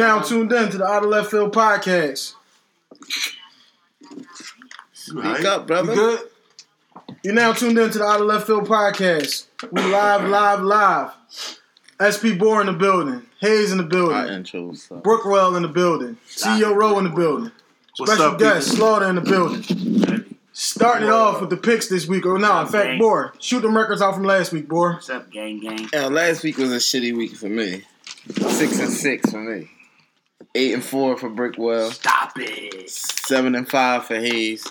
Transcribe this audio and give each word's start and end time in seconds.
Now 0.00 0.20
tuned 0.20 0.50
in 0.50 0.70
to 0.70 0.78
the 0.78 0.86
Out 0.86 1.02
of 1.04 1.10
Left 1.10 1.30
Field 1.30 1.52
podcast. 1.54 2.32
Speak 4.94 5.44
up, 5.44 5.66
brother. 5.66 5.92
You 5.92 5.98
good? 5.98 6.20
You're 7.22 7.34
now 7.34 7.52
tuned 7.52 7.76
in 7.76 7.90
to 7.90 7.98
the 7.98 8.04
Out 8.04 8.22
of 8.22 8.26
Left 8.26 8.46
Field 8.46 8.66
podcast. 8.66 9.44
We 9.70 9.82
live, 9.82 10.26
live, 10.26 10.62
live. 10.62 11.10
SP 12.00 12.32
Bohr 12.40 12.62
in 12.62 12.68
the 12.68 12.72
building. 12.72 13.26
Hayes 13.42 13.72
in 13.72 13.76
the 13.76 13.84
Our 13.84 13.90
building. 13.90 14.32
intro. 14.32 14.72
Brookwell 15.02 15.54
in 15.56 15.64
the 15.64 15.68
building. 15.68 16.16
CEO 16.26 16.74
Rowe 16.74 16.96
in 16.96 17.04
the 17.04 17.10
building. 17.10 17.52
What's 17.98 18.12
Special 18.12 18.32
up, 18.32 18.38
guest 18.38 18.70
people? 18.70 18.78
Slaughter 18.78 19.06
in 19.10 19.16
the 19.16 19.20
building. 19.20 20.36
Starting 20.54 21.08
it 21.08 21.12
off 21.12 21.42
with 21.42 21.50
the 21.50 21.58
picks 21.58 21.88
this 21.88 22.06
week. 22.08 22.24
Oh, 22.24 22.30
or 22.30 22.38
no, 22.38 22.62
in 22.62 22.68
fact, 22.68 22.86
gang? 22.86 22.98
Bohr. 22.98 23.32
Shoot 23.38 23.60
them 23.60 23.76
records 23.76 24.00
out 24.00 24.14
from 24.14 24.24
last 24.24 24.50
week, 24.50 24.66
Bohr. 24.66 24.94
What's 24.94 25.10
up, 25.10 25.30
gang 25.30 25.60
gang? 25.60 25.90
Yeah, 25.92 26.06
last 26.06 26.42
week 26.42 26.56
was 26.56 26.72
a 26.72 26.76
shitty 26.76 27.14
week 27.14 27.36
for 27.36 27.50
me. 27.50 27.82
Six 28.48 28.78
and 28.80 28.90
six 28.90 29.30
for 29.30 29.40
me. 29.42 29.68
Eight 30.54 30.74
and 30.74 30.84
four 30.84 31.16
for 31.16 31.30
Brickwell. 31.30 31.92
Stop 31.92 32.32
it. 32.36 32.90
Seven 32.90 33.54
and 33.54 33.68
five 33.68 34.06
for 34.06 34.16
Hayes. 34.16 34.66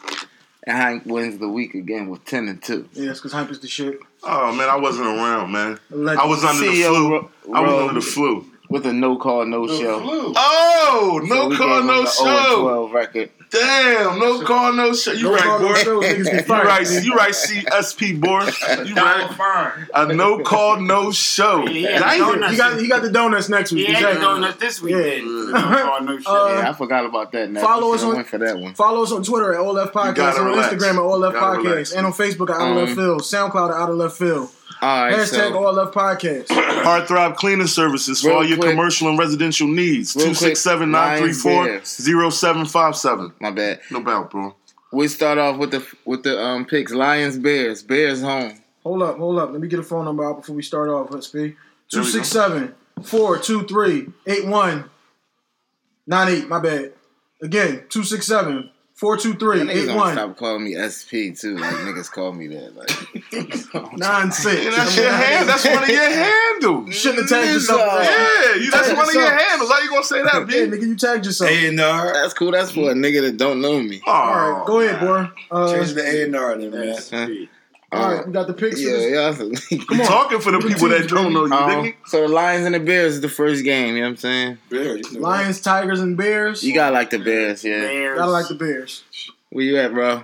And 0.64 0.78
Hank 0.78 1.06
wins 1.06 1.38
the 1.40 1.48
week 1.48 1.74
again 1.74 2.10
with 2.10 2.26
ten 2.26 2.48
and 2.50 2.62
two. 2.62 2.90
Yeah, 2.94 3.12
it's 3.12 3.20
because 3.20 3.32
Hype 3.32 3.50
is 3.50 3.60
the 3.62 3.68
shit. 3.70 3.98
Oh 4.24 4.52
man, 4.54 4.70
I 4.70 4.76
wasn't 4.76 5.08
around, 5.08 5.52
man. 5.54 5.80
Legend. 5.90 6.20
I 6.20 6.26
was 6.26 6.44
under 6.44 6.66
the 6.66 6.84
flu. 6.84 7.12
Ro- 7.12 7.32
I 7.54 7.62
was 7.62 7.74
under 7.90 7.94
the 7.94 8.06
flu. 8.06 8.46
with 8.70 8.86
a 8.86 8.92
no 8.94 9.18
call, 9.18 9.46
no 9.46 9.68
show. 9.68 10.02
Oh, 10.36 11.22
So 11.28 11.34
no 11.36 11.48
we 11.48 11.56
call, 11.58 11.78
gave 11.80 11.86
no 11.86 12.02
the 12.04 12.10
show. 12.10 12.90
0-12 12.90 12.94
record. 12.94 13.30
Damn, 13.52 14.20
no 14.20 14.42
call, 14.44 14.74
no 14.74 14.94
show. 14.94 15.12
You 15.12 15.24
No 15.24 15.34
right, 15.34 15.42
call, 15.44 15.60
no 15.60 15.68
boy. 15.70 15.74
show, 15.76 16.02
You 16.04 16.24
right, 16.24 17.04
you 17.04 17.16
right, 17.16 17.34
CSP, 17.34 18.20
boy. 18.20 18.46
You 18.86 18.94
right. 18.96 19.88
A 19.96 20.14
no 20.14 20.44
call, 20.44 20.80
no 20.80 21.12
show. 21.12 21.68
Yeah, 21.68 21.98
Damn. 22.00 22.20
donuts. 22.20 22.52
He 22.52 22.58
got, 22.58 22.80
he 22.80 22.88
got 22.88 23.02
the 23.02 23.10
donuts 23.10 23.50
next 23.50 23.72
week. 23.72 23.88
He 23.88 23.94
ain't 23.94 24.02
exactly. 24.04 24.26
doing 24.26 24.44
us 24.44 24.56
this 24.58 24.82
week. 24.82 24.94
Yeah. 24.94 25.22
No 25.24 25.52
call, 25.84 26.02
no 26.04 26.18
shit. 26.20 26.28
Uh, 26.28 26.48
yeah, 26.60 26.70
I 26.70 26.74
forgot 26.74 27.06
about 27.06 27.32
that. 27.32 27.50
Now. 27.50 27.62
follow 27.62 27.88
You 27.88 27.94
us 27.94 28.00
should've 28.02 28.10
on- 28.12 28.16
went 28.18 28.28
for 28.28 28.38
that 28.38 28.60
one. 28.60 28.74
Follow 28.76 29.04
us 29.04 29.12
on 29.12 29.24
Twitter 29.24 29.54
at 29.54 29.60
All 29.60 29.74
Left 29.74 29.94
Podcast, 29.94 30.30
and 30.38 30.40
on 30.40 30.46
relax. 30.48 30.74
Instagram 30.74 30.94
at 30.94 31.00
All 31.00 31.18
Left 31.20 31.36
You 31.36 31.42
Podcast, 31.42 31.64
relax. 31.64 31.92
and 31.94 32.06
on 32.06 32.14
Facebook 32.14 32.50
at 32.52 32.62
Out 32.62 32.70
of 32.72 32.76
Left 32.78 32.90
Um, 32.92 32.96
Field, 32.98 33.22
SoundCloud 33.22 33.70
at 33.72 33.76
Out 33.76 33.90
of 33.90 33.96
Left 33.98 34.16
Field. 34.16 34.50
All 34.82 35.04
right, 35.04 35.14
Hashtag 35.14 35.52
so 35.52 35.66
All 35.66 35.74
Left 35.74 35.94
Podcast. 35.94 36.48
Heartthrob 36.48 37.36
Cleaning 37.36 37.68
Services 37.68 38.22
for 38.22 38.30
Real 38.30 38.38
all 38.38 38.46
your 38.46 38.58
quick. 38.58 38.70
commercial 38.72 39.10
and 39.10 39.20
residential 39.20 39.68
needs. 39.68 40.16
Real 40.16 40.28
quick, 40.28 40.56
267 40.56 40.90
934 40.92 42.32
0757. 42.32 43.34
my 43.42 43.52
bad. 43.52 43.82
No 43.92 44.02
doubt, 44.02 44.32
bro. 44.32 44.56
We 44.94 45.10
start 45.10 45.38
off 45.38 45.58
with 45.58 45.72
the 45.72 45.86
with 46.06 46.24
the 46.24 46.42
um 46.42 46.64
picks. 46.66 46.94
Lions, 46.94 47.38
Bears, 47.38 47.84
Bears 47.84 48.22
home. 48.22 48.54
Hold 48.84 49.04
up, 49.04 49.18
hold 49.18 49.38
up. 49.38 49.52
Let 49.52 49.60
me 49.60 49.68
get 49.68 49.80
a 49.80 49.84
phone 49.84 50.06
number 50.06 50.24
out 50.26 50.38
before 50.38 50.56
we 50.56 50.64
start 50.64 50.88
off. 50.90 51.12
Let's 51.12 51.28
be 51.28 51.58
There 51.92 52.02
we 52.02 52.10
267 52.12 52.74
423 53.04 54.08
8198. 54.28 56.48
My 56.48 56.60
bad. 56.60 56.94
Again, 57.42 57.84
267 57.90 58.70
423 59.00 59.60
Niggas 59.60 59.88
don't 59.88 59.96
8196. 59.96 60.14
stop 60.14 60.38
calling 60.38 60.64
me 60.66 60.76
SP 60.76 61.32
too. 61.32 61.56
Like 61.56 61.74
niggas 61.88 62.12
call 62.12 62.34
me 62.34 62.48
that. 62.48 62.76
Like 62.76 62.90
And 63.34 64.02
that's 64.02 64.98
your 64.98 65.10
hand. 65.10 65.48
That's 65.48 65.64
one 65.66 65.84
of 65.84 65.90
your 65.90 66.12
handles. 66.12 66.94
Shouldn't 66.96 67.22
have 67.22 67.30
tagged 67.30 67.54
yourself. 67.54 67.80
Yeah, 67.80 68.56
you, 68.56 68.70
that's 68.70 68.92
one 68.94 69.08
of 69.08 69.14
your 69.16 69.32
handles. 69.32 69.72
How 69.72 69.80
you 69.80 69.90
gonna 69.90 70.04
say 70.04 70.22
that, 70.22 70.34
Yeah, 70.50 70.66
B? 70.66 70.72
nigga, 70.78 70.82
you 70.82 70.96
tagged 70.98 71.26
yourself. 71.26 71.50
A 71.50 71.68
and 71.70 71.80
R. 71.80 72.12
that's 72.14 72.34
cool. 72.34 72.52
That's 72.52 72.72
for 72.72 72.92
a 72.92 72.94
nigga 72.94 73.22
that 73.22 73.38
don't 73.38 73.62
know 73.62 73.80
me. 73.82 74.02
All 74.06 74.14
right, 74.36 74.68
go 74.68 74.82
ahead, 74.82 75.00
boy. 75.00 75.30
Uh, 75.50 75.74
Change 75.74 75.94
the 75.94 76.04
A 76.04 76.24
and 76.26 76.36
R 76.36 76.58
then, 76.58 76.72
man. 76.72 77.48
That's- 77.92 78.06
all 78.06 78.16
right, 78.18 78.28
we 78.28 78.34
got 78.34 78.48
the 78.48 78.54
picks. 78.54 78.80
Yeah, 78.82 78.98
yeah. 78.98 79.34
so- 79.34 79.46
You 79.72 80.04
talking 80.06 80.40
for 80.40 80.52
the 80.52 80.60
people 80.60 80.90
that 80.90 81.08
don't 81.10 81.34
know 81.34 81.46
you, 81.46 81.54
Um, 81.54 81.94
so 82.06 82.22
the 82.22 82.28
Lions 82.28 82.66
and 82.66 82.76
the 82.76 82.80
Bears 82.80 83.16
is 83.16 83.22
the 83.22 83.30
first 83.30 83.64
game. 83.64 83.96
You 83.96 84.02
know 84.02 84.08
what 84.08 84.12
I'm 84.12 84.18
saying? 84.18 84.58
Bear, 84.70 84.98
you 84.98 85.04
know. 85.14 85.20
Lions, 85.22 85.60
Tigers, 85.62 86.00
and 86.00 86.16
Bears. 86.18 86.64
You 86.64 86.74
gotta 86.74 86.94
like 86.94 87.10
the 87.10 87.20
Bears, 87.20 87.64
yeah. 87.64 87.82
Bears. 87.82 88.18
Gotta 88.20 88.32
like 88.32 88.48
the 88.48 88.56
Bears. 88.56 89.04
Where 89.50 89.66
you 89.66 89.78
at, 89.78 89.92
bro? 89.92 90.24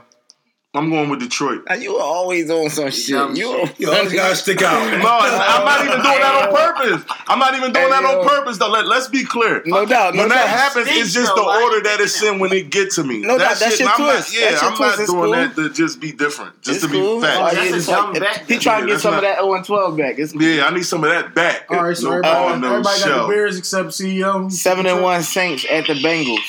I'm 0.76 0.90
going 0.90 1.10
with 1.10 1.20
Detroit. 1.22 1.64
Now, 1.70 1.76
you 1.76 1.98
always 1.98 2.50
on 2.50 2.70
some 2.70 2.92
shit. 2.92 3.16
dumb 3.16 3.36
You, 3.36 3.68
You 3.78 3.92
always 3.92 4.14
gotta 4.14 4.36
stick 4.36 4.62
out. 4.62 4.76
No, 5.06 5.10
I'm 5.10 5.66
not 5.66 5.80
even 5.86 6.02
doing 6.02 6.20
that 6.20 6.50
on 6.50 6.56
purpose. 6.56 7.14
I'm 7.28 7.40
not 7.40 7.56
even 7.56 7.72
doing 7.74 7.86
Hey, 7.86 7.92
that 7.92 8.02
yo. 8.04 8.20
on 8.22 8.28
purpose, 8.28 8.58
though. 8.58 8.70
Let, 8.70 8.86
let's 8.88 9.08
be 9.08 9.24
clear. 9.26 9.62
no 9.66 9.86
doubt. 9.86 10.16
No 10.16 10.22
When 10.22 10.30
that 10.30 10.46
doubt. 10.46 10.50
happens, 10.50 10.88
it's 10.90 11.14
just 11.14 11.34
the 11.36 11.42
like, 11.42 11.62
order 11.64 11.82
that 11.84 12.00
it's 12.02 12.22
in 12.22 12.40
when 12.40 12.52
it 12.54 12.70
get 12.70 12.92
to 12.92 13.04
me. 13.04 13.22
No 13.22 13.38
doubt, 13.38 13.58
that's 13.60 13.80
your 13.80 13.90
I'm 13.90 13.96
twist. 13.98 14.34
Not, 14.34 14.40
yeah, 14.42 14.50
That's 14.50 14.62
your 14.62 14.72
I'm 14.72 14.78
twist. 14.78 14.98
not 14.98 15.00
It's 15.04 15.12
doing 15.12 15.24
cool. 15.24 15.32
that 15.32 15.56
to 15.56 15.70
just 15.70 16.00
be 16.00 16.12
different, 16.12 16.62
just 16.62 16.78
It's 16.78 16.86
to 16.86 16.92
be 16.92 17.00
cool. 17.00 17.22
fat. 17.22 17.38
Oh, 17.38 17.56
That's 17.56 17.88
yeah, 17.88 17.94
a 17.94 17.96
dumb 17.98 18.14
like- 18.14 18.22
bet. 18.22 18.46
he 18.48 18.58
trying 18.58 18.82
to 18.82 18.88
get 18.88 19.00
some 19.02 19.12
not- 19.12 19.24
of 19.24 19.30
that 19.30 19.40
0 19.44 19.64
12 19.64 19.98
back. 19.98 20.20
It's 20.20 20.34
Yeah, 20.36 20.66
I 20.66 20.74
need 20.74 20.84
some 20.86 21.04
of 21.04 21.10
that 21.10 21.34
back. 21.36 21.66
All 21.70 21.84
right, 21.84 21.96
so 21.96 22.10
everybody, 22.10 22.34
ball, 22.34 22.58
no 22.60 22.68
everybody 22.72 23.00
got 23.02 23.22
the 23.28 23.34
Bears 23.34 23.58
except 23.58 23.90
CEO. 23.90 24.52
Seven 24.52 24.86
and 24.86 25.02
one 25.02 25.24
Saints 25.24 25.66
at 25.70 25.88
the 25.88 25.94
Bengals. 25.94 26.40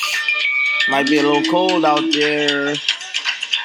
Might 0.89 1.07
be 1.07 1.19
a 1.19 1.23
little 1.23 1.43
cold 1.51 1.85
out 1.85 2.01
there. 2.13 2.75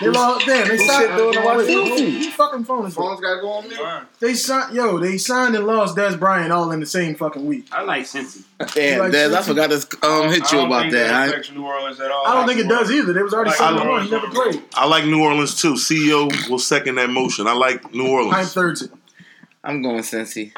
They 0.01 0.07
lost. 0.09 0.45
Damn, 0.45 0.67
they 0.67 0.78
signed. 0.78 1.17
doing 1.17 1.31
the 1.34 1.39
Wait, 1.39 1.45
white 1.45 1.67
who- 1.67 2.31
fucking 2.31 2.63
phone 2.66 2.85
is 2.88 2.95
that? 2.95 3.01
gotta 3.22 3.39
go 3.41 3.50
on 3.51 3.67
mute. 3.67 3.79
They 4.19 4.34
signed. 4.34 4.73
Yo, 4.75 4.97
they 4.97 5.17
signed 5.17 5.56
and 5.56 5.66
lost 5.66 5.95
Dez 5.95 6.19
Bryant 6.19 6.51
all 6.51 6.72
in 6.72 6.79
the 6.79 6.85
same 6.85 7.16
fucking 7.16 7.45
week. 7.45 7.67
I 7.72 7.84
like 7.84 8.03
Cincy. 8.06 8.44
Damn, 8.73 9.00
like 9.00 9.11
Dez, 9.11 9.34
I 9.34 9.41
forgot 9.41 9.69
to 9.69 10.07
um, 10.07 10.29
hit 10.31 10.51
you 10.51 10.59
about 10.61 10.91
that. 10.91 11.11
huh? 11.11 11.29
affects 11.29 11.51
New 11.51 11.66
Orleans 11.66 12.00
at 12.00 12.11
all. 12.11 12.25
I 12.28 12.34
don't 12.35 12.47
think 12.47 12.59
it 12.59 12.67
does 12.67 12.91
either. 12.91 13.13
They 13.13 13.22
was 13.23 13.34
already 13.34 13.50
Like, 13.51 13.57
seven 13.59 13.73
I 13.78 13.81
and 13.81 13.88
don't 13.88 13.91
one. 13.91 14.03
He 14.06 14.11
never 14.11 14.28
played. 14.29 14.63
I 14.73 14.85
like 14.88 15.06
New 15.06 15.22
Orleans 15.23 15.56
too. 15.61 15.73
CEO 15.73 16.50
will 16.50 16.59
second 16.59 16.95
that 16.95 17.09
motion. 17.09 17.47
I 17.47 17.53
like 17.53 17.94
New 17.94 18.03
Hype 18.03 18.11
Orleans. 18.25 18.53
third. 18.53 18.79
I'm 19.63 19.81
going 19.81 20.00
Cincy. 20.00 20.51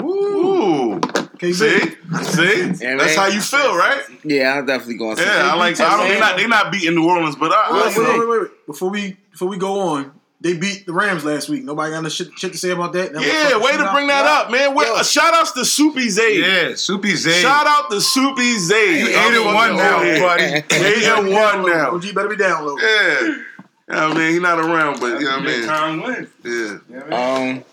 Ooh, 0.00 0.98
KB. 1.00 1.07
See, 1.40 1.52
see, 1.52 1.76
Yeah, 1.80 2.96
that's 2.96 3.16
man. 3.16 3.16
how 3.16 3.26
you 3.26 3.40
feel, 3.40 3.76
right? 3.76 4.02
Yeah, 4.24 4.54
I'm 4.58 4.66
definitely 4.66 4.96
going 4.96 5.16
Cincy. 5.16 5.26
Yeah, 5.26 5.52
I 5.52 5.56
like. 5.56 5.78
I 5.80 5.96
don't. 5.96 6.08
They 6.08 6.20
not. 6.20 6.36
They 6.36 6.46
not 6.46 6.72
beating 6.72 6.94
New 6.94 7.08
Orleans, 7.08 7.36
but 7.36 7.50
I. 7.52 7.72
Wait, 7.72 7.96
I 7.96 7.98
wait, 7.98 8.18
wait, 8.18 8.28
wait, 8.28 8.40
wait. 8.40 8.66
Before 8.66 8.90
we 8.90 9.16
before 9.30 9.48
we 9.48 9.56
go 9.56 9.80
on, 9.80 10.12
they 10.40 10.56
beat 10.56 10.86
the 10.86 10.92
Rams 10.92 11.24
last 11.24 11.48
week. 11.48 11.64
Nobody 11.64 11.92
got 11.92 12.02
no 12.02 12.08
shit, 12.08 12.28
shit 12.36 12.52
to 12.52 12.58
say 12.58 12.70
about 12.70 12.92
that. 12.92 13.12
That 13.12 13.22
Yeah, 13.22 13.58
way 13.58 13.72
to 13.72 13.78
shootout. 13.78 13.92
bring 13.94 14.06
that 14.08 14.24
up, 14.26 14.50
man. 14.50 14.74
Wait, 14.74 14.88
uh, 14.88 15.02
shout 15.02 15.34
outs 15.34 15.52
to 15.52 15.64
Soupy 15.64 16.08
Zay. 16.08 16.38
Yeah, 16.40 16.74
Soupy 16.74 17.14
Zay. 17.16 17.40
Shout 17.40 17.66
out 17.66 17.90
to 17.90 18.00
Soupy 18.00 18.58
Zay. 18.58 19.02
Eight 19.02 19.14
and 19.16 19.44
one 19.44 19.76
now, 19.76 19.98
buddy. 20.20 20.42
Eight 20.44 21.04
and 21.04 21.32
one 21.32 21.66
now. 21.70 21.90
OG 21.94 22.14
better 22.14 22.28
be 22.28 22.36
downloaded. 22.36 22.80
Yeah. 22.82 23.42
I 23.90 24.12
mean, 24.14 24.32
he 24.34 24.38
not 24.38 24.58
around, 24.58 25.00
but 25.00 25.18
you 25.18 25.24
know 25.26 25.38
what 25.38 25.40
I 25.40 25.46
mean. 25.46 25.66
time 25.66 26.02
win. 26.02 26.28
Yeah. 26.44 26.50
You 26.52 26.80
know 26.90 26.98
what 27.00 27.12
I 27.14 27.42
mean? 27.42 27.56
Um, 27.58 27.64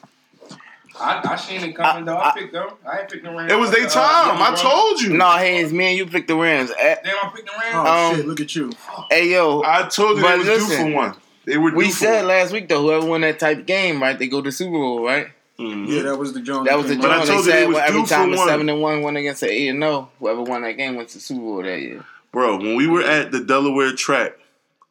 I, 0.99 1.21
I 1.33 1.35
seen 1.35 1.61
it 1.61 1.73
coming 1.75 2.05
though. 2.05 2.17
I, 2.17 2.31
picked 2.37 2.53
them. 2.53 2.69
I 2.89 2.99
ain't 3.01 3.09
picked 3.09 3.23
the 3.23 3.31
Rams. 3.31 3.51
It 3.51 3.55
was 3.59 3.71
their 3.71 3.85
Uh, 3.85 3.89
time. 3.89 4.41
I 4.41 4.55
told 4.55 5.01
you. 5.01 5.17
no, 5.17 5.29
Hayes, 5.31 5.73
me 5.73 5.87
and 5.87 5.97
you 5.97 6.05
picked 6.05 6.27
the 6.27 6.35
Rams. 6.35 6.71
Damn, 6.77 6.97
I 7.03 7.31
picked 7.35 7.45
the 7.47 7.51
Rams. 7.61 7.75
Oh 7.75 8.09
Um, 8.11 8.15
shit! 8.15 8.27
Look 8.27 8.39
at 8.41 8.55
you. 8.55 8.71
Hey, 9.09 9.29
yo, 9.31 9.61
I 9.63 9.83
told 9.87 10.17
you 10.17 10.23
But 10.23 10.43
they 10.43 10.49
was 10.55 10.67
due 10.67 10.75
for 10.77 10.91
one. 10.91 11.15
They 11.45 11.57
were 11.57 11.71
due 11.71 11.77
we 11.77 11.85
for 11.89 11.91
said 11.97 12.17
one. 12.19 12.27
last 12.29 12.53
week, 12.53 12.69
though, 12.69 12.81
whoever 12.81 13.05
won 13.05 13.21
that 13.21 13.39
type 13.39 13.59
of 13.59 13.65
game, 13.65 14.01
right, 14.01 14.17
they 14.17 14.27
go 14.27 14.41
to 14.41 14.51
Super 14.51 14.71
Bowl, 14.71 15.03
right? 15.05 15.27
Mhm. 15.59 15.87
Yeah, 15.87 16.01
that 16.03 16.17
was 16.17 16.33
the 16.33 16.41
Jones. 16.41 16.67
That 16.67 16.77
was 16.77 16.87
the 16.87 16.95
Jones. 16.95 17.05
But 17.05 17.11
I 17.11 17.25
told 17.25 17.29
They 17.29 17.33
you 17.35 17.43
they 17.43 17.51
said 17.51 17.67
was 17.67 17.75
well, 17.75 17.87
every 17.87 18.01
for 18.03 18.07
time 18.09 18.33
a 18.33 18.37
one. 18.37 18.47
7 18.47 18.69
and 18.69 18.81
1 18.81 19.01
went 19.03 19.17
against 19.17 19.43
an 19.43 19.49
8 19.49 19.67
and 19.69 19.81
0, 19.81 20.09
whoever 20.19 20.41
won 20.41 20.61
that 20.63 20.73
game 20.73 20.95
went 20.95 21.09
to 21.09 21.19
Super 21.19 21.39
Bowl 21.41 21.63
that 21.63 21.79
year. 21.79 22.03
Bro, 22.31 22.57
when 22.57 22.75
we 22.75 22.87
were 22.87 23.01
at 23.03 23.31
the 23.31 23.39
Delaware 23.41 23.93
track, 23.93 24.33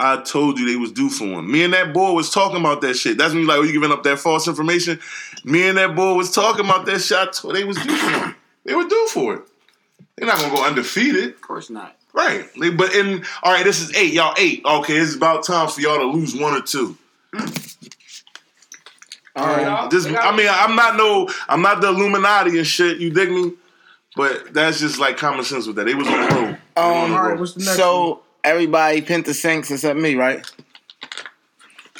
I 0.01 0.21
told 0.23 0.59
you 0.59 0.67
they 0.69 0.77
was 0.77 0.91
due 0.93 1.09
for 1.09 1.27
one. 1.31 1.51
Me 1.51 1.63
and 1.63 1.73
that 1.73 1.93
boy 1.95 2.13
was 2.13 2.31
talking 2.31 2.59
about 2.59 2.81
that 2.81 2.95
shit. 2.95 3.17
That's 3.17 3.33
when 3.33 3.43
you 3.43 3.49
like, 3.49 3.59
oh, 3.59 3.63
you 3.63 3.73
giving 3.73 3.93
up 3.93 4.03
that 4.03 4.19
false 4.19 4.49
information? 4.49 4.99
Me 5.45 5.69
and 5.69 5.79
that 5.79 5.95
boy 5.95 6.15
was 6.15 6.31
talking 6.33 6.65
about 6.65 6.85
that 6.87 7.01
shit. 7.01 7.17
I 7.17 7.27
told- 7.27 7.55
They 7.55 7.65
was 7.65 7.77
due 7.77 7.95
for 7.97 8.11
one. 8.19 8.35
They 8.65 8.75
were 8.75 8.85
due 8.89 9.07
for 9.11 9.35
it. 9.35 9.43
They're 10.17 10.27
not 10.27 10.39
gonna 10.39 10.55
go 10.55 10.65
undefeated. 10.65 11.31
Of 11.35 11.41
course 11.43 11.71
not. 11.71 11.97
Right. 12.13 12.49
They- 12.61 12.71
But 12.71 12.95
in 12.95 13.25
all 13.43 13.53
right, 13.53 13.65
this 13.65 13.81
is 13.81 13.95
eight. 13.97 14.13
Y'all 14.13 14.35
eight. 14.39 14.65
Okay, 14.65 14.97
it's 14.97 15.15
about 15.15 15.45
time 15.45 15.69
for 15.69 15.81
y'all 15.81 15.99
to 15.99 16.07
lose 16.07 16.35
one 16.35 16.55
or 16.55 16.61
two. 16.63 16.97
All 19.37 19.47
right. 19.47 19.63
Y'all- 19.63 19.89
Just, 19.89 20.07
they 20.07 20.13
got- 20.13 20.33
I 20.33 20.37
mean, 20.37 20.49
I'm 20.51 20.77
not 20.77 20.97
no, 20.97 21.29
I'm 21.49 21.63
not 21.63 21.81
the 21.81 21.89
Illuminati 21.89 22.57
and 22.59 22.67
shit. 22.67 22.99
You 22.99 23.11
dig 23.11 23.31
me? 23.31 23.53
But 24.17 24.55
that's 24.55 24.79
just 24.79 24.99
like 25.01 25.17
common 25.17 25.45
sense 25.45 25.67
with 25.67 25.77
that. 25.77 25.87
They 25.87 25.95
was 25.95 26.07
on 26.07 26.21
the 26.29 26.35
road. 26.35 26.59
Um, 26.77 27.13
All 27.15 27.23
right, 27.23 27.39
what's 27.39 27.55
the 27.55 27.61
next 27.61 27.77
so 27.77 28.23
everybody 28.45 29.01
pinned 29.03 29.25
the 29.25 29.35
Saints 29.35 29.71
except 29.71 29.99
me, 29.99 30.15
right? 30.15 30.45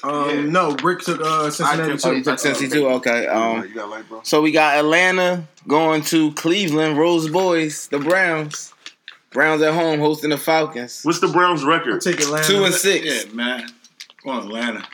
Um, 0.03 0.29
Yeah. 0.31 0.41
no, 0.51 0.75
Brick 0.75 1.01
took 1.01 1.21
uh, 1.21 1.51
Cincinnati 1.51 1.93
took- 1.97 2.05
Oh, 2.05 2.11
too. 2.11 2.17
you 2.19 2.25
took 2.25 2.39
Cincy 2.39 2.71
too? 2.71 2.89
Okay. 2.89 3.27
Um, 3.27 3.63
you 3.67 3.75
got 3.75 3.89
light, 3.89 4.09
bro. 4.09 4.21
so 4.23 4.43
we 4.43 4.53
got 4.53 4.77
Atlanta 4.77 5.45
going 5.67 6.03
to 6.03 6.33
Cleveland, 6.33 6.99
Rose 6.99 7.29
Boys, 7.31 7.89
the 7.89 7.99
Browns. 7.99 8.73
Browns 9.31 9.63
at 9.63 9.75
home 9.75 9.99
hosting 9.99 10.31
the 10.31 10.37
Falcons. 10.37 11.01
What's 11.03 11.19
the 11.21 11.27
Browns 11.29 11.65
record? 11.65 12.01
Take 12.03 12.21
Atlanta. 12.21 12.47
Two 12.47 12.65
and 12.65 12.75
six. 12.75 13.05
Yeah, 13.27 13.33
man. 13.33 13.67
Go 14.23 14.31
on, 14.31 14.47
Atlanta. 14.47 14.87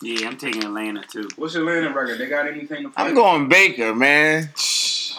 Yeah, 0.00 0.28
I'm 0.28 0.36
taking 0.38 0.64
Atlanta 0.64 1.02
too. 1.02 1.28
What's 1.36 1.54
your 1.54 1.64
landing 1.64 1.92
record? 1.92 2.18
They 2.18 2.26
got 2.26 2.46
anything 2.46 2.84
to 2.84 2.90
fight? 2.90 3.08
I'm 3.08 3.14
going 3.14 3.48
Baker, 3.48 3.94
man. 3.94 4.48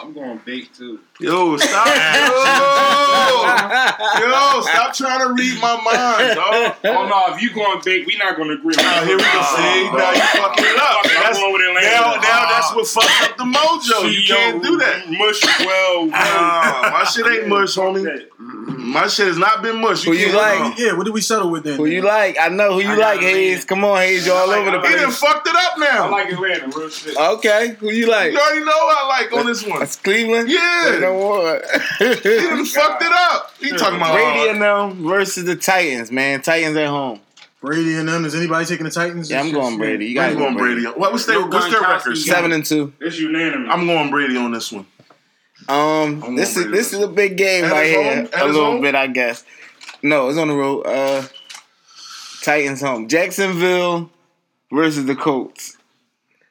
I'm 0.01 0.11
going 0.13 0.41
big 0.43 0.73
too. 0.73 0.99
Yo, 1.23 1.55
stop. 1.55 1.87
Yo, 4.19 4.27
yo, 4.27 4.61
stop 4.61 4.83
Stop 4.93 5.09
trying 5.09 5.27
to 5.27 5.33
read 5.33 5.59
my 5.61 5.75
mind, 5.79 6.35
dog. 6.35 6.75
Oh 6.83 7.07
no, 7.07 7.33
if 7.35 7.41
you 7.41 7.53
going 7.53 7.81
big, 7.83 8.05
we 8.05 8.17
not 8.17 8.35
gonna 8.37 8.53
agree. 8.53 8.73
Now 8.77 9.05
here 9.05 9.17
we 9.17 9.23
go. 9.23 9.41
See, 9.55 9.89
now 9.89 10.11
you 10.11 10.21
fucking 10.21 10.65
it 10.65 10.77
up. 10.77 11.05
I'm 11.05 11.23
That's, 11.23 11.39
going 11.39 11.53
with 11.53 11.83
now, 11.83 12.13
now 12.15 12.49
that's 12.49 12.75
what 12.75 12.87
fucked 12.87 13.31
up 13.31 13.37
the 13.37 13.43
mojo. 13.43 14.11
You 14.11 14.23
can't 14.27 14.61
do 14.61 14.77
that. 14.77 15.09
Mush 15.09 15.41
well. 15.65 16.05
Nah, 16.07 16.91
my 16.91 17.03
shit 17.05 17.25
ain't 17.25 17.47
mush, 17.47 17.75
homie. 17.75 18.27
My 18.37 19.07
shit 19.07 19.27
has 19.27 19.37
not 19.37 19.61
been 19.61 19.79
mush. 19.81 20.03
Who 20.03 20.13
you 20.13 20.31
can't- 20.31 20.69
like? 20.69 20.77
Yeah, 20.77 20.93
what 20.93 21.05
did 21.05 21.13
we 21.13 21.21
settle 21.21 21.49
with 21.49 21.63
then? 21.63 21.77
Who 21.77 21.85
you 21.85 22.01
like? 22.01 22.37
I 22.39 22.49
know 22.49 22.73
who 22.73 22.81
you 22.81 22.97
like, 22.97 23.21
Hayes. 23.21 23.65
Come 23.65 23.83
on, 23.85 23.97
Hayes. 23.97 24.25
You 24.25 24.33
all 24.33 24.47
like- 24.47 24.57
over 24.59 24.71
the 24.71 24.79
I 24.79 24.89
He 24.89 24.95
done 24.95 25.11
fucked 25.11 25.47
it 25.47 25.55
up 25.55 25.77
now. 25.77 25.85
I 25.85 26.05
now. 26.05 26.11
like 26.11 26.31
Atlanta, 26.31 26.77
real 26.77 26.89
shit. 26.89 27.15
Okay, 27.17 27.75
who 27.79 27.91
you 27.91 28.07
like? 28.07 28.33
you 28.33 28.39
already 28.39 28.65
know 28.65 28.71
I 28.71 29.07
like 29.07 29.33
on 29.33 29.45
this 29.45 29.65
one. 29.65 29.79
That's 29.79 29.95
Cleveland. 29.95 30.49
Yeah. 30.49 30.99
You 31.13 31.19
know 31.19 31.29
what? 31.29 31.65
He 32.21 32.29
done 32.37 32.65
fucked 32.65 33.03
it 33.03 33.11
up. 33.11 33.51
He 33.59 33.69
talking 33.71 33.97
about 33.97 34.13
Brady 34.13 34.49
and 34.49 34.61
them 34.61 35.03
versus 35.07 35.45
the 35.45 35.55
Titans, 35.55 36.11
man. 36.11 36.41
Titans 36.41 36.75
at 36.77 36.87
home. 36.87 37.19
Brady 37.61 37.95
and 37.95 38.07
them. 38.09 38.25
Is 38.25 38.35
anybody 38.35 38.65
taking 38.65 38.83
the 38.85 38.91
Titans? 38.91 39.29
Yeah, 39.31 39.39
I'm 39.41 39.51
going 39.51 39.77
Brady. 39.77 40.07
You 40.07 40.19
I'm 40.19 40.33
gotta 40.33 40.35
going 40.35 40.53
go 40.57 40.59
Brady. 40.59 40.85
What, 40.85 41.11
what's 41.13 41.25
their 41.25 41.41
what's 41.45 41.69
their 41.71 41.81
record? 41.81 42.17
Seven 42.17 42.51
and 42.51 42.65
two. 42.65 42.91
It's 42.99 43.17
unanimous. 43.19 43.69
I'm 43.71 43.85
going 43.87 44.09
Brady 44.09 44.35
on 44.37 44.51
this 44.51 44.71
one. 44.71 44.85
Um, 45.69 46.35
this 46.35 46.57
is 46.57 46.65
this 46.65 46.71
this 46.71 46.93
is 46.93 46.99
a 46.99 47.07
big 47.07 47.37
game 47.37 47.63
At 47.63 47.71
right 47.71 47.87
here. 47.87 48.29
A 48.33 48.45
little 48.45 48.65
home? 48.73 48.81
bit, 48.81 48.95
I 48.95 49.07
guess. 49.07 49.45
No, 50.01 50.27
it's 50.27 50.37
on 50.37 50.49
the 50.49 50.55
road. 50.55 50.81
Uh, 50.81 51.25
Titans 52.41 52.81
home. 52.81 53.07
Jacksonville 53.07 54.09
versus 54.69 55.05
the 55.05 55.15
Colts 55.15 55.77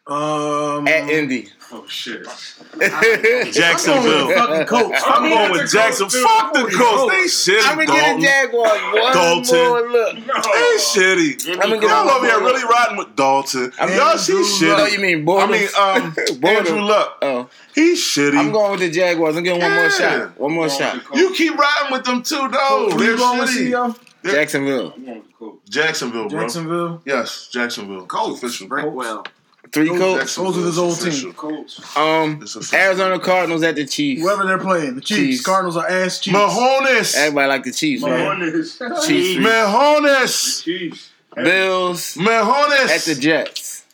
Um, 0.06 0.88
at 0.88 1.10
Indy. 1.10 1.48
Oh 1.72 1.84
shit. 1.88 2.26
I'm 2.74 2.78
going 2.78 3.44
with 3.46 3.54
Jacksonville. 3.54 4.28
the 4.28 4.34
fucking 4.34 4.66
Colts. 4.66 5.02
I'm 5.04 5.28
going 5.28 5.52
with 5.52 5.70
Jackson. 5.70 6.08
Fuck 6.08 6.52
the 6.52 6.74
Colts. 6.76 7.12
They 7.46 7.52
shitty. 7.52 7.60
I'm 7.64 7.76
gonna 7.76 7.86
get 7.86 8.16
the 8.16 8.22
Dalton. 8.22 8.22
Jaguars 8.22 8.80
one 9.02 9.12
Dalton. 9.12 9.68
more 9.68 9.88
look. 9.90 10.14
They 10.16 10.76
shitty. 10.78 11.48
I'm 11.52 11.58
gonna 11.58 11.80
get 11.80 11.90
Y'all 11.90 12.10
over 12.10 12.26
here 12.26 12.40
really 12.40 12.64
riding 12.64 12.96
with 12.96 13.16
Dalton. 13.16 13.72
I'm- 13.78 13.88
Y'all, 13.96 14.16
she 14.16 14.32
Andrew 14.32 14.46
shitty. 14.46 14.78
Oh, 14.78 14.86
you 14.86 14.98
mean 15.00 15.28
I 15.28 15.46
mean, 15.46 15.68
um, 15.78 16.14
Andrew 16.56 16.80
Luck. 16.80 17.18
Oh, 17.22 17.48
He's 17.74 18.00
shitty. 18.00 18.36
I'm 18.36 18.52
going 18.52 18.72
with 18.72 18.80
the 18.80 18.90
Jaguars. 18.90 19.36
I'm 19.36 19.42
getting 19.42 19.60
one 19.62 19.72
more 19.74 19.90
shot. 19.90 20.38
One 20.40 20.52
more 20.52 20.68
shot. 20.68 20.94
with 20.94 21.02
the 21.04 21.08
Colts. 21.08 21.20
You 21.20 21.34
keep 21.34 21.56
riding 21.58 21.92
with 21.92 22.04
them 22.04 22.22
too, 22.22 22.48
though. 22.48 22.90
Who 22.92 23.02
you 23.02 23.16
going 23.16 23.38
with, 23.40 23.48
shitty. 23.50 23.70
CEO? 23.70 23.98
Jacksonville. 24.24 24.92
I'm 24.94 25.04
going 25.04 25.16
with 25.18 25.26
the 25.28 25.32
Colts. 25.34 25.70
Jacksonville, 25.70 26.28
bro. 26.28 26.40
Jacksonville. 26.40 27.02
Yes, 27.04 27.48
Jacksonville. 27.50 28.06
Colts. 28.06 28.42
Official. 28.42 28.68
Brickwell. 28.68 29.26
Three 29.72 29.88
Those- 29.88 29.98
Colts. 29.98 30.18
Jacksonville 30.20 30.52
Those 30.52 30.62
are 30.62 30.66
his 30.66 30.78
old 30.78 31.12
team. 31.22 31.32
Colts. 31.32 31.96
Um, 31.96 32.44
Arizona 32.74 33.18
Cardinals 33.18 33.62
at 33.62 33.74
the 33.76 33.86
Chiefs. 33.86 34.20
Whoever 34.20 34.44
they're 34.46 34.58
playing, 34.58 34.96
the 34.96 35.00
Chiefs. 35.00 35.20
Chiefs. 35.20 35.42
Cardinals 35.46 35.76
are 35.78 35.88
ass 35.88 36.18
Chiefs. 36.20 36.36
Mahomes. 36.36 37.16
Everybody 37.16 37.48
like 37.48 37.64
the 37.64 37.72
Chiefs, 37.72 38.02
right? 38.02 38.20
On 38.26 38.40
this. 38.40 38.78
Chiefs. 39.06 39.40
Mahomes. 39.46 40.62
Chiefs. 40.64 41.08
Bills 41.34 42.14
Mahomes. 42.16 42.88
at 42.90 43.00
the 43.02 43.14
Jets. 43.14 43.84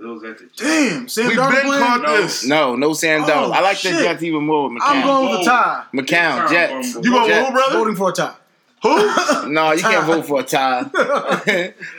Those 0.00 0.22
at 0.24 0.38
the 0.38 0.48
Damn, 0.56 1.08
Sam 1.08 1.26
We've 1.26 1.36
Darnold 1.36 1.62
been 1.64 1.72
caught 1.80 2.02
No. 2.02 2.22
this. 2.22 2.44
No, 2.46 2.76
no 2.76 2.92
Sam 2.92 3.24
Oh, 3.24 3.26
Darnold. 3.26 3.52
I 3.52 3.60
like 3.60 3.76
shit. 3.78 3.94
the 3.96 4.02
Jets 4.04 4.22
even 4.22 4.44
more 4.44 4.70
with 4.72 4.80
I'm 4.82 5.02
going 5.04 5.28
with 5.30 5.40
the 5.40 5.44
tie. 5.44 5.82
McCown, 5.92 6.48
Jets. 6.48 6.94
You 6.94 7.02
going 7.10 7.28
with 7.28 7.46
who, 7.46 7.52
brother? 7.52 7.78
Voting 7.78 7.96
for 7.96 8.10
a 8.10 8.12
tie. 8.12 8.34
Who? 8.82 9.48
No, 9.48 9.72
you 9.72 9.80
can't 9.82 10.04
vote 10.06 10.26
for 10.26 10.40
a 10.40 10.42
tie. 10.42 10.82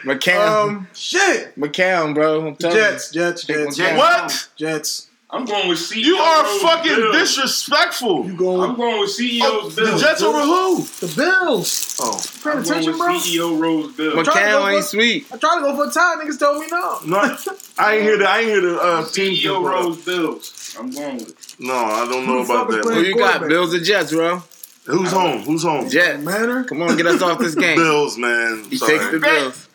McCown. 0.03 0.67
Um, 0.69 0.87
shit. 0.93 1.55
McCown, 1.59 2.13
bro. 2.13 2.47
I'm 2.47 2.55
telling 2.55 2.75
Jets, 2.77 3.11
Jets, 3.11 3.43
Jets, 3.43 3.75
Jets. 3.77 3.97
what? 3.97 4.49
Jets. 4.55 5.07
I'm 5.31 5.45
going 5.45 5.69
with 5.69 5.77
CEO. 5.77 6.03
You 6.05 6.15
are 6.17 6.43
fucking 6.59 6.95
Bills. 6.95 7.15
disrespectful. 7.15 8.25
You 8.25 8.35
going 8.35 8.69
I'm 8.71 8.75
going 8.75 8.99
with 8.99 9.09
CEO's 9.11 9.41
Oh, 9.43 9.69
the 9.69 9.81
Bills. 9.83 10.01
Jets 10.01 10.21
over 10.23 10.39
who? 10.41 10.83
the 10.83 11.13
Bills? 11.15 11.97
Oh, 11.99 12.19
Paying 12.43 12.55
I'm 12.57 12.61
attention, 12.63 12.91
with 12.93 12.99
bro? 12.99 13.13
CEO 13.15 13.59
Rose 13.61 13.95
Bills. 13.95 14.15
you. 14.15 14.23
trying 14.23 14.35
to 14.45 14.51
go 14.51 14.59
McCown 14.63 14.73
ain't 14.73 14.81
for- 14.83 14.87
sweet. 14.89 15.27
I 15.31 15.37
tried 15.37 15.55
to 15.55 15.61
go 15.61 15.75
for 15.75 15.89
a 15.89 15.91
tie. 15.91 16.15
Niggas 16.23 16.39
told 16.39 16.61
me 16.61 16.67
no. 16.71 16.99
no, 17.05 17.37
I 17.77 17.95
ain't 17.97 18.03
hear 18.03 18.17
the. 18.17 18.27
I 18.27 18.39
ain't 18.39 18.47
hear 18.47 18.61
the 18.61 18.79
uh, 18.79 19.05
team. 19.09 19.35
CEO 19.35 19.63
Rose 19.63 20.03
Bills. 20.03 20.75
I'm 20.79 20.89
going 20.91 21.17
with 21.17 21.29
it. 21.29 21.55
No, 21.59 21.73
I 21.75 22.05
don't 22.09 22.25
know 22.25 22.39
about 22.43 22.69
that. 22.71 22.83
Who 22.85 23.01
you 23.01 23.15
got? 23.17 23.47
Bills 23.47 23.73
or 23.75 23.79
Jets, 23.79 24.11
bro? 24.11 24.41
Who's 24.89 25.11
home? 25.11 25.41
Who's 25.41 25.63
home? 25.63 25.89
Jets. 25.89 26.23
Matter? 26.23 26.63
Come 26.63 26.81
on, 26.81 26.97
get 26.97 27.05
us 27.05 27.21
off 27.21 27.39
this 27.39 27.55
game. 27.55 27.77
Bills, 27.77 28.17
man. 28.17 28.65
He 28.69 28.77
Sorry. 28.77 28.97
takes 28.97 29.11
the 29.11 29.19
Bills. 29.19 29.65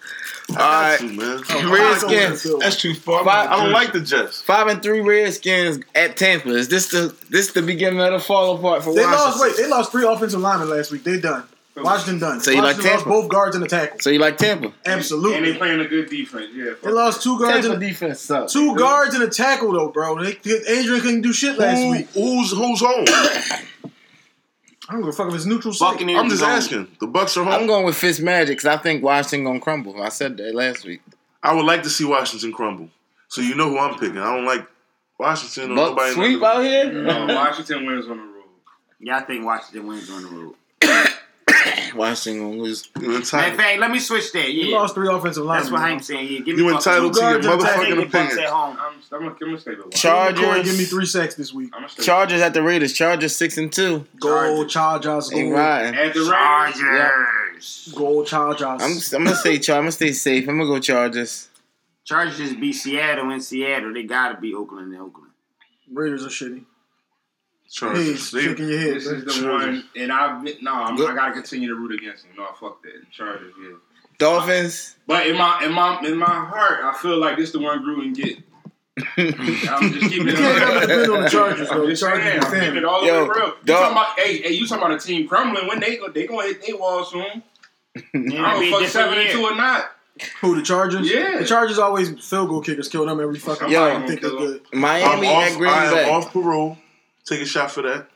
All 0.50 0.56
I 0.58 0.90
right. 0.90 1.00
got 1.00 1.11
you, 1.11 1.16
man. 1.70 1.72
Redskins. 1.72 2.58
That's 2.61 2.76
too 2.76 2.94
far. 2.94 3.25
Five- 3.25 3.49
I 3.50 3.56
don't 3.62 3.72
like 3.72 3.93
the 3.93 4.00
Jets. 4.00 4.43
Five 4.43 4.66
and 4.66 4.82
three 4.82 5.00
Redskins 5.00 5.82
at 5.94 6.16
Tampa. 6.19 6.50
Is 6.50 6.69
this 6.69 6.88
the 6.88 7.14
this 7.31 7.52
the 7.52 7.62
beginning 7.62 8.00
of 8.00 8.12
the 8.12 8.19
fall 8.19 8.56
apart 8.56 8.84
for 8.84 8.94
They 8.94 9.00
Washington? 9.00 9.19
lost. 9.25 9.40
Wait, 9.43 9.56
they 9.56 9.66
lost 9.69 9.90
three 9.93 10.05
offensive 10.06 10.40
linemen 10.40 10.69
last 10.69 10.90
week. 10.93 11.02
They 11.05 11.19
done. 11.19 11.44
Washington 11.76 12.20
done. 12.20 12.40
So 12.40 12.50
you 12.52 12.58
like 12.58 12.76
Washington 12.76 12.90
lost 12.93 13.05
Tampa? 13.05 13.20
both 13.22 13.28
guards 13.31 13.56
and 13.56 13.64
the 13.64 13.69
tackle. 13.69 13.99
So 14.00 14.11
you 14.11 14.19
like 14.20 14.37
Tampa? 14.37 14.72
Absolutely. 14.87 15.37
And 15.38 15.44
they 15.46 15.50
Absolutely. 15.52 15.58
playing 15.58 15.81
a 15.81 15.88
good 15.88 16.11
defense. 16.11 16.46
Yeah. 16.55 16.70
They 16.82 16.90
lost 16.93 17.22
two 17.22 17.37
guards 17.38 17.52
Tampa 17.66 17.72
and 17.72 17.81
defense 17.81 18.20
sucks. 18.20 18.52
two 18.52 18.76
guards 18.76 19.14
and 19.14 19.25
a 19.25 19.28
tackle 19.28 19.72
though, 19.72 19.88
bro. 19.88 20.22
They, 20.22 20.37
Adrian 20.69 21.00
couldn't 21.00 21.22
do 21.22 21.32
shit 21.32 21.58
last 21.58 21.78
Who, 21.78 21.90
week. 21.90 22.08
who's 22.14 22.52
who's 22.52 22.81
home? 22.81 23.06
I 24.89 24.93
don't 24.93 25.03
give 25.03 25.09
a 25.09 25.13
fuck 25.13 25.29
if 25.29 25.35
it's 25.35 25.47
neutral 25.47 25.73
site. 25.73 25.95
Buccaneers. 25.95 26.21
I'm 26.21 26.29
just 26.29 26.43
home. 26.43 26.51
asking. 26.51 26.89
The 27.01 27.07
Bucks 27.07 27.37
are 27.37 27.45
home. 27.45 27.53
I'm 27.53 27.67
going 27.67 27.85
with 27.87 27.97
Fitz 27.97 28.21
Magic 28.21 28.59
because 28.59 28.67
I 28.67 28.77
think 28.77 29.03
Washington 29.03 29.45
gonna 29.45 29.61
crumble. 29.61 30.03
I 30.03 30.11
said 30.11 30.37
that 30.37 30.55
last 30.55 30.85
week. 30.85 31.01
I 31.43 31.55
would 31.55 31.65
like 31.65 31.83
to 31.85 31.91
see 31.91 32.05
Washington 32.05 32.53
crumble. 32.53 32.89
So 33.29 33.41
you 33.41 33.55
know 33.55 33.69
who 33.71 33.79
I'm 33.79 33.95
picking. 33.99 34.19
I 34.19 34.35
don't 34.35 34.45
like 34.45 34.67
Washington 35.19 35.73
or 35.73 35.77
Buck 35.77 35.91
nobody. 35.91 36.15
sweep 36.15 36.43
out 36.43 36.63
here. 36.63 36.93
No, 36.93 37.27
Washington 37.35 37.87
wins 37.87 38.07
on 38.09 38.17
the 38.19 38.23
road. 38.23 38.45
Yeah, 39.01 39.19
I 39.19 39.21
think 39.23 39.45
Washington 39.45 39.87
wins 39.87 40.11
on 40.11 40.23
the 40.23 40.29
road. 40.29 40.55
Washington 41.94 42.43
gonna 42.50 42.62
lose. 42.62 42.88
You 42.96 43.02
Matter 43.02 43.11
of 43.14 43.17
entitled, 43.23 43.56
fact, 43.61 43.81
let 43.81 43.91
me 43.91 43.99
switch 43.99 44.32
that. 44.32 44.43
They 44.43 44.50
Yeah. 44.50 44.76
lost 44.79 44.94
three 44.94 45.08
offensive 45.08 45.44
linemen. 45.44 45.62
That's 45.64 45.73
what. 45.73 45.81
I'm 45.82 46.00
saying. 46.00 46.32
Yeah, 46.32 46.38
give 46.41 46.58
you 46.58 46.67
me 46.67 46.73
Bucks. 46.73 46.87
entitled 46.87 47.14
to 47.14 47.20
your 47.20 47.41
Two 47.41 47.49
guards 47.49 47.64
and 47.64 47.64
a 47.64 47.64
I 47.64 47.76
motherfucking 47.76 47.85
think 47.85 47.88
the 47.96 48.05
Bucks 48.05 48.14
opinion. 48.35 48.38
at 48.38 48.50
home. 48.50 48.76
I'm, 48.81 48.87
I'm, 49.12 49.20
gonna- 49.20 49.31
I'm 49.32 49.38
gonna 49.38 49.58
stay 49.61 49.75
with 49.75 49.91
Chargers. 49.94 50.44
Corey, 50.44 50.62
give 50.64 50.79
me 50.79 50.85
three 50.85 51.06
sacks 51.06 51.35
this 51.35 51.52
week. 51.55 51.70
I'm 51.75 51.81
gonna 51.81 51.88
stay 51.88 52.02
Chargers 52.02 52.41
at 52.41 52.55
the 52.55 52.62
Raiders. 52.62 52.93
Chargers 52.93 53.37
six 53.37 53.56
and 53.58 53.73
two. 53.73 54.06
Gold 54.20 54.69
Chargers. 54.69 55.32
Ain't 55.32 55.50
Gold. 55.50 55.58
At 55.61 56.14
the 56.14 56.20
Raiders. 56.20 56.29
Chargers. 56.29 57.93
gold 57.94 58.26
Chargers. 58.26 59.12
I'm, 59.12 59.19
I'm 59.20 59.25
gonna 59.25 59.37
say 59.37 59.58
Char. 59.58 59.76
I'm 59.76 59.82
gonna 59.82 59.93
stay 59.93 60.12
safe. 60.12 60.49
I'm 60.49 60.58
gonna 60.58 60.69
go 60.69 60.79
Chargers. 60.81 61.49
Chargers 62.05 62.37
just 62.37 62.61
beat 62.61 62.73
Seattle 62.75 63.31
in 63.31 63.40
Seattle. 63.40 63.93
They 63.94 64.02
gotta 64.02 64.38
beat 64.38 64.55
Oakland 64.55 64.93
in 64.93 65.00
Oakland. 65.00 65.31
Raiders 65.93 66.25
are 66.25 66.29
shitty. 66.29 66.64
Hey, 67.75 67.87
Chargers. 67.87 68.29
Shaking 68.31 68.69
your 68.69 68.79
head. 68.79 68.94
This 68.97 69.06
is 69.06 69.25
the 69.43 69.49
one, 69.49 69.85
and 69.97 70.12
I've 70.12 70.44
been, 70.44 70.56
no, 70.62 70.75
I'm, 70.75 70.97
Good. 70.97 71.11
I 71.11 71.15
gotta 71.15 71.32
continue 71.32 71.69
to 71.69 71.75
root 71.75 71.93
against 72.00 72.23
them. 72.25 72.32
No, 72.37 72.44
I 72.44 72.53
fuck 72.59 72.82
that. 72.82 73.11
Chargers, 73.11 73.53
yeah. 73.61 73.76
Dolphins. 74.19 74.97
But 75.06 75.26
in 75.26 75.37
my 75.37 75.65
in 75.65 75.73
my 75.73 76.00
in 76.05 76.17
my 76.17 76.26
heart, 76.26 76.81
I 76.85 76.97
feel 77.00 77.19
like 77.19 77.37
this 77.37 77.50
the 77.50 77.59
one 77.59 77.82
Gruden 77.85 78.15
get. 78.15 78.38
I'm 79.17 79.93
just 79.93 80.12
keeping 80.12 80.29
it. 80.29 80.31
You 80.31 80.37
can't 80.37 80.59
never 80.69 80.81
depend 80.87 81.11
on 81.11 81.23
the 81.23 81.29
Chargers, 81.29 81.69
though. 81.69 81.75
I'm 81.75 81.81
The 81.82 81.88
just 81.88 82.03
Chargers 82.03 82.23
saying, 82.25 82.38
are 82.41 82.47
I'm 82.47 82.53
keeping 82.61 82.76
it 82.76 82.85
all 82.85 83.00
the 83.00 83.06
Yo, 83.09 83.23
way 83.25 83.29
real. 83.29 83.47
You 83.49 83.65
talking 83.67 83.93
about? 83.93 84.19
Hey, 84.21 84.38
hey, 84.43 84.53
you 84.53 84.69
talking 84.69 84.85
about 84.85 84.97
a 84.97 85.05
team 85.05 85.26
crumbling 85.26 85.67
when 85.67 85.81
they 85.81 85.97
go? 85.97 86.09
They 86.11 86.26
gonna 86.29 86.43
hit 86.44 86.65
their 86.65 86.76
wall 86.76 87.05
soon. 87.05 87.25
I 87.97 88.00
It'll 88.12 88.12
don't 88.12 88.61
be 88.61 88.71
fuck 88.71 88.81
different 88.81 88.88
seven 88.88 89.19
and 89.19 89.31
two 89.31 89.43
or 89.43 89.54
not. 89.57 89.90
Who 90.43 90.54
the 90.54 90.62
Chargers? 90.62 91.11
Yeah. 91.12 91.38
the 91.38 91.45
Chargers 91.45 91.78
always 91.78 92.11
field 92.25 92.49
goal 92.50 92.61
kickers 92.61 92.88
kill 92.88 93.04
them 93.04 93.19
every 93.21 93.38
fucking 93.40 93.69
Yo. 93.69 93.81
time. 93.88 94.04
I 94.04 94.07
think 94.07 94.21
they're 94.21 94.31
good. 94.31 94.61
I'm 94.73 94.78
Miami 94.78 95.26
off, 95.26 95.43
at 95.50 95.59
Green 95.59 95.71
I 95.73 95.85
am 95.87 95.93
Bay. 95.95 96.11
off 96.11 96.33
parole. 96.33 96.78
Take 97.26 97.40
a 97.40 97.47
shot 97.47 97.71
for 97.71 97.83
that. 97.83 98.09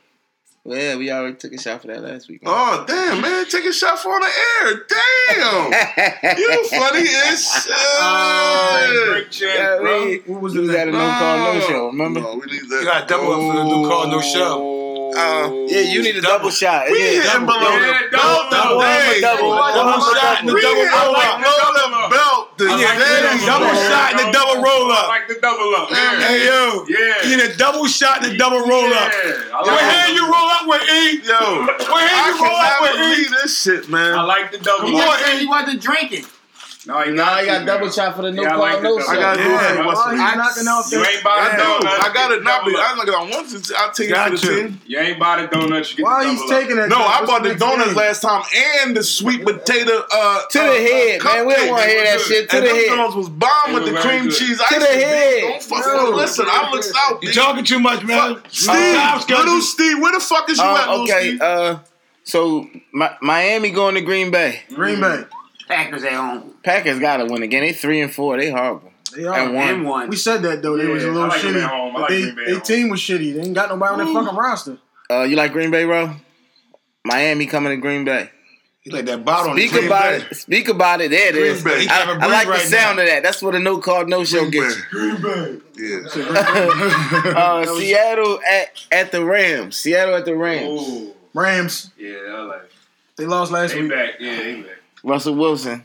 Yeah, 0.65 0.97
we 0.97 1.09
already 1.09 1.35
took 1.37 1.53
a 1.53 1.57
shot 1.57 1.81
for 1.81 1.87
that 1.87 2.03
last 2.03 2.27
week. 2.29 2.41
Oh 2.45 2.83
damn, 2.87 3.21
man! 3.21 3.45
Take 3.47 3.65
a 3.65 3.71
shot 3.73 3.97
for 3.97 4.09
on 4.09 4.19
the 4.21 4.27
air. 4.27 4.85
Damn, 4.87 6.37
you 6.37 6.67
funny 6.69 6.99
as 7.07 7.43
shit. 7.63 7.73
Oh, 7.75 9.05
great 9.09 9.31
chance, 9.31 9.57
Yeah, 9.57 9.77
bro. 9.79 10.05
we, 10.05 10.19
was 10.35 10.53
we 10.53 10.61
the 10.61 10.67
was 10.67 10.75
at 10.75 10.87
a 10.89 10.91
no 10.91 10.97
call 10.97 11.53
no 11.53 11.59
show. 11.61 11.87
Remember? 11.87 12.19
No, 12.19 12.35
we 12.35 12.45
need 12.51 12.69
that. 12.69 12.79
You 12.81 12.83
gotta 12.85 13.07
double 13.07 13.31
up 13.31 13.39
for 13.39 13.57
the 13.57 13.63
new 13.63 13.87
call, 13.87 14.07
no 14.07 14.21
show. 14.21 14.78
Uh, 15.15 15.49
yeah, 15.67 15.81
you 15.81 16.01
need 16.03 16.15
a 16.17 16.21
double, 16.21 16.49
shot. 16.49 16.85
We 16.89 16.99
Yeah, 16.99 17.05
hitting 17.23 17.31
double. 17.31 17.45
below 17.47 17.71
Yeah, 17.71 17.99
the 18.11 18.17
belt 18.17 18.51
double, 18.51 18.79
today. 18.79 19.21
double, 19.21 19.49
double, 19.55 19.73
Double 19.73 20.13
shot 20.13 20.39
and 20.39 20.49
the 20.49 20.53
We 20.53 20.61
double 20.61 20.75
hitting 20.75 20.91
roll 20.99 21.13
like 21.13 21.27
up. 21.29 21.39
below 21.39 21.69
the 21.73 21.89
belt 22.09 22.45
I 22.59 22.75
like 22.75 22.97
the 22.97 23.05
today. 23.05 23.45
double 23.45 23.65
roll 23.65 23.89
shot 23.89 24.09
and 24.11 24.19
the 24.19 24.31
double 24.31 24.55
roll 24.61 24.91
I 24.91 24.95
up. 24.99 25.07
like 25.09 25.27
the 25.27 25.35
double 25.41 25.75
up. 25.75 25.87
Yeah. 25.91 26.19
Hey 26.19 26.45
yo, 26.45 26.85
Yeah. 26.87 27.27
you 27.29 27.37
need 27.37 27.45
a 27.49 27.55
double 27.57 27.87
shot 27.87 28.23
and 28.23 28.33
a 28.33 28.37
double 28.37 28.59
roll 28.61 28.85
up. 28.93 29.11
Yeah, 29.11 29.31
I 29.53 29.61
What 29.61 29.67
like 29.67 29.79
hand 29.81 30.11
the- 30.11 30.15
you 30.15 30.23
roll 30.25 30.49
up 30.51 30.67
with 30.67 30.83
E? 30.89 31.21
Yo, 31.25 31.33
What 31.33 32.01
hand 32.01 32.21
I 32.21 32.27
you 32.29 32.43
roll 32.43 32.55
up 32.55 32.77
cannot 32.77 32.81
with 32.81 32.91
E? 32.91 33.15
believe 33.15 33.31
this 33.41 33.61
shit, 33.61 33.89
man. 33.89 34.13
I 34.13 34.15
man. 34.17 34.27
like 34.27 34.51
the 34.51 34.57
double 34.59 34.87
He 34.87 34.91
Come 34.93 35.01
up. 35.01 35.07
on, 35.09 35.17
just 35.17 35.25
said 35.31 35.39
he 35.39 35.47
wasn't 35.47 35.81
drinking. 35.81 36.25
No, 36.85 37.01
he 37.03 37.11
Now 37.11 37.33
I 37.33 37.45
got 37.45 37.65
double 37.65 37.85
man. 37.87 37.93
shot 37.93 38.15
for 38.15 38.21
the 38.21 38.31
no 38.31 38.41
Yeah, 38.41 38.47
I 38.47 38.51
call 38.53 38.61
like 38.61 38.81
no 38.81 38.89
double 38.97 39.01
show. 39.01 39.11
I 39.11 39.15
gotta 39.19 39.43
do 39.43 39.49
Yeah. 39.49 39.73
it. 39.81 39.85
What's 39.85 39.99
Why 39.99 40.11
the- 40.11 40.35
knocking 40.37 40.67
off 40.69 40.91
You 40.91 41.05
ain't 41.05 41.23
buy 41.25 41.31
I 41.31 41.49
the 41.51 41.57
donuts. 41.63 41.85
I 42.07 42.13
gotta 42.13 42.35
you 42.35 42.41
not 42.41 42.65
be. 42.65 42.71
double. 42.71 42.85
I'm 42.87 42.97
like, 42.97 43.09
I 43.09 43.23
want 43.29 43.49
to. 43.49 43.75
I'll 43.77 43.91
take 43.91 44.09
it 44.09 44.13
Got 44.13 44.29
for 44.29 44.35
the 44.37 44.41
to. 44.47 44.55
team. 44.63 44.81
You 44.87 44.99
ain't 44.99 45.19
buy 45.19 45.41
the 45.41 45.47
donuts. 45.47 45.91
You 45.91 45.97
get 45.97 46.03
Why 46.05 46.23
the 46.23 46.29
he's 46.31 46.49
taking 46.49 46.77
that? 46.77 46.87
No. 46.87 46.95
I 47.03 47.25
bought 47.25 47.43
the 47.43 47.55
donuts 47.55 47.87
game? 47.89 47.95
last 47.95 48.21
time 48.21 48.43
and 48.85 48.95
the 48.95 49.03
sweet 49.03 49.43
potato 49.43 50.05
uh 50.09 50.41
To 50.51 50.61
uh, 50.61 50.65
the 50.73 50.79
head, 50.79 51.21
uh, 51.21 51.23
man. 51.25 51.47
We 51.47 51.53
don't 51.55 51.69
want 51.69 51.83
to 51.83 51.89
hear 51.89 52.03
that 52.05 52.21
shit. 52.21 52.49
To 52.49 52.55
the 52.55 52.67
them 52.67 52.75
head. 52.77 52.85
donuts 52.87 53.15
was 53.15 53.29
bomb 53.29 53.73
with 53.73 53.85
the 53.85 53.99
cream 53.99 54.29
cheese. 54.29 54.57
To 54.57 54.63
ice 54.63 54.69
the 54.79 54.85
cream. 54.85 54.99
head. 55.01 55.41
Don't 55.41 55.63
fucking 55.63 55.93
No. 55.93 56.09
listen. 56.11 56.45
I 56.49 56.71
looked 56.71 56.91
out. 56.95 57.21
You 57.21 57.33
talking 57.33 57.65
too 57.65 57.79
much, 57.79 58.03
man. 58.05 58.41
Steve, 58.49 59.27
little 59.27 59.61
Steve, 59.61 59.99
where 59.99 60.13
the 60.13 60.21
fuck 60.21 60.49
is 60.49 60.57
you 60.57 60.63
at, 60.63 60.87
Um, 60.87 61.01
little 61.01 61.03
okay, 61.03 61.27
Steve? 61.27 61.41
uh, 61.41 61.75
So 62.23 62.67
Miami 63.21 63.71
going 63.71 63.95
to 63.95 64.01
Green 64.01 64.31
Bay. 64.31 64.61
Green 64.73 65.01
Bay. 65.01 65.25
Packers 65.69 66.03
at 66.03 66.13
home. 66.13 66.53
Packers 66.63 66.99
got 66.99 67.17
to 67.17 67.25
win 67.25 67.43
again. 67.43 67.61
They 67.61 67.73
three 67.73 68.01
and 68.01 68.11
four. 68.13 68.37
They 68.37 68.49
horrible. 68.51 68.91
They 69.15 69.23
are. 69.25 69.39
And 69.39 69.55
one. 69.55 69.67
And 69.69 69.85
one. 69.85 70.09
We 70.09 70.15
said 70.17 70.41
that 70.41 70.61
though. 70.61 70.75
They 70.77 70.85
was 70.87 71.03
a 71.03 71.11
little 71.11 71.27
like 71.29 71.39
shitty. 71.41 71.63
at 71.63 71.69
home. 71.69 71.95
I 71.95 71.99
like 72.01 72.09
they, 72.09 72.21
Green 72.23 72.35
Bay 72.35 72.41
at 72.41 72.47
they 72.47 72.53
home. 72.53 72.61
team 72.63 72.89
was 72.89 72.99
shitty. 72.99 73.33
They 73.35 73.41
ain't 73.41 73.53
got 73.55 73.69
nobody 73.69 73.93
on 74.01 74.13
their 74.13 74.23
fucking 74.23 74.37
roster. 74.37 74.77
Uh, 75.09 75.23
you 75.23 75.35
like 75.35 75.51
Green 75.53 75.71
Bay, 75.71 75.85
bro? 75.85 76.15
Miami 77.05 77.45
coming 77.45 77.71
to 77.71 77.77
Green 77.77 78.03
Bay. 78.05 78.29
He 78.81 78.91
like 78.91 79.05
that 79.05 79.25
bottle. 79.25 79.53
Speak 79.55 79.71
Green 79.71 79.85
about 79.87 80.19
Bay. 80.21 80.25
it. 80.31 80.35
Speak 80.35 80.67
about 80.69 81.01
it. 81.01 81.11
There 81.11 81.29
it 81.29 81.33
Green 81.33 81.45
is. 81.51 81.63
Bay. 81.63 81.87
I, 81.89 82.17
I 82.21 82.25
like 82.27 82.47
Brink 82.47 82.63
the 82.63 82.69
sound 82.69 82.97
now. 82.97 83.03
of 83.03 83.09
that. 83.09 83.23
That's 83.23 83.41
what 83.41 83.55
a 83.55 83.59
no 83.59 83.77
call, 83.79 84.05
no 84.05 84.23
show 84.23 84.49
Green 84.49 84.51
gets 84.51 84.75
Bay. 84.75 84.81
you. 84.93 85.17
Green 85.17 85.21
Bay. 85.21 85.57
Yeah. 85.77 85.99
Uh, 87.35 87.65
Seattle 87.77 88.39
at 88.47 88.85
at 88.91 89.11
the 89.11 89.23
Rams. 89.23 89.77
Seattle 89.77 90.15
at 90.15 90.25
the 90.25 90.35
Rams. 90.35 90.87
Ooh. 90.87 91.13
Rams. 91.33 91.91
Yeah, 91.97 92.15
I 92.29 92.41
like. 92.43 92.71
They 93.17 93.25
lost 93.25 93.51
last 93.51 93.73
They 93.73 93.81
week. 93.81 93.91
back. 93.91 94.11
Yeah, 94.19 94.35
they 94.37 94.61
back. 94.61 94.71
Russell 95.03 95.35
Wilson. 95.35 95.83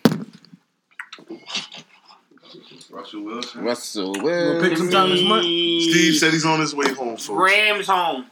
Russell 2.90 3.22
Wilson. 3.24 3.62
Russell 3.64 4.12
Gonna 4.14 4.24
Wilson. 4.24 4.68
pick 4.68 4.78
some 4.78 4.90
time 4.90 5.10
this 5.10 5.22
month. 5.22 5.42
Steve 5.44 6.16
said 6.16 6.32
he's 6.32 6.44
on 6.46 6.60
his 6.60 6.74
way 6.74 6.88
home, 6.94 7.16
folks. 7.16 7.28
Rams 7.28 7.86
home. 7.88 8.26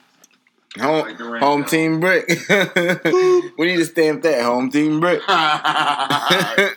Home, 0.78 1.06
Like 1.06 1.18
Rams. 1.20 1.40
home 1.44 1.64
team 1.64 2.00
brick. 2.00 2.28
we 3.58 3.66
need 3.66 3.76
to 3.76 3.84
stamp 3.84 4.22
that 4.22 4.42
home 4.42 4.70
team 4.70 5.00
brick. 5.00 5.20
that 5.26 6.76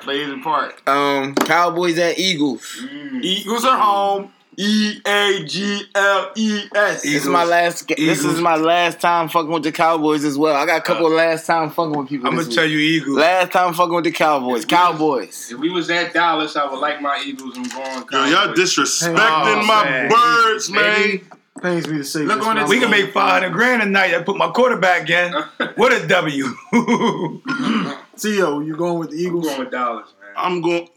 plays 0.00 0.28
a 0.30 0.38
part. 0.38 0.74
um, 0.88 1.34
Cowboys 1.34 1.98
at 1.98 2.18
Eagles. 2.18 2.62
Mm. 2.82 3.22
Eagles 3.22 3.64
are 3.64 3.78
home. 3.78 4.32
E 4.58 5.00
A 5.06 5.44
G 5.44 5.82
L 5.94 6.30
E 6.36 6.64
S. 6.74 7.02
This 7.02 7.22
is 7.22 7.26
my 7.26 7.44
last. 7.44 7.88
ga- 7.88 7.94
This 7.96 8.22
is 8.24 8.38
my 8.40 8.56
last 8.56 9.00
time 9.00 9.28
fucking 9.28 9.50
with 9.50 9.62
the 9.62 9.72
Cowboys 9.72 10.24
as 10.24 10.36
well. 10.36 10.54
I 10.54 10.66
got 10.66 10.78
a 10.78 10.82
couple 10.82 11.06
of 11.06 11.12
uh, 11.12 11.16
last 11.16 11.46
time 11.46 11.70
fucking 11.70 11.96
with 11.98 12.08
people. 12.08 12.26
I'm 12.28 12.34
gonna 12.34 12.46
week. 12.46 12.54
tell 12.54 12.66
you, 12.66 12.78
Eagles. 12.78 13.16
Last 13.16 13.52
time 13.52 13.72
fucking 13.72 13.94
with 13.94 14.04
the 14.04 14.12
Cowboys. 14.12 14.64
Cowboys. 14.66 15.50
If 15.50 15.58
we 15.58 15.70
was 15.70 15.88
at 15.90 16.12
Dallas, 16.12 16.54
I 16.56 16.70
would 16.70 16.80
like 16.80 17.00
my 17.00 17.22
Eagles. 17.24 17.56
I'm 17.56 17.62
going. 17.64 18.04
Yo, 18.12 18.24
y'all 18.26 18.54
disrespecting 18.54 19.16
Oh, 19.18 19.62
my 19.66 19.84
man. 19.84 20.10
birds, 20.10 20.70
man. 20.70 21.20
Pains 21.62 21.86
me 21.88 21.98
to 21.98 22.04
say 22.04 22.20
Look 22.20 22.38
this. 22.40 22.46
on 22.46 22.56
this- 22.56 22.68
We 22.68 22.76
I'm- 22.76 22.82
can 22.82 22.90
make 22.90 23.12
500 23.12 23.50
grand 23.52 23.82
tonight. 23.82 24.14
I 24.14 24.22
put 24.22 24.36
my 24.36 24.48
quarterback 24.50 25.08
in. 25.08 25.32
What 25.76 25.92
a 25.92 26.06
W. 26.06 26.44
T.O., 28.18 28.60
you 28.60 28.76
going 28.76 28.98
with 28.98 29.10
the 29.10 29.16
I'm 29.16 29.26
Eagles? 29.26 29.46
going 29.46 29.58
with 29.60 29.70
Dallas, 29.70 30.08
man. 30.20 30.30
I'm 30.36 30.60
going. 30.60 30.88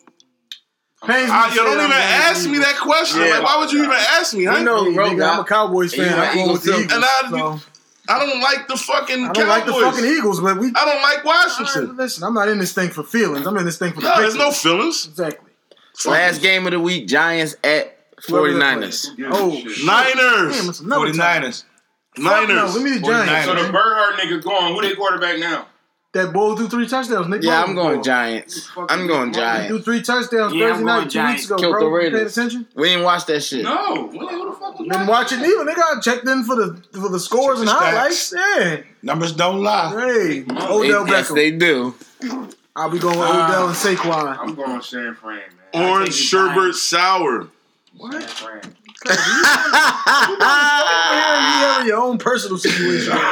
Pains 1.03 1.27
me 1.27 1.31
ah, 1.31 1.45
I, 1.45 1.49
to 1.49 1.55
you 1.55 1.61
don't 1.61 1.73
even 1.73 1.83
I'm 1.85 1.89
going 1.89 2.01
with 2.01 2.09
ask 2.25 2.49
me 2.49 2.57
that 2.59 2.77
question. 2.79 3.21
Yeah. 3.21 3.27
Like, 3.35 3.43
why 3.43 3.59
would 3.59 3.71
you 3.71 3.79
even 3.83 3.91
ask 3.91 4.33
me? 4.33 4.45
Huh? 4.45 4.57
You 4.57 4.63
know, 4.63 4.93
bro, 4.93 5.09
nigga, 5.09 5.33
I'm 5.33 5.39
a 5.39 5.43
Cowboys 5.43 5.93
fan. 5.93 6.17
like 6.17 6.29
I'm 6.29 6.35
going 6.35 6.51
with 6.53 6.63
the 6.63 6.71
Eagles, 6.71 6.83
Eagles. 6.85 6.93
And 6.93 7.05
I- 7.05 7.29
so- 7.59 7.59
I 8.07 8.19
don't 8.19 8.39
like 8.39 8.67
the 8.67 8.77
fucking 8.77 9.15
I 9.23 9.33
don't 9.33 9.35
Cowboys. 9.35 9.47
like 9.49 9.65
the 9.65 9.73
fucking 9.73 10.05
Eagles, 10.05 10.39
but 10.39 10.57
we. 10.57 10.71
I 10.75 10.85
don't 10.85 11.01
like 11.01 11.25
Washington. 11.25 11.87
right, 11.89 11.97
listen, 11.97 12.23
I'm 12.23 12.35
not 12.35 12.47
in 12.49 12.59
this 12.59 12.71
thing 12.71 12.91
for 12.91 13.01
feelings. 13.03 13.47
I'm 13.47 13.57
in 13.57 13.65
this 13.65 13.79
thing 13.79 13.93
for 13.93 14.01
the 14.01 14.09
No, 14.09 14.21
there's 14.21 14.35
no 14.35 14.51
feelings. 14.51 15.07
Exactly. 15.07 15.49
Last 16.05 16.41
game 16.41 16.67
of 16.67 16.71
the 16.71 16.79
week, 16.79 17.07
Giants 17.07 17.55
at 17.63 17.97
Whoever 18.27 18.53
they 18.53 18.59
49ers. 18.59 19.07
Oh, 19.31 19.51
a 19.51 19.55
shit. 19.59 19.71
shit. 19.71 19.85
Niners. 19.85 20.57
Damn, 20.59 20.69
it's 20.69 20.79
another 20.81 21.13
time. 21.13 21.41
49ers. 21.43 21.63
Fuck 22.15 22.23
No, 22.23 22.45
Niners. 22.45 22.73
give 22.73 22.83
me 22.83 22.91
the 22.91 22.99
Giants. 22.99 23.45
So 23.47 23.55
the 23.55 23.63
man. 23.63 23.73
Burhart 23.73 24.11
nigga 24.13 24.43
gone. 24.43 24.73
Who 24.73 24.81
they 24.81 24.95
quarterback 24.95 25.39
now? 25.39 25.67
That 26.15 26.31
bull 26.31 26.55
threw 26.55 26.69
three 26.69 26.87
touchdowns. 26.87 27.27
Nick 27.27 27.43
Yeah, 27.43 27.61
Bosa 27.61 27.67
I'm 27.67 27.75
going 27.75 27.95
ball. 27.95 28.03
Giants. 28.03 28.69
I'm 28.89 29.05
going 29.05 29.33
Giants. 29.33 29.67
threw 29.67 29.81
three 29.81 30.01
touchdowns 30.01 30.53
Yeah, 30.55 30.69
Thursday 30.69 30.83
night 30.85 31.03
two 31.03 31.09
Giants. 31.09 31.41
weeks 31.41 31.45
ago, 31.51 31.57
Killed 31.57 31.71
bro. 31.73 31.89
the 31.99 32.05
You 32.05 32.11
paying 32.11 32.25
attention? 32.25 32.67
We 32.73 32.87
didn't 32.87 33.03
watch 33.03 33.25
that 33.25 33.41
shit. 33.41 33.63
No. 33.65 34.07
Who 34.07 34.19
the 34.19 34.55
fuck 34.57 34.79
was 34.79 34.87
Been 34.87 35.07
watching 35.07 35.39
even. 35.43 35.65
They 35.65 35.73
got 35.73 36.01
checked 36.01 36.25
in 36.25 36.45
for 36.45 36.55
the 36.55 36.81
for 36.93 37.09
the 37.09 37.19
scores 37.19 37.59
and 37.59 37.67
the 37.67 37.73
highlights. 37.73 38.33
Yeah. 38.33 38.77
Numbers 39.03 39.33
don't 39.33 39.61
lie. 39.61 39.89
Hey, 39.89 40.39
They- 40.39 40.55
Odell 40.55 41.05
yes, 41.05 41.29
Beckham. 41.31 41.35
they 41.35 41.51
do. 41.51 41.95
I'll 42.77 42.89
be 42.89 42.97
going 42.99 43.19
with 43.19 43.27
Ah. 43.29 43.49
Odell 43.49 43.67
and 43.67 43.75
Saquon. 43.75 44.37
I'm 44.39 44.55
going 44.55 44.81
San 44.81 45.15
Fran, 45.15 45.35
man. 45.73 45.83
I 45.85 45.89
Orange 45.89 46.05
take 46.11 46.15
the 46.15 46.21
sherbet 46.21 46.75
sour. 46.75 47.47
Giants. 47.99 48.41
San 49.05 49.17
You 50.27 51.65
have 51.65 51.85
your 51.87 51.97
own 51.97 52.17
personal 52.17 52.57
situation. 52.57 53.13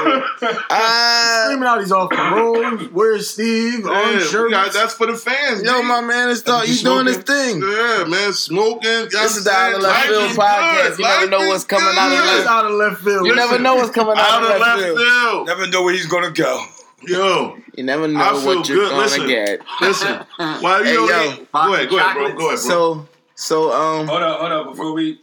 Uh, 0.70 1.46
Screaming 1.46 1.67
out 1.70 1.79
he's 1.79 1.91
off 1.91 2.10
the 2.10 2.17
road. 2.17 2.89
Where's 2.91 3.29
Steve? 3.29 3.82
Yeah, 3.86 3.89
Orange 3.91 4.24
shirt. 4.25 4.51
got- 4.51 4.74
that's 4.74 4.93
for 4.93 5.08
the 5.08 5.15
fans. 5.15 5.63
yo, 5.63 5.82
G. 5.82 5.88
my 5.88 6.01
man, 6.01 6.29
it's 6.29 6.41
thought 6.41 6.67
you 6.67 6.75
doing 6.75 7.05
his 7.05 7.17
thing. 7.17 7.62
Yeah, 7.62 8.03
man, 8.08 8.34
smoking. 8.34 9.08
This 9.10 9.38
is 9.38 9.46
the 9.46 9.51
Out 9.51 9.75
of 9.75 9.82
Left 9.82 10.05
Field 10.08 10.32
podcast. 10.32 10.98
You 10.98 11.05
never 11.05 11.29
know 11.29 11.48
what's 11.48 11.63
coming 11.63 11.88
out 11.98 12.08
of 12.08 12.12
He 12.12 12.17
is 12.17 12.25
left. 12.39 12.48
out 12.50 12.65
of 12.65 12.72
left 12.74 13.01
field. 13.03 13.25
You 13.27 13.36
never 13.36 13.60
know 13.60 13.75
what's 13.75 13.91
coming 13.91 14.17
out, 14.17 14.43
Out 14.43 14.43
of 14.43 14.60
left 14.60 14.82
field. 14.82 14.98
field. 14.98 15.48
Never 15.48 15.67
know 15.67 15.84
where 15.84 15.93
he's 15.93 16.08
gonna 16.08 16.32
go. 16.32 16.65
Yo, 17.03 17.58
You 17.75 17.84
never 17.84 18.08
know 18.08 18.36
feel 18.41 18.46
what 18.58 18.67
you're 18.70 18.77
good. 18.79 18.89
gonna 18.89 19.01
Listen. 19.03 19.27
get. 19.27 19.62
listen. 19.82 20.20
Why 20.38 20.79
you 20.79 20.84
Hey, 20.86 20.93
know 20.96 21.01
yo. 21.01 21.08
that- 21.08 21.51
Go 21.53 21.74
ahead, 21.74 21.89
go 21.89 21.98
ahead, 22.00 22.15
bro. 22.15 22.24
Go 22.25 22.27
ahead, 22.27 22.36
bro. 22.38 22.55
So, 22.58 23.08
so 23.36 23.72
um, 23.72 24.08
Hold 24.08 24.24
up, 24.24 24.39
hold 24.39 24.51
up. 24.51 24.65
Before 24.72 24.93
we 24.93 25.20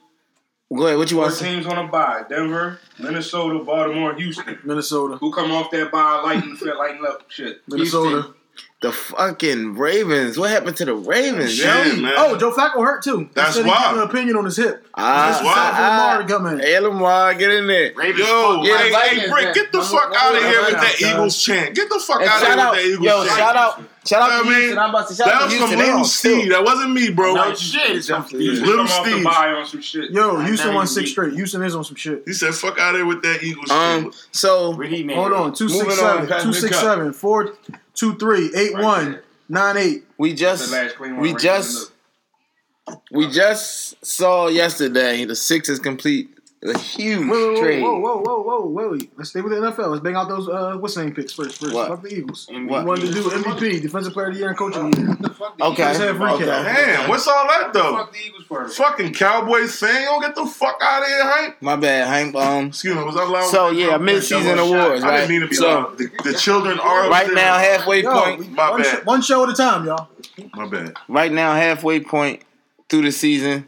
go 0.79 0.87
ahead. 0.87 0.99
What 0.99 1.11
you 1.11 1.17
four 1.17 1.25
want 1.27 1.33
to 1.35 1.39
say? 1.39 1.55
teams 1.55 1.67
on 1.67 1.79
a 1.79 1.89
bye: 1.89 2.23
Denver, 2.29 2.79
Minnesota, 2.99 3.59
Baltimore, 3.65 4.15
Houston. 4.15 4.59
Minnesota. 4.65 5.17
Who 5.17 5.33
come 5.33 5.51
off 5.53 5.71
that 5.73 5.91
bye 5.91 6.21
lighting, 6.23 6.57
lighting 6.79 7.05
up 7.07 7.25
shit? 7.31 7.63
Minnesota. 7.69 8.35
The 8.83 8.93
fucking 8.93 9.75
Ravens. 9.77 10.39
What 10.39 10.51
happened 10.51 10.77
to 10.79 10.87
the 10.87 10.95
Ravens? 10.95 11.55
Shit, 11.55 11.99
man. 11.99 12.15
Oh, 12.17 12.37
Joe 12.39 12.51
Flacco 12.51 12.83
hurt 12.83 13.03
too. 13.05 13.19
He 13.21 13.29
That's 13.35 13.55
said 13.55 13.65
he 13.67 13.71
why. 13.71 13.89
gave 13.93 14.03
an 14.03 14.09
opinion 14.09 14.37
on 14.37 14.47
his 14.47 14.57
hip. 14.57 14.87
Ah, 14.95 15.31
That's 15.33 15.45
why 15.45 15.77
for 15.77 15.83
Lamar 15.83 16.23
to 16.23 16.29
come 16.29 16.47
in. 16.47 16.67
Hey, 16.67 16.79
Lamar, 16.81 17.35
get 17.35 17.51
in 17.53 17.67
there. 17.67 17.93
Ravens 17.95 18.21
Yo, 18.21 18.57
fuck. 18.57 18.67
Yeah, 18.67 18.79
hey, 18.79 18.91
the 18.91 18.97
hey, 18.97 19.15
Vikings, 19.17 19.31
Brick, 19.33 19.55
get 19.55 19.73
the 19.73 19.79
One 19.79 19.87
fuck 19.87 20.15
out 20.17 20.35
of 20.35 20.43
here 20.43 20.61
with 20.63 20.73
round, 20.75 20.87
that. 20.87 21.01
Eagles 21.03 21.43
chant. 21.43 21.75
Get 21.75 21.89
the 21.91 22.01
fuck 22.01 22.23
out 22.23 22.43
of 22.43 22.49
here 22.49 22.57
with 22.57 22.71
that 22.71 22.85
Eagles 22.87 23.07
chant. 23.07 23.29
yo, 23.31 23.37
shout 23.37 23.57
out, 23.57 23.83
shout 24.07 24.23
out 24.23 24.29
You 24.31 24.37
know 24.37 24.43
to 24.43 24.47
what 24.47 24.55
I 24.55 24.59
Houston. 24.59 24.69
mean? 24.71 24.79
I'm 24.79 24.91
about 24.91 25.09
to 25.09 25.15
shout 25.15 25.27
That 25.27 25.35
out 25.35 25.51
to 25.51 25.61
was 25.61 25.71
from 25.71 25.79
Little 25.79 26.05
Steve. 26.05 26.49
That 26.51 26.65
wasn't 26.65 26.93
me, 26.93 27.11
bro. 27.11 27.35
No 27.35 27.55
shit. 27.55 27.97
It's 27.97 28.07
from 28.09 28.23
Definitely. 28.23 28.55
Steve. 28.57 28.67
Little 28.67 28.87
come 28.87 28.93
off 28.99 29.05
the 29.05 29.11
Steve. 29.13 29.27
on 29.27 29.67
some 29.67 29.81
shit. 29.83 30.11
Yo, 30.11 30.41
Houston 30.41 30.69
know 30.71 30.75
won 30.77 30.87
six 30.87 31.11
straight. 31.11 31.33
Houston 31.35 31.63
is 31.63 31.75
on 31.75 31.85
some 31.85 31.97
shit. 31.97 32.23
He 32.27 32.33
said, 32.33 32.55
"Fuck 32.55 32.79
out 32.79 32.95
of 32.95 33.01
here 33.01 33.07
with 33.07 33.23
that 33.23 33.43
Eagles 33.43 33.71
Um, 33.71 34.03
chant." 34.05 34.27
so 34.33 34.77
Where 34.77 34.87
he 34.87 35.03
made 35.03 35.17
Hold 35.17 35.33
on, 35.33 35.55
two 35.55 35.65
Moving 35.69 35.81
six 35.91 35.93
on, 35.93 35.97
seven, 36.15 36.27
pass 36.29 36.43
two 36.43 36.49
me 36.49 36.55
the 36.55 36.61
six 36.61 36.77
cup. 36.77 36.85
seven, 36.85 37.13
four 37.13 37.55
two 37.95 38.17
three, 38.17 38.51
eight 38.55 38.75
Right 38.75 38.83
one, 38.85 39.19
nine 39.49 39.77
eight. 39.77 40.05
we 40.19 40.35
just 40.35 40.71
last 40.73 40.97
clean 40.97 41.13
one 41.13 41.21
we 41.23 41.35
just 41.35 41.93
we 43.13 43.29
just 43.31 44.05
saw 44.05 44.49
yesterday 44.49 45.25
the 45.25 45.37
Sixers 45.37 45.79
complete 45.79 46.29
a 46.63 46.79
huge 46.79 47.27
Whoa, 47.27 47.55
whoa, 47.55 47.61
trade. 47.63 47.83
whoa, 47.83 47.99
whoa, 48.01 48.17
whoa, 48.19 48.43
whoa, 48.43 48.61
whoa, 48.67 48.91
wait. 48.93 49.11
Let's 49.17 49.31
stay 49.31 49.41
with 49.41 49.53
the 49.53 49.59
NFL. 49.61 49.89
Let's 49.93 50.03
bang 50.03 50.15
out 50.15 50.29
those 50.29 50.47
uh 50.47 50.77
what's 50.79 50.95
name 50.97 51.15
picks 51.15 51.33
first. 51.33 51.59
First, 51.59 51.73
What? 51.75 51.89
fuck 51.89 52.03
the 52.03 52.15
Eagles. 52.15 52.49
And 52.53 52.67
We 52.67 52.71
what? 52.73 52.85
wanted 52.85 53.07
to 53.07 53.13
do 53.15 53.23
MVP, 53.31 53.81
Defensive 53.81 54.13
Player 54.13 54.27
of 54.29 54.35
the 54.35 54.41
Year, 54.41 54.49
and 54.51 54.59
Coach 54.59 54.77
of 54.77 54.91
the 54.93 54.99
Year. 55.01 55.17
Okay, 55.59 55.85
Let's 55.85 55.99
have 56.01 56.17
recap. 56.17 56.33
okay. 56.35 56.45
Damn, 56.45 57.09
what's 57.09 57.27
all 57.27 57.47
that 57.49 57.73
though? 57.73 57.97
Fuck 57.97 58.13
the 58.13 58.19
Eagles 58.27 58.45
part. 58.45 58.73
Fucking 58.75 59.15
Cowboys 59.15 59.75
fan, 59.79 60.03
you 60.03 60.07
don't 60.09 60.21
get 60.21 60.35
the 60.35 60.45
fuck 60.45 60.77
out 60.83 61.01
of 61.03 61.09
here, 61.09 61.33
Hank. 61.33 61.63
My 61.63 61.77
bad, 61.77 62.07
Hank. 62.09 62.35
Um, 62.35 62.67
Excuse 62.67 62.95
me, 62.95 63.05
was 63.05 63.17
I 63.17 63.25
loud? 63.27 63.51
so 63.51 63.71
yeah, 63.71 63.97
mid-season 63.97 64.59
awards, 64.59 65.03
I 65.03 65.09
right? 65.09 65.17
didn't 65.21 65.31
mean 65.31 65.41
to 65.41 65.49
be 65.49 65.55
so 65.55 65.67
loud. 65.67 65.97
The, 65.97 66.11
the 66.25 66.35
children 66.35 66.79
are 66.83 67.09
right 67.09 67.23
upstairs. 67.27 67.37
now, 67.37 67.57
halfway 67.59 68.03
Yo, 68.03 68.13
point. 68.13 68.39
we- 68.41 68.49
My 68.49 68.71
one, 68.71 68.83
bad. 68.83 69.01
sh- 69.03 69.07
one 69.07 69.23
show 69.23 69.43
at 69.45 69.49
a 69.49 69.55
time, 69.55 69.87
y'all. 69.87 70.09
My 70.55 70.67
bad. 70.69 70.93
Right 71.09 71.33
now, 71.33 71.55
halfway 71.55 72.01
point 72.01 72.43
through 72.91 73.03
the 73.03 73.13
season. 73.13 73.67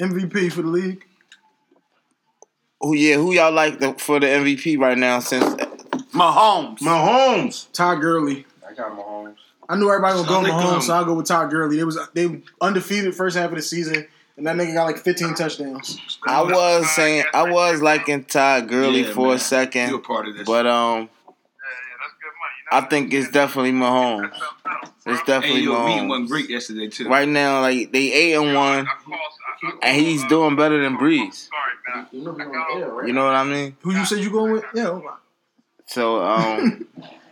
MVP 0.00 0.52
for 0.52 0.62
the 0.62 0.68
league. 0.68 1.04
Who 2.82 2.94
yeah? 2.94 3.16
Who 3.16 3.32
y'all 3.32 3.52
like 3.52 3.78
the, 3.78 3.94
for 3.94 4.20
the 4.20 4.26
MVP 4.26 4.78
right 4.78 4.98
now? 4.98 5.20
Since 5.20 5.44
Mahomes. 6.12 6.78
Mahomes. 6.78 7.70
Todd 7.72 8.00
Gurley. 8.00 8.44
I 8.68 8.74
got 8.74 8.96
Mahomes. 8.96 9.36
I 9.68 9.76
knew 9.76 9.88
everybody 9.88 10.18
was 10.18 10.26
going 10.26 10.46
Solid 10.46 10.62
Mahomes, 10.62 10.70
gum. 10.72 10.82
so 10.82 10.94
I'll 10.94 11.04
go 11.04 11.14
with 11.14 11.26
Todd 11.26 11.50
Gurley. 11.50 11.76
They 11.76 11.84
was 11.84 11.98
they 12.14 12.42
undefeated 12.60 13.14
first 13.14 13.36
half 13.36 13.50
of 13.50 13.56
the 13.56 13.62
season, 13.62 14.06
and 14.36 14.46
that 14.46 14.56
nigga 14.56 14.74
got 14.74 14.84
like 14.84 14.98
15 14.98 15.34
touchdowns. 15.34 15.98
I 16.26 16.42
was 16.42 16.90
saying, 16.90 17.24
I 17.32 17.50
was 17.50 17.80
liking 17.80 18.24
Todd 18.24 18.68
Gurley 18.68 19.02
Yeah, 19.04 19.12
for 19.12 19.28
man. 19.28 19.36
a 19.36 19.38
second. 19.38 19.88
You're 19.90 19.98
a 20.00 20.02
part 20.02 20.28
of 20.28 20.36
this. 20.36 20.46
But 20.46 20.66
um, 20.66 21.08
I 22.72 22.80
think 22.82 23.12
it's 23.12 23.30
definitely 23.30 23.72
Mahomes. 23.72 24.32
It's 25.04 25.18
hey, 25.20 25.26
definitely 25.26 25.60
your 25.60 25.84
meeting 25.86 26.08
went 26.08 26.24
Mahomes. 26.24 26.28
great 26.28 26.48
yesterday 26.50 26.88
too. 26.88 27.08
Right 27.08 27.28
now, 27.28 27.60
like 27.60 27.92
they 27.92 28.12
eight 28.12 28.34
and 28.34 28.54
one, 28.54 28.86
and 29.82 30.00
he's 30.00 30.24
doing 30.24 30.56
better 30.56 30.82
than 30.82 30.96
Brees. 30.96 31.48
You 32.12 32.22
know 33.12 33.24
what 33.24 33.34
I 33.34 33.44
mean? 33.44 33.76
Who 33.82 33.92
you 33.92 34.04
said 34.04 34.18
you 34.18 34.30
going 34.30 34.52
with? 34.52 34.64
Yeah. 34.74 35.00
So 35.86 36.22
um, 36.22 36.86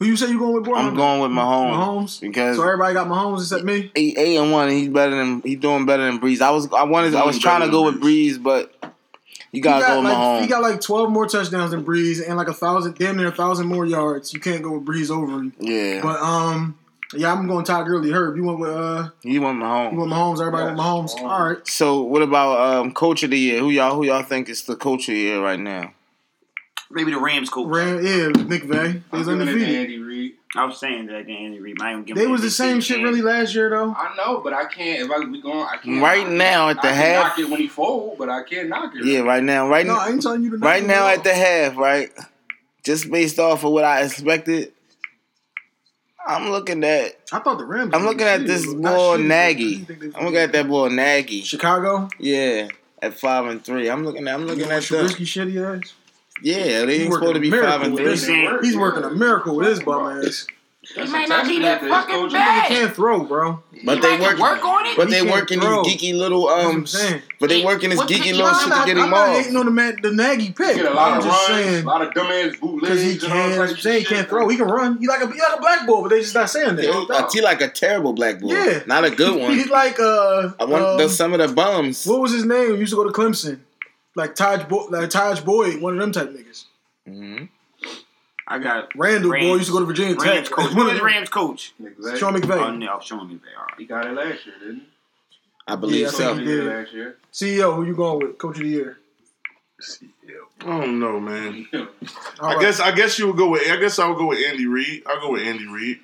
Who 0.00 0.06
you 0.06 0.16
said 0.16 0.28
you 0.28 0.38
going 0.38 0.54
with, 0.54 0.64
bro? 0.64 0.76
I'm 0.76 0.94
going 0.94 1.20
with 1.22 1.32
Mahomes 1.32 1.72
Mahomes. 1.72 2.20
because 2.20 2.56
So 2.56 2.62
everybody 2.62 2.94
got 2.94 3.08
Mahomes 3.08 3.40
except 3.40 3.64
me. 3.64 3.90
he 3.96 4.16
eight 4.16 4.36
and 4.36 4.52
one, 4.52 4.68
and 4.68 4.76
he's 4.76 4.88
better 4.88 5.16
than 5.16 5.40
he's 5.42 5.58
doing 5.58 5.86
better 5.86 6.04
than 6.04 6.20
Brees. 6.20 6.40
I 6.40 6.52
was 6.52 6.72
I 6.72 6.84
wanted 6.84 7.16
I 7.16 7.24
was 7.24 7.38
trying 7.38 7.62
to 7.62 7.70
go 7.70 7.90
than 7.90 8.00
with 8.00 8.02
Brees, 8.04 8.40
but 8.40 8.72
you 9.52 9.62
gotta 9.62 9.80
got 9.84 9.88
go 9.88 9.96
with 10.02 10.04
like 10.04 10.16
Mahomes. 10.18 10.40
he 10.42 10.46
got 10.48 10.62
like 10.62 10.80
12 10.80 11.10
more 11.10 11.26
touchdowns 11.26 11.70
than 11.70 11.84
Brees 11.84 12.26
and 12.26 12.36
like 12.36 12.48
a 12.48 12.52
thousand, 12.54 12.96
damn 12.98 13.16
near 13.16 13.28
a 13.28 13.32
thousand 13.32 13.66
more 13.66 13.86
yards. 13.86 14.32
You 14.32 14.40
can't 14.40 14.62
go 14.62 14.78
with 14.78 14.86
Brees 14.86 15.10
over 15.10 15.26
him. 15.32 15.52
yeah, 15.58 16.00
But 16.02 16.20
um, 16.20 16.78
yeah, 17.14 17.32
I'm 17.32 17.46
going 17.48 17.64
Todd 17.64 17.86
Gurley. 17.86 18.10
Herb, 18.10 18.36
you 18.36 18.44
went 18.44 18.58
with 18.58 18.70
uh, 18.70 19.08
you 19.22 19.40
want 19.40 19.58
Mahomes. 19.58 19.92
you 19.92 19.98
Mahomes. 19.98 20.00
went 20.00 20.12
Mahomes. 20.12 20.40
Everybody 20.40 20.64
went 20.66 20.78
Mahomes. 20.78 21.22
All 21.22 21.44
right. 21.48 21.66
So 21.68 22.02
what 22.02 22.22
about 22.22 22.58
um, 22.80 22.92
coach 22.92 23.22
of 23.22 23.30
the 23.30 23.38
year? 23.38 23.60
Who 23.60 23.70
y'all 23.70 23.94
who 23.94 24.04
y'all 24.04 24.22
think 24.22 24.48
is 24.50 24.64
the 24.64 24.76
coach 24.76 25.08
of 25.08 25.14
the 25.14 25.20
year 25.20 25.42
right 25.42 25.58
now? 25.60 25.94
Maybe 26.90 27.10
the 27.12 27.18
Rams 27.18 27.50
coach. 27.50 27.66
Ram, 27.68 27.96
yeah, 27.96 28.28
McVay. 28.30 28.68
They 28.70 29.02
I'm 29.12 29.18
was 29.18 29.26
giving 29.28 29.42
it 29.42 29.44
to 29.44 29.50
undefeated. 29.52 29.90
Andy 30.54 30.60
Reid. 30.60 30.62
I 30.62 30.66
was 30.66 30.78
saying 30.80 31.06
that 31.06 31.16
again, 31.16 31.36
Andy 31.46 31.60
Reid. 31.60 31.76
I 31.80 31.92
don't 31.92 32.04
give 32.04 32.16
They 32.16 32.26
was 32.26 32.42
the 32.42 32.50
same 32.50 32.80
shit 32.80 33.02
really 33.02 33.22
last 33.22 33.54
year 33.54 33.70
though. 33.70 33.92
I 33.94 34.14
know, 34.16 34.40
but 34.40 34.52
I 34.52 34.64
can't. 34.66 35.00
If 35.02 35.10
I 35.10 35.24
be 35.24 35.40
going, 35.42 35.58
I 35.70 35.76
can't. 35.76 36.02
Right 36.02 36.24
knock 36.24 36.32
it. 36.32 36.36
now 36.36 36.68
at 36.70 36.82
the 36.82 36.88
I 36.88 36.92
can 36.92 36.94
half- 36.96 37.26
knock 37.26 37.38
it 37.38 37.50
when 37.50 37.60
he 37.60 37.68
fold, 37.68 38.16
but 38.18 38.28
I 38.28 38.42
can't 38.42 38.68
knock 38.68 38.94
it. 38.94 39.04
Yeah, 39.04 39.20
right 39.20 39.42
now, 39.42 39.68
right 39.68 39.86
No, 39.86 39.94
now, 39.94 40.00
I 40.00 40.08
ain't 40.10 40.22
telling 40.22 40.42
you 40.42 40.50
to. 40.50 40.56
knock 40.58 40.64
right 40.68 40.84
now 40.84 41.06
at 41.08 41.24
the 41.24 41.34
half, 41.34 41.76
right? 41.76 42.10
Just 42.84 43.10
based 43.10 43.38
off 43.38 43.64
of 43.64 43.72
what 43.72 43.84
I 43.84 44.02
expected, 44.02 44.72
I'm 46.26 46.50
looking 46.50 46.84
at. 46.84 47.12
I 47.32 47.38
thought 47.40 47.58
the 47.58 47.64
Rams. 47.64 47.92
I'm 47.94 48.04
looking 48.04 48.26
at 48.26 48.46
this 48.46 48.66
but 48.66 48.76
boy 48.82 49.16
not 49.16 49.20
I 49.20 49.22
Nagy. 49.22 49.74
didn't 49.76 49.86
think 49.86 50.00
they 50.00 50.06
was 50.06 50.16
I'm 50.16 50.24
looking 50.24 50.38
at 50.40 50.52
that 50.52 50.68
boy 50.68 50.88
Nagy. 50.88 51.42
Chicago. 51.42 52.08
Yeah, 52.18 52.68
at 53.02 53.18
five 53.18 53.46
and 53.46 53.62
three. 53.64 53.88
I'm 53.90 54.04
looking 54.04 54.26
at. 54.28 54.34
I'm 54.34 54.46
looking 54.46 54.64
at 54.64 54.82
the. 54.82 54.96
Trubisky 54.96 55.24
shitty 55.26 55.82
ass. 55.82 55.92
Yeah, 56.42 56.84
they 56.84 57.02
ain't 57.02 57.12
supposed 57.12 57.34
to 57.34 57.40
be 57.40 57.50
five 57.50 57.82
and 57.82 57.96
three. 57.96 58.04
this. 58.04 58.26
He's 58.26 58.76
working 58.76 59.04
a 59.04 59.10
miracle 59.10 59.56
with 59.56 59.68
his 59.68 59.80
bum 59.82 60.24
ass. 60.24 60.46
That's 60.96 61.10
might 61.10 61.28
not 61.28 61.46
be 61.46 61.58
that 61.58 61.82
fucking 61.82 62.30
bad. 62.32 62.68
He 62.70 62.74
can't 62.76 62.94
throw, 62.94 63.22
bro. 63.24 63.62
But 63.84 63.96
He 63.96 64.00
they 64.00 64.16
might 64.18 64.38
work. 64.38 64.38
work 64.40 64.64
on 64.64 64.86
it. 64.86 64.96
But 64.96 65.10
they 65.10 65.18
He 65.18 65.24
can't 65.26 65.30
working 65.38 65.60
throw. 65.60 65.82
these 65.84 66.00
geeky 66.00 66.16
little 66.16 66.46
That's 66.46 66.94
um. 67.04 67.20
But 67.38 67.50
they 67.50 67.60
Hey, 67.60 67.66
working 67.66 67.90
this 67.90 68.00
geeky 68.00 68.32
little 68.32 68.54
shit 68.54 68.62
on? 68.64 68.68
to 68.70 68.74
I'm 68.76 68.86
get 68.86 68.96
not, 68.96 69.08
him 69.08 69.14
I'm 69.14 69.34
not 69.34 69.36
hating 69.42 69.56
on 69.58 69.64
the, 69.66 69.70
man, 69.70 69.98
the 70.00 70.12
Nagy 70.12 70.46
pick. 70.52 70.76
Get 70.76 70.86
a 70.86 70.94
lot 70.94 71.12
I'm 71.12 71.18
of 71.18 71.24
just 71.24 71.48
runs, 71.50 71.62
saying 71.64 71.84
a 71.84 71.86
lot 71.86 72.00
of 72.02 72.14
dumbass 72.14 72.58
bootlegs. 72.60 72.80
because 72.80 73.02
he 73.02 73.18
can. 73.18 73.28
types 73.28 73.56
I'm 73.58 73.68
of 73.74 73.80
saying 73.80 73.98
he 73.98 74.04
can't 74.06 74.28
throw. 74.30 74.48
He 74.48 74.56
can 74.56 74.66
run. 74.68 74.96
He 74.98 75.06
like 75.06 75.20
a 75.20 75.26
he 75.30 75.38
like 75.38 75.58
a 75.58 75.60
black 75.60 75.86
boy, 75.86 76.00
but 76.02 76.08
they 76.08 76.20
just 76.20 76.34
not 76.34 76.48
saying 76.48 76.76
that. 76.76 76.84
No 76.84 77.02
I 77.14 77.20
doubt. 77.20 77.32
see 77.32 77.42
like 77.42 77.60
a 77.60 77.68
terrible 77.68 78.14
black 78.14 78.40
boy. 78.40 78.54
Yeah. 78.54 78.80
Not 78.86 79.04
a 79.04 79.10
good 79.10 79.38
one. 79.42 79.52
He's 79.52 79.68
like 79.68 80.00
uh, 80.00 80.52
I 80.58 80.64
want 80.64 80.84
um, 80.84 80.96
the, 80.96 81.08
some 81.10 81.34
of 81.34 81.40
the 81.46 81.54
bums. 81.54 82.06
what 82.06 82.20
was 82.20 82.32
his 82.32 82.46
name? 82.46 82.72
He 82.74 82.80
used 82.80 82.92
to 82.92 82.96
go 82.96 83.04
to 83.04 83.12
Clemson, 83.12 83.58
like 84.18 84.34
Taj 84.34 84.64
Bo- 84.64 84.86
like 84.90 85.08
Tajh 85.08 85.44
Boyd, 85.44 85.80
one 85.80 85.94
of 85.94 86.00
them 86.00 86.12
type 86.12 86.30
niggas. 86.36 86.64
hmm 87.06 87.44
I 88.50 88.58
got 88.58 88.88
Randall 88.96 89.30
Rams. 89.32 89.46
boy 89.46 89.54
used 89.56 89.66
to 89.66 89.72
go 89.72 89.80
to 89.80 89.84
Virginia 89.86 90.16
Rams 90.16 90.48
Tech. 90.48 90.56
coach. 90.56 90.74
One 90.74 90.86
of 90.86 90.92
was 90.94 91.02
Rams 91.02 91.28
coach? 91.28 91.74
Exactly. 91.84 92.18
Sean 92.18 92.34
Oh 92.34 92.38
McVay. 92.40 92.78
no, 92.78 92.98
showing 93.02 93.28
me 93.28 93.34
they 93.44 93.54
are. 93.54 93.68
He 93.76 93.84
got 93.84 94.06
it 94.06 94.12
last 94.12 94.44
year, 94.46 94.54
didn't 94.58 94.76
he? 94.76 94.82
I 95.66 95.76
believe 95.76 96.00
Yeah, 96.00 96.08
I 96.08 96.10
so. 96.10 96.34
he? 96.34 96.40
he 96.40 96.46
He 96.46 96.50
did. 96.56 96.60
did 96.64 96.66
last 96.66 96.92
year. 96.94 97.16
CEO, 97.32 97.74
who 97.76 97.84
you 97.84 97.94
going 97.94 98.18
with? 98.20 98.38
Coach 98.38 98.56
of 98.56 98.62
the 98.62 98.68
year. 98.70 98.98
I 100.60 100.64
don't 100.66 100.98
know, 100.98 101.20
man. 101.20 101.66
I 101.72 101.86
right. 102.54 102.60
guess 102.60 102.80
I 102.80 102.90
guess 102.92 103.18
you 103.18 103.28
would 103.28 103.36
go 103.36 103.50
with 103.50 103.70
I 103.70 103.76
guess 103.76 103.98
I 103.98 104.08
would 104.08 104.16
go 104.18 104.26
with 104.28 104.38
Andy 104.44 104.66
Reid. 104.66 105.02
I'll 105.06 105.20
go 105.20 105.32
with 105.32 105.42
Andy 105.42 105.66
Reid. 105.66 106.00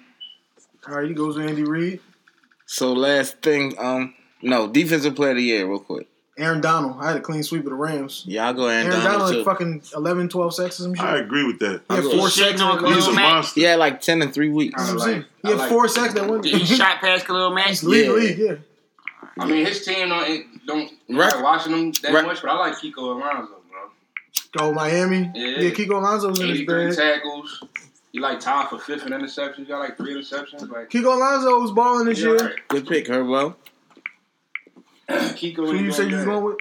All 0.86 0.96
right, 0.96 1.08
he 1.08 1.14
goes 1.14 1.36
with 1.36 1.46
Andy 1.48 1.64
Reid. 1.64 2.00
So 2.66 2.92
last 2.92 3.38
thing, 3.42 3.74
um, 3.78 4.14
no 4.42 4.68
defensive 4.68 5.16
player 5.16 5.30
of 5.30 5.36
the 5.38 5.42
year, 5.42 5.66
real 5.66 5.80
quick. 5.80 6.08
Aaron 6.36 6.60
Donald. 6.60 6.96
I 7.00 7.08
had 7.08 7.16
a 7.16 7.20
clean 7.20 7.42
sweep 7.44 7.62
of 7.64 7.70
the 7.70 7.74
Rams. 7.76 8.24
Yeah, 8.26 8.46
I'll 8.48 8.54
go 8.54 8.66
Aaron, 8.66 8.86
Aaron 8.86 8.98
Donald, 9.00 9.12
Donald 9.12 9.30
too. 9.32 9.36
had 9.38 9.44
fucking 9.44 9.82
11, 9.94 10.28
12 10.28 10.54
sacks 10.54 10.80
or 10.80 10.82
some 10.84 10.94
shit. 10.94 11.04
I 11.04 11.18
agree 11.18 11.44
with 11.44 11.60
that. 11.60 11.82
He 11.88 11.94
had 11.94 12.04
four 12.04 12.12
go- 12.14 12.26
sacks. 12.28 12.60
On 12.60 12.84
in 12.84 12.92
He's 12.94 13.04
a 13.04 13.06
one- 13.08 13.16
Mack. 13.16 13.32
monster. 13.34 13.60
Yeah, 13.60 13.76
like 13.76 14.00
ten 14.00 14.20
in 14.20 14.32
three 14.32 14.48
weeks. 14.50 14.74
That's 14.76 14.92
what 14.94 15.02
I'm 15.02 15.06
saying. 15.08 15.18
like- 15.20 15.26
He 15.42 15.48
had 15.50 15.58
like 15.58 15.68
four 15.70 15.86
it. 15.86 15.90
sacks 15.90 16.14
that 16.14 16.28
one. 16.28 16.40
Did 16.40 16.54
he 16.56 16.64
shot 16.76 16.98
past 17.00 17.26
Khalil 17.26 17.54
Mack? 17.54 17.66
He's 17.68 17.84
lead 17.84 18.06
Yeah. 18.06 18.12
league, 18.12 18.38
yeah. 18.38 18.54
I 19.38 19.46
mean, 19.46 19.64
his 19.66 19.84
team 19.84 20.08
don't 20.08 20.28
ain't- 20.28 20.66
don't 20.66 20.90
Rec- 21.08 21.34
like 21.34 21.42
watching 21.44 21.72
them 21.72 21.92
that 22.02 22.12
Rec- 22.12 22.26
much, 22.26 22.42
but 22.42 22.50
I 22.50 22.54
like 22.58 22.74
Kiko 22.74 22.98
Alonso, 22.98 23.54
bro. 23.70 23.90
Go 24.68 24.72
Miami. 24.72 25.30
Yeah. 25.34 25.60
Yeah, 25.60 25.70
Kiko 25.70 25.90
Alonso 26.00 26.28
was 26.30 26.40
in 26.40 26.48
his 26.48 26.60
83 26.60 26.86
bag. 26.88 26.96
tackles. 26.96 27.62
He 28.12 28.20
like 28.20 28.38
tied 28.38 28.68
for 28.68 28.78
fifth 28.78 29.06
in 29.06 29.12
interceptions. 29.12 29.56
He 29.56 29.64
got 29.64 29.80
like 29.80 29.96
three 29.96 30.14
interceptions. 30.14 30.68
Like 30.70 30.88
Kiko 30.90 31.14
Alonso 31.16 31.60
was 31.60 31.72
balling 31.72 32.06
this 32.06 32.18
he 32.18 32.24
year. 32.24 32.36
alright. 32.36 32.68
Good 32.68 32.86
pick, 32.86 33.06
Herbo. 33.08 33.54
Kiko. 35.08 35.56
Who 35.70 35.76
you 35.76 35.92
say 35.92 36.08
you 36.08 36.16
was 36.16 36.24
going 36.24 36.44
with? 36.44 36.56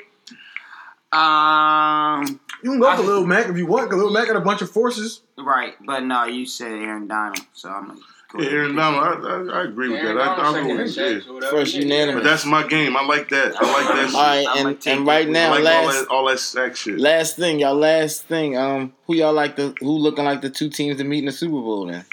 Um, 1.12 2.40
You 2.64 2.72
can 2.72 2.80
go 2.80 2.88
I- 2.88 2.96
for 2.98 3.04
Lil 3.04 3.26
Mac 3.26 3.48
if 3.48 3.58
you 3.58 3.68
want. 3.68 3.90
Khalil 3.92 4.10
Mack 4.12 4.28
got 4.28 4.36
a 4.36 4.40
bunch 4.42 4.62
of 4.62 4.72
forces. 4.72 5.22
right, 5.38 5.76
but 5.86 6.04
no, 6.04 6.26
you 6.26 6.46
said 6.46 6.72
Aaron 6.72 7.08
Donald, 7.08 7.40
so 7.54 7.70
I'm 7.70 7.88
gonna 7.88 8.00
Yeah, 8.46 8.50
Aaron 8.50 8.76
Donald, 8.76 9.26
I, 9.52 9.54
I, 9.54 9.60
I 9.60 9.64
agree 9.66 9.90
with 9.90 10.00
Aaron 10.00 10.18
that. 10.18 10.28
I, 10.30 10.36
Donald 10.36 10.56
I'll 10.56 10.64
go 10.64 10.78
with 10.78 10.98
yeah. 10.98 11.14
sacks 11.14 11.28
or 11.28 11.34
whatever. 11.36 11.58
First 11.58 11.76
Yeah, 11.76 11.82
unanimous. 11.84 12.24
But 12.24 12.30
that's 12.30 12.46
my 12.46 12.66
game. 12.68 12.98
I 12.98 13.04
like 13.06 13.30
that. 13.30 13.54
I 13.56 13.74
like 13.74 13.88
that 13.96 14.06
shit. 14.08 14.16
All 14.16 14.22
right, 14.24 14.48
and, 14.66 14.82
take 14.82 14.94
and 14.98 15.08
it. 15.08 15.10
right 15.12 15.28
I 15.28 15.32
now, 15.32 15.52
like 15.52 15.60
all 15.60 15.64
last 15.86 16.00
that, 16.00 16.08
all 16.10 16.26
that 16.30 16.40
sack 16.40 16.76
shit. 16.76 17.00
last 17.00 17.36
thing, 17.36 17.60
y'all. 17.60 17.76
Last 17.76 18.24
thing. 18.24 18.58
Um, 18.58 18.94
who 19.06 19.16
y'all 19.16 19.34
like 19.34 19.56
the 19.56 19.76
who 19.82 19.92
looking 19.92 20.26
like 20.26 20.42
the 20.42 20.50
two 20.50 20.70
teams 20.70 20.98
to 20.98 21.04
meet 21.04 21.20
in 21.20 21.26
the 21.26 21.32
Super 21.32 21.52
Bowl? 21.62 21.86
Then 21.86 22.06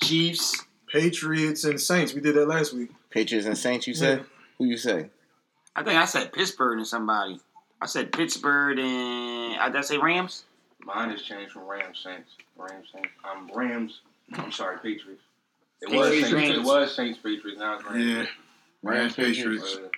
Chiefs. 0.00 0.62
Patriots 0.88 1.64
and 1.64 1.80
Saints. 1.80 2.14
We 2.14 2.20
did 2.20 2.36
that 2.36 2.46
last 2.46 2.72
week. 2.72 2.90
Patriots 3.10 3.46
and 3.46 3.58
Saints. 3.58 3.88
You 3.88 3.94
say? 3.94 4.18
Yeah. 4.18 4.22
Who 4.58 4.66
you 4.66 4.76
say? 4.76 5.10
I 5.76 5.82
think 5.82 5.98
I 5.98 6.06
said 6.06 6.32
Pittsburgh 6.32 6.78
and 6.78 6.86
somebody. 6.86 7.38
I 7.80 7.86
said 7.86 8.10
Pittsburgh 8.10 8.78
and 8.78 9.60
I 9.60 9.66
did 9.66 9.76
I 9.76 9.80
say 9.82 9.98
Rams. 9.98 10.44
Mine 10.82 11.10
has 11.10 11.20
changed 11.20 11.52
from 11.52 11.66
Rams 11.68 12.00
Saints. 12.02 12.30
Rams 12.56 12.86
Saints. 12.92 13.10
I'm 13.22 13.50
Rams. 13.54 14.00
I'm 14.34 14.50
sorry, 14.50 14.78
Patriots. 14.78 15.22
It 15.82 15.90
Patriots, 15.90 16.32
was 16.32 16.42
Saints. 16.42 16.58
It 16.58 16.64
was 16.64 16.96
Saints 16.96 17.18
Patriots. 17.22 17.60
Now 17.60 17.76
it's 17.76 17.84
Rams. 17.84 18.04
Yeah. 18.04 18.26
Rams 18.82 19.14
Patriots. 19.14 19.76
Uh, 19.76 19.88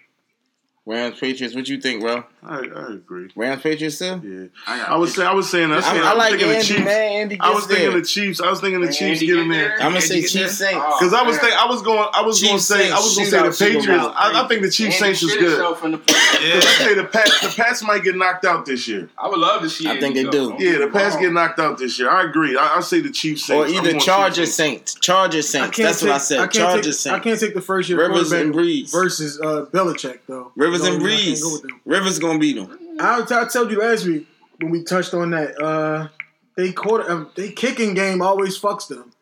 Rams 0.89 1.21
Patriots. 1.21 1.55
What 1.55 1.69
you 1.69 1.79
think, 1.81 2.01
bro? 2.01 2.25
I, 2.43 2.61
I 2.61 2.93
agree. 2.95 3.31
Rams 3.37 3.63
Patriots 3.63 3.97
still? 3.97 4.25
Yeah, 4.25 4.47
I, 4.67 4.81
I 4.95 4.97
was 4.97 5.15
saying, 5.15 5.29
I 5.29 5.35
was 5.35 5.51
saying, 5.51 5.71
I, 5.71 5.77
was 5.77 5.85
I, 5.85 5.91
saying, 5.93 6.03
I 6.03 6.07
I 6.07 6.15
was 6.15 6.19
like 6.19 6.31
thinking 6.31 6.49
the 6.49 6.63
Chiefs. 6.65 6.81
man. 6.85 7.13
Andy 7.13 7.41
I 7.41 7.51
was 7.51 7.67
gets 7.67 7.79
thinking 7.81 7.99
the 8.01 8.07
Chiefs. 8.07 8.41
I 8.41 8.49
was 8.51 8.61
thinking 8.61 8.81
the 8.81 8.87
And 8.87 8.97
Chiefs 8.97 9.21
Andy 9.21 9.27
get 9.27 9.35
get 9.35 9.43
in 9.43 9.49
there. 9.51 9.69
there? 9.69 9.83
I'm 9.83 9.93
gonna 9.93 10.01
say 10.01 10.21
get 10.23 10.31
Chiefs 10.31 10.59
there? 10.59 10.71
Saints. 10.71 10.85
Oh, 10.87 10.97
Because 10.99 11.13
I 11.15 11.23
was 11.23 11.37
man. 11.37 11.45
think 11.45 11.55
I 11.61 11.67
was 11.67 11.83
going 11.83 12.09
I 12.15 12.23
was 12.23 12.41
going 12.41 12.53
to 12.53 12.57
Chiefs 12.59 12.65
say 12.67 12.91
I 12.91 12.95
was 12.97 13.17
going 13.17 13.45
to 13.45 13.53
say 13.53 13.73
the 13.73 13.79
Patriots. 13.81 14.05
I, 14.17 14.43
I 14.45 14.49
think 14.49 14.63
the 14.63 14.71
Chiefs 14.71 15.03
Andy 15.03 15.15
Saints 15.15 15.23
is 15.25 15.35
good. 15.35 15.43
himself 15.51 15.85
in 15.85 15.91
the 15.93 15.99
Because 15.99 16.65
I 16.65 16.85
say 16.85 16.95
the 16.95 17.05
Pats 17.05 17.41
the 17.41 17.63
Pats 17.63 17.83
might 17.83 18.03
get 18.03 18.17
knocked 18.17 18.45
out 18.47 18.65
this 18.65 18.89
year. 18.89 19.11
I 19.19 19.29
would 19.29 19.39
love 19.39 19.61
to 19.63 19.69
see. 19.69 19.89
I 19.89 20.01
think 20.01 20.15
they 20.15 20.25
do. 20.25 20.55
Yeah, 20.59 20.79
the 20.79 20.87
me 20.87 20.93
Pats 20.93 21.17
get 21.17 21.33
knocked 21.33 21.59
out 21.59 21.77
this 21.79 21.99
year. 21.99 22.09
I 22.09 22.23
agree. 22.25 22.57
I, 22.57 22.77
I 22.77 22.81
say 22.81 23.01
the 23.01 23.11
Chiefs 23.11 23.45
Saints. 23.47 23.71
Or 23.71 23.75
either 23.77 23.91
going 23.91 24.01
Chargers 24.01 24.55
Saints. 24.55 24.93
Saints. 24.93 24.95
Chargers 25.05 25.49
Saints. 25.49 25.77
That's 25.77 26.03
what 26.03 26.13
I 26.13 26.15
take- 26.15 26.23
said. 26.23 26.51
Chargers 26.53 26.99
Saints. 27.01 27.17
I 27.17 27.19
can't 27.21 27.39
take 27.39 27.55
the 27.55 27.61
first 27.61 27.89
year 27.91 27.99
Rivers 27.99 28.33
and 28.33 28.53
quarterback 28.53 28.73
Brees. 28.73 28.93
versus 28.93 29.41
uh, 29.41 29.67
Belichick 29.73 30.21
though. 30.27 30.53
Rivers 30.57 30.78
No, 30.83 30.95
and 30.95 31.03
I 31.03 31.09
can't 31.09 31.21
Brees. 31.39 31.43
go. 31.43 31.69
Rivers 31.85 32.19
gonna 32.19 32.39
beat 32.39 32.57
them. 32.57 32.79
I, 33.01 33.23
I 33.29 33.45
told 33.47 33.71
you 33.71 33.79
last 33.81 34.05
week 34.07 34.27
when 34.61 34.71
we 34.71 34.83
touched 34.85 35.15
on 35.15 35.31
that. 35.31 35.61
Uh, 35.61 36.09
they 36.57 36.73
quarter, 36.73 37.11
um, 37.11 37.31
they 37.37 37.53
kicking 37.53 37.95
game 37.95 38.21
always 38.21 38.59
fucks 38.59 38.89
them. 38.89 39.13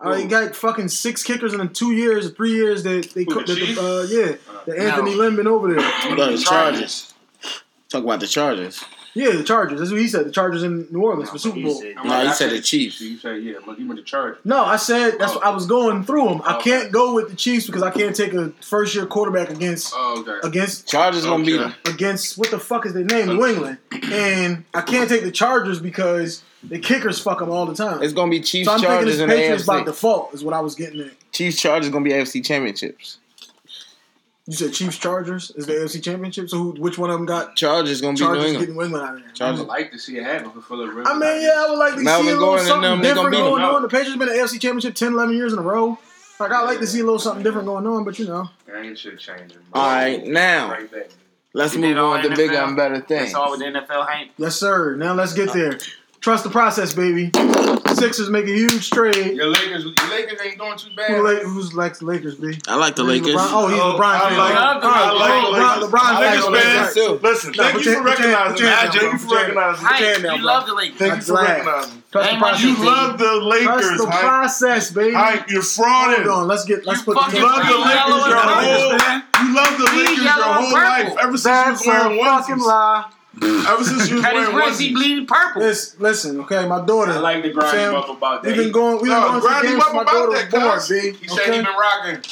Uh, 0.00 0.14
they 0.14 0.26
got 0.26 0.54
fucking 0.56 0.88
six 0.88 1.22
kickers 1.22 1.52
in 1.52 1.58
the 1.58 1.66
two 1.66 1.92
years, 1.92 2.26
or 2.26 2.30
three 2.30 2.52
years 2.52 2.82
that 2.84 3.10
they 3.14 3.24
Who, 3.24 3.34
cooked. 3.34 3.48
the 3.48 3.54
that 3.54 3.74
the, 3.74 3.80
uh, 3.80 4.02
yeah, 4.08 4.36
the 4.66 4.80
Anthony 4.80 5.14
Lynn 5.14 5.36
been 5.36 5.46
over 5.46 5.68
there. 5.74 6.14
Look, 6.14 6.30
the 6.30 6.38
Chargers. 6.38 7.12
Talk 7.90 8.04
about 8.04 8.20
the 8.20 8.26
Chargers. 8.26 8.82
Yeah, 9.14 9.30
the 9.32 9.42
Chargers. 9.44 9.78
That's 9.80 9.90
what 9.90 10.00
he 10.00 10.08
said. 10.08 10.26
The 10.26 10.30
Chargers 10.30 10.62
in 10.62 10.86
New 10.90 11.02
Orleans 11.02 11.30
for 11.30 11.38
Super 11.38 11.60
Bowl. 11.60 11.82
I'm 11.98 12.06
No, 12.06 12.10
like, 12.14 12.22
he 12.22 12.28
I 12.28 12.32
said 12.32 12.50
the 12.50 12.60
Chiefs. 12.60 13.00
You 13.00 13.16
say 13.18 13.38
yeah, 13.40 13.54
but 13.66 13.76
he 13.76 13.84
went 13.84 13.98
to 13.98 14.04
Chargers. 14.04 14.38
No, 14.44 14.64
I 14.64 14.76
said 14.76 15.18
that's. 15.18 15.32
Oh. 15.32 15.36
what 15.36 15.44
I 15.44 15.50
was 15.50 15.66
going 15.66 16.04
through 16.04 16.28
them. 16.28 16.42
I 16.44 16.56
oh, 16.56 16.60
can't 16.60 16.92
go 16.92 17.14
with 17.14 17.30
the 17.30 17.36
Chiefs 17.36 17.66
because 17.66 17.82
I 17.82 17.90
can't 17.90 18.14
take 18.14 18.32
a 18.34 18.50
first 18.60 18.94
year 18.94 19.06
quarterback 19.06 19.50
against 19.50 19.92
Oh, 19.96 20.20
okay. 20.26 20.46
against 20.46 20.86
Chargers 20.88 21.24
gonna 21.24 21.44
beat 21.44 21.56
them. 21.58 21.74
against 21.86 22.38
what 22.38 22.50
the 22.50 22.58
fuck 22.58 22.86
is 22.86 22.92
their 22.94 23.04
name? 23.04 23.26
New 23.28 23.46
England, 23.46 23.78
and 24.12 24.64
I 24.74 24.82
can't 24.82 25.08
take 25.08 25.22
the 25.22 25.32
Chargers 25.32 25.80
because 25.80 26.42
the 26.62 26.78
kickers 26.78 27.18
fuck 27.18 27.38
them 27.40 27.50
all 27.50 27.66
the 27.66 27.74
time. 27.74 28.02
It's 28.02 28.12
gonna 28.12 28.30
be 28.30 28.40
Chiefs 28.40 28.66
So 28.68 28.74
I'm 28.74 28.80
thinking 28.80 28.96
Chargers 28.96 29.20
it's 29.20 29.32
Patriots 29.32 29.64
by 29.64 29.82
default 29.82 30.34
is 30.34 30.44
what 30.44 30.54
I 30.54 30.60
was 30.60 30.74
getting 30.74 31.00
at. 31.00 31.12
Chiefs 31.32 31.60
Chargers 31.60 31.90
gonna 31.90 32.04
be 32.04 32.10
AFC 32.12 32.44
championships. 32.44 33.18
You 34.50 34.56
said 34.56 34.72
Chiefs 34.72 34.98
Chargers 34.98 35.52
is 35.52 35.66
the 35.66 35.74
AFC 35.74 36.02
Championship. 36.02 36.50
So 36.50 36.56
who, 36.58 36.70
which 36.72 36.98
one 36.98 37.08
of 37.08 37.16
them 37.16 37.24
got 37.24 37.54
Chargers 37.54 38.00
gonna 38.00 38.14
be 38.14 38.20
New 38.20 38.26
Chargers 38.26 38.44
England. 38.46 38.60
getting 38.66 38.74
New 38.74 38.82
England 38.84 39.04
out 39.06 39.14
of 39.14 39.20
there? 39.20 39.30
I 39.30 39.32
Chargers. 39.32 39.58
would 39.60 39.68
like 39.68 39.92
to 39.92 39.98
see 40.00 40.16
it 40.18 40.24
happen 40.24 40.50
for 40.50 40.60
Philip 40.60 40.88
Rivers. 40.88 41.06
I 41.08 41.12
mean, 41.16 41.42
yeah, 41.42 41.54
I 41.56 41.66
would 41.70 41.78
like 41.78 41.94
to 41.94 42.00
Melvin 42.00 42.26
see 42.26 42.32
a 42.32 42.34
little 42.34 42.46
Gordon 42.48 42.66
something 42.66 42.90
them, 42.90 43.00
they 43.00 43.14
gonna 43.14 43.30
different 43.30 43.48
going 43.48 43.62
on. 43.62 43.82
The 43.82 43.88
Patriots 43.88 44.16
been 44.18 44.28
in 44.28 44.36
the 44.36 44.42
AFC 44.42 44.60
Championship 44.60 44.96
10, 44.96 45.12
11 45.12 45.36
years 45.36 45.52
in 45.52 45.60
a 45.60 45.62
row. 45.62 45.98
Like 46.40 46.50
I 46.50 46.62
like 46.64 46.80
to 46.80 46.86
see 46.88 46.98
a 46.98 47.04
little 47.04 47.20
something 47.20 47.44
different 47.44 47.68
going 47.68 47.86
on, 47.86 48.02
but 48.02 48.18
you 48.18 48.26
know, 48.26 48.50
I 48.74 48.80
ain't 48.80 48.98
shit 48.98 49.20
changing. 49.20 49.58
All 49.72 49.86
right, 49.86 50.26
now 50.26 50.70
Right 50.72 50.90
back. 50.90 51.10
let's 51.52 51.74
You 51.74 51.80
move 51.82 51.90
did 51.90 51.98
all 51.98 52.14
on 52.14 52.22
to 52.24 52.34
bigger 52.34 52.56
and 52.56 52.76
better 52.76 53.00
things. 53.02 53.26
That's 53.26 53.34
all 53.34 53.52
with 53.52 53.60
the 53.60 53.66
NFL 53.66 54.04
hype. 54.04 54.30
yes 54.36 54.56
sir. 54.56 54.96
Now 54.96 55.14
let's 55.14 55.32
get 55.32 55.52
there. 55.52 55.78
Trust 56.20 56.42
the 56.42 56.50
process, 56.50 56.92
baby. 56.92 57.30
Sixers 58.00 58.30
make 58.30 58.46
a 58.46 58.52
huge 58.52 58.90
trade. 58.90 59.36
Your 59.36 59.46
Lakers, 59.48 59.84
your 59.84 60.10
Lakers 60.10 60.38
ain't 60.44 60.58
doing 60.58 60.76
too 60.78 60.90
bad. 60.96 61.10
Who, 61.10 61.22
like, 61.22 61.42
who's 61.42 61.72
likes 61.74 61.98
the 62.00 62.06
Lakers, 62.06 62.34
B? 62.34 62.58
I 62.66 62.74
like 62.76 62.96
the 62.96 63.04
Lakers. 63.04 63.28
LeBron. 63.34 63.48
Oh, 63.52 63.68
he's 63.68 63.78
Oh, 63.80 63.96
LeBron 63.98 64.02
I 64.02 64.36
like- 64.36 64.54
I 64.54 65.12
like 65.12 65.32
LeBron, 65.32 65.80
the 65.80 65.86
LeBron, 65.86 66.00
I 66.00 66.12
like 66.12 66.20
Lakers 66.20 66.44
the 66.44 66.52
fan. 66.52 66.76
Lakers 66.80 66.94
too. 66.94 67.20
Listen, 67.22 67.52
Nah, 67.56 67.62
thank 67.62 67.84
you 67.84 67.94
for 67.94 68.02
recognizing 68.02 68.52
put 68.56 68.62
me. 68.64 68.70
Thank 68.70 68.94
you 69.12 69.18
for 69.18 69.34
recognizing 69.36 69.84
me. 69.84 69.90
Hype. 69.90 70.22
You 70.38 70.44
love 70.44 70.66
the 70.66 70.74
Lakers. 70.74 70.98
Thank 70.98 71.14
you 71.16 71.22
for 71.22 71.34
recognizing 71.34 71.94
me. 71.94 72.02
Trust 72.10 72.30
the 72.30 72.36
process. 72.38 72.62
You 72.62 72.84
love 72.84 73.18
the 73.18 73.24
Trust 73.24 73.42
Lakers, 73.84 73.98
the 74.00 74.10
hype. 74.10 74.20
process, 74.20 74.90
baby. 74.90 75.14
Hype, 75.14 75.50
you're 75.50 75.62
Hold 76.26 76.40
on, 76.42 76.48
let's 76.48 76.64
get 76.64 76.86
let's 76.86 77.00
You 77.00 77.04
put 77.14 77.30
the 77.30 77.36
You 77.36 77.42
love 77.44 77.66
the 77.66 77.78
Lakers 77.78 78.26
your 78.26 78.36
whole. 78.40 78.98
purple. 78.98 79.46
You 79.46 79.54
love 79.54 79.78
the 79.78 79.84
Lakers 79.96 80.24
your 80.24 80.32
whole 80.32 80.72
purple. 80.72 81.14
life. 81.14 81.16
Ever 81.22 81.36
since 81.36 81.44
you 81.44 81.50
That's 81.50 81.80
was 81.80 81.86
wearing 81.86 82.20
a 82.20 82.24
fucking 82.24 82.58
lie. 82.58 83.04
Ever 83.42 83.84
since 83.84 84.08
you 84.10 84.16
was 84.16 84.24
Cut 84.24 84.36
his 84.36 84.48
wearing 84.48 84.56
wrist, 84.56 84.80
he 84.80 84.90
onesies. 84.90 84.94
bleeding 84.94 85.26
purple. 85.26 85.62
Listen, 85.62 86.00
listen, 86.00 86.40
okay, 86.40 86.66
my 86.66 86.84
daughter. 86.84 87.12
I 87.12 87.18
like 87.18 87.42
the 87.42 87.50
grind 87.50 87.70
Sam, 87.70 87.94
him 87.94 88.00
up 88.00 88.08
about 88.10 88.42
that. 88.42 88.48
We've 88.48 88.56
been 88.56 88.72
going. 88.72 88.96
We've 89.00 89.10
been 89.10 89.20
going 89.20 89.34
to 89.34 89.40
grind 89.40 89.64
him 89.66 89.72
games 89.72 89.84
up 89.84 89.94
my 89.94 90.02
about 90.02 90.12
daughter 90.12 90.30
was 90.30 90.50
that, 90.50 90.88
born. 90.88 91.12
B. 91.12 91.18
He 91.18 91.28
said 91.28 91.40
okay? 91.40 91.56
he 91.56 91.62
been 91.62 91.66
rocking 91.66 92.22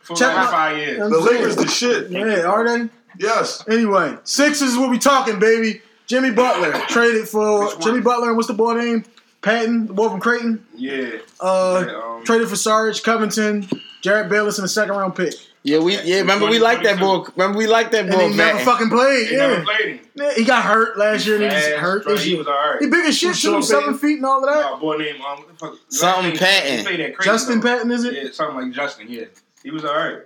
for 0.00 0.16
Check 0.16 0.34
like 0.34 0.50
five 0.50 0.76
years. 0.78 0.98
The. 0.98 1.18
Lakers 1.18 1.56
the 1.56 1.68
shit. 1.68 2.10
Yeah, 2.10 2.42
are 2.42 2.66
they? 2.78 2.88
Yes. 3.18 3.64
Anyway, 3.68 4.16
Sixers 4.24 4.70
is 4.70 4.76
what 4.78 4.90
we 4.90 4.98
talking, 4.98 5.38
baby. 5.38 5.82
Jimmy 6.06 6.30
Butler 6.30 6.72
traded 6.88 7.28
for 7.28 7.74
Jimmy 7.80 8.00
Butler 8.00 8.28
and 8.28 8.36
what's 8.36 8.48
the 8.48 8.54
boy 8.54 8.74
name? 8.74 9.04
Patton, 9.42 9.86
the 9.88 9.92
boy 9.92 10.08
from 10.08 10.20
Creighton. 10.20 10.66
Yeah. 10.74 11.18
Uh, 11.38 11.84
Yeah, 11.86 12.02
um, 12.02 12.24
traded 12.24 12.48
for 12.48 12.56
Sarge 12.56 13.02
Covington, 13.02 13.64
Jerryd 14.02 14.30
Bayless, 14.30 14.58
and 14.58 14.64
a 14.64 14.68
second 14.68 14.96
round 14.96 15.14
pick. 15.14 15.34
Yeah, 15.66 15.78
we 15.78 15.98
yeah. 16.02 16.18
Remember 16.18 16.46
we 16.46 16.58
liked 16.58 16.82
that 16.84 17.00
boy. 17.00 17.24
Remember 17.36 17.56
we 17.56 17.66
liked 17.66 17.92
that 17.92 18.04
And 18.04 18.10
boy. 18.12 18.28
he 18.28 18.36
never 18.36 18.56
Matt. 18.58 18.64
fucking 18.66 18.90
played. 18.90 19.28
They 19.28 19.32
Yeah. 19.32 19.46
never 19.48 19.64
played 19.64 19.86
him. 19.96 20.00
Yeah, 20.14 20.34
he 20.34 20.44
got 20.44 20.62
hurt 20.62 20.98
last 20.98 21.26
year 21.26 21.36
and 21.42 21.44
he's 21.50 21.52
Fast, 21.64 21.76
hurt 21.76 22.02
straight, 22.02 22.14
this 22.16 22.24
He 22.24 22.30
year. 22.30 22.38
was 22.38 22.46
alright. 22.48 22.80
He 22.82 22.86
big 22.86 23.06
as 23.06 23.16
shit 23.16 23.28
Who's 23.30 23.40
too, 23.42 23.48
Sean 23.48 23.62
seven 23.62 23.84
Payton? 23.84 23.98
feet 23.98 24.16
and 24.18 24.26
all 24.26 24.44
of 24.46 24.54
that. 24.54 24.60
Nah, 24.60 24.76
boy 24.76 24.96
named 24.98 25.20
um, 25.20 25.38
what 25.38 25.48
the 25.48 25.54
fuck? 25.54 25.74
Something 25.88 26.32
He 26.32 26.36
Patton. 26.38 26.84
played 26.84 27.00
at 27.00 27.16
Creighton, 27.16 27.32
Justin 27.32 27.60
though. 27.60 27.68
Patton, 27.76 27.90
is 27.92 28.04
it? 28.04 28.12
Yeah, 28.14 28.30
something 28.32 28.56
like 28.66 28.72
Justin. 28.72 29.06
Yeah, 29.08 29.24
he 29.62 29.70
was 29.70 29.84
alright. 29.86 30.18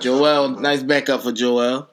Joel, 0.00 0.48
nice 0.60 0.82
backup 0.82 1.22
for 1.22 1.32
Joel. 1.32 1.88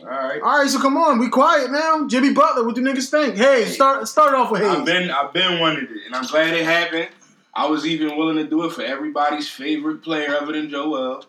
All 0.00 0.06
right. 0.06 0.40
All 0.42 0.58
right, 0.60 0.68
so 0.68 0.78
come 0.80 0.96
on, 0.96 1.18
we 1.18 1.28
quiet 1.28 1.70
now. 1.70 2.06
Jimmy 2.06 2.32
Butler, 2.32 2.64
what 2.64 2.74
do 2.74 2.82
niggas 2.82 3.10
think? 3.10 3.36
Hey, 3.36 3.64
start 3.64 4.06
start 4.08 4.34
off 4.34 4.50
with 4.50 4.62
I've 4.62 4.84
been 4.84 5.10
I've 5.10 5.32
been 5.32 5.58
wanted 5.60 5.84
it, 5.84 6.06
and 6.06 6.14
I'm 6.14 6.24
glad 6.26 6.52
it 6.54 6.64
happened. 6.64 7.08
I 7.56 7.66
was 7.66 7.86
even 7.86 8.16
willing 8.16 8.36
to 8.36 8.44
do 8.44 8.64
it 8.64 8.72
for 8.72 8.82
everybody's 8.82 9.48
favorite 9.48 10.02
player 10.02 10.36
other 10.36 10.52
than 10.52 10.70
Joel. 10.70 11.24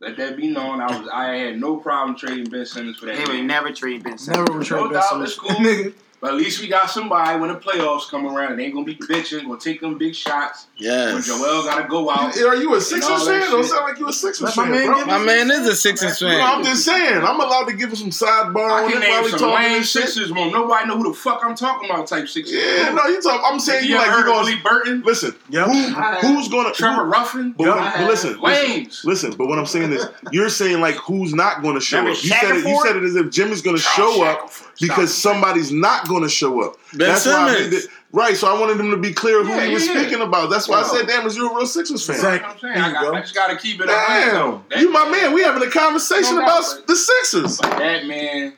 Let 0.00 0.16
that 0.18 0.36
be 0.36 0.48
known. 0.48 0.80
I 0.80 0.98
was 0.98 1.08
I 1.12 1.24
had 1.34 1.58
no 1.58 1.76
problem 1.76 2.16
trading 2.16 2.50
Ben 2.50 2.66
Simmons 2.66 2.98
for 2.98 3.06
that. 3.06 3.16
They 3.16 3.36
would 3.36 3.44
never 3.44 3.72
trade 3.72 4.02
Ben 4.04 4.18
Simmons. 4.18 4.38
Never 4.48 4.58
return 4.58 4.78
No 4.78 4.84
Ben 4.88 4.94
doubt, 4.94 5.08
Simmons. 5.08 5.34
cool. 5.36 5.92
Nigga, 6.16 6.20
But 6.20 6.30
at 6.30 6.36
least 6.36 6.60
we 6.60 6.68
got 6.68 6.90
somebody 6.90 7.38
when 7.38 7.50
the 7.52 7.58
playoffs 7.58 8.08
come 8.10 8.26
around 8.26 8.52
and 8.52 8.60
they 8.60 8.64
ain't 8.64 8.74
gonna 8.74 8.86
be 8.86 8.94
bitching, 8.96 9.42
gonna 9.46 9.58
take 9.58 9.80
them 9.80 9.98
big 9.98 10.14
shots. 10.14 10.66
When 10.78 11.22
Joel 11.22 11.62
gotta 11.64 11.88
go 11.88 12.10
out. 12.10 12.36
Are 12.38 12.56
you 12.56 12.74
a 12.74 12.80
Sixers 12.80 13.26
fan? 13.26 13.40
Don't 13.50 13.62
shit. 13.62 13.70
sound 13.70 13.84
like 13.84 13.98
you 13.98 14.08
a 14.08 14.12
Sixers 14.12 14.42
Let 14.42 14.56
my 14.56 14.62
fan, 14.64 14.72
man 14.72 14.86
bro. 14.86 15.04
My 15.06 15.18
man 15.18 15.50
is 15.50 15.66
a 15.66 15.76
Sixers 15.76 16.20
No, 16.22 16.28
I'm 16.28 16.64
just 16.64 16.84
saying. 16.84 17.18
I'm 17.22 17.40
allowed 17.40 17.64
to 17.66 17.74
give 17.76 17.90
him 17.90 17.96
some 17.96 18.10
sidebar 18.10 18.70
I 18.70 18.84
on 18.84 18.90
can 18.92 19.02
it 19.02 19.08
while 19.08 19.14
name 19.16 19.24
we 19.24 19.30
some 19.30 19.38
talking 19.40 19.54
lame 19.54 19.72
this 19.80 19.90
shit. 19.90 20.02
Sixers. 20.08 20.32
Won't 20.32 20.52
nobody 20.52 20.88
know 20.88 20.96
who 20.98 21.08
the 21.12 21.14
fuck 21.16 21.42
I'm 21.44 21.54
talking 21.54 21.88
about? 21.90 22.06
Type 22.06 22.28
Sixers. 22.28 22.54
Yeah, 22.54 22.92
no, 22.92 23.06
you 23.06 23.20
talk. 23.20 23.42
I'm 23.44 23.58
saying 23.60 23.84
you 23.84 23.90
you 23.90 23.96
ever 23.96 24.06
like 24.06 24.06
you 24.06 24.12
heard 24.22 24.28
of 24.28 24.34
going 24.34 24.44
Willie 24.46 24.62
Burton? 24.62 25.02
listen. 25.04 25.34
Yep. 25.50 25.66
Who, 25.68 26.26
who's 26.28 26.48
gonna 26.48 26.72
Trevor 26.72 27.04
who- 27.04 27.10
Ruffin? 27.10 27.52
But, 27.56 27.66
what- 27.68 27.94
but 27.96 28.06
listen, 28.08 28.40
listen, 28.40 28.42
Lames. 28.74 29.02
listen. 29.04 29.34
But 29.36 29.48
what 29.48 29.58
I'm 29.58 29.66
saying 29.66 29.92
is, 29.92 30.06
you're 30.32 30.48
saying 30.48 30.80
like 30.80 30.96
who's 30.96 31.34
not 31.34 31.62
going 31.62 31.74
to 31.74 31.80
show 31.80 31.98
Remember 31.98 32.16
up. 32.16 32.24
You 32.24 32.30
said 32.30 32.42
it. 32.44 32.54
You 32.56 32.62
Shackelford? 32.62 32.86
said 32.86 32.96
it 32.96 33.04
as 33.04 33.16
if 33.16 33.30
Jimmy's 33.30 33.62
going 33.62 33.76
to 33.76 33.82
show 33.82 34.24
up 34.24 34.50
because 34.80 35.14
somebody's 35.14 35.72
not 35.72 36.08
going 36.08 36.22
to 36.22 36.28
show 36.28 36.62
up. 36.62 36.76
Ben 36.94 37.10
why 37.10 37.32
I 37.32 37.52
made 37.52 37.72
it- 37.72 37.86
right. 38.12 38.36
So 38.36 38.46
I 38.54 38.58
wanted 38.58 38.78
him 38.80 38.90
to 38.90 38.96
be 38.96 39.12
clear 39.12 39.42
who 39.44 39.50
Yeah, 39.50 39.64
he 39.66 39.74
was 39.74 39.86
yeah, 39.86 39.94
yeah. 39.94 40.00
speaking 40.02 40.22
about. 40.22 40.50
That's 40.50 40.68
why 40.68 40.80
I 40.80 40.82
said, 40.84 41.06
"Damn, 41.06 41.26
is 41.26 41.36
you 41.36 41.50
a 41.50 41.54
real 41.54 41.66
Sixers 41.66 42.06
fan?" 42.06 42.18
Zach, 42.18 42.42
I'm 42.44 42.58
saying, 42.58 42.74
There 42.74 42.82
I, 42.84 42.88
you 42.88 42.92
got, 42.94 43.02
go. 43.04 43.14
I 43.14 43.20
just 43.20 43.34
gotta 43.34 43.56
keep 43.56 43.80
it. 43.80 43.88
a 43.88 43.92
hundred, 43.92 44.60
Damn, 44.70 44.80
you 44.80 44.90
my 44.90 45.04
man- 45.04 45.12
man. 45.22 45.32
We 45.34 45.42
having 45.42 45.62
a 45.66 45.70
conversation 45.70 46.36
No 46.36 46.42
about 46.42 46.86
the 46.86 46.96
Sixers. 46.96 47.58
But 47.58 47.78
that 47.78 48.06
man 48.06 48.54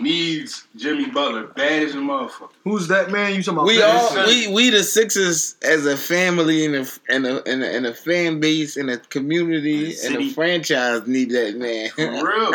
needs 0.00 0.66
Jimmy 0.76 1.06
Butler 1.06 1.48
bad 1.48 1.82
as 1.82 1.94
a 1.94 1.98
motherfucker. 1.98 2.50
Who's 2.64 2.88
that 2.88 3.10
man? 3.10 3.34
You 3.34 3.42
talking 3.42 3.58
about? 3.58 3.66
We 3.66 3.82
all 3.82 4.26
we 4.26 4.52
we 4.52 4.70
the 4.70 4.82
Sixers 4.82 5.56
as 5.62 5.86
a 5.86 5.96
family 5.96 6.64
and 6.64 6.74
a 6.76 6.86
and 7.08 7.26
a 7.26 7.48
and 7.50 7.62
a, 7.62 7.76
and 7.76 7.86
a 7.86 7.94
fan 7.94 8.40
base 8.40 8.76
and 8.76 8.90
a 8.90 8.98
community 8.98 9.94
and 10.04 10.16
a 10.16 10.30
franchise 10.30 11.06
need 11.06 11.30
that 11.30 11.56
man. 11.56 11.90
For 11.90 12.26
real. 12.26 12.52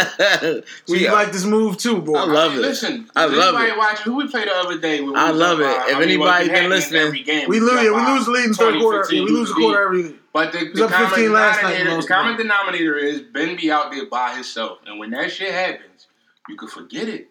So 0.85 0.93
we 0.93 0.99
you 1.05 1.11
like 1.11 1.31
this 1.31 1.45
move 1.45 1.77
too, 1.77 2.01
boy? 2.01 2.15
I 2.17 2.25
love 2.25 2.53
it. 2.55 2.59
Listen, 2.61 3.09
I 3.15 3.25
love 3.25 3.55
anybody 3.55 3.71
it. 3.71 3.77
Watch 3.77 3.99
who 3.99 4.15
we 4.15 4.27
played 4.27 4.47
the 4.47 4.53
other 4.55 4.77
day? 4.79 5.01
When 5.01 5.15
I 5.15 5.31
love 5.31 5.59
it. 5.59 5.63
by- 5.63 5.87
If 5.89 5.95
I 5.95 5.99
mean, 5.99 6.09
anybody 6.09 6.45
it 6.45 6.53
been 6.53 6.69
listening, 6.69 7.01
every 7.01 7.23
game. 7.23 7.47
we 7.49 7.59
was 7.59 7.71
lose, 7.71 7.87
up 7.89 7.95
we 7.95 8.13
lose 8.13 8.25
the 8.25 8.31
lead 8.31 8.43
in 8.45 8.49
the 8.51 8.55
third 8.57 8.79
quarter. 8.81 9.07
We 9.11 9.19
lose 9.21 9.49
the 9.49 9.55
quarter 9.55 9.83
every 9.83 10.03
league. 10.03 10.15
But 10.33 10.51
the, 10.51 10.69
was 10.69 10.79
the 10.79 10.85
up 10.85 10.91
15 10.91 11.09
common 11.09 11.33
last 11.33 11.61
night, 11.61 11.69
denominator, 11.73 11.95
most 11.95 12.07
the 12.07 12.13
common 12.13 12.37
denominator 12.37 12.97
is 12.97 13.21
Ben 13.21 13.55
be 13.55 13.71
out 13.71 13.91
there 13.91 14.05
by 14.07 14.33
himself, 14.33 14.79
and 14.87 14.97
when 14.99 15.11
that 15.11 15.31
shit 15.31 15.51
happens, 15.53 16.07
you 16.49 16.55
can 16.55 16.67
forget 16.67 17.07
it. 17.07 17.29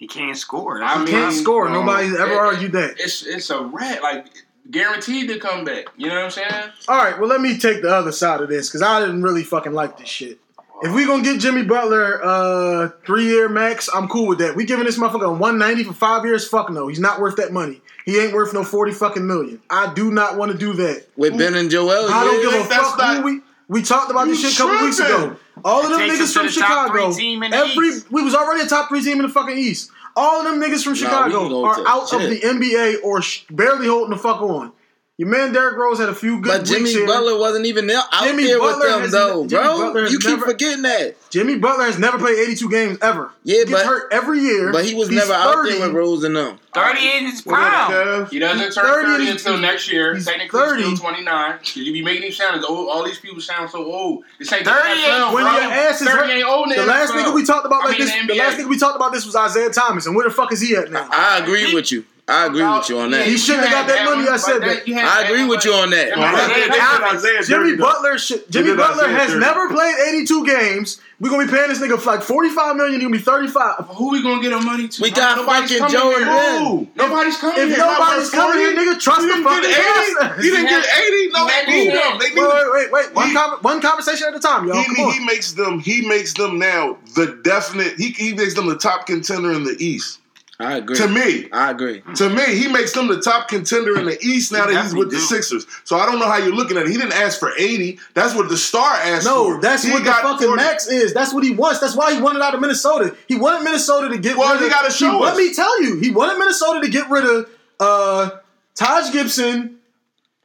He 0.00 0.06
can't 0.08 0.34
score. 0.36 0.82
I 0.82 0.96
That's 0.96 1.10
mean, 1.12 1.20
Can't 1.22 1.34
score. 1.34 1.66
um, 1.66 1.74
Nobody's 1.74 2.14
ever 2.18 2.32
it- 2.32 2.36
argued 2.38 2.72
that. 2.72 2.94
It's 2.98 3.22
it's 3.26 3.50
a 3.50 3.62
rat, 3.62 4.02
like 4.02 4.26
guaranteed 4.70 5.28
to 5.28 5.38
come 5.38 5.62
back. 5.64 5.84
You 5.98 6.08
know 6.08 6.14
what 6.14 6.24
I'm 6.24 6.30
saying? 6.30 6.70
All 6.88 6.96
right, 6.96 7.20
well, 7.20 7.28
let 7.28 7.42
me 7.42 7.58
take 7.58 7.82
the 7.82 7.94
other 7.94 8.10
side 8.10 8.40
of 8.40 8.48
this 8.48 8.68
because 8.68 8.80
I 8.80 9.00
didn't 9.00 9.22
really 9.22 9.44
fucking 9.44 9.72
like 9.74 9.98
this 9.98 10.08
shit. 10.08 10.38
If 10.82 10.94
we 10.94 11.04
gonna 11.04 11.22
get 11.22 11.38
Jimmy 11.38 11.62
Butler 11.64 12.18
uh 12.24 12.88
three 13.04 13.26
year 13.26 13.50
max, 13.50 13.90
I'm 13.94 14.08
cool 14.08 14.26
with 14.26 14.38
that. 14.38 14.56
We 14.56 14.64
giving 14.64 14.86
this 14.86 14.98
motherfucker 14.98 15.28
190 15.38 15.84
for 15.84 15.92
five 15.92 16.24
years? 16.24 16.48
Fuck 16.48 16.70
no, 16.70 16.88
he's 16.88 16.98
not 16.98 17.20
worth 17.20 17.36
that 17.36 17.52
money. 17.52 17.82
He 18.06 18.18
ain't 18.18 18.32
worth 18.32 18.54
no 18.54 18.64
40 18.64 18.92
fucking 18.92 19.26
million. 19.26 19.60
I 19.68 19.92
do 19.92 20.10
not 20.10 20.38
want 20.38 20.50
to 20.52 20.56
do 20.56 20.72
that. 20.72 21.08
with 21.16 21.36
Ben 21.36 21.54
and 21.54 21.70
Joel. 21.70 22.10
I 22.10 22.24
don't 22.24 22.42
yeah. 22.42 22.58
give 22.58 22.60
a 22.62 22.64
fuck 22.74 22.96
not- 22.96 23.16
who 23.18 23.22
we. 23.24 23.40
We 23.68 23.82
talked 23.82 24.10
about 24.10 24.26
this 24.26 24.40
shit 24.40 24.54
a 24.54 24.56
couple 24.56 24.84
weeks 24.84 24.98
ago. 24.98 25.36
All 25.64 25.82
of 25.84 25.90
them 25.90 26.00
niggas 26.00 26.32
from 26.32 26.46
the 26.46 26.52
top 26.52 26.88
Chicago. 26.88 27.12
three 27.12 27.22
team 27.24 27.42
in 27.42 27.50
the 27.50 27.56
Every 27.56 27.88
East. 27.88 28.10
we 28.10 28.22
was 28.22 28.34
already 28.34 28.62
a 28.62 28.66
top 28.66 28.88
three 28.88 29.02
team 29.02 29.18
in 29.20 29.26
the 29.26 29.32
fucking 29.32 29.56
East. 29.58 29.90
All 30.16 30.40
of 30.40 30.44
them 30.44 30.60
niggas 30.60 30.82
from 30.84 30.94
Chicago 30.94 31.40
can 31.40 31.48
go 31.48 31.64
are 31.64 31.76
to- 31.76 31.88
out 31.88 32.12
of 32.12 32.20
the 32.22 32.40
NBA 32.40 32.96
or 33.02 33.22
sh- 33.22 33.44
barely 33.50 33.86
holding 33.86 34.10
the 34.10 34.16
fuck 34.18 34.40
on. 34.42 34.72
Your 35.20 35.28
man 35.28 35.52
Derrick 35.52 35.76
Rose 35.76 35.98
had 35.98 36.08
a 36.08 36.14
few 36.14 36.40
good 36.40 36.48
But 36.48 36.58
weeks 36.60 36.70
Jimmy 36.70 36.90
here. 36.92 37.06
Butler 37.06 37.38
wasn't 37.38 37.66
even 37.66 37.86
there, 37.86 37.98
out 38.10 38.24
Jimmy 38.24 38.44
there 38.46 38.58
Butler 38.58 39.02
with 39.02 39.10
them 39.10 39.10
though, 39.10 39.42
ne- 39.42 39.48
bro. 39.92 40.06
You 40.08 40.18
keep 40.18 40.30
never- 40.30 40.46
forgetting 40.46 40.80
that. 40.80 41.14
Jimmy 41.28 41.58
Butler 41.58 41.84
has 41.84 41.98
never 41.98 42.16
played 42.18 42.38
82 42.38 42.70
games 42.70 42.96
ever. 43.02 43.30
Yeah, 43.44 43.58
he 43.58 43.64
gets 43.66 43.70
but- 43.70 43.84
hurt 43.86 44.08
every 44.12 44.40
year. 44.40 44.72
But 44.72 44.86
he 44.86 44.94
was 44.94 45.08
He's 45.10 45.18
never 45.18 45.34
out 45.34 45.56
30. 45.56 45.72
there 45.72 45.80
with 45.88 45.94
Rose 45.94 46.24
and 46.24 46.34
them. 46.34 46.58
Thirty 46.72 47.06
in 47.18 47.26
his 47.26 47.42
prime. 47.42 48.26
He 48.30 48.38
doesn't 48.38 48.72
turn 48.72 48.84
30 48.86 49.06
30, 49.08 49.28
until 49.28 49.52
he's- 49.58 49.60
next 49.62 49.92
year. 49.92 50.14
he's 50.14 50.24
Technically, 50.24 50.58
30. 50.58 50.82
still 50.84 50.96
29. 50.96 51.54
You 51.74 51.92
be 51.92 52.02
making 52.02 52.22
him 52.22 52.32
sound 52.32 52.56
as 52.56 52.64
old. 52.64 52.88
All 52.88 53.04
these 53.04 53.18
people 53.18 53.42
sound 53.42 53.68
so 53.68 53.84
old. 53.84 54.24
This 54.38 54.50
ain't 54.54 54.64
the 54.64 54.70
30 54.70 54.88
NFL, 55.02 55.34
When 55.34 55.44
bro. 55.44 55.52
your 55.52 55.62
ass 55.70 56.00
is 56.00 56.08
30 56.08 56.18
hurt- 56.18 56.30
ain't 56.30 56.46
old 56.48 56.70
in 56.72 56.78
The 56.78 56.86
last 56.86 57.10
NFL. 57.12 57.24
nigga 57.24 57.34
we 57.34 57.44
talked 57.44 57.66
about 57.66 57.84
I 57.84 57.90
mean, 57.90 58.00
this, 58.00 58.10
the 58.10 58.26
the 58.26 58.34
last 58.38 58.54
NBA. 58.56 58.64
nigga 58.64 58.68
we 58.70 58.78
talked 58.78 58.96
about 58.96 59.12
this 59.12 59.26
was 59.26 59.36
Isaiah 59.36 59.68
Thomas, 59.68 60.06
and 60.06 60.16
where 60.16 60.26
the 60.26 60.32
fuck 60.34 60.50
is 60.50 60.62
he 60.62 60.74
at 60.76 60.90
now? 60.90 61.06
I 61.12 61.40
agree 61.40 61.74
with 61.74 61.92
you. 61.92 62.06
I 62.30 62.46
agree 62.46 62.62
with 62.62 62.88
you 62.88 62.98
on 63.00 63.10
that. 63.10 63.26
He 63.26 63.36
shouldn't 63.36 63.66
have 63.66 63.86
got 63.86 63.88
that 63.94 64.04
money, 64.04 64.28
I 64.28 64.36
said 64.36 64.60
but 64.60 64.86
that. 64.86 64.88
I 64.88 65.24
agree 65.28 65.44
with 65.44 65.64
you 65.64 65.72
on 65.72 65.90
that. 65.90 66.08
Yeah, 66.08 66.14
I 66.20 66.32
but 66.32 66.54
think 66.54 67.14
Isaiah 67.14 67.32
they 67.32 67.38
did 67.38 67.46
Jimmy. 67.46 67.76
Butler, 67.76 68.18
shit, 68.18 68.50
Jimmy 68.50 68.76
Butler 68.76 69.08
has 69.08 69.28
dirty. 69.30 69.40
never 69.40 69.68
played 69.68 69.94
82 70.14 70.46
games. 70.46 71.00
We're 71.20 71.28
gonna 71.28 71.44
be 71.44 71.52
paying 71.52 71.68
this 71.68 71.80
nigga 71.80 71.98
for 72.00 72.12
like 72.16 72.22
45 72.22 72.76
million. 72.76 72.94
He's 73.00 73.02
gonna 73.02 73.16
be 73.18 73.22
35. 73.22 73.84
Who 73.98 74.10
we 74.12 74.22
gonna 74.22 74.40
get 74.40 74.54
our 74.54 74.62
money 74.62 74.88
to? 74.88 75.02
We 75.02 75.10
got 75.10 75.36
Nobody's 75.36 75.76
fucking 75.78 75.92
coming 75.92 76.00
Jordan. 76.00 76.28
Who? 76.28 76.88
Nobody's 76.96 77.36
coming 77.36 77.60
If 77.60 77.68
here. 77.68 77.78
nobody's 77.78 78.30
coming 78.30 78.58
here, 78.58 78.72
nigga, 78.72 78.98
trust 78.98 79.20
He 79.20 79.26
the 79.26 79.32
didn't 79.34 79.44
fucking 79.44 79.70
get 79.70 80.32
80. 80.38 80.42
He 80.42 80.50
didn't 80.50 80.70
get 80.70 80.86
80. 80.86 81.28
No, 81.28 81.46
they 81.46 81.66
need 81.66 81.90
to 81.90 82.00
him. 82.00 82.18
They 82.18 82.24
Wait, 82.30 82.34
need 82.36 82.40
wait, 82.40 82.72
wait, 82.72 82.92
wait. 82.92 83.14
One, 83.14 83.28
He- 83.28 83.36
one 83.36 83.80
conversation 83.82 84.28
at 84.28 84.34
a 84.34 84.40
time, 84.40 84.66
y'all. 84.66 84.82
He, 84.82 85.12
he 85.18 85.24
makes 85.26 85.52
them. 85.52 85.78
He 85.78 86.06
makes 86.08 86.32
them 86.32 86.58
now 86.58 86.96
the 87.16 87.38
definite. 87.44 87.98
He, 87.98 88.10
he 88.12 88.32
makes 88.32 88.54
them 88.54 88.66
the 88.66 88.76
top 88.78 89.06
contender 89.06 89.52
in 89.52 89.64
the 89.64 89.76
East. 89.78 90.20
I 90.60 90.76
agree. 90.76 90.96
To 90.96 91.08
me, 91.08 91.48
I 91.52 91.70
agree. 91.70 92.02
to 92.16 92.28
me, 92.28 92.54
he 92.54 92.68
makes 92.68 92.92
them 92.92 93.08
the 93.08 93.20
top 93.20 93.48
contender 93.48 93.98
in 93.98 94.04
the 94.04 94.18
East 94.22 94.52
now 94.52 94.66
that 94.66 94.82
he's 94.82 94.94
with 94.94 95.10
the. 95.10 95.18
Sixers. 95.18 95.66
So 95.84 95.96
I 95.96 96.04
don't 96.06 96.18
know 96.18 96.26
how 96.26 96.36
you're 96.36 96.54
looking 96.54 96.76
at 96.76 96.84
it. 96.84 96.90
He 96.90 96.96
didn't 96.98 97.14
ask 97.14 97.38
for 97.40 97.52
80. 97.58 97.98
That's 98.14 98.34
what 98.34 98.48
the 98.48 98.56
star 98.56 98.92
asked 98.96 99.26
for. 99.26 99.54
No, 99.54 99.60
that's 99.60 99.82
He 99.82 99.90
what 99.90 100.04
the 100.04 100.10
fucking 100.12 100.46
40. 100.48 100.56
max 100.62 100.86
is. 100.86 101.14
That's 101.14 101.32
what 101.32 101.42
he 101.44 101.50
wants. 101.52 101.80
That's 101.80 101.96
why 101.96 102.14
he 102.14 102.20
wanted 102.20 102.42
out 102.42 102.54
of 102.54 102.60
Minnesota. 102.60 103.16
He 103.26 103.36
wanted 103.36 103.64
Minnesota 103.64 104.08
to 104.10 104.18
get 104.18 104.36
Well, 104.36 104.52
rid 104.52 104.60
he 104.60 104.66
of. 104.66 104.70
gotta 104.72 104.90
show 104.92 105.18
Let 105.18 105.36
me 105.36 105.54
tell 105.54 105.82
you, 105.82 105.98
he 105.98 106.10
wanted 106.10 106.38
Minnesota 106.38 106.80
to 106.82 106.88
get 106.88 107.08
rid 107.10 107.24
of 107.24 107.48
uh, 107.80 108.30
Taj 108.74 109.12
Gibson, 109.12 109.78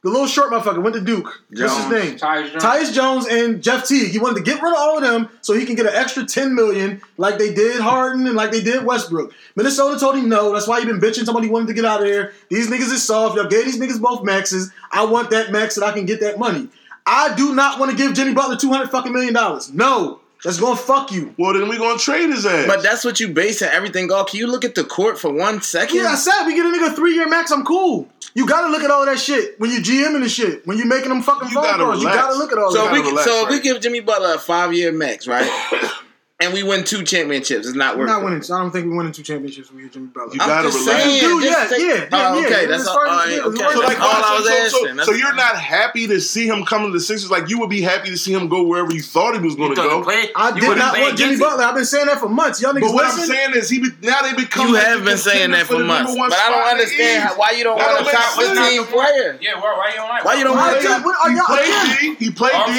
the 0.06 0.12
little 0.12 0.28
short 0.28 0.52
motherfucker, 0.52 0.80
went 0.80 0.94
to 0.94 1.00
Duke. 1.00 1.42
What's 1.50 1.76
his 1.76 1.90
name? 1.90 2.16
Tyus 2.16 2.52
Jones. 2.52 2.62
Tyus 2.62 2.92
Jones 2.92 3.26
and 3.26 3.60
Jeff 3.60 3.88
Teague. 3.88 4.12
He 4.12 4.20
wanted 4.20 4.36
to 4.36 4.42
get 4.44 4.62
rid 4.62 4.70
of 4.70 4.78
all 4.78 4.98
of 4.98 5.02
them 5.02 5.28
so 5.40 5.52
he 5.52 5.66
can 5.66 5.74
get 5.74 5.84
an 5.84 5.96
extra 5.96 6.24
10 6.24 6.54
million 6.54 7.02
like 7.16 7.38
they 7.38 7.52
did 7.52 7.80
Harden 7.80 8.24
and 8.24 8.36
like 8.36 8.52
they 8.52 8.62
did 8.62 8.84
Westbrook. 8.84 9.34
Minnesota 9.56 9.98
told 9.98 10.14
him 10.14 10.28
no. 10.28 10.52
That's 10.52 10.68
why 10.68 10.78
he 10.78 10.86
been 10.86 11.00
bitching. 11.00 11.24
Somebody 11.24 11.48
wanted 11.48 11.66
to 11.66 11.74
get 11.74 11.84
out 11.84 12.02
of 12.02 12.06
here. 12.06 12.34
These 12.50 12.68
niggas 12.68 12.92
is 12.92 13.02
soft. 13.02 13.34
Y'all 13.34 13.48
gave 13.48 13.64
these 13.64 13.80
niggas 13.80 14.00
both 14.00 14.22
maxes. 14.22 14.70
I 14.92 15.04
want 15.06 15.30
that 15.30 15.50
max 15.50 15.74
so 15.74 15.80
that 15.80 15.88
I 15.88 15.92
can 15.92 16.06
get 16.06 16.20
that 16.20 16.38
money. 16.38 16.68
I 17.04 17.34
do 17.34 17.52
not 17.52 17.80
want 17.80 17.90
to 17.90 17.96
give 17.96 18.14
Jimmy 18.14 18.32
Butler 18.32 18.56
200 18.56 18.88
fucking 18.88 19.12
million 19.12 19.34
dollars. 19.34 19.72
No. 19.72 20.20
That's 20.44 20.60
gonna 20.60 20.76
fuck 20.76 21.10
you. 21.10 21.34
Well, 21.38 21.54
then 21.54 21.68
we 21.68 21.78
gonna 21.78 21.98
trade 21.98 22.30
his 22.30 22.46
ass. 22.46 22.68
But 22.68 22.82
that's 22.82 23.04
what 23.04 23.18
you 23.18 23.28
basing 23.28 23.68
everything 23.68 24.12
off. 24.12 24.28
Can 24.30 24.38
you 24.38 24.46
look 24.46 24.64
at 24.64 24.76
the 24.76 24.84
court 24.84 25.18
for 25.18 25.32
one 25.32 25.62
second? 25.62 25.96
Yeah, 25.96 26.10
I 26.10 26.14
said 26.14 26.46
we 26.46 26.54
get 26.54 26.66
a 26.66 26.68
nigga 26.68 26.94
three 26.94 27.14
year 27.14 27.28
max. 27.28 27.50
I'm 27.50 27.64
cool. 27.64 28.08
You 28.36 28.46
gotta 28.46 28.68
look 28.68 28.82
at 28.82 28.90
all 28.90 29.06
that 29.06 29.18
shit 29.18 29.58
when 29.58 29.70
you 29.70 29.78
GMing 29.78 30.16
and 30.20 30.30
shit. 30.30 30.66
When 30.66 30.76
you're 30.76 30.86
making 30.86 31.08
them 31.08 31.22
fucking 31.22 31.48
You 31.48 31.54
phone 31.54 31.62
gotta 31.64 31.84
calls, 31.84 32.02
you 32.02 32.08
gotta 32.08 32.36
look 32.36 32.52
at 32.52 32.58
all 32.58 32.70
So 32.70 32.84
that. 32.84 32.94
if 32.94 33.02
we 33.02 33.08
relax, 33.10 33.24
so 33.26 33.44
if 33.44 33.50
we 33.50 33.60
give 33.60 33.80
Jimmy 33.80 34.00
Butler 34.00 34.34
a 34.34 34.38
five 34.38 34.74
year 34.74 34.92
max, 34.92 35.26
right? 35.26 35.48
and 36.38 36.52
we 36.52 36.62
win 36.62 36.84
two 36.84 37.02
championships, 37.02 37.66
it's 37.66 37.74
not 37.76 37.94
We're 37.96 38.00
worth 38.02 38.08
not 38.10 38.20
it. 38.20 38.24
winning. 38.26 38.42
I 38.42 38.58
don't 38.60 38.70
think 38.70 38.84
we 38.90 38.94
winning 38.94 39.12
two 39.12 39.22
championships 39.22 39.72
with 39.72 39.90
Jimmy 39.90 40.08
Butler. 40.08 40.34
You 40.34 40.40
I'm 40.42 40.48
gotta 40.48 40.68
just 40.68 40.86
relax. 40.86 41.02
saying. 41.04 41.20
Do, 41.22 41.40
just 41.40 41.50
yeah, 41.50 41.66
take- 41.68 41.80
yeah, 41.80 41.94
yeah, 41.96 42.08
Oh, 42.12 42.38
yeah. 42.40 42.46
okay, 42.46 42.64
As 42.64 42.68
that's 42.68 42.84
far 42.92 43.06
all. 43.06 43.20
as- 43.20 43.38
okay, 43.40 43.56
So 43.72 43.80
like, 43.80 44.00
all 44.00 44.20
I 44.22 44.36
was 44.36 44.44
so, 44.44 44.50
so, 44.50 44.52
asking. 44.52 44.70
so, 44.70 44.86
That's- 44.88 45.06
so 45.06 45.12
you're 45.14 45.34
not 45.34 45.56
happy 45.56 46.06
to 46.08 46.20
see 46.20 46.46
him 46.46 46.66
come 46.66 46.82
to 46.84 46.90
the 46.92 47.00
Sixers? 47.00 47.30
Like 47.30 47.48
you 47.48 47.58
would 47.60 47.70
be 47.70 47.80
happy 47.80 48.10
to 48.10 48.18
see 48.18 48.34
him 48.34 48.48
go 48.48 48.64
wherever 48.64 48.92
you 48.92 49.00
thought 49.00 49.32
he 49.34 49.40
was 49.40 49.54
going 49.56 49.70
to 49.70 49.76
go. 49.76 49.98
he 50.00 50.04
played- 50.04 50.30
I 50.36 50.52
did 50.52 50.68
wouldn't 50.68 50.84
want 50.84 51.16
Jimmy 51.16 51.34
against? 51.36 51.40
Butler. 51.40 51.64
I've 51.64 51.74
been 51.74 51.86
saying 51.86 52.04
that 52.06 52.18
for 52.20 52.28
months. 52.28 52.60
Y'all 52.60 52.74
niggas 52.74 52.80
But 52.82 52.92
what 52.92 53.04
I'm 53.06 53.16
saying 53.18 53.52
is, 53.54 53.70
he 53.70 53.78
be, 53.80 53.88
now 54.02 54.20
they 54.20 54.34
become. 54.34 54.68
you 54.68 54.74
like 54.74 54.84
have 54.84 55.04
been 55.06 55.16
saying 55.16 55.52
that 55.52 55.64
for 55.64 55.78
months, 55.78 56.14
but 56.14 56.34
I 56.34 56.50
don't 56.50 56.68
understand 56.68 57.30
why 57.36 57.52
you 57.52 57.64
don't 57.64 57.78
That 57.78 57.86
want 57.86 58.04
don't 58.04 58.12
a 58.12 58.12
make 58.12 58.20
top 58.20 58.36
sense. 58.36 58.58
fifteen 58.60 58.84
player. 58.92 59.38
Yeah, 59.40 59.54
why, 59.56 59.72
why 59.72 59.88
you 59.88 59.96
don't 59.96 60.08
like 60.10 60.22
Why 60.24 60.34
you 60.34 60.44
don't 60.44 60.54
Why 60.56 60.68
want 60.72 60.80
a 60.80 60.84
y'all- 60.84 60.92
top? 61.00 61.04
what 61.06 61.16
are 61.16 61.30
He 61.30 61.36
y'all- 61.36 61.46
played 61.46 61.68
yeah. 61.68 61.96
D. 62.20 62.26
Let 62.28 62.36
played 62.36 62.52
go. 62.52 62.58
I'm 62.60 62.76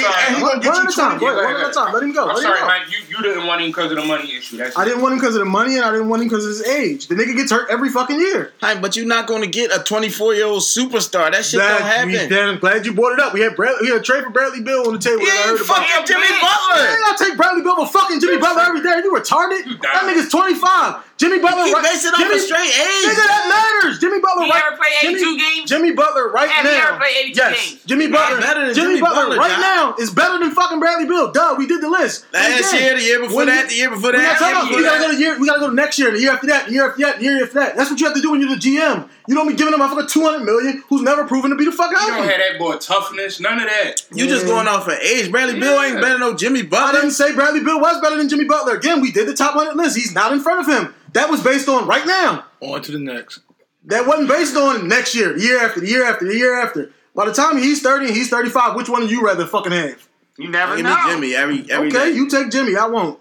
want 3.48 3.60
him 3.60 3.68
because 3.68 3.90
of 3.90 3.98
the 3.98 4.04
money 4.04 4.36
issue. 4.36 4.58
That's 4.58 4.78
I 4.78 4.84
didn't 4.84 5.02
want 5.02 5.14
him 5.14 5.18
because 5.18 5.34
of 5.34 5.40
the 5.40 5.50
money, 5.50 5.76
and 5.76 5.84
I 5.84 5.90
didn't 5.90 6.08
want 6.08 6.22
him 6.22 6.28
because 6.28 6.44
of 6.44 6.50
his 6.50 6.62
age. 6.66 7.08
The 7.08 7.14
nigga 7.16 7.34
gets 7.34 7.50
hurt 7.50 7.68
every 7.70 7.88
fucking 7.88 8.18
year. 8.18 8.52
Hey, 8.60 8.78
but 8.80 8.94
you're 8.94 9.06
not 9.06 9.26
going 9.26 9.42
to 9.42 9.48
get 9.48 9.74
a 9.74 9.82
24 9.82 10.34
year 10.34 10.46
old 10.46 10.62
superstar. 10.62 11.32
That 11.32 11.44
shit 11.44 11.60
don't 11.60 11.82
happen. 11.82 12.28
Damn, 12.28 12.50
I'm 12.50 12.58
glad 12.60 12.86
you 12.86 12.94
brought 12.94 13.14
it 13.14 13.20
up. 13.20 13.34
We 13.34 13.40
had 13.40 13.56
Bradley, 13.56 13.88
we 13.88 13.88
had 13.90 14.04
trade 14.04 14.22
for 14.24 14.30
Bradley 14.30 14.62
Beal 14.62 14.84
on 14.86 14.92
the 14.92 14.98
table. 15.00 15.22
Yeah, 15.22 15.56
fucking 15.56 16.06
Jimmy 16.06 16.28
Butler. 16.28 16.86
I 17.08 17.16
take 17.18 17.36
Bradley 17.36 17.62
Beal 17.62 17.76
for 17.76 17.86
fucking 17.86 18.20
Jimmy 18.20 18.38
Butler 18.38 18.62
every 18.62 18.82
day. 18.82 19.00
You 19.02 19.12
retarded? 19.12 19.80
That 19.82 20.04
nigga's 20.04 20.30
25. 20.30 21.07
Jimmy 21.18 21.40
Butler. 21.40 21.66
You 21.66 21.74
keep 21.74 21.82
right, 21.82 21.92
basing 21.92 22.12
Jimmy, 22.16 22.34
off 22.34 22.40
straight 22.40 22.70
age, 22.70 23.04
Nigga, 23.10 23.26
that 23.26 23.44
matters. 23.50 23.98
Jimmy 23.98 24.20
Butler. 24.22 24.44
He 24.46 24.50
right, 24.50 24.62
ever 24.70 24.76
played 24.78 24.94
82 25.02 25.18
Jimmy, 25.18 25.38
games? 25.38 25.68
Jimmy 25.68 25.90
Butler 25.90 26.30
right 26.30 26.48
Have 26.48 26.64
now. 26.64 26.70
He 26.70 26.78
ever 26.78 26.96
played 26.96 27.16
82 27.26 27.34
yes. 27.34 27.50
games? 27.58 27.84
Jimmy 27.84 28.06
Butler. 28.06 28.40
Better 28.40 28.72
Jimmy, 28.72 28.74
Jimmy 28.74 29.00
Butler, 29.02 29.34
Butler 29.34 29.36
right 29.36 29.58
now 29.58 29.94
is 29.98 30.10
better 30.14 30.38
than 30.38 30.54
fucking 30.54 30.78
Bradley 30.78 31.06
Beal. 31.06 31.32
Duh, 31.32 31.56
we 31.58 31.66
did 31.66 31.82
the 31.82 31.90
list. 31.90 32.24
Last 32.32 32.72
year, 32.72 32.94
the 32.94 33.02
year 33.02 33.20
before 33.20 33.44
that, 33.46 33.68
the 33.68 33.74
year 33.74 33.90
before 33.90 34.12
that. 34.12 34.38
We 34.38 34.46
gotta, 34.46 34.76
we 34.76 34.82
gotta 34.82 35.00
go 35.00 35.10
to 35.10 35.18
year. 35.18 35.40
We 35.40 35.46
gotta 35.46 35.60
go 35.60 35.68
to 35.70 35.74
next 35.74 35.98
year, 35.98 36.12
the 36.12 36.20
year 36.20 36.32
after 36.32 36.46
that, 36.46 36.66
the 36.66 36.72
year 36.72 36.88
after 36.88 37.02
that, 37.02 37.18
the 37.18 37.24
year 37.24 37.42
after 37.42 37.58
that. 37.58 37.76
That's 37.76 37.90
what 37.90 37.98
you 37.98 38.06
have 38.06 38.14
to 38.14 38.22
do 38.22 38.30
when 38.30 38.40
you're 38.40 38.50
the 38.50 38.56
GM. 38.56 39.08
You 39.26 39.34
don't 39.34 39.48
be 39.48 39.54
giving 39.54 39.72
them 39.72 39.82
a 39.82 39.88
fucking 39.88 40.06
200 40.06 40.44
million 40.44 40.82
who's 40.88 41.02
never 41.02 41.26
proven 41.26 41.50
to 41.50 41.56
be 41.56 41.64
the 41.64 41.72
fuck 41.72 41.92
out. 41.92 42.06
You 42.06 42.14
don't 42.14 42.28
have 42.28 42.38
that 42.38 42.58
boy 42.58 42.78
toughness, 42.78 43.40
none 43.40 43.60
of 43.60 43.66
that. 43.66 44.06
You 44.14 44.24
mm. 44.24 44.28
just 44.28 44.46
going 44.46 44.68
off 44.68 44.86
of 44.86 44.94
age. 44.94 45.30
Bradley 45.30 45.54
yeah. 45.54 45.60
Bill 45.60 45.82
ain't 45.82 46.00
better 46.00 46.12
than 46.12 46.20
no 46.20 46.34
Jimmy 46.34 46.62
Butler. 46.62 46.98
I 46.98 47.00
didn't 47.02 47.10
say 47.10 47.34
Bradley 47.34 47.60
Beal 47.60 47.80
was 47.80 48.00
better 48.00 48.16
than 48.16 48.28
Jimmy 48.28 48.44
Butler. 48.44 48.76
Again, 48.76 49.00
we 49.00 49.12
did 49.12 49.28
the 49.28 49.34
top 49.34 49.56
100 49.56 49.76
list. 49.76 49.96
He's 49.96 50.14
not 50.14 50.32
in 50.32 50.40
front 50.40 50.60
of 50.60 50.74
him. 50.74 50.94
That 51.12 51.30
was 51.30 51.42
based 51.42 51.68
on 51.68 51.86
right 51.86 52.06
now. 52.06 52.44
On 52.60 52.82
to 52.82 52.92
the 52.92 52.98
next. 52.98 53.40
That 53.84 54.06
wasn't 54.06 54.28
based 54.28 54.56
on 54.56 54.88
next 54.88 55.14
year, 55.14 55.36
year 55.36 55.60
after, 55.60 55.80
the 55.80 55.88
year 55.88 56.04
after, 56.04 56.26
the 56.26 56.36
year 56.36 56.60
after. 56.60 56.92
By 57.14 57.26
the 57.26 57.32
time 57.32 57.56
he's 57.58 57.82
thirty 57.82 58.06
and 58.06 58.14
he's 58.14 58.28
thirty 58.28 58.50
five, 58.50 58.76
which 58.76 58.88
one 58.88 59.06
do 59.06 59.12
you 59.12 59.24
rather 59.24 59.46
fucking 59.46 59.72
have? 59.72 60.08
You 60.36 60.48
never 60.50 60.76
Give 60.76 60.84
know. 60.84 60.94
Me 60.94 61.10
Jimmy 61.10 61.34
every 61.34 61.70
every. 61.70 61.88
Okay, 61.88 62.10
day. 62.10 62.16
you 62.16 62.28
take 62.28 62.50
Jimmy. 62.50 62.76
I 62.76 62.86
won't. 62.86 63.18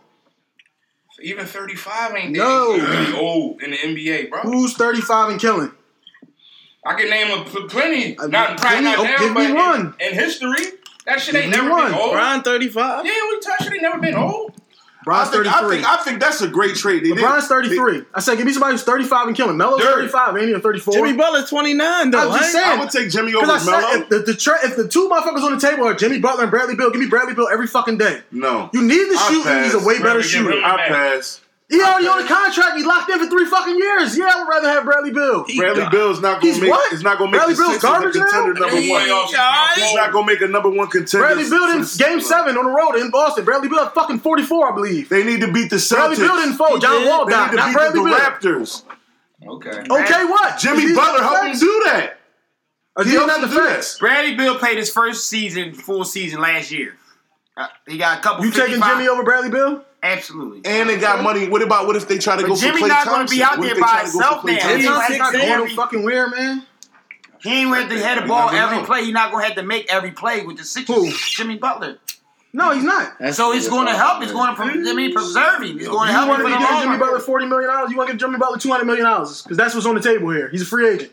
Even 1.22 1.46
thirty 1.46 1.76
five 1.76 2.16
ain't 2.16 2.32
no 2.32 2.74
really 2.74 3.18
old 3.18 3.64
in 3.64 3.72
the 3.72 3.78
NBA, 3.78 4.30
bro. 4.30 4.42
Who's 4.42 4.74
thirty 4.74 5.02
five 5.02 5.32
and 5.32 5.40
killing? 5.40 5.72
I 6.86 6.94
can 6.94 7.10
name 7.10 7.40
a 7.40 7.44
pl- 7.44 7.68
plenty. 7.68 8.18
Uh, 8.18 8.26
I, 8.26 8.28
not 8.28 8.58
plenty, 8.58 8.60
probably 8.60 8.84
not 8.84 9.00
oh, 9.00 9.04
now, 9.04 9.18
give 9.18 9.34
me 9.34 9.54
one. 9.54 9.96
In, 10.00 10.08
in, 10.10 10.14
history, 10.14 10.64
that 11.06 11.20
shit 11.20 11.36
ain't 11.36 11.52
give 11.52 11.64
never 11.64 11.76
been 11.76 11.94
old. 11.94 12.12
Brian 12.12 12.42
thirty 12.44 12.70
five. 12.70 13.06
Yeah, 13.06 13.14
we 13.30 13.40
touch 13.40 13.66
it. 13.66 13.74
Ain't 13.74 13.82
never 13.82 14.00
been 14.00 14.16
old. 14.16 14.54
Bron's 15.08 15.30
thirty 15.30 15.50
three. 15.50 15.58
I 15.58 15.70
think, 15.70 15.90
I 15.90 16.04
think 16.04 16.20
that's 16.20 16.42
a 16.42 16.48
great 16.50 16.76
trade. 16.76 17.04
They 17.04 17.10
LeBron's 17.12 17.48
thirty 17.48 17.70
three. 17.76 18.04
I 18.14 18.20
said, 18.20 18.36
give 18.38 18.46
me 18.46 18.52
somebody 18.52 18.74
who's 18.74 18.84
thirty 18.84 19.06
five 19.06 19.28
and 19.28 19.36
killing. 19.36 19.56
Melo's 19.56 19.82
thirty 19.82 20.10
five, 20.10 20.36
ain't 20.36 20.50
even 20.50 20.62
thirty 20.62 20.80
four. 20.80 20.94
Jimmy 20.94 21.14
Butler's 21.14 21.50
twenty 21.50 21.74
nine. 21.74 22.12
Though 22.12 22.30
I'm 22.30 22.38
just 22.38 22.52
saying, 22.52 22.66
I 22.66 22.80
would 22.80 22.90
take 22.90 23.10
Jimmy 23.10 23.34
over 23.34 23.46
Melo. 23.48 24.02
If 24.02 24.10
the, 24.10 24.20
the 24.20 24.34
tra- 24.36 24.60
if 24.66 24.76
the 24.76 24.88
two 24.88 25.08
motherfuckers 25.10 25.44
on 25.44 25.54
the 25.58 25.60
table 25.60 25.86
are 25.88 25.94
Jimmy 25.94 26.20
Butler 26.20 26.44
and 26.44 26.52
Bradley 26.52 26.76
Beal, 26.76 26.92
give 26.92 27.00
me 27.00 27.08
Bradley 27.08 27.34
Beal 27.34 27.48
every 27.52 27.68
fucking 27.68 27.98
day. 27.98 28.22
No, 28.32 28.70
you 28.74 28.82
need 28.82 28.98
the 29.10 29.44
and 29.48 29.64
He's 29.66 29.74
a 29.74 29.86
way 29.86 30.00
better 30.02 30.22
shooter. 30.22 30.62
I 30.64 30.88
pass. 30.88 31.42
He 31.70 31.82
already 31.82 32.08
on 32.08 32.24
a 32.24 32.28
contract. 32.28 32.78
He 32.78 32.84
locked 32.84 33.10
in 33.10 33.20
for 33.20 33.28
three 33.28 33.46
fucking 33.46 33.76
years. 33.76 34.18
Yeah, 34.18 34.32
I 34.34 34.40
would 34.40 34.48
rather 34.48 34.70
have 34.70 34.86
Bradley 34.86 35.12
Beal. 35.12 35.44
He 35.44 35.60
Bradley 35.60 35.84
got, 35.84 35.92
Bill's 35.92 36.22
not 36.22 36.42
gonna 36.42 36.62
make. 36.62 36.70
What? 36.70 36.94
It's 36.94 37.04
not 37.04 37.18
gonna 37.18 37.32
make 37.32 37.42
Bradley 37.42 37.56
the 37.56 37.62
Bill's 37.62 37.82
garbage 37.82 38.16
a 38.16 38.20
contender 38.20 38.54
now? 38.54 38.60
number 38.62 38.78
he 38.80 38.90
one. 38.90 39.02
He's 39.04 39.94
not 39.94 40.14
gonna 40.14 40.26
make 40.26 40.40
a 40.40 40.48
number 40.48 40.70
one 40.70 40.88
contender. 40.88 41.28
Bradley 41.28 41.50
Beal 41.50 41.64
in 41.76 41.86
game 41.98 42.22
seven 42.22 42.58
on 42.58 42.64
the 42.64 42.72
road 42.72 42.96
in 42.96 43.12
Boston. 43.12 43.44
Bradley 43.44 43.68
Beal 43.68 43.86
fucking 43.90 44.20
forty 44.20 44.44
four, 44.44 44.72
I 44.72 44.76
believe. 44.76 45.10
They 45.10 45.26
need 45.26 45.42
to 45.42 45.52
beat 45.52 45.70
the 45.70 45.76
Celtics. 45.76 46.16
Bradley 46.16 46.18
Beal 46.18 46.36
didn't 46.38 46.54
fold. 46.54 46.82
John 46.82 47.06
Wall 47.06 47.26
they. 47.26 47.36
Need 47.36 47.50
to 47.50 47.56
not 47.58 47.68
beat 47.68 47.74
Bradley 47.74 48.00
the, 48.00 48.06
Bill. 48.06 48.18
Raptors. 48.18 48.84
Okay. 49.46 49.70
Okay, 49.70 50.24
what? 50.24 50.60
Jimmy 50.60 50.96
Butler 50.96 51.22
helped 51.22 51.48
him 51.48 51.60
do 51.60 51.82
that. 51.88 52.14
He 53.04 53.12
helped 53.12 53.44
him 53.44 53.50
do 53.50 53.56
this. 53.56 54.00
Bradley 54.00 54.36
Beal 54.36 54.56
played 54.58 54.78
his 54.78 54.90
first 54.90 55.30
season, 55.30 55.74
full 55.74 56.06
season 56.06 56.40
last 56.40 56.72
year. 56.72 56.96
Uh, 57.58 57.68
he 57.88 57.98
got 57.98 58.20
a 58.20 58.22
couple. 58.22 58.46
You 58.46 58.52
taking 58.52 58.82
Jimmy 58.82 59.10
over 59.10 59.24
Bradley 59.24 59.50
Beal? 59.50 59.84
Absolutely. 60.04 60.62
And 60.66 60.90
they 60.90 61.00
got 61.00 61.24
money. 61.24 61.50
What 61.50 61.62
about 61.62 61.88
what 61.88 61.96
if 61.96 62.08
they 62.08 62.18
try 62.18 62.36
to 62.36 62.44
but 62.44 62.50
go 62.50 62.56
Jimmy 62.56 62.74
for 62.74 62.78
Jimmy 62.80 62.90
not 62.90 63.06
going 63.06 63.28
to 63.28 63.36
be 63.36 63.44
out 63.44 63.60
there 63.60 63.80
by 63.80 64.02
himself 64.02 64.46
now. 64.46 64.76
He's 64.76 64.86
not 64.86 65.34
going 65.34 65.68
to 65.70 65.76
fucking 65.76 66.04
wear, 66.04 66.30
man. 66.30 66.66
He 67.42 67.62
ain't 67.62 67.72
going 67.72 67.90
to 67.90 68.00
have 68.00 68.22
the 68.22 68.28
ball 68.28 68.50
every 68.50 68.78
know. 68.78 68.86
play. 68.86 69.06
He's 69.06 69.14
not 69.14 69.32
going 69.32 69.44
to 69.44 69.48
have 69.48 69.58
to 69.58 69.64
make 69.64 69.92
every 69.92 70.12
play 70.12 70.46
with 70.46 70.58
the 70.58 70.64
Sixers. 70.64 71.18
Jimmy 71.32 71.58
Butler. 71.58 71.98
No, 72.54 72.72
he's 72.72 72.84
not. 72.84 73.18
That's 73.20 73.38
so 73.38 73.54
it's 73.54 73.70
going 73.70 73.88
to 73.88 73.94
help. 73.94 74.24
It's 74.24 74.32
going 74.32 74.56
to 74.56 74.62
I 74.62 74.94
mean, 74.94 75.14
preserve 75.14 75.62
him. 75.62 75.78
He's 75.78 75.88
going 75.88 76.08
to 76.08 76.14
help. 76.14 76.26
You 76.26 76.44
want 76.44 76.62
to 76.62 76.66
give 76.68 76.84
Jimmy 76.84 76.98
Butler 76.98 77.20
forty 77.20 77.46
million 77.46 77.70
dollars? 77.70 77.92
You 77.92 77.98
want 77.98 78.08
to 78.08 78.14
give 78.14 78.20
Jimmy 78.20 78.38
Butler 78.38 78.58
two 78.58 78.70
hundred 78.70 78.86
million 78.86 79.06
dollars? 79.06 79.44
Because 79.44 79.58
that's 79.58 79.76
what's 79.76 79.86
on 79.86 79.96
the 79.96 80.02
table 80.02 80.30
here. 80.32 80.50
He's 80.50 80.62
a 80.62 80.66
free 80.66 80.88
agent. 80.88 81.12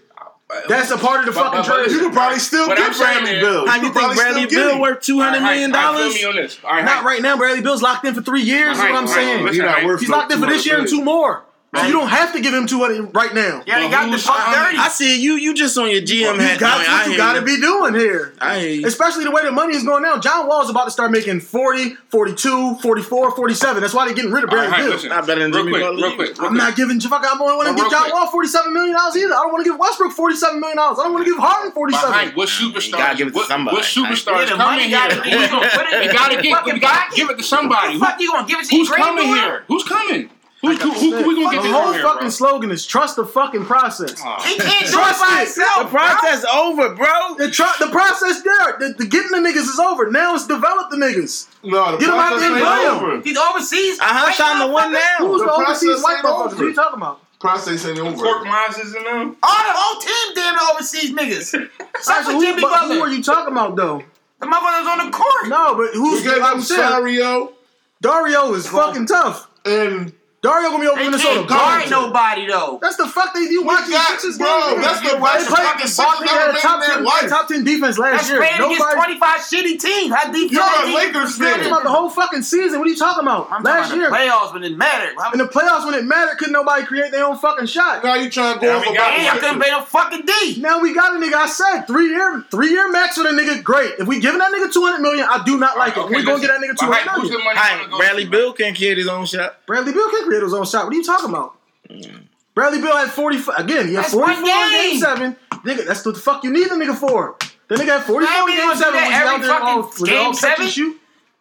That's 0.69 0.91
a 0.91 0.97
part 0.97 1.21
of 1.21 1.27
the 1.27 1.41
but, 1.41 1.53
fucking 1.53 1.71
trade. 1.71 1.91
You 1.91 2.01
could 2.01 2.13
probably 2.13 2.39
still 2.39 2.69
what 2.69 2.79
get 2.79 2.97
Bradley 2.97 3.41
Beal. 3.41 3.67
How 3.67 3.77
you, 3.77 3.89
you 3.89 3.93
think 3.93 4.15
Bradley 4.15 4.47
Beal 4.47 4.81
worth 4.81 5.01
two 5.01 5.21
hundred 5.21 5.41
million 5.41 5.71
dollars? 5.71 6.17
Right, 6.63 6.85
not 6.85 7.05
right 7.05 7.23
now. 7.23 7.37
Bradley 7.37 7.61
Beal's 7.61 7.83
locked 7.83 8.05
in 8.05 8.15
for 8.15 8.23
three 8.23 8.43
years. 8.43 8.79
Right, 8.79 8.89
is 8.89 8.93
what 8.93 9.01
I'm 9.01 9.09
saying. 9.09 9.99
He's 9.99 10.09
locked 10.09 10.33
in 10.33 10.41
for 10.41 10.47
this 10.47 10.67
year 10.67 10.79
and 10.79 10.89
two 10.89 11.03
more. 11.03 11.45
I, 11.75 11.87
you 11.87 11.93
don't 11.93 12.09
have 12.09 12.33
to 12.33 12.41
give 12.41 12.55
him 12.55 12.67
200 12.67 13.15
right 13.15 13.35
now. 13.35 13.63
Yeah, 13.67 13.83
he 13.83 13.91
got 13.91 14.11
the 14.11 14.19
fuck 14.19 14.55
dirty. 14.55 14.79
I 14.79 14.89
see 14.89 15.21
you. 15.21 15.35
You 15.35 15.55
just 15.55 15.77
on 15.77 15.91
your 15.91 16.03
GM 16.03 16.39
hat. 16.39 16.55
You 16.55 16.61
got 16.61 16.87
what 16.87 17.11
you 17.11 17.17
got 17.17 17.33
to 17.35 17.43
be 17.43 17.61
doing 17.61 17.95
here. 17.95 18.35
I 18.41 18.59
hate 18.61 18.87
Especially 18.87 19.25
the 19.25 19.31
way 19.31 19.45
the 19.45 19.53
money 19.53 19.75
is 19.75 19.83
going 19.85 20.03
now. 20.03 20.19
John 20.19 20.47
Wall 20.47 20.63
is 20.63 20.71
about 20.71 20.85
to 20.85 20.91
start 20.91 21.11
making 21.11 21.41
40, 21.41 21.95
42, 22.09 22.77
44, 22.77 23.37
47. 23.37 23.81
That's 23.83 23.95
why 23.95 24.07
they're 24.07 24.15
getting 24.15 24.31
rid 24.31 24.45
of 24.45 24.51
Bradley. 24.51 24.71
right, 24.71 25.01
Bill. 25.01 25.09
Not 25.09 25.27
better 25.27 25.43
than 25.43 25.53
real 25.53 25.65
Jimmy 25.65 25.79
quick, 25.79 25.83
real 25.83 26.15
quick, 26.15 26.39
real 26.39 26.47
I'm 26.47 26.53
quick. 26.55 26.59
not 26.59 26.77
giving 26.77 26.99
Javon. 26.99 27.25
I 27.25 27.35
don't 27.35 27.57
want 27.57 27.77
to 27.77 27.83
give 27.83 27.91
John. 27.91 28.11
Wall 28.11 28.29
$47 28.29 28.73
million 28.73 28.97
either. 28.97 29.35
I 29.35 29.43
don't 29.43 29.53
want 29.53 29.65
to 29.65 29.71
give 29.71 29.79
Westbrook 29.79 30.13
$47 30.13 30.61
million. 30.61 30.79
I 30.79 30.95
don't 30.97 31.13
want 31.13 31.27
to 31.27 31.31
give 31.31 31.41
Harden 31.41 31.73
47 31.73 32.37
What 32.37 32.49
superstar? 32.49 32.99
Gotta 32.99 33.17
give 33.17 33.29
it 33.29 33.35
to 33.35 33.45
somebody. 33.45 33.77
What 33.77 33.85
superstar? 33.85 34.47
yeah, 34.47 34.57
coming 34.57 34.89
here? 34.89 34.99
Gotta, 34.99 35.17
you 36.05 36.13
gotta, 36.13 36.81
gotta 36.81 37.17
give 37.17 37.31
it 37.31 37.39
to 37.39 37.43
somebody. 37.43 37.99
Who 37.99 38.07
you 38.19 38.33
gonna 38.33 38.49
give 38.49 38.61
it 38.61 38.69
to 38.69 38.77
Who's 38.77 38.91
coming 38.91 39.27
here? 39.27 39.65
Who's 39.69 39.85
coming? 39.85 40.31
Who, 40.65 40.77
who, 40.77 40.93
who, 40.93 41.23
who 41.23 41.29
we 41.29 41.43
gonna 41.43 41.57
get 41.57 41.63
the 41.63 41.73
whole 41.73 41.93
here, 41.93 42.03
fucking 42.03 42.21
bro. 42.21 42.29
slogan 42.31 42.71
is 42.71 42.87
trust 42.87 43.17
the 43.17 43.27
fucking 43.27 43.65
process. 43.65 44.15
Oh. 44.25 44.43
He 44.43 44.57
can't 44.57 44.87
trust 44.87 45.21
it 45.23 45.61
by. 45.61 45.83
The 45.83 45.89
process 45.89 46.43
bro. 46.43 46.53
over, 46.53 46.95
bro. 46.95 47.35
The, 47.37 47.51
tr- 47.51 47.79
the 47.81 47.91
process 47.91 48.43
there. 48.43 48.79
The, 48.79 48.95
the 48.99 49.07
getting 49.07 49.31
the 49.31 49.49
niggas 49.49 49.69
is 49.69 49.79
over. 49.79 50.11
Now 50.11 50.35
it's 50.35 50.47
develop 50.47 50.91
the 50.91 50.97
niggas. 50.97 51.49
No, 51.63 51.93
the 51.93 51.99
Get 51.99 52.09
him 52.09 52.15
out 52.15 52.39
there 52.39 53.15
and. 53.15 53.25
He's 53.25 53.37
overseas. 53.37 53.99
I 54.01 54.09
have 54.09 54.37
time 54.37 54.67
the 54.67 54.73
one 54.73 54.93
now. 54.93 55.01
Who's 55.19 55.41
the, 55.41 55.47
the 55.47 55.53
overseas 55.53 56.03
white 56.03 56.25
motherfuckers? 56.25 56.53
What 56.53 56.61
are 56.61 56.69
you 56.69 56.75
talking 56.75 56.99
about? 56.99 57.21
Process 57.41 57.85
ain't 57.87 57.99
over. 57.99 58.17
Pork 58.17 58.47
Mises 58.47 58.95
in 58.95 59.05
them. 59.05 59.37
All 59.43 59.63
the 59.65 59.75
whole 59.77 60.01
team 60.01 60.35
damn 60.35 60.59
overseas 60.73 61.13
niggas. 61.13 61.71
Such 62.01 62.25
so 62.25 62.41
Jimmy 62.41 62.63
Butler. 62.63 62.95
Who 62.95 63.01
are 63.03 63.11
you 63.11 63.23
talking 63.23 63.53
about 63.53 63.77
though? 63.77 64.03
The 64.41 64.47
motherfuckers 64.47 64.87
on 64.87 65.11
the 65.11 65.17
court. 65.17 65.49
No, 65.49 65.77
but 65.77 65.95
who's? 65.95 66.23
We 66.23 66.31
gave 66.31 66.69
Dario. 66.69 67.53
Dario 68.01 68.53
is 68.55 68.67
fucking 68.67 69.07
tough. 69.07 69.51
And 69.65 70.13
Dario 70.45 70.77
gonna 70.77 70.85
be 70.85 70.89
over 70.93 71.01
they 71.01 71.09
Minnesota. 71.09 71.49
Can't 71.49 71.49
guard 71.49 71.89
nobody 71.89 72.45
though. 72.47 72.77
That's 72.83 73.01
the 73.01 73.09
fuck 73.09 73.33
they 73.33 73.49
you 73.49 73.65
watch 73.65 73.89
got, 73.89 74.21
Sixers 74.21 74.37
bro. 74.37 74.77
That's 74.77 75.01
the 75.01 75.17
right. 75.17 75.41
fucking 75.41 75.89
Sixers 75.89 76.29
had 76.29 76.53
a 76.53 76.61
top 76.61 76.85
ten, 76.85 77.01
top 77.31 77.49
ten 77.49 77.65
defense 77.65 77.97
last 77.97 78.29
that's 78.29 78.31
year. 78.31 78.41
That's 78.41 78.61
against 78.61 78.93
twenty 78.93 79.19
five 79.19 79.41
shitty 79.41 79.81
teams. 79.81 80.13
How 80.13 80.31
deep 80.31 80.53
you're 80.53 80.61
a 80.61 80.93
Lakers 80.93 81.39
fan? 81.39 81.57
Talking 81.57 81.73
about 81.73 81.83
the 81.85 81.89
whole 81.89 82.11
fucking 82.11 82.43
season. 82.43 82.79
What 82.79 82.89
are 82.89 82.91
you 82.91 82.97
talking 82.97 83.25
about? 83.25 83.49
I'm 83.51 83.63
last 83.63 83.89
talking 83.89 84.01
year 84.03 84.11
playoffs 84.11 84.53
when 84.53 84.65
it 84.65 84.77
mattered. 84.77 85.17
In 85.33 85.39
the 85.39 85.49
playoffs 85.49 85.87
when 85.87 85.95
it 85.95 86.05
mattered, 86.05 86.37
couldn't 86.37 86.53
nobody 86.53 86.85
create 86.85 87.11
their 87.11 87.25
own 87.25 87.39
fucking 87.39 87.65
shot. 87.65 88.05
Now 88.05 88.15
you 88.17 88.29
trying 88.29 88.61
to 88.61 88.61
go 88.61 88.77
over 88.77 88.85
I 88.85 89.39
couldn't 89.41 89.61
play 89.61 89.71
no 89.71 89.81
fucking 89.81 90.27
D. 90.27 90.61
Now 90.61 90.81
we 90.81 90.93
got 90.95 91.17
a 91.17 91.19
nigga. 91.19 91.35
I 91.41 91.47
said 91.47 91.87
three 91.87 92.11
year 92.11 92.45
three 92.51 92.69
year 92.69 92.93
max 92.93 93.17
with 93.17 93.29
a 93.29 93.31
nigga. 93.31 93.63
Great. 93.63 93.93
If 93.99 94.07
we 94.09 94.21
giving 94.21 94.41
that 94.41 94.53
nigga 94.53 94.71
two 94.71 94.85
hundred 94.85 95.01
million, 95.01 95.27
I 95.27 95.43
do 95.45 95.59
not 95.59 95.79
like 95.79 95.97
it. 95.97 96.05
We 96.11 96.23
gonna 96.23 96.39
get 96.39 96.49
that 96.49 96.61
nigga 96.61 96.77
two 96.79 96.93
hundred 96.93 97.31
million. 97.31 97.97
Bradley 97.97 98.27
Beal 98.27 98.53
can't 98.53 98.77
create 98.77 98.99
his 98.99 99.09
own 99.09 99.25
shot. 99.25 99.65
Bradley 99.65 99.93
Beal 99.93 100.11
can't 100.11 100.27
create 100.27 100.34
created 100.35 100.47
his 100.47 100.55
own 100.55 100.67
shot. 100.67 100.85
What 100.85 100.95
are 100.95 100.97
you 100.97 101.05
talking 101.05 101.31
about? 101.31 101.57
Mm. 101.89 102.25
Bradley 102.55 102.81
Beal 102.81 102.97
had 102.97 103.11
44. 103.11 103.55
Again, 103.57 103.89
he 103.89 103.95
had 103.95 104.07
44 104.07 104.37
in 104.37 104.45
game 104.45 105.01
seven. 105.01 105.37
Nigga, 105.65 105.87
that's 105.87 106.05
what 106.05 106.15
the 106.15 106.21
fuck 106.21 106.45
you 106.45 106.53
need 106.53 106.69
the 106.69 106.75
nigga 106.75 106.95
for. 106.97 107.37
The 107.69 107.77
nigga 107.77 107.99
had 107.99 108.05
44 108.05 108.51
in 108.51 108.57
game 108.57 108.77
seven. 108.77 109.01
Was 109.01 109.13
out 109.13 109.41
there 109.43 109.53
all, 109.53 109.83
game 110.05 110.35
seven. 110.35 110.67
catching? 110.67 110.95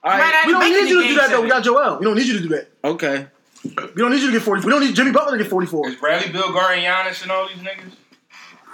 All 0.03 0.11
right. 0.11 0.45
We 0.45 0.53
don't 0.53 0.69
need 0.69 0.89
you 0.89 1.01
to 1.01 1.07
do 1.07 1.15
that, 1.15 1.29
though. 1.29 1.41
We 1.41 1.49
got 1.49 1.63
Joel. 1.63 1.99
We 1.99 2.05
don't 2.05 2.17
need 2.17 2.27
you 2.27 2.33
to 2.33 2.43
do 2.43 2.49
that. 2.49 2.69
Okay. 2.83 3.27
We 3.63 3.71
don't 3.95 4.11
need 4.11 4.19
you 4.21 4.27
to 4.27 4.33
get 4.33 4.41
40. 4.41 4.65
We 4.65 4.71
don't 4.71 4.81
need 4.81 4.95
Jimmy 4.95 5.11
Butler 5.11 5.37
to 5.37 5.43
get 5.43 5.49
44. 5.49 5.89
Is 5.89 5.95
Bradley 5.95 6.31
Beal 6.31 6.51
guarding 6.51 6.83
Giannis 6.83 7.21
and 7.23 7.31
all 7.31 7.47
these 7.47 7.57
niggas? 7.57 7.93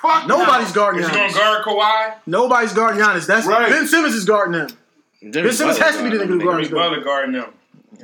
Fuck 0.02 0.28
Nobody's 0.28 0.70
no. 0.70 0.82
guarding 0.82 1.02
Is 1.02 1.10
Giannis. 1.10 1.14
Going 1.14 1.30
to 1.30 1.38
guard 1.38 1.66
Kawhi? 1.66 2.16
Nobody's 2.26 2.74
guarding 2.74 3.02
Giannis. 3.02 3.28
That's 3.28 3.46
right. 3.46 3.70
Ben 3.70 3.86
Simmons 3.86 4.16
is 4.16 4.26
guarding 4.26 4.60
him. 4.62 4.70
Jimmy 5.22 5.32
ben 5.32 5.54
Simmons 5.54 5.78
Butler 5.78 5.92
has 5.92 5.98
to 5.98 6.10
be 6.10 6.18
the 6.18 6.24
nigga 6.24 6.28
who's 6.28 6.44
guarding 6.44 6.66
him. 6.66 6.70
Jimmy 6.70 6.82
Butler 6.82 7.04
guarding 7.04 7.34
him. 7.36 7.54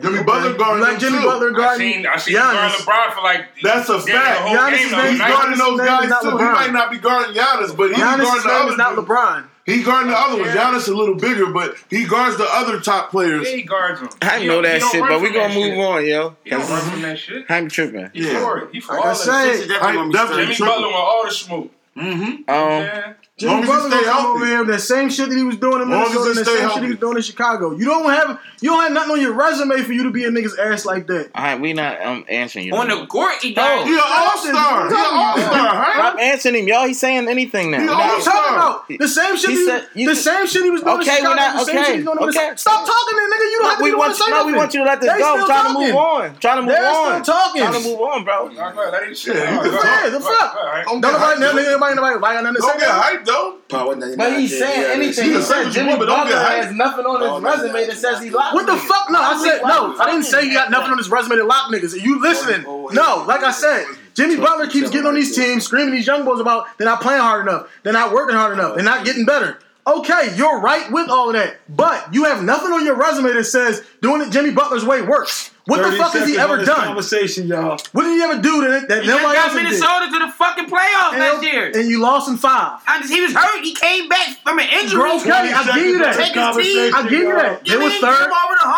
Jimmy 0.02 0.24
Butler 0.24 0.58
guarding 0.58 0.84
like 0.84 1.00
Jimmy 1.00 1.20
too. 1.20 1.26
Butler 1.26 1.52
guarding. 1.52 1.88
I 1.88 1.94
seen, 1.94 2.06
I 2.08 2.18
seen 2.18 2.36
Giannis. 2.36 2.86
guard 2.86 3.12
LeBron 3.12 3.14
for 3.14 3.22
like. 3.22 3.46
That's 3.62 3.90
a 3.90 4.02
fact. 4.02 4.42
Giannis' 4.42 4.86
is 4.86 4.92
name's 4.92 5.20
guarding 5.20 5.58
those 5.58 5.80
guys 5.80 6.10
too. 6.10 6.28
LeBron. 6.28 6.40
He 6.40 6.54
might 6.54 6.74
not 6.74 6.92
be 6.92 6.98
guarding 6.98 7.36
Giannis, 7.36 7.78
but 7.78 7.90
he's 7.90 7.98
guarding 7.98 8.26
the 8.26 8.32
other. 8.32 8.72
Giannis' 8.72 8.78
not 8.78 8.96
LeBron. 8.98 9.48
He 9.66 9.82
guarding 9.82 10.12
the 10.12 10.18
other 10.18 10.42
ones. 10.42 10.54
Giannis 10.54 10.88
a 10.88 10.96
little 10.96 11.16
bigger, 11.16 11.48
but 11.48 11.76
he 11.90 12.06
guards 12.06 12.38
the 12.38 12.48
other 12.48 12.80
top 12.80 13.10
players. 13.10 13.50
Yeah, 13.50 13.56
he 13.56 13.64
guards 13.64 14.00
them. 14.00 14.10
I 14.22 14.46
know 14.46 14.62
that 14.62 14.82
shit, 14.82 15.02
but 15.02 15.22
we 15.22 15.32
gonna 15.32 15.54
move 15.54 15.74
shit. 15.74 15.80
on, 15.80 16.06
yo. 16.06 16.36
You 16.44 16.52
don't 16.52 16.70
run 16.70 16.82
from 16.92 17.02
that 17.02 17.18
shit. 17.18 17.46
I'm 17.50 17.70
tripping. 17.70 18.10
He 18.14 18.28
yeah. 18.28 18.40
for. 18.40 18.70
He 18.72 18.80
for 18.80 18.96
like 18.96 19.06
all 19.06 19.12
I 19.12 19.14
said. 19.14 19.68
Definitely, 19.68 20.12
definitely 20.12 20.56
Jimmy 20.56 20.70
Butler 20.70 20.88
on 20.88 20.94
all 20.94 21.26
the 21.26 21.32
smoke. 21.32 21.72
Mm-hmm. 21.98 22.24
Um, 22.24 22.44
yeah. 22.48 23.14
Jimmy 23.38 23.68
Butler 23.68 23.92
stay 23.92 24.06
healthy. 24.06 24.28
over 24.28 24.46
here 24.46 24.64
that 24.64 24.80
same 24.80 25.10
shit 25.10 25.28
that 25.28 25.36
he 25.36 25.44
was 25.44 25.58
doing 25.58 25.82
in 25.82 25.90
Minnesota, 25.90 26.30
and 26.30 26.40
the 26.40 26.46
same 26.46 26.60
healthy. 26.60 26.76
shit 26.76 26.84
he 26.84 26.90
was 26.92 27.00
doing 27.00 27.18
in 27.18 27.22
Chicago. 27.22 27.76
You 27.76 27.84
don't 27.84 28.10
have 28.10 28.40
you 28.62 28.70
don't 28.70 28.82
have 28.82 28.94
nothing 28.94 29.12
on 29.12 29.20
your 29.20 29.34
resume 29.34 29.82
for 29.82 29.92
you 29.92 30.04
to 30.04 30.12
be 30.12 30.24
a 30.24 30.30
nigga's 30.30 30.58
ass 30.58 30.86
like 30.86 31.08
that. 31.08 31.32
All 31.36 31.44
right, 31.44 31.60
we 31.60 31.74
not 31.74 32.00
I'm 32.00 32.20
um, 32.20 32.26
answering 32.30 32.66
you. 32.66 32.74
On 32.78 32.88
the 32.88 33.06
court, 33.08 33.34
he 33.42 33.54
got 33.54 33.86
you 33.86 33.96
an 33.96 34.04
all 34.08 34.38
star. 34.38 34.88
He 34.88 34.96
an 34.96 35.04
all 35.04 35.38
star. 35.38 35.94
Stop 35.96 36.20
answering 36.20 36.56
him, 36.56 36.68
y'all. 36.70 36.88
He's 36.88 36.98
saying 36.98 37.28
anything 37.28 37.72
now. 37.72 37.82
He 37.82 37.90
all 37.90 38.22
star. 38.22 38.86
The 38.88 39.06
same 39.06 39.36
shit. 39.36 39.50
He, 39.50 39.56
he 39.58 39.66
said, 39.66 39.88
you, 39.96 40.08
the 40.08 40.16
same 40.16 40.48
shit 40.48 40.64
he 40.64 40.70
was 40.70 40.82
doing 40.82 41.02
okay, 41.02 41.12
in 41.12 41.18
Chicago. 41.18 41.36
Not, 41.36 41.68
okay, 41.68 42.00
the 42.00 42.12
okay. 42.12 42.40
okay. 42.40 42.56
Stop 42.56 42.88
talking, 42.88 43.18
then, 43.20 43.30
nigga. 43.36 43.52
You 43.52 43.60
don't 43.60 43.64
no, 43.64 43.70
have 43.70 43.78
to 43.80 43.84
we 43.84 43.96
want, 43.96 44.18
you, 44.18 44.30
No, 44.32 44.46
we 44.46 44.54
want 44.54 44.74
you 44.74 44.80
to 44.80 44.86
let 44.86 45.02
this 45.02 45.12
they 45.12 45.20
go. 45.20 45.46
Trying 45.46 45.74
to 45.74 45.80
move 45.80 45.96
on. 45.96 46.38
Trying 46.40 46.56
to 46.56 46.62
move 46.64 46.80
on. 46.80 47.24
Still 47.24 47.36
talking. 47.36 47.62
Trying 47.64 47.84
to 47.84 47.90
move 47.90 48.00
on, 48.00 48.24
bro. 48.24 48.48
That 48.48 49.04
ain't 49.04 49.18
shit. 49.18 49.36
The 49.36 50.22
fuck. 50.24 50.86
Don't 50.86 51.02
nobody. 51.02 51.42
Nobody. 51.42 51.96
Nobody. 51.96 51.96
Nobody. 51.96 52.60
Don't 52.64 52.80
get 52.80 52.88
hype. 52.88 53.25
No, 53.26 53.58
though. 53.70 53.78
Power 53.78 53.96
99. 53.96 54.18
But 54.18 54.40
he 54.40 54.48
said 54.48 54.82
yeah, 54.82 54.94
anything. 54.94 55.26
He, 55.26 55.34
he 55.34 55.42
said 55.42 55.72
Jimmy 55.72 55.98
Butler 55.98 56.38
has 56.38 56.74
nothing 56.74 57.06
on 57.06 57.22
his 57.22 57.30
oh, 57.30 57.42
resume 57.42 57.86
that 57.88 57.98
says 57.98 58.22
he 58.22 58.30
locked. 58.30 58.54
What 58.54 58.66
the 58.66 58.74
niggas. 58.74 58.88
fuck? 58.88 59.10
No, 59.10 59.22
I 59.22 59.44
said 59.44 59.62
no. 59.64 59.98
I 59.98 60.06
didn't 60.12 60.26
say 60.26 60.48
he 60.48 60.54
got 60.54 60.72
nothing 60.72 60.92
on 60.92 60.98
his 60.98 61.10
resume 61.10 61.36
to 61.38 61.44
lock 61.44 61.72
niggas. 61.72 61.94
Are 61.94 61.98
you 61.98 62.22
listening? 62.22 62.64
No, 62.64 63.26
like 63.28 63.44
I 63.44 63.52
said. 63.52 63.86
Jimmy 64.14 64.38
Butler 64.38 64.68
keeps 64.68 64.90
getting 64.92 65.08
on 65.08 65.16
these 65.16 65.36
teams, 65.36 65.66
screaming 65.66 65.94
these 65.94 66.08
young 66.08 66.24
boys 66.24 66.40
about 66.40 66.68
they're 66.78 66.88
not 66.88 67.02
playing 67.02 67.20
hard 67.22 67.46
enough, 67.46 67.70
they're 67.84 67.92
not 67.92 68.14
working 68.14 68.38
hard 68.38 68.54
enough, 68.54 68.76
they're 68.76 68.84
not 68.84 69.04
getting 69.04 69.26
better. 69.26 69.60
Okay, 69.86 70.34
you're 70.36 70.62
right 70.62 70.90
with 70.90 71.10
all 71.10 71.30
of 71.30 71.34
that, 71.34 71.58
but 71.68 72.14
you 72.14 72.24
have 72.24 72.42
nothing 72.42 72.72
on 72.72 72.86
your 72.86 72.96
resume 72.96 73.34
that 73.34 73.44
says 73.44 73.84
doing 74.02 74.22
it 74.22 74.32
Jimmy 74.32 74.52
Butler's 74.52 74.86
way 74.86 75.02
works. 75.02 75.52
What 75.66 75.82
the 75.82 75.98
fuck 75.98 76.14
has 76.14 76.30
he 76.30 76.38
ever 76.38 76.64
done? 76.64 76.94
Conversation, 76.94 77.48
y'all. 77.48 77.78
What 77.92 78.04
did 78.04 78.18
he 78.18 78.22
ever 78.22 78.40
do 78.40 78.70
that, 78.70 78.88
that 78.88 79.06
nobody 79.06 79.34
got 79.34 79.56
Minnesota 79.56 80.06
to 80.12 80.20
the 80.20 80.32
fucking 80.32 80.66
playoffs 80.66 81.18
last 81.18 81.44
year? 81.44 81.72
And 81.74 81.90
you 81.90 82.00
lost 82.00 82.30
in 82.30 82.38
five. 82.38 82.80
He 83.10 83.20
was 83.22 83.34
hurt. 83.34 83.64
He 83.64 83.74
came 83.74 84.08
back 84.08 84.38
from 84.44 84.60
an 84.60 84.70
injury. 84.70 85.00
Grove 85.00 85.26
I 85.26 85.74
give 85.76 85.86
you 85.86 86.00
that. 86.00 86.20
I 86.20 87.04
give 87.10 87.20
you 87.20 87.34
that. 87.34 87.66
They 87.66 87.78
were 87.78 87.90
third. 87.90 88.30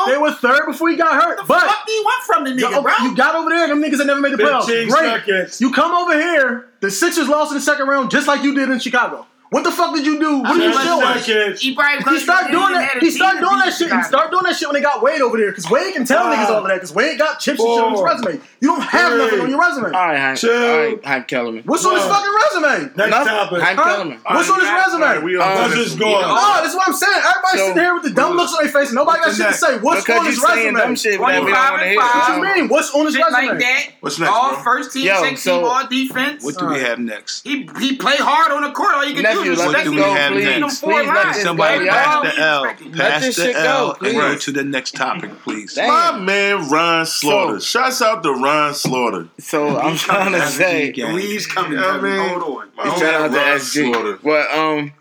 They 0.08 0.18
were 0.18 0.32
third 0.32 0.66
before 0.66 0.90
he 0.90 0.96
got 0.96 1.22
hurt. 1.22 1.40
What 1.48 1.62
the 1.62 1.68
fuck 1.68 1.86
do 1.86 1.92
you 1.92 2.04
want 2.04 2.24
from 2.26 2.44
the 2.46 2.52
nigga, 2.52 2.82
bro? 2.82 2.94
You 3.04 3.16
got 3.16 3.36
over 3.36 3.50
there. 3.50 3.68
Them 3.68 3.84
niggas 3.84 3.98
that 3.98 4.08
never 4.08 4.22
made 4.22 4.34
the 4.34 4.38
playoffs. 4.38 4.66
Great. 4.90 5.60
You 5.60 5.72
come 5.72 5.92
over 5.94 6.14
here. 6.14 6.70
The 6.80 6.92
Sixers 6.92 7.28
lost 7.28 7.52
in 7.52 7.56
the 7.56 7.62
second 7.62 7.88
round 7.88 8.12
just 8.12 8.28
like 8.28 8.44
you 8.44 8.54
did 8.56 8.70
in 8.70 8.80
Chicago. 8.80 9.26
What 9.50 9.64
the 9.64 9.72
fuck 9.72 9.96
did 9.96 10.06
you 10.06 10.20
do? 10.20 10.40
What 10.40 10.60
are 10.60 10.64
you 10.64 10.74
doing? 10.74 11.54
He, 11.58 11.72
he 11.72 12.20
started 12.20 12.52
doing 12.52 12.74
that. 12.74 12.98
He 13.00 13.12
start 13.12 13.40
doing 13.40 13.60
that 13.60 13.74
shit. 13.74 13.92
He 13.92 14.04
started 14.04 14.32
doing 14.32 14.44
that 14.44 14.56
shit 14.56 14.68
when 14.68 14.76
they 14.76 14.82
got 14.82 15.02
Wade 15.02 15.22
over 15.22 15.38
there, 15.38 15.52
because 15.52 15.70
Wade 15.70 15.94
can 15.94 16.06
tell 16.06 16.28
uh, 16.28 16.36
niggas 16.36 16.50
all 16.50 16.62
of 16.62 16.68
that, 16.68 16.76
because 16.76 16.94
Wade 16.94 17.18
got 17.18 17.40
chips 17.40 17.60
and 17.60 17.70
shit 17.70 17.84
on 17.84 17.92
his 17.94 18.02
resume. 18.02 18.44
You 18.60 18.68
don't 18.70 18.82
have 18.82 19.12
hey. 19.12 19.18
nothing 19.18 19.40
on 19.40 19.50
your 19.50 19.60
resume. 19.60 19.86
All 19.86 20.08
right, 20.08 20.18
Hank. 20.18 20.40
Chill. 20.40 20.52
All 20.52 20.78
right, 20.78 21.06
Hank 21.06 21.28
Kellerman. 21.28 21.64
What's 21.64 21.86
on 21.86 21.96
his 21.96 22.04
fucking 22.04 22.36
resume? 22.44 22.92
Next 22.98 23.12
Nothing. 23.12 23.34
topic. 23.34 23.62
Hank? 23.62 23.80
Kellerman. 23.80 24.20
What's 24.26 24.50
on 24.50 24.60
his 24.60 24.70
resume? 24.70 25.02
Right, 25.02 25.24
we 25.24 25.38
are 25.38 25.70
just 25.70 25.98
going. 25.98 26.24
Oh, 26.28 26.60
that's 26.62 26.76
what 26.76 26.88
I'm 26.88 26.94
saying. 26.94 27.22
Everybody 27.24 27.58
sitting 27.58 27.84
here 27.84 27.94
with 27.94 28.04
the 28.04 28.12
dumb 28.12 28.36
looks 28.36 28.54
on 28.54 28.64
their 28.64 28.74
face. 28.74 28.92
Nobody 28.92 29.20
got 29.20 29.36
shit 29.36 29.48
to 29.48 29.54
say. 29.54 29.80
What's 29.80 30.10
on 30.10 30.26
his 30.26 30.44
resume? 30.44 30.74
Dumb 30.76 30.96
do. 30.96 31.20
What 31.20 31.36
you 31.36 32.44
mean? 32.44 32.68
What's 32.68 32.94
on 32.94 33.06
his 33.06 33.16
resume? 33.16 33.32
Like 33.32 33.60
that. 33.60 33.86
What's 34.02 34.20
next? 34.20 34.32
All 34.32 34.56
first 34.60 34.92
team, 34.92 35.08
six 35.22 35.44
team, 35.44 35.64
all 35.64 35.88
defense. 35.88 36.44
What 36.44 36.58
do 36.58 36.68
we 36.68 36.80
have 36.80 37.00
next? 37.00 37.44
He 37.44 37.70
he 37.80 37.96
played 37.96 38.20
hard 38.20 38.52
on 38.52 38.64
the 38.64 38.72
court. 38.72 38.94
All 38.94 39.06
you 39.06 39.16
can 39.16 39.24
do. 39.24 39.37
Thank 39.44 39.58
you. 39.58 39.66
Let 39.66 39.86
this 39.86 39.96
go, 39.96 40.14
have 40.14 40.34
please. 40.34 40.46
Next. 40.46 40.82
Please 40.82 41.08
let 41.08 41.36
somebody 41.36 41.88
pass 41.88 42.36
the 42.36 42.42
L. 42.42 42.64
Pass 42.94 43.36
the 43.36 43.54
L 43.56 43.98
and 44.02 44.14
go 44.16 44.38
to 44.38 44.52
the 44.52 44.64
next 44.64 44.96
topic, 44.96 45.32
please. 45.42 45.78
My 45.78 46.18
man 46.18 46.70
Ron 46.70 47.06
Slaughter. 47.06 47.60
Shouts 47.60 48.02
out 48.02 48.24
to 48.24 48.32
Ron 48.32 48.74
Slaughter. 48.74 49.30
So 49.40 49.78
I'm 49.78 49.96
trying 49.98 50.34
to 50.34 50.46
say, 50.48 50.92
please 50.94 51.48
come. 51.48 51.78
I 51.78 52.30
hold 52.30 52.64
on. 52.78 53.00
Shout 53.00 53.14
out 53.14 53.32
to 53.32 53.38
SG. 53.38 53.92
Slaughter. 53.92 54.20
But 54.24 54.52
um. 54.52 54.94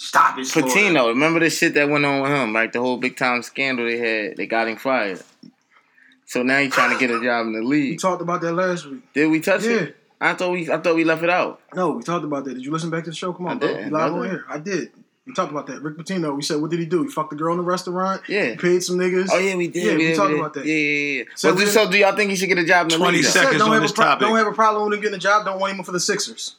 Stop 0.00 0.38
it, 0.38 0.42
Pitino. 0.42 1.08
Remember 1.08 1.40
the 1.40 1.50
shit 1.50 1.74
that 1.74 1.88
went 1.88 2.04
on 2.04 2.22
with 2.22 2.30
him, 2.30 2.52
like 2.52 2.70
the 2.70 2.78
whole 2.78 2.98
big 2.98 3.16
time 3.16 3.42
scandal 3.42 3.84
they 3.84 3.98
had. 3.98 4.36
They 4.36 4.46
got 4.46 4.68
him 4.68 4.76
fired. 4.76 5.20
So 6.24 6.44
now 6.44 6.60
he's 6.60 6.72
trying 6.72 6.92
to 6.92 6.98
get 7.00 7.10
a 7.10 7.20
job 7.20 7.46
in 7.46 7.54
the 7.54 7.62
league. 7.62 7.92
We 7.92 7.96
talked 7.96 8.22
about 8.22 8.40
that 8.42 8.52
last 8.52 8.86
week. 8.86 9.12
Did 9.12 9.26
we 9.28 9.40
touch 9.40 9.64
yeah. 9.64 9.70
it? 9.70 9.96
I 10.20 10.34
thought 10.34 10.52
we 10.52 10.70
I 10.70 10.78
thought 10.78 10.96
we 10.96 11.04
left 11.04 11.22
it 11.22 11.30
out. 11.30 11.60
No, 11.74 11.90
we 11.92 12.02
talked 12.02 12.24
about 12.24 12.44
that. 12.44 12.54
Did 12.54 12.64
you 12.64 12.72
listen 12.72 12.90
back 12.90 13.04
to 13.04 13.10
the 13.10 13.16
show? 13.16 13.32
Come 13.32 13.46
on, 13.46 13.56
I 13.56 13.60
bro. 13.60 13.74
Did, 13.74 13.92
live 13.92 14.14
on 14.14 14.28
here. 14.28 14.44
I 14.48 14.58
did. 14.58 14.92
We 15.26 15.34
talked 15.34 15.52
about 15.52 15.66
that. 15.66 15.82
Rick 15.82 15.98
Pitino. 15.98 16.34
We 16.34 16.40
said, 16.42 16.58
what 16.58 16.70
did 16.70 16.80
he 16.80 16.86
do? 16.86 17.02
He 17.02 17.10
fucked 17.10 17.30
the 17.30 17.36
girl 17.36 17.52
in 17.52 17.58
the 17.58 17.64
restaurant. 17.64 18.22
Yeah. 18.28 18.46
He 18.46 18.56
paid 18.56 18.82
some 18.82 18.96
niggas. 18.96 19.28
Oh 19.30 19.38
yeah, 19.38 19.54
we 19.56 19.68
did. 19.68 19.84
Yeah, 19.84 19.96
we, 19.96 20.08
we 20.08 20.14
talked 20.14 20.32
about 20.32 20.54
that. 20.54 20.64
Yeah, 20.64 20.74
yeah, 20.74 21.18
yeah. 21.18 21.24
So, 21.34 21.54
well, 21.54 21.66
so 21.66 21.90
do 21.90 21.98
y'all 21.98 22.16
think 22.16 22.30
he 22.30 22.36
should 22.36 22.48
get 22.48 22.56
a 22.58 22.64
job? 22.64 22.86
In 22.86 22.88
the 22.88 22.96
20 22.96 23.18
league, 23.18 23.26
seconds 23.26 23.52
said, 23.52 23.58
don't 23.58 23.68
on 23.68 23.74
have 23.74 23.82
this 23.82 23.90
a 23.90 23.94
pro- 23.94 24.04
topic. 24.06 24.26
Don't 24.26 24.36
have 24.36 24.46
a 24.46 24.52
problem 24.52 24.84
with 24.88 24.94
him 24.94 25.02
getting 25.02 25.16
a 25.16 25.20
job. 25.20 25.44
Don't 25.44 25.60
want 25.60 25.76
him 25.76 25.84
for 25.84 25.92
the 25.92 26.00
Sixers. 26.00 26.56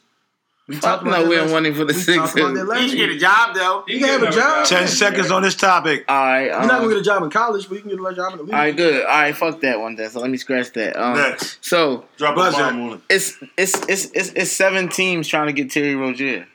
We 0.68 0.78
talked 0.78 1.04
about 1.04 1.26
we're 1.26 1.50
wanting 1.50 1.74
for 1.74 1.84
the 1.84 1.92
sixes. 1.94 2.34
You 2.36 2.88
should 2.88 2.96
get 2.96 3.10
a 3.10 3.18
job 3.18 3.56
though. 3.56 3.84
You, 3.88 3.98
can 3.98 4.08
have 4.08 4.22
a 4.22 4.30
job. 4.30 4.66
Ten 4.66 4.86
seconds 4.86 5.32
on 5.32 5.42
this 5.42 5.56
topic. 5.56 6.04
All 6.08 6.16
right, 6.16 6.44
you're 6.44 6.60
not 6.60 6.68
gonna 6.68 6.84
um, 6.84 6.88
get 6.90 6.98
a 6.98 7.02
job 7.02 7.22
in 7.24 7.30
college, 7.30 7.68
but 7.68 7.74
you 7.74 7.80
can 7.80 7.90
get 7.90 7.98
a 7.98 8.14
job 8.14 8.32
in 8.32 8.38
the 8.38 8.44
league. 8.44 8.54
All 8.54 8.60
right, 8.60 8.76
good. 8.76 9.04
All 9.04 9.08
right, 9.08 9.36
fuck 9.36 9.60
that 9.62 9.80
one. 9.80 9.96
Then 9.96 10.10
so 10.10 10.20
let 10.20 10.30
me 10.30 10.36
scratch 10.36 10.72
that. 10.74 10.96
Um, 10.96 11.16
Next, 11.16 11.64
so 11.64 12.04
drop 12.16 12.36
a 12.36 12.52
bomb 12.52 13.02
it's, 13.10 13.36
it's 13.56 13.88
it's 13.88 14.10
it's 14.14 14.28
it's 14.30 14.52
seven 14.52 14.88
teams 14.88 15.26
trying 15.26 15.48
to 15.48 15.52
get 15.52 15.72
Terry 15.72 15.96
Rozier, 15.96 16.46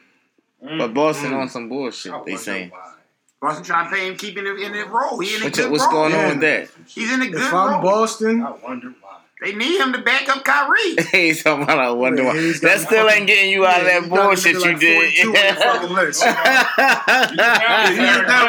mm. 0.64 0.78
but 0.78 0.94
Boston 0.94 1.32
mm. 1.32 1.42
on 1.42 1.50
some 1.50 1.68
bullshit. 1.68 2.14
They 2.26 2.38
saying. 2.38 2.72
Boston 3.42 3.66
trying 3.66 3.90
to 3.90 3.96
pay 3.96 4.08
him 4.08 4.18
keeping 4.18 4.46
him 4.46 4.58
in 4.58 4.72
the 4.72 4.86
role. 4.86 5.20
He 5.20 5.36
in 5.36 5.42
a 5.42 5.46
what, 5.46 5.54
good 5.54 5.72
what's 5.72 5.84
role. 5.84 5.92
going 5.92 6.14
on 6.14 6.20
yeah. 6.20 6.30
with 6.30 6.40
that? 6.40 6.70
He's 6.88 7.12
in 7.12 7.22
a 7.22 7.28
good 7.28 7.42
if 7.42 7.54
I'm 7.54 7.74
role. 7.74 7.82
Boston, 7.82 8.42
I 8.42 8.52
wonder 8.52 8.94
why. 9.02 9.05
They 9.42 9.54
need 9.54 9.82
him 9.82 9.92
to 9.92 10.00
back 10.00 10.30
up 10.30 10.46
Kyrie. 10.46 10.96
he's 11.12 11.44
talking 11.44 11.64
about 11.64 11.78
I 11.78 11.92
wonder 11.92 12.24
yeah. 12.24 12.54
That 12.62 12.80
still 12.80 13.10
ain't 13.10 13.28
getting 13.28 13.52
you 13.52 13.66
out 13.66 13.84
yeah, 13.84 13.98
of 13.98 14.10
that 14.10 14.10
bullshit 14.10 14.62
like 14.62 14.72
you 14.72 14.80
did. 14.80 15.14
Yeah. 15.18 15.26
List. 15.92 16.24
you 16.24 16.32
that 16.32 16.72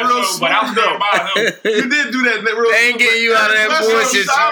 real 0.07 0.23
smooth, 0.23 0.39
but 0.39 0.51
I'm 0.51 0.73
good 0.73 0.95
about 0.95 1.35
him. 1.35 1.53
You 1.65 1.89
did 1.89 2.13
do 2.13 2.23
that, 2.23 2.41
real 2.41 2.71
They 2.71 2.87
ain't 2.87 2.99
getting 2.99 3.21
you 3.21 3.35
out 3.35 3.51
of 3.51 3.57
that 3.57 3.67
bullshit 3.81 4.29
I 4.29 4.51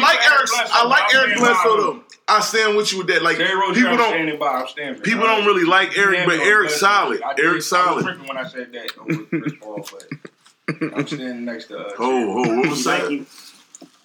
like 0.00 0.24
Eric. 0.24 0.48
I 0.72 0.86
like 0.86 1.12
Eric 1.14 1.36
Bledsoe 1.36 1.76
though. 1.76 2.00
I 2.28 2.40
stand 2.40 2.76
with 2.76 2.92
you 2.92 2.98
with 2.98 3.08
that. 3.08 3.22
Like 3.22 3.38
people 3.38 3.96
don't 3.96 4.38
by, 4.38 4.64
people 5.02 5.24
don't 5.24 5.46
really 5.46 5.64
like 5.64 5.98
Eric, 5.98 6.26
but 6.26 6.38
Eric's 6.38 6.78
solid. 6.78 7.20
Eric's 7.38 7.66
solid. 7.66 8.06
I 8.06 8.14
was 8.16 8.28
when 8.28 8.38
I 8.38 8.46
said 8.46 8.72
that. 8.72 8.92
I'm 10.68 11.06
standing 11.06 11.44
next 11.44 11.66
to. 11.66 11.78
Uh, 11.78 11.92
oh, 11.98 12.44
oh, 12.44 12.56
what 12.56 12.70
was 12.70 12.82
that? 12.84 13.26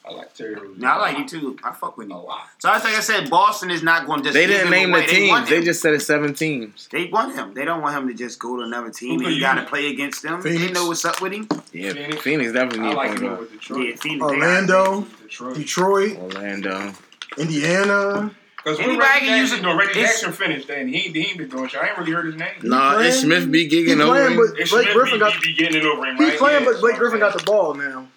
I 0.03 0.13
like 0.13 0.33
terrorism. 0.33 0.79
No, 0.79 0.87
I 0.87 0.97
like 0.97 1.17
you 1.19 1.27
too. 1.27 1.57
I 1.63 1.71
fuck 1.71 1.95
with 1.95 2.09
you 2.09 2.15
a 2.15 2.17
lot. 2.17 2.49
So 2.57 2.69
that's 2.69 2.83
like 2.83 2.95
I 2.95 3.01
said, 3.01 3.29
Boston 3.29 3.69
is 3.69 3.83
not 3.83 4.07
going 4.07 4.19
to 4.19 4.23
just. 4.25 4.33
They 4.33 4.47
didn't 4.47 4.71
name 4.71 4.89
away. 4.89 5.05
the 5.05 5.11
teams. 5.11 5.49
They, 5.49 5.59
they, 5.59 5.65
just 5.65 5.81
said 5.81 5.93
it's 5.93 6.07
seven 6.07 6.33
teams. 6.33 6.87
They 6.91 7.05
want 7.05 7.35
him. 7.35 7.53
They 7.53 7.65
don't 7.65 7.81
want 7.81 7.95
him 7.95 8.07
to 8.07 8.13
just 8.15 8.39
go 8.39 8.57
to 8.57 8.63
another 8.63 8.89
team 8.89 9.19
Who 9.19 9.27
and 9.27 9.39
got 9.39 9.55
to 9.55 9.63
play 9.63 9.91
against 9.91 10.23
them. 10.23 10.41
Phoenix. 10.41 10.61
They 10.61 10.71
know 10.71 10.87
what's 10.87 11.05
up 11.05 11.21
with 11.21 11.33
him. 11.33 11.47
Yeah, 11.71 11.93
Phoenix, 11.93 12.21
Phoenix 12.23 12.51
definitely. 12.51 12.89
I 12.89 12.93
like 12.93 13.19
him 13.19 13.37
with 13.37 13.51
Detroit. 13.51 13.87
Yeah, 13.87 13.95
Phoenix, 13.95 14.23
Orlando, 14.23 15.01
Detroit. 15.21 15.55
Detroit, 15.55 16.17
Orlando, 16.17 16.93
Indiana. 17.37 18.31
Because 18.63 18.79
we 18.79 18.97
ready 18.97 19.25
can 19.25 19.37
use 19.39 19.53
it. 19.53 19.61
No, 19.61 19.75
Reggie 19.75 20.01
Jackson 20.01 20.33
finished, 20.33 20.69
and 20.69 20.87
he, 20.89 20.99
he 20.99 21.19
ain't 21.19 21.37
been 21.37 21.49
doing 21.49 21.67
shit. 21.67 21.81
I 21.81 21.89
ain't 21.89 21.97
really 21.97 22.11
heard 22.11 22.25
his 22.25 22.35
name. 22.35 22.49
Nah, 22.63 22.99
it's 22.99 23.21
Smith 23.21 23.51
be 23.51 23.67
gigging 23.67 23.99
over 24.01 24.13
playing, 24.13 24.31
him. 24.31 24.37
But 24.37 24.69
Blake 24.69 24.93
Griffin 24.93 25.13
be, 25.13 25.19
got, 25.19 25.41
be 25.41 25.53
getting 25.55 25.77
it 25.81 25.85
over 25.85 26.05
him. 26.05 26.17
He's 26.17 26.35
playing, 26.35 26.63
yeah, 26.63 26.71
but 26.71 26.79
Blake 26.79 26.97
Griffin 26.97 27.19
got 27.19 27.37
the 27.37 27.43
ball 27.43 27.73
now. 27.73 28.07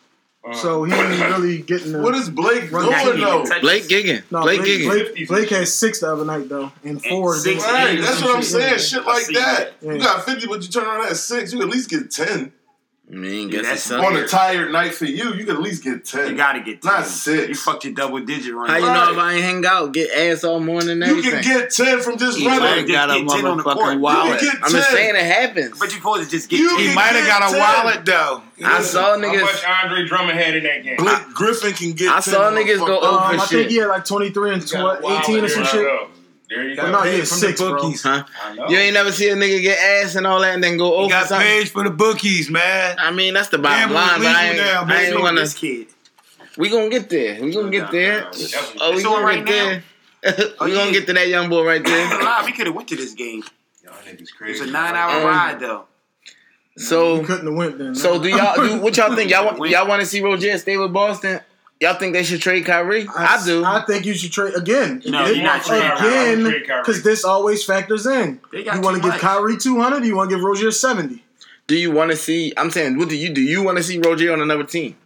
So 0.52 0.84
he 0.84 0.92
ain't 0.92 1.20
really 1.20 1.62
getting. 1.62 1.92
The 1.92 2.02
what 2.02 2.14
is 2.14 2.28
Blake 2.28 2.70
doing 2.70 3.20
though? 3.20 3.44
Blake 3.62 3.88
Gigan. 3.88 4.24
No, 4.30 4.42
Blake, 4.42 4.60
Blake. 4.60 5.14
Blake, 5.14 5.28
Blake, 5.28 5.48
had 5.48 5.66
six 5.68 6.00
the 6.00 6.12
other 6.12 6.24
night 6.24 6.48
though, 6.50 6.70
and 6.84 7.02
four. 7.02 7.32
And 7.32 7.42
six, 7.42 7.64
right, 7.64 7.98
that's 7.98 8.20
what 8.20 8.36
I'm 8.36 8.42
saying. 8.42 8.72
Yeah. 8.72 8.76
Shit 8.76 9.06
like 9.06 9.26
that. 9.28 9.72
Yeah. 9.80 9.92
You 9.94 10.00
got 10.00 10.24
fifty, 10.24 10.46
but 10.46 10.62
you 10.62 10.68
turn 10.68 10.84
around 10.84 11.06
at 11.06 11.16
six. 11.16 11.52
You 11.52 11.62
at 11.62 11.68
least 11.68 11.88
get 11.88 12.10
ten. 12.10 12.52
I 13.10 13.16
mean, 13.16 13.50
yeah, 13.50 13.60
that's 13.60 13.90
on 13.90 14.16
a 14.16 14.26
tired 14.26 14.72
night 14.72 14.94
for 14.94 15.04
you. 15.04 15.34
You 15.34 15.44
can 15.44 15.56
at 15.56 15.62
least 15.62 15.84
get 15.84 16.06
ten. 16.06 16.30
You 16.30 16.36
gotta 16.36 16.60
get 16.60 16.80
ten. 16.80 16.90
Not 16.90 17.06
six. 17.06 17.48
You 17.48 17.54
fucked 17.54 17.84
your 17.84 17.92
double 17.92 18.18
digit 18.20 18.54
run. 18.54 18.70
How 18.70 18.76
you 18.78 18.86
know 18.86 19.12
if 19.12 19.18
I 19.18 19.34
ain't 19.34 19.44
hang 19.44 19.66
out, 19.66 19.92
get 19.92 20.10
ass 20.10 20.42
all 20.42 20.58
morning? 20.58 21.02
you 21.02 21.20
can 21.20 21.42
get 21.42 21.70
ten 21.70 22.00
from 22.00 22.16
just 22.16 22.38
he 22.38 22.46
running. 22.46 22.86
He 22.86 22.92
got 22.92 23.10
a 23.10 23.14
motherfucking 23.14 24.00
wallet. 24.00 24.42
I'm 24.62 24.72
just 24.72 24.90
saying 24.90 25.16
it 25.16 25.24
happens. 25.26 25.78
But 25.78 25.90
you 25.90 25.98
supposed 25.98 26.24
to 26.24 26.30
just 26.30 26.48
get. 26.48 26.60
You 26.60 26.78
he 26.78 26.94
might 26.94 27.12
have 27.14 27.26
got 27.26 27.54
a 27.54 27.58
wallet 27.58 28.06
though. 28.06 28.42
I 28.64 28.80
saw 28.82 29.16
niggas. 29.18 29.38
How 29.38 29.44
much 29.44 29.84
Andre 29.84 30.06
Drummond 30.06 30.38
had 30.38 30.56
in 30.56 30.64
that 30.64 30.82
game? 30.82 30.96
Blake 30.96 31.34
Griffin 31.34 31.72
can 31.74 31.92
get. 31.92 32.08
I 32.08 32.20
saw 32.20 32.50
niggas 32.50 32.78
go 32.78 33.00
over. 33.00 33.06
Um, 33.06 33.40
I 33.40 33.46
think 33.46 33.68
he 33.68 33.76
had 33.76 33.88
like 33.88 34.06
twenty 34.06 34.30
three 34.30 34.54
and 34.54 34.66
12, 34.66 35.04
18 35.04 35.44
or 35.44 35.48
some 35.48 35.64
shit. 35.64 35.86
There 36.54 36.68
you 36.68 36.76
go. 36.76 36.92
From 36.92 37.24
six, 37.26 37.60
the 37.60 37.70
bookies, 37.70 38.02
bro. 38.02 38.12
huh? 38.12 38.66
You 38.68 38.76
ain't 38.76 38.94
never 38.94 39.10
see 39.10 39.28
a 39.28 39.34
nigga 39.34 39.60
get 39.60 39.78
ass 39.78 40.14
and 40.14 40.26
all 40.26 40.40
that 40.40 40.54
and 40.54 40.62
then 40.62 40.76
go 40.76 40.94
over. 40.94 41.08
Got 41.08 41.28
paid 41.28 41.68
for 41.68 41.82
the 41.82 41.90
bookies, 41.90 42.48
man. 42.48 42.96
I 42.98 43.10
mean, 43.10 43.34
that's 43.34 43.48
the 43.48 43.58
bottom 43.58 43.88
Damn, 43.88 43.94
line. 43.94 44.18
But 44.20 44.26
I 44.28 44.48
ain't, 44.48 44.56
now, 44.56 44.84
I 44.86 45.02
ain't 45.02 45.20
wanna. 45.20 45.40
This 45.40 45.54
kid. 45.54 45.88
We 46.56 46.70
gonna 46.70 46.90
get 46.90 47.10
there. 47.10 47.42
We 47.42 47.52
gonna 47.52 47.70
get 47.70 47.90
there. 47.90 48.30
Oh, 48.80 48.94
we 48.94 49.02
gonna 49.02 49.42
get 49.42 49.46
there. 49.46 49.82
we 50.38 50.44
oh, 50.60 50.74
gonna 50.74 50.92
get 50.92 51.06
to 51.06 51.12
that 51.14 51.28
young 51.28 51.50
boy 51.50 51.66
right 51.66 51.84
there. 51.84 52.44
we 52.44 52.52
could 52.52 52.66
have 52.66 52.74
went 52.74 52.88
to 52.88 52.96
this 52.96 53.14
game. 53.14 53.42
Y'all 53.82 53.92
niggas 54.06 54.32
crazy. 54.38 54.60
It's 54.60 54.68
a 54.68 54.72
nine-hour 54.72 55.20
um, 55.20 55.26
ride 55.26 55.60
though. 55.60 55.86
So 56.76 57.16
you 57.16 57.26
couldn't 57.26 57.46
have 57.46 57.56
went 57.56 57.78
then. 57.78 57.94
So 57.94 58.22
do 58.22 58.28
y'all 58.28 58.54
do 58.56 58.80
what 58.80 58.96
y'all 58.96 59.14
think? 59.14 59.30
Y'all 59.32 59.44
want, 59.44 59.70
y'all 59.70 59.88
want 59.88 60.00
to 60.00 60.06
see 60.06 60.22
Rozier 60.22 60.56
stay 60.58 60.76
with 60.76 60.92
Boston? 60.92 61.40
Y'all 61.84 61.94
think 61.94 62.14
they 62.14 62.24
should 62.24 62.40
trade 62.40 62.64
Kyrie? 62.64 63.06
I, 63.14 63.42
do. 63.44 63.62
I 63.64 63.84
think 63.84 64.06
you 64.06 64.14
should 64.14 64.32
trade 64.32 64.54
again. 64.54 65.02
No, 65.04 65.26
you're 65.26 65.44
not 65.44 65.62
trading 65.62 65.88
Kyrie. 65.90 66.08
Again, 66.08 66.42
would 66.44 66.50
trade 66.50 66.66
Kyrie. 66.66 66.82
because 66.82 67.02
this 67.02 67.24
always 67.24 67.62
factors 67.62 68.06
in. 68.06 68.40
You 68.52 68.64
want 68.80 68.96
to 68.96 69.02
give 69.02 69.10
much. 69.10 69.20
Kyrie 69.20 69.58
two 69.58 69.80
hundred? 69.80 70.00
Do 70.00 70.06
you 70.08 70.16
want 70.16 70.30
to 70.30 70.36
give 70.36 70.42
Rozier 70.44 70.70
seventy? 70.70 71.22
do 71.66 71.76
you 71.76 71.90
want 71.90 72.10
to 72.10 72.16
see? 72.16 72.52
I'm 72.56 72.70
saying, 72.70 72.98
what 72.98 73.08
do 73.08 73.16
you 73.16 73.32
do? 73.32 73.40
You 73.40 73.62
want 73.62 73.78
to 73.78 73.82
see 73.82 73.98
Rozier 73.98 74.32
on 74.32 74.40
another 74.40 74.64
team? 74.64 74.96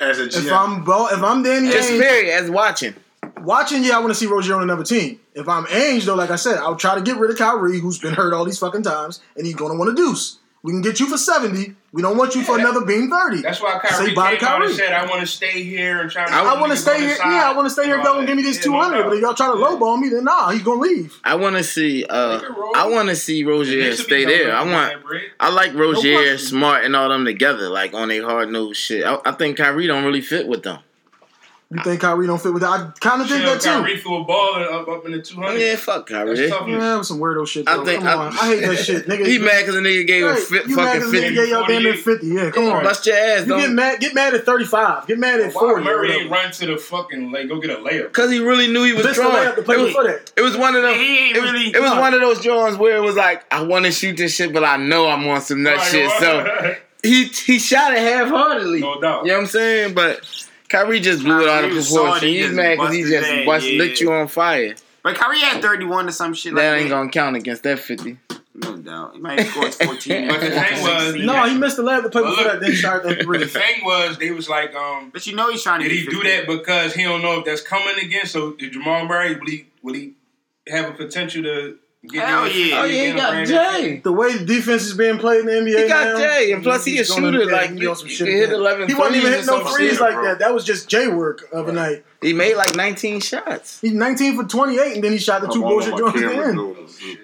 As 0.00 0.18
a 0.18 0.26
GM. 0.26 0.46
If 0.46 0.52
I'm 0.52 0.84
Bo, 0.84 1.08
if 1.08 1.22
I'm 1.22 1.42
Danny 1.42 1.70
Just 1.70 1.90
Ainge, 1.90 2.00
period, 2.00 2.32
as 2.32 2.50
watching. 2.50 2.94
watching, 3.40 3.84
yeah, 3.84 3.96
I 3.96 3.98
want 4.00 4.10
to 4.10 4.14
see 4.14 4.26
Rozier 4.26 4.56
on 4.56 4.62
another 4.62 4.84
team. 4.84 5.20
If 5.34 5.48
I'm 5.48 5.64
Ainge, 5.66 6.04
though, 6.04 6.14
like 6.14 6.30
I 6.30 6.36
said, 6.36 6.58
I'll 6.58 6.76
try 6.76 6.94
to 6.94 7.02
get 7.02 7.16
rid 7.18 7.30
of 7.30 7.38
Kyrie, 7.38 7.78
who's 7.78 7.98
been 7.98 8.14
hurt 8.14 8.34
all 8.34 8.44
these 8.44 8.58
fucking 8.58 8.82
times, 8.82 9.20
and 9.36 9.46
he's 9.46 9.54
gonna 9.54 9.74
want 9.74 9.96
to 9.96 10.02
deuce. 10.02 10.38
We 10.64 10.72
can 10.72 10.80
get 10.80 11.00
you 11.00 11.06
for 11.08 11.18
seventy. 11.18 11.74
We 11.90 12.02
don't 12.02 12.16
want 12.16 12.36
you 12.36 12.44
for 12.44 12.56
another 12.56 12.84
beam 12.84 13.10
thirty. 13.10 13.42
That's 13.42 13.60
why 13.60 13.80
Say 13.82 13.88
Kyrie 13.88 14.14
bye 14.14 14.34
to 14.34 14.36
came 14.38 14.48
and 14.48 14.62
Kyrie. 14.62 14.74
said, 14.74 14.92
"I 14.92 15.06
want 15.06 15.20
to 15.20 15.26
stay 15.26 15.64
here 15.64 16.00
and 16.00 16.10
try." 16.10 16.24
to 16.24 16.32
I 16.32 16.54
I 16.54 16.60
want 16.60 16.70
to 16.70 16.78
stay 16.78 17.00
here. 17.00 17.16
Yeah, 17.18 17.50
I 17.50 17.52
want 17.52 17.66
to 17.66 17.70
stay 17.70 17.84
here. 17.86 17.98
If 17.98 18.04
y'all 18.04 18.24
give 18.24 18.36
me 18.36 18.42
this 18.44 18.62
two 18.62 18.72
hundred, 18.72 19.02
but 19.04 19.14
if 19.14 19.22
y'all 19.22 19.34
try 19.34 19.48
to 19.48 19.54
lowball 19.54 20.00
me, 20.00 20.08
then 20.08 20.24
nah, 20.24 20.50
he's 20.50 20.62
gonna 20.62 20.80
leave. 20.80 21.18
I 21.24 21.34
want 21.34 21.56
to 21.56 21.64
see. 21.64 22.04
Uh, 22.04 22.38
Make 22.38 22.42
it 22.44 22.56
roll. 22.56 22.76
I 22.76 22.86
want 22.88 23.08
to 23.08 23.16
see 23.16 23.42
Rozier 23.42 23.92
stay 23.96 24.24
there. 24.24 24.54
I 24.54 24.62
want. 24.62 25.04
I 25.40 25.50
like 25.50 25.74
Rozier, 25.74 26.14
question. 26.14 26.38
Smart, 26.38 26.84
and 26.84 26.94
all 26.94 27.08
them 27.08 27.24
together, 27.24 27.68
like 27.68 27.92
on 27.92 28.08
their 28.08 28.22
hard 28.22 28.48
nosed 28.50 28.78
shit. 28.78 29.04
I, 29.04 29.18
I 29.24 29.32
think 29.32 29.56
Kyrie 29.56 29.88
don't 29.88 30.04
really 30.04 30.20
fit 30.20 30.46
with 30.46 30.62
them. 30.62 30.78
You 31.74 31.82
think 31.82 32.00
Kyrie 32.02 32.26
don't 32.26 32.40
fit 32.42 32.52
with 32.52 32.62
that? 32.62 32.68
I 32.70 32.92
kind 33.00 33.22
of 33.22 33.28
think 33.28 33.42
that 33.44 33.60
too. 33.60 33.68
Kyrie 33.70 33.98
threw 33.98 34.16
a 34.20 34.24
ball 34.24 34.56
up, 34.56 34.88
up 34.88 35.06
in 35.06 35.12
the 35.12 35.22
two 35.22 35.40
hundred. 35.40 35.58
Yeah, 35.60 35.76
fuck 35.76 36.06
Kyrie. 36.06 36.36
That's 36.36 36.50
tough. 36.50 36.68
Yeah, 36.68 36.78
that 36.78 36.98
was 36.98 37.08
some 37.08 37.18
weirdo 37.18 37.46
shit. 37.48 37.66
I 37.68 37.82
think- 37.84 38.00
Come 38.02 38.08
I- 38.08 38.26
on, 38.26 38.32
I, 38.34 38.46
hate 38.46 38.60
that 38.60 38.76
shit, 38.76 39.06
nigga. 39.08 39.26
He 39.26 39.38
mad 39.38 39.60
because 39.60 39.74
the 39.76 39.80
nigga 39.80 40.06
gave 40.06 40.22
him 40.24 40.28
Right. 40.30 40.38
fi- 40.38 40.56
You 40.68 40.76
mad 40.76 40.84
fucking 40.86 41.00
'cause 41.02 41.10
the 41.12 41.16
nigga 41.16 41.20
fifty. 41.22 41.34
gave 41.36 41.48
y'all 41.48 41.66
damn 41.66 41.82
near 41.82 41.94
fifty? 41.94 42.26
Yeah, 42.26 42.50
come 42.50 42.68
on. 42.68 42.82
Bust 42.84 43.06
your 43.06 43.16
ass, 43.16 43.40
You 43.40 43.46
don't. 43.46 43.60
get 43.60 43.70
mad, 43.70 44.00
get 44.00 44.14
mad 44.14 44.34
at 44.34 44.44
thirty 44.44 44.64
five. 44.66 45.06
Get 45.06 45.18
mad 45.18 45.40
at 45.40 45.46
Why 45.46 45.60
forty. 45.60 45.80
or 45.82 45.84
Murray 45.84 46.12
ain't 46.12 46.30
run 46.30 46.50
to 46.52 46.66
the 46.66 46.76
fucking 46.76 47.32
like 47.32 47.48
go 47.48 47.58
get 47.58 47.70
a 47.70 47.76
layup? 47.76 48.12
Cause 48.12 48.30
he 48.30 48.38
really 48.38 48.66
knew 48.66 48.84
he 48.84 48.92
was 48.92 49.04
Missed 49.04 49.16
the 49.16 49.22
throwing. 49.22 49.36
layup 49.48 49.54
to 49.56 49.62
play 49.62 49.76
It 49.76 49.78
was, 49.80 50.20
it 50.36 50.40
was 50.42 50.56
one 50.56 50.74
of 50.76 50.82
them. 50.82 50.94
He 50.94 51.28
ain't 51.28 51.36
it, 51.36 51.40
really- 51.40 51.68
it 51.74 51.80
was 51.80 51.92
no. 51.92 52.00
one 52.00 52.12
of 52.12 52.20
those 52.20 52.40
Jones 52.40 52.76
where 52.76 52.96
it 52.96 53.00
was 53.02 53.16
like, 53.16 53.44
I 53.50 53.62
want 53.62 53.86
to 53.86 53.90
shoot 53.92 54.16
this 54.18 54.34
shit, 54.34 54.52
but 54.52 54.62
I 54.64 54.76
know 54.76 55.08
I'm 55.08 55.26
on 55.26 55.40
some 55.40 55.62
nut 55.62 55.76
Right, 55.78 55.86
shit. 55.90 56.10
So 56.20 56.74
he 57.02 57.24
he 57.24 57.58
shot 57.58 57.92
it 57.94 57.98
half 58.00 58.28
heartedly. 58.28 58.80
No 58.80 59.00
doubt. 59.00 59.22
You 59.24 59.28
know 59.28 59.34
what 59.38 59.40
I'm 59.42 59.46
saying? 59.46 59.94
But 59.94 60.20
Kyrie 60.72 61.00
just 61.00 61.22
blew 61.22 61.42
it 61.42 61.48
out 61.48 61.64
of 61.64 61.70
proportion. 61.70 62.28
He's 62.28 62.44
just 62.46 62.54
mad 62.54 62.76
because 62.78 62.94
he 62.94 63.02
just 63.02 63.28
that, 63.28 63.46
bust, 63.46 63.66
yeah. 63.70 63.78
lit 63.78 64.00
you 64.00 64.12
on 64.12 64.26
fire. 64.26 64.74
But 65.02 65.16
Kyrie 65.16 65.38
had 65.40 65.60
31 65.60 66.08
or 66.08 66.12
some 66.12 66.32
shit 66.32 66.54
That 66.54 66.72
like 66.72 66.80
ain't 66.80 66.88
that. 66.90 66.96
gonna 66.96 67.10
count 67.10 67.36
against 67.36 67.62
that 67.64 67.78
50. 67.78 68.18
No 68.54 68.76
doubt. 68.76 69.14
He 69.14 69.20
might 69.20 69.38
have 69.40 69.48
scored 69.48 69.74
14. 69.74 70.28
But 70.28 70.40
the 70.40 70.50
thing 70.50 70.82
was- 70.82 71.14
No, 71.16 71.42
he 71.44 71.56
missed 71.56 71.76
the 71.76 71.82
layup 71.82 72.02
to 72.04 72.10
play 72.10 72.22
before 72.22 72.44
that. 72.44 72.60
Then 72.60 72.72
shot 72.72 73.02
that 73.02 73.18
The 73.26 73.46
thing 73.46 73.84
was, 73.84 74.18
they 74.18 74.30
was 74.30 74.48
like, 74.48 74.74
um, 74.74 75.10
But 75.10 75.26
you 75.26 75.34
know 75.36 75.50
he's 75.50 75.62
trying 75.62 75.82
to 75.82 75.88
did 75.88 75.96
he 75.96 76.06
do 76.06 76.22
that 76.22 76.46
because 76.46 76.94
he 76.94 77.02
don't 77.02 77.22
know 77.22 77.38
if 77.40 77.44
that's 77.44 77.62
coming 77.62 77.94
again? 78.02 78.26
So 78.26 78.52
did 78.52 78.72
Jamal 78.72 79.06
Murray 79.06 79.34
will 79.36 79.46
he 79.46 79.66
will 79.82 79.94
he 79.94 80.12
have 80.68 80.88
a 80.88 80.92
potential 80.92 81.42
to 81.42 81.76
get 81.76 81.78
Hell 82.12 82.48
yeah. 82.48 82.80
Oh, 82.80 82.84
yeah, 82.84 83.06
he 83.06 83.12
got 83.12 83.30
Brandon? 83.30 83.46
Jay. 83.80 83.96
The 84.02 84.12
way 84.12 84.36
the 84.36 84.44
defense 84.44 84.82
is 84.82 84.94
being 84.94 85.18
played 85.18 85.40
in 85.40 85.46
the 85.46 85.52
NBA 85.52 85.82
He 85.84 85.88
got 85.88 86.04
now, 86.06 86.18
Jay, 86.18 86.50
and 86.52 86.60
plus 86.62 86.84
he 86.84 86.98
a 86.98 87.04
shooter. 87.04 87.46
Like, 87.46 87.70
he 87.70 87.86
on 87.86 87.94
some 87.94 88.08
shit 88.08 88.26
can 88.26 88.36
hit 88.36 88.44
again. 88.48 88.54
11 88.56 88.88
He 88.88 88.94
wasn't 88.94 89.16
even 89.16 89.30
threes 89.30 89.40
hitting 89.46 89.46
no 89.58 89.64
some 89.64 89.74
threes 89.76 90.00
like 90.00 90.14
bro. 90.14 90.24
that. 90.24 90.38
That 90.40 90.52
was 90.52 90.64
just 90.64 90.88
Jay 90.88 91.06
work 91.06 91.48
of 91.52 91.68
a 91.68 91.72
night. 91.72 92.04
He 92.20 92.32
made 92.32 92.56
like 92.56 92.74
19 92.74 93.20
shots. 93.20 93.80
He's 93.80 93.92
19 93.92 94.36
for 94.36 94.44
28, 94.48 94.94
and 94.96 95.04
then 95.04 95.12
he 95.12 95.18
shot 95.18 95.42
the 95.42 95.48
two 95.48 95.60
bullshit 95.60 95.92
on 95.92 95.98
joints 96.00 96.20
my 96.20 96.26
at 96.26 96.36
the 96.36 96.42
end. 96.42 97.18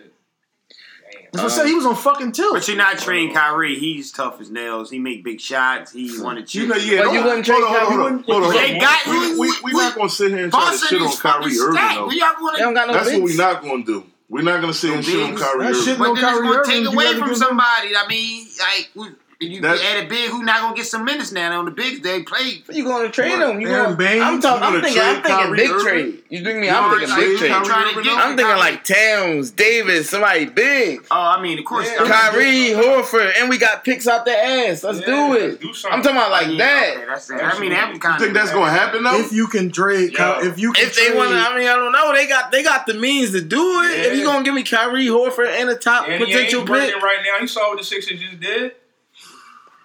That's 1.32 1.42
what 1.42 1.52
I 1.52 1.56
said. 1.56 1.66
He 1.66 1.74
was 1.74 1.84
on 1.84 1.94
fucking 1.96 2.32
tilt. 2.32 2.54
But 2.54 2.68
you're 2.68 2.76
not 2.76 2.98
trading 2.98 3.34
Kyrie. 3.34 3.78
He's 3.78 4.12
tough 4.12 4.40
as 4.40 4.50
nails. 4.50 4.90
He 4.90 4.98
make 4.98 5.22
big 5.24 5.40
shots. 5.40 5.92
He 5.92 6.18
won 6.22 6.36
a 6.38 6.40
You 6.40 6.46
chip. 6.46 6.62
yeah, 6.68 6.68
But 6.68 6.82
you 6.84 6.94
don't- 7.02 7.24
wouldn't 7.26 7.44
trade 7.46 7.62
hold 7.64 7.64
on, 7.64 7.74
hold 7.74 7.88
Kyrie, 7.88 7.96
hold 7.96 8.12
on, 8.12 8.22
hold 8.22 8.44
on. 8.44 8.52
They 8.54 8.78
got- 8.78 9.06
we, 9.06 9.32
we, 9.32 9.38
we, 9.38 9.54
we- 9.64 9.72
not 9.72 9.94
gonna 9.96 10.08
sit 10.08 10.30
here 10.30 10.44
and 10.44 10.52
try 10.52 10.70
to 10.72 10.78
shit 10.78 11.02
on 11.02 11.16
Kyrie 11.16 11.58
Irving 11.58 11.74
though. 11.74 12.06
We 12.06 12.22
are 12.22 12.34
They 12.54 12.58
don't 12.60 12.74
got 12.74 12.86
no 12.88 12.94
That's 12.94 13.12
what 13.12 13.22
we're 13.22 13.36
not 13.36 13.62
gonna 13.62 13.84
do. 13.84 14.04
We're 14.28 14.42
not 14.42 14.60
gonna 14.60 14.74
sit 14.74 14.88
here 14.88 14.96
and 14.96 15.04
shit 15.06 15.20
on 15.22 15.30
bigs. 15.30 15.42
Kyrie 15.42 15.58
That 15.64 15.70
Irving. 15.70 15.82
shit- 15.84 15.98
But 15.98 16.04
No 16.08 16.14
then 16.14 16.24
it's 16.24 16.32
Kyrie 16.32 16.42
going 16.42 16.52
to 16.52 16.58
Irving, 16.60 16.70
take 16.72 16.82
you 16.82 16.88
away 16.90 17.04
gotta 17.04 17.18
from 17.18 17.28
give 17.28 17.36
him- 17.36 17.42
somebody. 17.48 17.96
I 17.96 18.06
mean, 18.08 18.48
like, 18.58 18.90
we- 18.94 19.14
you 19.40 19.60
That- 19.60 19.80
add 19.80 20.04
a 20.04 20.08
big 20.08 20.30
who 20.30 20.42
not 20.42 20.62
going 20.62 20.74
to 20.74 20.80
get 20.80 20.86
some 20.88 21.04
minutes 21.04 21.30
now 21.30 21.56
on 21.60 21.64
the 21.64 21.70
bigs 21.70 22.00
they 22.00 22.22
play. 22.24 22.60
You 22.72 22.82
going 22.82 23.06
to 23.06 23.12
trade 23.12 23.38
What? 23.38 23.50
him? 23.50 23.60
You 23.60 23.68
Aron 23.68 23.84
going? 23.84 23.96
Baynes? 23.96 24.22
I'm 24.24 24.40
talking. 24.40 24.62
You 24.62 24.66
I'm 24.66 24.72
gonna 24.72 24.82
thinking. 24.82 25.02
I'm 25.02 25.14
thinking 25.22 25.36
Kyrie 25.36 25.56
big 25.56 25.70
Irving? 25.70 25.84
trade. 25.86 26.22
You 26.28 26.44
think 26.44 26.58
me? 26.58 26.66
You 26.66 26.72
I'm 26.72 26.84
already- 26.84 27.06
thinking 27.06 27.10
like, 27.10 27.20
big 27.20 27.30
you 27.30 27.38
trade. 27.38 27.64
trying 27.64 27.94
to 27.94 28.02
get 28.02 28.18
I'm 28.18 28.36
thinking 28.36 28.44
Kyrie. 28.46 28.58
like 28.58 28.84
Towns, 28.84 29.50
Davis, 29.52 30.10
somebody 30.10 30.44
big. 30.46 31.06
Oh, 31.12 31.16
I 31.20 31.40
mean, 31.40 31.56
of 31.60 31.64
course. 31.64 31.88
Yeah. 31.88 32.04
Kyrie, 32.04 32.70
Horford, 32.74 33.32
and 33.38 33.48
we 33.48 33.58
got 33.58 33.84
picks 33.84 34.08
out 34.08 34.24
the 34.24 34.32
ass. 34.36 34.82
Let's 34.82 35.00
Yeah, 35.00 35.06
do 35.06 35.28
let's 35.28 35.54
it. 35.54 35.60
do. 35.60 35.68
I'm 35.88 36.02
talking 36.02 36.16
about 36.16 36.30
like 36.32 36.48
yeah, 36.48 36.56
that. 36.58 36.96
okay, 36.96 37.04
that's 37.06 37.30
it. 37.30 37.34
I 37.40 37.58
mean, 37.60 37.70
that 37.70 38.00
kind 38.00 38.18
You 38.20 38.26
think 38.26 38.34
that's 38.36 38.50
gonna 38.50 38.72
happen 38.72 39.04
though? 39.04 39.20
If 39.20 39.32
you 39.32 39.46
can 39.46 39.70
trade, 39.70 40.16
Ky- 40.16 40.18
Yo. 40.22 40.40
if 40.42 40.58
you 40.58 40.72
can 40.72 40.84
If 40.84 40.96
they 40.96 41.14
want 41.16 41.30
I 41.30 41.56
mean, 41.56 41.68
I 41.68 41.76
don't 41.76 41.92
know. 41.92 42.12
They 42.12 42.26
got 42.26 42.50
they 42.50 42.64
got 42.64 42.86
the 42.86 42.94
means 42.94 43.30
to 43.30 43.40
do 43.40 43.82
it. 43.82 44.00
If 44.06 44.12
you 44.14 44.18
Yeah. 44.20 44.24
gonna 44.24 44.44
give 44.44 44.54
me 44.54 44.64
Kyrie, 44.64 45.06
Horford, 45.06 45.48
and 45.48 45.70
a 45.70 45.76
top 45.76 46.06
potential 46.06 46.60
ain't 46.62 46.68
pick, 46.68 47.02
right 47.04 47.18
now. 47.24 47.40
You 47.40 47.46
saw 47.46 47.68
what 47.68 47.78
the 47.78 47.84
Sixers 47.84 48.18
just 48.18 48.40
did. 48.40 48.72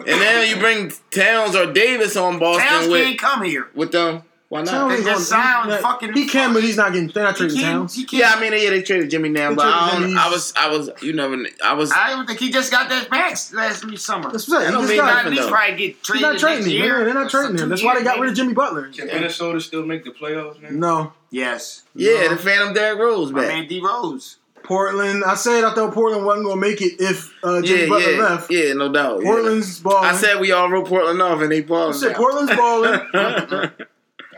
And 0.08 0.20
now 0.20 0.42
you 0.42 0.58
bring 0.58 0.92
Towns 1.12 1.56
or 1.56 1.72
Davis 1.72 2.16
on 2.16 2.40
Boston 2.40 2.68
Towns 2.68 2.88
with 2.88 3.04
can't 3.06 3.20
come 3.20 3.44
here. 3.44 3.68
with 3.74 3.92
them. 3.92 4.24
Why 4.50 4.62
not? 4.62 4.70
Towns 4.70 4.92
They 4.98 5.04
just 5.12 5.32
gonna- 5.32 5.44
sound 5.44 5.72
he- 5.72 5.78
fucking- 5.80 6.14
He 6.14 6.28
can, 6.28 6.54
but 6.54 6.62
he's 6.62 6.78
not 6.78 6.94
getting. 6.94 7.08
They're 7.08 7.24
not 7.24 7.36
trading. 7.36 7.60
Towns. 7.60 7.96
He. 7.96 8.06
Yeah, 8.12 8.34
I 8.36 8.40
mean, 8.40 8.54
yeah, 8.54 8.70
they 8.70 8.84
traded 8.84 9.10
Jimmy 9.10 9.30
now, 9.30 9.50
They 9.50 9.56
but 9.56 9.66
I, 9.66 10.00
don't, 10.00 10.16
I 10.16 10.30
was, 10.30 10.54
I 10.56 10.70
was, 10.70 10.92
you 11.02 11.12
never, 11.14 11.36
I 11.66 11.74
was. 11.74 11.92
I 11.92 12.12
don't 12.12 12.28
think 12.28 12.38
he 12.40 12.52
just 12.52 12.70
got 12.70 12.88
that 12.90 13.10
max 13.10 13.52
last 13.52 13.80
summer. 14.00 14.30
That's 14.32 14.48
what 14.48 14.58
I'm 14.58 14.62
saying. 14.62 14.74
don't 14.74 14.84
He 14.84 14.90
mean 14.90 14.98
Not 14.98 15.08
got, 15.16 15.26
at 15.26 15.32
least 15.32 15.42
though. 15.44 15.50
probably 15.50 15.76
get 15.76 15.80
he's 15.96 15.98
traded 16.04 16.22
not 16.22 16.38
trading 16.38 16.58
next 16.60 16.66
him. 16.68 16.72
year. 16.84 16.98
Yeah, 17.00 17.04
they're 17.06 17.14
not 17.16 17.32
trading 17.32 17.58
him. 17.58 17.70
That's 17.70 17.84
why 17.84 17.98
they 17.98 18.04
got 18.04 18.20
rid 18.20 18.30
of 18.30 18.36
Jimmy 18.36 18.54
Butler. 18.54 18.90
Can 18.90 19.08
Minnesota 19.08 19.60
still 19.60 19.86
make 19.88 20.04
the 20.04 20.12
playoffs 20.12 20.62
now? 20.62 20.70
No, 20.70 21.14
Yes. 21.32 21.82
yeah, 21.96 22.28
the 22.28 22.38
Phantom 22.38 22.74
Derrick 22.76 23.00
Rose 23.00 23.32
My 23.32 23.40
back. 23.40 23.48
man 23.50 23.68
D 23.68 23.82
Rose. 23.84 24.38
Portland. 24.64 25.24
I 25.26 25.36
said 25.36 25.64
I 25.64 25.74
thought 25.74 25.94
Portland 25.94 26.26
wasn't 26.26 26.46
gonna 26.48 26.62
make 26.62 26.82
it 26.82 27.00
if 27.00 27.34
uh, 27.44 27.62
Jimmy 27.62 27.82
yeah, 27.82 27.88
Butler 27.90 28.12
yeah, 28.12 28.20
left. 28.22 28.52
yeah, 28.52 28.74
no 28.74 28.92
doubt. 28.92 29.20
yeah. 29.22 29.26
Portland's 29.30 29.80
balling. 29.80 30.10
I 30.10 30.16
said 30.16 30.40
we 30.40 30.52
all 30.52 30.70
wrote 30.70 30.88
Portland 30.88 31.22
off, 31.22 31.42
and 31.42 31.52
they 31.52 31.62
balling. 31.62 31.94
I 31.96 32.00
balling. 32.00 32.00
said 32.00 32.12
now. 32.12 32.18
Portland's 32.18 32.56
balling. 32.56 33.74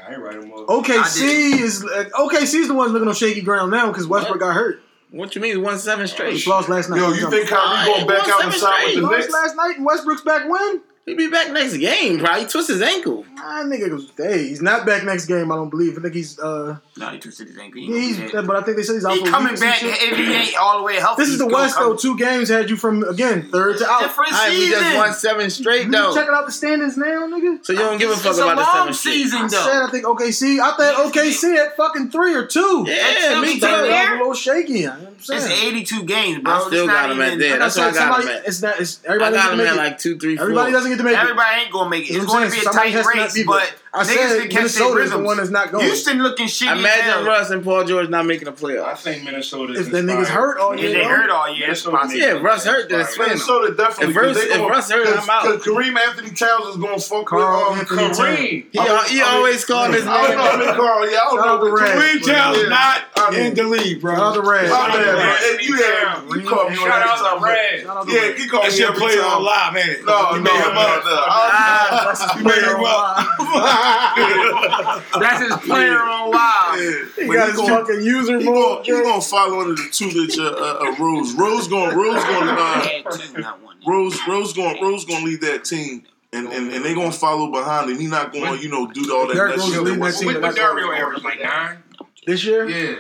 I 0.08 0.12
ain't 0.14 0.22
write 0.22 0.40
them 0.42 0.54
up. 0.54 0.68
OKC 0.68 1.62
is 1.62 1.84
uh, 1.84 2.10
OKC 2.14 2.56
is 2.56 2.68
the 2.68 2.74
ones 2.74 2.92
looking 2.92 3.08
on 3.08 3.16
shaky 3.16 3.42
ground 3.42 3.72
now 3.72 3.88
because 3.88 4.08
Westbrook 4.08 4.40
got 4.40 4.54
hurt. 4.54 4.82
What 5.12 5.34
you 5.36 5.42
mean? 5.42 5.62
One 5.62 5.80
seven 5.80 6.06
He 6.06 6.12
straight. 6.12 6.48
lost 6.48 6.68
last 6.70 6.90
night. 6.90 6.98
Yo, 6.98 7.14
you 7.14 7.30
think 7.30 7.48
Kyrie 7.48 7.86
going 7.86 8.08
back 8.08 8.28
out 8.28 8.44
and 8.44 8.54
sign 8.54 8.84
with 8.86 8.94
he 8.96 9.00
the 9.00 9.02
lost 9.04 9.18
Knicks? 9.20 9.34
last 9.34 9.56
night 9.56 9.78
and 9.78 9.86
Westbrook's 9.86 10.22
back 10.22 10.50
when? 10.50 10.82
He'll 11.06 11.16
be 11.16 11.30
back 11.30 11.52
next 11.52 11.78
game. 11.78 12.20
Probably 12.20 12.42
he 12.42 12.48
twist 12.48 12.68
his 12.68 12.82
ankle. 12.82 13.26
Ah, 13.38 13.64
nigga 13.66 14.12
hey, 14.18 14.48
he's 14.48 14.62
not 14.62 14.86
back 14.86 15.04
next 15.04 15.28
game. 15.28 15.52
I 15.52 15.56
don't 15.56 15.70
believe. 15.70 15.98
I 15.98 16.02
think 16.02 16.16
he's 16.16 16.40
uh, 16.40 16.80
No, 16.98 17.10
he 17.10 17.20
twisted 17.20 17.48
his. 17.50 17.58
He, 17.58 17.86
he's, 17.88 18.20
ain't 18.22 18.32
gonna 18.32 18.48
but 18.48 18.56
I 18.56 18.62
think 18.62 18.78
they 18.78 18.84
said 18.84 18.94
he's 18.94 19.04
out 19.04 19.16
there. 19.16 19.26
for 19.26 19.32
coming 19.32 19.50
weeks 19.50 19.62
and 19.62 19.70
back 19.70 19.80
shit. 19.80 20.14
if 20.14 20.18
he 20.18 20.34
ain't 20.34 20.56
all 20.58 20.78
the 20.78 20.84
way 20.86 20.96
healthy. 20.96 21.24
This 21.24 21.30
is 21.32 21.40
the 21.40 21.48
West 21.48 21.76
though. 21.78 21.94
Two 21.98 22.18
games 22.18 22.48
had 22.48 22.70
you 22.70 22.78
from 22.78 23.04
again 23.04 23.50
third 23.52 23.80
to 23.80 23.86
out. 23.90 24.00
Different 24.00 24.32
All 24.32 24.40
right, 24.40 24.50
we 24.52 24.56
season. 24.68 24.80
just 24.80 24.96
won 24.98 25.14
seven 25.14 25.50
straight 25.50 25.88
You 25.88 25.92
checking 26.14 26.34
out 26.34 26.46
the 26.46 26.54
standings 26.54 26.96
now, 26.96 27.28
nigga? 27.28 27.66
So 27.66 27.74
you 27.74 27.80
don't 27.80 27.98
give 27.98 28.12
a 28.12 28.16
fuck 28.16 28.28
it's 28.32 28.40
about 28.40 28.54
a 28.54 28.56
the 28.62 28.72
seven 28.72 28.94
shit. 28.94 29.14
season 29.14 29.40
I 29.42 29.48
though. 29.50 29.58
said 29.66 29.82
I 29.84 29.90
think 29.92 30.06
OKC. 30.06 30.60
I 30.62 30.78
thought 30.78 31.12
OKC 31.14 31.58
at 31.58 31.76
fucking 31.76 32.12
three 32.12 32.34
or 32.34 32.46
two. 32.48 32.86
Yeah, 32.88 33.12
still 33.18 33.42
me 33.42 33.60
too. 33.60 33.66
I 33.66 33.70
thought 33.70 33.84
it 33.84 33.90
there. 33.90 34.02
was 34.04 34.10
a 34.10 34.18
little 34.20 34.34
shaky. 34.34 34.74
You 34.80 34.86
know 34.86 34.92
what 34.94 35.08
I'm 35.10 35.20
saying. 35.20 35.42
It's 35.52 35.64
82 35.92 36.04
games, 36.06 36.44
bro. 36.44 36.54
I 36.54 36.58
It's 36.60 36.68
still 36.68 36.88
not 36.88 36.94
got 36.94 37.12
him 37.12 37.22
at 37.22 37.28
even- 37.28 37.40
there. 37.40 37.60
That's 37.60 37.78
why 37.78 37.90
I 37.90 37.92
got 37.92 38.22
him 38.24 38.30
at. 38.30 38.46
it's 38.48 38.62
not. 38.62 38.80
It's, 38.80 39.02
I 39.04 39.08
everybody 39.10 39.36
got 39.36 39.44
doesn't 39.50 39.60
him 39.60 39.68
at 39.68 39.76
like 39.76 39.98
two, 39.98 40.18
three, 40.18 40.38
four. 40.38 40.44
Everybody 40.44 40.72
doesn't 40.72 40.92
get 40.92 40.98
to 41.00 41.04
make 41.04 41.14
it. 41.14 41.20
Everybody 41.20 41.62
ain't 41.62 41.72
gonna 41.74 41.90
make 41.90 42.10
it. 42.10 42.16
It's 42.16 42.26
going 42.26 42.50
to 42.50 42.56
be 42.56 42.62
a 42.62 42.64
tight 42.72 42.94
has 42.94 43.06
to 43.06 43.16
not 43.18 43.34
race, 43.36 43.44
but. 43.46 43.76
I 43.96 44.04
niggas 44.04 44.08
said 44.08 44.40
can 44.42 44.50
catch 44.50 44.52
their 44.52 44.60
Minnesota 44.62 45.00
is 45.04 45.10
the 45.12 45.16
rhythms. 45.16 45.26
one 45.26 45.38
that's 45.38 45.50
not 45.52 45.72
going. 45.72 45.86
Houston 45.86 46.22
looking 46.22 46.48
shitty 46.48 46.84
Imagine 46.86 47.06
as 47.06 47.14
hell. 47.16 47.26
Russ 47.26 47.50
and 47.50 47.64
Paul 47.64 47.84
George 47.84 48.10
not 48.10 48.26
making 48.26 48.46
the 48.46 48.52
I 48.52 48.56
playoffs. 48.56 48.98
think 49.00 49.24
Minnesota. 49.24 49.74
If 49.80 49.92
the 49.92 50.00
niggas 50.02 50.28
hurt 50.28 50.58
all 50.60 50.72
If 50.74 50.80
year, 50.82 50.90
they 50.94 51.02
long, 51.02 51.10
hurt 51.12 51.30
all 51.30 51.48
year, 51.54 51.72
it's 51.72 51.86
Minnesota 51.86 51.98
possible. 51.98 52.20
Yeah, 52.22 52.32
Russ 52.42 52.66
hurt, 52.66 52.90
then 52.90 53.00
it's 53.02 53.16
fine. 53.16 53.28
Minnesota 53.28 53.74
definitely. 53.76 54.14
If 54.14 54.16
Russ- 54.16 54.28
'cause 54.28 54.36
they 54.46 54.50
if 54.52 54.58
gonna- 54.58 54.70
Russ 54.70 54.90
hurt, 54.92 55.06
cause- 55.06 55.18
I'm 55.24 55.30
out. 55.30 55.44
'cause 55.44 55.62
Kareem 55.64 55.98
Anthony 55.98 56.32
Towns 56.32 56.66
is 56.68 56.78
going 56.78 57.00
to 57.00 57.06
fuck 57.06 57.26
Karl 57.26 57.42
with 57.42 57.52
um, 57.74 57.80
Anthony 57.80 58.00
Towns. 58.02 58.20
Kareem. 58.20 58.64
He, 58.72 58.80
al- 58.80 59.04
he 59.04 59.22
always 59.22 59.66
called 59.66 59.94
his 59.94 60.06
I 60.08 60.28
don't 60.28 60.38
know. 60.38 60.50
Name. 60.58 60.68
mean, 60.68 60.76
Karl. 60.76 61.10
Yeah, 61.10 61.18
I 61.18 61.20
don't 61.26 61.46
know. 61.46 61.58
the 61.66 61.72
Red. 61.72 61.98
Kareem 61.98 62.20
Towns 62.26 62.58
Yeah. 62.62 62.70
not 62.70 63.02
I 63.18 63.20
mean- 63.32 63.40
in 63.42 63.54
the 63.56 63.64
league, 63.64 64.02
bro. 64.02 64.14
Shout 64.16 64.24
out 64.24 64.34
to 64.36 64.42
Red. 64.42 64.70
My 64.70 64.70
Shout 64.70 64.90
out 64.90 64.94
bad, 64.94 65.06
to 65.06 65.14
man. 65.18 65.28
Red. 65.28 65.62
You 65.66 65.74
had 65.76 65.84
you 66.36 66.42
called 66.50 66.70
me 66.72 66.78
on 66.78 66.84
Shout 66.86 66.88
that 66.88 67.08
out 67.08 67.18
to 67.18 67.24
time, 67.24 67.44
Red. 67.44 67.82
Shout 67.82 67.98
out 67.98 68.08
to 68.08 68.14
Yeah, 68.14 68.32
he 68.34 68.48
called 68.48 68.64
That 68.66 68.72
me 68.72 68.78
shit 68.78 68.94
played 68.96 69.20
on 69.20 69.44
live, 69.44 69.76
ain't 69.78 69.90
it? 69.90 70.06
No, 70.06 70.32
You 70.32 70.38
no, 70.38 70.44
made 70.44 70.52
him 70.64 70.74
no, 70.76 70.82
up. 70.82 71.04
no. 71.06 71.12
That's 72.06 72.22
his 72.22 72.32
You 72.36 72.44
made 72.44 72.54
player 72.54 72.70
him 72.76 72.76
on 72.76 72.84
live. 72.86 73.26
That's 75.20 75.42
his 75.44 75.56
player 75.68 76.00
on 76.02 76.32
live. 76.32 76.75
He 76.78 77.28
But 77.28 77.34
got 77.34 77.48
his 77.50 77.58
gonna- 77.58 77.76
fucking 77.86 78.02
user 78.02 78.40
He 78.40 78.46
mode. 78.46 78.86
gonna, 78.86 78.98
he 78.98 79.04
gonna 79.04 79.22
follow 79.22 79.62
under 79.62 79.76
the 79.76 79.90
tutelage 79.92 80.38
of 80.38 80.54
uh, 80.54 80.80
uh, 80.82 80.96
Rose. 81.00 81.34
Rose 81.34 81.68
going, 81.68 81.96
Rose 81.96 82.24
going, 82.24 82.50
uh, 82.50 82.56
Had 82.82 83.04
two, 83.12 83.42
not. 83.42 83.60
Rose, 83.88 84.20
Rose 84.28 84.54
going, 84.54 84.82
Rose 84.82 85.06
going 85.06 85.20
to 85.22 85.26
lead 85.26 85.42
that 85.42 85.64
team, 85.64 86.04
and, 86.34 86.48
and 86.48 86.72
and 86.74 86.84
they 86.84 86.94
gonna 86.96 87.12
follow 87.12 87.52
behind 87.52 87.90
him. 87.90 88.00
He 88.00 88.08
not 88.08 88.34
going, 88.34 88.58
to 88.58 88.64
you 88.64 88.70
know, 88.70 88.88
do 88.88 89.16
all 89.16 89.28
that. 89.28 89.36
Derrick 89.36 89.56
that 89.56 89.62
Rose 89.62 89.72
shit 89.74 89.84
leading 89.84 90.00
that 90.00 90.06
was- 90.06 90.20
team. 90.20 90.34
What, 90.34 90.42
what 90.42 90.56
Dario 90.56 90.92
average? 90.92 91.24
Like 91.24 91.42
nine? 91.42 91.78
This 92.26 92.44
year, 92.44 92.68
Yeah. 92.68 92.96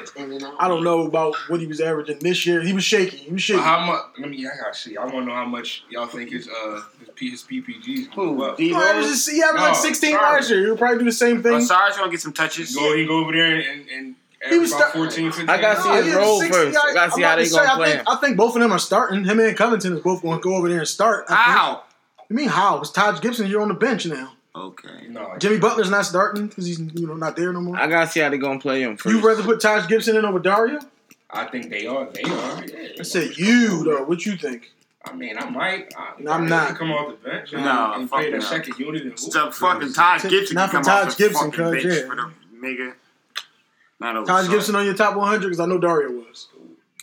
I 0.60 0.68
don't 0.68 0.84
know 0.84 1.06
about 1.08 1.36
what 1.48 1.60
he 1.60 1.66
was 1.68 1.82
averaging 1.82 2.20
this 2.20 2.46
year. 2.46 2.62
He 2.62 2.74
was 2.74 2.84
shaky. 2.84 3.18
He 3.18 3.32
was 3.32 3.42
shaky. 3.42 3.58
But 3.60 3.64
how 3.66 3.86
much? 3.86 4.02
Let 4.20 4.30
me. 4.30 4.46
I 4.46 4.50
gotta 4.62 4.74
see. 4.76 4.98
I 4.98 5.04
want 5.06 5.16
to 5.18 5.26
know 5.26 5.34
how 5.34 5.46
much 5.46 5.84
y'all 5.90 6.06
think 6.08 6.30
his 6.32 6.48
uh 6.48 6.82
his, 7.00 7.10
P, 7.16 7.30
his 7.32 7.42
PPGs 7.44 8.14
Who? 8.14 8.36
go 8.38 8.44
up. 8.44 8.60
He 8.60 8.74
averaged, 8.74 9.30
he 9.30 9.42
averaged 9.42 9.62
like 9.64 9.76
16 9.76 10.12
sorry. 10.12 10.36
last 10.36 10.50
year. 10.50 10.60
He'll 10.66 10.78
probably 10.78 11.00
do 11.00 11.06
the 11.06 11.12
same 11.12 11.42
thing. 11.42 11.54
Oh, 11.54 11.60
Sarge 11.60 11.96
gonna 11.96 12.12
get 12.12 12.22
some 12.22 12.34
touches. 12.34 12.76
Go, 12.76 12.96
he 12.96 13.06
go 13.06 13.20
over 13.20 13.32
there 13.32 13.56
and 13.56 13.90
and 13.90 14.16
He 14.50 14.60
was 14.60 14.72
average 14.74 14.82
about 14.82 14.92
start- 14.92 14.94
14, 14.94 15.32
15. 15.32 15.50
I 15.50 15.62
gotta 15.62 15.82
see 15.82 15.90
No, 15.90 15.96
his 15.96 16.06
he 16.06 16.14
role 16.14 16.40
60 16.42 16.54
first. 16.54 16.78
I 16.78 16.94
gotta 16.94 17.12
see 17.12 17.24
I'm 17.24 17.28
how 17.28 17.34
about 17.34 17.36
they 17.38 17.44
to 17.44 17.50
say, 17.50 17.56
gonna 17.58 17.70
I 17.72 17.76
play 17.78 17.92
think. 17.96 18.10
I 18.10 18.16
think 18.18 18.38
both 18.38 18.56
of 18.56 18.62
them 18.62 18.72
are 18.72 18.80
starting. 18.80 19.24
Him 19.24 19.40
and 19.40 19.58
Covington 19.58 19.94
is 19.94 20.02
both 20.02 20.22
going 20.22 20.38
to 20.40 20.44
go 20.44 20.56
over 20.56 20.70
there 20.70 20.80
and 20.80 20.88
start. 20.88 21.26
I 21.30 21.36
think. 21.36 21.40
How? 21.58 21.84
You 22.30 22.36
mean 22.36 22.50
how? 22.50 22.80
It's 22.80 22.92
Taj 22.92 23.22
Gibson. 23.22 23.48
You're 23.48 23.62
on 23.62 23.68
the 23.70 23.74
bench 23.76 24.06
now. 24.06 24.34
Okay. 24.56 25.08
No, 25.10 25.36
Jimmy 25.38 25.58
Butler's 25.58 25.90
not 25.90 26.06
starting 26.06 26.48
because 26.48 26.66
he's 26.66 26.80
you 26.80 27.08
know 27.08 27.16
not 27.16 27.36
there 27.36 27.52
no 27.52 27.60
more. 27.60 27.76
I 27.76 27.88
gotta 27.88 28.10
see 28.10 28.22
how 28.22 28.30
they're 28.30 28.38
gonna 28.38 28.60
play 28.60 28.84
him 28.84 28.96
first. 28.96 29.14
You 29.14 29.28
rather 29.28 29.44
put 29.44 29.60
Taj 29.60 29.88
Gibson 29.88 30.16
in 30.16 30.24
over 30.24 30.40
Dario? 30.40 30.80
I 31.30 31.46
think 31.46 31.70
they 31.70 31.86
are. 31.88 32.06
They 32.06 32.24
are. 32.24 32.66
Yeah. 32.66 32.88
I 33.00 33.04
said 33.04 33.38
you 33.38 33.84
though. 33.84 34.04
What 34.06 34.26
you 34.26 34.38
think? 34.38 34.72
I 35.04 35.14
mean, 35.14 35.38
I 35.38 35.50
might. 35.50 35.94
I, 35.98 36.14
I'm 36.30 36.44
I 36.46 36.48
not. 36.48 36.68
could 36.70 36.78
come 36.78 36.92
off 36.92 37.10
the 37.22 37.30
bench 37.30 37.54
and, 37.54 37.64
No, 37.66 37.94
and 37.94 38.10
fuck 38.10 38.20
play 38.20 38.32
the 38.32 38.38
no. 38.38 38.44
second 38.44 38.80
unit 38.80 39.04
and 39.04 39.12
hoop. 39.20 39.32
The 39.32 39.52
fucking 39.52 39.94
Taj 39.94 40.24
Gibson 40.24 40.56
Not 40.56 40.72
can 40.72 40.84
for 40.84 40.90
come 40.90 40.98
off 40.98 41.04
Taj 41.04 41.16
the 41.16 41.24
Gibson, 41.24 41.52
fucking 41.52 41.66
cuz, 41.66 41.84
bench 41.84 41.86
yeah. 41.86 42.08
for 42.08 42.16
the 42.16 42.32
nigga. 42.68 42.94
Not 44.00 44.16
over 44.16 44.26
Taj 44.26 44.50
Gibson 44.50 44.76
on 44.76 44.86
your 44.86 44.96
top 44.96 45.16
100 45.16 45.42
because 45.42 45.60
I 45.60 45.66
know 45.66 45.78
Dario 45.78 46.12
was. 46.12 46.48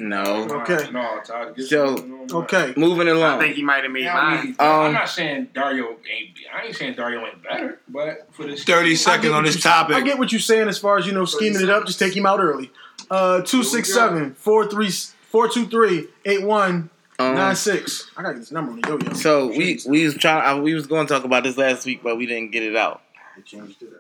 No. 0.03 0.49
Okay. 0.63 0.91
No, 0.91 1.21
Todd 1.25 1.57
Gibson. 1.57 1.67
So, 1.69 1.95
no, 1.95 2.25
no, 2.25 2.39
Okay. 2.43 2.75
Moving 2.77 3.09
along. 3.09 3.39
I 3.39 3.39
think 3.39 3.57
he 3.57 3.63
might 3.63 3.83
have 3.85 3.93
made 3.93 4.05
Yeah, 4.05 4.19
I 4.19 4.43
mean, 4.45 4.57
mine. 4.59 4.69
Um, 4.69 4.87
I'm 4.87 4.93
not 4.93 5.09
saying 5.09 5.49
Dario 5.55 5.91
ain't. 5.91 6.31
I 6.55 6.67
ain't 6.67 6.77
saying 6.77 6.95
Dario 6.95 7.25
ain't 7.27 7.43
better, 7.43 7.81
but 7.89 8.29
for 8.33 8.45
this 8.47 8.65
30 8.65 8.97
seconds 8.97 9.33
on 9.33 9.45
this 9.45 9.61
topic, 9.63 9.97
I 9.97 10.01
get 10.01 10.19
what 10.19 10.33
you're 10.33 10.41
saying 10.41 10.69
as 10.69 10.79
far 10.79 10.99
as 10.99 11.07
you 11.07 11.13
know 11.13 11.25
scheming 11.25 11.63
it 11.63 11.71
up. 11.71 11.87
Just 11.87 11.99
take 11.99 12.17
him 12.17 12.27
out 12.27 12.41
early. 12.41 12.71
Uh, 13.11 13.43
two 13.43 13.63
six 13.63 13.93
seven 13.93 14.35
four 14.35 14.67
three 14.67 14.91
four 15.31 15.49
two 15.49 15.67
three 15.67 16.09
eight 16.25 16.43
one 16.43 16.89
Um, 17.19 17.35
nine 17.35 17.57
six. 17.57 18.11
I 18.17 18.23
gotta 18.23 18.35
get 18.35 18.41
this 18.41 18.53
number 18.53 18.73
on 18.73 18.81
the 18.81 18.89
yo-yo. 18.89 19.13
So 19.15 19.49
we 19.49 19.79
we 19.87 20.05
was 20.05 20.15
trying. 20.17 20.43
I, 20.43 20.59
we 20.61 20.75
was 20.75 20.87
going 20.87 21.07
to 21.07 21.13
talk 21.13 21.25
about 21.25 21.45
this 21.45 21.57
last 21.57 21.85
week, 21.87 22.03
but 22.03 22.17
we 22.17 22.27
didn't 22.27 22.51
get 22.53 22.63
it 22.63 22.75
out. 22.77 23.03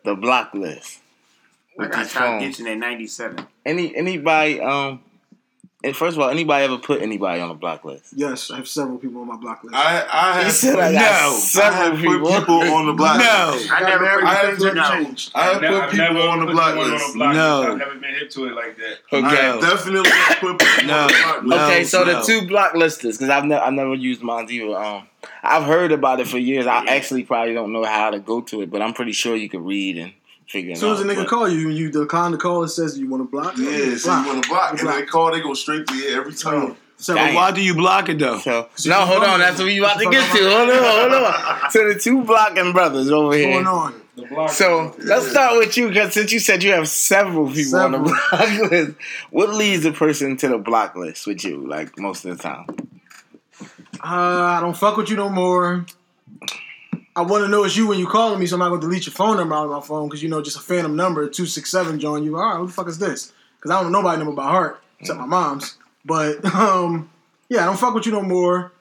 The 0.04 0.14
block 0.14 0.54
list. 0.54 1.00
I 1.78 1.82
With 1.84 1.92
got 1.92 1.98
these 2.04 2.12
Taj 2.12 2.22
phones. 2.22 2.42
Gibson 2.44 2.66
at 2.68 2.78
97. 2.78 3.46
Any 3.64 3.94
anybody 3.96 4.60
um. 4.60 5.00
And 5.84 5.96
first 5.96 6.16
of 6.16 6.22
all, 6.22 6.28
anybody 6.30 6.64
ever 6.64 6.78
put 6.78 7.02
anybody 7.02 7.40
on 7.40 7.50
a 7.50 7.54
block 7.54 7.84
list? 7.84 8.12
Yes, 8.14 8.50
I 8.52 8.56
have 8.56 8.68
several 8.68 8.98
people 8.98 9.20
on 9.22 9.26
my 9.28 9.36
block 9.36 9.64
list. 9.64 9.74
I 9.74 10.06
I 10.12 10.38
He 10.38 10.44
have 10.44 10.52
said 10.52 10.78
I 10.78 10.92
got 10.92 11.00
No. 11.00 11.00
I 11.00 11.04
have 11.08 11.32
several 11.34 11.90
put 11.90 12.00
people. 12.00 12.38
people 12.60 12.74
on 12.74 12.86
the 12.86 12.92
block. 12.92 13.18
No. 13.18 13.50
list. 13.56 13.72
I 13.72 13.80
Got 13.80 13.88
never 13.88 14.04
married, 14.04 14.20
put 14.20 14.28
I 14.28 14.34
have 14.34 14.46
things 14.50 14.62
put- 14.64 14.74
no. 14.76 14.88
changed. 14.90 15.32
I 15.34 15.44
have 15.44 15.60
never- 15.62 15.74
put 15.80 15.84
I've 15.84 15.90
people 16.08 16.22
on 16.28 16.38
the 16.40 16.46
put 16.46 16.52
block 16.54 16.76
list. 16.76 17.04
On 17.04 17.10
the 17.12 17.18
block 17.18 17.34
No. 17.34 17.60
list. 17.60 17.70
I've 17.72 17.78
never 17.78 17.94
been 17.96 18.14
hit 18.14 18.30
to 18.30 18.44
it 18.46 18.54
like 18.54 18.76
that. 18.76 19.24
I 19.24 19.34
have 19.34 19.60
definitely 19.60 20.10
put 20.40 20.58
people 20.58 20.86
No. 20.86 20.98
on 21.00 21.06
the 21.08 21.14
block 21.24 21.42
list. 21.44 21.62
Okay, 21.62 21.84
so 21.84 22.04
the 22.04 22.20
two 22.22 22.46
block 22.46 22.74
listers, 22.74 23.18
because 23.18 23.30
I've 23.30 23.44
never 23.44 23.64
I've 23.64 23.72
never 23.72 23.94
used 23.94 24.22
mine 24.22 24.46
either. 24.50 24.76
Um, 24.76 25.08
I've 25.42 25.64
heard 25.64 25.90
about 25.92 26.20
it 26.20 26.28
for 26.28 26.38
years. 26.38 26.66
I 26.66 26.84
actually 26.86 27.24
probably 27.24 27.54
don't 27.54 27.72
know 27.72 27.84
how 27.84 28.10
to 28.10 28.20
go 28.20 28.40
to 28.40 28.62
it, 28.62 28.70
but 28.70 28.82
I'm 28.82 28.92
pretty 28.92 29.12
sure 29.12 29.34
you 29.36 29.48
could 29.48 29.60
read 29.64 29.96
and 29.98 30.12
figure 30.48 30.70
it 30.70 30.74
As 30.74 30.80
soon 30.80 30.92
as 30.92 31.00
a 31.00 31.04
nigga 31.04 31.16
but- 31.16 31.28
call 31.28 31.48
you, 31.48 31.68
you 31.70 31.90
decline 31.90 32.32
the 32.32 32.38
call. 32.38 32.62
It 32.64 32.68
says 32.68 32.98
you 32.98 33.08
want 33.08 33.22
to 33.22 33.28
block. 33.30 33.56
Yeah, 33.56 33.96
so 33.96 34.20
you 34.20 34.26
want 34.26 34.42
to 34.44 34.48
block, 34.48 34.78
and 34.80 34.88
they 34.88 35.02
call, 35.06 35.32
they 35.32 35.40
go 35.40 35.54
straight 35.54 35.86
to 35.86 35.94
you 35.94 36.16
every 36.16 36.34
time. 36.34 36.76
So 36.96 37.14
Dang. 37.16 37.34
Why 37.34 37.50
do 37.50 37.60
you 37.60 37.74
block 37.74 38.08
it 38.08 38.20
though? 38.20 38.38
So, 38.38 38.68
no, 38.86 39.00
hold 39.04 39.24
on. 39.24 39.40
That's 39.40 39.58
what 39.58 39.64
we 39.66 39.78
about 39.78 39.98
to 39.98 40.08
get 40.08 40.36
to. 40.36 40.48
Hold 40.48 40.70
on, 40.70 41.10
hold 41.10 41.24
on. 41.24 41.70
So 41.72 41.88
the 41.92 41.98
two 41.98 42.22
blocking 42.22 42.72
brothers 42.72 43.10
over 43.10 43.26
what's 43.28 43.38
here. 43.38 43.52
going 43.54 43.66
on? 43.66 44.00
The 44.14 44.26
block. 44.26 44.50
So 44.50 44.94
let's 44.98 45.28
start 45.28 45.58
with 45.58 45.76
you, 45.76 45.88
because 45.88 46.12
since 46.14 46.30
you 46.30 46.38
said 46.38 46.62
you 46.62 46.70
have 46.72 46.86
several 46.88 47.50
people 47.50 47.76
on 47.80 47.92
the 47.92 47.98
block 48.30 48.70
list, 48.70 48.92
what 49.30 49.50
leads 49.50 49.84
a 49.84 49.90
person 49.90 50.36
to 50.36 50.48
the 50.48 50.58
block 50.58 50.94
list 50.94 51.26
with 51.26 51.44
you, 51.44 51.66
like 51.66 51.98
most 51.98 52.24
of 52.24 52.36
the 52.36 52.42
time? 52.42 52.66
Uh, 54.04 54.04
I 54.04 54.60
don't 54.60 54.76
fuck 54.76 54.96
with 54.96 55.10
you 55.10 55.16
no 55.16 55.28
more. 55.28 55.84
I 57.14 57.22
want 57.22 57.44
to 57.44 57.48
know 57.48 57.64
it's 57.64 57.76
you 57.76 57.86
when 57.86 57.98
you 57.98 58.06
calling 58.06 58.40
me, 58.40 58.46
so 58.46 58.56
I'm 58.56 58.60
not 58.60 58.70
gonna 58.70 58.80
delete 58.80 59.06
your 59.06 59.12
phone 59.12 59.36
number 59.36 59.54
out 59.54 59.64
of 59.66 59.70
my 59.70 59.80
phone 59.80 60.08
because 60.08 60.22
you 60.22 60.28
know 60.30 60.40
just 60.40 60.56
a 60.56 60.60
phantom 60.60 60.96
number 60.96 61.28
two 61.28 61.46
six 61.46 61.70
seven. 61.70 62.00
John, 62.00 62.24
you 62.24 62.36
all 62.36 62.42
right? 62.42 62.56
Who 62.56 62.66
the 62.66 62.72
fuck 62.72 62.88
is 62.88 62.98
this? 62.98 63.32
Because 63.56 63.70
I 63.70 63.82
don't 63.82 63.92
know 63.92 64.00
nobody 64.00 64.18
number 64.18 64.34
by 64.34 64.48
heart 64.48 64.82
except 64.98 65.18
my 65.18 65.26
mom's. 65.26 65.76
But 66.04 66.44
um, 66.54 67.10
yeah, 67.48 67.62
I 67.62 67.64
don't 67.66 67.78
fuck 67.78 67.94
with 67.94 68.06
you 68.06 68.12
no 68.12 68.22
more. 68.22 68.72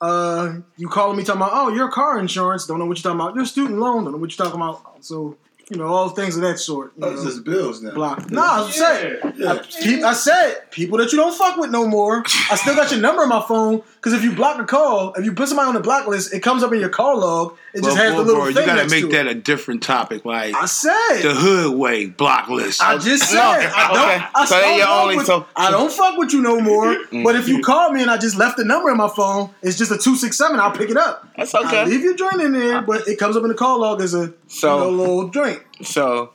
Uh, 0.00 0.58
you 0.76 0.88
calling 0.88 1.16
me 1.16 1.24
talking 1.24 1.40
about 1.42 1.52
oh 1.54 1.74
your 1.74 1.88
car 1.90 2.18
insurance? 2.18 2.66
Don't 2.66 2.78
know 2.78 2.84
what 2.86 2.98
you're 2.98 3.10
talking 3.10 3.20
about. 3.20 3.34
Your 3.34 3.46
student 3.46 3.78
loan? 3.78 4.04
Don't 4.04 4.12
know 4.12 4.18
what 4.18 4.36
you're 4.36 4.44
talking 4.46 4.60
about. 4.60 5.02
So 5.04 5.36
you 5.70 5.76
know 5.76 5.86
all 5.86 6.10
things 6.10 6.36
of 6.36 6.42
that 6.42 6.58
sort. 6.58 6.92
You 6.96 7.02
That's 7.02 7.24
know, 7.24 7.30
just 7.30 7.44
bills 7.44 7.82
now. 7.82 7.94
block. 7.94 8.30
No, 8.30 8.42
I 8.42 8.70
said. 8.70 9.34
Yeah. 9.36 9.52
I, 9.52 9.58
peop- 9.58 10.04
I 10.04 10.12
said 10.12 10.70
people 10.70 10.98
that 10.98 11.10
you 11.12 11.18
don't 11.18 11.36
fuck 11.36 11.56
with 11.56 11.70
no 11.70 11.86
more. 11.88 12.22
I 12.50 12.56
still 12.56 12.74
got 12.76 12.90
your 12.90 13.00
number 13.00 13.22
on 13.22 13.28
my 13.28 13.42
phone 13.48 13.82
because 13.98 14.12
if 14.12 14.22
you 14.22 14.32
block 14.32 14.60
a 14.60 14.64
call, 14.64 15.12
if 15.14 15.24
you 15.24 15.32
put 15.32 15.48
somebody 15.48 15.66
on 15.68 15.74
the 15.74 15.80
block 15.80 16.06
list, 16.06 16.32
it 16.32 16.40
comes 16.40 16.62
up 16.62 16.72
in 16.72 16.78
your 16.80 16.88
call 16.88 17.18
log. 17.18 17.56
It 17.74 17.82
just 17.82 17.88
Well, 17.88 17.96
has 17.96 18.12
well, 18.14 18.24
the 18.24 18.26
little 18.32 18.44
bro, 18.44 18.52
thing 18.52 18.62
you 18.62 18.66
gotta 18.66 18.80
next 18.82 18.90
make 18.92 19.02
to 19.04 19.08
that 19.10 19.26
a 19.26 19.34
different 19.34 19.82
topic, 19.82 20.24
like 20.24 20.54
I 20.54 20.66
said. 20.66 21.22
the 21.22 21.34
hood 21.34 21.76
way 21.76 22.06
block 22.06 22.48
list. 22.48 22.80
I 22.80 22.96
just 22.98 23.24
said 23.28 23.34
No, 23.36 23.42
I 23.42 23.88
don't. 23.92 23.98
okay. 23.98 24.26
I, 24.34 24.44
So 24.46 24.54
then 24.54 24.62
don't 24.68 24.78
you're 24.78 24.88
only 24.88 25.16
with, 25.16 25.26
so- 25.26 25.46
I 25.56 25.70
don't 25.72 25.92
fuck 25.92 26.16
with 26.16 26.32
you 26.32 26.40
no 26.40 26.60
more. 26.60 26.94
Mm. 26.94 27.24
But 27.24 27.34
if 27.36 27.48
you 27.48 27.60
call 27.60 27.90
me 27.90 28.00
and 28.02 28.10
I 28.10 28.16
just 28.18 28.36
left 28.36 28.56
the 28.56 28.64
number 28.64 28.90
in 28.90 28.96
my 28.96 29.08
phone, 29.08 29.50
it's 29.62 29.76
just 29.76 29.90
a 29.90 29.98
two 29.98 30.14
six 30.16 30.38
seven. 30.38 30.60
I'll 30.60 30.70
pick 30.70 30.90
it 30.90 30.96
up. 30.96 31.28
That's 31.36 31.54
okay. 31.54 31.64
I 31.66 31.82
okay. 31.82 31.90
leave 31.90 32.02
your 32.02 32.14
joint 32.14 32.40
in 32.40 32.52
there, 32.52 32.80
but 32.82 33.06
it 33.08 33.18
comes 33.18 33.36
up 33.36 33.42
in 33.42 33.48
the 33.48 33.54
call 33.54 33.80
log 33.80 34.00
as 34.00 34.14
a 34.14 34.32
So- 34.46 34.76
you 34.76 34.96
know, 34.96 35.02
little 35.02 35.28
joint. 35.28 35.60
So, 35.82 36.32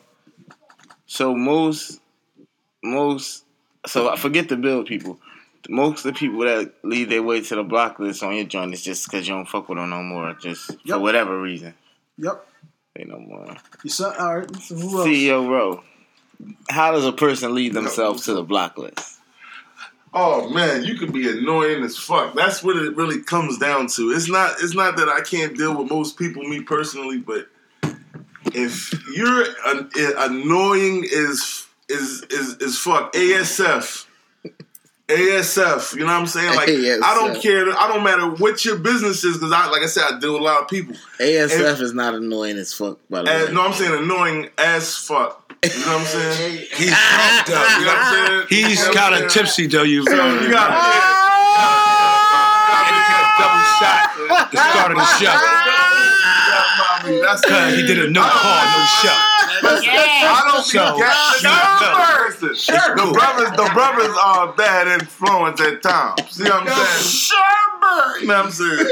so 1.05 1.33
most, 1.35 1.99
most, 2.83 3.45
so 3.85 4.09
I 4.09 4.15
forget 4.17 4.49
the 4.49 4.57
bill 4.57 4.83
people. 4.83 5.19
Most 5.69 6.05
of 6.05 6.13
the 6.13 6.19
people 6.19 6.39
that 6.39 6.73
lead 6.83 7.09
their 7.09 7.23
way 7.23 7.41
to 7.41 7.55
the 7.55 7.63
block 7.63 7.99
list 7.99 8.21
on 8.23 8.35
your 8.35 8.45
joint 8.45 8.73
is 8.73 8.81
just 8.81 9.09
because 9.09 9.27
you 9.27 9.33
don't 9.33 9.47
fuck 9.47 9.69
with 9.69 9.77
them 9.77 9.89
no 9.89 10.03
more, 10.03 10.33
just 10.33 10.71
for 10.85 10.99
whatever 10.99 11.39
reason. 11.39 11.73
Yep. 12.17 12.45
They 12.95 13.05
no 13.05 13.19
more. 13.19 13.55
You 13.83 13.89
saw, 13.89 14.13
all 14.17 14.39
right. 14.39 14.55
So 14.57 14.75
who 14.75 14.99
else? 14.99 15.07
CEO 15.07 15.49
Row. 15.49 15.83
How 16.69 16.91
does 16.91 17.05
a 17.05 17.13
person 17.13 17.55
lead 17.55 17.73
themselves 17.73 18.25
to 18.25 18.33
the 18.33 18.43
block 18.43 18.77
list? 18.77 19.19
Oh 20.13 20.47
man, 20.49 20.83
you 20.83 20.95
can 20.95 21.11
be 21.11 21.27
annoying 21.27 21.83
as 21.83 21.97
fuck. 21.97 22.35
That's 22.35 22.63
what 22.63 22.75
it 22.75 22.95
really 22.95 23.21
comes 23.21 23.57
down 23.57 23.87
to. 23.95 24.11
It's 24.11 24.29
not. 24.29 24.55
It's 24.61 24.75
not 24.75 24.97
that 24.97 25.09
I 25.09 25.21
can't 25.21 25.57
deal 25.57 25.75
with 25.75 25.89
most 25.89 26.19
people, 26.19 26.43
me 26.43 26.61
personally, 26.61 27.17
but 27.17 27.47
if 28.53 28.93
you're 29.15 29.43
an, 29.65 29.89
eh, 29.97 30.11
annoying 30.17 31.03
is 31.03 31.65
is 31.89 32.21
is 32.29 32.57
is 32.57 32.77
fuck. 32.77 33.13
ASF. 33.13 34.05
ASF, 35.13 35.93
you 35.93 35.99
know 36.01 36.05
what 36.07 36.13
I'm 36.13 36.27
saying? 36.27 36.55
Like 36.55 36.69
I 36.69 37.13
don't 37.15 37.41
care. 37.41 37.65
I 37.77 37.87
don't 37.87 38.03
matter 38.03 38.29
what 38.29 38.63
your 38.65 38.77
business 38.77 39.23
is 39.23 39.37
because 39.37 39.51
I, 39.51 39.67
like 39.69 39.81
I 39.81 39.87
said, 39.87 40.03
I 40.03 40.19
deal 40.19 40.33
with 40.33 40.41
a 40.41 40.45
lot 40.45 40.61
of 40.61 40.67
people. 40.67 40.95
ASF 41.19 41.79
is 41.81 41.93
not 41.93 42.13
annoying 42.15 42.57
as 42.57 42.73
fuck, 42.73 42.99
by 43.09 43.21
the 43.21 43.31
And, 43.31 43.47
way. 43.49 43.53
no, 43.53 43.65
I'm 43.65 43.73
saying 43.73 44.03
annoying 44.03 44.49
as 44.57 44.95
fuck. 44.95 45.39
You 45.63 45.69
know 45.69 45.75
what 45.75 45.99
I'm 46.01 46.05
saying? 46.05 46.57
He's 46.75 46.89
drunk 46.89 47.47
You 47.47 47.53
know 47.53 47.61
what 47.61 47.97
I'm 47.97 48.27
saying? 48.27 48.47
He's 48.49 48.69
You 48.69 48.75
know 48.75 48.89
what 48.89 48.97
kind 48.97 49.23
of 49.23 49.31
tipsy 49.31 49.67
though. 49.67 49.83
You, 49.83 50.03
So 50.05 50.11
you 50.15 50.19
you 50.49 50.53
ah! 50.55 50.73
got 53.09 53.23
double 53.39 53.63
shot 53.79 54.51
the 54.51 54.57
start 54.57 54.91
of 54.91 54.97
the 54.97 55.05
show. 55.17 55.33
That's 57.21 57.43
he 57.75 57.83
did 57.85 57.99
a 57.99 58.09
no 58.09 58.21
ah! 58.23 58.29
call, 58.31 58.63
no 58.71 58.85
show. 59.01 59.42
I 59.65 60.51
don't 60.51 60.63
So, 60.63 60.93
be 60.95 60.99
gas- 60.99 61.43
no. 61.43 61.49
the 61.79 61.89
person. 62.17 62.95
The 62.95 63.11
brothers, 63.13 63.51
the 63.51 63.69
brothers 63.73 64.15
are 64.21 64.49
a 64.49 64.53
bad 64.53 64.87
influence 65.01 65.61
at 65.61 65.81
times. 65.81 66.21
See 66.31 66.43
what 66.43 66.67
I'm 66.67 66.67
saying? 66.67 67.31
Sherbert. 67.31 68.21
You 68.21 68.27
know 68.27 68.35
what 68.35 68.45
I'm 68.45 68.51
saying? 68.51 68.87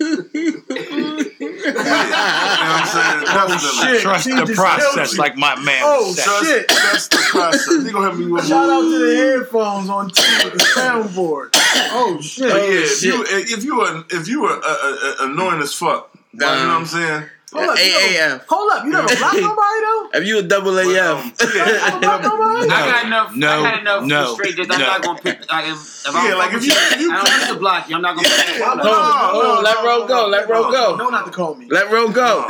you 0.00 1.60
know 1.60 1.72
what 1.74 2.70
I'm 2.72 2.86
saying? 2.86 3.20
Definitely. 3.24 3.68
shit. 3.88 4.02
Trust 4.02 4.24
She 4.24 4.30
the 4.34 4.52
process, 4.54 5.18
like 5.18 5.36
my 5.36 5.54
man 5.60 5.82
Oh, 5.84 6.12
said. 6.12 6.24
Trust, 6.24 6.44
Shit. 6.44 6.68
trust 6.68 7.10
the 7.12 7.16
process. 7.30 7.66
You 7.84 7.92
gonna 7.92 8.06
help 8.06 8.18
me 8.18 8.26
with 8.26 8.46
Shout 8.46 8.68
out 8.70 8.82
more. 8.82 8.90
to 8.92 8.98
the 8.98 9.16
headphones 9.16 9.88
on 9.88 10.10
two 10.10 10.44
with 10.44 10.54
the 10.54 10.58
soundboard. 10.76 11.50
Oh 11.92 12.18
shit! 12.20 12.50
But 12.50 12.62
yeah, 12.62 12.68
if 12.70 12.98
shit. 12.98 13.02
you 13.14 13.24
if 13.28 13.64
you 13.64 13.76
were 13.78 14.04
if 14.10 14.26
you 14.28 14.42
were 14.42 14.50
uh, 14.50 14.60
uh, 14.64 14.96
uh, 15.02 15.14
annoying 15.30 15.60
as 15.62 15.72
fuck, 15.74 16.10
you 16.32 16.40
know 16.40 16.46
what 16.46 16.56
I'm 16.68 16.86
saying? 16.86 17.24
Hold 17.52 17.68
up, 17.70 17.78
you 17.78 17.90
never, 17.90 18.38
AAF. 18.38 18.44
hold 18.48 18.72
up, 18.72 18.84
you 18.84 18.90
never 18.92 19.06
blocked 19.16 19.40
nobody 19.40 19.80
though? 19.80 20.08
Have 20.14 20.24
you 20.24 20.38
a 20.38 20.42
double 20.42 20.78
AF? 20.78 20.86
You 21.40 21.54
never 21.54 22.00
blocked 22.00 22.24
nobody? 22.24 22.70
I 22.70 22.90
got 22.92 23.06
enough. 23.06 23.34
no, 23.34 23.48
I 23.48 23.62
got 23.70 23.80
enough 23.80 24.04
no, 24.04 24.34
straight 24.34 24.56
that 24.56 24.70
I'm 24.70 24.78
no. 24.78 24.86
not 24.86 25.02
gonna 25.02 25.20
pick. 25.20 25.50
Like, 25.50 25.64
if, 25.66 26.06
if 26.06 26.14
Yeah, 26.14 26.20
I'm 26.20 26.38
like, 26.38 26.52
if 26.54 26.64
you- 26.64 26.72
if 26.72 27.00
you- 27.00 27.12
I 27.12 27.24
don't 27.24 27.40
need 27.40 27.54
to 27.54 27.58
block 27.58 27.88
you. 27.88 27.96
I'm 27.96 28.02
not 28.02 28.14
gonna. 28.16 28.28
Pick 28.28 28.62
I'm 28.62 28.80
oh, 28.80 28.82
no, 28.82 28.84
not- 28.84 29.30
Hold 29.32 29.64
let 29.64 29.84
Ro 29.84 30.06
go, 30.06 30.28
let 30.28 30.48
Ro 30.48 30.70
go. 30.70 30.96
No, 30.96 31.08
not 31.08 31.26
to 31.26 31.32
call 31.32 31.54
me. 31.56 31.66
Let 31.68 31.90
Ro 31.90 32.08
go. 32.10 32.46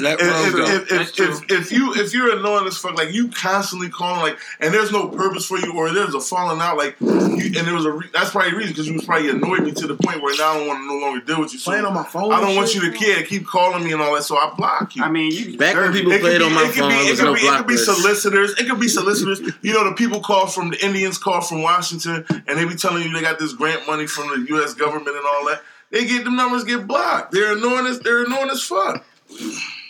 Let 0.00 0.18
if, 0.20 0.54
Ro 0.54 0.64
go. 0.64 0.64
if, 0.64 0.92
if, 0.92 1.20
if, 1.20 1.50
if 1.50 1.72
you 1.72 1.94
if 1.94 2.14
you're 2.14 2.36
annoying 2.38 2.66
as 2.66 2.78
fuck, 2.78 2.94
like 2.96 3.12
you 3.12 3.28
constantly 3.28 3.88
calling, 3.90 4.20
like, 4.22 4.38
and 4.60 4.72
there's 4.72 4.90
no 4.92 5.08
purpose 5.08 5.44
for 5.46 5.58
you, 5.58 5.72
or 5.76 5.90
there's 5.92 6.14
a 6.14 6.20
falling 6.20 6.60
out, 6.60 6.76
like, 6.78 6.96
you, 7.00 7.52
and 7.58 7.66
there 7.66 7.74
was 7.74 7.84
a 7.84 7.92
re- 7.92 8.08
that's 8.14 8.30
probably 8.30 8.50
the 8.52 8.56
reason 8.56 8.72
because 8.72 8.88
you 8.88 8.94
was 8.94 9.04
probably 9.04 9.28
annoyed 9.30 9.62
me 9.62 9.72
to 9.72 9.86
the 9.86 9.96
point 9.96 10.22
where 10.22 10.34
now 10.38 10.52
I 10.52 10.58
don't 10.58 10.68
want 10.68 10.80
to 10.80 10.86
no 10.86 10.98
longer 11.06 11.20
deal 11.24 11.40
with 11.40 11.52
you. 11.52 11.58
So 11.58 11.70
Playing 11.70 11.84
on 11.84 11.94
my 11.94 12.04
phone. 12.04 12.32
I 12.32 12.40
don't 12.40 12.56
want 12.56 12.74
you 12.74 12.80
to 12.90 12.96
care, 12.96 13.22
keep 13.24 13.46
calling 13.46 13.84
me 13.84 13.92
and 13.92 14.00
all 14.02 14.14
that. 14.14 14.22
So 14.22 14.37
I 14.38 14.54
block 14.56 14.96
you. 14.96 15.02
I 15.02 15.10
mean, 15.10 15.30
you 15.32 15.58
Back 15.58 15.76
when 15.76 15.92
people 15.92 16.12
It 16.12 16.16
could 16.16 16.20
played 16.22 16.38
be- 16.38 16.44
on 16.44 16.52
my 16.54 16.64
it 16.64 16.72
phone, 16.74 16.88
be- 16.88 16.94
there 16.96 17.06
it 17.06 17.10
was 17.10 17.20
could 17.20 17.26
no 17.26 17.34
be- 17.34 17.40
It 17.40 17.56
could 17.58 17.66
be 17.66 17.76
solicitors. 17.76 18.50
It 18.58 18.68
could 18.68 18.80
be 18.80 18.88
solicitors. 18.88 19.40
You 19.62 19.72
know, 19.74 19.84
the 19.84 19.94
people 19.94 20.20
call 20.20 20.46
from 20.46 20.70
the 20.70 20.84
Indians 20.84 21.18
call 21.18 21.40
from 21.40 21.62
Washington, 21.62 22.24
and 22.46 22.58
they 22.58 22.64
be 22.64 22.74
telling 22.74 23.02
you 23.04 23.12
they 23.12 23.20
got 23.20 23.38
this 23.38 23.52
grant 23.52 23.86
money 23.86 24.06
from 24.06 24.28
the 24.28 24.46
U.S. 24.54 24.74
government 24.74 25.08
and 25.16 25.24
all 25.26 25.46
that. 25.46 25.62
They 25.90 26.04
get 26.06 26.24
them 26.24 26.36
numbers 26.36 26.64
get 26.64 26.86
blocked. 26.86 27.32
They're 27.32 27.56
annoying 27.56 27.86
as 27.86 28.00
they're 28.00 28.24
annoying 28.24 28.50
as 28.50 28.62
fuck. 28.62 29.04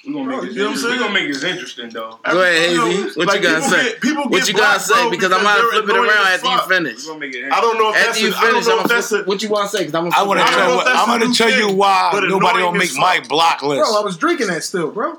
We're 0.08 0.24
gonna 0.24 0.42
make 0.42 0.52
You 0.54 0.54
this 0.54 0.56
know 0.56 0.64
what 0.64 0.68
I'm 0.68 0.72
interesting. 0.72 0.88
saying? 0.88 0.90
We're 0.90 0.98
gonna 0.98 1.14
make 1.14 1.32
this 1.32 1.44
interesting 1.44 1.88
though. 1.90 2.18
Go 2.24 2.42
ahead, 2.42 2.68
Hazy. 2.70 3.18
What 3.18 3.26
like, 3.28 3.36
you 3.42 3.48
gotta 3.48 3.62
say? 3.62 3.82
get- 3.90 4.00
people 4.00 4.24
what 4.28 4.48
you 4.48 4.54
gotta 4.54 4.80
say? 4.80 4.94
bro, 4.94 5.10
Because 5.10 5.32
I'm 5.32 5.42
gonna 5.42 5.70
flip 5.70 5.88
it 5.88 5.96
around 5.96 6.26
as 6.28 6.42
after 6.42 6.48
you 6.48 6.60
finish. 6.76 7.04
We're 7.04 7.12
gonna 7.12 7.20
make 7.20 7.34
it 7.34 7.52
I 7.52 7.60
don't 7.60 7.78
know 7.78 7.88
if 7.90 7.94
that's 7.94 8.08
After 8.08 8.20
you 8.20 8.32
a, 8.32 8.36
I 8.36 8.40
don't 8.40 8.50
finish, 8.52 8.66
know 8.66 8.80
if 8.80 8.88
that's 8.88 9.12
a, 9.12 9.22
What 9.24 9.42
you 9.42 9.48
want 9.50 9.70
to 9.70 9.76
say? 9.76 9.82
Because 9.84 9.94
I'm 9.94 10.04
gonna 10.08 10.16
I 10.16 10.22
wanna 10.22 10.44
tell 10.44 10.74
you. 10.74 10.80
I'm 10.86 11.18
going 11.20 11.30
to 11.32 11.36
tell 11.36 11.50
you 11.50 11.74
why 11.74 12.10
nobody 12.14 12.26
annoying 12.34 12.56
don't 12.58 12.78
make 12.78 12.90
as 12.90 12.96
my 12.96 13.20
block 13.28 13.62
list. 13.62 13.82
Bro, 13.90 14.00
I 14.00 14.04
was 14.04 14.16
drinking 14.16 14.46
that 14.48 14.64
still, 14.64 14.90
bro. 14.90 15.18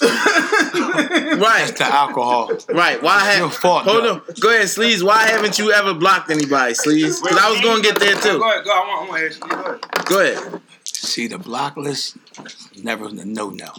Right. 0.02 1.72
to 1.76 1.84
alcohol. 1.84 2.50
Right. 2.68 3.02
Why 3.02 3.18
have 3.20 3.38
your 3.38 3.50
fault, 3.50 3.84
Hold 3.84 4.04
though. 4.04 4.14
on. 4.14 4.22
Go 4.40 4.48
ahead, 4.50 4.66
Sleaze. 4.66 5.02
Why 5.02 5.24
haven't 5.26 5.58
you 5.58 5.72
ever 5.72 5.94
blocked 5.94 6.30
anybody, 6.30 6.72
Sleaze? 6.74 7.22
Because 7.22 7.38
I 7.38 7.50
was 7.50 7.60
gonna 7.60 7.82
get 7.82 7.98
there 7.98 8.14
too. 8.16 8.38
go. 8.38 8.44
I 8.44 8.64
want, 8.64 8.66
I 8.68 9.08
want 9.08 9.20
to 9.20 9.26
ask 9.26 9.40
you. 9.44 9.48
Go 9.50 10.20
ahead. 10.20 10.36
Go 10.38 10.44
ahead. 10.52 10.60
See, 10.84 11.26
the 11.28 11.38
block 11.38 11.76
list 11.76 12.16
never 12.82 13.06
a 13.08 13.12
no 13.12 13.50
no. 13.50 13.72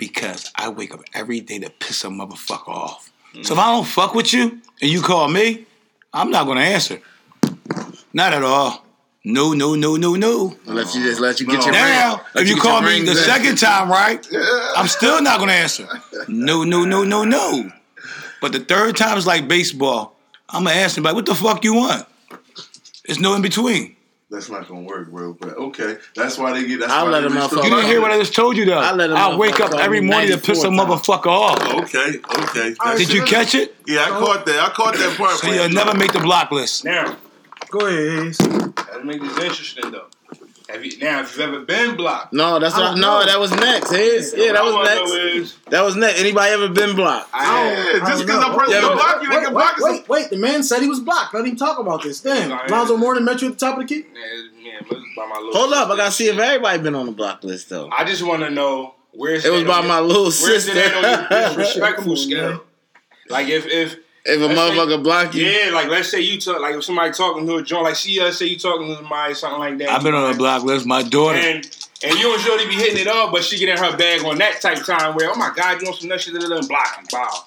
Because 0.00 0.50
I 0.56 0.70
wake 0.70 0.94
up 0.94 1.02
every 1.12 1.40
day 1.40 1.58
to 1.58 1.68
piss 1.68 2.04
a 2.04 2.08
motherfucker 2.08 2.68
off. 2.68 3.12
So 3.34 3.40
if 3.40 3.46
mm. 3.48 3.58
I 3.58 3.66
don't 3.72 3.86
fuck 3.86 4.14
with 4.14 4.32
you 4.32 4.58
and 4.80 4.90
you 4.90 5.02
call 5.02 5.28
me, 5.28 5.66
I'm 6.12 6.30
not 6.30 6.46
gonna 6.46 6.62
answer. 6.62 7.02
Not 8.14 8.32
at 8.32 8.42
all. 8.42 8.82
No, 9.22 9.52
no, 9.52 9.74
no, 9.74 9.96
no, 9.96 10.14
no. 10.14 10.56
Let 10.64 10.94
you 10.94 11.02
just 11.04 11.20
let 11.20 11.38
you 11.38 11.46
get 11.46 11.58
No. 11.58 11.64
your 11.66 11.72
Now, 11.72 12.16
ring. 12.16 12.24
Let 12.34 12.42
if 12.42 12.48
you 12.48 12.54
get 12.54 12.62
call 12.62 12.80
me 12.80 13.04
the 13.04 13.14
second 13.14 13.58
time, 13.58 13.90
right, 13.90 14.26
I'm 14.76 14.88
still 14.88 15.20
not 15.20 15.38
gonna 15.38 15.52
answer. 15.52 15.86
No, 16.26 16.64
no, 16.64 16.86
no, 16.86 17.04
no, 17.04 17.24
no. 17.24 17.70
But 18.40 18.52
the 18.52 18.60
third 18.60 18.96
time 18.96 19.18
is 19.18 19.26
like 19.26 19.46
baseball. 19.48 20.16
I'm 20.48 20.64
gonna 20.64 20.76
answer 20.76 21.02
like, 21.02 21.14
what 21.14 21.26
the 21.26 21.34
fuck 21.34 21.62
you 21.62 21.74
want? 21.74 22.06
There's 23.04 23.20
no 23.20 23.34
in 23.34 23.42
between. 23.42 23.96
That's 24.30 24.48
not 24.48 24.68
gonna 24.68 24.82
work, 24.82 25.10
bro. 25.10 25.34
But 25.34 25.56
okay, 25.56 25.96
that's 26.14 26.38
why 26.38 26.52
they 26.52 26.66
get. 26.66 26.80
That's 26.80 26.92
I'll 26.92 27.06
why 27.06 27.12
let 27.12 27.20
they 27.20 27.26
a 27.26 27.30
restrict 27.30 27.64
You 27.64 27.70
didn't 27.70 27.86
hear 27.86 28.00
what 28.00 28.10
I 28.10 28.18
just 28.18 28.34
told 28.34 28.56
you 28.56 28.64
though. 28.64 28.78
I 28.78 28.92
let 28.92 29.10
him 29.10 29.16
I 29.16 29.36
wake 29.36 29.60
up 29.60 29.74
every 29.74 30.00
morning 30.00 30.30
to 30.30 30.38
piss 30.38 30.64
a 30.64 30.68
motherfucker 30.68 31.26
off. 31.26 31.58
Oh, 31.62 31.82
okay, 31.82 32.18
okay. 32.44 32.74
All 32.80 32.86
right, 32.92 32.98
Did 32.98 33.12
you 33.12 33.24
catch 33.24 33.54
it? 33.54 33.74
Yeah, 33.86 34.04
I 34.04 34.08
caught 34.10 34.46
that. 34.46 34.60
I 34.60 34.70
caught 34.72 34.94
that 34.94 35.16
part. 35.16 35.38
So 35.38 35.50
you'll 35.50 35.68
never 35.68 35.96
make 35.96 36.12
the 36.12 36.20
block 36.20 36.50
list. 36.50 36.84
Now, 36.84 37.16
Go 37.70 37.86
ahead, 37.86 38.24
Hayes. 38.24 38.40
let's 38.40 39.04
make 39.04 39.20
this 39.20 39.38
interesting 39.38 39.90
though. 39.92 40.06
Have 40.72 40.84
you 40.84 40.98
now? 40.98 41.20
If 41.20 41.32
you've 41.36 41.40
ever 41.48 41.60
been 41.60 41.96
blocked, 41.96 42.32
No, 42.32 42.58
that's 42.58 42.74
what. 42.76 42.90
don't 42.90 43.00
No, 43.00 43.20
know. 43.20 43.26
that 43.26 43.40
was 43.40 43.50
next. 43.52 43.90
His. 43.90 44.34
Yeah, 44.36 44.52
that 44.52 44.62
was 44.64 44.88
next. 44.88 45.10
is, 45.12 45.56
That 45.70 45.82
was 45.82 45.96
next. 45.96 46.20
Anybody 46.20 46.52
ever 46.52 46.68
been 46.68 46.94
blocked? 46.96 47.30
I 47.32 47.38
I 47.38 47.44
Yeah, 47.98 48.04
I 48.04 48.10
just 48.10 48.26
don't 48.26 48.26
because 48.26 48.40
know. 48.46 48.52
a 48.54 48.58
person 48.58 48.74
Yeah, 48.74 48.92
block 48.94 49.22
you, 49.22 49.28
they 49.28 49.36
Wait, 49.36 49.44
can 49.44 49.54
wait, 49.54 49.62
block 49.62 49.74
wait, 49.80 50.08
wait. 50.08 50.30
The 50.30 50.36
man 50.36 50.62
said 50.62 50.80
he 50.82 50.88
was 50.88 51.00
blocked. 51.00 51.34
Let 51.34 51.44
him 51.46 51.56
talk 51.56 51.78
about 51.78 52.02
this. 52.02 52.20
Damn. 52.20 52.50
Yeah. 52.50 52.66
Lonzo 52.68 52.96
Mourning 52.96 53.24
met 53.24 53.42
you 53.42 53.48
at 53.48 53.58
the 53.58 53.66
top 53.66 53.78
of 53.80 53.88
the 53.88 53.94
key? 53.94 54.06
yeah, 54.62 54.72
man, 54.90 55.04
by 55.16 55.26
my 55.26 55.36
little 55.38 55.52
Hold 55.60 55.72
up, 55.74 55.88
I 55.90 55.96
gotta 55.96 56.12
see 56.12 56.28
if 56.28 56.38
everybody 56.38 56.82
been 56.82 56.94
on 56.94 57.06
the 57.06 57.12
block 57.12 57.42
list 57.44 57.68
though. 57.68 57.88
I 57.90 58.04
just 58.04 58.22
want 58.22 58.42
to 58.42 58.50
know 58.50 58.94
where's 59.12 59.44
It 59.44 59.50
was 59.52 59.64
by 59.64 59.80
my 59.86 59.98
little 60.00 60.24
Where's 60.24 60.64
sister. 60.66 60.72
it 60.72 60.92
at 60.92 60.94
on 60.94 61.02
your 61.02 61.28
disrespectful 61.56 62.12
on, 62.12 62.16
scale? 62.16 62.64
Like 63.28 63.48
if 63.48 63.66
if 63.66 63.96
If 64.24 64.38
a 64.40 64.44
Let's 64.44 64.54
say- 64.60 64.76
motherfucker 64.76 65.02
block 65.02 65.34
you, 65.34 65.46
yeah, 65.46 65.70
like 65.72 65.88
let's 65.88 66.10
say 66.10 66.20
you 66.20 66.38
talk 66.40 66.60
like 66.60 66.74
if 66.74 66.84
somebody 66.84 67.12
talking 67.12 67.46
to 67.46 67.56
a 67.56 67.62
joint, 67.62 67.84
like 67.84 67.96
she 67.96 68.20
uh, 68.20 68.30
say 68.30 68.46
you 68.46 68.58
talking 68.58 68.88
to 68.88 68.96
somebody 68.96 69.34
something 69.34 69.58
like 69.60 69.78
that. 69.78 69.88
I've 69.90 70.02
been 70.02 70.14
on 70.14 70.30
a 70.32 70.36
block 70.36 70.62
list. 70.62 70.84
My 70.86 71.02
daughter. 71.02 71.38
and 71.38 71.64
and 72.02 72.18
you 72.18 72.32
and 72.32 72.42
Shorty 72.42 72.66
be 72.66 72.74
hitting 72.74 72.98
it 72.98 73.06
up, 73.06 73.32
but 73.32 73.42
she 73.44 73.58
get 73.58 73.68
in 73.70 73.76
her 73.78 73.96
bag 73.96 74.24
on 74.24 74.38
that 74.38 74.60
type 74.60 74.84
time 74.84 75.14
where 75.14 75.30
oh 75.30 75.34
my 75.36 75.52
god, 75.56 75.80
you 75.80 75.86
want 75.86 76.00
some 76.00 76.08
nut 76.08 76.20
shit 76.20 76.34
that 76.34 76.40
doesn't 76.40 76.68
block 76.68 76.98
you, 77.00 77.18
wow. 77.18 77.44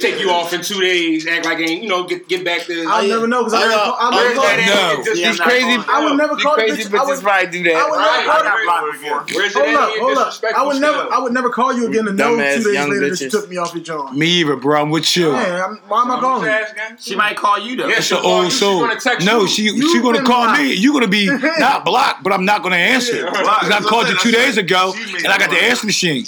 Take 0.00 0.18
you 0.20 0.30
off 0.30 0.54
in 0.54 0.62
two 0.62 0.80
days, 0.80 1.26
act 1.26 1.44
like 1.44 1.58
ain't 1.58 1.82
you 1.82 1.88
know 1.88 2.04
get 2.04 2.26
get 2.26 2.42
back 2.46 2.62
to. 2.62 2.84
I'll 2.88 3.02
yeah. 3.02 3.14
never 3.14 3.26
know 3.28 3.44
because 3.44 3.52
I 3.52 3.58
I 3.58 3.68
never 3.68 3.76
know. 3.76 3.82
call. 3.84 3.96
I 4.00 4.10
Where's 4.16 4.24
never 4.24 4.34
call. 4.34 4.44
that? 4.56 4.94
No. 4.96 5.00
It 5.00 5.04
just- 5.04 5.22
these 5.22 5.40
crazy, 5.40 5.84
I 5.92 6.04
would 6.04 6.16
never 6.16 6.36
call 6.36 6.56
the 6.56 6.62
crazy 6.62 6.82
bitch- 6.84 6.98
I 6.98 7.04
would- 7.04 7.20
probably 7.22 7.46
do 7.50 7.62
that. 7.64 7.74
I 7.76 7.90
would 7.90 7.96
Right, 7.98 8.06
never 8.06 8.24
call 8.24 8.32
I 8.32 8.42
the 8.42 8.48
got 8.48 8.64
blocked 8.64 8.92
before. 8.92 9.40
Where's 9.40 9.52
Hold 9.52 9.74
up, 9.76 9.90
hold 9.98 10.18
up. 10.18 10.34
I 10.56 10.62
would 10.66 10.80
never. 10.80 11.12
I 11.12 11.18
would 11.18 11.32
never 11.34 11.50
call 11.50 11.74
you 11.74 11.86
again 11.88 12.06
to 12.06 12.12
know 12.14 12.30
two 12.36 12.42
days 12.42 12.64
later 12.64 13.10
that 13.10 13.20
you 13.20 13.28
took 13.28 13.50
me 13.50 13.58
off 13.58 13.74
your 13.74 13.82
joint. 13.84 14.16
Me 14.16 14.26
either, 14.28 14.56
bro. 14.56 14.80
I'm 14.80 14.88
with 14.88 15.14
you. 15.14 15.32
Man, 15.32 15.78
why 15.88 16.00
am 16.02 16.10
I 16.10 16.14
I'm 16.14 16.20
calling? 16.20 16.50
She 16.98 17.14
might 17.14 17.36
call 17.36 17.58
you 17.58 17.76
though. 17.76 17.88
Yeah, 17.88 17.96
It's 17.98 18.10
an 18.12 18.18
old 18.22 18.50
soul. 18.50 18.88
No, 19.24 19.44
she 19.46 19.68
she 19.78 20.00
gonna 20.00 20.22
call 20.22 20.50
me. 20.56 20.72
You 20.72 20.94
gonna 20.94 21.06
be 21.06 21.26
not 21.58 21.84
blocked, 21.84 22.22
but 22.22 22.32
I'm 22.32 22.46
not 22.46 22.62
gonna 22.62 22.76
answer. 22.76 23.26
Because 23.26 23.70
I 23.70 23.80
called 23.86 24.08
you 24.08 24.16
two 24.16 24.30
days 24.30 24.56
ago, 24.56 24.94
and 24.96 25.26
I 25.26 25.36
got 25.36 25.50
the 25.50 25.56
money. 25.56 25.66
answer 25.68 25.84
machine. 25.86 26.24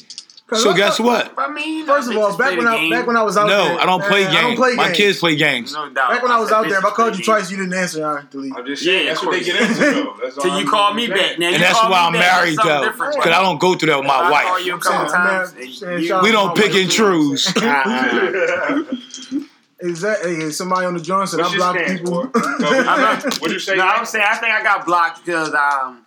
'Cause 0.55 0.63
So 0.63 0.71
I- 0.71 0.77
guess 0.77 1.01
what? 1.01 1.33
I 1.37 1.51
mean, 1.51 1.85
First 1.87 2.11
of 2.11 2.17
all, 2.17 2.37
back 2.37 2.57
when 2.57 2.67
I 2.67 2.89
back 2.91 3.07
when 3.07 3.17
I 3.17 3.23
was 3.23 3.37
out 3.37 3.47
No, 3.49 3.65
there, 3.65 3.81
I 3.81 3.85
don't 3.87 4.03
play 4.03 4.25
games. 4.25 4.37
I 4.37 4.41
don't 4.43 4.57
play 4.57 4.75
My 4.75 4.85
games. 4.87 4.97
kids 4.97 5.19
play 5.19 5.37
games. 5.37 5.73
no 5.75 5.89
doubt. 5.91 6.11
Back 6.11 6.23
when 6.23 6.33
I 6.33 6.39
was 6.39 6.51
out 6.53 6.69
there, 6.69 6.79
if 6.79 6.85
I 6.85 6.91
called 6.91 7.13
you 7.13 7.17
Games. 7.19 7.27
twice, 7.27 7.51
you 7.51 7.57
didn't 7.57 7.75
answer. 7.75 8.07
I 8.07 8.23
delete. 8.31 8.53
I'm 8.57 8.65
just 8.67 8.83
saying 8.85 9.05
Yeah, 9.07 9.11
that's 9.13 9.25
what 9.25 9.33
they 9.33 9.41
get 9.45 9.57
into 9.61 9.75
though. 9.75 10.17
That's 10.23 10.37
Till 10.43 10.59
you 10.61 10.67
call 10.69 10.95
me 10.95 11.07
back. 11.09 11.39
Now, 11.39 11.49
And 11.49 11.63
that's 11.63 11.83
why 11.83 12.07
I'm 12.07 12.13
married 12.13 12.57
though, 12.59 12.91
because 12.91 13.27
I 13.27 13.43
don't 13.43 13.59
go 13.59 13.75
through 13.75 13.89
that 13.91 13.99
with 13.99 14.07
my 14.07 14.31
wife. 14.31 14.45
call 14.45 14.61
you 14.61 14.75
a 14.77 14.79
couple 14.79 15.01
I'm 15.01 15.09
times. 15.13 15.51
saying, 15.53 15.73
and 15.73 15.81
man, 15.91 16.01
you- 16.03 16.09
shout 16.09 16.23
We 16.23 16.33
don't 16.33 16.57
pick 16.57 16.75
and 16.75 16.91
choose. 16.91 17.47
Is 19.81 20.01
that 20.01 20.21
hey, 20.23 20.51
somebody 20.51 20.87
on 20.87 20.95
the 20.95 21.01
joint 21.01 21.29
said 21.29 21.41
I 21.41 21.55
blocked 21.55 21.57
block 21.57 21.77
stance, 21.77 22.01
people? 22.01 22.25
boy? 22.27 22.41
What 23.41 23.51
you 23.51 23.59
say? 23.59 23.77
No, 23.77 23.87
I'm 23.87 24.07
saying 24.07 24.25
I 24.27 24.37
think 24.37 24.53
I 24.53 24.63
got 24.63 24.87
blocked 24.87 25.25
because 25.27 25.53
um, 25.53 26.07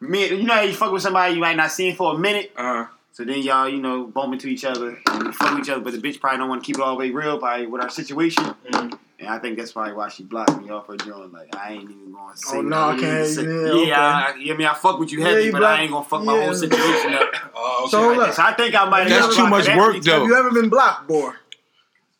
me, 0.00 0.28
you 0.28 0.42
know, 0.44 0.54
how 0.54 0.60
you 0.62 0.72
fuck 0.72 0.92
with 0.92 1.02
somebody 1.02 1.34
you 1.34 1.40
might 1.40 1.56
not 1.56 1.70
see 1.70 1.92
for 1.92 2.14
a 2.14 2.18
minute. 2.18 2.50
Uh, 2.56 2.86
So 3.18 3.24
then 3.24 3.42
y'all, 3.42 3.68
you 3.68 3.80
know, 3.80 4.04
bump 4.06 4.32
into 4.32 4.46
each 4.46 4.64
other 4.64 4.96
and 5.06 5.24
you 5.24 5.32
fuck 5.32 5.50
with 5.56 5.64
each 5.64 5.70
other, 5.70 5.80
but 5.80 5.92
the 5.92 5.98
bitch 5.98 6.20
probably 6.20 6.38
don't 6.38 6.48
want 6.48 6.62
to 6.62 6.66
keep 6.68 6.76
it 6.76 6.80
all 6.82 6.90
the 6.92 7.00
way 7.00 7.10
real 7.10 7.36
by 7.36 7.66
with 7.66 7.82
our 7.82 7.88
situation. 7.90 8.44
Mhm. 8.70 8.96
And 9.18 9.28
I 9.28 9.40
think 9.40 9.58
that's 9.58 9.72
probably 9.72 9.94
why 9.94 10.08
she 10.08 10.22
blocked 10.22 10.56
me 10.62 10.70
off 10.70 10.86
her 10.86 10.96
joint. 10.96 11.32
Like 11.32 11.48
I 11.56 11.72
ain't 11.72 11.90
even 11.90 12.12
going 12.12 12.32
to 12.32 12.38
say. 12.38 12.56
Oh, 12.58 12.62
no, 12.62 12.76
I 12.76 12.92
I 12.92 13.00
can't- 13.00 13.18
need 13.26 13.34
say. 13.34 13.42
yeah, 13.42 13.50
Yeah, 13.50 13.72
okay. 13.74 13.92
I, 13.92 14.34
yeah, 14.38 14.54
I 14.54 14.56
mean, 14.56 14.66
I 14.68 14.74
fuck 14.74 15.00
with 15.00 15.10
you 15.10 15.20
heavy, 15.20 15.46
you 15.46 15.50
but 15.50 15.58
block- 15.58 15.78
I 15.80 15.82
ain't 15.82 15.90
gonna 15.90 16.04
fuck 16.04 16.22
my 16.22 16.36
yeah. 16.36 16.44
whole 16.44 16.54
situation 16.54 17.14
up. 17.14 17.28
oh, 17.56 17.80
okay. 17.86 17.90
So 17.90 18.02
hold 18.04 18.18
up. 18.20 18.34
So 18.34 18.42
I 18.44 18.52
think 18.52 18.76
I 18.80 18.88
might. 18.88 19.08
That's 19.08 19.26
have 19.26 19.34
too 19.34 19.48
much 19.48 19.66
work, 19.76 19.96
bitch. 19.96 20.04
though. 20.04 20.20
Have 20.20 20.28
you 20.28 20.36
ever 20.36 20.52
been 20.52 20.68
blocked, 20.68 21.08
boy? 21.08 21.32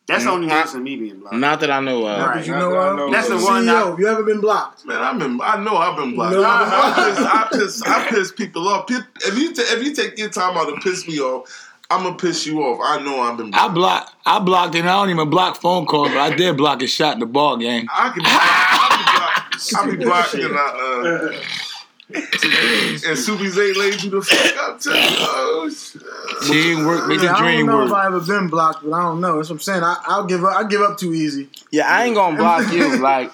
That's 0.08 0.24
the 0.24 0.30
only 0.30 0.50
I- 0.50 0.62
reason 0.62 0.82
me 0.82 0.96
being 0.96 1.20
blocked. 1.20 1.36
not 1.36 1.60
that 1.60 1.70
I 1.70 1.80
know 1.80 1.98
of. 2.06 2.18
Not 2.18 2.28
Right, 2.28 2.36
that 2.38 2.46
you 2.46 2.52
know 2.54 2.70
that 2.70 3.02
of. 3.02 3.12
That's 3.12 3.28
the 3.28 3.36
one 3.36 3.64
CEO, 3.64 3.90
that- 3.90 3.98
you 3.98 4.08
ever 4.08 4.22
been 4.22 4.40
blocked? 4.40 4.86
Man, 4.86 4.96
I've 5.02 5.18
been. 5.18 5.38
I 5.42 5.62
know 5.62 5.76
I've 5.76 5.96
been 5.96 6.14
blocked. 6.14 6.34
No, 6.34 6.42
I, 6.42 6.62
I, 6.64 6.94
piss, 6.94 7.18
I 7.20 7.48
piss. 7.52 7.82
I 7.82 8.08
piss 8.08 8.32
people 8.32 8.66
off. 8.68 8.86
If 8.90 9.36
you 9.38 9.52
ta- 9.54 9.62
if 9.66 9.84
you 9.84 9.94
take 9.94 10.18
your 10.18 10.30
time 10.30 10.56
out 10.56 10.64
to 10.74 10.80
piss 10.80 11.06
me 11.06 11.20
off, 11.20 11.48
I'm 11.90 12.02
gonna 12.04 12.16
piss 12.16 12.46
you 12.46 12.60
off. 12.62 12.80
I 12.82 13.02
know 13.04 13.20
I've 13.20 13.36
been. 13.36 13.52
I 13.54 13.68
Blocked. 13.68 13.74
blocked. 13.74 14.14
I 14.26 14.38
blocked, 14.38 14.74
and 14.76 14.88
I 14.88 14.94
don't 14.98 15.10
even 15.10 15.28
block 15.30 15.60
phone 15.60 15.84
calls, 15.86 16.08
but 16.08 16.18
I 16.18 16.34
did 16.34 16.56
block 16.56 16.82
a 16.82 16.86
shot 16.86 17.12
in 17.14 17.20
the 17.20 17.26
ball 17.26 17.56
game. 17.58 17.86
I 17.94 18.08
can. 18.10 18.22
I'll 18.24 18.98
be 18.98 19.04
blocked. 19.04 19.74
I'll 19.76 19.90
be 19.90 19.96
blocked 20.04 20.34
and 20.34 20.56
I. 20.56 21.32
Uh, 21.36 21.42
and 22.14 23.16
Subi 23.18 23.48
Zay 23.48 23.72
laid 23.74 24.02
you 24.02 24.10
the 24.10 24.22
fuck 24.22 24.56
up 24.68 24.80
too. 24.80 24.90
Oh, 24.94 25.68
shit. 25.70 26.02
Team 26.50 26.86
work, 26.86 27.06
make 27.06 27.20
Yeah, 27.20 27.32
the 27.32 27.38
I 27.38 27.56
don't 27.56 27.66
know 27.66 27.82
if 27.84 27.90
work. 27.90 27.98
I 27.98 28.06
ever 28.06 28.20
been 28.20 28.48
blocked, 28.48 28.82
but 28.84 28.92
I 28.94 29.02
don't 29.02 29.20
know. 29.20 29.36
That's 29.36 29.50
what 29.50 29.56
I'm 29.56 29.60
saying. 29.60 29.82
I, 29.82 29.96
I'll 30.06 30.24
give 30.24 30.44
up. 30.44 30.56
I 30.56 30.64
give 30.66 30.80
up 30.80 30.96
too 30.98 31.12
easy. 31.12 31.48
Yeah, 31.70 31.86
I 31.86 32.04
ain't 32.04 32.14
gonna 32.14 32.36
block 32.36 32.72
you. 32.72 32.98
Like 32.98 33.32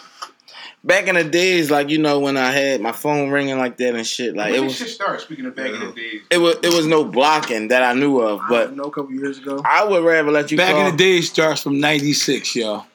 back 0.83 1.07
in 1.09 1.15
the 1.15 1.25
days, 1.25 1.71
like 1.71 1.89
you 1.89 1.99
know 1.99 2.19
when 2.21 2.37
I 2.37 2.51
had 2.51 2.81
my 2.81 2.93
phone 2.93 3.31
ringing 3.31 3.59
like 3.59 3.77
that 3.79 3.95
and 3.95 4.07
shit. 4.07 4.37
Like 4.37 4.53
When 4.53 4.63
it 4.63 4.65
was, 4.65 4.77
shit 4.77 4.89
start? 4.89 5.21
Speaking 5.21 5.47
of 5.47 5.55
back 5.57 5.71
in 5.71 5.81
the 5.81 5.93
days, 5.93 6.23
it 6.31 6.39
was, 6.39 6.57
it 6.63 6.75
was 6.75 6.87
no 6.87 7.05
blocking 7.05 7.69
that 7.69 7.83
I 7.83 7.95
knew 7.95 8.21
of. 8.21 8.41
But 8.49 8.67
don't 8.67 8.77
know 8.77 8.85
a 8.85 8.91
couple 8.91 9.13
years 9.13 9.39
ago. 9.39 9.63
I 9.65 9.85
would 9.85 10.05
rather 10.05 10.31
let 10.31 10.51
you. 10.51 10.57
Back 10.57 10.73
call, 10.73 10.87
in 10.87 10.93
the 10.93 10.97
days 10.97 11.31
starts 11.31 11.63
from 11.63 11.81
'96, 11.81 12.57
y'all. 12.57 12.87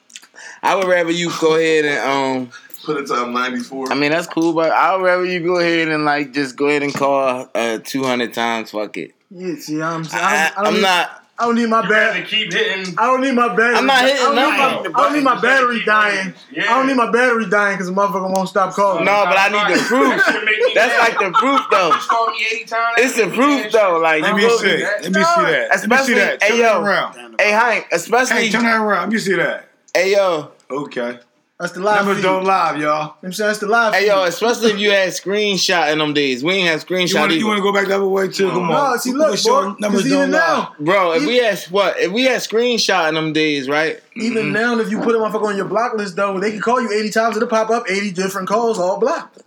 I 0.62 0.74
would 0.76 0.86
rather 0.86 1.10
you 1.10 1.30
go 1.40 1.56
ahead 1.56 1.84
and 1.86 1.98
um. 1.98 2.50
Put 2.84 2.96
it 2.98 3.06
to 3.08 3.26
'94. 3.26 3.92
I 3.92 3.94
mean 3.94 4.10
that's 4.10 4.26
cool, 4.26 4.52
but 4.52 4.70
I 4.72 4.96
would 4.96 5.04
rather 5.04 5.24
you 5.24 5.40
go 5.40 5.58
ahead 5.58 5.88
and 5.88 6.04
like 6.04 6.32
just 6.32 6.56
go 6.56 6.68
ahead 6.68 6.82
and 6.82 6.94
call 6.94 7.48
uh 7.54 7.78
two 7.84 8.04
hundred 8.04 8.32
times. 8.34 8.70
Fuck 8.70 8.96
it. 8.96 9.14
Yeah, 9.30 9.54
see, 9.56 9.80
I'm. 9.82 10.04
I, 10.12 10.18
I, 10.18 10.46
I 10.46 10.54
don't 10.56 10.66
I'm 10.66 10.74
need, 10.74 10.82
not. 10.82 11.16
I 11.38 11.44
don't 11.44 11.54
need 11.54 11.68
my 11.70 11.82
you 11.84 11.90
rather 11.90 12.12
battery. 12.20 12.26
keep 12.26 12.52
hitting. 12.52 12.98
I 12.98 13.06
don't 13.06 13.22
need 13.22 13.32
my 13.34 13.48
battery. 13.48 13.76
I'm 13.76 13.86
not 13.86 14.02
hitting 14.02 14.16
I 14.20 14.24
don't 14.24 14.34
need 14.34 14.92
my, 14.92 15.00
I 15.00 15.04
don't 15.04 15.12
need 15.14 15.22
my 15.24 15.40
battery 15.40 15.82
dying. 15.86 16.34
Yeah. 16.52 16.64
I 16.64 16.78
don't 16.78 16.86
need 16.86 16.96
my 16.96 17.10
battery 17.10 17.48
dying 17.48 17.76
because 17.76 17.86
the 17.86 17.94
motherfucker 17.94 18.34
won't 18.34 18.48
stop 18.50 18.74
calling. 18.74 19.06
No, 19.06 19.24
but 19.24 19.38
I 19.38 19.48
need 19.48 19.74
the 19.78 19.82
proof. 19.84 20.16
That 20.16 20.32
shit 20.34 20.44
make 20.44 20.58
me 20.58 20.72
That's 20.74 20.98
like 20.98 21.18
the 21.18 21.38
proof 21.38 21.60
though. 21.70 21.94
You 21.94 22.32
me 22.32 22.46
80 22.60 22.64
times. 22.66 22.94
It's 22.98 23.16
the 23.16 23.28
proof 23.34 23.72
though. 23.72 23.98
Like 24.02 24.20
Let 24.22 24.34
me 24.36 24.42
go- 24.42 24.58
see. 24.58 24.82
Let 24.84 25.00
me 25.00 25.04
see 25.04 25.10
that. 25.12 25.22
Let 25.22 25.42
me 25.42 25.46
see 25.46 25.74
Especially- 25.76 26.14
that. 26.14 26.42
hey, 26.42 26.58
yo. 26.58 26.62
that 26.62 26.76
around. 26.82 27.36
Hey 27.40 27.50
Hank, 27.52 27.86
especially 27.92 28.36
Hey, 28.36 28.50
turn 28.50 28.64
that 28.64 28.78
around. 28.80 29.00
Let 29.04 29.08
me 29.12 29.18
see 29.18 29.36
that. 29.36 29.68
hey 29.94 30.12
yo, 30.12 30.50
Okay. 30.70 31.20
That's 31.60 31.72
the 31.72 31.80
live 31.80 31.96
Numbers 31.98 32.16
feed. 32.16 32.22
don't 32.22 32.44
lie, 32.44 32.76
y'all. 32.76 33.16
I'm 33.22 33.34
saying 33.34 33.48
that's 33.48 33.58
the 33.58 33.66
live 33.66 33.92
hey 33.92 34.00
feed. 34.00 34.06
yo, 34.06 34.24
especially 34.24 34.70
if 34.70 34.78
you 34.78 34.92
had 34.92 35.10
screenshot 35.10 35.92
in 35.92 35.98
them 35.98 36.14
days. 36.14 36.42
We 36.42 36.54
ain't 36.54 36.68
have 36.68 36.80
You 36.88 36.96
screenshot 36.96 37.18
want 37.20 37.32
you 37.34 37.46
want 37.46 37.58
to 37.58 37.62
go 37.62 37.70
back 37.70 37.86
the 37.88 37.96
other 37.96 38.08
way 38.08 38.28
too? 38.28 38.48
Come 38.48 38.68
No, 38.68 38.72
on. 38.72 38.98
see, 38.98 39.12
look, 39.12 39.26
gonna 39.26 39.36
show 39.36 39.70
boy, 39.72 39.76
numbers 39.78 40.02
'cause 40.04 40.10
don't 40.10 40.18
even 40.28 40.30
lie. 40.32 40.38
now, 40.38 40.74
Bro, 40.80 41.12
if 41.16 41.26
we 41.26 41.36
had 41.36 41.58
what? 41.70 41.98
If 42.00 42.12
we 42.12 42.24
had 42.24 42.40
screenshot 42.40 43.10
in 43.10 43.14
them 43.14 43.34
days, 43.34 43.68
right? 43.68 44.00
even 44.16 44.44
mm-hmm. 44.44 44.52
now, 44.52 44.78
if 44.78 44.90
you 44.90 45.00
put 45.00 45.14
a 45.14 45.18
motherfucker 45.18 45.48
on 45.48 45.56
your 45.56 45.66
block 45.68 45.92
list, 45.98 46.16
though, 46.16 46.40
they 46.40 46.50
can 46.50 46.60
call 46.62 46.80
you 46.80 46.90
80 46.92 47.10
times. 47.10 47.36
It'll 47.36 47.46
pop 47.48 47.68
up 47.68 47.84
80 47.90 48.10
different 48.12 48.48
calls, 48.48 48.78
all 48.78 48.98
blocked. 48.98 49.42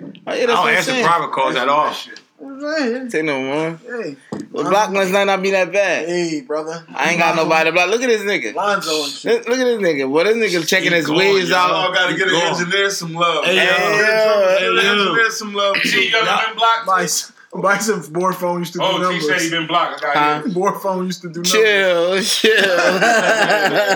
Oh, 0.00 0.04
yeah, 0.04 0.12
that's 0.26 0.42
I 0.42 0.46
don't 0.46 0.58
what 0.64 0.74
answer 0.74 0.90
saying. 0.90 1.06
private 1.06 1.32
calls 1.32 1.56
at 1.56 1.68
all. 1.70 1.94
I'm 2.44 2.60
saying. 2.60 3.10
Say 3.10 3.22
no 3.22 3.40
more. 3.40 3.80
Hey, 4.02 4.16
Well, 4.50 4.68
block 4.70 4.90
must 4.92 5.12
not, 5.12 5.26
not 5.26 5.42
be 5.42 5.50
that 5.50 5.70
bad. 5.72 6.08
hey, 6.08 6.40
brother. 6.40 6.82
I 6.94 7.10
ain't 7.10 7.18
got 7.18 7.36
nobody 7.36 7.68
to 7.68 7.72
block. 7.72 7.90
Look 7.90 8.02
at 8.02 8.08
this 8.08 8.22
nigga. 8.22 8.54
Lonzo. 8.54 9.02
Look, 9.28 9.46
look 9.46 9.58
at 9.58 9.64
this 9.64 9.78
nigga. 9.80 10.08
What 10.08 10.24
this 10.24 10.36
nigga 10.36 10.66
checking 10.66 10.92
his 10.92 11.06
Going, 11.06 11.18
waves 11.34 11.50
y'all 11.50 11.58
out. 11.58 11.94
gotta 11.94 12.14
get 12.16 12.28
an 12.28 12.32
Going. 12.32 12.46
engineer 12.46 12.88
some 12.90 13.12
love. 13.14 13.44
Hey, 13.44 13.56
Hey, 13.56 13.66
yo. 13.66 13.68
Get 13.68 13.78
an 13.82 14.58
Hey, 14.58 14.64
yo. 14.86 14.92
engineer 15.02 15.30
some 15.30 15.52
love. 15.54 15.76
T, 15.82 16.08
you 16.08 16.16
ever 16.16 16.46
been 16.46 16.56
blocked? 16.56 16.86
Bison. 16.86 17.34
Bison's 17.62 18.08
board 18.10 18.36
phone 18.36 18.58
used 18.58 18.74
to 18.74 18.78
do 18.78 18.84
Oh, 18.84 18.96
T 18.98 19.02
numbers. 19.02 19.26
said 19.26 19.40
he 19.40 19.48
been 19.50 19.66
blocked. 19.66 20.04
I 20.04 20.14
got 20.14 20.16
Huh? 20.16 20.42
you. 20.46 20.52
Board 20.52 20.80
phone 20.82 21.06
used 21.06 21.22
to 21.22 21.28
do 21.28 21.40
numbers. 21.40 21.50
Chill, 21.50 22.20
chill. 22.22 22.54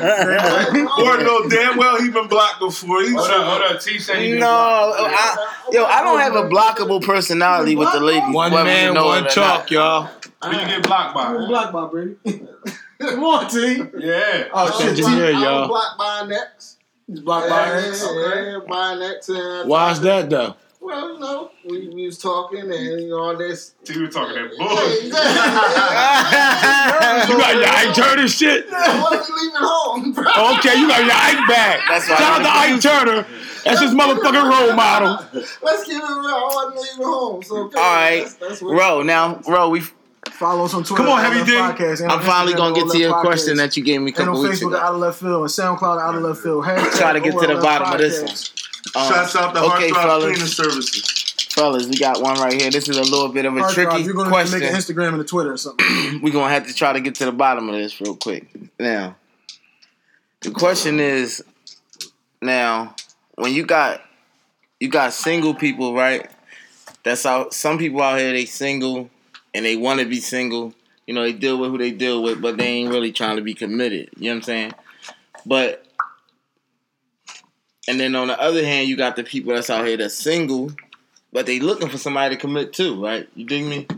Or 1.03 1.19
no, 1.23 1.49
damn 1.49 1.77
well 1.77 2.01
he 2.01 2.09
been 2.11 2.29
blocked 2.29 2.61
before. 2.61 3.03
He 3.03 3.13
Hold 3.13 3.27
should- 3.27 3.35
up, 3.41 3.47
hold 3.47 3.63
up. 3.77 3.81
T 3.81 3.99
said 3.99 4.19
he 4.23 4.31
been 4.33 4.41
no, 4.41 4.47
blocked. 4.47 5.15
I, 5.15 5.69
yo, 5.73 5.85
I 5.85 6.03
don't 6.03 6.21
have 6.21 6.35
a 6.35 6.49
blockable 6.49 7.03
personality 7.03 7.77
with 7.77 7.93
the 7.93 8.01
ladies. 8.01 8.35
One 8.35 8.53
whether 8.53 8.65
man, 8.65 8.95
know 8.95 9.07
one 9.07 9.25
it 9.25 9.33
or 9.33 9.35
talk, 9.35 9.59
not. 9.61 9.71
y'all. 9.71 10.11
Who 10.45 10.51
you 10.51 10.67
get 10.67 10.83
blocked 10.83 11.17
I'm 11.17 11.37
by? 11.43 11.47
blocked 11.47 11.73
by 11.73 11.87
Brady. 11.87 12.17
Come 13.01 13.25
on, 13.25 13.49
T. 13.51 13.77
Yeah. 13.99 14.49
Oh, 14.53 14.79
shit. 14.81 14.97
T. 14.97 15.03
Engineer, 15.05 15.27
I 15.27 15.33
was 15.33 15.43
y'all. 15.43 15.69
blocked 15.69 15.99
by 15.99 16.27
Next. 16.29 16.79
He's 17.07 17.21
blocked 17.21 17.49
by 17.49 17.67
yeah, 17.67 17.89
X. 17.89 18.05
yeah, 18.15 18.59
by 18.69 18.95
Next. 18.95 19.29
And 19.29 19.69
Why's 19.69 20.01
that 20.01 20.31
though? 20.31 20.57
Well, 20.81 21.13
you 21.15 21.19
know, 21.21 21.51
we, 21.65 21.89
we 21.91 22.07
was 22.07 22.19
talking 22.19 22.61
and 22.61 22.73
you 23.03 23.11
know 23.11 23.21
all 23.21 23.37
this. 23.37 23.75
T 23.85 24.01
was 24.01 24.13
talking 24.15 24.35
that 24.35 24.51
bullshit. 24.59 25.13
You 27.29 27.39
got 27.39 27.55
your 27.55 27.69
Ike 27.69 27.95
Turner 27.95 28.27
shit? 28.29 28.67
I 28.73 29.01
wasn't 29.03 29.37
leaving 29.39 29.57
home, 29.61 30.13
bro. 30.13 30.25
Okay, 30.59 30.79
you 30.79 30.89
got 30.89 31.05
your 31.05 31.15
Ike 31.15 31.49
back. 31.49 31.81
That's 31.89 32.09
why 32.09 32.17
Shout 32.17 32.41
out 32.41 32.43
to 32.43 32.51
Ike 32.51 32.81
Turner. 32.81 33.27
That's 33.65 33.81
his 33.81 33.93
motherfucking 33.93 34.51
role 34.51 34.75
model. 34.75 35.19
Let's 35.63 35.85
keep 35.85 35.99
it 35.99 36.03
real. 36.03 36.09
I 36.09 36.51
wasn't 36.53 36.77
leaving 36.81 37.07
home. 37.07 37.43
So 37.43 37.57
okay, 37.65 37.79
All 37.79 37.95
right, 37.95 38.21
that's, 38.23 38.35
that's 38.35 38.63
Ro. 38.63 39.03
Now, 39.03 39.41
Ro, 39.47 39.69
we. 39.69 39.83
Follow 40.43 40.65
us 40.65 40.75
on 40.75 40.83
Twitter. 40.83 41.05
Come 41.05 41.13
on, 41.13 41.25
at 41.25 41.33
Heavy 41.33 41.37
Out 41.39 41.43
of 41.43 41.47
D. 41.47 41.55
Left 41.55 41.79
Podcast, 41.79 42.01
and 42.03 42.11
I'm 42.11 42.21
finally 42.23 42.55
gonna 42.55 42.75
get 42.75 42.91
to 42.91 42.99
your 42.99 43.11
Left 43.13 43.25
question 43.25 43.57
that 43.59 43.77
you 43.77 43.85
gave 43.85 44.03
me 44.03 44.11
a 44.11 44.13
couple 44.13 44.23
And 44.23 44.29
on 44.31 44.35
couple 44.43 44.51
weeks 44.51 44.61
Facebook, 44.61 44.67
ago. 44.77 44.77
out 44.79 44.95
of 44.95 45.01
left 45.01 45.21
field, 45.21 45.41
and 45.43 45.51
SoundCloud, 45.51 46.03
out 46.03 46.15
of 46.17 46.23
left 46.23 46.41
field. 46.41 46.65
Hashtag 46.65 46.93
Try 46.99 47.13
to 47.13 47.21
get 47.21 47.33
to 47.35 47.47
the 47.47 47.53
OLF 47.55 47.63
bottom 47.63 47.93
of 47.93 47.99
this 47.99 48.23
Podcast. 48.25 48.97
one. 48.97 49.07
Um, 49.07 49.13
Shouts 49.13 49.37
out 49.37 49.55
to 49.55 49.61
Hard 49.61 49.73
okay, 49.83 49.89
Drive 49.91 50.03
fellas. 50.03 50.25
Cleaning 50.25 50.47
Services. 50.47 51.47
fellas, 51.55 51.87
we 51.87 51.95
got 51.97 52.21
one 52.21 52.35
right 52.41 52.61
here. 52.61 52.73
This 52.73 52.89
is 52.89 52.97
a 52.97 53.03
little 53.05 53.29
bit 53.29 53.45
of 53.45 53.57
a 53.57 53.61
Hard 53.61 53.73
drive, 53.75 53.89
tricky 53.91 54.03
You're 54.05 54.15
gonna 54.15 54.31
question. 54.31 54.59
make 54.59 54.69
an 54.69 54.75
Instagram 54.75 55.13
and 55.13 55.21
a 55.21 55.25
Twitter 55.25 55.53
or 55.53 55.57
something. 55.57 55.87
We're 56.23 56.33
gonna 56.33 56.53
have 56.53 56.67
to 56.67 56.75
try 56.75 56.93
to 56.93 57.01
get 57.01 57.15
to 57.15 57.27
the 57.27 57.31
bottom 57.33 57.69
of 57.69 57.77
this 57.77 58.01
real 58.01 58.17
quick. 58.17 58.49
Now, 58.81 59.15
the 60.41 60.51
question 60.51 60.99
is, 60.99 61.45
now, 62.41 62.97
when 63.37 63.53
you 63.53 63.65
got 63.65 64.01
you 64.81 64.89
got 64.89 65.13
single 65.13 65.55
people, 65.55 65.95
right? 65.95 66.29
That's 67.05 67.25
out. 67.27 67.55
Some 67.55 67.79
people 67.79 68.03
out 68.03 68.19
here 68.19 68.33
they 68.33 68.45
single 68.45 69.09
and 69.55 69.65
they 69.65 69.77
want 69.77 70.01
to 70.01 70.07
be 70.07 70.21
single. 70.21 70.75
You 71.07 71.15
know, 71.15 71.23
they 71.23 71.33
deal 71.33 71.59
with 71.59 71.71
who 71.71 71.79
they 71.79 71.91
deal 71.91 72.23
with, 72.23 72.41
but 72.41 72.57
they 72.57 72.67
ain't 72.67 72.91
really 72.91 73.13
trying 73.13 73.37
to 73.37 73.43
be 73.43 73.55
committed. 73.55 74.11
You 74.17 74.31
know 74.31 74.31
what 74.31 74.37
I'm 74.37 74.43
saying? 74.43 74.75
But 75.45 75.87
and 77.89 77.99
then 77.99 78.15
on 78.15 78.29
the 78.29 78.41
other 78.41 78.65
hand, 78.65 78.89
you 78.89 78.97
got 78.97 79.17
the 79.17 79.25
people 79.25 79.55
that's 79.55 79.69
out 79.69 79.87
here 79.87 79.97
that's 79.97 80.15
single, 80.15 80.73
but 81.33 81.47
they 81.47 81.59
looking 81.59 81.89
for 81.89 81.99
somebody 81.99 82.37
to 82.37 82.41
commit 82.41 82.73
to, 82.75 83.03
right? 83.03 83.29
You 83.35 83.45
dig 83.45 83.65
me? 83.65 83.89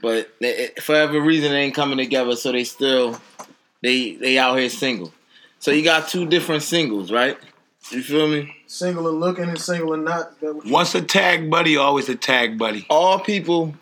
But 0.00 0.30
they, 0.40 0.70
for 0.80 0.94
whatever 0.94 1.20
reason, 1.20 1.52
they 1.52 1.60
ain't 1.60 1.74
coming 1.74 1.98
together, 1.98 2.34
so 2.34 2.50
they 2.50 2.64
still 2.64 3.20
they 3.82 4.16
they 4.16 4.38
out 4.38 4.58
here 4.58 4.68
single. 4.68 5.12
So 5.60 5.70
you 5.70 5.84
got 5.84 6.08
two 6.08 6.26
different 6.26 6.64
singles, 6.64 7.12
right? 7.12 7.38
You 7.90 8.02
feel 8.02 8.26
me? 8.26 8.56
Single 8.66 9.08
and 9.08 9.20
looking 9.20 9.48
and 9.48 9.60
single 9.60 9.92
and 9.92 10.04
not. 10.04 10.32
Once 10.42 10.94
a 10.94 11.02
tag 11.02 11.50
buddy, 11.50 11.76
always 11.76 12.08
a 12.08 12.16
tag 12.16 12.58
buddy. 12.58 12.86
All 12.90 13.20
people, 13.20 13.74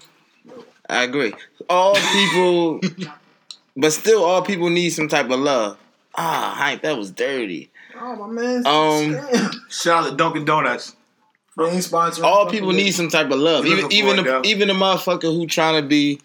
I 0.90 1.04
agree. 1.04 1.32
All 1.68 1.94
people, 1.94 2.80
but 3.76 3.92
still, 3.92 4.24
all 4.24 4.42
people 4.42 4.70
need 4.70 4.90
some 4.90 5.08
type 5.08 5.30
of 5.30 5.38
love. 5.38 5.78
Ah, 6.16 6.54
Hank, 6.58 6.82
that 6.82 6.96
was 6.96 7.10
dirty. 7.10 7.70
Oh 7.98 8.16
my 8.16 8.26
man. 8.26 8.66
Um, 8.66 9.12
Damn. 9.12 9.50
Shout 9.70 10.04
out 10.04 10.10
to 10.10 10.16
Dunkin' 10.16 10.44
Donuts. 10.44 10.96
They 11.56 11.64
ain't 11.64 11.84
sponsoring. 11.84 12.24
All 12.24 12.46
people 12.48 12.72
need 12.72 12.92
some 12.92 13.08
type 13.08 13.30
of 13.30 13.38
love. 13.38 13.66
You 13.66 13.76
Even 13.76 13.92
even 13.92 14.16
the, 14.24 14.40
even 14.44 14.68
the 14.68 14.74
motherfucker 14.74 15.22
who 15.34 15.46
trying 15.46 15.80
to 15.80 15.86
be 15.86 16.20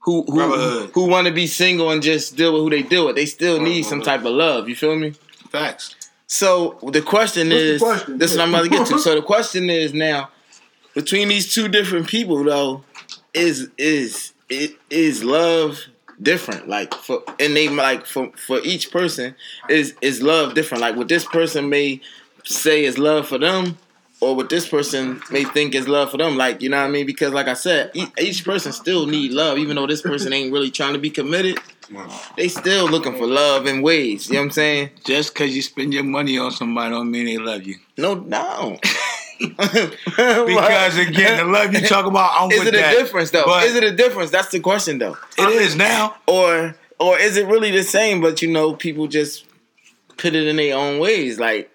who 0.00 0.22
who 0.24 0.34
Brotherhood. 0.34 0.90
who 0.94 1.06
want 1.08 1.26
to 1.26 1.32
be 1.32 1.46
single 1.46 1.90
and 1.90 2.02
just 2.02 2.36
deal 2.36 2.52
with 2.52 2.62
who 2.62 2.70
they 2.70 2.82
deal 2.82 3.06
with. 3.06 3.16
They 3.16 3.26
still 3.26 3.60
need 3.60 3.82
some 3.84 4.02
type 4.02 4.20
of 4.20 4.32
love. 4.32 4.68
You 4.68 4.76
feel 4.76 4.96
me? 4.96 5.14
Facts. 5.50 5.96
So 6.26 6.78
the 6.92 7.02
question 7.02 7.48
What's 7.48 7.60
the 7.60 7.74
is, 7.74 7.82
question? 7.82 8.18
this 8.18 8.30
is 8.32 8.36
what 8.38 8.44
I'm 8.48 8.54
about 8.54 8.62
to 8.64 8.68
get 8.68 8.86
to. 8.88 8.98
So 9.00 9.14
the 9.14 9.22
question 9.22 9.68
is 9.70 9.92
now, 9.94 10.30
between 10.94 11.28
these 11.28 11.52
two 11.52 11.66
different 11.68 12.06
people 12.08 12.44
though, 12.44 12.84
is 13.34 13.68
is 13.78 14.32
it 14.48 14.76
is 14.90 15.24
love 15.24 15.78
different? 16.20 16.68
Like 16.68 16.94
for 16.94 17.22
and 17.38 17.56
they 17.56 17.68
like 17.68 18.06
for 18.06 18.30
for 18.46 18.60
each 18.60 18.90
person 18.90 19.34
is 19.68 19.94
is 20.00 20.22
love 20.22 20.54
different? 20.54 20.80
Like 20.82 20.96
what 20.96 21.08
this 21.08 21.24
person 21.24 21.68
may 21.68 22.00
say 22.44 22.84
is 22.84 22.98
love 22.98 23.28
for 23.28 23.38
them, 23.38 23.78
or 24.20 24.34
what 24.34 24.48
this 24.48 24.68
person 24.68 25.20
may 25.30 25.44
think 25.44 25.74
is 25.74 25.88
love 25.88 26.10
for 26.10 26.16
them. 26.16 26.36
Like 26.36 26.62
you 26.62 26.68
know 26.68 26.78
what 26.78 26.88
I 26.88 26.90
mean? 26.90 27.06
Because 27.06 27.32
like 27.32 27.48
I 27.48 27.54
said, 27.54 27.92
each 28.18 28.44
person 28.44 28.72
still 28.72 29.06
need 29.06 29.32
love, 29.32 29.58
even 29.58 29.76
though 29.76 29.86
this 29.86 30.02
person 30.02 30.32
ain't 30.32 30.52
really 30.52 30.70
trying 30.70 30.92
to 30.94 30.98
be 30.98 31.10
committed. 31.10 31.58
They 32.36 32.46
still 32.46 32.88
looking 32.88 33.16
for 33.16 33.26
love 33.26 33.66
in 33.66 33.82
ways. 33.82 34.28
You 34.28 34.34
know 34.34 34.40
what 34.40 34.44
I'm 34.46 34.50
saying? 34.52 34.90
Just 35.04 35.34
because 35.34 35.56
you 35.56 35.60
spend 35.60 35.92
your 35.92 36.04
money 36.04 36.38
on 36.38 36.52
somebody 36.52 36.90
don't 36.90 37.10
mean 37.10 37.26
they 37.26 37.38
love 37.38 37.64
you. 37.64 37.76
No, 37.96 38.14
no. 38.14 38.78
Because 40.16 40.98
again, 40.98 41.38
the 41.38 41.44
love 41.50 41.72
you 41.72 41.80
talk 41.80 42.06
about, 42.06 42.32
I'm 42.40 42.50
is 42.50 42.58
with 42.58 42.68
it 42.68 42.74
a 42.74 42.96
difference 42.98 43.30
though? 43.30 43.44
But 43.46 43.64
is 43.64 43.74
it 43.74 43.84
a 43.84 43.92
difference? 43.92 44.30
That's 44.30 44.48
the 44.48 44.60
question 44.60 44.98
though. 44.98 45.16
it 45.38 45.48
is 45.48 45.74
now. 45.76 46.16
Or 46.26 46.74
or 46.98 47.18
is 47.18 47.36
it 47.36 47.46
really 47.46 47.70
the 47.70 47.82
same? 47.82 48.20
But 48.20 48.42
you 48.42 48.48
know, 48.50 48.74
people 48.74 49.06
just 49.06 49.46
put 50.16 50.34
it 50.34 50.46
in 50.46 50.56
their 50.56 50.76
own 50.76 50.98
ways. 50.98 51.40
Like 51.40 51.70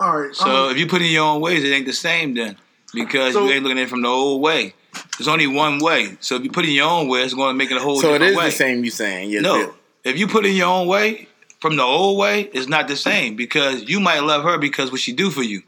All 0.00 0.20
right. 0.20 0.34
So 0.34 0.66
um, 0.66 0.70
if 0.70 0.78
you 0.78 0.86
put 0.86 1.02
it 1.02 1.06
in 1.06 1.12
your 1.12 1.24
own 1.26 1.40
ways, 1.42 1.62
it 1.64 1.68
ain't 1.68 1.86
the 1.86 1.92
same 1.92 2.34
then. 2.34 2.56
Because 2.94 3.34
So- 3.34 3.44
you 3.44 3.52
ain't 3.52 3.62
looking 3.62 3.78
at 3.78 3.84
it 3.84 3.90
from 3.90 4.02
the 4.02 4.08
old 4.08 4.40
way. 4.40 4.74
There's 5.18 5.28
only 5.28 5.46
one 5.46 5.78
way. 5.78 6.16
So 6.20 6.36
if 6.36 6.44
you 6.44 6.50
put 6.50 6.64
it 6.64 6.68
in 6.68 6.74
your 6.74 6.88
own 6.88 7.08
way, 7.08 7.22
it's 7.22 7.34
going 7.34 7.54
to 7.54 7.58
make 7.58 7.70
it 7.70 7.76
a 7.76 7.80
whole 7.80 8.00
so, 8.00 8.10
it 8.14 8.18
different 8.18 8.32
is 8.32 8.36
way. 8.36 8.44
the 8.46 8.50
same. 8.52 8.84
You 8.84 8.90
saying 8.90 9.30
yes? 9.30 9.42
No. 9.42 9.54
Bill. 9.58 9.74
If 10.04 10.18
you 10.18 10.26
put 10.26 10.44
it 10.44 10.50
in 10.50 10.56
your 10.56 10.68
own 10.68 10.86
way, 10.86 11.28
from 11.60 11.76
the 11.76 11.82
old 11.82 12.18
way, 12.18 12.50
it's 12.52 12.66
not 12.66 12.88
the 12.88 12.96
same 12.96 13.36
because 13.36 13.88
you 13.88 14.00
might 14.00 14.20
love 14.20 14.42
her 14.42 14.58
because 14.58 14.90
what 14.90 15.00
she 15.00 15.12
do 15.12 15.30
for 15.30 15.44
you. 15.44 15.62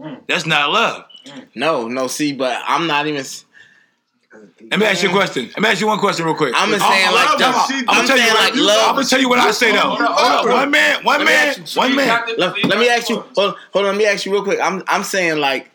Mm. 0.00 0.20
That's 0.26 0.46
not 0.46 0.70
love. 0.70 1.04
no, 1.54 1.88
no. 1.88 2.06
See, 2.06 2.32
but 2.32 2.62
I'm 2.66 2.86
not 2.86 3.06
even. 3.06 3.24
Let 4.70 4.78
me 4.78 4.86
ask 4.86 5.02
you 5.02 5.10
a 5.10 5.12
question. 5.12 5.46
Let 5.48 5.60
me 5.60 5.68
ask 5.68 5.80
you 5.80 5.86
one 5.86 5.98
question 5.98 6.24
real 6.24 6.34
quick. 6.34 6.54
I'm 6.56 6.70
just 6.70 6.82
I'm- 6.82 6.92
saying 6.92 7.06
I'm- 7.06 7.14
like. 7.14 7.28
I'm- 7.28 7.38
that- 7.38 7.66
she- 7.68 7.84
I'm, 7.88 8.00
I'm 8.00 8.06
tell 8.06 8.18
you 8.18 8.34
like 8.34 8.54
love. 8.56 8.88
I'm 8.88 8.94
gonna 8.94 9.06
tell 9.06 9.20
you 9.20 9.28
what 9.28 9.38
I 9.38 9.50
say 9.50 9.72
though. 9.72 9.78
Hold 9.78 10.00
on, 10.00 10.06
Hold 10.06 10.48
on, 10.48 10.52
one 10.52 10.70
man, 10.70 11.04
one 11.04 11.24
man, 11.24 11.54
one 11.74 11.96
man. 11.96 12.24
Let, 12.38 12.64
let 12.64 12.78
me 12.78 12.88
ask 12.88 13.08
you. 13.08 13.16
Hold, 13.36 13.56
hold 13.72 13.86
on. 13.86 13.92
Let 13.92 13.96
me 13.96 14.06
ask 14.06 14.24
you 14.24 14.32
real 14.32 14.44
quick. 14.44 14.60
I'm 14.60 14.82
I'm 14.86 15.04
saying 15.04 15.38
like. 15.38 15.70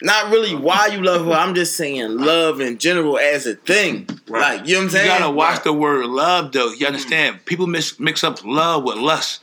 Not 0.00 0.30
really 0.30 0.54
why 0.54 0.86
you 0.86 1.02
love 1.02 1.26
her. 1.26 1.32
I'm 1.32 1.56
just 1.56 1.76
saying 1.76 2.18
love 2.18 2.60
in 2.60 2.78
general 2.78 3.18
as 3.18 3.46
a 3.46 3.56
thing. 3.56 4.08
Like 4.28 4.64
you 4.64 4.74
know 4.74 4.80
what 4.80 4.84
I'm 4.84 4.90
saying. 4.90 5.10
You 5.10 5.18
gotta 5.18 5.32
watch 5.32 5.64
the 5.64 5.72
word 5.72 6.06
love 6.06 6.52
though. 6.52 6.70
You 6.70 6.84
mm. 6.84 6.86
understand? 6.86 7.44
People 7.46 7.66
mix 7.66 7.98
mix 7.98 8.22
up 8.22 8.44
love 8.44 8.84
with 8.84 8.96
lust. 8.96 9.42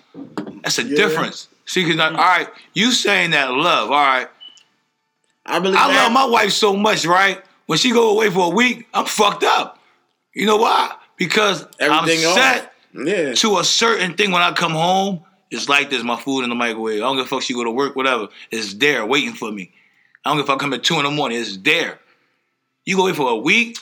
That's 0.63 0.77
a 0.79 0.85
difference. 0.85 1.49
See, 1.65 1.83
cause 1.85 1.95
like, 1.95 2.11
all 2.11 2.17
right, 2.17 2.47
you 2.73 2.91
saying 2.91 3.31
that 3.31 3.51
love, 3.51 3.89
all 3.91 3.97
right. 3.97 4.27
I 5.45 5.59
believe 5.59 5.77
I 5.79 5.87
love 5.87 6.11
my 6.11 6.25
wife 6.25 6.51
so 6.51 6.75
much, 6.75 7.05
right? 7.05 7.41
When 7.65 7.77
she 7.77 7.91
go 7.91 8.11
away 8.11 8.29
for 8.29 8.51
a 8.51 8.55
week, 8.55 8.87
I'm 8.93 9.05
fucked 9.05 9.43
up. 9.43 9.79
You 10.33 10.45
know 10.45 10.57
why? 10.57 10.93
Because 11.17 11.65
Everything 11.79 12.25
I'm 12.25 12.35
set 12.35 12.73
Yeah. 12.93 13.33
to 13.33 13.57
a 13.57 13.63
certain 13.63 14.15
thing 14.15 14.31
when 14.31 14.41
I 14.41 14.51
come 14.53 14.73
home. 14.73 15.23
It's 15.51 15.69
like 15.69 15.89
this, 15.89 16.03
my 16.03 16.19
food 16.19 16.43
in 16.43 16.49
the 16.49 16.55
microwave. 16.55 16.97
I 16.97 17.05
don't 17.05 17.17
give 17.17 17.25
a 17.25 17.29
fuck 17.29 17.41
she 17.43 17.53
go 17.53 17.63
to 17.63 17.71
work, 17.71 17.95
whatever. 17.95 18.27
It's 18.51 18.73
there 18.73 19.05
waiting 19.05 19.33
for 19.33 19.51
me. 19.51 19.71
I 20.23 20.29
don't 20.29 20.37
give 20.37 20.45
a 20.45 20.47
fuck 20.47 20.57
I 20.61 20.63
come 20.65 20.73
at 20.73 20.83
two 20.83 20.95
in 20.95 21.03
the 21.03 21.11
morning. 21.11 21.39
It's 21.39 21.57
there. 21.57 21.99
You 22.83 22.95
go 22.95 23.03
away 23.03 23.13
for 23.13 23.29
a 23.29 23.35
week. 23.35 23.77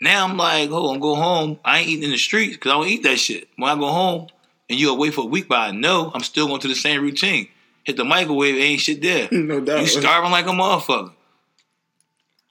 Now 0.00 0.24
I'm 0.26 0.36
like, 0.36 0.70
oh, 0.70 0.92
I'm 0.92 1.00
go 1.00 1.14
home. 1.14 1.58
I 1.64 1.78
ain't 1.80 1.88
eating 1.88 2.04
in 2.04 2.10
the 2.10 2.18
streets 2.18 2.56
because 2.56 2.70
I 2.72 2.74
don't 2.74 2.88
eat 2.88 3.02
that 3.04 3.18
shit. 3.18 3.48
When 3.56 3.70
I 3.70 3.74
go 3.78 3.88
home 3.88 4.28
and 4.68 4.78
you 4.78 4.90
away 4.90 5.10
for 5.10 5.22
a 5.22 5.28
week, 5.28 5.48
but 5.48 5.58
I 5.58 5.70
know 5.70 6.10
I'm 6.14 6.22
still 6.22 6.46
going 6.46 6.60
to 6.60 6.68
the 6.68 6.74
same 6.74 7.02
routine. 7.02 7.48
Hit 7.84 7.96
the 7.96 8.04
microwave, 8.04 8.56
ain't 8.56 8.80
shit 8.80 9.00
there. 9.00 9.28
No 9.32 9.60
doubt. 9.60 9.80
You 9.80 9.86
starving 9.86 10.30
like 10.30 10.46
a 10.46 10.50
motherfucker. 10.50 11.12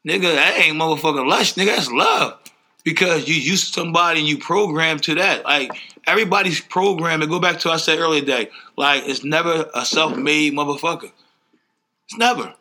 Nigga, 0.08 0.36
that 0.36 0.58
ain't 0.58 0.78
motherfucking 0.78 1.28
lust, 1.28 1.58
nigga. 1.58 1.76
That's 1.76 1.92
love. 1.92 2.40
Because 2.84 3.28
you 3.28 3.36
used 3.36 3.68
to 3.68 3.82
somebody 3.82 4.22
and 4.22 4.30
you 4.30 4.38
programmed 4.38 5.04
to 5.04 5.16
that. 5.16 5.44
Like 5.44 5.72
everybody's 6.08 6.62
programmed, 6.62 7.22
and 7.22 7.32
go 7.32 7.40
back 7.40 7.60
to 7.60 7.68
what 7.68 7.76
I 7.76 7.78
said 7.78 8.00
earlier 8.00 8.22
today. 8.22 8.50
Like 8.78 9.04
it's 9.06 9.24
never 9.24 9.70
a 9.76 9.86
self-made 9.86 10.54
motherfucker. 10.54 11.12
It's 12.06 12.18
never. 12.18 12.54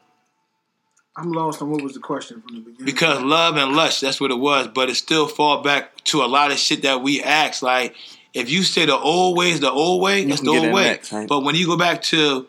I'm 1.17 1.33
lost 1.33 1.63
on 1.63 1.71
what 1.71 1.83
was 1.83 1.95
the 1.95 2.01
question 2.01 2.43
from 2.43 2.57
the 2.57 2.61
beginning. 2.61 2.85
Because 2.85 3.23
love 3.23 3.57
and 3.57 3.75
lust, 3.75 4.03
that's 4.03 4.21
what 4.21 4.31
it 4.31 4.39
was. 4.39 4.69
But 4.69 4.91
it 4.91 4.97
still 4.97 5.27
fall 5.27 5.63
back 5.63 6.05
to 6.05 6.23
a 6.23 6.27
lot 6.27 6.51
of 6.51 6.59
shit 6.59 6.83
that 6.83 7.03
we 7.03 7.23
ask. 7.23 7.63
Like, 7.63 7.95
if 8.37 8.51
you 8.51 8.63
say 8.63 8.85
the 8.85 8.97
old 8.97 9.37
way 9.37 9.51
is 9.51 9.61
the 9.61 9.71
old 9.71 10.03
way, 10.03 10.25
that's 10.25 10.41
can 10.41 10.53
the 10.53 10.59
old 10.59 10.73
way. 10.73 10.85
next, 10.85 11.13
right? 11.13 11.27
But 11.29 11.43
when 11.43 11.55
you 11.55 11.67
go 11.67 11.77
back 11.77 12.03
to 12.03 12.47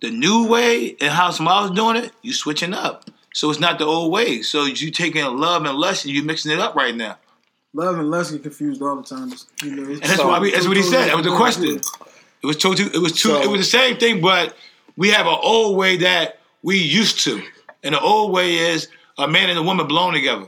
the 0.00 0.10
new 0.10 0.48
way 0.48 0.96
and 1.00 1.10
how 1.10 1.30
somebody 1.30 1.68
was 1.68 1.76
doing 1.76 1.96
it, 1.96 2.12
you 2.22 2.32
switching 2.32 2.72
up. 2.72 3.04
So 3.34 3.50
it's 3.50 3.60
not 3.60 3.78
the 3.78 3.84
old 3.84 4.10
way. 4.10 4.42
So 4.42 4.64
you 4.64 4.90
taking 4.90 5.24
love 5.24 5.64
and 5.64 5.76
lust 5.76 6.04
and 6.06 6.14
you 6.14 6.22
mixing 6.22 6.50
it 6.50 6.58
up 6.58 6.74
right 6.74 6.94
now. 6.96 7.18
Love 7.74 7.98
and 7.98 8.10
lust 8.10 8.32
get 8.32 8.42
confused 8.42 8.80
all 8.80 8.96
the 8.96 9.02
time. 9.02 9.30
You 9.62 9.76
know, 9.76 9.82
And 9.92 10.00
that's 10.00 10.16
so- 10.16 10.28
why 10.28 10.38
we, 10.38 10.50
that's 10.50 10.66
what 10.66 10.76
he 10.76 10.82
said. 10.82 11.08
That 11.08 11.16
was 11.16 11.26
the 11.26 11.36
question. 11.36 11.80
It 12.42 12.46
was 12.46 12.56
told 12.56 12.78
you. 12.78 12.86
It 12.86 12.98
was 12.98 13.12
two. 13.12 13.28
So- 13.28 13.42
it 13.42 13.48
was 13.48 13.60
the 13.60 13.78
same 13.78 13.98
thing, 13.98 14.20
but 14.22 14.56
we 14.96 15.10
have 15.10 15.26
an 15.26 15.36
old 15.42 15.76
way 15.76 15.98
that 15.98 16.38
we 16.62 16.78
used 16.78 17.20
to, 17.24 17.42
and 17.84 17.94
the 17.94 18.00
old 18.00 18.32
way 18.32 18.54
is 18.56 18.88
a 19.18 19.28
man 19.28 19.50
and 19.50 19.58
a 19.58 19.62
woman 19.62 19.86
belong 19.86 20.14
together, 20.14 20.46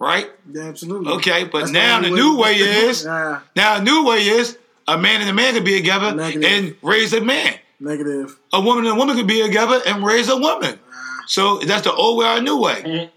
right? 0.00 0.28
Yeah, 0.50 0.62
absolutely. 0.64 1.12
Okay, 1.14 1.44
but 1.44 1.60
That's 1.60 1.70
now 1.72 2.00
the 2.00 2.08
only 2.08 2.20
new 2.20 2.38
way 2.38 2.54
is 2.56 3.04
Nah, 3.04 3.40
now 3.56 3.78
the 3.78 3.84
new 3.84 4.04
way 4.06 4.18
is 4.26 4.58
a 4.88 4.98
man 4.98 5.20
and 5.20 5.30
a 5.30 5.32
man 5.32 5.54
can 5.54 5.62
be 5.62 5.76
together 5.76 6.12
Negative. 6.14 6.50
and 6.50 6.76
raise 6.82 7.12
a 7.12 7.20
man. 7.20 7.54
negative. 7.78 8.36
A 8.52 8.60
woman 8.60 8.84
and 8.86 8.94
a 8.94 8.98
woman 8.98 9.16
can 9.16 9.26
be 9.28 9.40
together 9.42 9.80
and 9.86 10.04
raise 10.04 10.28
a 10.28 10.36
woman. 10.36 10.78
So 11.26 11.58
that's 11.60 11.82
the 11.84 11.92
old 11.92 12.18
way 12.18 12.26
or 12.26 12.40
new 12.42 12.56
way. 12.58 12.82
Mhm. 12.84 13.10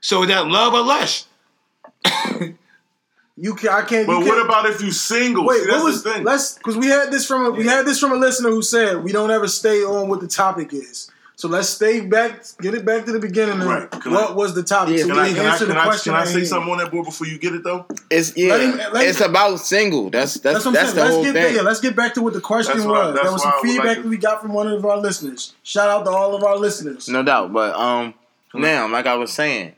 So 0.00 0.22
is 0.22 0.28
that 0.28 0.48
love 0.48 0.74
or 0.74 0.80
lust? 0.82 1.28
You 3.36 3.54
can 3.54 3.70
I 3.70 3.82
can't. 3.82 4.06
But 4.06 4.18
you 4.18 4.26
what 4.26 4.34
can't, 4.34 4.44
about 4.44 4.66
if 4.66 4.82
you 4.82 4.90
single? 4.90 5.46
Wait, 5.46 5.60
See, 5.60 5.66
that's 5.66 5.78
what 5.78 5.84
was 5.84 6.02
the 6.02 6.12
thing. 6.12 6.24
let's 6.24 6.58
because 6.58 6.76
we 6.76 6.88
had 6.88 7.10
this 7.10 7.24
from 7.26 7.46
a, 7.46 7.50
we 7.50 7.64
had 7.64 7.86
this 7.86 7.98
from 7.98 8.12
a 8.12 8.16
listener 8.16 8.50
who 8.50 8.60
said 8.60 9.02
we 9.02 9.12
don't 9.12 9.30
ever 9.30 9.48
stay 9.48 9.82
on 9.82 10.08
what 10.10 10.20
the 10.20 10.28
topic 10.28 10.74
is. 10.74 11.09
So 11.40 11.48
let's 11.48 11.70
stay 11.70 12.00
back, 12.00 12.44
get 12.60 12.74
it 12.74 12.84
back 12.84 13.06
to 13.06 13.12
the 13.12 13.18
beginning. 13.18 13.60
Right. 13.60 13.90
Can 13.90 14.12
what 14.12 14.32
I- 14.32 14.32
was 14.34 14.54
the 14.54 14.62
topic? 14.62 14.98
Yeah, 14.98 15.04
so 15.04 15.06
Can 15.08 15.16
we 15.16 15.22
I, 15.22 15.26
can 15.28 15.36
can 15.36 15.46
I, 15.46 15.52
answer 15.52 15.64
can 15.64 15.74
the 15.74 15.80
I, 15.80 15.84
question. 15.84 16.12
can 16.12 16.18
I 16.20 16.22
at 16.24 16.28
say 16.28 16.44
something 16.44 16.70
on 16.70 16.78
that 16.80 16.90
board 16.90 17.06
before 17.06 17.26
you 17.28 17.38
get 17.38 17.54
it 17.54 17.64
though? 17.64 17.86
It's 18.10 18.36
yeah. 18.36 18.48
Let 18.50 18.60
him- 18.60 18.92
let 18.92 19.06
it's 19.06 19.20
him- 19.22 19.30
about 19.30 19.58
single. 19.60 20.10
That's 20.10 20.34
that's 20.34 20.42
That's 20.42 20.64
what 20.66 20.68
I'm 20.68 20.74
that's 20.74 20.92
saying. 20.92 20.96
the 20.96 21.02
Let's 21.02 21.14
whole 21.14 21.24
get 21.24 21.32
thing. 21.32 21.54
yeah, 21.56 21.62
let's 21.62 21.80
get 21.80 21.96
back 21.96 22.12
to 22.14 22.20
what 22.22 22.34
the 22.34 22.42
question 22.42 22.74
That's 22.76 22.86
was. 22.86 23.14
that's 23.14 23.22
There 23.24 23.32
was 23.32 23.42
some 23.42 23.52
feedback 23.62 23.86
like 23.86 23.96
that 24.02 24.04
we 24.06 24.18
got 24.18 24.42
from 24.42 24.52
one 24.52 24.68
of 24.68 24.84
our 24.84 24.98
listeners. 24.98 25.54
Shout 25.62 25.88
out 25.88 26.04
to 26.04 26.10
all 26.10 26.34
of 26.36 26.44
our 26.44 26.58
listeners. 26.58 27.08
No 27.08 27.22
doubt, 27.22 27.54
but 27.54 27.74
um, 27.74 28.12
now 28.52 28.86
like 28.88 29.06
I 29.06 29.14
was 29.14 29.32
saying, 29.32 29.72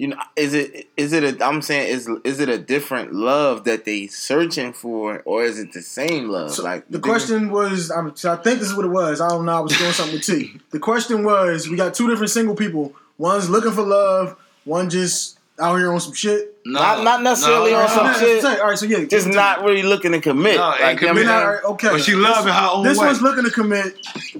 you 0.00 0.06
know, 0.06 0.16
is 0.34 0.54
it 0.54 0.88
is 0.96 1.12
it 1.12 1.24
a? 1.24 1.44
I'm 1.44 1.60
saying 1.60 1.90
is 1.90 2.08
is 2.24 2.40
it 2.40 2.48
a 2.48 2.56
different 2.56 3.12
love 3.12 3.64
that 3.64 3.84
they 3.84 4.06
searching 4.06 4.72
for, 4.72 5.20
or 5.26 5.44
is 5.44 5.58
it 5.58 5.74
the 5.74 5.82
same 5.82 6.30
love? 6.30 6.52
So 6.52 6.62
like 6.62 6.88
the 6.88 6.98
question 6.98 7.50
was, 7.50 7.90
I'm, 7.90 8.16
so 8.16 8.32
I 8.32 8.36
think 8.36 8.60
this 8.60 8.70
is 8.70 8.74
what 8.74 8.86
it 8.86 8.90
was. 8.92 9.20
I 9.20 9.28
don't 9.28 9.44
know. 9.44 9.52
I 9.52 9.60
was 9.60 9.76
doing 9.76 9.92
something 9.92 10.14
with 10.14 10.24
T. 10.24 10.58
The 10.70 10.78
question 10.78 11.22
was, 11.22 11.68
we 11.68 11.76
got 11.76 11.92
two 11.92 12.08
different 12.08 12.30
single 12.30 12.56
people. 12.56 12.94
One's 13.18 13.50
looking 13.50 13.72
for 13.72 13.82
love. 13.82 14.38
One 14.64 14.88
just 14.88 15.38
out 15.60 15.76
here 15.76 15.92
on 15.92 16.00
some 16.00 16.12
shit. 16.14 16.56
No, 16.64 16.78
Not- 16.80 17.04
not 17.04 17.22
necessarily 17.22 17.70
no, 17.72 17.78
on 17.78 17.82
All 17.82 17.88
some 17.88 18.06
no. 18.06 18.12
shit. 18.14 18.44
All 18.44 18.68
right, 18.68 18.78
so 18.78 18.86
yeah, 18.86 19.04
just 19.04 19.26
not 19.28 19.62
really 19.62 19.82
looking 19.82 20.12
to 20.12 20.20
commit. 20.20 20.56
No, 20.56 20.68
like, 20.68 20.80
ain't 20.82 21.00
you 21.00 21.06
know 21.06 21.12
what 21.12 21.16
We're 21.16 21.22
I'm 21.22 21.26
not, 21.28 21.52
saying? 21.62 21.72
okay. 21.74 21.88
But 21.90 22.00
she 22.02 22.14
love 22.14 22.46
in 22.46 22.52
her 22.52 22.68
own 22.72 22.84
This 22.84 22.98
way. 22.98 23.06
one's 23.06 23.22
looking 23.22 23.44
to 23.44 23.50
commit. 23.50 23.96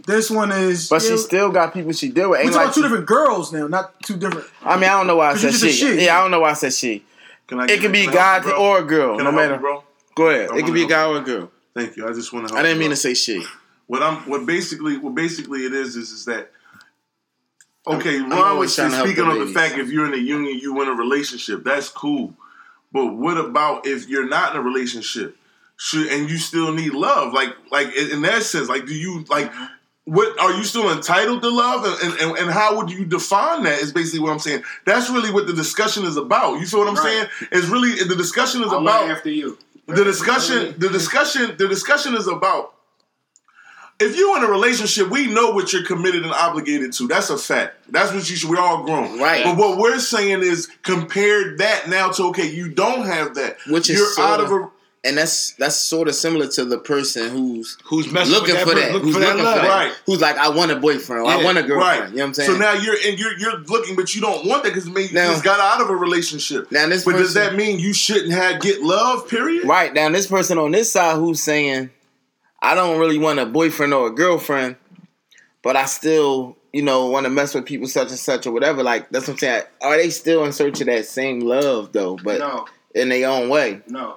This 0.07 0.31
one 0.31 0.53
is. 0.53 0.89
But 0.89 1.03
she 1.03 1.11
yeah, 1.11 1.17
still 1.17 1.51
got 1.51 1.73
people 1.75 1.93
she 1.93 2.09
deal 2.11 2.31
with. 2.31 2.41
We're 2.41 2.45
Ain't 2.45 2.53
talking 2.53 2.67
like 2.67 2.75
two 2.75 2.81
she- 2.81 2.89
different 2.89 3.07
girls 3.07 3.53
now, 3.53 3.67
not 3.67 4.01
two 4.03 4.17
different. 4.17 4.47
I 4.63 4.75
mean, 4.77 4.85
I 4.85 4.93
don't 4.99 5.07
know 5.07 5.17
why 5.17 5.31
I 5.31 5.37
said 5.37 5.55
she. 5.55 5.71
she. 5.73 6.05
Yeah, 6.05 6.19
I 6.19 6.23
don't 6.23 6.31
know 6.31 6.41
why 6.41 6.51
I 6.51 6.55
said 6.55 6.73
she. 6.73 7.05
Can 7.47 7.61
I? 7.61 7.65
It 7.67 7.81
could 7.81 7.93
be 7.93 8.05
can 8.05 8.11
I 8.11 8.15
guy 8.15 8.41
help 8.41 8.59
or 8.59 8.79
a 8.79 8.83
girl, 8.85 9.17
Can 9.17 9.25
no 9.25 9.33
matter. 9.33 9.55
you, 9.55 9.61
bro? 9.61 9.85
Go 10.15 10.29
ahead. 10.29 10.51
I 10.53 10.59
It 10.59 10.65
could 10.65 10.75
be 10.75 10.85
a 10.85 10.89
guy 10.89 11.05
or 11.07 11.19
a 11.19 11.21
girl. 11.23 11.51
Thank 11.75 11.97
you. 11.97 12.07
I 12.09 12.13
just 12.13 12.33
want 12.33 12.49
to. 12.49 12.55
I 12.55 12.63
didn't 12.63 12.79
mean 12.79 12.91
to 12.91 12.97
say 12.97 13.15
she. 13.15 13.45
What 13.87 14.03
I'm 14.03 14.17
what 14.29 14.45
basically 14.47 14.99
what 14.99 15.15
basically 15.15 15.61
it 15.65 15.73
is 15.73 15.97
is 15.97 16.11
is 16.13 16.25
that 16.27 16.51
Oh, 17.87 17.97
okay, 17.97 18.19
I'm 18.19 18.31
Ron 18.31 18.59
was 18.59 18.75
speaking 18.75 19.25
on 19.25 19.39
the 19.39 19.47
fact 19.47 19.79
if 19.79 19.91
you're 19.91 20.07
in 20.07 20.15
a 20.15 20.23
union, 20.23 20.59
you 20.59 20.75
win 20.75 20.89
a 20.89 20.93
relationship. 20.93 21.65
That's 21.65 21.89
cool. 21.89 22.35
But 22.93 23.15
what 23.17 23.39
about 23.39 23.87
if 23.87 24.09
you're 24.09 24.29
not 24.29 24.53
in 24.55 24.61
a 24.61 24.63
relationship? 24.63 25.37
Should 25.77 26.09
and 26.09 26.29
you 26.29 26.37
still 26.37 26.73
need 26.75 26.93
love? 26.93 27.33
Like 27.33 27.51
like 27.71 27.95
in, 27.97 28.21
that 28.23 28.43
sense, 28.43 28.69
like 28.69 28.87
do 28.87 28.95
you 28.95 29.25
like 29.31 29.51
mm-hmm. 29.51 29.65
what 30.13 30.39
are 30.39 30.53
you 30.53 30.63
still 30.65 30.93
entitled 30.93 31.41
to 31.41 31.49
love 31.49 31.85
and, 32.03 32.21
and, 32.21 32.37
and 32.37 32.51
how 32.51 32.77
would 32.77 32.91
you 32.91 33.07
define 33.07 33.63
that 33.63 33.81
is 33.81 33.91
basically 33.91 34.21
what 34.21 34.31
I'm 34.33 34.41
saying. 34.41 34.63
That's 34.85 35.09
really 35.09 35.31
what 35.33 35.47
the 35.47 35.55
discussion 35.55 36.05
is 36.05 36.19
about. 36.19 36.61
You 36.61 36.67
feel 36.67 36.81
what 36.81 36.89
I'm 36.89 36.97
Right. 36.97 37.05
saying? 37.05 37.49
It's 37.53 37.69
really 37.69 37.95
the 38.05 38.15
discussion 38.17 38.63
is 38.63 38.71
I 38.73 38.79
about 38.79 39.09
after 39.09 39.31
you. 39.31 39.57
the 39.87 40.05
discussion 40.05 40.75
the 40.77 40.91
discussion 40.91 41.57
the 41.57 41.67
discussion 41.67 42.15
is 42.15 42.27
about 42.27 42.75
if 44.01 44.17
you're 44.17 44.37
in 44.39 44.45
a 44.45 44.49
relationship 44.51 45.09
we 45.11 45.27
know 45.27 45.51
what 45.51 45.73
you're 45.73 45.85
committed 45.85 46.23
and 46.25 46.33
obligated 46.33 46.93
to 46.95 47.07
that's 47.07 47.31
a 47.31 47.39
fact 47.39 47.75
that's 47.91 48.13
what 48.13 48.29
you 48.31 48.37
should 48.37 48.51
we're 48.51 48.59
all 48.59 48.83
grown 48.85 49.19
Right. 49.21 49.45
but 49.45 49.57
what 49.57 49.79
we're 49.79 49.99
saying 49.99 50.43
is 50.43 50.69
compare 50.83 51.57
that 51.59 51.89
now 51.89 52.11
to 52.13 52.25
okay 52.29 52.51
you 52.51 52.69
don't 52.71 53.07
have 53.07 53.35
that 53.37 53.57
Which 53.69 53.91
is 53.91 53.99
you're 53.99 54.27
out 54.27 54.41
of 54.41 54.49
sorta- 54.49 54.65
a 54.67 54.71
And 55.03 55.17
that's 55.17 55.53
that's 55.53 55.77
sort 55.77 56.09
of 56.09 56.15
similar 56.15 56.47
to 56.49 56.65
the 56.67 56.77
person 56.77 57.31
who's 57.31 57.79
Who's 57.85 58.13
messing 58.13 58.35
looking 58.35 58.55
with 58.55 58.65
for 58.65 58.75
per- 58.75 58.81
that, 58.81 58.93
Looking 58.93 59.07
who's 59.07 59.15
for 59.15 59.21
that 59.21 59.29
looking 59.31 59.45
love. 59.45 59.57
for 59.61 59.67
that, 59.67 59.69
Right. 59.87 59.93
who's 60.05 60.21
like, 60.21 60.37
I 60.37 60.49
want 60.51 60.71
a 60.73 60.77
boyfriend, 60.77 61.23
or 61.23 61.31
I 61.31 61.43
want 61.43 61.57
a 61.57 61.63
girlfriend. 61.63 62.01
right 62.01 62.11
You 62.11 62.17
know 62.17 62.23
what 62.25 62.29
I'm 62.29 62.35
saying? 62.35 62.51
so 62.51 62.57
now 62.59 62.73
you're 62.75 62.97
and 63.07 63.19
you're 63.19 63.37
you're 63.39 63.59
looking 63.61 63.97
but 63.97 64.15
you 64.15 64.21
don't 64.21 64.45
want 64.47 64.63
that 64.65 64.71
because 64.75 64.87
maybe 64.89 65.09
you 65.09 65.15
Now- 65.15 65.31
just 65.33 65.43
got 65.45 65.59
out 65.59 65.81
of 65.81 65.89
a 65.89 65.97
relationship 65.97 66.71
now 66.71 66.87
this 66.87 67.05
but 67.07 67.13
does 67.17 67.33
that 67.35 67.55
mean 67.55 67.79
you 67.79 67.95
shouldn't 67.95 68.33
have 68.33 68.61
get 68.61 68.83
love 68.83 69.27
period 69.29 69.65
right 69.67 69.93
now 69.95 70.09
this 70.11 70.27
person 70.27 70.59
on 70.59 70.71
this 70.73 70.93
side 70.93 71.17
who's 71.17 71.43
saying, 71.43 71.89
I 72.63 72.75
don't 72.75 72.99
really 72.99 73.19
want 73.19 73.39
a 73.39 73.47
boyfriend 73.47 73.95
or 73.95 74.09
a 74.09 74.11
girlfriend, 74.11 74.77
but 75.63 75.77
I 75.77 75.87
still, 75.87 76.57
you 76.73 76.83
know, 76.83 77.07
want 77.07 77.25
to 77.25 77.31
mess 77.31 77.55
with 77.55 77.65
people 77.67 77.89
such 77.89 78.09
and 78.11 78.19
such 78.19 78.47
or 78.47 78.53
whatever. 78.53 78.83
Like 78.83 79.09
that's 79.11 79.27
what 79.29 79.35
I'm 79.35 79.39
saying. 79.39 79.63
Are 79.83 79.97
they 79.97 80.11
still 80.11 80.45
in 80.45 80.53
search 80.53 80.81
of 80.81 80.87
that 80.89 81.07
same 81.07 81.41
love 81.41 81.93
though, 81.93 82.17
but 82.23 82.39
No, 82.39 82.67
in 82.95 83.09
their 83.09 83.29
own 83.29 83.49
way? 83.49 83.81
no. 83.89 84.17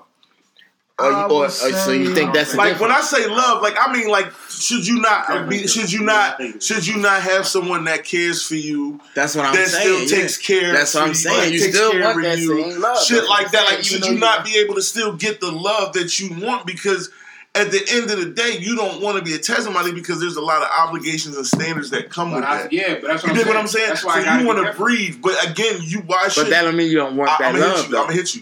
Or, 0.99 1.09
you- 1.09 1.15
or, 1.17 1.27
would 1.29 1.45
or 1.45 1.49
so 1.49 1.91
you 1.91 2.05
say- 2.09 2.13
think 2.13 2.33
that's 2.35 2.53
a 2.53 2.57
Like 2.57 2.79
when? 2.79 2.91
I 2.91 3.01
say 3.01 3.25
love, 3.27 3.63
like 3.63 3.73
I 3.79 3.91
mean 3.91 4.09
like 4.09 4.31
should 4.47 4.85
you 4.85 5.01
not 5.01 5.49
be 5.49 5.65
should 5.65 5.91
you 5.91 6.01
not 6.01 6.39
should 6.61 6.85
you 6.85 6.97
not 6.97 7.19
have 7.23 7.47
someone 7.47 7.85
that 7.85 8.03
cares 8.03 8.43
for 8.45 8.53
you 8.55 8.99
That's 9.15 9.35
what 9.35 9.45
I'm 9.45 9.55
that 9.55 9.67
saying. 9.69 9.89
That 10.01 10.05
still 10.07 10.17
yeah. 10.17 10.21
takes 10.23 10.37
care 10.37 10.57
of 10.61 10.67
you. 10.67 10.73
That's 10.73 10.93
what 10.93 11.03
I'm 11.03 11.09
you, 11.09 11.15
saying. 11.15 11.37
like, 11.39 11.51
You 11.53 11.59
takes 11.59 11.75
still 11.75 11.91
care 11.93 12.03
want 12.03 12.17
of 12.17 12.23
that 12.25 12.37
you, 12.37 12.63
same 12.71 12.79
love. 12.81 13.03
shit 13.03 13.27
like 13.27 13.49
that. 13.51 13.59
I'm 13.61 13.65
Like 13.75 13.83
saying, 13.83 14.01
should 14.03 14.05
you 14.11 14.19
not 14.19 14.45
be 14.45 14.57
able 14.59 14.75
to 14.75 14.83
still 14.83 15.13
get 15.15 15.41
the 15.41 15.51
love 15.51 15.93
that 15.93 16.19
you 16.19 16.29
want 16.45 16.67
because 16.67 17.09
at 17.55 17.69
the 17.71 17.81
end 17.91 18.09
of 18.09 18.17
the 18.19 18.31
day, 18.31 18.57
you 18.59 18.75
don't 18.75 19.01
want 19.01 19.17
to 19.17 19.23
be 19.23 19.35
a 19.35 19.37
testimony 19.39 19.91
because 19.93 20.19
there's 20.19 20.37
a 20.37 20.41
lot 20.41 20.63
of 20.63 20.69
obligations 20.77 21.37
and 21.37 21.45
standards 21.45 21.91
that 21.91 22.09
come 22.09 22.31
But 22.31 22.37
with 22.37 22.45
I, 22.45 22.61
that. 22.63 22.73
yeah, 22.73 22.95
but 22.99 23.07
that's 23.07 23.23
what 23.23 23.23
You 23.23 23.29
I'm 23.29 23.35
dig 23.35 23.43
saying. 23.43 23.47
what 23.47 23.57
I'm 23.57 23.67
saying? 23.67 23.89
That's 23.89 24.01
So 24.01 24.07
why 24.07 24.23
I 24.23 24.39
you 24.41 24.47
want 24.47 24.65
to 24.65 24.73
breathe, 24.73 25.21
but 25.21 25.49
again, 25.49 25.77
you 25.83 25.99
why 26.01 26.27
should 26.29 26.45
But 26.45 26.49
that 26.49 26.63
don't 26.63 26.75
mean 26.75 26.89
you 26.89 26.97
don't 26.97 27.15
want 27.15 27.29
I, 27.29 27.37
that 27.39 27.47
I'm 27.49 27.53
gonna 27.59 27.65
love 27.67 27.77
hit 27.81 27.89
you. 27.91 27.97
I'm 27.97 28.03
gonna 28.05 28.13
hit 28.15 28.35
you. 28.35 28.41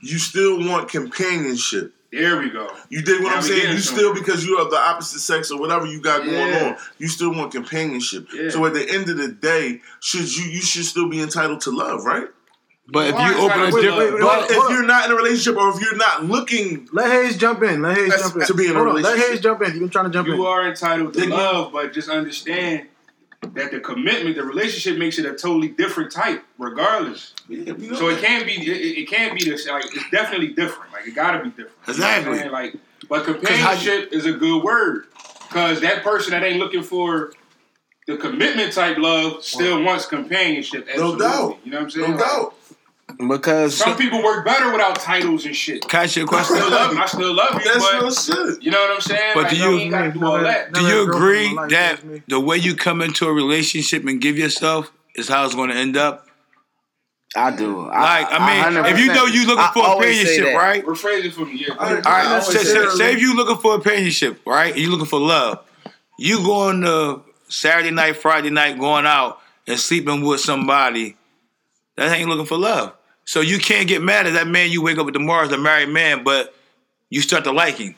You 0.00 0.18
still 0.18 0.58
want 0.68 0.88
companionship. 0.88 1.92
There 2.10 2.38
we 2.38 2.48
go. 2.48 2.68
You 2.88 3.02
dig 3.02 3.22
what 3.22 3.28
Now 3.30 3.36
I'm 3.36 3.42
saying? 3.42 3.70
You 3.74 3.78
somewhere. 3.80 4.14
still 4.14 4.14
because 4.14 4.44
you 4.44 4.56
are 4.58 4.70
the 4.70 4.78
opposite 4.78 5.18
sex 5.20 5.50
or 5.50 5.60
whatever 5.60 5.84
you 5.86 6.00
got 6.00 6.24
going 6.24 6.54
on, 6.64 6.76
you 6.98 7.06
still 7.06 7.32
want 7.34 7.52
companionship. 7.52 8.26
Yeah. 8.32 8.48
So 8.48 8.64
at 8.64 8.72
the 8.72 8.88
end 8.90 9.10
of 9.10 9.18
the 9.18 9.28
day, 9.28 9.82
should 10.00 10.34
you 10.34 10.44
you 10.50 10.62
should 10.62 10.84
still 10.86 11.08
be 11.08 11.20
entitled 11.20 11.60
to 11.62 11.70
love, 11.70 12.04
right? 12.04 12.26
But 12.90 13.08
if 13.08 13.14
you 13.16 13.36
open 13.44 13.48
that 13.48 13.58
a 13.58 13.68
a 13.68 13.70
wait, 13.74 13.82
different, 13.82 13.98
wait, 13.98 14.12
wait, 14.14 14.20
but 14.22 14.40
wait, 14.48 14.50
if 14.50 14.70
you're 14.70 14.82
not 14.86 15.04
in 15.06 15.12
a 15.12 15.14
relationship 15.14 15.56
or 15.56 15.68
if 15.74 15.80
you're 15.80 15.96
not 15.96 16.24
looking, 16.24 16.88
Let 16.92 17.10
Hayes 17.10 17.36
jump 17.36 17.62
in. 17.62 17.82
Let 17.82 17.98
Hayes 17.98 18.14
jump 18.18 18.36
in. 18.36 18.46
to 18.46 18.54
be 18.54 18.64
in 18.64 18.70
a 18.70 18.74
Hold 18.74 18.88
on, 18.96 19.02
Let. 19.02 19.18
Hayes 19.18 19.40
jump 19.40 19.60
in. 19.62 19.72
You've 19.72 19.80
been 19.80 19.88
trying 19.90 20.06
to 20.06 20.10
jump 20.10 20.26
in. 20.28 20.34
You 20.36 20.46
are 20.46 20.66
entitled 20.66 21.12
to 21.14 21.28
love, 21.28 21.72
but 21.72 21.92
just 21.92 22.08
understand 22.08 22.86
that 23.52 23.70
the 23.72 23.80
commitment, 23.80 24.36
the 24.36 24.42
relationship 24.42 24.98
makes 24.98 25.18
it 25.18 25.26
a 25.26 25.34
totally 25.34 25.68
different 25.68 26.10
type, 26.12 26.42
regardless. 26.56 27.34
yeah, 27.48 27.74
you 27.76 27.90
know, 27.90 27.96
So 27.98 28.08
it 28.08 28.22
can't 28.22 28.46
be. 28.46 28.52
It, 28.52 28.68
it- 28.68 28.98
it 29.02 29.08
can't 29.10 29.38
be 29.38 29.44
this. 29.48 29.68
Like 29.68 29.84
it's 29.94 30.08
definitely 30.10 30.48
different. 30.48 30.90
Like 30.92 31.06
it 31.06 31.14
gotta 31.14 31.44
be 31.44 31.50
different. 31.50 31.72
You 31.88 31.94
know 31.94 32.00
what 32.06 32.14
I'm 32.14 32.28
Exactly. 32.32 32.48
Like, 32.50 32.74
but 33.08 33.22
how 33.26 33.32
you- 33.32 33.34
companionship 33.38 34.12
is 34.12 34.24
a 34.24 34.32
good 34.32 34.62
word 34.64 35.06
because 35.48 35.80
that 35.82 36.02
person 36.02 36.30
that 36.32 36.42
ain't 36.42 36.58
looking 36.58 36.82
for 36.82 37.32
the 38.06 38.16
commitment 38.16 38.72
type 38.72 38.96
love 38.96 39.44
still 39.44 39.82
wants 39.82 40.06
companionship. 40.06 40.86
No 40.86 40.92
Absolutely. 41.12 41.18
doubt. 41.26 41.58
You 41.64 41.70
know 41.70 41.76
what 41.76 41.84
I'm 41.84 41.90
saying? 41.90 42.10
no 42.12 42.16
Like, 42.16 42.26
doubt. 42.26 42.54
Because 43.26 43.76
Some 43.76 43.96
people 43.96 44.22
work 44.22 44.44
better 44.44 44.70
without 44.70 44.96
titles 45.00 45.44
and 45.44 45.54
shit. 45.56 45.86
can 45.88 46.00
I 46.00 46.04
ask 46.04 46.16
you 46.16 46.22
a 46.22 46.26
I 46.26 46.28
question? 46.28 46.56
still 46.56 46.70
love. 46.70 46.92
you. 46.92 46.98
I 47.00 47.06
still 47.06 47.34
love 47.34 47.48
you, 47.54 47.64
That's 47.64 47.92
real 47.92 48.02
but 48.02 48.14
shit. 48.54 48.62
you 48.62 48.70
know 48.70 48.80
what 48.80 48.94
I'm 48.94 49.00
saying? 49.00 49.32
But 49.34 49.42
like, 49.44 49.50
do 49.50 49.56
you- 49.56 49.78
ain't 49.78 49.90
gotta 49.90 50.12
do 50.12 50.24
all 50.24 50.38
that? 50.40 50.72
Do 50.72 50.80
you 50.82 50.86
had 50.86 50.94
a 50.94 51.04
girlfriend 51.06 51.14
agree 51.24 51.46
in 51.48 51.54
life, 51.56 51.70
that 51.70 52.28
the 52.28 52.40
way 52.40 52.56
you 52.58 52.76
come 52.76 53.02
into 53.02 53.26
a 53.26 53.32
relationship 53.32 54.04
and 54.06 54.20
give 54.20 54.38
yourself 54.38 54.92
is 55.16 55.28
how 55.28 55.44
it's 55.44 55.54
going 55.54 55.70
to 55.70 55.76
end 55.76 55.96
up? 55.96 56.26
I 57.36 57.50
do. 57.54 57.86
Like, 57.88 58.26
I, 58.30 58.72
mean, 58.72 58.86
if 58.86 58.98
you 58.98 59.08
know 59.12 59.26
you 59.26 59.46
looking 59.46 59.62
I 59.64 59.70
for 59.74 59.82
always 59.82 60.16
say 60.16 60.36
companionship, 60.38 60.44
that. 60.54 60.56
right? 60.66 60.86
Rephrase 60.86 61.24
it 61.26 61.34
for 61.34 61.44
me. 61.44 61.64
Yeah. 61.68 61.74
All 61.78 61.94
right, 61.94 62.06
I 62.06 62.40
say, 62.40 62.58
say, 62.58 62.64
say- 62.64 62.88
say 62.96 63.12
if 63.14 63.20
you 63.20 63.36
looking 63.36 63.58
for 63.58 63.72
a 63.74 63.74
companionship, 63.80 64.40
right? 64.46 64.74
You 64.76 64.90
looking 64.90 65.06
for 65.06 65.20
love. 65.20 65.62
You 66.18 66.38
going 66.42 66.80
to 66.82 67.22
Saturday 67.48 67.90
night, 67.90 68.16
Friday 68.16 68.48
night, 68.50 68.78
going 68.78 69.04
out 69.06 69.40
and 69.66 69.78
sleeping 69.78 70.22
with 70.22 70.40
somebody 70.40 71.16
that 71.96 72.16
ain't 72.16 72.28
looking 72.30 72.46
for 72.46 72.56
love. 72.56 72.94
So 73.28 73.42
you 73.42 73.58
can't 73.58 73.86
get 73.86 74.00
mad 74.00 74.26
at 74.26 74.32
that 74.32 74.46
man 74.46 74.70
you 74.70 74.80
wake 74.80 74.96
up 74.96 75.04
with 75.04 75.12
tomorrow 75.12 75.44
as 75.44 75.52
a 75.52 75.58
married 75.58 75.90
man, 75.90 76.24
but 76.24 76.54
you 77.10 77.20
start 77.20 77.44
to 77.44 77.52
like 77.52 77.74
him. 77.74 77.94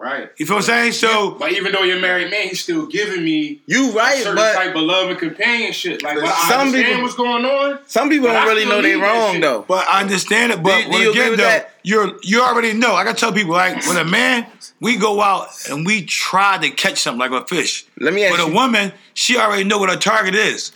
Right. 0.00 0.30
You 0.38 0.46
feel 0.46 0.56
what 0.56 0.62
I'm 0.70 0.90
saying? 0.90 0.92
So 0.92 1.32
But 1.32 1.52
even 1.52 1.72
though 1.72 1.82
you're 1.82 2.00
married 2.00 2.30
man, 2.30 2.48
he's 2.48 2.60
still 2.62 2.86
giving 2.86 3.22
me 3.22 3.60
You 3.66 3.90
a 3.90 3.94
right, 3.94 4.16
certain 4.18 4.34
but 4.36 4.54
type 4.54 4.74
of 4.74 4.80
love 4.82 5.10
and 5.10 5.18
companionship. 5.18 6.02
Like, 6.02 6.16
but 6.16 6.24
I 6.24 6.54
understand 6.58 6.72
people- 6.86 7.02
what's 7.02 7.14
going 7.16 7.44
on. 7.44 7.78
some 7.86 8.08
people 8.08 8.28
don't 8.28 8.46
really 8.48 8.64
know 8.64 8.80
they 8.80 8.94
need 8.94 9.02
that 9.02 9.06
wrong 9.12 9.40
though. 9.40 9.64
But 9.68 9.86
I 9.90 10.00
understand 10.00 10.52
it. 10.52 10.62
But 10.62 10.78
Do 10.78 10.84
do 10.84 10.90
when 10.90 11.02
you 11.02 11.10
agree 11.10 11.20
again, 11.22 11.36
though, 11.36 11.44
that? 11.44 11.74
you're 11.82 12.12
you 12.22 12.40
already 12.42 12.72
know. 12.72 12.94
I 12.94 13.04
gotta 13.04 13.18
tell 13.18 13.32
people 13.32 13.52
like 13.52 13.86
when 13.86 13.98
a 13.98 14.04
man 14.04 14.46
we 14.80 14.96
go 14.96 15.20
out 15.20 15.48
and 15.68 15.84
we 15.84 16.06
try 16.06 16.56
to 16.56 16.70
catch 16.70 16.98
something 17.00 17.20
like 17.20 17.32
a 17.32 17.46
fish. 17.46 17.84
Let 17.98 18.14
me 18.14 18.24
ask 18.24 18.38
But 18.38 18.48
a 18.48 18.50
woman, 18.54 18.92
she 19.12 19.36
already 19.36 19.64
know 19.64 19.76
what 19.76 19.90
her 19.90 19.96
target 19.96 20.34
is. 20.34 20.72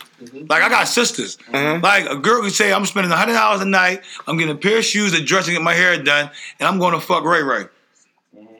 Like 0.49 0.61
I 0.61 0.69
got 0.69 0.83
sisters. 0.87 1.39
Uh-huh. 1.51 1.79
Like 1.81 2.05
a 2.05 2.15
girl 2.15 2.41
can 2.43 2.51
say, 2.51 2.71
I'm 2.71 2.85
spending 2.85 3.11
hundred 3.11 3.33
dollars 3.33 3.61
a 3.61 3.65
night. 3.65 4.01
I'm 4.27 4.37
getting 4.37 4.53
a 4.53 4.57
pair 4.57 4.77
of 4.77 4.85
shoes, 4.85 5.13
a 5.13 5.21
dress, 5.23 5.47
and 5.47 5.55
get 5.55 5.63
my 5.63 5.73
hair 5.73 5.97
done, 6.01 6.29
and 6.59 6.67
I'm 6.67 6.77
going 6.77 6.93
to 6.93 6.99
fuck 6.99 7.23
Ray 7.23 7.41
Ray. 7.41 7.63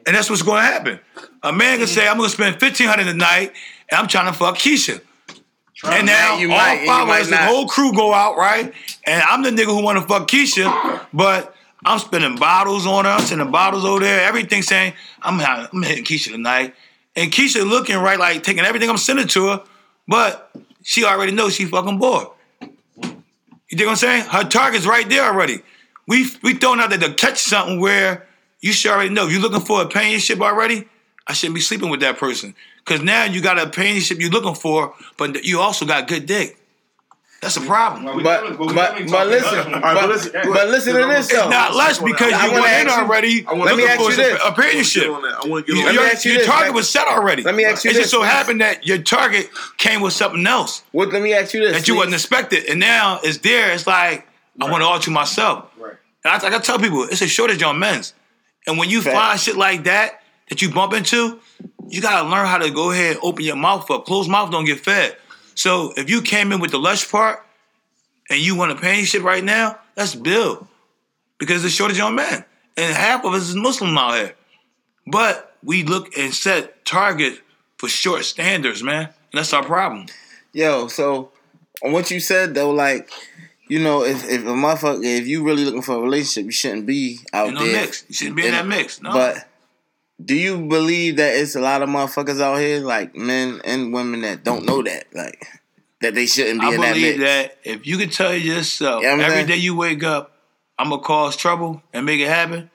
And 0.06 0.14
that's 0.14 0.30
what's 0.30 0.42
going 0.42 0.62
to 0.62 0.66
happen. 0.66 1.00
A 1.42 1.52
man 1.52 1.78
can 1.78 1.86
say, 1.86 2.06
I'm 2.06 2.16
going 2.16 2.28
to 2.28 2.34
spend 2.34 2.60
fifteen 2.60 2.86
hundred 2.86 3.04
tonight 3.04 3.52
and 3.90 3.98
I'm 3.98 4.06
trying 4.06 4.32
to 4.32 4.38
fuck 4.38 4.56
Keisha. 4.56 5.00
And 5.84 6.06
now 6.06 6.38
You 6.38 6.50
all 6.50 6.56
might, 6.56 6.80
you 6.80 6.86
five 6.86 7.02
of 7.02 7.08
us, 7.10 7.28
the 7.28 7.36
whole 7.36 7.66
crew 7.66 7.92
go 7.92 8.14
out, 8.14 8.36
right? 8.36 8.72
And 9.04 9.22
I'm 9.22 9.42
the 9.42 9.50
nigga 9.50 9.66
who 9.66 9.82
want 9.82 10.00
to 10.00 10.06
fuck 10.06 10.26
Keisha, 10.26 11.06
but 11.12 11.54
I'm 11.84 11.98
spending 11.98 12.36
bottles 12.36 12.86
on 12.86 13.04
her. 13.04 13.10
I'm 13.10 13.20
sending 13.20 13.50
bottles 13.50 13.84
over 13.84 14.00
there. 14.00 14.26
Everything 14.26 14.62
saying 14.62 14.94
I'm 15.20 15.40
I'm 15.40 15.82
hitting 15.82 16.04
Keisha 16.04 16.30
tonight, 16.32 16.74
and 17.14 17.30
Keisha 17.30 17.68
looking 17.68 17.96
right, 17.96 18.18
like 18.18 18.42
taking 18.42 18.64
everything 18.64 18.88
I'm 18.88 18.96
sending 18.96 19.28
to 19.28 19.48
her, 19.48 19.62
but 20.08 20.50
she 20.82 21.04
already 21.04 21.32
knows 21.32 21.54
she 21.54 21.66
fucking 21.66 21.98
bored. 21.98 22.28
You 23.02 23.76
dig 23.76 23.86
what 23.86 23.90
I'm 23.90 23.96
saying? 23.96 24.24
Her 24.26 24.44
target's 24.44 24.86
right 24.86 25.08
there 25.08 25.24
already. 25.24 25.60
We 26.08 26.28
we 26.42 26.54
throwing 26.54 26.80
out 26.80 26.90
there 26.90 26.98
to 27.00 27.12
catch 27.12 27.38
something 27.38 27.80
where 27.80 28.26
you 28.60 28.72
should 28.72 28.90
already 28.90 29.10
know. 29.10 29.26
If 29.26 29.32
you're 29.32 29.40
looking 29.40 29.60
for 29.60 29.80
a 29.80 29.84
companionship 29.84 30.40
already, 30.40 30.88
I 31.26 31.32
shouldn't 31.32 31.54
be 31.54 31.60
sleeping 31.60 31.90
with 31.90 32.00
that 32.00 32.18
person. 32.18 32.54
Cause 32.84 33.02
now 33.02 33.24
you 33.24 33.40
got 33.40 33.58
a 33.58 33.62
companionship 33.62 34.20
you're 34.20 34.30
looking 34.30 34.54
for, 34.54 34.94
but 35.16 35.44
you 35.44 35.58
also 35.60 35.84
got 35.84 36.06
good 36.06 36.24
dick. 36.26 36.56
That's 37.42 37.56
a 37.56 37.60
problem. 37.60 38.04
Well, 38.04 38.20
But 38.22 38.56
but 38.56 39.08
but 39.10 39.26
listen, 39.26 39.58
about- 39.58 39.74
All 39.74 39.80
right, 39.80 39.94
but 39.94 40.00
but, 40.00 40.08
listen- 40.08 40.32
but 40.52 40.68
listen 40.68 40.94
to 40.94 41.06
this 41.06 41.28
though. 41.30 41.48
Not 41.50 41.74
less 41.74 41.98
because 41.98 42.30
you 42.30 42.50
wanna 42.52 42.62
went 42.62 42.82
in 42.82 42.88
already 42.88 43.44
I 43.46 43.52
wanna- 43.52 43.64
Let 43.72 43.76
me 43.76 43.84
ask 43.86 43.96
for 43.98 44.04
you 44.04 44.12
some 44.12 44.24
this. 44.24 44.42
companionship. 44.42 45.02
Get 45.02 45.10
on 45.10 45.22
that. 45.22 45.44
I 45.44 45.46
want 45.48 45.66
to 45.66 45.72
You- 45.72 45.78
get 45.82 45.88
on 45.90 45.94
Let 45.96 46.02
me 46.04 46.08
your 46.10 46.20
you 46.22 46.30
your 46.30 46.38
this, 46.38 46.46
target 46.46 46.74
was 46.74 46.88
set 46.88 47.06
already. 47.08 47.42
Let 47.42 47.54
me 47.54 47.64
ask 47.64 47.84
you 47.84 47.90
it 47.90 47.94
this, 47.94 48.02
just 48.04 48.10
so 48.12 48.22
happened 48.22 48.60
that 48.62 48.86
your 48.86 48.98
target 48.98 49.50
came 49.78 50.00
with 50.00 50.12
something 50.14 50.46
else 50.46 50.82
What, 50.92 51.12
let 51.12 51.20
me 51.22 51.34
ask 51.34 51.52
you 51.52 51.60
this. 51.60 51.72
that 51.72 51.86
you 51.88 51.94
please. 51.94 51.98
wasn't 51.98 52.14
expected, 52.14 52.64
and 52.66 52.80
now 52.80 53.20
it's 53.22 53.38
there. 53.38 53.70
It's 53.72 53.86
like 53.86 54.26
I 54.60 54.70
want 54.70 54.82
it 54.82 54.86
all 54.86 54.98
to 55.00 55.10
myself. 55.10 55.66
Right. 55.78 55.92
And 56.24 56.32
I, 56.32 56.38
like 56.38 56.54
I 56.54 56.58
tell 56.60 56.78
people, 56.78 57.02
it's 57.04 57.20
a 57.20 57.28
shortage 57.28 57.62
on 57.62 57.78
men's. 57.78 58.14
And 58.66 58.78
when 58.78 58.88
you 58.88 59.02
Fact. 59.02 59.16
find 59.16 59.40
shit 59.40 59.56
like 59.56 59.84
that 59.84 60.20
that 60.48 60.62
you 60.62 60.70
bump 60.70 60.92
into, 60.92 61.40
you 61.88 62.00
gotta 62.00 62.28
learn 62.28 62.46
how 62.46 62.58
to 62.58 62.70
go 62.70 62.90
ahead 62.90 63.16
and 63.16 63.24
open 63.24 63.44
your 63.44 63.56
mouth 63.56 63.90
up. 63.90 64.06
Closed 64.06 64.30
mouth 64.30 64.50
don't 64.50 64.64
get 64.64 64.80
fed. 64.80 65.16
So 65.54 65.92
if 65.96 66.10
you 66.10 66.22
came 66.22 66.52
in 66.52 66.60
with 66.60 66.70
the 66.70 66.78
lush 66.78 67.10
part 67.10 67.44
and 68.28 68.40
you 68.40 68.56
want 68.56 68.72
a 68.72 68.74
companionship 68.74 69.22
right 69.22 69.42
now, 69.42 69.78
let's 69.96 70.14
build. 70.14 70.66
Because 71.38 71.62
there's 71.62 71.72
a 71.72 71.76
shortage 71.76 72.00
on 72.00 72.14
men. 72.14 72.44
And 72.76 72.94
half 72.94 73.24
of 73.24 73.32
us 73.34 73.48
is 73.48 73.54
Muslim 73.54 73.96
out 73.96 74.14
here. 74.14 74.34
But 75.06 75.56
we 75.62 75.82
look 75.82 76.16
and 76.16 76.34
set 76.34 76.84
target 76.84 77.40
for 77.78 77.88
short 77.88 78.24
standards, 78.24 78.82
man. 78.82 79.04
And 79.04 79.38
that's 79.38 79.52
our 79.52 79.62
problem. 79.64 80.06
Yo, 80.52 80.88
so 80.88 81.30
on 81.82 81.92
what 81.92 82.10
you 82.10 82.20
said 82.20 82.54
though, 82.54 82.70
like, 82.70 83.10
you 83.68 83.78
know, 83.80 84.04
if 84.04 84.24
if 84.28 84.42
a 84.42 84.46
motherfucker, 84.48 85.04
if 85.04 85.26
you 85.26 85.42
really 85.44 85.64
looking 85.64 85.82
for 85.82 85.96
a 85.96 86.00
relationship, 86.00 86.44
you 86.46 86.52
shouldn't 86.52 86.86
be 86.86 87.18
out 87.32 87.48
In 87.48 87.54
no 87.54 87.64
there. 87.66 87.82
mix. 87.82 88.04
You 88.08 88.14
shouldn't 88.14 88.36
be 88.36 88.46
in, 88.46 88.52
that 88.52 88.66
mix. 88.66 89.00
No. 89.02 89.12
But 89.12 89.48
do 90.24 90.34
you 90.34 90.58
believe 90.66 91.16
that 91.16 91.34
it's 91.36 91.54
a 91.56 91.60
lot 91.60 91.82
of 91.82 91.88
motherfuckers 91.88 92.40
out 92.40 92.56
here, 92.58 92.80
like 92.80 93.14
men 93.16 93.60
and 93.64 93.92
women, 93.92 94.22
that 94.22 94.44
don't 94.44 94.64
know 94.64 94.82
that, 94.82 95.04
like, 95.12 95.46
that 96.00 96.14
they 96.14 96.26
shouldn't 96.26 96.60
be 96.60 96.66
I 96.66 96.74
in 96.74 96.80
that 96.80 96.94
believe 96.94 97.18
mix? 97.18 97.30
that 97.30 97.58
if 97.64 97.86
you 97.86 97.98
can 97.98 98.08
tell 98.10 98.34
yourself 98.34 99.02
Yeah, 99.02 99.12
I'm 99.12 99.20
every 99.20 99.34
saying- 99.36 99.46
day 99.48 99.56
you 99.56 99.76
wake 99.76 100.02
up, 100.02 100.32
I'm 100.78 100.90
gonna 100.90 101.02
cause 101.02 101.36
trouble 101.36 101.82
and 101.92 102.06
make 102.06 102.20
it 102.20 102.28
happen. 102.28 102.70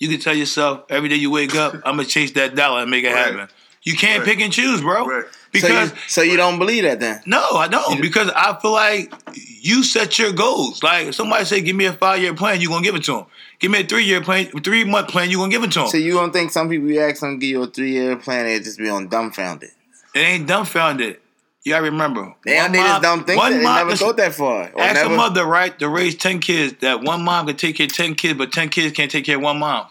You 0.00 0.08
can 0.08 0.18
tell 0.20 0.34
yourself 0.34 0.84
every 0.90 1.08
day 1.08 1.16
you 1.16 1.30
wake 1.30 1.54
up, 1.54 1.74
I'm 1.84 1.96
gonna 1.96 2.04
chase 2.04 2.32
that 2.32 2.54
dollar 2.56 2.82
and 2.82 2.90
make 2.90 3.04
it 3.04 3.12
Right. 3.12 3.26
happen. 3.32 3.48
You 3.84 3.96
can't 3.96 4.20
Right. 4.20 4.28
pick 4.36 4.40
and 4.40 4.52
choose, 4.52 4.80
bro. 4.80 5.06
Right. 5.06 5.24
Because 5.52 5.90
so 5.90 5.94
you, 5.94 6.00
so 6.08 6.22
you 6.22 6.36
don't 6.36 6.58
believe 6.58 6.84
that 6.84 6.98
then? 6.98 7.22
no, 7.26 7.50
I 7.52 7.68
don't. 7.68 8.00
Because 8.00 8.30
I 8.34 8.58
feel 8.60 8.72
like 8.72 9.12
you 9.60 9.84
set 9.84 10.18
your 10.18 10.32
goals. 10.32 10.82
Like 10.82 11.08
if 11.08 11.14
somebody 11.14 11.44
say, 11.44 11.60
"Give 11.60 11.76
me 11.76 11.84
a 11.84 11.92
five 11.92 12.20
year 12.22 12.34
plan," 12.34 12.60
you 12.60 12.68
are 12.70 12.72
gonna 12.72 12.84
give 12.84 12.94
it 12.94 13.04
to 13.04 13.12
them. 13.12 13.26
Give 13.58 13.70
me 13.70 13.80
a 13.80 13.84
three 13.84 14.04
year 14.04 14.20
plan, 14.20 14.46
three 14.62 14.84
month 14.84 15.08
plan, 15.08 15.30
You 15.30 15.38
are 15.38 15.42
gonna 15.42 15.52
give 15.52 15.62
it 15.62 15.72
to 15.72 15.80
them. 15.80 15.88
So 15.88 15.98
you 15.98 16.14
don't 16.14 16.32
think 16.32 16.50
some 16.50 16.68
people 16.68 16.88
you 16.88 17.00
ask 17.00 17.20
them 17.20 17.38
to 17.38 17.46
give 17.46 17.50
you 17.50 17.62
a 17.62 17.66
three 17.68 17.92
year 17.92 18.16
plan, 18.16 18.46
they 18.46 18.58
just 18.58 18.78
be 18.78 18.88
on 18.88 19.08
dumbfounded? 19.08 19.70
it 20.14 20.18
ain't 20.18 20.48
dumbfounded. 20.48 21.18
You 21.64 21.72
gotta 21.72 21.84
remember. 21.84 22.34
They, 22.44 22.56
one 22.56 22.72
mom- 22.72 22.86
just 22.86 23.02
don't 23.02 23.24
think 23.26 23.38
one 23.40 23.52
that. 23.52 23.58
They 23.58 23.64
mom- 23.64 23.86
never 23.86 23.96
thought 23.96 24.16
that 24.16 24.34
far. 24.34 24.72
Or 24.74 24.80
Ask 24.82 24.94
never, 24.94 25.14
a 25.14 25.16
mother, 25.16 25.44
right, 25.46 25.78
to 25.78 25.88
raise 25.88 26.16
10 26.16 26.40
kids, 26.40 26.74
that 26.80 27.02
one 27.02 27.22
mom 27.22 27.46
can 27.46 27.56
take 27.56 27.76
care 27.76 27.86
of 27.86 27.92
10 27.92 28.16
kids, 28.16 28.36
but 28.36 28.52
10 28.52 28.68
kids 28.68 28.96
can't 28.96 29.10
take 29.10 29.24
care 29.24 29.36
of 29.36 29.42
one 29.42 29.60
mom. 29.60 29.86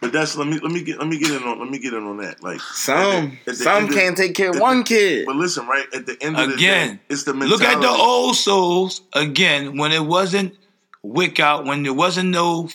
But 0.00 0.12
that's 0.12 0.36
let 0.36 0.46
me 0.46 0.58
let 0.60 0.70
me 0.72 0.82
get 0.82 0.98
let 0.98 1.08
me 1.08 1.18
get 1.18 1.30
in 1.32 1.42
on 1.42 1.58
let 1.58 1.68
me 1.68 1.78
get 1.78 1.92
in 1.92 2.04
on 2.04 2.18
that. 2.18 2.42
Like 2.42 2.60
Some, 2.60 3.38
at 3.46 3.46
the 3.46 3.54
some 3.54 3.76
end 3.84 3.88
of- 3.90 3.94
can't 3.94 4.16
take 4.16 4.34
care 4.34 4.50
of 4.50 4.58
one 4.60 4.78
the- 4.78 4.84
kid. 4.84 5.26
But 5.26 5.36
listen, 5.36 5.66
right 5.66 5.86
at 5.92 6.06
the 6.06 6.16
end 6.22 6.38
of 6.38 6.48
the 6.48 6.54
Again, 6.54 6.94
day, 6.96 7.00
it's 7.08 7.24
the 7.24 7.32
Look 7.32 7.62
at 7.62 7.80
the 7.80 7.88
old 7.88 8.36
souls, 8.36 9.02
again, 9.12 9.76
when 9.76 9.92
it 9.92 10.04
wasn't 10.04 10.54
wick 11.02 11.40
out, 11.40 11.64
when 11.64 11.82
there 11.82 11.92
wasn't 11.94 12.30
no 12.30 12.68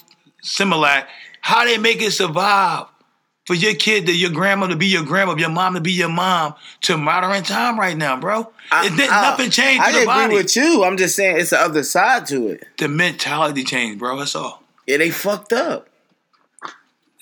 Similac, 0.44 1.06
how 1.42 1.64
they 1.66 1.78
make 1.78 2.02
it 2.02 2.12
survive. 2.12 2.88
For 3.46 3.56
your 3.56 3.74
kid 3.76 4.06
to 4.06 4.16
your 4.16 4.30
grandma 4.30 4.68
to 4.68 4.78
be 4.78 4.86
your 4.88 5.04
grandma, 5.04 5.36
your 5.36 5.50
mom 5.50 5.74
to 5.74 5.82
be 5.82 5.92
your 5.92 6.08
mom, 6.08 6.54
to 6.84 6.96
modern 6.98 7.44
time 7.44 7.78
right 7.78 7.98
now, 7.98 8.16
bro. 8.18 8.50
I- 8.72 8.86
it 8.88 8.96
did, 8.96 9.10
I- 9.10 9.22
nothing 9.32 9.50
changed 9.50 9.84
I 9.84 9.88
to 9.88 9.92
the 9.92 9.98
agree 10.04 10.06
body. 10.06 10.36
with 10.36 10.56
you. 10.56 10.84
I'm 10.86 10.96
just 10.96 11.16
saying 11.18 11.38
it's 11.38 11.50
the 11.50 11.60
other 11.60 11.84
side 11.84 12.26
to 12.28 12.48
it. 12.48 12.64
The 12.78 12.88
mentality 12.88 13.66
changed, 13.66 14.00
bro. 14.00 14.18
That's 14.18 14.34
all. 14.36 14.64
Yeah, 14.88 14.96
they 14.98 15.10
fucked 15.10 15.52
up. 15.52 15.90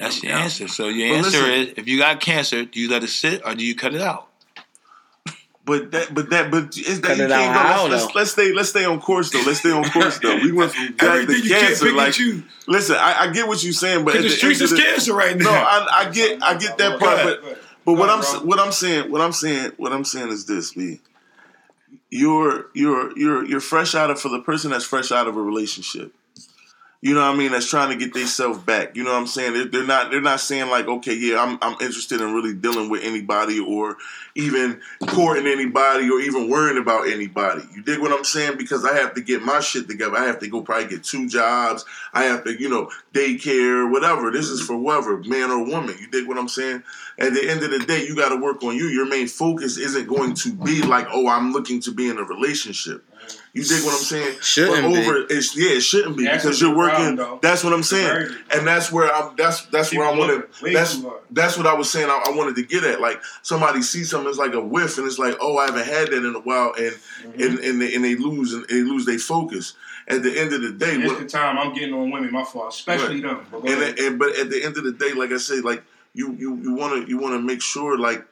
That's 0.02 0.24
your 0.24 0.34
answer. 0.34 0.68
So 0.68 0.88
your 0.88 1.10
But 1.10 1.26
answer 1.26 1.38
listen- 1.41 1.54
is, 1.54 1.74
if 1.78 1.88
you 1.88 1.97
got 1.97 2.20
cancer, 2.20 2.66
do 2.66 2.80
you 2.80 2.89
let 2.89 3.04
it 3.04 3.10
sit 3.10 3.41
or 3.45 3.56
do 3.56 3.64
you 3.66 3.76
cut 3.76 3.93
it 3.93 4.02
out? 4.02 4.28
But 5.64 5.91
that, 5.91 6.12
but 6.14 6.32
that, 6.32 6.49
but 6.49 6.76
is 6.76 7.02
that 7.02 7.08
Cut 7.08 7.18
you 7.18 7.26
it 7.26 7.30
can't 7.30 7.32
out 7.34 7.54
go. 7.54 7.60
how, 7.74 7.88
Let's, 7.88 8.04
let's, 8.06 8.16
let's 8.16 8.32
stay. 8.32 8.52
Let's 8.52 8.70
stay 8.70 8.84
on 8.84 8.99
course 8.99 9.30
though. 9.30 9.43
Let's 9.45 9.60
stay 9.60 9.70
on 9.72 9.84
course 9.91 10.18
though. 10.18 10.36
We 10.38 10.52
went 10.52 10.72
from 10.72 10.95
that 10.97 11.04
Everything 11.04 11.36
to 11.43 11.47
you 11.47 11.54
cancer. 11.56 11.93
Like, 11.93 12.14
choose. 12.14 12.41
listen, 12.68 12.95
I, 12.99 13.16
I 13.26 13.32
get 13.32 13.47
what 13.47 13.64
you're 13.64 13.72
saying, 13.72 14.04
but 14.04 14.16
at 14.16 14.24
the 14.24 14.30
the 14.30 14.34
streets 14.34 14.60
is 14.60 14.72
the- 14.72 14.78
cancer 14.78 15.14
right 15.14 15.38
now. 15.38 15.45
No, 15.45 15.52
I, 15.52 15.88
I 16.08 16.10
get, 16.10 16.41
I 16.41 16.58
get 16.58 16.80
that 16.80 16.99
part, 16.99 17.20
ahead, 17.20 17.38
but 17.43 17.60
but 17.86 17.93
what 17.93 18.10
I'm 18.10 18.22
ahead, 18.22 18.43
what 18.43 18.60
I'm 18.60 18.72
saying, 18.72 19.12
what 19.12 19.22
I'm 19.22 19.32
saying, 19.34 19.72
what 19.78 19.93
I'm 19.93 20.04
saying 20.04 20.30
is 20.30 20.45
this: 20.47 20.74
B. 20.74 20.99
You're 22.10 22.66
you're 22.74 23.16
you're 23.18 23.45
you're 23.45 23.62
fresh 23.62 23.93
out 23.93 24.10
of 24.10 24.20
for 24.20 24.30
the 24.30 24.39
person 24.41 24.72
that's 24.72 24.84
fresh 24.86 25.12
out 25.12 25.28
of 25.28 25.38
a 25.38 25.41
relationship. 25.41 26.12
You 27.04 27.16
know 27.16 27.22
what 27.22 27.34
I 27.34 27.38
mean? 27.38 27.52
That's 27.52 27.68
trying 27.68 27.89
to 27.89 27.95
get 27.95 28.14
themselves 28.14 28.60
back. 28.60 28.95
You 28.95 29.04
know 29.04 29.12
what 29.12 29.22
I'm 29.22 29.28
saying? 29.28 29.72
They're, 29.72 29.84
not 29.84 30.12
they're 30.12 30.22
not 30.22 30.39
saying 30.39 30.70
like, 30.70 30.88
okay, 30.88 31.16
yeah, 31.16 31.41
I'm 31.41 31.58
I'm 31.60 31.76
interested 31.82 32.22
in 32.22 32.32
really 32.32 32.54
dealing 32.54 32.91
with 32.91 33.04
anybody 33.04 33.60
or 33.60 33.97
even 34.36 34.80
courting 35.08 35.47
anybody 35.47 36.12
or 36.12 36.20
even 36.20 36.47
worrying 36.47 36.78
about 36.78 37.08
anybody. 37.08 37.64
You 37.74 37.82
dig 37.82 37.99
what 37.99 38.12
I'm 38.12 38.24
saying? 38.24 38.60
Because 38.60 38.86
I 38.86 38.93
have 38.97 39.16
to 39.16 39.22
get 39.22 39.41
my 39.41 39.62
shit 39.62 39.88
together. 39.88 40.16
I 40.16 40.26
have 40.26 40.38
to 40.39 40.47
go 40.47 40.62
probably 40.62 40.89
get 40.89 41.04
two 41.04 41.28
jobs. 41.28 41.86
I 42.14 42.26
have 42.26 42.43
to, 42.43 42.54
you 42.54 42.70
know, 42.70 42.91
daycare, 43.14 43.91
whatever. 43.91 44.30
This 44.30 44.49
is 44.49 44.62
for 44.62 44.78
whoever, 44.78 45.18
man 45.24 45.49
or 45.49 45.66
woman. 45.66 45.95
You 45.99 46.08
dig 46.08 46.28
what 46.28 46.38
I'm 46.38 46.47
saying? 46.47 46.84
At 47.18 47.34
the 47.34 47.49
end 47.49 47.64
of 47.64 47.72
the 47.72 47.80
day, 47.80 48.06
you 48.06 48.16
got 48.16 48.30
to 48.30 48.39
work 48.39 48.62
on 48.64 48.76
you. 48.76 48.86
Your 48.86 49.08
main 49.08 49.28
focus 49.28 49.78
isn't 49.78 50.08
going 50.08 50.36
to 50.36 50.54
be 50.54 50.84
like, 50.84 51.08
oh, 51.12 51.28
I'm 51.28 51.52
looking 51.52 51.82
to 51.82 51.91
be 51.91 52.10
in 52.10 52.20
a 52.20 52.24
relationship. 52.24 53.04
You 53.54 53.64
dig 53.64 53.84
what 53.84 53.93
I'm 53.93 53.99
saying? 53.99 54.38
Shouldn't 54.41 54.82
but 54.93 55.28
be. 55.28 55.36
It's, 55.36 55.58
yeah, 55.58 55.72
it 55.72 55.82
shouldn't 55.82 56.16
be 56.16 56.24
That's 56.24 56.43
because 56.43 56.62
you're 56.62 56.76
working. 56.76 57.18
problem, 57.18 57.39
that's 57.41 57.64
what 57.66 57.74
I'm 57.74 57.84
saying, 57.84 58.30
and 58.54 58.66
that's 58.66 58.91
where 58.93 59.14
I'm. 59.14 59.36
That's 59.36 59.66
that's 59.66 59.93
where 59.93 60.06
I 60.08 60.12
People 60.12 60.28
wanted. 60.28 60.74
That's 60.74 61.04
that's 61.32 61.58
what 61.58 61.68
I 61.68 61.74
was 61.74 61.91
saying. 61.91 62.08
I, 62.10 62.28
I 62.28 62.32
wanted 62.32 62.56
to 62.56 62.64
get 62.64 62.86
at. 62.86 63.02
Like 63.02 63.22
somebody 63.41 63.82
sees 63.82 64.10
something, 64.10 64.30
it's 64.30 64.39
like 64.39 64.54
a 64.54 64.62
whiff, 64.62 64.97
and 64.97 65.06
it's 65.06 65.20
like, 65.20 65.36
oh, 65.41 65.58
I 65.58 65.66
haven't 65.66 65.86
had 65.86 66.08
that 66.12 66.26
in 66.26 66.34
a 66.36 66.39
while, 66.39 66.74
and 66.78 66.93
Mm-hmm. 67.22 67.41
and 67.43 67.60
and 67.60 67.82
they, 67.82 67.93
and 67.93 68.04
they 68.04 68.16
lose 68.16 68.54
and 68.54 68.66
they 68.68 68.82
lose 68.82 69.06
their 69.06 69.20
focus. 69.20 69.74
At 70.08 70.24
the 70.24 70.39
end 70.39 70.54
of 70.54 70.62
the 70.64 70.72
day, 70.72 70.95
It's 70.95 71.08
what, 71.08 71.20
the 71.20 71.28
time 71.28 71.58
I'm 71.60 71.72
getting 71.74 71.93
on 71.93 72.10
women, 72.10 72.32
my 72.32 72.43
fault, 72.43 72.74
especially 72.74 73.22
them. 73.22 73.45
But 73.52 73.68
and, 73.70 73.99
and 73.99 74.18
but 74.20 74.36
at 74.39 74.49
the 74.49 74.64
end 74.64 74.76
of 74.78 74.84
the 74.84 74.91
day, 74.91 75.14
like 75.14 75.32
I 75.32 75.38
say, 75.38 75.60
like 75.62 75.84
you 76.14 76.34
you 76.34 76.58
you 76.58 76.74
want 76.74 77.04
to 77.06 77.10
you 77.10 77.20
want 77.20 77.36
to 77.36 77.39
make 77.41 77.62
sure 77.62 77.97
like 77.99 78.26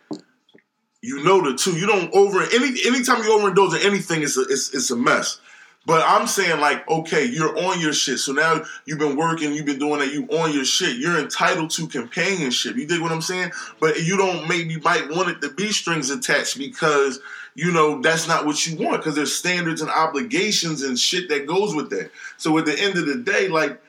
you 1.01 1.23
know 1.23 1.41
the 1.41 1.57
two. 1.57 1.77
You 1.77 1.87
don't 1.87 2.13
over 2.13 2.41
any 2.41 2.75
anytime 2.85 3.23
you 3.23 3.29
overindulge 3.29 3.79
in 3.79 3.85
anything, 3.85 4.21
it's 4.21 4.37
a 4.37 4.41
it's, 4.41 4.73
it's 4.73 4.91
a 4.91 4.95
mess. 4.95 5.39
But 5.85 6.03
I'm 6.05 6.27
saying 6.27 6.59
like, 6.59 6.87
okay, 6.87 7.25
you're 7.25 7.57
on 7.57 7.79
your 7.79 7.93
shit. 7.93 8.19
So 8.19 8.31
now 8.33 8.61
you've 8.85 8.99
been 8.99 9.15
working, 9.15 9.53
you've 9.53 9.65
been 9.65 9.79
doing 9.79 9.99
that, 9.99 10.13
you 10.13 10.27
on 10.27 10.53
your 10.53 10.65
shit. 10.65 10.97
You're 10.97 11.17
entitled 11.17 11.71
to 11.71 11.87
companionship. 11.87 12.75
You 12.75 12.85
dig 12.85 13.01
what 13.01 13.11
I'm 13.11 13.21
saying? 13.21 13.51
But 13.79 14.03
you 14.03 14.17
don't 14.17 14.47
maybe 14.47 14.77
might 14.77 15.09
want 15.09 15.29
it 15.29 15.41
to 15.41 15.49
be 15.51 15.71
strings 15.71 16.09
attached 16.09 16.57
because 16.57 17.19
you 17.55 17.71
know 17.71 18.01
that's 18.01 18.27
not 18.27 18.45
what 18.45 18.67
you 18.67 18.77
want 18.77 18.97
because 18.97 19.15
there's 19.15 19.33
standards 19.33 19.81
and 19.81 19.89
obligations 19.89 20.83
and 20.83 20.99
shit 20.99 21.29
that 21.29 21.47
goes 21.47 21.73
with 21.73 21.89
that. 21.91 22.11
So 22.37 22.57
at 22.57 22.65
the 22.65 22.77
end 22.77 22.97
of 22.97 23.07
the 23.07 23.15
day, 23.15 23.47
like 23.47 23.81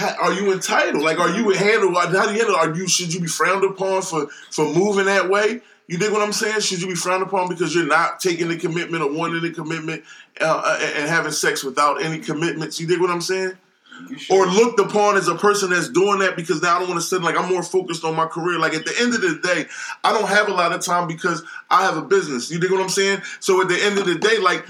are 0.00 0.32
you 0.32 0.52
entitled? 0.52 1.02
Like, 1.02 1.18
are 1.18 1.30
you 1.30 1.50
handled? 1.50 1.94
How 1.94 2.26
do 2.26 2.32
you 2.32 2.38
handle? 2.38 2.56
Are 2.56 2.74
you 2.74 2.88
should 2.88 3.12
you 3.12 3.20
be 3.20 3.26
frowned 3.26 3.64
upon 3.64 4.02
for 4.02 4.28
for 4.50 4.64
moving 4.66 5.06
that 5.06 5.28
way? 5.28 5.60
You 5.88 5.98
dig 5.98 6.12
what 6.12 6.22
I'm 6.22 6.32
saying? 6.32 6.60
Should 6.60 6.82
you 6.82 6.88
be 6.88 6.94
frowned 6.94 7.22
upon 7.22 7.48
because 7.48 7.74
you're 7.74 7.86
not 7.86 8.18
taking 8.18 8.48
the 8.48 8.56
commitment 8.56 9.02
or 9.04 9.12
wanting 9.12 9.40
the 9.40 9.52
commitment 9.52 10.02
uh, 10.40 10.62
uh, 10.64 10.78
and 10.96 11.08
having 11.08 11.30
sex 11.30 11.62
without 11.62 12.02
any 12.02 12.18
commitments? 12.18 12.80
You 12.80 12.86
dig 12.86 13.00
what 13.00 13.10
I'm 13.10 13.20
saying? 13.20 13.52
Or 14.28 14.46
looked 14.46 14.78
upon 14.78 15.16
as 15.16 15.26
a 15.28 15.34
person 15.34 15.70
that's 15.70 15.88
doing 15.88 16.18
that 16.18 16.36
because 16.36 16.60
now 16.60 16.76
I 16.76 16.78
don't 16.80 16.88
want 16.88 17.00
to 17.00 17.06
sit 17.06 17.22
like 17.22 17.38
I'm 17.38 17.50
more 17.50 17.62
focused 17.62 18.04
on 18.04 18.14
my 18.14 18.26
career. 18.26 18.58
Like 18.58 18.74
at 18.74 18.84
the 18.84 18.94
end 19.00 19.14
of 19.14 19.22
the 19.22 19.40
day, 19.42 19.66
I 20.04 20.12
don't 20.12 20.28
have 20.28 20.48
a 20.48 20.52
lot 20.52 20.72
of 20.72 20.84
time 20.84 21.08
because 21.08 21.42
I 21.70 21.84
have 21.84 21.96
a 21.96 22.02
business. 22.02 22.50
You 22.50 22.58
dig 22.58 22.70
what 22.70 22.82
I'm 22.82 22.90
saying? 22.90 23.22
So 23.40 23.62
at 23.62 23.68
the 23.68 23.82
end 23.82 23.98
of 23.98 24.04
the 24.04 24.16
day, 24.16 24.38
like 24.38 24.66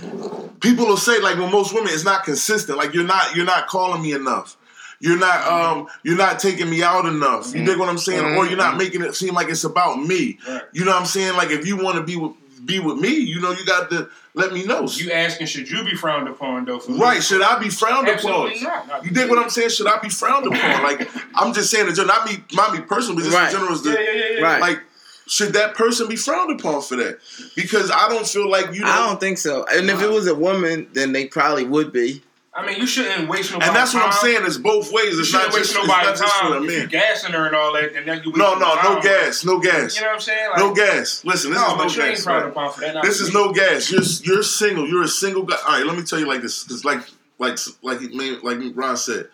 people 0.60 0.86
will 0.86 0.96
say, 0.96 1.18
like 1.20 1.36
with 1.38 1.50
most 1.50 1.74
women, 1.74 1.92
it's 1.92 2.04
not 2.04 2.24
consistent. 2.24 2.78
Like 2.78 2.94
you're 2.94 3.04
not 3.04 3.34
you're 3.34 3.46
not 3.46 3.66
calling 3.66 4.02
me 4.02 4.12
enough. 4.12 4.56
You're 5.01 5.18
not 5.18 5.47
um 5.47 5.86
you're 6.03 6.16
not 6.16 6.38
taking 6.38 6.70
me 6.70 6.82
out 6.82 7.07
enough. 7.07 7.55
You 7.55 7.64
dig 7.64 7.78
what 7.78 7.88
I'm 7.88 7.99
saying? 7.99 8.36
Or 8.36 8.47
you're 8.47 8.57
not 8.57 8.76
making 8.76 9.03
it 9.03 9.14
seem 9.14 9.34
like 9.34 9.49
it's 9.49 9.64
about 9.64 10.01
me. 10.01 10.38
Right. 10.49 10.62
You 10.72 10.84
know 10.84 10.92
what 10.92 11.01
I'm 11.01 11.07
saying? 11.07 11.36
Like 11.36 11.51
if 11.51 11.66
you 11.66 11.76
want 11.76 11.97
to 11.97 12.03
be 12.03 12.16
with 12.16 12.32
be 12.64 12.80
with 12.80 12.99
me, 12.99 13.14
you 13.14 13.40
know, 13.40 13.53
you 13.53 13.64
got 13.64 13.90
to 13.90 14.09
let 14.34 14.53
me 14.53 14.64
know. 14.64 14.88
You 14.88 15.12
asking 15.12 15.47
should 15.47 15.70
you 15.70 15.84
be 15.84 15.94
frowned 15.94 16.28
upon 16.28 16.64
though? 16.64 16.80
Right? 16.88 17.22
Should 17.22 17.42
I 17.42 17.59
be 17.59 17.68
frowned 17.68 18.09
Absolutely 18.09 18.59
upon? 18.61 18.62
not. 18.62 18.88
Not 18.88 19.05
You 19.05 19.11
dig 19.11 19.28
what 19.30 19.38
I'm 19.38 19.51
saying? 19.51 19.70
Should 19.70 19.86
I 19.86 19.99
be 19.99 20.09
frowned 20.09 20.47
upon? 20.47 20.82
Like 20.82 21.09
I'm 21.34 21.53
just 21.53 21.70
saying, 21.70 21.88
in 21.88 22.07
not 22.07 22.26
me, 22.26 22.38
not 22.55 22.72
me 22.72 22.80
personally, 22.80 23.16
but 23.22 23.24
just 23.24 23.36
Right. 23.36 23.47
in 23.53 23.59
general, 23.59 23.72
is 23.74 23.84
Yeah, 23.84 23.92
the, 23.92 23.99
yeah, 24.03 24.11
yeah, 24.12 24.38
yeah. 24.38 24.44
Right. 24.44 24.61
like 24.61 24.80
should 25.28 25.55
that 25.55 25.74
person 25.74 26.09
be 26.09 26.14
frowned 26.16 26.59
upon 26.59 26.80
for 26.82 26.97
that? 26.97 27.18
Because 27.57 27.90
I 27.90 28.09
don't 28.09 28.26
feel 28.26 28.49
like 28.49 28.72
you 28.72 28.82
know. 28.82 28.88
I 28.90 29.07
don't 29.07 29.18
think 29.20 29.38
so. 29.38 29.64
And 29.70 29.90
if 29.90 30.01
it 30.01 30.09
was 30.11 30.26
a 30.28 30.34
woman, 30.34 30.88
then 30.92 31.12
they 31.12 31.26
probably 31.26 31.64
would 31.64 31.92
be. 31.92 32.22
I 32.59 32.64
mean, 32.64 32.78
you 32.78 32.86
shouldn't 32.86 33.28
waste 33.28 33.50
nobody's 33.52 33.68
time. 33.68 33.68
and 33.68 33.76
that's 33.76 33.92
what 33.92 34.02
I'm 34.02 34.12
saying. 34.12 34.40
It's 34.46 34.57
both 34.57 34.90
ways. 34.90 35.14
You 35.14 35.20
It's 35.20 35.32
not 35.32 35.52
shouldn't 35.52 35.57
just, 35.57 35.74
waste 35.76 35.86
not 35.86 35.86
nobody's 35.86 36.20
just 36.20 36.34
for 36.36 36.48
the 36.48 36.54
time. 36.54 36.64
You 36.70 36.86
gassing 36.86 37.32
her 37.32 37.46
and 37.46 37.54
all 37.54 37.72
that, 37.74 37.94
and 37.94 38.09
then 38.09 38.22
you 38.24 38.32
No, 38.32 38.54
no, 38.54 38.74
time. 38.76 38.94
no 38.94 39.00
gas, 39.02 39.44
no 39.44 39.61
gas, 39.61 39.94
You 39.96 40.00
know 40.02 40.09
what 40.09 40.14
I'm 40.14 40.20
saying? 40.20 40.50
Like, 40.50 40.59
no 40.59 40.74
gas. 40.74 41.24
Listen, 41.24 41.50
this 41.50 41.61
no, 41.61 41.66
is 41.84 41.96
no 41.96 42.02
ain't 42.04 42.16
gas. 42.16 42.26
right? 42.26 42.54
for 42.74 42.80
that. 42.80 43.02
This 43.02 43.20
is 43.20 43.34
no 43.34 43.52
gas. 43.52 43.90
You're 43.92 44.02
you're 44.24 44.42
single. 44.42 44.88
You're 44.88 45.02
a 45.04 45.09
single 45.09 45.42
guy. 45.42 45.57
All 45.68 45.76
right, 45.76 45.86
let 45.86 45.96
me 45.98 46.02
tell 46.02 46.18
you 46.18 46.26
like 46.26 46.40
this, 46.40 46.64
because 46.64 46.82
like 46.84 47.00
like 47.38 47.59
like 47.82 48.00
he 48.00 48.09
like 48.09 48.59
Ron 48.74 48.96
said, 48.96 49.28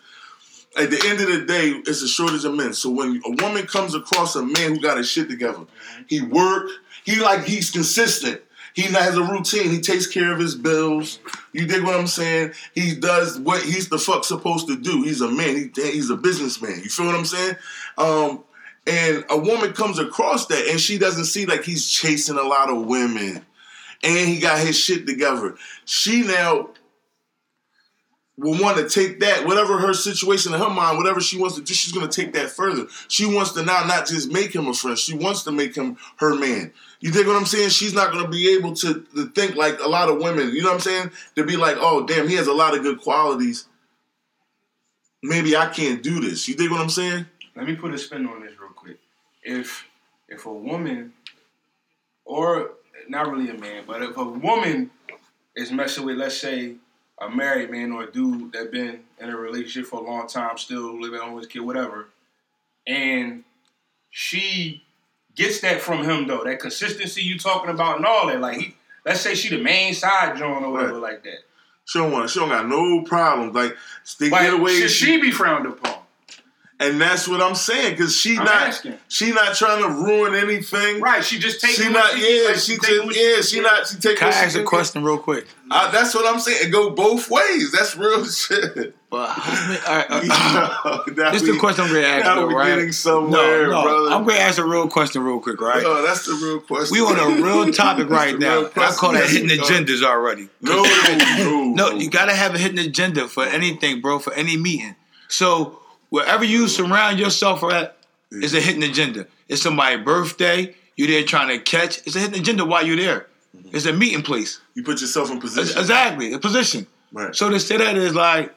at 0.77 0.91
the 0.91 1.01
end 1.07 1.21
of 1.21 1.29
the 1.29 1.45
day, 1.47 1.69
it's 1.87 2.03
a 2.03 2.09
shortage 2.09 2.45
of 2.45 2.55
men. 2.55 2.73
So 2.73 2.91
when 2.91 3.23
a 3.25 3.31
woman 3.43 3.67
comes 3.69 3.95
across 3.95 4.35
a 4.35 4.43
man 4.45 4.75
who 4.75 4.81
got 4.81 4.97
his 4.99 5.09
shit 5.09 5.29
together, 5.29 5.61
he 6.09 6.21
work. 6.23 6.69
He 7.05 7.21
like 7.21 7.45
he's 7.45 7.71
consistent. 7.71 8.41
He 8.75 8.83
has 8.83 9.17
a 9.17 9.23
routine. 9.23 9.71
He 9.71 9.81
takes 9.81 10.07
care 10.07 10.33
of 10.33 10.39
his 10.39 10.55
bills. 10.55 11.19
You 11.53 11.67
dig 11.67 11.83
what 11.83 11.99
I'm 11.99 12.07
saying? 12.07 12.53
He 12.75 12.95
does 12.95 13.39
what 13.39 13.63
he's 13.63 13.89
the 13.89 13.99
fuck 13.99 14.25
supposed 14.25 14.69
to 14.69 14.77
do. 14.77 15.03
He's 15.03 15.21
a 15.21 15.31
man. 15.31 15.71
He, 15.75 15.83
he's 15.91 16.11
a 16.11 16.17
businessman. 16.17 16.81
You 16.83 16.89
feel 16.89 17.07
what 17.07 17.15
I'm 17.15 17.25
saying? 17.25 17.57
Um, 17.99 18.45
and 18.87 19.25
a 19.31 19.37
woman 19.37 19.73
comes 19.73 19.99
across 19.99 20.47
that, 20.47 20.67
and 20.69 20.81
she 20.81 20.99
doesn't 20.99 21.27
see 21.27 21.47
like 21.47 21.65
he's 21.65 21.89
chasing 21.89 22.37
a 22.37 22.43
lot 22.43 22.71
of 22.71 22.87
women, 22.87 23.45
and 24.03 24.29
he 24.29 24.41
got 24.41 24.59
his 24.59 24.79
shit 24.79 25.07
together. 25.07 25.57
She 25.85 26.23
now 26.23 26.71
will 28.37 28.61
want 28.61 28.79
to 28.79 28.89
take 28.89 29.21
that, 29.21 29.47
whatever 29.47 29.79
her 29.79 29.93
situation 29.93 30.55
in 30.55 30.61
her 30.61 30.71
mind, 30.71 30.99
whatever 30.99 31.21
she 31.21 31.39
wants 31.39 31.55
to 31.57 31.63
do, 31.63 31.75
she's 31.75 31.93
going 31.93 32.09
to 32.09 32.21
take 32.21 32.33
that 32.33 32.51
further. 32.51 32.87
She 33.09 33.27
wants 33.27 33.53
to 33.53 33.63
now 33.63 33.85
not 33.85 34.07
just 34.07 34.33
make 34.33 34.55
him 34.55 34.67
a 34.67 34.75
friend, 34.75 34.99
she 34.99 35.15
wants 35.15 35.45
to 35.45 35.53
make 35.53 35.77
him 35.77 35.97
her 36.17 36.35
man. 36.35 36.73
You 37.03 37.11
dig 37.11 37.27
what 37.27 37.35
I'm 37.35 37.47
saying? 37.47 37.71
She's 37.71 37.95
not 37.95 38.13
to 38.13 38.29
be 38.29 38.55
able 38.55 38.75
to, 38.75 39.05
to 39.17 39.27
think 39.31 39.57
like 39.57 39.81
a 39.81 39.89
lot 39.89 40.09
of 40.09 40.19
women, 40.23 40.55
you 40.55 40.63
know 40.63 40.69
what 40.69 40.77
I'm 40.77 40.81
saying? 40.81 41.11
To 41.35 41.45
be 41.45 41.57
like, 41.57 41.77
oh, 41.81 42.07
damn, 42.07 42.29
he 42.29 42.37
has 42.37 42.47
a 42.47 42.53
lot 42.53 42.77
of 42.77 42.85
good 42.85 43.01
qualities. 43.01 43.67
Maybe 45.21 45.57
I 45.57 45.67
can't 45.67 46.01
do 46.01 46.21
this. 46.21 46.47
You 46.47 46.55
dig 46.55 46.71
what 46.71 46.81
I'm 46.81 46.89
saying? 46.89 47.27
Let 47.57 47.67
me 47.67 47.75
put 47.75 47.93
a 47.93 47.99
spin 47.99 48.25
on 48.29 48.43
this 48.43 48.53
real 48.59 48.71
quick. 48.71 48.99
If 49.43 49.85
if 50.29 50.47
a 50.47 50.53
woman, 50.53 51.13
or 52.25 52.71
not 53.09 53.29
really 53.29 53.51
a 53.51 53.59
man, 53.59 53.83
but 53.85 54.01
if 54.01 54.17
a 54.17 54.25
woman 54.25 54.93
is 55.57 55.73
messing 55.73 56.07
with, 56.07 56.17
let's 56.19 56.39
say, 56.39 56.77
a 57.21 57.29
married 57.29 57.71
man 57.71 57.91
or 57.91 58.05
a 58.05 58.13
dude 58.13 58.53
that 58.53 58.71
been 58.71 59.01
in 59.19 59.29
a 59.29 59.37
relationship 59.37 59.91
for 59.91 60.01
a 60.01 60.05
long 60.05 60.29
time, 60.29 60.57
still 60.57 61.01
living 61.01 61.21
on 61.21 61.37
his 61.37 61.49
kid, 61.49 61.63
whatever, 61.63 62.11
and 62.87 63.43
she 64.11 64.85
gets 65.35 65.61
that 65.61 65.81
from 65.81 66.05
him 66.05 66.27
though, 66.27 66.45
that 66.45 66.61
consistency 66.61 67.23
you 67.23 67.39
talking 67.39 67.71
about 67.71 67.97
and 67.97 68.07
all 68.07 68.27
that, 68.29 68.41
like 68.41 68.59
he, 68.59 68.75
let's 69.05 69.21
say 69.21 69.35
she 69.35 69.55
the 69.55 69.63
main 69.63 69.95
side 69.95 70.37
joint 70.37 70.65
or 70.65 70.73
whatever 70.73 70.95
Right. 70.95 71.03
like 71.15 71.25
that. 71.25 71.39
She 71.85 71.99
don't 71.99 72.13
want. 72.13 72.31
She 72.31 72.39
don't 72.39 72.49
got 72.49 72.69
no 72.69 73.03
problems. 73.03 73.55
Like 73.55 73.75
they 74.21 74.31
But 74.31 74.43
get 74.43 74.55
away. 74.55 74.79
should 74.79 74.91
she 74.91 75.21
be 75.21 75.31
frowned 75.33 75.67
upon? 75.67 75.97
and 76.81 77.01
that's 77.01 77.29
what 77.29 77.41
I'm 77.41 77.55
saying. 77.55 77.93
Because 77.93 78.17
she 78.17 78.37
I'm 78.37 78.45
not. 78.45 78.63
asking. 78.69 78.99
She 79.09 79.31
not 79.33 79.55
trying 79.55 79.83
to 79.83 79.89
ruin 79.89 80.35
anything. 80.35 81.01
Right, 81.01 81.23
she 81.25 81.39
just 81.39 81.61
taking 81.61 81.77
She 81.77 81.85
what 81.85 81.93
not. 81.93 82.19
Yeah. 82.19 82.47
like, 82.49 82.57
She 82.57 82.77
taking 82.77 83.09
just. 83.11 83.21
Yeah. 83.21 83.41
She 83.41 83.61
not. 83.61 83.87
She 83.87 83.97
take. 83.99 84.19
Can 84.19 84.27
I 84.27 84.31
what 84.31 84.35
she 84.35 84.45
ask 84.47 84.55
a 84.57 84.59
can 84.59 84.67
question 84.67 85.05
real 85.05 85.19
quick? 85.19 85.47
I, 85.71 85.91
that's 85.93 86.15
what 86.15 86.27
I'm 86.33 86.41
saying. 86.41 86.59
It 86.69 86.71
go 86.73 86.91
both 86.91 87.31
ways. 87.31 87.71
That's 87.73 87.97
real 87.97 88.25
shit. 88.27 88.97
But 89.13 89.29
how 89.29 89.61
all 89.61 89.99
right, 89.99 90.07
uh, 90.11 91.03
this 91.33 91.43
is 91.43 91.49
the 91.49 91.59
question 91.59 91.85
I'm 91.85 91.91
going 91.91 92.01
to 92.01 92.09
ask, 92.09 92.25
Now 92.25 92.35
though, 92.37 92.47
right? 92.47 92.77
getting 92.77 92.93
somewhere, 92.93 93.67
no, 93.67 93.73
no, 93.73 93.83
brother. 93.83 94.11
I'm 94.11 94.25
going 94.25 94.37
to 94.37 94.43
ask 94.43 94.59
a 94.59 94.65
real 94.65 94.89
question 94.89 95.23
real 95.23 95.39
quick, 95.39 95.61
right? 95.61 95.83
Oh, 95.85 96.01
that's 96.01 96.25
the 96.25 96.33
real 96.33 96.61
question. 96.61 96.95
We 96.95 97.01
on 97.03 97.19
a 97.19 97.43
real 97.43 97.71
topic 97.75 98.09
right 98.09 98.39
now. 98.39 98.71
I 98.75 98.93
call 98.93 99.13
that 99.13 99.29
hitting 99.29 99.51
agendas 99.51 100.03
already. 100.03 100.49
No, 100.63 100.83
no, 100.83 101.75
No, 101.75 101.91
you 101.91 102.09
gotta 102.09 102.33
have 102.33 102.55
a 102.55 102.59
hidden 102.59 102.79
agenda 102.79 103.29
for 103.29 103.45
anything, 103.45 104.01
bro, 104.01 104.19
for 104.19 104.33
any 104.33 104.57
meeting. 104.57 104.97
So 105.29 105.81
wherever 106.09 106.43
you 106.43 106.67
surround 106.67 107.19
yourself 107.19 107.63
at 107.65 107.99
is 108.31 108.55
a 108.55 108.61
hidden 108.61 108.83
agenda. 108.83 109.27
It's 109.47 109.61
somebody's 109.61 110.03
birthday, 110.03 110.75
you're 110.97 111.09
there 111.09 111.25
trying 111.25 111.49
to 111.49 111.59
catch. 111.59 111.99
It's 112.07 112.17
a 112.17 112.19
hidden 112.19 112.41
agenda 112.41 112.65
while 112.65 112.87
you're 112.87 112.97
there. 112.97 113.27
It's 113.73 113.85
a 113.85 113.93
meeting 113.93 114.23
place. 114.23 114.59
You 114.75 114.83
put 114.83 115.03
yourself 115.03 115.31
in 115.31 115.39
position. 115.39 115.79
Exactly, 115.79 116.33
a 116.33 116.39
position. 116.39 116.87
Right. 117.13 117.37
So 117.37 117.51
to 117.51 117.61
say 117.61 117.77
that 117.77 117.95
is 117.99 118.15
like 118.15 118.55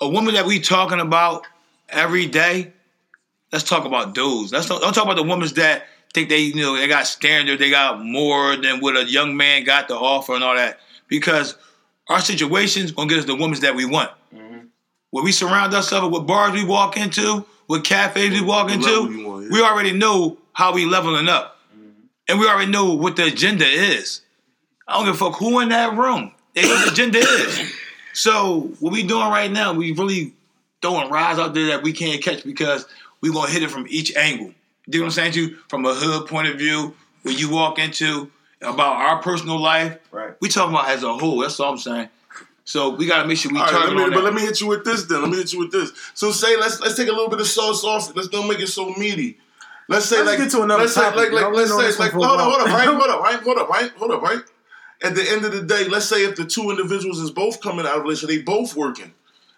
a 0.00 0.08
woman 0.08 0.34
that 0.34 0.46
we 0.46 0.60
talking 0.60 1.00
about 1.00 1.46
every 1.88 2.26
day. 2.26 2.72
Let's 3.52 3.64
talk 3.64 3.84
about 3.84 4.14
dudes. 4.14 4.52
Let's 4.52 4.66
talk, 4.66 4.80
don't 4.80 4.92
talk 4.92 5.04
about 5.04 5.16
the 5.16 5.22
women 5.22 5.48
that 5.56 5.84
think 6.12 6.28
they 6.28 6.38
you 6.38 6.56
know 6.56 6.76
they 6.76 6.88
got 6.88 7.06
standard, 7.06 7.58
they 7.58 7.70
got 7.70 8.02
more 8.02 8.56
than 8.56 8.80
what 8.80 8.96
a 8.96 9.04
young 9.04 9.36
man 9.36 9.64
got 9.64 9.88
to 9.88 9.94
offer 9.94 10.34
and 10.34 10.44
all 10.44 10.54
that. 10.54 10.78
Because 11.08 11.56
our 12.08 12.20
situations 12.20 12.92
gonna 12.92 13.08
get 13.08 13.18
us 13.18 13.24
the 13.24 13.34
women 13.34 13.58
that 13.60 13.74
we 13.74 13.84
want. 13.84 14.10
Mm-hmm. 14.34 14.58
What 15.10 15.24
we 15.24 15.32
surround 15.32 15.74
ourselves 15.74 16.16
with, 16.16 16.26
bars 16.26 16.52
we 16.52 16.64
walk 16.64 16.96
into, 16.96 17.44
what 17.66 17.84
cafes 17.84 18.30
we 18.30 18.40
walk 18.40 18.68
The 18.68 18.74
into, 18.74 18.86
level 18.86 19.12
you 19.12 19.26
want, 19.26 19.44
yeah. 19.44 19.50
we 19.52 19.62
already 19.62 19.92
know 19.92 20.38
how 20.52 20.72
we 20.72 20.86
leveling 20.86 21.28
up, 21.28 21.58
mm-hmm. 21.76 21.90
and 22.28 22.38
we 22.38 22.48
already 22.48 22.70
know 22.70 22.94
what 22.94 23.16
the 23.16 23.26
agenda 23.26 23.66
is. 23.66 24.22
I 24.86 24.94
don't 24.94 25.06
give 25.06 25.14
a 25.14 25.18
fuck 25.18 25.38
who 25.38 25.60
in 25.60 25.68
that 25.70 25.96
room. 25.96 26.32
They 26.54 26.62
know 26.62 26.74
what 26.74 26.86
the 26.86 26.92
agenda 26.92 27.18
is. 27.18 27.72
So 28.12 28.72
what 28.80 28.92
we 28.92 29.02
doing 29.02 29.28
right 29.28 29.50
now, 29.50 29.72
we 29.72 29.92
really 29.92 30.32
throwing 30.82 31.10
rides 31.10 31.38
out 31.38 31.54
there 31.54 31.66
that 31.68 31.82
we 31.82 31.92
can't 31.92 32.22
catch 32.22 32.44
because 32.44 32.86
we 33.20 33.32
gonna 33.32 33.50
hit 33.50 33.62
it 33.62 33.70
from 33.70 33.86
each 33.88 34.14
angle. 34.16 34.52
Do 34.88 34.98
you 34.98 35.02
know 35.02 35.06
what 35.06 35.18
I'm 35.18 35.32
saying 35.32 35.32
to 35.32 35.40
you? 35.42 35.56
From 35.68 35.84
a 35.84 35.94
hood 35.94 36.26
point 36.26 36.48
of 36.48 36.56
view, 36.58 36.94
when 37.22 37.36
you 37.36 37.50
walk 37.50 37.78
into 37.78 38.30
about 38.62 38.96
our 38.96 39.22
personal 39.22 39.58
life, 39.60 39.98
Right. 40.10 40.34
we 40.40 40.48
talking 40.48 40.74
about 40.74 40.88
as 40.88 41.02
a 41.02 41.12
whole. 41.16 41.38
That's 41.40 41.58
all 41.60 41.72
I'm 41.72 41.78
saying. 41.78 42.08
So 42.64 42.90
we 42.90 43.06
gotta 43.06 43.26
make 43.26 43.36
sure 43.38 43.52
we 43.52 43.58
All 43.58 43.64
right, 43.64 43.72
target 43.72 43.90
let 43.90 43.96
me, 43.96 44.02
on 44.04 44.10
but 44.12 44.24
let 44.24 44.34
me 44.34 44.42
hit 44.42 44.60
you 44.60 44.68
with 44.68 44.84
this 44.84 45.04
then. 45.04 45.22
Let 45.22 45.30
me 45.30 45.36
hit 45.38 45.52
you 45.52 45.58
with 45.58 45.72
this. 45.72 45.92
So 46.14 46.30
say 46.30 46.56
let's 46.56 46.80
let's 46.80 46.94
take 46.96 47.08
a 47.08 47.12
little 47.12 47.28
bit 47.28 47.40
of 47.40 47.46
sauce 47.46 47.84
off. 47.84 48.14
Let's 48.14 48.28
don't 48.28 48.48
make 48.48 48.60
it 48.60 48.68
so 48.68 48.90
meaty. 48.94 49.38
Let's 49.88 50.06
say 50.06 50.16
Let's 50.18 50.28
like 50.28 50.38
get 50.38 50.50
to 50.52 50.62
another 50.62 50.82
let's 50.82 50.94
say 50.94 51.00
topic. 51.00 51.32
like 51.32 51.32
like 51.32 51.52
let's 51.52 51.70
say 51.70 52.02
like 52.04 52.14
one 52.14 52.28
for 52.28 52.34
a 52.36 52.38
hold 52.38 52.40
on 52.40 52.50
hold 52.50 52.60
up 52.60 52.66
right 52.68 52.86
hold 52.86 53.10
up 53.10 53.20
right 53.22 53.40
hold 53.40 53.58
up 53.58 53.68
right 53.68 53.90
hold 53.92 54.10
up 54.12 54.22
right. 54.22 54.40
At 55.02 55.14
the 55.14 55.30
end 55.30 55.44
of 55.44 55.52
the 55.52 55.62
day, 55.62 55.88
let's 55.88 56.06
say 56.06 56.24
if 56.24 56.36
the 56.36 56.44
two 56.44 56.70
individuals 56.70 57.20
is 57.20 57.30
both 57.30 57.60
coming 57.60 57.86
out 57.86 57.96
of 57.96 58.02
relationship, 58.02 58.28
they 58.36 58.42
both 58.42 58.76
working. 58.76 59.12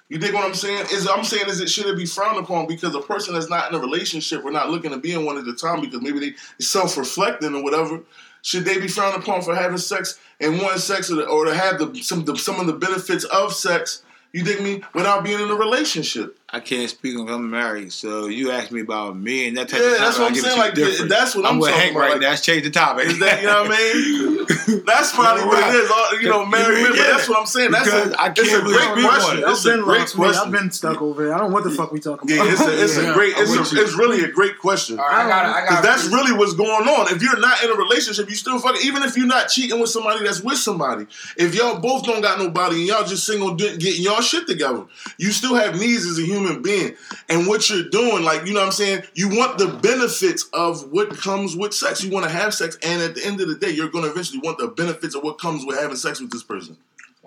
You 0.08 0.18
dig 0.18 0.34
what 0.34 0.44
I'm 0.44 0.54
saying? 0.54 0.86
Is 0.92 1.08
I'm 1.08 1.24
saying 1.24 1.48
is 1.48 1.60
it 1.60 1.70
should 1.70 1.86
it 1.86 1.96
be 1.96 2.04
frowned 2.04 2.38
upon 2.38 2.66
because 2.66 2.94
a 2.94 3.00
person 3.00 3.32
that's 3.32 3.48
not 3.48 3.72
in 3.72 3.78
a 3.78 3.80
relationship 3.80 4.44
or 4.44 4.50
not 4.50 4.70
looking 4.70 4.90
to 4.90 4.98
be 4.98 5.14
in 5.14 5.24
one 5.24 5.38
at 5.38 5.46
the 5.46 5.54
time 5.54 5.80
because 5.80 6.02
maybe 6.02 6.20
they 6.20 6.34
self 6.62 6.98
reflecting 6.98 7.54
or 7.54 7.62
whatever. 7.62 8.00
Should 8.42 8.66
they 8.66 8.78
be 8.78 8.88
frowned 8.88 9.16
upon 9.16 9.40
for 9.40 9.54
having 9.54 9.78
sex 9.78 10.18
and 10.38 10.60
wanting 10.60 10.80
sex 10.80 11.10
or 11.10 11.16
to, 11.16 11.26
or 11.26 11.46
to 11.46 11.54
have 11.54 11.78
the 11.78 12.02
some 12.02 12.26
the, 12.26 12.36
some 12.36 12.60
of 12.60 12.66
the 12.66 12.74
benefits 12.74 13.24
of 13.24 13.54
sex? 13.54 14.02
You 14.32 14.44
dig 14.44 14.62
me? 14.62 14.82
Without 14.94 15.24
being 15.24 15.40
in 15.40 15.50
a 15.50 15.54
relationship. 15.54 16.38
I 16.54 16.60
can't 16.60 16.90
speak 16.90 17.18
on 17.18 17.30
I'm 17.30 17.48
married, 17.48 17.94
so 17.94 18.26
you 18.26 18.50
asked 18.50 18.72
me 18.72 18.82
about 18.82 19.16
me 19.16 19.48
and 19.48 19.56
that 19.56 19.70
type 19.70 19.80
Yeah, 19.80 19.86
of 19.92 19.96
topic. 19.96 20.04
that's 20.04 20.18
what 20.18 20.24
I 20.24 20.28
I'm 20.28 20.34
saying, 20.34 20.58
like, 20.58 20.74
different. 20.74 21.08
that's 21.10 21.34
what 21.34 21.46
I'm 21.46 21.58
with 21.58 21.70
talking 21.70 21.80
Hank 21.82 21.92
about, 21.96 22.00
right 22.02 22.12
like- 22.12 22.20
now. 22.20 22.28
Let's 22.28 22.42
change 22.44 22.64
the 22.64 22.70
topic. 22.70 23.06
Is 23.06 23.18
that 23.20 23.40
you 23.40 23.46
know 23.46 23.62
what 23.62 23.70
I 23.72 23.94
mean? 23.94 24.46
That's 24.86 25.12
probably 25.12 25.44
what 25.44 25.58
it 25.58 25.74
is. 25.74 25.90
All, 25.90 26.20
you 26.20 26.28
know, 26.28 26.44
married 26.46 26.82
women. 26.82 26.96
Yeah. 26.96 27.04
That's 27.16 27.28
what 27.28 27.38
I'm 27.38 27.46
saying. 27.46 27.70
That's 27.72 27.84
Because 27.86 28.10
a, 28.12 28.20
I 28.20 28.28
it's 28.28 28.40
a 28.40 28.44
can't 28.44 28.64
great 28.64 28.74
really 28.74 28.78
speak 28.78 28.96
on 28.96 29.02
question. 29.10 29.38
it. 29.38 29.48
It's 29.50 29.66
I've 29.66 29.78
a 29.78 29.82
great 29.82 29.98
lost 30.00 30.16
me. 30.18 30.26
I've 30.28 30.50
been 30.52 30.70
stuck 30.70 31.02
over 31.02 31.26
it. 31.28 31.32
I 31.32 31.38
don't 31.38 31.48
know 31.50 31.54
what 31.54 31.64
the 31.64 31.70
fuck 31.70 31.90
we 31.92 32.00
talking 32.00 32.30
about. 32.30 32.46
Yeah, 32.46 32.52
it's 32.52 32.60
a, 32.60 32.82
it's 32.84 32.96
Yeah. 32.96 33.10
a 33.10 33.14
great. 33.14 33.32
It's, 33.36 33.72
a, 33.72 33.80
it's 33.82 33.94
really 33.96 34.24
a 34.24 34.28
great 34.30 34.58
question. 34.58 34.98
All 34.98 35.06
right, 35.06 35.24
I 35.24 35.28
got 35.28 35.44
it. 35.46 35.48
I 35.48 35.60
Because 35.62 35.74
got 35.76 35.82
that's 35.84 36.06
really 36.08 36.32
what's 36.36 36.54
going 36.54 36.86
on. 36.88 37.14
If 37.14 37.22
you're 37.22 37.38
not 37.40 37.62
in 37.64 37.70
a 37.70 37.74
relationship, 37.74 38.28
you 38.28 38.36
still 38.36 38.58
fucking. 38.58 38.82
Even 38.84 39.02
if 39.02 39.16
you're 39.16 39.26
not 39.26 39.48
cheating 39.48 39.80
with 39.80 39.90
somebody 39.90 40.24
that's 40.24 40.40
with 40.40 40.58
somebody, 40.58 41.06
if 41.36 41.54
y'all 41.54 41.78
both 41.80 42.04
don't 42.04 42.20
got 42.22 42.38
nobody 42.38 42.76
and 42.80 42.86
y'all 42.86 43.04
just 43.04 43.24
single 43.26 43.54
getting 43.54 43.80
y'all 44.02 44.20
shit 44.20 44.46
together, 44.46 44.84
you 45.18 45.30
still 45.32 45.54
have 45.54 45.78
needs 45.78 46.04
as 46.06 46.18
a 46.18 46.22
human 46.22 46.41
being. 46.62 46.94
And 47.28 47.46
what 47.46 47.68
you're 47.70 47.88
doing, 47.88 48.22
like 48.24 48.46
you 48.46 48.52
know 48.54 48.60
what 48.60 48.66
I'm 48.66 48.72
saying, 48.72 49.02
you 49.14 49.28
want 49.28 49.58
the 49.58 49.68
benefits 49.68 50.48
of 50.52 50.90
what 50.92 51.16
comes 51.16 51.56
with 51.56 51.72
sex. 51.74 52.02
You 52.02 52.10
want 52.10 52.24
to 52.26 52.30
have 52.32 52.52
sex, 52.54 52.76
and 52.82 53.02
at 53.02 53.14
the 53.14 53.24
end 53.24 53.40
of 53.40 53.48
the 53.48 53.54
day, 53.56 53.70
you're 53.70 53.88
going 53.88 54.04
to 54.04 54.10
eventually 54.10 54.40
want 54.40 54.58
the 54.58 54.68
benefits 54.68 55.14
of 55.14 55.22
what 55.22 55.38
comes 55.38 55.64
with 55.64 55.78
having 55.78 55.96
sex 55.96 56.20
with 56.20 56.30
this 56.30 56.42
person. 56.42 56.76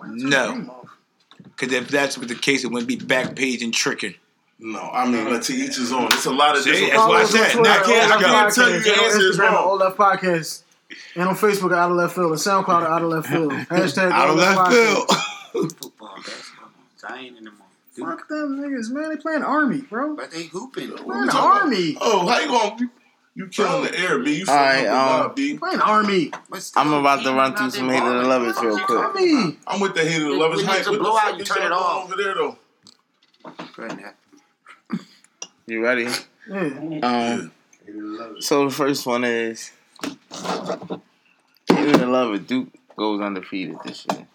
No. 0.02 0.86
Because 1.42 1.72
if 1.72 1.88
that's 1.88 2.18
what 2.18 2.28
the 2.28 2.34
case, 2.34 2.64
it 2.64 2.68
wouldn't 2.68 2.88
be 2.88 2.96
Backpage 2.98 3.62
and 3.64 3.72
tricking. 3.72 4.14
No, 4.58 4.80
I 4.80 5.06
mean, 5.06 5.30
let 5.30 5.42
to 5.44 5.52
each 5.54 5.76
his 5.76 5.92
own. 5.92 6.06
It's 6.06 6.24
a 6.24 6.30
lot 6.30 6.56
of 6.56 6.62
See, 6.62 6.70
different. 6.72 6.92
that's 6.92 7.06
what 7.06 7.16
I 7.20 7.24
Follow 7.24 7.24
us 7.24 7.34
on 7.34 7.40
said. 7.40 7.52
Twitter, 7.52 7.62
Now, 7.62 7.76
at 7.76 7.84
can't- 7.84 8.12
All 8.12 8.12
I 8.12 8.16
Left 8.16 8.24
can't 8.24 8.54
tell 8.54 8.70
you 8.70 8.76
Podcast, 8.80 8.86
your 8.86 9.04
answer 9.04 9.20
is 9.20 9.36
Instagram, 9.36 9.44
at 9.48 9.52
wrong. 9.52 9.64
All 9.68 9.76
Left 9.76 9.96
Podcast, 9.98 10.62
and 11.14 11.28
on 11.28 11.36
Facebook, 11.36 11.72
at 11.72 11.78
Out 11.78 11.90
of 11.90 11.96
Left 11.98 12.14
Field, 12.14 12.30
and 12.30 12.40
SoundCloud, 12.40 12.82
at 12.82 12.90
Out 12.90 13.02
of 13.02 13.08
Left 13.10 13.28
Field. 13.28 13.52
Hashtag 13.52 14.10
Out 14.12 14.30
of 14.30 14.36
left 14.36 14.72
field. 14.72 15.10
Football, 15.52 16.14
basketball, 16.16 16.68
Zion 16.98 17.36
in 17.36 17.44
the 17.44 17.50
morning. 17.98 18.18
Fuck 18.18 18.28
them 18.28 18.58
niggas, 18.60 18.90
man. 18.90 19.10
They 19.10 19.16
playing 19.16 19.42
Army, 19.42 19.82
bro. 19.82 20.16
But 20.16 20.30
they 20.30 20.44
hooping. 20.44 20.90
What 20.90 21.04
Playing 21.04 21.22
we 21.22 21.28
talking 21.28 21.38
about? 21.38 21.62
Army. 21.62 21.96
Oh, 22.00 22.26
how 22.26 22.40
you 22.40 22.46
going? 22.48 22.78
You, 22.78 22.90
you 23.34 23.46
killing 23.48 23.84
the 23.84 23.98
air, 23.98 24.18
B. 24.22 24.36
You 24.38 24.44
All 24.48 24.54
right, 24.54 24.74
fucking 24.76 24.88
up 24.88 24.92
the 24.94 25.22
um, 25.24 25.30
vibe, 25.30 25.36
B. 25.36 25.58
Playing 25.58 25.80
Army. 25.80 26.30
But 26.50 26.62
still, 26.62 26.82
I'm 26.82 26.92
about 26.92 27.22
to 27.24 27.32
run 27.32 27.54
through 27.56 27.70
there 27.70 27.78
some 27.80 27.88
hated 27.90 28.02
balling. 28.02 28.52
11s 28.52 28.62
real 28.62 28.78
quick. 28.80 28.98
Army. 28.98 29.58
I'm 29.66 29.80
with 29.80 29.94
the 29.94 30.04
hated 30.04 30.26
When 30.28 30.38
11s. 30.38 30.54
it's 30.54 30.64
Mike, 30.64 30.86
a 30.86 30.90
what 30.90 30.96
the 30.96 31.02
blowout, 31.02 31.38
you 31.38 31.44
turn 31.44 31.62
it 31.66 31.72
off. 31.72 32.04
over 32.04 32.16
there, 32.22 32.34
though? 32.34 32.58
Go 33.76 33.82
ahead, 33.84 33.98
Nat. 34.00 35.00
You 35.66 35.82
ready? 35.82 36.08
Yeah. 36.48 37.00
Um, 37.02 37.52
so 38.40 38.64
the 38.66 38.70
first 38.74 39.04
one 39.06 39.24
is 39.24 39.72
hated 41.68 42.00
11. 42.02 42.44
Duke 42.44 42.68
goes 42.96 43.20
undefeated 43.20 43.76
this 43.84 44.06
year. 44.12 44.26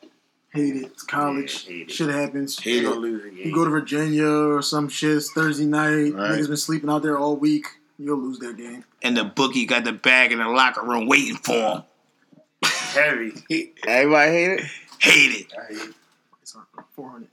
Hate 0.54 0.76
it. 0.76 0.92
College. 1.08 1.64
Yeah, 1.66 1.72
hate 1.74 1.82
it. 1.84 1.92
Shit 1.92 2.10
happens. 2.10 2.60
Hate 2.60 2.84
gonna 2.84 2.96
it. 2.96 3.00
lose 3.00 3.26
again. 3.26 3.48
You 3.48 3.54
go 3.54 3.64
to 3.64 3.70
Virginia 3.70 4.28
or 4.28 4.62
some 4.62 4.90
shit. 4.90 5.18
It's 5.18 5.32
Thursday 5.32 5.66
night. 5.66 6.14
Right. 6.14 6.32
Niggas 6.32 6.48
been 6.48 6.58
sleeping 6.58 6.90
out 6.90 7.04
there 7.04 7.18
all 7.18 7.36
week. 7.38 7.66
You'll 7.98 8.18
lose 8.20 8.40
that 8.40 8.58
game. 8.58 8.84
And 9.02 9.16
the 9.16 9.24
bookie 9.24 9.66
got 9.66 9.84
the 9.86 9.94
bag 9.94 10.32
in 10.32 10.40
the 10.40 10.48
locker 10.48 10.84
room 10.84 11.08
waiting 11.08 11.36
for 11.38 11.54
him. 11.54 11.84
heavy. 12.64 13.34
Everybody 13.88 14.32
hate 14.32 14.50
it? 14.52 14.62
Hate 15.00 15.32
it. 15.42 15.48
I 15.58 15.74
hate 15.74 15.90
it. 15.90 15.96
It's 16.42 16.56
on 16.56 16.64
400. 16.96 17.28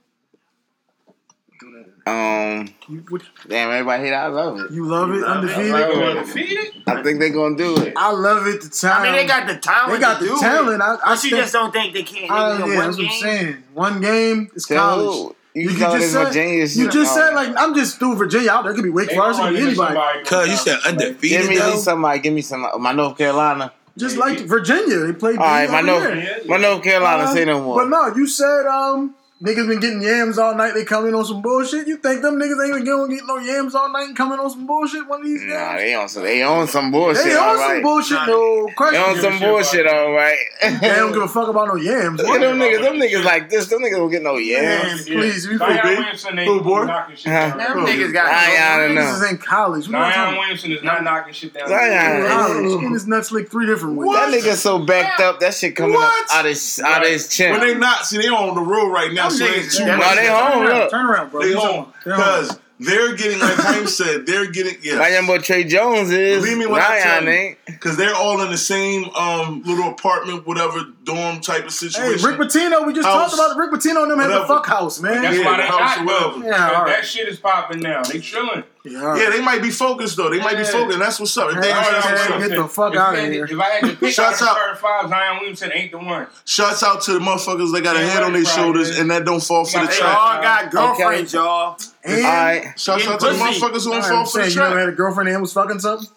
Do 1.71 1.83
that. 2.05 2.11
Um, 2.11 2.73
You, 2.87 2.97
which, 3.09 3.23
damn, 3.47 3.69
everybody 3.71 4.03
hate 4.03 4.09
it. 4.13 4.15
I 4.15 4.27
love 4.27 4.59
it. 4.59 4.71
you 4.71 4.85
love 4.85 5.11
it, 5.11 5.17
love 5.21 5.43
it. 5.43 5.49
undefeated. 5.57 5.73
I 5.75 5.87
love 5.87 6.37
it. 6.37 6.73
I 6.87 7.03
think 7.03 7.19
they're 7.19 7.29
gonna 7.29 7.55
do 7.57 7.77
it. 7.77 7.93
I 7.95 8.11
love 8.11 8.47
it. 8.47 8.61
The 8.61 8.69
time. 8.69 9.01
I 9.01 9.03
mean, 9.03 9.13
they 9.13 9.27
got 9.27 9.47
the 9.47 9.57
talent. 9.57 9.93
They 9.93 9.99
got 9.99 10.17
to 10.19 10.23
the 10.25 10.29
do 10.31 10.39
talent. 10.39 10.81
It. 10.81 10.83
I, 10.83 10.93
I 10.93 10.97
But 11.05 11.23
you 11.23 11.29
think- 11.29 11.41
just 11.43 11.53
don't 11.53 11.71
think 11.71 11.93
they 11.93 12.03
can't. 12.03 12.31
I, 12.31 12.57
yeah, 12.57 12.65
win 12.65 12.75
one 12.75 12.85
that's 12.85 12.97
what 12.97 13.03
I'm 13.05 13.09
game. 13.11 13.21
saying. 13.21 13.63
One 13.73 14.01
game 14.01 14.49
is 14.55 14.65
college. 14.65 15.35
You, 15.53 15.63
You 15.63 15.69
you 15.71 15.77
just 15.79 16.11
said- 16.11 16.27
Virginia 16.27 16.65
You 16.65 16.89
just 16.89 17.13
said 17.13 17.33
like 17.33 17.53
I'm 17.57 17.73
just 17.75 17.99
through 17.99 18.15
Virginia 18.15 18.51
out 18.51 18.63
there. 18.63 18.71
It 18.71 18.75
could 18.75 18.83
be 18.83 18.89
Wake 18.91 19.11
Forest, 19.11 19.39
it 19.39 19.43
could 19.43 19.55
be 19.55 19.61
anybody. 19.61 20.23
Cause 20.25 20.47
you 20.47 20.55
said 20.55 20.79
down. 20.83 20.93
undefeated. 20.93 21.41
Give 21.41 21.49
me 21.49 21.57
though. 21.57 21.75
somebody. 21.77 22.19
Give 22.19 22.33
me 22.33 22.41
some. 22.41 22.65
My 22.81 22.91
North 22.91 23.17
Carolina. 23.17 23.73
Just 23.97 24.15
like 24.17 24.39
Virginia, 24.41 24.99
they 24.99 25.11
played. 25.13 25.37
All 25.39 25.45
right, 25.45 25.69
my 25.69 25.81
North, 25.81 26.47
my 26.47 26.55
North 26.57 26.81
Carolina. 26.83 27.23
Um, 27.23 27.35
say 27.35 27.43
no 27.45 27.61
more. 27.61 27.79
But 27.83 27.89
no, 27.89 28.15
you 28.15 28.27
said 28.27 28.65
um 28.67 29.13
niggas 29.41 29.67
been 29.67 29.79
getting 29.79 30.01
yams 30.01 30.37
all 30.37 30.55
night. 30.55 30.73
They 30.73 30.83
coming 30.85 31.13
on 31.15 31.23
some 31.25 31.41
bullshit. 31.41 31.87
You 31.87 31.97
think 31.97 32.21
them 32.21 32.35
niggas 32.35 32.61
ain't 32.65 32.75
even 32.75 32.85
gonna 32.85 33.13
get 33.15 33.25
no 33.25 33.37
yams 33.37 33.73
all 33.75 33.91
night 33.91 34.07
and 34.07 34.15
coming 34.17 34.39
on 34.39 34.49
some 34.49 34.65
bullshit 34.67 35.07
one 35.07 35.21
of 35.21 35.25
these 35.25 35.41
days? 35.41 35.49
Nah, 35.51 35.75
they 35.77 35.93
on 35.93 36.09
some. 36.09 36.23
They 36.23 36.43
on 36.43 36.67
some 36.67 36.91
bullshit. 36.91 37.23
They 37.23 37.35
on 37.35 37.57
some 37.57 37.67
right. 37.71 37.83
bullshit, 37.83 38.17
Nah, 38.17 38.25
no 38.25 38.67
They 38.91 38.97
on 38.97 39.17
some 39.19 39.39
bullshit, 39.39 39.87
all 39.87 40.11
right. 40.11 40.37
They 40.61 40.87
don't 40.89 41.13
give 41.13 41.21
a 41.23 41.27
fuck 41.27 41.47
about 41.47 41.67
no 41.69 41.75
yams. 41.75 42.19
Look 42.21 42.29
at 42.35 42.41
them 42.41 42.59
niggas. 42.59 42.81
Them 42.81 42.95
niggas 42.95 43.23
like 43.23 43.49
this. 43.49 43.67
Them 43.67 43.81
niggas 43.81 43.91
don't 43.97 44.11
get 44.11 44.21
no 44.23 44.37
Yams, 44.37 44.87
yams. 44.89 45.05
please. 45.05 45.47
We 45.47 45.57
Zion 45.57 45.81
feel. 45.81 45.91
Williamson 45.97 46.39
ain't 46.39 46.47
Who, 46.49 46.61
boy? 46.61 46.85
knocking 46.85 47.15
shit 47.15 47.25
down. 47.25 47.57
Them 47.57 47.67
niggas 47.85 48.13
got. 48.13 48.27
I- 48.27 48.57
I 48.59 48.77
don't 48.87 48.95
know. 48.95 49.01
Niggas 49.01 49.23
is 49.23 49.31
in 49.31 49.37
college. 49.37 49.87
We 49.87 49.93
not 49.93 50.13
Zion 50.13 50.37
Williamson 50.37 50.71
is 50.73 50.83
not 50.83 51.03
knocking 51.03 51.33
shit 51.33 51.53
down. 51.53 51.67
Zion. 51.69 52.27
college. 52.27 52.73
Getting 52.75 52.91
his 52.93 53.07
nuts 53.07 53.31
licked 53.31 53.51
three 53.51 53.65
different 53.65 53.95
ways. 53.95 54.11
That 54.11 54.33
nigga 54.33 54.55
so 54.55 54.79
backed 54.79 55.21
up. 55.21 55.39
That 55.39 55.53
shit 55.53 55.75
coming 55.75 55.95
What? 55.95 56.29
up 56.29 56.35
out 56.37 56.45
his 56.45 56.79
out 56.83 57.01
of 57.03 57.07
his 57.07 57.27
chin. 57.29 57.51
When 57.51 57.61
they 57.61 57.73
not, 57.73 58.05
see, 58.05 58.17
they 58.17 58.27
on 58.27 58.53
the 58.55 58.61
road 58.61 58.89
right 58.91 59.11
now, 59.13 59.28
Them 59.29 59.37
so 59.37 59.45
they 59.45 59.51
niggas 59.51 59.55
ain't 59.57 59.65
is 59.67 59.77
too 59.77 59.85
definitely- 59.85 60.05
No, 60.05 60.15
they 60.15 60.27
Turn 60.27 60.51
home. 60.51 60.67
around, 60.67 60.89
turn 60.89 61.05
around, 61.05 61.31
bro. 61.31 61.41
They 61.41 61.49
You 61.49 61.59
home. 61.59 61.75
talking- 61.85 61.93
they're 62.05 62.15
home. 62.15 62.23
Because 62.43 62.59
they're 62.79 63.15
getting, 63.15 63.39
like 63.39 63.57
James 63.73 63.95
said, 63.97 64.25
they're 64.25 64.45
getting, 64.45 64.97
my 64.97 65.09
young 65.09 65.23
yeah. 65.23 65.27
boy 65.27 65.39
Tre 65.39 65.63
Jones 65.63 66.11
is. 66.11 66.41
Believe 66.43 66.57
me 66.57 66.65
when 66.65 66.81
I 66.81 66.85
tell 66.85 66.99
Zion 67.01 67.23
you. 67.25 67.29
ain't. 67.31 67.57
Because 67.71 67.97
they're 67.97 68.15
all 68.15 68.41
in 68.41 68.49
the 68.51 68.57
same 68.57 69.05
um 69.15 69.63
little 69.65 69.89
apartment, 69.91 70.45
whatever, 70.47 70.79
dorm 71.03 71.41
type 71.41 71.65
of 71.65 71.71
situation. 71.71 72.11
Hey, 72.13 72.17
situation. 72.17 72.39
Rick 72.39 72.49
Pitino, 72.49 72.85
we 72.87 72.93
just 72.93 73.07
House. 73.07 73.31
talked 73.31 73.33
about 73.33 73.57
Rick 73.57 73.71
Pitino 73.71 74.03
and 74.03 74.11
them 74.11 74.19
had 74.19 74.29
the 74.31 74.45
fuck 74.47 74.65
house, 74.65 74.99
man. 75.01 75.21
That's 75.21 75.37
Yeah, 75.37 75.45
why 75.45 75.51
the 75.57 75.63
they 75.63 75.67
house 75.67 75.79
not 75.79 75.99
or 75.99 76.05
whatever. 76.05 76.45
Yeah, 76.45 76.69
That- 76.69 76.85
That 76.87 77.05
shit 77.05 77.27
is 77.27 77.37
popping 77.39 77.79
now. 77.81 78.01
They 78.03 78.19
chilling. 78.19 78.63
Yeah. 78.85 79.17
Yeah, 79.17 79.29
they 79.29 79.41
might 79.41 79.61
be 79.61 79.69
focused 79.71 80.15
though. 80.17 80.29
They 80.29 80.39
might 80.39 80.57
be 80.57 80.63
focused. 80.63 80.97
That's 80.99 81.19
what's 81.19 81.37
up. 81.37 81.53
If 81.53 81.61
they 81.61 81.69
are, 81.71 81.91
that's 81.91 82.05
what's 82.05 82.21
hey, 82.25 82.33
up. 82.33 82.39
get 82.39 82.49
the 82.57 82.67
fuck 82.67 82.93
If 82.93 82.99
outta 82.99 83.17
I 83.17 83.19
had 83.21 83.25
to- 83.27 83.31
here. 83.33 83.45
If 83.45 83.59
I 83.59 83.63
had 83.65 83.81
to 83.81 83.87
pick 83.95 84.03
out 84.03 84.13
Shouts 84.13 84.41
out. 84.41 84.55
starting 84.55 84.75
five, 84.77 85.09
Zion 85.09 85.37
Williamson 85.39 85.71
ain't 85.73 85.91
the 85.91 85.97
one. 85.97 86.27
Shouts 86.45 86.81
out 86.83 87.01
to 87.03 87.13
the 87.13 87.19
motherfuckers 87.19 87.73
that 87.73 87.81
got 87.83 87.95
a 87.97 87.99
head 87.99 88.23
on 88.23 88.33
their 88.33 88.45
shoulders 88.45 88.91
right. 88.91 88.99
and 88.99 89.11
that 89.11 89.25
don't 89.25 89.43
fall 89.43 89.65
for 89.65 89.79
the 89.79 89.85
got- 89.85 89.91
They 89.91 89.97
track. 89.97 90.17
all 90.17 90.41
got 90.41 90.71
girlfriends, 90.71 91.33
y'all. 91.33 91.77
And, 92.03 92.25
All 92.25 92.31
right, 92.31 92.73
Shouts 92.79 93.05
out 93.07 93.19
to 93.19 93.25
the 93.27 93.31
motherfuckers 93.33 93.59
who 93.83 93.91
all 93.93 93.99
don't 93.99 94.01
right, 94.01 94.03
fall 94.09 94.19
I'm 94.21 94.25
for 94.25 94.37
the 94.37 94.43
saying, 94.45 94.51
you 94.51 94.59
never 94.61 94.79
had 94.79 94.89
a 94.89 94.93
girlfriend 94.93 95.29
and 95.29 95.41
was 95.41 95.51
fucking 95.53 95.79
something? 95.79 96.07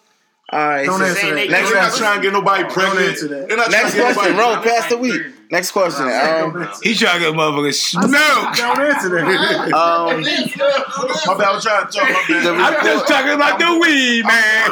All 0.53 0.67
right. 0.69 0.85
Don't 0.85 0.99
so- 0.99 1.05
answer 1.05 1.35
that. 1.35 1.49
Next 1.49 1.69
They're 1.71 1.81
not 1.81 1.93
trying 1.93 2.17
to 2.19 2.23
get 2.23 2.33
nobody 2.33 2.63
Don't 2.63 2.71
pregnant. 2.73 3.09
answer 3.09 3.27
that. 3.27 3.49
Not 3.49 3.71
Next 3.71 3.71
trying 3.71 3.91
to 3.91 3.97
get 3.97 4.13
question. 4.13 4.37
Roll 4.37 4.57
past 4.57 4.89
the 4.89 4.97
week. 4.97 5.21
Next 5.51 5.71
question. 5.71 6.05
Um, 6.05 6.67
He 6.81 6.95
trying 6.95 7.19
to 7.21 7.25
get 7.27 7.33
motherfuckers 7.35 7.75
smoked. 7.75 8.57
Don't 8.57 8.79
answer 8.81 9.09
that. 9.09 9.23
um, 9.73 10.21
My 11.27 11.33
bad. 11.37 11.47
I'm 11.53 11.61
trying 11.61 11.85
to 11.85 11.91
talk. 11.91 12.09
My 12.09 12.23
The 12.27 12.33
bad. 12.53 12.73
I'm 12.73 12.85
just 12.85 13.07
talking 13.07 13.33
about 13.33 13.59
the 13.59 13.79
weed, 13.79 14.25
man. 14.25 14.71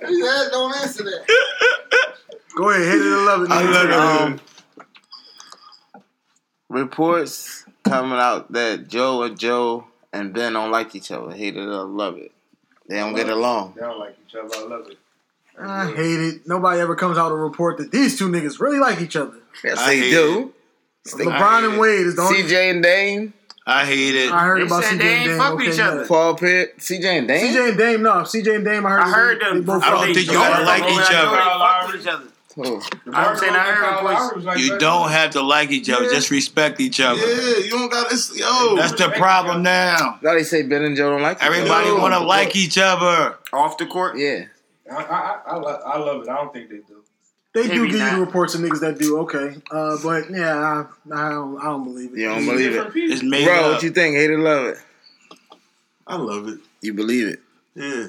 Don't 0.52 0.76
answer 0.76 1.02
that. 1.04 1.22
Go 2.56 2.68
ahead, 2.70 2.84
hit 2.86 3.00
it 3.00 3.06
and 3.12 3.24
love 3.24 3.42
it. 3.42 3.50
I 3.50 3.62
love 3.70 3.88
it. 3.88 3.94
um, 3.94 4.40
reports 6.68 7.64
coming 7.84 8.18
out 8.18 8.52
that 8.52 8.88
Joe 8.88 9.22
and 9.22 9.38
Joe 9.38 9.86
and 10.12 10.32
Ben 10.32 10.52
don't 10.52 10.70
like 10.70 10.94
each 10.94 11.10
other. 11.10 11.32
Hate 11.34 11.56
it 11.56 11.60
or 11.66 11.84
love 11.84 12.18
it. 12.18 12.32
They 12.88 12.96
don't 12.96 13.14
get 13.14 13.28
along. 13.28 13.74
They 13.76 13.82
don't 13.82 13.98
like 13.98 14.16
each 14.28 14.34
other. 14.34 14.54
I 14.56 14.62
love 14.68 14.86
it. 14.90 14.98
I 15.60 15.86
hate 15.86 16.20
it. 16.20 16.42
Nobody 16.48 16.80
ever 16.80 16.96
comes 16.96 17.18
out 17.18 17.28
to 17.28 17.34
report 17.34 17.78
that 17.78 17.92
these 17.92 18.18
two 18.18 18.28
niggas 18.28 18.58
really 18.58 18.78
like 18.78 19.00
each 19.00 19.16
other. 19.16 19.36
Yes, 19.62 19.78
I 19.78 19.86
they 19.90 19.98
hate 20.00 20.10
do. 20.10 20.52
LeBron 21.06 21.70
and 21.70 21.78
Wade 21.78 22.06
is 22.06 22.16
the 22.16 22.22
only. 22.22 22.42
CJ 22.42 22.70
and 22.70 22.82
Dame, 22.82 23.34
I 23.66 23.84
hate 23.84 24.14
it. 24.14 24.32
I 24.32 24.44
heard 24.44 24.60
They 24.62 24.66
about 24.66 24.84
said 24.84 24.94
CJ 24.94 24.98
they 24.98 25.12
and 25.14 25.20
ain't 25.22 25.28
Dame. 25.30 25.38
fuck 25.38 25.52
okay, 25.54 25.68
each 25.70 25.78
yeah. 25.78 25.88
other. 25.90 26.06
Paul 26.06 26.34
Pitt, 26.36 26.78
CJ 26.78 27.04
and 27.04 27.28
Dame. 27.28 27.54
CJ 27.54 27.68
and 27.70 27.78
Dame, 27.78 28.02
no. 28.02 28.12
CJ 28.22 28.56
and 28.56 28.64
Dame, 28.64 28.86
I 28.86 28.90
heard. 28.90 29.00
I 29.00 29.10
heard 29.10 29.40
them. 29.40 29.54
They 29.58 29.64
both 29.64 29.82
I 29.82 29.90
don't 29.90 29.98
fuck 29.98 30.06
think 30.06 30.18
each 30.18 30.30
you 30.32 30.38
other. 30.38 30.64
gotta 30.64 30.64
like 30.64 30.82
each 32.00 32.06
other. 32.06 32.31
Kyle 32.54 32.80
Fuck 32.80 32.92
with 32.92 33.06
each 33.06 33.08
other. 33.08 33.16
Oh. 33.16 33.30
I'm 33.30 33.36
saying 33.36 33.54
I 33.54 33.58
heard 33.60 33.84
Kyle 33.84 33.92
reports. 34.02 34.20
Lowry 34.20 34.36
was 34.36 34.44
like 34.44 34.58
You 34.58 34.68
that. 34.70 34.80
don't 34.80 35.10
have 35.10 35.30
to 35.32 35.42
like 35.42 35.70
each 35.70 35.90
other. 35.90 36.08
Just 36.08 36.30
respect 36.30 36.80
each 36.80 37.00
other. 37.00 37.20
Yeah, 37.20 37.58
you 37.64 37.70
don't 37.70 37.90
got 37.90 38.10
this. 38.10 38.36
Yo, 38.38 38.76
That's 38.76 38.92
the 38.92 39.10
problem 39.16 39.62
now. 39.62 40.18
Now 40.22 40.34
they 40.34 40.42
say 40.42 40.62
Ben 40.62 40.82
and 40.82 40.96
Joe 40.96 41.10
don't 41.10 41.22
like. 41.22 41.42
Everybody 41.42 41.90
want 41.92 42.14
to 42.14 42.20
like 42.20 42.54
each 42.56 42.78
other. 42.78 43.38
Off 43.52 43.78
the 43.78 43.86
court. 43.86 44.16
Yeah. 44.18 44.46
I, 44.90 44.96
I, 44.96 45.40
I, 45.46 45.56
I 45.56 45.98
love 45.98 46.22
it. 46.22 46.28
I 46.28 46.34
don't 46.36 46.52
think 46.52 46.68
they 46.68 46.76
do. 46.76 47.02
They 47.54 47.68
do 47.68 47.86
give 47.86 47.98
not. 48.00 48.14
you 48.14 48.24
reports 48.24 48.54
of 48.54 48.62
niggas 48.62 48.80
that 48.80 48.98
do 48.98 49.18
okay, 49.20 49.54
uh, 49.70 49.98
but 50.02 50.30
yeah, 50.30 50.56
I, 50.56 51.14
I 51.14 51.28
don't, 51.28 51.58
I 51.60 51.64
don't 51.64 51.84
believe 51.84 52.14
it. 52.14 52.18
You 52.18 52.28
don't 52.30 52.46
believe 52.46 52.74
it. 52.74 52.92
People. 52.94 53.12
It's 53.12 53.22
made 53.22 53.44
Bro, 53.44 53.54
up. 53.54 53.72
what 53.74 53.82
you 53.82 53.90
think? 53.90 54.16
Hate 54.16 54.30
it 54.30 54.34
or 54.34 54.38
love 54.38 54.66
it? 54.68 54.78
I 56.06 56.16
love 56.16 56.48
it. 56.48 56.60
You 56.80 56.94
believe 56.94 57.28
it. 57.28 57.40
Yeah, 57.74 58.06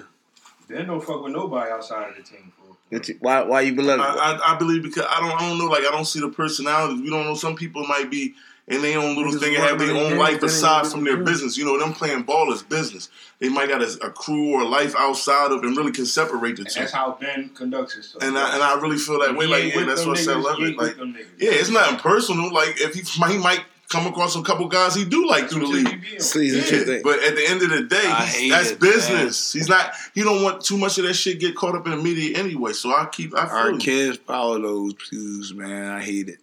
They 0.69 0.85
don't 0.85 1.03
fuck 1.03 1.23
with 1.23 1.33
nobody 1.33 1.71
outside 1.71 2.11
of 2.11 2.15
the 2.15 2.23
team. 2.23 2.52
Fool. 2.99 3.05
You- 3.07 3.17
Why, 3.19 3.41
why 3.43 3.61
you 3.61 3.73
believe 3.75 3.91
it? 3.91 3.99
I, 3.99 4.33
I, 4.37 4.53
I 4.53 4.57
believe 4.57 4.83
because 4.83 5.05
I 5.09 5.19
don't 5.19 5.31
I 5.41 5.49
don't 5.49 5.57
know 5.57 5.65
like 5.65 5.81
I 5.83 5.91
don't 5.91 6.05
see 6.05 6.19
the 6.19 6.29
personalities. 6.29 7.01
We 7.01 7.09
don't 7.09 7.25
know. 7.25 7.35
Some 7.35 7.55
people 7.55 7.85
might 7.87 8.09
be 8.11 8.35
in 8.65 8.81
their 8.81 8.97
own 8.97 9.17
little 9.17 9.33
thing 9.37 9.53
and 9.55 9.63
have 9.63 9.77
their 9.77 9.93
own 9.93 10.17
life 10.17 10.41
aside 10.41 10.87
from 10.87 11.03
their 11.03 11.17
business. 11.17 11.57
You 11.57 11.65
know, 11.65 11.77
them 11.77 11.91
playing 11.93 12.23
ball 12.23 12.53
is 12.53 12.63
business. 12.63 13.09
They 13.39 13.49
might 13.49 13.67
got 13.67 13.81
a, 13.81 13.87
a 14.05 14.09
crew 14.09 14.53
or 14.53 14.61
a 14.61 14.65
life 14.65 14.95
outside 14.97 15.51
of 15.51 15.63
and 15.63 15.75
really 15.75 15.91
can 15.91 16.05
separate 16.05 16.55
the 16.55 16.61
And 16.61 16.69
two. 16.71 16.79
that's 16.79 16.93
how 16.93 17.17
Ben 17.19 17.49
conducts 17.49 17.93
himself. 17.95 18.23
And 18.23 18.37
I, 18.37 18.53
and 18.53 18.63
I 18.63 18.79
really 18.79 18.97
feel 18.97 19.19
that 19.19 19.35
way. 19.35 19.47
Like 19.47 19.75
yeah, 19.75 19.83
that's 19.83 20.05
what 20.05 20.17
I 20.17 20.21
said. 20.21 20.37
niggas, 20.37 20.43
Love 20.45 20.59
it. 20.61 20.77
Like 20.77 20.95
yeah, 21.39 21.49
it's 21.51 21.69
nothing 21.69 21.97
personal. 21.99 22.53
Like 22.53 22.79
if 22.79 22.93
he 22.93 23.01
he 23.01 23.37
might 23.37 23.65
come 23.93 24.07
across 24.07 24.35
a 24.35 24.41
couple 24.41 24.67
guys 24.67 24.95
he 24.95 25.05
do 25.05 25.25
like 25.27 25.49
through 25.49 25.61
the 25.61 25.67
league. 25.67 26.03
Sleaze, 26.17 26.57
what 26.57 26.87
Yeah, 26.87 26.99
but 27.03 27.23
at 27.23 27.35
the 27.35 27.45
end 27.47 27.61
of 27.61 27.69
the 27.69 27.83
day, 27.83 28.01
he's- 28.37 28.49
that's 28.51 28.71
it, 28.71 28.79
business. 28.79 29.53
He's 29.53 29.69
not. 29.69 29.93
He 30.13 30.21
don't 30.23 30.43
want 30.43 30.61
too 30.65 30.77
much 30.77 30.97
of 30.97 31.05
that 31.05 31.13
shit 31.13 31.39
get 31.39 31.55
caught 31.55 31.75
up 31.75 31.85
in 31.85 31.91
the 31.91 31.97
media 31.97 32.37
anyway. 32.37 32.73
So 32.73 32.89
I 32.93 33.05
keep. 33.11 33.33
I 33.37 33.45
Our 33.47 33.63
feel 33.65 33.71
you. 33.73 33.77
kids 33.79 34.17
follow 34.27 34.59
those 34.61 34.93
cues, 35.09 35.53
man. 35.53 35.91
I 35.91 36.01
hate 36.03 36.27
it. 36.29 36.39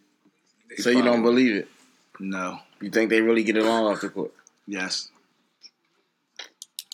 They 0.71 0.77
so 0.77 0.91
you 0.91 1.03
don't 1.03 1.17
follow- 1.21 1.23
believe 1.33 1.57
it? 1.57 1.69
No. 2.19 2.61
You 2.81 2.89
think 2.91 3.11
they 3.11 3.21
really 3.21 3.43
get 3.43 3.57
along 3.57 3.85
off 3.93 4.01
the 4.01 4.09
court? 4.09 4.33
Yes. 4.67 5.09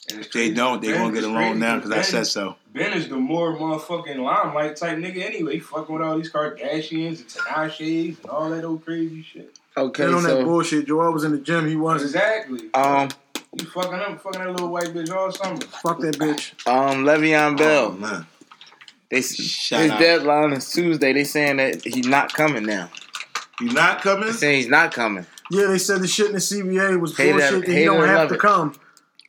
If 0.08 0.30
they 0.32 0.50
don't, 0.52 0.80
they 0.80 0.92
Ben 0.92 0.98
gonna 1.00 1.12
get 1.14 1.18
is 1.18 1.24
along 1.24 1.42
crazy 1.42 1.58
now 1.58 1.76
because 1.76 1.90
I 1.90 2.02
said 2.02 2.26
so. 2.28 2.56
Ben 2.72 2.92
is 2.92 3.08
the 3.08 3.16
more 3.16 3.56
motherfucking 3.56 4.18
limelight 4.18 4.76
type 4.76 4.98
nigga 4.98 5.18
anyway. 5.24 5.54
He 5.54 5.58
fucking 5.60 5.92
with 5.92 6.02
all 6.04 6.16
these 6.16 6.30
Kardashians 6.30 7.20
and 7.20 7.28
Tinashes 7.28 8.20
and 8.20 8.26
all 8.30 8.50
that 8.50 8.64
old 8.64 8.84
crazy 8.84 9.22
shit. 9.22 9.58
Okay, 9.76 10.06
They 10.06 10.12
on 10.12 10.22
that 10.22 10.44
bullshit. 10.44 10.86
Joel 10.86 11.12
was 11.12 11.24
in 11.24 11.32
the 11.32 11.38
gym. 11.38 11.66
He 11.68 11.76
wasn't. 11.76 12.10
Exactly. 12.10 12.70
um, 12.74 13.08
You 13.58 13.66
fucking 13.66 13.92
up, 13.94 14.20
fucking 14.22 14.40
that 14.40 14.50
little 14.50 14.68
white 14.68 14.88
bitch 14.94 15.10
all 15.14 15.30
summer. 15.30 15.58
Fuck 15.82 16.00
that 16.00 16.16
bitch. 16.18 16.52
um, 16.66 17.04
Le'Veon 17.04 17.52
Oh, 17.54 17.56
Bell. 17.56 17.92
man. 17.92 18.26
They 19.10 19.20
Shout 19.22 19.82
his 19.82 19.90
out. 19.92 20.00
deadline 20.00 20.52
is 20.52 20.70
Tuesday. 20.72 21.12
They 21.12 21.24
saying 21.24 21.58
that 21.58 21.84
he's 21.84 22.06
not 22.08 22.32
coming 22.32 22.64
now. 22.64 22.90
He 23.60 23.66
not 23.66 24.02
coming. 24.02 24.26
They 24.26 24.32
saying 24.32 24.56
he's 24.62 24.68
not 24.68 24.92
coming. 24.92 25.26
Yeah, 25.50 25.66
they 25.66 25.78
said 25.78 26.00
the 26.00 26.08
shit 26.08 26.26
in 26.26 26.32
the 26.32 26.38
CBA 26.38 26.98
was 27.00 27.16
Hate 27.16 27.32
bullshit. 27.32 27.60
that 27.66 27.68
hate 27.68 27.78
he 27.78 27.84
don't 27.84 28.04
have 28.06 28.28
to 28.30 28.34
it. 28.34 28.40
come. 28.40 28.74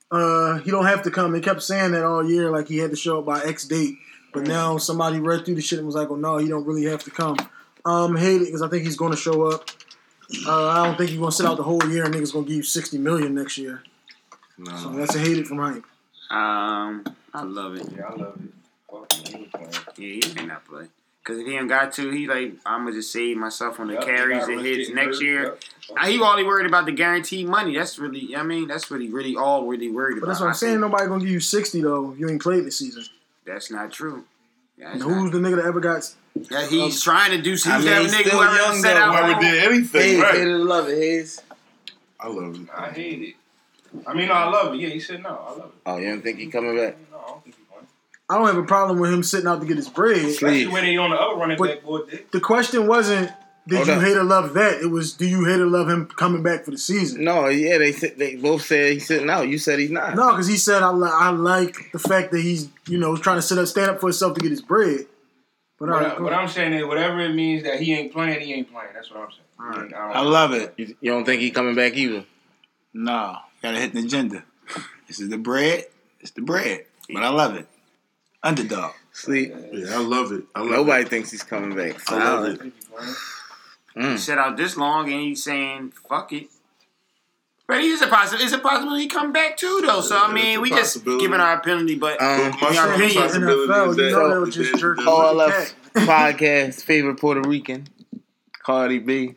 Uh, 0.10 0.58
he 0.60 0.72
don't 0.72 0.86
have 0.86 1.04
to 1.04 1.12
come. 1.12 1.32
They 1.34 1.42
kept 1.42 1.62
saying 1.62 1.92
that 1.92 2.04
all 2.06 2.28
year, 2.28 2.50
like 2.50 2.68
he 2.68 2.78
had 2.78 2.90
to 2.92 2.96
show 2.98 3.20
up 3.20 3.26
by 3.26 3.42
X 3.44 3.66
date. 3.66 3.96
But 4.34 4.48
now 4.48 4.78
somebody 4.78 5.20
read 5.20 5.46
through 5.46 5.56
the 5.56 5.62
shit 5.62 5.78
and 5.80 5.86
was 5.86 5.96
like, 5.96 6.10
"Oh 6.10 6.16
no, 6.16 6.38
he 6.38 6.48
don't 6.48 6.66
really 6.66 6.86
have 6.86 7.04
to 7.04 7.12
come." 7.12 7.38
Um, 7.86 8.16
hate 8.16 8.42
it 8.42 8.46
because 8.46 8.62
I 8.62 8.68
think 8.70 8.84
he's 8.84 8.98
going 8.98 9.12
to 9.12 9.18
show 9.18 9.44
up. 9.44 9.70
Uh, 10.46 10.68
I 10.68 10.86
don't 10.86 10.98
think 10.98 11.10
he's 11.10 11.20
going 11.20 11.32
to 11.32 11.36
sit 11.36 11.46
out 11.46 11.58
the 11.58 11.64
whole 11.64 11.84
year 11.90 12.04
and 12.06 12.14
niggas 12.14 12.34
going 12.34 12.46
to 12.46 12.50
give 12.50 12.58
you 12.58 12.64
sixty 12.64 12.98
million 12.98 13.34
next 13.36 13.58
year. 13.58 13.82
So 14.66 14.90
No. 14.90 14.98
that's 14.98 15.16
a 15.16 15.20
hate 15.20 15.38
it 15.38 15.48
from 15.48 15.60
Hype. 15.60 15.84
Um, 16.30 17.06
I 17.34 17.44
love 17.44 17.76
it. 17.76 17.88
Yeah, 17.96 18.04
I 18.10 18.16
love 18.16 18.40
it. 18.44 18.52
Fuck, 18.92 19.14
he. 19.28 19.50
Yeah, 20.20 20.28
he 20.28 20.34
may 20.36 20.46
not 20.48 20.66
play. 20.66 20.88
Cause 21.24 21.40
if 21.40 21.46
he 21.48 21.58
ain't 21.58 21.68
got 21.68 21.92
to, 21.94 22.10
he 22.12 22.26
like 22.26 22.54
I'm 22.66 22.84
gonna 22.86 22.94
just 22.96 23.12
save 23.12 23.36
myself 23.36 23.82
on 23.82 23.88
the 23.88 23.96
Yep, 23.96 24.06
carries 24.06 24.48
and 24.48 24.62
hits 24.62 24.90
next 24.92 25.18
hurt. 25.18 25.24
year. 25.26 25.44
Yep. 25.90 26.06
He 26.06 26.20
only 26.22 26.44
worried 26.46 26.66
about 26.68 26.86
the 26.86 26.94
guaranteed 26.94 27.48
money. 27.48 27.76
That's 27.76 28.00
really, 28.00 28.34
I 28.34 28.44
mean, 28.44 28.68
that's 28.70 28.90
really, 28.90 29.10
really 29.10 29.36
all 29.36 29.66
really 29.68 29.90
worried 29.92 30.16
But 30.16 30.24
about. 30.24 30.28
that's 30.28 30.40
what 30.40 30.46
I 30.48 30.50
I'm 30.52 30.56
saying. 30.56 30.74
think 30.76 30.82
Nobody 30.82 31.08
going 31.08 31.20
to 31.20 31.26
give 31.26 31.34
you 31.34 31.40
sixty 31.42 31.82
though 31.82 32.12
if 32.14 32.20
you 32.20 32.30
ain't 32.30 32.42
played 32.42 32.64
this 32.66 32.80
season. 32.80 33.04
That's 33.46 33.70
not 33.72 33.92
true. 33.92 34.24
That's 34.78 34.92
And 34.94 35.00
not- 35.00 35.10
who's 35.10 35.32
the 35.32 35.40
nigga 35.40 35.56
that 35.58 35.66
ever 35.66 35.80
got? 35.80 36.14
Yeah, 36.52 36.68
he's 36.68 36.96
um, 37.08 37.14
trying 37.14 37.32
to 37.32 37.42
do. 37.42 37.52
He's 37.52 37.66
I 37.68 37.78
mean, 37.78 37.86
that 37.88 38.02
he's 38.04 38.14
nigga 38.14 38.28
still 38.28 38.40
whoever 38.44 38.56
young, 38.56 38.76
set 38.82 38.94
though. 38.94 39.00
out. 39.02 39.16
Whoever 39.16 39.34
home. 39.34 39.42
did 39.44 39.64
anything, 39.64 40.02
Hayes, 40.02 40.22
right? 40.22 40.36
hate 40.36 40.48
it 40.48 40.58
love 40.58 40.88
it, 40.90 40.98
Hayes. 40.98 41.42
I 42.20 42.28
love 42.28 42.56
it. 42.62 42.68
I 42.76 42.90
hate 42.92 43.22
it. 43.22 43.36
I 44.06 44.14
mean, 44.14 44.28
no, 44.28 44.34
I 44.36 44.50
love 44.50 44.74
it. 44.74 44.80
Yeah, 44.80 44.90
he 44.90 45.00
said 45.00 45.24
no. 45.24 45.30
I 45.30 45.50
love 45.52 45.72
it. 45.74 45.82
Oh, 45.86 45.98
you 45.98 46.10
don't 46.10 46.22
think 46.22 46.38
he 46.40 46.48
coming 46.48 46.76
back? 46.78 46.96
No, 47.12 47.18
I 47.18 47.28
don't 47.30 47.44
think 47.44 47.56
he's 47.56 47.66
playing. 47.72 47.88
I 48.30 48.38
don't 48.38 48.46
have 48.48 48.58
a 48.58 48.64
problem 48.68 49.00
with 49.00 49.12
him 49.12 49.24
sitting 49.24 49.48
out 49.48 49.62
to 49.62 49.66
get 49.66 49.78
his 49.78 49.90
bread. 49.90 50.18
Especially 50.18 50.68
when 50.68 50.84
they 50.84 50.96
on 50.98 51.10
the 51.10 51.16
other 51.20 51.36
running 51.40 51.58
But- 51.58 51.76
back 51.76 51.84
board. 51.84 52.24
The 52.32 52.40
question 52.40 52.86
wasn't 52.86 53.32
did 53.68 53.76
Hold 53.78 53.88
you 53.88 53.94
up. 53.96 54.02
hate 54.02 54.18
or 54.18 54.24
love 54.24 54.54
that. 54.54 54.82
It 54.82 54.88
was 54.88 55.14
do 55.14 55.26
you 55.28 55.44
hate 55.46 55.60
or 55.60 55.66
love 55.68 55.90
him 55.90 56.06
coming 56.08 56.42
back 56.42 56.64
for 56.66 56.72
the 56.72 56.78
season. 56.78 57.24
No, 57.24 57.48
yeah, 57.48 57.78
they 57.78 57.92
they 57.92 58.36
both 58.38 58.62
said 58.64 58.94
he's 58.94 59.06
sitting 59.06 59.30
out. 59.30 59.48
You 59.50 59.58
said 59.58 59.78
he's 59.80 59.92
not. 59.92 60.16
No, 60.16 60.32
because 60.32 60.48
he 60.48 60.58
said 60.58 60.82
I, 60.84 60.90
li- 60.92 61.10
I 61.12 61.30
like 61.32 61.92
the 61.92 62.00
fact 62.00 62.32
that 62.32 62.40
he's 62.42 62.70
you 62.88 62.98
know 62.98 63.18
trying 63.18 63.38
to 63.38 63.42
sit 63.42 63.58
up, 63.58 63.68
stand 63.68 63.92
up 63.92 64.00
for 64.00 64.08
himself 64.08 64.36
to 64.36 64.42
get 64.42 64.52
his 64.52 64.62
bread. 64.62 65.06
But 65.80 65.90
What, 65.90 66.02
right, 66.02 66.18
I, 66.18 66.22
what 66.22 66.34
I'm 66.34 66.48
saying 66.48 66.74
is, 66.74 66.86
whatever 66.86 67.20
it 67.20 67.34
means 67.36 67.64
that 67.64 67.80
he 67.80 67.94
ain't 67.94 68.12
playing, 68.12 68.40
he 68.42 68.54
ain't 68.54 68.72
playing. 68.72 68.90
That's 68.96 69.12
what 69.12 69.20
I'm 69.20 69.30
saying. 69.32 69.74
He 69.74 69.80
ain't- 69.86 69.94
I 69.94 70.14
don't- 70.14 70.32
love 70.32 70.54
it. 70.54 70.74
You, 70.78 70.96
you 71.02 71.12
don't 71.12 71.26
think 71.26 71.42
he 71.42 71.52
coming 71.52 71.76
back 71.76 71.96
either? 71.96 72.24
No, 72.94 73.38
gotta 73.62 73.78
hit 73.80 73.94
the 73.94 74.00
agenda. 74.00 74.44
This 75.08 75.20
is 75.20 75.30
the 75.30 75.38
bread. 75.38 75.86
It's 76.20 76.32
the 76.32 76.42
bread, 76.42 76.86
but 77.14 77.22
I 77.24 77.30
love 77.30 77.56
it. 77.56 77.68
Underdog. 78.44 78.94
Sleep. 79.14 79.54
Yeah, 79.72 79.96
I 79.98 80.02
love 80.02 80.32
it. 80.32 80.44
I 80.56 80.60
love 80.62 80.70
Nobody 80.72 81.04
it. 81.04 81.10
thinks 81.10 81.32
he's 81.32 81.44
coming 81.44 81.76
back. 81.76 82.00
I 82.12 82.18
love 82.18 82.58
Solid. 82.58 82.62
it. 82.68 82.74
He 83.98 84.04
Mm. 84.04 84.20
set 84.20 84.38
out 84.38 84.58
this 84.58 84.78
long 84.78 85.12
and 85.12 85.22
he's 85.22 85.44
saying 85.44 85.94
fuck 86.08 86.32
it. 86.34 86.48
But 87.68 87.82
he's 87.82 88.02
a 88.02 88.08
possibility. 88.08 88.46
It's 88.46 88.54
a 88.54 88.60
possibility 88.60 89.02
he 89.04 89.08
come 89.10 89.34
back 89.34 89.58
too, 89.58 89.82
though. 89.86 90.00
So 90.02 90.18
I 90.18 90.32
mean, 90.32 90.62
we 90.62 90.70
just 90.70 91.04
giving 91.04 91.40
our 91.42 91.56
opinion, 91.58 92.00
but 92.00 92.22
Um, 92.22 92.28
My 92.28 92.36
in 92.38 92.52
our 92.54 92.74
strong 92.74 92.90
opinion, 92.94 93.24
possibility 93.24 93.68
NFL, 93.68 93.90
is 93.92 93.98
you 93.98 94.04
that- 94.04 94.12
know 94.12 94.30
they'll 94.30 94.46
that- 94.46 94.52
just 94.52 94.76
jerk 94.78 94.98
that- 94.98 95.04
you. 95.06 95.12
I 95.12 95.28
the 95.28 95.34
love 95.34 95.74
podcast. 95.96 96.84
Favorite 96.84 97.20
Puerto 97.20 97.42
Rican, 97.48 97.90
Cardi 98.64 99.00
B. 99.00 99.36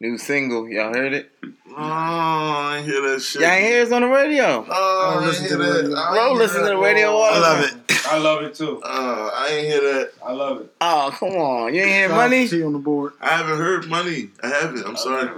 New 0.00 0.16
single. 0.18 0.68
Y'all 0.68 0.92
heard 0.94 1.12
it? 1.12 1.30
Oh, 1.74 1.76
I 1.76 2.82
hear 2.84 3.00
that 3.02 3.20
shit. 3.22 3.40
Y'all 3.42 3.50
hear 3.50 3.82
it 3.82 3.92
on 3.92 4.02
the 4.02 4.08
radio. 4.08 4.66
Oh, 4.68 5.10
I 5.10 5.16
ain't 5.18 5.26
listen 5.26 5.44
hear 5.44 5.52
to 5.52 5.56
the 5.58 5.64
that. 5.64 5.82
radio. 5.88 6.10
Bro, 6.12 6.32
listen 6.34 6.60
to 6.62 6.66
the 6.68 6.76
radio 6.76 7.16
I 7.18 7.38
love 7.38 7.64
it. 7.64 7.81
I 8.08 8.18
love 8.18 8.42
it 8.42 8.54
too. 8.54 8.80
Uh, 8.82 9.30
I 9.34 9.48
ain't 9.50 9.66
hear 9.68 9.80
that. 9.80 10.12
I 10.24 10.32
love 10.32 10.60
it. 10.62 10.72
Oh, 10.80 11.14
come 11.18 11.30
on. 11.30 11.74
You 11.74 11.80
ain't 11.82 11.90
hear 11.90 12.08
Shout 12.08 12.18
out 12.18 12.24
to 12.24 12.30
money? 12.30 12.48
T 12.48 12.62
on 12.64 12.72
the 12.72 12.78
board. 12.78 13.12
I 13.20 13.36
haven't 13.36 13.58
heard 13.58 13.88
money. 13.88 14.28
I 14.42 14.48
haven't. 14.48 14.84
I'm 14.86 14.96
sorry. 14.96 15.28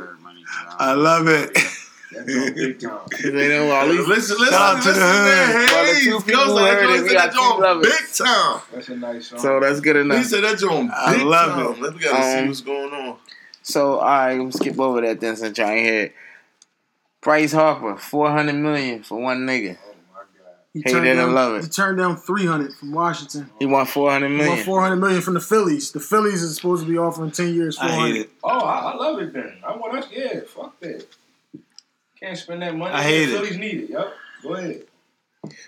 I 0.78 0.93
love 0.95 1.28
it. 1.28 1.53
That's 2.12 2.35
on 2.36 2.55
big 2.55 2.81
time. 2.81 2.99
They 3.23 3.49
know 3.49 3.70
all 3.73 3.89
these. 3.89 4.07
Listen, 4.07 4.36
listen, 4.39 4.53
Shout 4.55 4.77
out 4.77 4.82
to 4.82 4.89
listen 4.89 5.03
the 5.03 5.09
hood. 5.09 5.69
The 5.69 5.93
Hey, 5.95 6.01
two 6.05 6.20
people 6.20 6.59
heard 6.59 6.91
it. 6.91 7.03
We 7.05 7.12
got 7.12 7.32
two 7.32 7.61
lovers. 7.62 7.86
big 7.86 8.12
time. 8.27 8.61
That's 8.73 8.89
a 8.89 8.97
nice 8.97 9.27
song. 9.28 9.39
So 9.41 9.61
that's 9.61 9.81
good 9.81 9.97
He 9.97 10.03
enough. 10.03 10.24
said 10.27 10.45
that 10.45 10.59
joint 10.59 10.91
I 10.93 11.16
big 11.16 11.27
love 11.27 11.51
time. 11.51 11.74
it. 11.74 11.81
Let 11.82 11.95
me 11.95 12.01
gotta 12.03 12.23
see 12.23 12.39
Um, 12.41 12.47
what's 12.49 12.61
going 12.61 12.93
on. 12.93 13.16
So, 13.62 13.99
all 13.99 14.05
right, 14.05 14.39
we'll 14.39 14.53
skip 14.53 14.78
over 14.78 15.01
that 15.01 15.20
then 15.20 15.36
since 15.36 15.57
y'all 15.59 15.69
ain't 15.69 15.86
hear. 15.86 16.12
Bryce 17.20 17.53
Harper, 17.53 17.97
400 17.97 18.53
million 18.53 19.03
for 19.03 19.19
one 19.20 19.47
nigga. 19.47 19.78
He 20.74 20.80
Hate 20.84 20.90
turned 20.92 21.06
it 21.06 21.12
or 21.12 21.14
down, 21.26 21.34
love 21.34 21.55
it. 21.55 21.62
He 21.64 21.70
turned 21.70 21.98
down 21.98 22.16
three 22.16 22.44
hundred 22.46 22.74
from 22.74 22.90
Washington. 22.92 23.48
He 23.60 23.64
won 23.66 23.86
400 23.86 24.26
He 24.28 24.36
won 24.36 24.44
million. 24.46 24.64
four 24.64 24.80
hundred 24.82 24.96
million 24.96 25.22
from 25.22 25.34
the 25.34 25.40
Phillies. 25.40 25.92
The 25.92 26.01
Phillies 26.01 26.42
is 26.42 26.56
supposed 26.56 26.84
to 26.84 26.90
be 26.90 26.98
offering 26.98 27.30
ten 27.30 27.55
years, 27.55 27.78
four 27.78 27.86
I 27.86 27.92
hate 27.92 27.98
hundred. 28.01 28.16
it. 28.22 28.30
Oh, 28.42 28.59
I, 28.59 28.90
I 28.90 28.96
love 28.96 29.20
it 29.20 29.32
then. 29.32 29.56
I 29.64 29.76
want 29.76 29.96
us. 29.96 30.09
Yeah, 30.12 30.40
fuck 30.48 30.78
that. 30.80 31.06
Can't 32.20 32.36
spend 32.36 32.62
that 32.62 32.74
money. 32.76 32.92
I 32.92 33.02
hate 33.02 33.26
the 33.26 33.34
it. 33.36 33.38
Phillies 33.38 33.56
need 33.59 33.80
it. 33.84 33.90
Yup. 33.90 34.12
Go 34.42 34.55
ahead. 34.55 34.82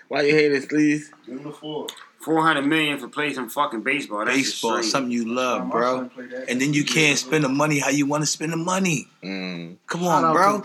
Why 0.09 0.23
you 0.23 0.33
hate 0.35 0.51
it, 0.51 0.67
please? 0.67 1.09
Give 1.25 1.35
them 1.35 1.43
the 1.45 1.51
floor. 1.53 1.87
Four 2.19 2.41
hundred 2.41 2.63
million 2.63 2.97
for 2.97 3.07
playing 3.07 3.35
some 3.35 3.47
fucking 3.49 3.83
baseball. 3.83 4.25
That's 4.25 4.35
Baseball, 4.35 4.83
something 4.83 5.11
you 5.11 5.23
love, 5.33 5.69
bro. 5.71 5.99
son 5.99 6.09
played 6.09 6.31
that. 6.31 6.49
And 6.49 6.59
then 6.59 6.73
you 6.73 6.83
can't 6.83 7.17
spend 7.17 7.45
the 7.45 7.49
money 7.49 7.79
how 7.79 7.91
you 7.91 8.05
want 8.07 8.23
to 8.23 8.27
spend 8.27 8.51
the 8.51 8.57
money. 8.57 9.07
Mm. 9.23 9.77
Come 9.87 10.01
Shout 10.01 10.23
on, 10.23 10.25
out 10.25 10.33
bro. 10.33 10.61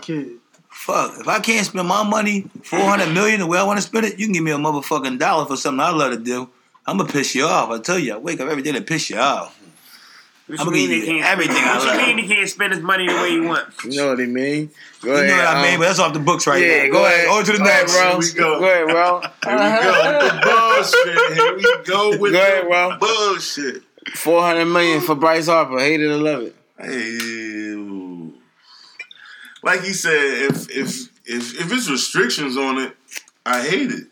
To 0.85 0.91
the 0.91 0.97
kid. 1.07 1.11
Fuck. 1.11 1.19
If 1.21 1.27
I 1.27 1.39
can't 1.39 1.65
spend 1.65 1.87
my 1.87 2.03
money, 2.03 2.45
four 2.63 2.79
hundred 2.81 3.13
million, 3.13 3.39
the 3.39 3.47
way 3.47 3.57
I 3.59 3.63
want 3.63 3.77
to 3.79 3.83
spend 3.85 4.05
it, 4.05 4.19
you 4.19 4.25
can 4.27 4.33
give 4.33 4.43
me 4.43 4.51
a 4.51 4.57
motherfucking 4.57 5.19
dollar 5.19 5.45
for 5.45 5.57
something 5.57 5.79
I 5.79 5.91
love 5.91 6.11
to 6.11 6.19
do. 6.19 6.49
I'm 6.85 6.97
gonna 6.97 7.11
piss 7.11 7.33
you 7.35 7.45
off. 7.45 7.69
I 7.69 7.79
tell 7.79 7.97
you, 7.99 8.15
I 8.15 8.17
wake 8.17 8.39
up 8.41 8.49
every 8.49 8.61
day 8.63 8.73
to 8.73 8.81
piss 8.81 9.09
you 9.09 9.17
off. 9.17 9.57
What 10.47 10.59
I'ma 10.59 10.71
you 10.71 10.75
mean 10.75 10.89
give 10.89 11.03
he 11.03 11.07
you 11.15 11.21
can't 11.21 11.31
everything 11.31 11.55
spend- 11.55 11.69
I 11.69 11.77
What 11.77 11.87
love. 11.87 11.95
you 12.01 12.05
mean 12.15 12.17
he 12.17 12.35
can't 12.35 12.49
spend 12.49 12.73
his 12.73 12.81
money 12.83 13.07
the 13.07 13.13
way 13.13 13.29
he 13.31 13.39
wants? 13.39 13.85
You 13.85 13.95
know 13.95 14.09
what 14.09 14.19
I 14.19 14.25
mean? 14.25 14.71
Go 15.01 15.07
You 15.07 15.13
ahead. 15.23 15.27
know 15.29 15.35
what 15.37 15.45
I 15.55 15.61
mean? 15.63 15.73
um, 15.75 15.79
But 15.79 15.85
that's 15.87 15.99
off 15.99 16.13
the 16.13 16.19
books 16.19 16.45
right 16.47 16.61
yeah, 16.61 16.83
now. 16.87 16.91
go 16.91 17.05
ahead. 17.05 17.27
On 17.29 17.45
to 17.45 17.51
the 17.53 17.57
Go 17.59 17.63
ahead, 17.63 17.79
next. 17.87 17.93
bro. 17.93 18.09
Here 18.09 18.19
we 18.19 18.33
go. 18.33 18.59
Go 18.59 18.65
ahead, 18.65 18.87
bro. 18.89 19.21
Here 19.45 19.55
we 19.55 19.83
go 19.83 19.93
with 20.19 20.33
the 20.33 20.39
bullshit. 20.43 21.37
Here 21.37 21.55
we 21.55 21.83
go 21.85 22.17
with 22.19 22.31
Go 22.33 22.39
ahead, 22.39 22.63
the 22.65 22.67
bro. 22.67 22.97
bullshit. 22.99 23.83
400 24.15 24.65
million 24.65 24.99
for 24.99 25.15
Bryce 25.15 25.47
Harper. 25.47 25.79
Hate 25.79 26.01
it 26.01 26.07
or 26.07 26.17
love 26.17 26.41
it. 26.41 26.55
Hey, 26.77 26.91
like 29.63 29.81
he 29.83 29.93
said, 29.93 30.13
if 30.13 30.69
if 30.69 31.09
if 31.25 31.59
if 31.59 31.71
it's 31.71 31.89
restrictions 31.89 32.57
on 32.57 32.77
it, 32.79 32.95
I 33.45 33.61
hate 33.61 33.91
it. 33.91 34.07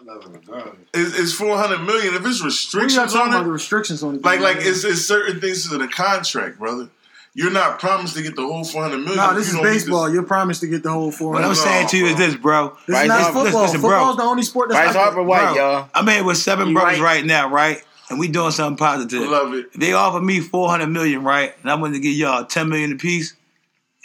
I 0.00 0.04
love 0.04 0.34
it. 0.34 0.74
It's, 0.94 1.18
it's 1.18 1.32
four 1.32 1.56
hundred 1.58 1.80
million. 1.82 2.14
If 2.14 2.24
it's 2.24 2.24
What 2.24 2.24
are 2.24 2.38
you 2.40 2.44
restrictions 2.46 3.12
talking 3.12 3.28
about 3.28 3.30
the 3.30 3.44
on 3.44 3.46
it, 3.46 3.52
restrictions 3.52 4.02
on 4.02 4.14
it? 4.16 4.24
like 4.24 4.40
like 4.40 4.56
it's, 4.60 4.84
it's 4.84 5.06
certain 5.06 5.40
things 5.40 5.68
to 5.68 5.76
the 5.78 5.88
contract, 5.88 6.58
brother. 6.58 6.88
You're 7.34 7.52
not 7.52 7.78
promised 7.78 8.16
to 8.16 8.22
get 8.22 8.34
the 8.36 8.42
whole 8.42 8.64
four 8.64 8.82
hundred 8.82 8.98
million. 8.98 9.16
Nah, 9.16 9.32
this 9.34 9.46
you 9.46 9.50
is 9.50 9.54
don't 9.56 9.62
get 9.64 9.72
baseball. 9.72 10.12
You're 10.12 10.22
promised 10.24 10.60
to 10.62 10.66
get 10.66 10.82
the 10.82 10.90
whole 10.90 11.12
four 11.12 11.30
What 11.32 11.38
I'm 11.42 11.50
hundred. 11.50 11.56
saying 11.56 11.86
to 11.88 11.96
you 11.98 12.06
is 12.06 12.16
this, 12.16 12.34
bro. 12.34 12.70
This 12.70 12.86
Bryce 12.86 13.02
is 13.02 13.08
not 13.08 13.20
Harper- 13.20 13.38
football. 13.44 13.62
listen, 13.62 13.80
bro. 13.80 13.90
Football's 13.90 14.16
the 14.16 14.22
only 14.22 14.42
sport 14.42 14.68
that's 14.70 14.80
Bryce 14.80 14.94
not 14.94 15.02
Harper 15.04 15.22
white, 15.22 15.54
y'all. 15.54 15.88
I'm 15.94 16.06
here 16.08 16.24
with 16.24 16.36
seven 16.38 16.68
You 16.68 16.74
brothers 16.74 16.98
right. 17.00 17.16
right 17.18 17.24
now, 17.24 17.50
right? 17.50 17.82
And 18.10 18.18
we 18.18 18.26
doing 18.28 18.50
something 18.50 18.78
positive. 18.78 19.28
Love 19.28 19.52
it. 19.54 19.66
They 19.78 19.92
offer 19.92 20.20
me 20.20 20.40
400 20.40 20.86
million, 20.86 21.22
right? 21.22 21.54
And 21.62 21.70
I'm 21.70 21.80
going 21.80 21.92
to 21.92 22.00
give 22.00 22.14
y'all 22.14 22.44
10 22.46 22.68
million 22.70 22.92
apiece, 22.92 23.34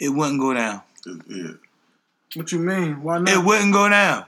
it 0.04 0.10
wouldn't 0.10 0.40
go 0.40 0.52
down. 0.54 0.82
Yeah. 1.28 1.52
What 2.34 2.52
you 2.52 2.58
mean? 2.58 3.02
Why 3.02 3.18
not? 3.18 3.28
It 3.28 3.44
wouldn't 3.44 3.72
go 3.72 3.88
down. 3.88 4.24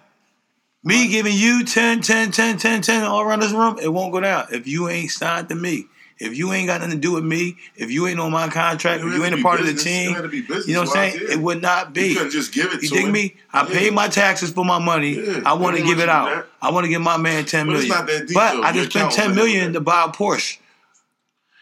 Me 0.85 1.09
giving 1.09 1.35
you 1.37 1.65
10, 1.65 2.01
10, 2.01 2.31
10, 2.31 2.59
10, 2.59 2.81
10 2.83 3.03
all 3.05 3.21
around 3.23 3.41
this 3.41 3.53
room, 3.53 3.77
it 3.83 3.89
won't 3.93 4.13
go 4.13 4.21
down. 4.21 4.47
If 4.53 4.67
you 4.69 4.89
ain't 4.89 5.11
signed 5.11 5.49
to 5.49 5.55
me, 5.57 5.87
if 6.19 6.37
you 6.39 6.53
ain't 6.53 6.69
got 6.69 6.81
nothing 6.81 6.95
to 6.95 7.01
do 7.01 7.13
with 7.13 7.25
me, 7.25 7.57
if 7.75 7.91
you 7.91 8.07
ain't 8.07 8.21
on 8.21 8.31
my 8.31 8.49
contract, 8.49 9.03
if 9.03 9.13
you 9.13 9.25
ain't 9.25 9.35
a 9.35 9.37
be 9.37 9.43
part 9.43 9.59
of 9.61 9.67
the 9.67 9.75
team, 9.75 10.15
had 10.15 10.33
you 10.33 10.45
know 10.75 10.81
what 10.81 10.89
I'm 10.89 10.95
saying? 10.95 11.13
business-wise. 11.13 11.31
It 11.37 11.41
would 11.41 11.61
not 11.61 11.93
be. 11.93 12.09
You 12.09 12.15
couldn't 12.15 12.31
just 12.31 12.53
give 12.53 12.67
it 12.73 12.83
You 12.83 12.89
to 12.89 12.95
dig 12.95 13.05
him. 13.07 13.13
me? 13.13 13.35
I 13.53 13.63
Yeah. 13.67 13.75
paid 13.75 13.93
my 13.95 14.07
taxes 14.09 14.51
for 14.53 14.65
my 14.65 14.79
money. 14.79 15.15
Yeah, 15.21 15.43
I 15.45 15.55
want 15.55 15.77
to 15.77 15.83
give 15.83 15.99
it 15.99 16.09
out. 16.09 16.31
that. 16.31 16.47
I 16.63 16.71
want 16.71 16.85
to 16.85 16.89
give 16.89 17.03
my 17.03 17.17
man 17.17 17.45
ten 17.47 17.67
But 17.67 17.77
it's 17.77 17.89
million. 17.89 17.99
not 17.99 18.07
that 18.07 18.27
deep, 18.29 18.35
but 18.35 18.53
though. 18.55 18.63
I 18.63 18.73
just 18.73 18.93
spent 18.93 18.93
spend 18.93 19.03
account 19.03 19.13
ten 19.15 19.29
will 19.31 19.35
million 19.37 19.61
handle 19.63 19.81
to 19.81 19.85
buy 19.85 20.05
a 20.05 20.09
Porsche. 20.09 20.59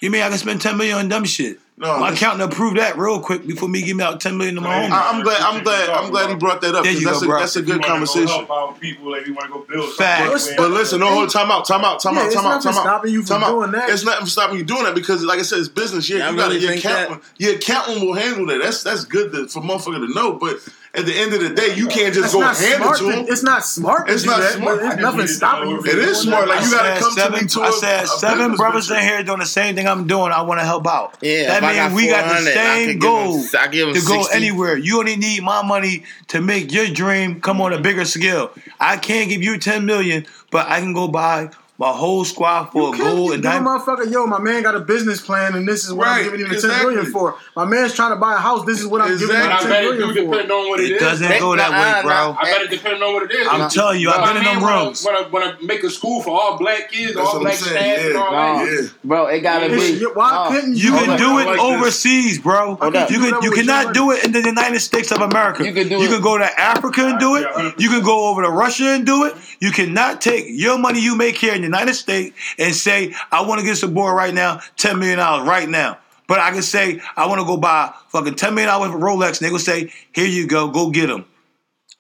You 0.05 0.11
mean 0.11 0.23
I 0.23 0.29
can 0.29 0.37
spend 0.39 0.61
ten 0.61 0.77
million 0.77 0.99
on 0.99 1.09
dumb 1.09 1.25
shit? 1.25 1.59
No, 1.77 1.99
my 1.99 2.13
accountant 2.13 2.53
approved 2.53 2.77
that 2.79 2.97
real 2.97 3.19
quick 3.19 3.45
before 3.47 3.69
me 3.69 3.83
giving 3.83 4.01
out 4.01 4.21
ten 4.21 4.37
million 4.37 4.55
to 4.57 4.61
my 4.61 4.69
Right. 4.69 4.91
homie. 4.91 4.93
I, 4.93 5.11
I'm 5.11 5.23
glad. 5.25 5.41
I'm 5.41 5.65
glad. 5.65 5.89
I'm 5.89 6.11
glad 6.11 6.29
he 6.29 6.37
brought 6.37 6.61
that 6.61 6.75
up 6.75 6.85
There 6.85 6.93
because 6.93 7.01
you 7.01 7.07
that's 7.07 7.21
go, 7.21 7.25
a 7.25 7.29
bro. 7.31 7.39
that's 7.41 7.57
a 7.57 7.63
good 7.63 7.81
wanna 7.81 8.05
go 8.07 8.27
help 8.27 8.51
our 8.51 8.73
people, 8.75 9.11
like 9.11 9.25
we 9.27 9.33
want 9.33 9.47
to 9.47 9.53
go 9.53 9.65
build 9.69 9.93
Facts. 9.95 10.43
something. 10.45 10.57
But 10.57 10.71
listen, 10.73 11.01
no, 11.01 11.09
hold 11.09 11.31
time 11.31 11.51
out, 11.51 11.65
time 11.67 11.85
out, 11.85 12.01
time 12.01 12.15
Yeah, 12.15 12.25
out, 12.27 12.33
time 12.33 12.47
out, 12.47 12.63
time 12.63 12.75
out. 12.75 12.81
stopping 12.83 13.13
you 13.13 13.23
from 13.23 13.41
time 13.41 13.45
out. 13.45 13.53
doing 13.55 13.71
that. 13.73 13.89
It's 13.91 14.05
nothing 14.05 14.27
stopping 14.27 14.59
you 14.59 14.65
doing 14.65 14.85
that 14.85 14.95
because, 14.95 15.25
like 15.25 15.39
I 15.39 15.43
said, 15.43 15.59
it's 15.59 15.69
business. 15.69 16.09
Yeah, 16.09 16.19
Y'all 16.19 16.31
you 16.33 16.37
got 16.37 16.49
really 16.51 16.61
your 16.61 16.71
think 16.73 16.85
accountant. 16.85 17.23
Your 17.39 17.55
accountant 17.57 18.01
will 18.03 18.15
handle 18.15 18.47
that. 18.47 18.61
That's 18.63 18.83
that's 18.85 19.05
good 19.05 19.33
to, 19.33 19.49
for 19.49 19.61
motherfucker 19.63 20.07
to 20.07 20.15
know. 20.15 20.35
But 20.35 20.59
at 20.97 21.07
the 21.07 21.13
end 21.15 21.35
of 21.35 21.41
the 21.41 21.51
day, 21.51 21.75
you 21.75 21.89
can't 21.89 22.15
just 22.15 22.33
That's 22.33 22.35
go 22.35 22.41
not 22.41 22.57
hand 22.57 22.77
smart. 22.83 22.97
it 22.97 22.99
to 23.05 23.11
To, 23.11 23.17
him. 23.19 23.27
it's 23.29 23.43
not 23.43 23.65
smart. 23.65 24.09
It's 24.09 24.25
not 24.25 24.41
that, 24.41 24.53
smart. 24.55 24.79
But 24.81 24.85
it's 24.87 24.95
just 24.95 25.01
nothing 25.03 25.21
need 25.21 25.27
stopping 25.29 25.65
know 25.65 25.71
you. 25.71 25.77
if 25.79 25.83
from 25.83 25.91
It 25.91 25.95
doing 25.95 26.09
is 26.09 26.19
smart. 26.21 26.47
that. 26.47 26.49
Like, 26.55 26.65
you 26.65 26.71
gotta 26.71 26.89
said 26.95 26.99
come 27.03 27.15
to 27.15 27.21
seven, 27.21 27.41
me 27.43 27.49
to 27.49 27.61
I 27.63 27.69
a- 27.69 27.73
said 27.73 28.05
a 28.05 28.07
seven 28.07 28.39
business 28.39 28.57
brothers 28.59 28.87
venture. 28.89 29.01
in 29.03 29.09
here 29.09 29.23
doing 29.25 29.39
the 29.41 29.47
same 29.47 29.75
thing 29.75 29.89
I'm 29.89 30.07
doing. 30.07 30.31
I 30.33 30.43
want 30.43 30.61
to 30.61 30.65
help 30.67 30.87
out. 30.87 31.17
Yeah, 31.21 31.47
that 31.59 31.63
means 31.63 31.77
got 31.77 31.93
we 31.93 32.07
got 32.09 32.23
the 32.29 32.35
400, 32.35 32.51
I 32.51 32.55
same 32.55 32.87
could 32.87 32.93
give 32.93 33.01
goal 33.01 33.39
him- 33.39 33.49
I 33.59 33.69
give 33.69 33.89
him 33.89 33.95
to 33.95 34.01
go 34.07 34.25
anywhere. 34.33 34.77
You 34.77 34.99
only 35.01 35.17
need 35.17 35.43
my 35.43 35.63
money 35.63 36.05
to 36.29 36.41
make 36.41 36.73
your 36.73 36.87
dream 36.89 37.41
come 37.41 37.61
on 37.61 37.73
a 37.73 37.79
bigger 37.81 38.05
scale. 38.05 38.51
I 38.79 38.97
can't 38.97 39.29
give 39.29 39.43
you 39.43 39.59
ten 39.59 39.85
million, 39.87 40.27
but 40.51 40.69
I 40.69 40.81
can 40.81 40.93
go 40.93 41.09
buy 41.09 41.51
my 41.77 41.91
whole 41.91 42.25
squad 42.25 42.67
for 42.67 42.83
You 42.83 42.89
a 42.89 42.97
can't 42.97 43.03
gold 43.17 43.33
and 43.33 43.43
giving 43.43 43.65
diamond. 43.65 43.81
motherfucker, 43.83 44.11
yo, 44.13 44.27
my 44.27 44.39
man 44.39 44.63
got 44.63 44.77
a 44.77 44.81
business 44.81 45.21
plan 45.21 45.57
and 45.57 45.67
this 45.67 45.85
is 45.85 45.93
what 45.93 46.07
Right, 46.07 46.19
I'm 46.19 46.25
giving 46.25 46.41
him 46.43 46.49
the 46.51 46.55
exactly. 46.55 46.79
10 46.95 46.95
million 46.95 47.13
for. 47.13 47.37
My 47.57 47.65
man's 47.65 47.95
trying 47.95 48.11
to 48.11 48.17
buy 48.17 48.35
a 48.35 48.39
house, 48.39 48.65
this 48.65 48.79
is 48.81 48.87
what 48.87 49.01
I'm 49.01 49.09
giving 49.19 49.35
him 49.35 49.43
Exactly. 49.43 49.69
the 49.69 49.75
But 49.75 49.77
I 49.77 49.83
bet 49.83 49.85
it 49.85 49.91
do 49.99 50.07
million 50.07 50.27
for. 50.27 50.33
depend 50.35 50.53
on 50.53 50.69
what 50.69 50.79
it 50.81 50.85
It 50.85 50.93
is. 50.95 51.01
doesn't 51.03 51.41
go 51.41 51.57
that 51.57 51.71
Nah, 51.73 51.81
way, 51.83 51.91
nah, 51.91 52.03
bro. 52.03 52.37
I 52.39 52.45
bet 52.45 52.63
it 52.63 52.71
depend 52.71 53.03
on 53.03 53.13
what 53.15 53.23
it 53.25 53.33
is. 53.35 53.49
I'm 53.51 53.69
telling 53.71 54.01
you, 54.01 54.09
But 54.11 54.21
I've 54.21 54.23
I 54.23 54.33
been 54.35 54.37
in 54.37 54.45
mean, 54.45 54.55
them 54.55 54.63
when 54.63 54.73
I- 54.73 54.85
rooms. 54.85 55.05
When 55.05 55.17
I, 55.17 55.21
when 55.23 55.43
I 55.43 55.55
make 55.63 55.83
a 55.83 55.91
school 55.91 56.23
for 56.23 56.31
all 56.41 56.59
black 56.59 56.93
kids, 56.93 57.15
That's 57.15 57.27
all 57.27 57.35
what 57.35 57.43
black 57.43 57.55
I'm 57.55 57.59
staff, 57.59 57.73
saying, 57.73 58.07
and 58.07 58.17
all 58.19 58.33
yeah. 58.33 58.65
that. 58.67 58.83
Yeah. 58.85 58.89
Bro, 59.03 59.27
it 59.27 59.41
gotta 59.41 59.65
It's- 59.67 59.91
be. 59.99 60.05
why 60.15 60.31
no. 60.31 60.51
couldn't 60.55 60.77
You 60.77 60.85
you? 60.85 60.91
can 60.93 61.07
Hold 61.07 61.19
do 61.19 61.39
it 61.39 61.43
I 61.43 61.45
like 61.47 61.57
this. 61.57 61.65
overseas, 61.65 62.39
bro. 62.39 62.79
You 62.83 62.87
you 62.87 63.19
can 63.33 63.43
you 63.43 63.51
cannot 63.51 63.95
do 63.95 64.13
it 64.13 64.25
in 64.25 64.31
the 64.31 64.43
United 64.43 64.79
States 64.79 65.11
of 65.11 65.21
America. 65.21 65.65
You 65.65 65.73
can 65.73 65.89
do 65.89 65.99
You 65.99 66.09
can 66.09 66.21
go 66.23 66.39
to 66.39 66.61
Africa 66.61 67.05
and 67.07 67.19
do 67.19 67.35
it. 67.35 67.47
You 67.79 67.89
can 67.89 68.03
go 68.03 68.29
over 68.31 68.43
to 68.43 68.51
Russia 68.51 68.91
and 68.91 69.05
do 69.05 69.25
it. 69.25 69.35
You 69.59 69.73
cannot 69.73 70.21
take 70.21 70.45
your 70.49 70.79
money 70.79 71.01
you 71.01 71.17
make 71.17 71.37
here 71.37 71.55
in 71.55 71.64
United 71.65 71.95
States 71.95 72.37
and 72.59 72.75
say, 72.75 73.15
I 73.31 73.47
want 73.47 73.61
to 73.61 73.67
get 73.67 73.77
some 73.77 73.95
boy 73.95 74.11
right 74.11 74.35
now, 74.35 74.61
ten 74.77 74.99
million 74.99 75.19
dollars 75.19 75.49
right 75.49 75.69
now. 75.69 75.99
But 76.27 76.39
I 76.39 76.51
can 76.53 76.63
say 76.63 77.01
I 77.17 77.27
want 77.27 77.41
to 77.41 77.47
go 77.47 77.57
buy 77.57 77.93
fucking 78.09 78.37
ten 78.37 78.55
million 78.55 78.69
dollars 78.69 78.93
for 78.93 78.99
Rolex, 78.99 79.41
and 79.41 79.47
they 79.47 79.51
will 79.51 79.59
say, 79.59 79.93
Here 80.13 80.27
you 80.27 80.47
go, 80.47 80.69
go 80.69 80.91
get 80.91 81.09
them. 81.09 81.27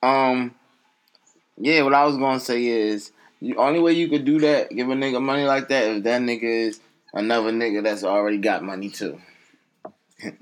Um, 0.02 0.54
yeah, 1.56 1.82
what 1.82 1.94
I 1.94 2.04
was 2.04 2.16
gonna 2.16 2.40
say 2.40 2.64
is, 2.64 3.12
the 3.40 3.56
only 3.56 3.80
way 3.80 3.92
you 3.92 4.08
could 4.08 4.24
do 4.24 4.38
that, 4.40 4.70
give 4.70 4.88
a 4.88 4.94
nigga 4.94 5.22
money 5.22 5.44
like 5.44 5.68
that, 5.68 5.84
if 5.96 6.04
that 6.04 6.22
nigga 6.22 6.42
is 6.42 6.80
another 7.12 7.52
nigga 7.52 7.82
that's 7.82 8.04
already 8.04 8.38
got 8.38 8.62
money 8.62 8.90
too. 8.90 9.20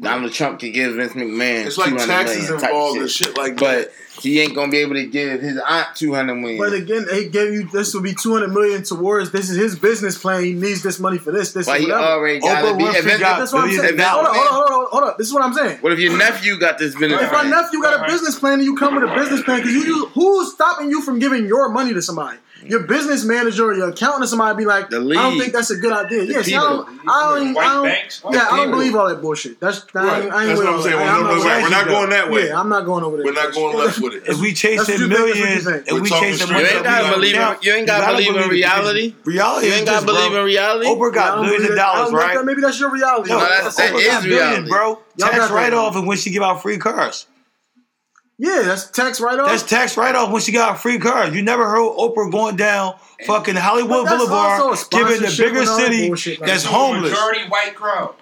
Donald 0.00 0.32
Trump 0.32 0.60
could 0.60 0.74
give 0.74 0.94
Vince 0.94 1.14
McMahon 1.14 1.66
It's 1.66 1.78
like 1.78 1.96
taxes 1.96 2.48
million 2.50 2.64
involved 2.64 2.94
shit. 2.94 3.02
and 3.02 3.10
shit 3.10 3.36
like 3.38 3.56
but 3.56 3.60
that. 3.60 3.92
But 4.14 4.22
he 4.22 4.40
ain't 4.40 4.54
gonna 4.54 4.70
be 4.70 4.78
able 4.78 4.94
to 4.94 5.06
give 5.06 5.40
his 5.40 5.58
aunt 5.58 5.88
two 5.96 6.12
hundred 6.14 6.36
million. 6.36 6.58
But 6.58 6.74
again, 6.74 7.06
he 7.10 7.28
gave 7.28 7.52
you 7.54 7.66
this 7.68 7.94
will 7.94 8.02
be 8.02 8.14
200 8.14 8.48
million 8.52 8.82
towards 8.84 9.32
this 9.32 9.48
is 9.48 9.56
his 9.56 9.76
business 9.78 10.18
plan. 10.18 10.44
He 10.44 10.52
needs 10.52 10.82
this 10.82 11.00
money 11.00 11.16
for 11.18 11.32
this, 11.32 11.52
this, 11.54 11.66
but 11.66 11.76
and 11.76 11.84
he 11.86 11.90
already 11.92 12.38
got 12.40 12.62
Oprah 12.64 12.72
to 12.72 12.76
be. 12.76 12.84
Winfrey 12.84 13.18
got- 13.18 13.38
That's 13.38 13.52
what 13.52 13.64
I'm 13.64 13.70
saying. 13.72 13.98
of 13.98 14.06
Hold 14.06 14.26
on, 14.26 14.34
hold 14.34 14.46
on, 14.46 14.52
hold 14.52 14.70
on, 14.70 14.86
hold 14.90 15.04
on. 15.04 15.14
This 15.18 15.26
is 15.28 15.32
what 15.32 15.42
I'm 15.42 15.54
saying. 15.54 15.78
what 15.80 15.92
if 15.92 15.98
your 15.98 16.16
nephew 16.18 16.58
got 16.58 16.78
this 16.78 16.94
business? 16.94 17.22
If 17.22 17.32
my 17.32 17.42
nephew 17.44 17.80
got 17.82 18.06
a 18.06 18.12
business 18.12 18.38
plan 18.38 18.54
and 18.54 18.64
you 18.64 18.76
come 18.76 18.94
with 18.94 19.04
a 19.10 19.14
business 19.14 19.42
plan, 19.42 19.60
because 19.60 19.72
you, 19.72 19.84
you 19.84 20.06
who's 20.08 20.52
stopping 20.52 20.90
you 20.90 21.00
from 21.00 21.18
giving 21.18 21.46
your 21.46 21.70
money 21.70 21.94
to 21.94 22.02
somebody? 22.02 22.38
Your 22.64 22.84
business 22.86 23.24
manager 23.24 23.64
or 23.66 23.74
your 23.74 23.88
accountant 23.90 24.24
or 24.24 24.26
somebody 24.26 24.56
be 24.56 24.64
like, 24.64 24.86
I 24.86 24.98
don't 24.98 25.38
think 25.38 25.52
that's 25.52 25.70
a 25.70 25.76
good 25.76 25.92
idea. 25.92 26.22
Yes, 26.24 26.46
I 26.48 26.50
don't, 26.52 26.88
I 27.08 27.34
don't, 27.38 27.54
White 27.54 27.66
I 27.66 27.72
don't 27.74 27.84
banks. 27.84 28.22
yeah, 28.30 28.46
I 28.50 28.56
don't 28.58 28.70
believe 28.70 28.94
all 28.94 29.08
that 29.08 29.20
bullshit. 29.20 29.58
That's 29.58 29.84
I 29.94 29.98
Right. 30.06 30.22
ain't, 30.24 30.32
I 30.32 30.38
ain't 30.40 30.48
That's 30.48 30.58
with 30.60 30.68
what 30.68 30.76
I'm 30.76 30.82
saying. 30.82 30.96
that. 30.96 31.02
We're 31.04 31.10
I'm 31.12 31.22
not- 31.22 31.44
not- 31.44 31.62
we're 31.62 31.68
not 31.70 31.86
going 31.86 32.10
that 32.10 32.30
way. 32.30 32.46
Yeah, 32.48 32.60
I'm 32.60 32.68
not 32.68 32.84
going 32.84 33.04
over 33.04 33.16
there. 33.16 33.26
We're 33.26 33.32
not 33.32 33.52
going 33.52 33.76
left 33.76 33.98
with 34.00 34.14
it. 34.14 34.22
If 34.26 34.38
we 34.40 34.48
That's 34.50 34.60
chasing 34.60 34.78
what 34.78 34.88
you 34.88 34.96
think, 34.96 35.10
that's 35.10 35.38
millions, 35.38 35.64
think. 35.64 35.86
if 35.86 35.92
We're 35.92 36.00
we 36.02 36.08
talking 36.08 36.28
chasing 36.30 36.46
straight 36.46 36.62
money, 36.62 36.68
You 36.68 36.74
ain't 36.76 36.84
gotta 36.84 37.02
gotta 37.02 37.14
believe. 37.16 37.34
In, 37.34 37.56
you 37.62 37.72
ain't 37.72 37.86
gotta 37.86 38.02
gotta 38.02 38.16
believe 38.16 38.36
in 38.44 38.48
reality. 38.50 39.14
Reality 39.24 39.66
You 39.66 39.72
ain't 39.74 39.86
gotta 39.86 40.06
believe 40.06 40.32
in 40.34 40.44
reality. 40.44 40.86
Oprah 40.86 41.12
got 41.14 41.34
don't 41.34 41.44
billions 41.44 41.56
believe 41.66 41.70
of 41.72 41.76
dollars, 41.76 42.12
right? 42.12 42.44
Maybe 42.44 42.60
that's 42.62 42.78
your 42.80 42.90
reality. 42.90 43.30
Yo, 43.30 43.38
No, 43.38 43.44
that's- 43.44 43.76
that 43.76 43.90
Oprah 43.92 43.98
is 43.98 44.06
got 44.06 44.22
billions, 44.22 44.26
reality. 44.26 44.68
bro. 44.70 44.98
Tax 45.18 45.36
got 45.36 45.50
write 45.50 45.74
off 45.74 45.96
and 45.96 46.06
when 46.06 46.16
she 46.16 46.30
give 46.30 46.42
out 46.42 46.62
free 46.62 46.78
cars. 46.78 47.26
Yeah, 48.38 48.62
that's 48.62 48.90
tax 48.90 49.20
write 49.20 49.38
off. 49.38 49.48
That's 49.48 49.62
tax 49.62 49.96
write 49.96 50.14
off 50.14 50.32
when 50.32 50.42
she 50.42 50.52
got 50.52 50.74
a 50.76 50.78
free 50.78 50.98
cars. 50.98 51.34
You 51.34 51.42
never 51.42 51.68
heard 51.68 51.78
Oprah 51.96 52.30
going 52.30 52.56
down 52.56 52.94
fucking 53.26 53.54
Hollywood 53.56 54.06
Boulevard, 54.08 54.60
also 54.60 54.72
a 54.72 54.88
giving 54.90 55.22
the 55.22 55.34
bigger 55.38 55.60
and 55.60 55.68
all 55.68 55.76
that 55.78 55.84
city 55.86 56.06
bullshit, 56.08 56.40
that's 56.40 56.62
So 56.64 56.70
homeless. 56.70 57.10
Majority 57.12 57.48
white 57.48 57.74
crowd. 57.74 58.14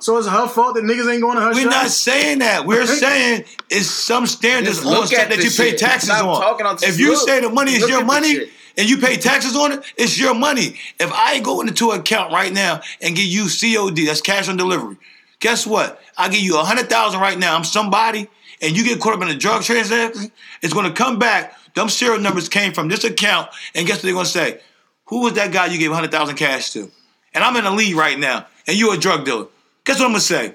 so 0.00 0.16
it's 0.18 0.28
her 0.28 0.46
fault 0.48 0.74
that 0.76 0.84
niggas 0.84 1.10
ain't 1.12 1.20
going 1.22 1.36
to 1.36 1.42
her 1.42 1.48
We're 1.50 1.62
shows? 1.62 1.70
not 1.70 1.88
saying 1.90 2.38
that. 2.38 2.64
We're 2.66 2.86
saying 2.86 3.44
it's 3.70 3.86
some 3.88 4.26
standards 4.26 4.76
Just 4.82 4.86
on 4.86 5.06
stuff 5.06 5.28
that 5.28 5.36
you 5.38 5.44
this 5.44 5.56
pay 5.56 5.70
shit. 5.70 5.78
taxes 5.78 6.10
Stop 6.10 6.26
on. 6.26 6.40
talking 6.40 6.66
on- 6.66 6.76
if 6.82 6.98
you 7.00 7.10
look. 7.12 7.26
say 7.28 7.40
the 7.40 7.50
money 7.50 7.72
is 7.72 7.80
Look 7.80 7.90
your 7.90 8.04
money 8.04 8.48
and 8.76 8.88
you 8.88 8.98
pay 8.98 9.16
taxes 9.16 9.56
on 9.56 9.72
it, 9.72 9.82
it's 9.96 10.18
your 10.18 10.34
money. 10.34 10.76
If 11.00 11.12
I 11.12 11.40
go 11.40 11.60
into 11.62 11.90
an 11.90 12.00
account 12.00 12.32
right 12.32 12.52
now 12.52 12.80
and 13.00 13.16
give 13.16 13.24
you 13.26 13.48
COD, 13.48 14.06
that's 14.06 14.20
cash 14.20 14.48
on 14.48 14.56
delivery. 14.56 14.96
Guess 15.40 15.66
what? 15.66 16.00
I 16.16 16.28
give 16.28 16.40
you 16.40 16.58
a 16.58 16.64
hundred 16.64 16.88
thousand 16.88 17.20
right 17.20 17.38
now. 17.38 17.56
I'm 17.56 17.64
somebody, 17.64 18.28
and 18.60 18.76
you 18.76 18.84
get 18.84 19.00
caught 19.00 19.14
up 19.14 19.22
in 19.22 19.28
a 19.28 19.34
drug 19.34 19.62
transaction. 19.62 20.30
It's 20.62 20.72
going 20.72 20.86
to 20.86 20.92
come 20.92 21.18
back. 21.18 21.56
Them 21.74 21.88
serial 21.88 22.20
numbers 22.20 22.48
came 22.48 22.72
from 22.72 22.88
this 22.88 23.04
account, 23.04 23.48
and 23.74 23.86
guess 23.86 23.96
what 23.96 24.02
they're 24.04 24.12
going 24.12 24.24
to 24.24 24.30
say? 24.30 24.60
Who 25.06 25.22
was 25.22 25.34
that 25.34 25.52
guy 25.52 25.66
you 25.66 25.78
gave 25.78 25.90
a 25.90 25.94
hundred 25.94 26.10
thousand 26.10 26.36
cash 26.36 26.72
to? 26.72 26.90
And 27.34 27.44
I'm 27.44 27.56
in 27.56 27.64
the 27.64 27.70
lead 27.70 27.94
right 27.94 28.18
now, 28.18 28.46
and 28.66 28.76
you're 28.78 28.94
a 28.94 28.98
drug 28.98 29.24
dealer. 29.24 29.46
Guess 29.84 29.98
what 29.98 30.06
I'm 30.06 30.12
going 30.12 30.20
to 30.20 30.26
say? 30.26 30.54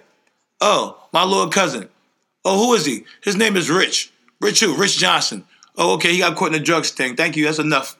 Oh, 0.62 0.98
my 1.12 1.24
little 1.24 1.50
cousin. 1.50 1.90
Oh, 2.46 2.68
who 2.68 2.74
is 2.74 2.86
he? 2.86 3.06
His 3.24 3.36
name 3.36 3.56
is 3.56 3.70
Rich. 3.70 4.12
Rich 4.42 4.60
who? 4.60 4.76
Rich 4.76 4.98
Johnson. 4.98 5.46
Oh, 5.78 5.96
okay, 5.96 6.12
he 6.12 6.20
got 6.20 6.36
caught 6.36 6.54
in 6.54 6.62
a 6.62 6.64
drug 6.64 6.86
sting. 6.86 7.16
Thank 7.16 7.36
you, 7.36 7.46
that's 7.46 7.60
enough. 7.60 7.98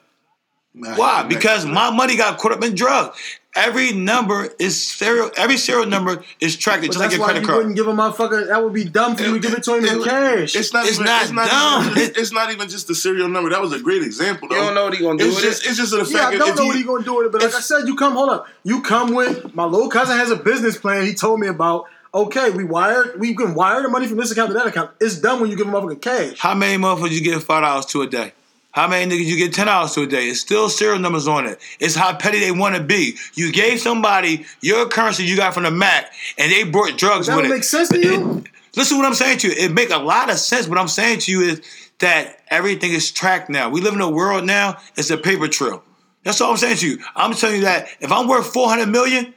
Why? 0.74 1.22
Because 1.22 1.64
my 1.64 1.90
money 1.90 2.16
got 2.16 2.38
caught 2.38 2.52
up 2.52 2.64
in 2.64 2.74
drugs. 2.74 3.18
Every 3.56 3.92
number 3.92 4.48
is 4.58 4.82
serial. 4.84 5.30
Every 5.36 5.56
serial 5.56 5.86
number 5.86 6.24
is 6.40 6.56
tracked 6.56 6.82
But 6.82 6.86
just 6.88 6.98
like 6.98 7.10
that's 7.10 7.16
your 7.16 7.20
why 7.20 7.26
credit 7.32 7.40
you 7.42 7.46
card. 7.46 7.56
wouldn't 7.58 7.76
give 7.76 7.86
a 7.86 7.92
motherfucker. 7.92 8.48
That 8.48 8.64
would 8.64 8.72
be 8.72 8.84
dumb 8.84 9.14
for 9.16 9.22
you 9.22 9.34
to 9.34 9.38
give 9.40 9.52
it 9.56 9.62
to 9.64 9.74
him 9.76 9.84
in 9.84 10.02
cash. 10.02 10.56
It's 10.56 10.72
not. 10.72 10.86
It's 10.86 10.94
even, 10.94 11.06
not 11.06 11.22
it's 11.22 11.30
not 11.32 11.48
dumb. 11.48 11.90
Even, 11.98 12.12
it's 12.16 12.32
not 12.32 12.50
even 12.52 12.68
just 12.68 12.88
the 12.88 12.94
serial 12.96 13.28
number. 13.28 13.50
That 13.50 13.60
was 13.60 13.72
a 13.72 13.78
great 13.78 14.02
example. 14.02 14.48
Though. 14.48 14.56
You 14.56 14.62
don't 14.62 14.74
know 14.74 14.84
what 14.86 14.94
he 14.94 15.02
gonna 15.04 15.18
do 15.18 15.26
It's 15.26 15.36
with 15.36 15.44
just. 15.44 15.64
it. 15.64 15.68
It's 15.68 15.76
just 15.78 15.92
the 15.92 16.04
fact. 16.04 16.12
Yeah, 16.12 16.26
I 16.26 16.36
don't 16.36 16.48
if 16.50 16.56
know 16.56 16.62
he- 16.62 16.68
what 16.68 16.76
he 16.78 16.82
gonna 16.82 17.04
do 17.04 17.16
with 17.16 17.26
it, 17.26 17.32
but 17.32 17.42
like 17.42 17.54
I 17.54 17.60
said, 17.60 17.86
you 17.86 17.94
come. 17.94 18.14
Hold 18.14 18.30
up, 18.30 18.48
you 18.64 18.82
come 18.82 19.14
with 19.14 19.54
my 19.54 19.64
little 19.64 19.88
cousin 19.88 20.16
has 20.18 20.30
a 20.30 20.36
business 20.36 20.76
plan. 20.76 21.06
He 21.06 21.14
told 21.14 21.38
me 21.40 21.46
about. 21.48 21.84
Okay, 22.12 22.50
we 22.50 22.62
wired. 22.62 23.18
We 23.18 23.34
can 23.34 23.54
wire 23.54 23.82
the 23.82 23.88
money 23.88 24.06
from 24.06 24.18
this 24.18 24.30
account 24.30 24.50
to 24.50 24.54
that 24.54 24.68
account. 24.68 24.92
It's 25.00 25.18
dumb 25.18 25.40
when 25.40 25.50
you 25.50 25.56
give 25.56 25.66
him 25.66 25.72
motherfucking 25.72 26.00
cash. 26.00 26.38
How 26.38 26.54
many 26.54 26.80
motherfuckers 26.80 27.10
you 27.10 27.20
get 27.20 27.42
five 27.42 27.62
dollars 27.64 27.86
to 27.86 28.02
a 28.02 28.06
day? 28.06 28.32
How 28.74 28.88
many 28.88 29.08
niggas 29.08 29.26
you 29.26 29.36
get 29.36 29.54
ten 29.54 29.68
hours 29.68 29.94
to 29.94 30.02
a 30.02 30.06
day? 30.06 30.26
It's 30.26 30.40
still 30.40 30.68
serial 30.68 30.98
numbers 30.98 31.28
on 31.28 31.46
it. 31.46 31.60
It's 31.78 31.94
how 31.94 32.12
petty 32.16 32.40
they 32.40 32.50
want 32.50 32.74
to 32.74 32.82
be. 32.82 33.16
You 33.34 33.52
gave 33.52 33.78
somebody 33.80 34.46
your 34.62 34.88
currency 34.88 35.22
you 35.24 35.36
got 35.36 35.54
from 35.54 35.62
the 35.62 35.70
Mac, 35.70 36.12
and 36.38 36.50
they 36.50 36.64
brought 36.64 36.98
drugs 36.98 37.28
That 37.28 37.36
with 37.36 37.44
would 37.44 37.52
it. 37.52 37.54
make 37.54 37.62
sense 37.64 37.88
to 37.90 38.00
you. 38.00 38.42
Listen 38.74 38.96
to 38.96 39.02
what 39.02 39.06
I'm 39.06 39.14
saying 39.14 39.38
to 39.38 39.48
you. 39.48 39.54
It 39.56 39.70
make 39.72 39.90
a 39.90 39.98
lot 39.98 40.28
of 40.28 40.38
sense. 40.38 40.66
What 40.66 40.78
I'm 40.78 40.88
saying 40.88 41.20
to 41.20 41.30
you 41.30 41.42
is 41.42 41.62
that 42.00 42.40
everything 42.48 42.92
is 42.92 43.12
tracked 43.12 43.48
now. 43.48 43.70
We 43.70 43.80
live 43.80 43.94
in 43.94 44.00
a 44.00 44.10
world 44.10 44.44
now, 44.44 44.78
it's 44.96 45.10
a 45.10 45.16
paper 45.16 45.46
trail. 45.46 45.84
That's 46.24 46.40
all 46.40 46.50
I'm 46.50 46.56
saying 46.56 46.78
to 46.78 46.88
you. 46.88 46.98
I'm 47.14 47.32
telling 47.34 47.56
you 47.56 47.62
that 47.62 47.86
if 48.00 48.10
I'm 48.10 48.26
worth 48.26 48.52
400 48.52 48.86
million 48.86 49.32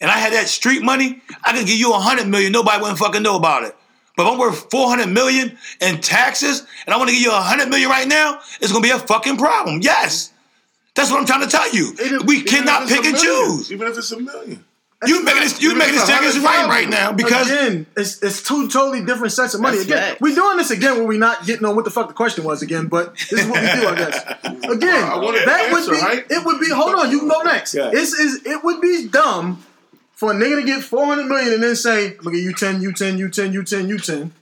and 0.00 0.08
I 0.08 0.18
had 0.18 0.32
that 0.34 0.46
street 0.46 0.84
money, 0.84 1.20
I 1.42 1.52
could 1.52 1.66
give 1.66 1.78
you 1.78 1.90
100 1.90 2.28
million. 2.28 2.52
Nobody 2.52 2.80
wouldn't 2.80 3.00
fucking 3.00 3.24
know 3.24 3.34
about 3.36 3.64
it. 3.64 3.74
But 4.18 4.26
if 4.26 4.32
I'm 4.32 4.38
worth 4.40 4.68
400 4.72 5.06
million 5.06 5.56
in 5.80 6.00
taxes 6.00 6.66
and 6.84 6.92
I 6.92 6.98
want 6.98 7.08
to 7.08 7.14
give 7.14 7.22
you 7.22 7.30
100 7.30 7.68
million 7.68 7.88
right 7.88 8.08
now, 8.08 8.40
it's 8.60 8.72
going 8.72 8.82
to 8.82 8.88
be 8.88 8.90
a 8.90 8.98
fucking 8.98 9.36
problem. 9.36 9.78
Yes. 9.80 10.32
That's 10.96 11.08
what 11.08 11.20
I'm 11.20 11.26
trying 11.26 11.42
to 11.42 11.46
tell 11.46 11.72
you. 11.72 11.94
It- 11.96 12.26
We 12.26 12.42
cannot 12.42 12.88
pick 12.88 13.04
and 13.04 13.12
million, 13.12 13.16
choose. 13.16 13.70
Even 13.70 13.86
if 13.86 13.96
it's 13.96 14.10
a 14.10 14.18
million. 14.18 14.64
You 15.06 15.22
making 15.22 15.42
this, 15.42 15.62
you 15.62 15.68
even 15.68 15.78
making 15.78 15.94
this 15.94 16.08
it's 16.08 16.36
is 16.36 16.42
right 16.42 16.66
right 16.66 16.88
now 16.88 17.12
because 17.12 17.48
again, 17.48 17.86
it's 17.96 18.20
it's 18.20 18.42
two 18.42 18.66
totally 18.66 19.04
different 19.04 19.32
sets 19.32 19.54
of 19.54 19.60
money. 19.60 19.76
That's 19.76 19.86
again, 19.88 20.02
facts. 20.08 20.20
we 20.20 20.34
doing 20.34 20.56
this 20.56 20.72
again 20.72 20.96
where 20.96 21.06
we're 21.06 21.20
not 21.20 21.46
getting 21.46 21.64
on 21.66 21.76
what 21.76 21.84
the 21.84 21.92
fuck 21.92 22.08
the 22.08 22.14
question 22.14 22.42
was 22.42 22.62
again, 22.62 22.88
but 22.88 23.14
this 23.30 23.34
is 23.34 23.46
what 23.46 23.62
we 23.62 23.80
do, 23.80 23.86
I 23.86 23.94
guess. 23.94 24.16
Again, 24.68 25.04
I 25.04 25.16
wanted 25.18 25.46
that 25.46 25.68
the 25.68 25.72
would 25.72 25.86
be 25.88 26.02
right? 26.02 26.26
it 26.28 26.44
would 26.44 26.58
be 26.58 26.70
hold 26.70 26.96
on, 26.96 27.12
you 27.12 27.20
can 27.20 27.28
go 27.28 27.42
next. 27.42 27.74
Yeah. 27.74 27.90
This 27.90 28.12
is 28.12 28.44
it 28.44 28.64
would 28.64 28.80
be 28.80 29.06
dumb 29.06 29.62
for 30.18 30.32
a 30.32 30.34
nigga 30.34 30.60
to 30.60 30.66
get 30.66 30.82
four 30.82 31.06
hundred 31.06 31.26
million 31.26 31.52
and 31.54 31.62
then 31.62 31.76
say, 31.76 32.08
I'm 32.08 32.16
gonna 32.24 32.36
give 32.36 32.44
you 32.44 32.52
ten, 32.52 32.82
you 32.82 32.92
ten, 32.92 33.18
you 33.18 33.28
ten, 33.30 33.52
you 33.52 33.62
ten, 33.62 33.88
you 33.88 33.98
ten. 33.98 34.32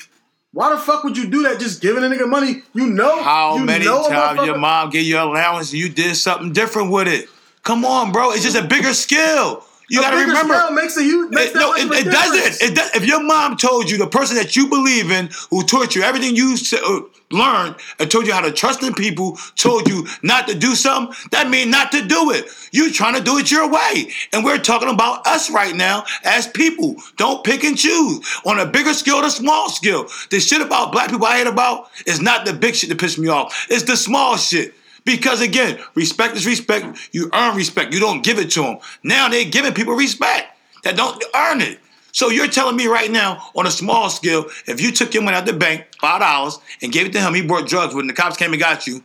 Why 0.53 0.71
the 0.73 0.79
fuck 0.79 1.05
would 1.05 1.19
you 1.19 1.29
do 1.29 1.43
that? 1.43 1.61
Just 1.61 1.83
giving 1.83 2.03
a 2.03 2.07
nigga 2.07 2.27
money, 2.27 2.63
you 2.73 2.87
know. 2.87 3.23
How 3.23 3.59
you 3.59 3.65
many 3.67 3.85
know 3.85 4.09
times 4.09 4.41
your 4.47 4.57
mom 4.57 4.89
gave 4.89 5.05
you 5.05 5.19
allowance 5.19 5.71
and 5.73 5.79
you 5.79 5.91
did 5.91 6.17
something 6.17 6.55
different 6.55 6.91
with 6.91 7.09
it? 7.09 7.29
Come 7.63 7.85
on, 7.85 8.11
bro. 8.11 8.31
It's 8.33 8.43
just 8.43 8.57
a 8.57 8.63
bigger 8.67 8.95
skill. 8.95 9.65
You 9.91 10.01
A 10.01 10.03
got 10.03 10.11
to 10.13 10.17
remember. 10.17 10.71
makes 10.73 10.97
a 10.97 11.03
huge 11.03 11.31
makes 11.31 11.51
It, 11.51 11.57
no, 11.57 11.75
it, 11.75 12.07
it 12.07 12.11
doesn't. 12.11 12.71
It 12.71 12.75
does, 12.75 12.91
if 12.97 13.05
your 13.05 13.23
mom 13.23 13.57
told 13.59 13.91
you 13.91 13.99
the 13.99 14.07
person 14.07 14.37
that 14.37 14.57
you 14.57 14.69
believe 14.69 15.11
in, 15.11 15.29
who 15.51 15.63
taught 15.63 15.95
you 15.95 16.03
everything 16.03 16.35
you 16.35 16.55
s- 16.55 16.73
uh, 16.73 17.01
learned 17.31 17.77
and 17.99 18.11
told 18.11 18.27
you 18.27 18.33
how 18.33 18.41
to 18.41 18.53
trust 18.53 18.83
in 18.83 18.95
people, 18.95 19.39
told 19.57 19.89
you 19.89 20.07
not 20.23 20.47
to 20.49 20.55
do 20.55 20.75
something, 20.75 21.15
that 21.33 21.51
means 21.51 21.71
not 21.71 21.93
to 21.93 22.07
do 22.07 22.31
it. 22.31 22.47
You 22.73 22.93
trying 22.93 23.15
to 23.15 23.23
do 23.23 23.39
it 23.39 23.51
your 23.51 23.71
way, 23.71 24.13
and 24.33 24.45
we're 24.45 24.59
talking 24.59 24.89
about 24.89 25.27
us 25.27 25.51
right 25.51 25.75
now 25.75 26.05
as 26.25 26.47
people. 26.47 26.97
Don't 27.17 27.45
pick 27.45 27.65
and 27.65 27.77
choose 27.77 28.25
on 28.45 28.59
a 28.59 28.67
bigger 28.67 28.95
scale, 28.95 29.23
the 29.23 29.31
small 29.31 29.69
scale. 29.69 30.07
The 30.31 30.41
shit 30.41 30.63
about 30.63 30.93
black 30.93 31.11
people 31.11 31.27
I 31.27 31.39
hate 31.39 31.47
about 31.47 31.91
is 32.07 32.21
not 32.21 32.47
the 32.47 32.53
big 32.53 32.75
shit 32.75 32.91
that 32.91 32.99
pisses 32.99 33.19
me 33.19 33.29
off. 33.29 33.67
It's 33.71 33.85
the 33.85 33.97
small 33.97 34.37
shit. 34.37 34.75
Because 35.05 35.41
again, 35.41 35.79
respect 35.95 36.37
is 36.37 36.47
respect. 36.47 36.99
You 37.13 37.31
earn 37.33 37.57
respect. 37.57 37.95
You 37.95 38.01
don't 38.01 38.25
give 38.25 38.39
it 38.41 38.51
to 38.53 38.63
them. 38.63 38.79
Now 39.05 39.29
they're 39.29 39.45
giving 39.45 39.73
people 39.73 39.95
respect 39.95 40.49
that 40.83 40.97
don't 40.97 41.23
earn 41.35 41.61
it. 41.61 41.79
So 42.17 42.31
you're 42.31 42.49
telling 42.49 42.77
me 42.77 42.87
right 42.87 43.11
now, 43.11 43.43
on 43.55 43.67
a 43.67 43.71
small 43.71 44.09
scale, 44.09 44.47
if 44.67 44.81
you 44.81 44.91
took 44.91 45.13
your 45.13 45.23
money 45.23 45.37
out 45.37 45.47
of 45.47 45.53
the 45.53 45.59
bank, 45.59 45.85
five 46.01 46.23
dollars, 46.23 46.59
and 46.81 46.91
gave 46.91 47.05
it 47.05 47.13
to 47.13 47.21
him, 47.21 47.35
he 47.35 47.43
brought 47.47 47.69
drugs 47.69 47.95
when 47.95 48.07
the 48.07 48.15
cops 48.15 48.39
came 48.39 48.53
and 48.55 48.59
got 48.59 48.87
you, 48.87 49.05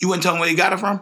you 0.00 0.08
wouldn't 0.08 0.24
tell 0.24 0.34
him 0.34 0.40
where 0.40 0.48
he 0.48 0.56
got 0.56 0.72
it 0.72 0.80
from? 0.80 1.00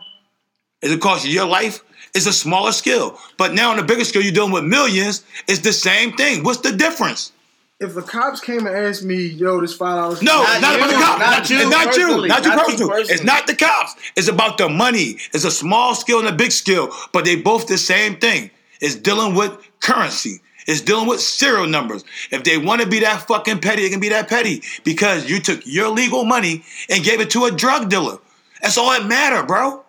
Is 0.82 0.92
it 0.92 1.00
cost 1.00 1.24
you 1.24 1.32
your 1.32 1.46
life? 1.46 1.82
It's 2.14 2.26
a 2.26 2.34
smaller 2.34 2.72
scale. 2.72 3.18
But 3.38 3.54
now 3.54 3.70
on 3.70 3.78
the 3.78 3.82
bigger 3.82 4.04
scale, 4.04 4.20
you're 4.20 4.30
dealing 4.32 4.52
with 4.52 4.64
millions. 4.64 5.24
It's 5.46 5.60
the 5.60 5.72
same 5.72 6.12
thing. 6.12 6.44
What's 6.44 6.60
the 6.60 6.72
difference? 6.72 7.32
if 7.80 7.94
the 7.94 8.02
cops 8.02 8.40
came 8.40 8.66
and 8.66 8.76
asked 8.76 9.04
me, 9.04 9.16
"Yo, 9.16 9.58
this 9.62 9.72
five 9.74 9.96
dollars," 9.96 10.20
No, 10.20 10.42
Not 10.42 10.52
it's 10.52 10.60
not 10.60 10.72
you, 10.72 10.76
about 10.78 10.88
the 10.90 10.94
cops. 11.04 11.20
not 11.20 11.30
Not, 11.30 11.50
you 11.50 11.56
it's 11.56 11.70
not 11.70 11.80
you. 11.80 11.86
personally. 11.86 12.28
Not 12.28 12.44
you 12.44 12.50
Not 12.50 12.58
you 12.68 12.88
personal. 12.88 12.92
It's 13.14 13.22
not 13.24 13.46
the 13.46 13.54
cops. 13.56 13.94
It's 14.16 14.28
about 14.28 14.58
the 14.58 14.68
money. 14.68 15.16
It's 15.32 15.44
a 15.44 15.50
small 15.50 15.94
skill 15.94 16.18
and 16.18 16.28
a 16.28 16.32
big 16.32 16.52
skill, 16.52 16.92
but 17.12 17.24
they 17.24 17.36
both 17.36 17.68
the 17.68 17.78
same 17.78 18.16
thing. 18.16 18.50
It's 18.82 18.96
dealing 18.96 19.34
with 19.34 19.52
currency. 19.80 20.42
It's 20.68 20.82
dealing 20.82 21.08
with 21.08 21.20
serial 21.20 21.66
numbers. 21.66 22.04
If 22.30 22.44
they 22.44 22.58
want 22.58 22.82
to 22.82 22.86
be 22.86 23.00
that 23.00 23.26
fucking 23.26 23.60
petty, 23.60 23.82
they 23.82 23.88
can 23.88 24.00
be 24.00 24.10
that 24.10 24.28
petty 24.28 24.62
because 24.84 25.28
you 25.28 25.40
took 25.40 25.62
your 25.64 25.88
legal 25.88 26.26
money 26.26 26.62
and 26.90 27.02
gave 27.02 27.20
it 27.20 27.30
to 27.30 27.46
a 27.46 27.50
drug 27.50 27.88
dealer. 27.88 28.18
That's 28.60 28.76
all 28.76 28.90
that 28.90 29.06
matter, 29.06 29.42
bro. 29.44 29.82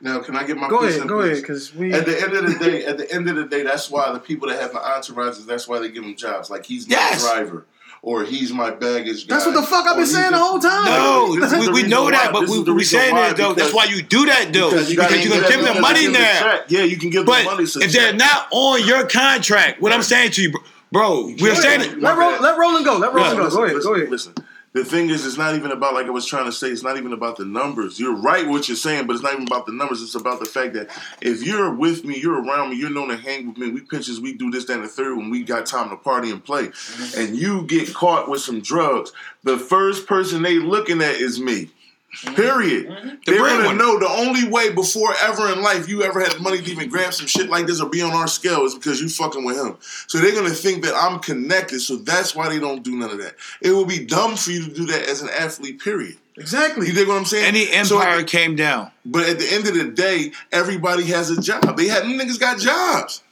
Now, 0.00 0.18
can 0.20 0.34
I 0.36 0.44
get 0.44 0.56
my 0.56 0.68
Go 0.68 0.80
piece 0.80 0.96
ahead, 0.96 1.08
go 1.08 1.20
please? 1.20 1.30
ahead, 1.30 1.42
because 1.42 1.74
we. 1.74 1.92
At 1.92 2.04
the 2.06 2.20
end 2.20 2.32
of 2.32 2.46
the 2.46 2.58
day, 2.58 2.84
at 2.84 2.98
the 2.98 3.12
end 3.12 3.28
of 3.28 3.36
the 3.36 3.44
day, 3.46 3.62
that's 3.62 3.90
why 3.90 4.12
the 4.12 4.18
people 4.18 4.48
that 4.48 4.60
have 4.60 4.72
the 4.72 4.78
entourages, 4.80 5.46
that's 5.46 5.68
why 5.68 5.78
they 5.78 5.88
give 5.90 6.02
them 6.02 6.16
jobs. 6.16 6.50
Like 6.50 6.66
he's 6.66 6.88
my 6.88 6.94
Yes. 6.96 7.22
driver, 7.22 7.64
or 8.02 8.24
he's 8.24 8.52
my 8.52 8.70
baggage 8.70 9.26
guy. 9.26 9.34
That's 9.34 9.46
what 9.46 9.54
the 9.54 9.62
fuck 9.62 9.86
I've 9.86 9.96
been 9.96 10.06
saying 10.06 10.30
the 10.32 10.38
whole 10.38 10.58
time. 10.58 10.84
No, 10.86 11.28
we, 11.30 11.68
we 11.68 11.72
reason 11.74 11.90
know 11.90 12.04
why. 12.04 12.10
that, 12.12 12.32
but 12.32 12.48
we, 12.48 12.58
is 12.58 12.64
the 12.64 12.72
we 12.72 12.78
reason 12.78 13.00
saying 13.00 13.14
why, 13.14 13.28
that 13.28 13.36
though. 13.36 13.54
That's 13.54 13.74
why 13.74 13.84
you 13.84 14.02
do 14.02 14.26
that 14.26 14.52
though, 14.52 14.70
because, 14.70 14.88
you 14.90 14.96
you, 14.96 15.00
gotta 15.02 15.14
are 15.14 15.18
give 15.22 15.28
gonna 15.30 15.40
them- 15.42 15.50
give 15.50 15.64
them 15.64 15.80
money 15.82 16.00
give 16.02 16.12
now. 16.12 16.40
check. 16.40 16.64
Yeah, 16.70 16.82
you 16.84 16.96
can 16.96 17.10
give 17.10 17.26
But 17.26 17.38
them 17.38 17.44
money. 17.46 17.66
so 17.66 17.80
if 17.82 17.92
they're 17.92 18.14
not 18.14 18.48
on 18.52 18.86
your 18.86 19.06
contract, 19.08 19.80
what 19.82 19.92
I'm 19.92 20.02
saying 20.02 20.32
to 20.32 20.42
you, 20.42 20.50
bro, 20.52 20.60
bro 20.92 21.34
we're 21.40 21.54
saying 21.54 21.80
it. 21.82 21.98
Let, 22.00 22.16
Ro- 22.16 22.38
let 22.40 22.58
Roland 22.58 22.84
go. 22.84 22.96
Let 22.98 23.12
Roland 23.12 23.38
Yeah, 23.38 23.48
go. 23.48 23.50
Go 23.50 23.64
ahead. 23.64 23.74
listen, 23.76 23.90
Go 23.90 23.94
ahead. 23.96 24.10
Listen, 24.10 24.34
the 24.72 24.84
thing 24.84 25.08
is, 25.10 25.24
it's 25.24 25.38
not 25.38 25.54
even 25.54 25.70
about 25.70 25.94
like 25.94 26.06
I 26.06 26.10
was 26.10 26.26
trying 26.26 26.44
to 26.44 26.52
say. 26.52 26.68
It's 26.68 26.82
not 26.82 26.96
even 26.96 27.12
about 27.12 27.36
the 27.36 27.44
numbers. 27.44 27.98
You're 27.98 28.16
right 28.16 28.46
what 28.46 28.68
you're 28.68 28.76
saying, 28.76 29.06
but 29.06 29.14
it's 29.14 29.22
not 29.22 29.32
even 29.32 29.46
about 29.46 29.66
the 29.66 29.72
numbers. 29.72 30.02
It's 30.02 30.14
about 30.14 30.40
the 30.40 30.46
fact 30.46 30.74
that 30.74 30.88
if 31.20 31.42
you're 31.42 31.74
with 31.74 32.04
me, 32.04 32.18
you're 32.18 32.42
around 32.42 32.70
me, 32.70 32.76
you're 32.76 32.90
known 32.90 33.08
to 33.08 33.16
hang 33.16 33.48
with 33.48 33.58
me. 33.58 33.70
We 33.70 33.80
pinches, 33.80 34.20
we 34.20 34.34
do 34.34 34.50
this, 34.50 34.66
that, 34.66 34.74
and 34.74 34.84
the 34.84 34.88
third 34.88 35.16
when 35.16 35.30
we 35.30 35.42
got 35.42 35.66
time 35.66 35.90
to 35.90 35.96
party 35.96 36.30
and 36.30 36.44
play. 36.44 36.66
Mm-hmm. 36.66 37.20
And 37.20 37.36
you 37.36 37.62
get 37.62 37.94
caught 37.94 38.28
with 38.28 38.42
some 38.42 38.60
drugs. 38.60 39.12
The 39.42 39.58
first 39.58 40.06
person 40.06 40.42
they 40.42 40.58
looking 40.58 41.00
at 41.00 41.14
is 41.14 41.40
me. 41.40 41.70
Mm-hmm. 42.08 42.34
Period. 42.36 42.86
Mm-hmm. 42.88 43.08
The 43.08 43.16
They're 43.26 43.38
gonna 43.38 43.74
know 43.74 43.98
the 43.98 44.08
only 44.08 44.48
way 44.48 44.72
before 44.72 45.14
ever 45.22 45.52
in 45.52 45.60
life 45.62 45.88
you 45.88 46.02
ever 46.02 46.20
had 46.20 46.32
the 46.32 46.40
money 46.40 46.58
to 46.62 46.70
even 46.70 46.88
grab 46.88 47.12
some 47.12 47.26
shit 47.26 47.50
like 47.50 47.66
this 47.66 47.80
or 47.82 47.88
be 47.90 48.00
on 48.00 48.12
our 48.12 48.26
scale 48.26 48.64
is 48.64 48.74
because 48.74 49.00
you 49.00 49.08
fucking 49.10 49.44
with 49.44 49.56
him. 49.58 49.76
So 50.06 50.18
they're 50.18 50.34
gonna 50.34 50.48
think 50.50 50.84
that 50.84 50.94
I'm 50.94 51.18
connected. 51.20 51.80
So 51.80 51.96
that's 51.96 52.34
why 52.34 52.48
they 52.48 52.58
don't 52.58 52.82
do 52.82 52.96
none 52.96 53.10
of 53.10 53.18
that. 53.18 53.34
It 53.60 53.72
would 53.72 53.88
be 53.88 54.04
dumb 54.06 54.36
for 54.36 54.50
you 54.50 54.64
to 54.64 54.70
do 54.74 54.86
that 54.86 55.02
as 55.08 55.20
an 55.22 55.28
athlete. 55.28 55.80
Period. 55.82 56.16
Exactly. 56.38 56.86
You 56.86 56.92
dig 56.94 57.08
what 57.08 57.18
I'm 57.18 57.24
saying? 57.24 57.44
Any 57.44 57.66
So 57.84 57.98
empire 57.98 58.14
at 58.14 58.18
the- 58.18 58.24
came 58.24 58.56
down. 58.56 58.90
but 59.04 59.28
at 59.28 59.38
the 59.38 59.52
end 59.52 59.66
of 59.68 59.74
the 59.74 59.84
day, 59.90 60.32
everybody 60.52 61.04
has 61.04 61.30
a 61.30 61.40
job. 61.42 61.76
They 61.76 61.88
had 61.88 62.04
niggas 62.04 62.38
got 62.40 62.58
jobs. 62.58 63.22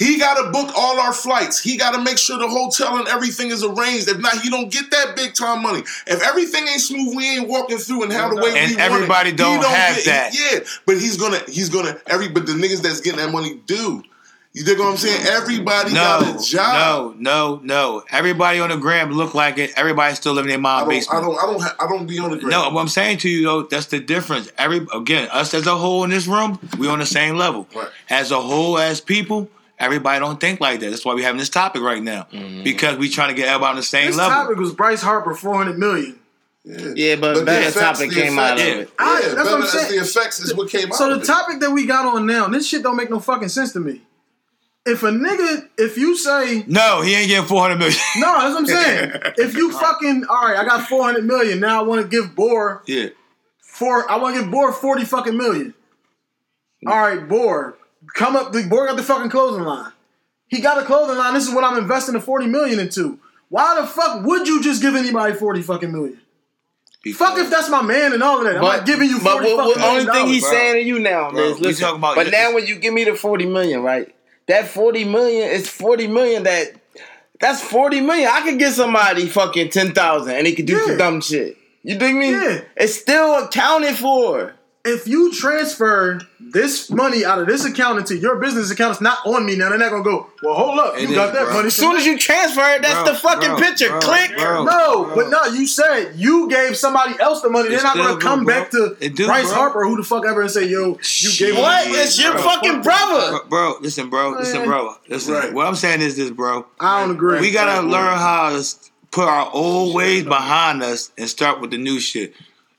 He 0.00 0.18
got 0.18 0.42
to 0.42 0.50
book 0.50 0.72
all 0.76 0.98
our 0.98 1.12
flights. 1.12 1.60
He 1.60 1.76
got 1.76 1.90
to 1.94 2.02
make 2.02 2.16
sure 2.16 2.38
the 2.38 2.48
hotel 2.48 2.96
and 2.96 3.06
everything 3.06 3.50
is 3.50 3.62
arranged. 3.62 4.08
If 4.08 4.18
not, 4.18 4.40
he 4.40 4.48
don't 4.48 4.72
get 4.72 4.90
that 4.92 5.14
big 5.14 5.34
time 5.34 5.62
money. 5.62 5.80
If 6.06 6.22
everything 6.22 6.66
ain't 6.68 6.80
smooth, 6.80 7.14
we 7.14 7.36
ain't 7.36 7.46
walking 7.48 7.76
through 7.76 8.04
and 8.04 8.12
how 8.12 8.30
the 8.34 8.36
way 8.40 8.48
And 8.56 8.70
we 8.70 8.76
want 8.76 8.92
everybody 8.92 9.28
it, 9.28 9.32
he 9.32 9.36
don't 9.36 9.62
have 9.62 9.96
get- 9.96 10.04
that. 10.06 10.30
Yeah, 10.34 10.60
but 10.86 10.96
he's 10.96 11.18
gonna, 11.18 11.40
he's 11.48 11.68
gonna 11.68 11.98
every. 12.06 12.28
But 12.28 12.46
the 12.46 12.52
niggas 12.54 12.80
that's 12.80 13.02
getting 13.02 13.20
that 13.20 13.30
money 13.30 13.60
do. 13.66 14.02
You 14.52 14.64
dig 14.64 14.78
what 14.80 14.88
I'm 14.88 14.96
saying? 14.96 15.24
Everybody 15.28 15.92
got 15.92 16.22
No, 16.26 16.36
a 16.36 16.42
job. 16.42 17.14
no, 17.20 17.60
no, 17.60 17.60
no. 17.62 18.02
Everybody 18.10 18.58
on 18.58 18.70
the 18.70 18.76
gram 18.78 19.12
look 19.12 19.32
like 19.34 19.58
it. 19.58 19.70
Everybody's 19.76 20.16
still 20.16 20.32
living 20.32 20.48
in 20.50 20.54
their 20.54 20.60
mom's 20.60 21.06
don't, 21.06 21.16
I 21.16 21.20
don't, 21.20 21.38
I 21.38 21.42
don't, 21.46 21.60
ha- 21.62 21.76
I 21.78 21.86
don't 21.86 22.06
be 22.06 22.18
on 22.18 22.30
the 22.30 22.36
ground. 22.36 22.50
No, 22.50 22.70
what 22.70 22.80
I'm 22.80 22.88
saying 22.88 23.18
to 23.18 23.28
you 23.28 23.44
though, 23.44 23.62
that's 23.62 23.86
the 23.86 24.00
difference. 24.00 24.50
Every 24.58 24.84
again, 24.92 25.28
us 25.30 25.54
as 25.54 25.68
a 25.68 25.76
whole 25.76 26.02
in 26.02 26.10
this 26.10 26.26
room, 26.26 26.58
we 26.78 26.88
on 26.88 26.98
the 26.98 27.06
same 27.06 27.36
level. 27.36 27.68
Right. 27.76 27.90
As 28.08 28.32
a 28.32 28.40
whole, 28.40 28.76
as 28.78 29.00
people, 29.00 29.48
everybody 29.80 30.20
don't 30.20 30.38
think 30.40 30.60
like 30.60 30.80
that. 30.80 30.90
That's 30.90 31.04
why 31.04 31.14
we're 31.14 31.24
having 31.24 31.38
this 31.38 31.48
topic 31.48 31.82
right 31.82 32.02
now 32.02 32.26
Mm-hmm. 32.32 32.62
because 32.62 32.96
we 32.98 33.08
trying 33.08 33.28
to 33.30 33.34
get 33.34 33.48
everybody 33.48 33.70
on 33.70 33.76
the 33.76 33.82
same 33.82 34.06
This 34.08 34.16
level. 34.16 34.30
topic 34.32 34.56
was 34.58 34.72
Bryce 34.72 35.02
Harper, 35.02 35.34
four 35.34 35.54
hundred 35.56 35.78
million. 35.78 36.18
Yeah, 36.62 37.16
but, 37.16 37.36
the 37.38 37.44
better 37.44 37.68
effects- 37.68 37.98
topic 37.98 38.10
the 38.10 38.16
came 38.16 38.38
out 38.38 38.60
of 38.60 38.66
effects- 38.66 38.90
it. 38.90 38.94
I- 38.98 39.20
Yeah, 39.20 39.34
that's 39.34 39.50
what 39.50 39.60
I'm 39.62 39.66
saying. 39.66 39.92
the 39.92 39.98
effects 40.04 40.40
is 40.40 40.54
what 40.54 40.68
came 40.70 40.88
out. 40.88 40.94
So 40.94 41.10
of 41.10 41.16
the 41.16 41.22
it. 41.22 41.26
topic 41.26 41.60
that 41.60 41.70
we 41.70 41.86
got 41.86 42.04
on 42.04 42.26
now, 42.26 42.46
this 42.48 42.68
shit 42.68 42.82
don't 42.82 42.96
make 42.96 43.08
no 43.10 43.18
fucking 43.18 43.48
sense 43.48 43.72
to 43.72 43.80
me. 43.80 44.02
If 44.86 45.02
a 45.02 45.10
nigga, 45.10 45.68
if 45.78 45.96
you 45.98 46.16
say 46.16 46.64
no, 46.66 47.00
he 47.02 47.14
ain't 47.14 47.28
getting 47.28 47.46
400 47.46 47.76
million. 47.78 47.98
no, 48.18 48.32
that's 48.40 48.54
what 48.54 48.58
I'm 48.60 48.66
saying. 48.66 49.10
if 49.38 49.54
you 49.54 49.72
fucking 49.72 50.24
all 50.28 50.48
right, 50.48 50.56
I 50.58 50.64
got 50.64 50.86
four 50.88 51.02
hundred 51.04 51.24
million. 51.26 51.60
Now 51.60 51.80
I 51.80 51.82
want 51.82 52.02
to 52.02 52.08
give 52.08 52.34
Boar 52.34 52.82
yeah. 52.86 53.08
four. 53.58 54.10
I 54.10 54.16
want 54.16 54.36
to 54.36 54.42
give 54.42 54.50
Boar 54.50 54.72
forty 54.72 55.04
fucking 55.04 55.36
million. 55.36 55.74
All 56.86 56.96
right, 56.98 57.26
Boar, 57.28 57.76
come 58.14 58.36
up. 58.36 58.52
The 58.52 58.66
Boar 58.68 58.86
got 58.86 58.96
the 58.96 59.02
fucking 59.02 59.30
clothing 59.30 59.64
line. 59.64 59.92
He 60.48 60.60
got 60.60 60.82
a 60.82 60.84
clothing 60.86 61.16
line. 61.16 61.34
This 61.34 61.46
is 61.48 61.54
what 61.54 61.64
I'm 61.64 61.78
investing 61.78 62.14
the 62.14 62.20
forty 62.20 62.46
million 62.46 62.78
into. 62.80 63.18
Why 63.48 63.80
the 63.80 63.86
fuck 63.86 64.24
would 64.24 64.46
you 64.48 64.62
just 64.62 64.82
give 64.82 64.94
anybody 64.94 65.34
forty 65.34 65.62
fucking 65.62 65.90
million? 65.92 66.20
Fuck 67.14 67.38
if 67.38 67.48
that's 67.48 67.70
my 67.70 67.80
man 67.82 68.12
and 68.12 68.22
all 68.22 68.38
of 68.38 68.44
that. 68.44 68.56
I'm 68.56 68.62
not 68.62 68.84
giving 68.84 69.08
you 69.08 69.18
but 69.22 69.32
forty 69.32 69.46
what, 69.54 69.66
what, 69.66 69.76
fucking 69.78 69.90
only 69.90 70.12
thing 70.12 70.26
he's 70.28 70.42
bro. 70.42 70.50
saying 70.52 70.74
to 70.74 70.82
you 70.82 70.98
now 70.98 71.30
Bro, 71.30 71.40
is 71.44 71.58
we 71.58 71.66
listen. 71.68 71.82
talking 71.86 71.98
about- 71.98 72.14
but 72.14 72.30
now 72.30 72.52
when 72.54 72.66
you 72.66 72.76
give 72.76 72.92
me 72.92 73.04
the 73.04 73.14
forty 73.14 73.46
million, 73.46 73.82
right? 73.82 74.14
That 74.48 74.68
forty 74.68 75.04
million 75.04 75.48
is 75.50 75.68
forty 75.68 76.06
million. 76.08 76.42
That 76.42 76.72
that's 77.40 77.62
forty 77.62 78.00
million. 78.02 78.28
I 78.30 78.42
could 78.42 78.58
get 78.58 78.74
somebody 78.74 79.26
fucking 79.26 79.70
ten 79.70 79.92
thousand, 79.92 80.34
and 80.34 80.46
he 80.46 80.54
could 80.54 80.66
do 80.66 80.74
Yeah. 80.76 80.84
some 80.86 80.98
dumb 80.98 81.20
shit. 81.22 81.56
You 81.82 81.96
dig 81.96 82.14
me? 82.14 82.32
Yeah. 82.32 82.60
It's 82.76 82.94
still 82.96 83.44
accounted 83.44 83.96
for. 83.96 84.54
If 84.84 85.06
you 85.06 85.30
transfer 85.32 86.20
this 86.40 86.90
money 86.90 87.22
out 87.24 87.38
of 87.38 87.46
this 87.46 87.64
account 87.66 87.98
into 87.98 88.16
your 88.16 88.36
business 88.36 88.70
account, 88.70 88.92
it's 88.92 89.00
not 89.00 89.18
on 89.26 89.44
me 89.44 89.54
now. 89.56 89.68
They're 89.68 89.78
not 89.78 89.90
gonna 89.90 90.02
go. 90.02 90.26
Well, 90.42 90.54
hold 90.54 90.78
up, 90.78 90.94
It 90.96 91.02
you 91.02 91.08
is, 91.10 91.14
got 91.14 91.34
that 91.34 91.44
bro. 91.44 91.54
money. 91.54 91.66
As 91.66 91.74
soon 91.76 91.96
as 91.96 92.06
you 92.06 92.16
transfer 92.18 92.62
it, 92.74 92.80
that's 92.82 92.94
Bro, 93.02 93.12
the 93.12 93.18
fucking 93.18 93.48
bro, 93.50 93.58
picture. 93.60 93.88
bro, 93.90 94.00
Click. 94.00 94.36
bro. 94.38 94.64
no, 94.64 95.12
but 95.14 95.28
no, 95.28 95.44
you 95.46 95.66
said 95.66 96.12
you 96.16 96.48
gave 96.48 96.76
somebody 96.78 97.14
else 97.20 97.42
the 97.42 97.50
money. 97.50 97.68
They're 97.68 97.82
not 97.82 97.96
gonna 97.96 98.18
come 98.20 98.40
good, 98.40 98.46
back 98.46 98.70
to 98.70 98.96
It 99.00 99.14
do, 99.16 99.26
Bryce 99.26 99.44
bro. 99.48 99.54
Harper, 99.54 99.84
who 99.86 99.96
the 99.98 100.02
fuck 100.02 100.24
ever, 100.26 100.40
and 100.40 100.50
say, 100.50 100.64
"Yo, 100.66 100.98
you 101.18 101.30
gave 101.38 101.54
him 101.54 101.60
What? 101.60 101.86
money." 101.86 101.98
It's 101.98 102.18
your 102.18 102.32
bro. 102.32 102.42
fucking 102.42 102.80
brother. 102.82 103.30
Bro, 103.30 103.48
bro, 103.50 103.74
listen, 103.82 104.08
bro, 104.08 104.30
listen, 104.30 104.64
bro, 104.64 104.94
listen. 105.08 105.34
Right. 105.34 105.52
What 105.52 105.66
I'm 105.66 105.76
saying 105.76 106.00
is 106.00 106.16
this, 106.16 106.30
bro. 106.30 106.64
I 106.80 107.00
don't 107.02 107.10
agree. 107.10 107.40
We 107.40 107.50
gotta 107.50 107.82
Right. 107.82 107.90
learn 107.90 108.16
how 108.18 108.50
to 108.58 108.64
put 109.10 109.28
our 109.28 109.50
old 109.52 109.94
ways 109.94 110.22
behind 110.24 110.82
us 110.82 111.10
and 111.18 111.28
start 111.28 111.60
with 111.60 111.70
the 111.70 111.78
new 111.78 112.00
shit. 112.00 112.32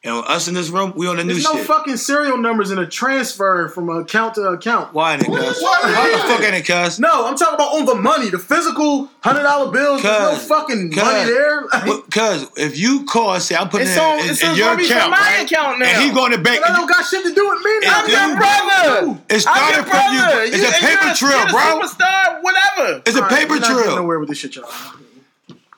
And 0.03 0.15
us 0.25 0.47
in 0.47 0.55
this 0.55 0.69
room, 0.69 0.93
we 0.95 1.07
on 1.07 1.17
the 1.17 1.23
new 1.23 1.33
There's 1.33 1.43
no 1.43 1.57
shit. 1.57 1.67
fucking 1.67 1.97
serial 1.97 2.35
numbers 2.39 2.71
in 2.71 2.79
a 2.79 2.87
transfer 2.87 3.69
from 3.69 3.87
account 3.89 4.33
to 4.33 4.41
account. 4.45 4.95
Why 4.95 5.13
ain't 5.13 5.21
it, 5.21 5.27
cuz? 5.27 5.61
Why 5.61 6.09
the 6.11 6.17
fuck 6.27 6.41
ain't 6.41 6.55
it, 6.55 6.65
cuz? 6.65 6.99
No, 6.99 7.27
I'm 7.27 7.37
talking 7.37 7.53
about 7.53 7.75
on 7.75 7.85
the 7.85 7.93
money, 7.93 8.31
the 8.31 8.39
physical 8.39 9.11
hundred 9.21 9.43
dollar 9.43 9.71
bills. 9.71 10.01
There's 10.01 10.19
no 10.19 10.31
Cuz, 10.39 10.47
fucking 10.47 10.89
cuz, 10.91 11.03
money 11.03 11.29
there. 11.29 11.67
Cuz 12.09 12.47
if 12.57 12.79
you 12.79 13.05
call 13.05 13.35
and 13.35 13.43
say 13.43 13.55
I'm 13.55 13.69
putting 13.69 13.85
It's 13.89 13.95
it 13.95 14.01
on- 14.01 14.17
in, 14.17 14.25
in, 14.25 14.31
it's 14.31 14.41
in 14.41 14.49
on 14.49 14.55
your 14.57 14.69
Robbie 14.71 14.87
from 14.87 14.97
account, 14.97 15.11
my 15.11 15.17
right? 15.19 15.45
account 15.45 15.79
now. 15.79 15.85
and 15.85 16.01
he 16.03 16.09
going 16.09 16.31
to 16.31 16.37
bank. 16.39 16.65
that 16.65 16.73
don't 16.75 16.89
got 16.89 17.05
shit 17.05 17.23
to 17.23 17.33
do 17.35 17.47
with 17.47 17.59
me. 17.63 17.71
It's 17.71 17.87
I'm 17.93 18.05
do, 18.07 18.11
your 18.11 18.25
bro. 18.25 18.41
brother. 18.41 19.21
It 19.29 19.33
I'm 19.35 19.39
started 19.39 19.75
your 19.75 19.85
from 19.85 20.13
you. 20.15 20.21
brother. 20.23 20.41
It's 20.45 20.57
You- 20.57 20.63
a 20.63 20.65
and 20.65 20.75
paper 20.81 21.05
you're 21.05 21.13
trail, 21.13 21.37
you're 21.37 21.47
a 21.47 21.51
bro. 21.51 21.61
Superstar, 21.77 22.41
whatever. 22.41 23.01
It's 23.05 23.15
a 23.15 23.21
All 23.21 23.29
right, 23.29 23.37
paper 23.37 23.53
we're 23.53 23.59
not 23.59 23.67
getting 23.69 23.83
trail. 23.83 23.95
nowhere 23.97 24.17
with 24.17 24.29
this 24.29 24.39
shit, 24.39 24.55
y'all. 24.55 24.65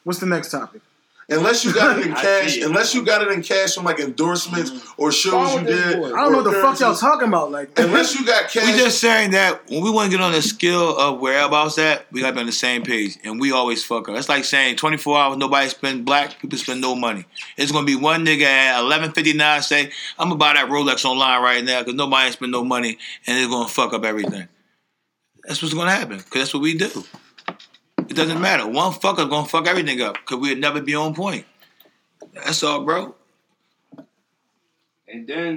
What's 0.05 0.19
the 0.19 0.27
next 0.27 0.51
topic? 0.51 0.79
Unless 1.29 1.63
you 1.63 1.73
got 1.73 1.97
it 1.97 2.05
in 2.05 2.13
cash, 2.13 2.53
see 2.53 2.61
it. 2.61 2.65
unless 2.65 2.93
you 2.93 3.05
got 3.05 3.21
it 3.21 3.31
in 3.31 3.41
cash 3.41 3.75
from 3.75 3.85
like 3.85 3.99
endorsements 3.99 4.71
mm-hmm. 4.71 5.01
or 5.01 5.11
shows 5.11 5.53
you 5.53 5.65
did. 5.65 5.95
I 5.95 6.01
don't 6.01 6.31
know 6.31 6.41
what 6.41 6.43
the 6.43 6.59
fuck 6.61 6.79
y'all 6.79 6.95
talking 6.95 7.29
about. 7.29 7.51
Like, 7.51 7.77
Unless 7.79 8.15
you 8.15 8.25
got 8.25 8.49
cash, 8.49 8.65
We 8.65 8.77
just 8.77 8.99
saying 8.99 9.31
that 9.31 9.69
when 9.69 9.83
we 9.83 9.89
want 9.89 10.11
to 10.11 10.17
get 10.17 10.23
on 10.23 10.33
the 10.33 10.41
skill 10.41 10.97
of 10.97 11.19
whereabouts 11.19 11.77
at, 11.77 12.11
we 12.11 12.21
got 12.21 12.29
to 12.29 12.33
be 12.33 12.39
on 12.41 12.45
the 12.45 12.51
same 12.51 12.83
page, 12.83 13.17
and 13.23 13.39
we 13.39 13.51
always 13.51 13.83
fuck 13.83 14.09
up. 14.09 14.15
That's 14.15 14.29
like 14.29 14.43
saying 14.43 14.75
24 14.75 15.17
hours 15.17 15.37
nobody 15.37 15.69
spend 15.69 16.05
black 16.05 16.39
people 16.39 16.57
spend 16.57 16.81
no 16.81 16.95
money. 16.95 17.25
It's 17.57 17.71
gonna 17.71 17.85
be 17.85 17.95
one 17.95 18.25
nigga 18.25 18.43
at 18.43 18.81
11:59 18.81 19.61
say 19.63 19.91
I'm 20.19 20.29
gonna 20.29 20.35
buy 20.35 20.53
that 20.53 20.69
Rolex 20.69 21.05
online 21.05 21.41
right 21.41 21.63
now 21.63 21.79
because 21.79 21.95
nobody 21.95 22.31
spend 22.31 22.51
no 22.51 22.63
money, 22.63 22.97
and 23.27 23.37
it's 23.37 23.47
gonna 23.47 23.69
fuck 23.69 23.93
up 23.93 24.03
everything. 24.03 24.47
That's 25.43 25.61
what's 25.61 25.73
gonna 25.73 25.91
happen 25.91 26.17
because 26.17 26.41
that's 26.41 26.53
what 26.53 26.63
we 26.63 26.77
do. 26.77 27.03
It 28.13 28.17
doesn't 28.17 28.39
matter. 28.41 28.67
One 28.67 28.91
fucker 28.93 29.27
gonna 29.27 29.47
fuck 29.47 29.65
everything 29.67 29.99
up 30.01 30.13
because 30.15 30.37
we'll 30.39 30.55
never 30.57 30.81
be 30.81 30.93
on 30.93 31.15
point. 31.15 31.45
That's 32.33 32.61
all, 32.61 32.83
bro. 32.83 33.15
And 35.07 35.27
then 35.27 35.55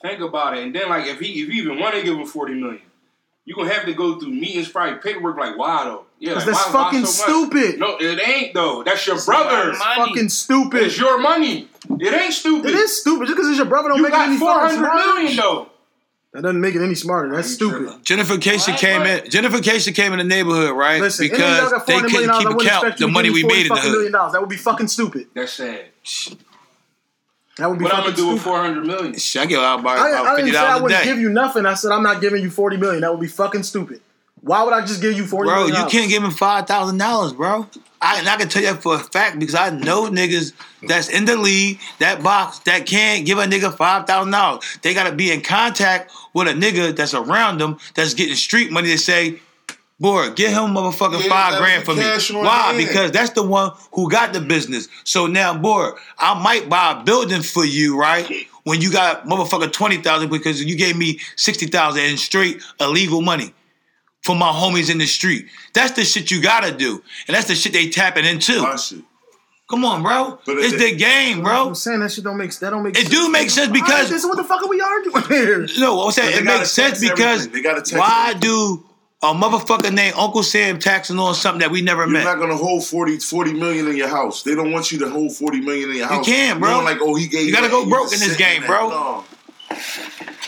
think 0.00 0.20
about 0.20 0.56
it. 0.56 0.62
And 0.64 0.74
then 0.74 0.88
like 0.88 1.06
if 1.06 1.18
he 1.18 1.42
if 1.42 1.48
you 1.52 1.62
even 1.64 1.78
want 1.80 1.96
to 1.96 2.02
give 2.02 2.16
him 2.16 2.24
forty 2.24 2.54
million, 2.54 2.82
you 3.44 3.54
gonna 3.56 3.72
have 3.72 3.84
to 3.86 3.94
go 3.94 4.18
through 4.20 4.30
meetings, 4.30 4.68
probably 4.68 4.98
paperwork. 5.00 5.36
Like 5.38 5.58
why 5.58 5.84
though? 5.84 6.04
Yeah, 6.20 6.34
'Cause 6.34 6.46
like, 6.46 6.54
that's 6.54 6.66
why- 6.72 6.82
why 6.82 6.84
fucking 6.84 7.06
so 7.06 7.22
stupid. 7.48 7.78
No, 7.80 7.96
it 7.98 8.28
ain't 8.28 8.54
though. 8.54 8.82
That's 8.84 9.04
your 9.06 9.20
brother's. 9.20 9.78
fucking 9.78 10.28
stupid. 10.28 10.82
It's 10.84 10.98
your 10.98 11.18
money. 11.18 11.68
It 11.98 12.12
ain't 12.14 12.32
stupid. 12.32 12.70
It 12.70 12.76
is 12.76 13.00
stupid. 13.00 13.26
Just 13.26 13.36
because 13.36 13.48
it's 13.48 13.56
your 13.58 13.66
brother 13.66 13.88
don't 13.88 13.98
You 13.98 14.02
make 14.04 14.12
it 14.12 14.16
got 14.16 14.28
any 14.28 14.36
four 14.38 14.54
fucking 14.54 14.78
hundred 14.80 15.36
though. 15.36 15.70
That 16.34 16.42
doesn't 16.42 16.60
make 16.60 16.74
it 16.74 16.82
any 16.82 16.94
smarter. 16.94 17.34
That's 17.34 17.50
stupid. 17.50 18.04
Jennifer 18.04 18.36
Casey 18.36 18.72
came 18.72 19.00
What? 19.00 19.24
in. 19.24 19.30
Jennifer 19.30 19.60
Casey 19.60 19.92
came 19.92 20.12
in 20.12 20.18
the 20.18 20.24
neighborhood, 20.24 20.72
right? 20.76 21.00
Listen, 21.00 21.26
because 21.26 21.70
got 21.70 21.86
they 21.86 21.94
couldn't 22.00 22.12
million, 22.12 22.30
keep 22.58 22.60
account 22.66 22.98
the 22.98 23.08
money 23.08 23.30
we 23.30 23.44
made 23.44 23.62
in 23.62 23.68
the 23.68 23.76
40 23.76 23.80
hood. 23.82 23.92
million 23.92 24.12
dollars. 24.12 24.32
That 24.32 24.40
would 24.42 24.50
be 24.50 24.56
fucking 24.58 24.88
stupid. 24.88 25.28
That's 25.34 25.52
sad. 25.52 25.86
That 27.56 27.68
would 27.70 27.78
be 27.78 27.84
What 27.84 27.94
I'm 27.94 28.02
fucking 28.04 28.14
gonna 28.14 28.16
do 28.16 28.28
with 28.32 28.40
stupid. 28.40 28.50
four 28.50 28.60
hundred 28.60 28.86
million? 28.86 29.14
Shit, 29.18 29.42
I 29.42 29.46
give 29.46 29.58
out 29.60 29.80
about, 29.80 29.98
I, 29.98 30.10
about 30.10 30.26
I 30.26 30.36
fifty 30.36 30.42
didn't 30.52 30.62
say 30.62 30.66
I 30.68 30.80
wouldn't 30.80 31.04
give 31.04 31.18
you 31.18 31.28
nothing. 31.30 31.66
I 31.66 31.74
said 31.74 31.90
I'm 31.92 32.02
not 32.02 32.20
giving 32.20 32.42
you 32.42 32.50
40 32.50 32.76
million. 32.76 33.00
That 33.00 33.10
would 33.10 33.20
be 33.20 33.26
fucking 33.26 33.62
stupid. 33.64 34.00
Why 34.40 34.62
would 34.62 34.72
I 34.72 34.82
just 34.82 35.00
give 35.00 35.14
you 35.14 35.26
forty? 35.26 35.48
Bro, 35.48 35.66
million 35.66 35.76
you 35.82 35.88
can't 35.88 36.08
give 36.08 36.22
him 36.22 36.30
five 36.30 36.66
thousand 36.68 36.98
dollars, 36.98 37.32
bro. 37.32 37.66
I, 38.00 38.18
and 38.18 38.28
I 38.28 38.36
can 38.36 38.48
tell 38.48 38.62
you 38.62 38.72
that 38.72 38.82
for 38.82 38.94
a 38.94 38.98
fact 38.98 39.38
because 39.38 39.54
I 39.54 39.70
know 39.70 40.04
niggas 40.08 40.52
that's 40.86 41.08
in 41.08 41.24
the 41.24 41.36
league, 41.36 41.80
that 41.98 42.22
box, 42.22 42.60
that 42.60 42.86
can't 42.86 43.26
give 43.26 43.38
a 43.38 43.44
nigga 43.44 43.74
five 43.74 44.06
thousand 44.06 44.32
dollars. 44.32 44.78
They 44.82 44.94
gotta 44.94 45.14
be 45.14 45.32
in 45.32 45.40
contact 45.40 46.12
with 46.32 46.48
a 46.48 46.52
nigga 46.52 46.94
that's 46.94 47.14
around 47.14 47.58
them 47.58 47.78
that's 47.94 48.14
getting 48.14 48.36
street 48.36 48.70
money 48.70 48.90
to 48.90 48.98
say, 48.98 49.40
boy, 49.98 50.30
get 50.30 50.50
him 50.50 50.74
motherfucking 50.74 51.24
Yeah, 51.24 51.28
five 51.28 51.58
grand 51.58 51.84
for 51.84 51.94
me. 51.94 52.02
Why? 52.44 52.76
Because 52.76 53.10
that's 53.10 53.30
the 53.30 53.42
one 53.42 53.72
who 53.92 54.08
got 54.08 54.32
the 54.32 54.40
business. 54.40 54.88
So 55.04 55.26
now, 55.26 55.56
boy, 55.56 55.90
I 56.18 56.40
might 56.40 56.68
buy 56.68 57.00
a 57.00 57.04
building 57.04 57.42
for 57.42 57.64
you, 57.64 57.98
right? 57.98 58.30
When 58.62 58.80
you 58.80 58.92
got 58.92 59.24
motherfucker 59.24 59.72
twenty 59.72 59.96
thousand 59.96 60.30
because 60.30 60.62
you 60.62 60.76
gave 60.76 60.96
me 60.96 61.18
sixty 61.36 61.66
thousand 61.66 62.04
in 62.04 62.16
straight 62.16 62.62
illegal 62.78 63.22
money 63.22 63.54
for 64.22 64.34
my 64.34 64.50
homies 64.50 64.90
in 64.90 64.98
the 64.98 65.06
street. 65.06 65.46
That's 65.74 65.92
the 65.92 66.04
shit 66.04 66.30
you 66.30 66.42
gotta 66.42 66.72
do. 66.72 67.02
And 67.26 67.36
that's 67.36 67.48
the 67.48 67.54
shit 67.54 67.72
they 67.72 67.88
tapping 67.88 68.24
into. 68.24 68.62
My 68.62 68.76
shit. 68.76 69.00
Come 69.70 69.84
on, 69.84 70.02
bro. 70.02 70.38
But 70.46 70.58
it's 70.58 70.74
it- 70.74 70.78
the 70.78 70.96
game, 70.96 71.42
bro. 71.42 71.68
I'm 71.68 71.74
saying 71.74 72.00
that 72.00 72.10
shit 72.12 72.24
don't 72.24 72.38
make 72.38 72.52
that 72.58 72.70
don't 72.70 72.82
make. 72.82 72.96
It 72.96 73.02
sense. 73.02 73.10
do 73.10 73.28
make 73.30 73.50
sense 73.50 73.70
because- 73.70 74.08
this 74.08 74.22
is 74.22 74.26
what 74.28 74.36
the 74.38 74.44
fuck 74.44 74.62
are 74.62 74.68
we 74.68 74.80
arguing 74.80 75.24
here? 75.24 75.68
No, 75.78 76.02
I'm 76.02 76.10
saying 76.12 76.38
it 76.38 76.44
makes 76.44 76.70
sense 76.72 77.00
because 77.00 77.46
everything. 77.46 77.52
They 77.52 77.62
gotta 77.62 77.80
tax 77.82 77.92
why 77.92 78.28
everything. 78.30 78.40
do 78.40 78.84
a 79.20 79.34
motherfucker 79.34 79.92
named 79.92 80.14
Uncle 80.16 80.42
Sam 80.42 80.78
taxing 80.78 81.18
on 81.18 81.34
something 81.34 81.60
that 81.60 81.70
we 81.70 81.82
never 81.82 82.06
met? 82.06 82.22
You're 82.24 82.34
not 82.36 82.40
gonna 82.40 82.56
hold 82.56 82.84
40, 82.86 83.18
40 83.18 83.52
million 83.52 83.88
in 83.88 83.96
your 83.96 84.08
house. 84.08 84.42
They 84.42 84.54
don't 84.54 84.72
want 84.72 84.90
you 84.90 84.98
to 85.00 85.10
hold 85.10 85.36
forty 85.36 85.60
million 85.60 85.90
in 85.90 85.96
your 85.96 86.06
house. 86.06 86.26
You 86.26 86.32
can't, 86.32 86.60
bro. 86.60 86.70
Knowing 86.70 86.84
Like, 86.84 86.98
oh, 87.02 87.14
he 87.16 87.28
gave 87.28 87.46
You 87.46 87.52
gotta 87.52 87.68
go 87.68 87.86
broke 87.88 88.12
in 88.12 88.20
this 88.20 88.36
game, 88.36 88.64
bro. 88.64 88.88
No. 88.88 89.24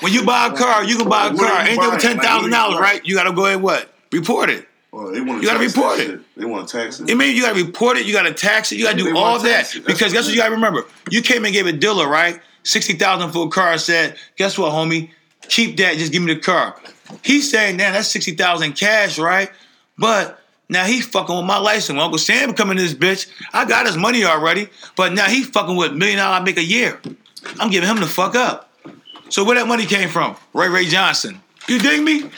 When 0.00 0.12
you 0.12 0.24
buy 0.24 0.46
a 0.46 0.52
car, 0.56 0.84
you 0.84 0.96
can 0.96 1.08
buy 1.08 1.26
a 1.26 1.34
car. 1.34 1.64
with 1.64 1.76
buying? 1.76 2.00
ten 2.00 2.18
thousand 2.18 2.50
dollars, 2.50 2.80
right? 2.80 3.04
You 3.04 3.14
gotta 3.14 3.32
go 3.32 3.46
ahead 3.46 3.60
what? 3.60 3.92
Report 4.12 4.50
it. 4.50 4.66
Oh, 4.92 5.10
they 5.12 5.20
want 5.20 5.42
You 5.42 5.48
gotta 5.48 5.64
report 5.64 6.00
it. 6.00 6.20
They 6.36 6.44
want 6.44 6.68
to 6.68 6.78
tax 6.78 7.00
it. 7.00 7.10
I 7.10 7.14
mean, 7.14 7.36
you 7.36 7.42
gotta 7.42 7.62
report 7.62 7.96
it, 7.96 8.06
you 8.06 8.12
gotta 8.12 8.34
tax 8.34 8.72
it, 8.72 8.78
you 8.78 8.84
gotta 8.84 8.98
do 8.98 9.16
all 9.16 9.38
that. 9.40 9.74
it. 9.74 9.86
Because 9.86 10.12
guess 10.12 10.24
what 10.24 10.34
you 10.34 10.40
gotta 10.40 10.54
remember? 10.54 10.84
You 11.10 11.22
came 11.22 11.44
and 11.44 11.54
gave 11.54 11.66
a 11.66 11.72
dealer, 11.72 12.08
right? 12.08 12.40
Sixty 12.64 12.94
thousand 12.94 13.30
for 13.30 13.46
a 13.46 13.50
car, 13.50 13.78
said, 13.78 14.16
guess 14.36 14.58
what, 14.58 14.72
homie? 14.72 15.10
Keep 15.48 15.76
that, 15.78 15.96
just 15.96 16.12
give 16.12 16.22
me 16.22 16.34
the 16.34 16.40
car. 16.40 16.76
He's 17.22 17.50
saying, 17.50 17.76
now 17.76 17.92
that's 17.92 18.08
sixty 18.08 18.34
thousand 18.34 18.72
cash, 18.72 19.18
right? 19.18 19.50
But 19.96 20.40
now 20.68 20.84
he 20.84 21.00
fucking 21.00 21.36
with 21.36 21.44
my 21.44 21.58
license. 21.58 21.90
When 21.90 22.00
Uncle 22.00 22.18
Sam 22.18 22.54
coming 22.54 22.76
to 22.76 22.82
this 22.82 22.94
bitch, 22.94 23.30
I 23.52 23.64
got 23.64 23.86
his 23.86 23.96
money 23.96 24.24
already, 24.24 24.68
but 24.96 25.12
now 25.12 25.26
he 25.26 25.42
fucking 25.44 25.76
with 25.76 25.92
a 25.92 25.94
million 25.94 26.18
dollar 26.18 26.36
I 26.36 26.40
make 26.40 26.56
a 26.56 26.64
year. 26.64 27.00
I'm 27.58 27.70
giving 27.70 27.88
him 27.88 28.00
the 28.00 28.06
fuck 28.06 28.34
up. 28.34 28.69
So 29.30 29.44
where 29.44 29.56
that 29.56 29.66
money 29.66 29.86
came 29.86 30.08
from? 30.08 30.36
Ray 30.52 30.68
Ray 30.68 30.86
Johnson. 30.86 31.40
You 31.68 31.78
dig 31.78 32.02
me? 32.02 32.30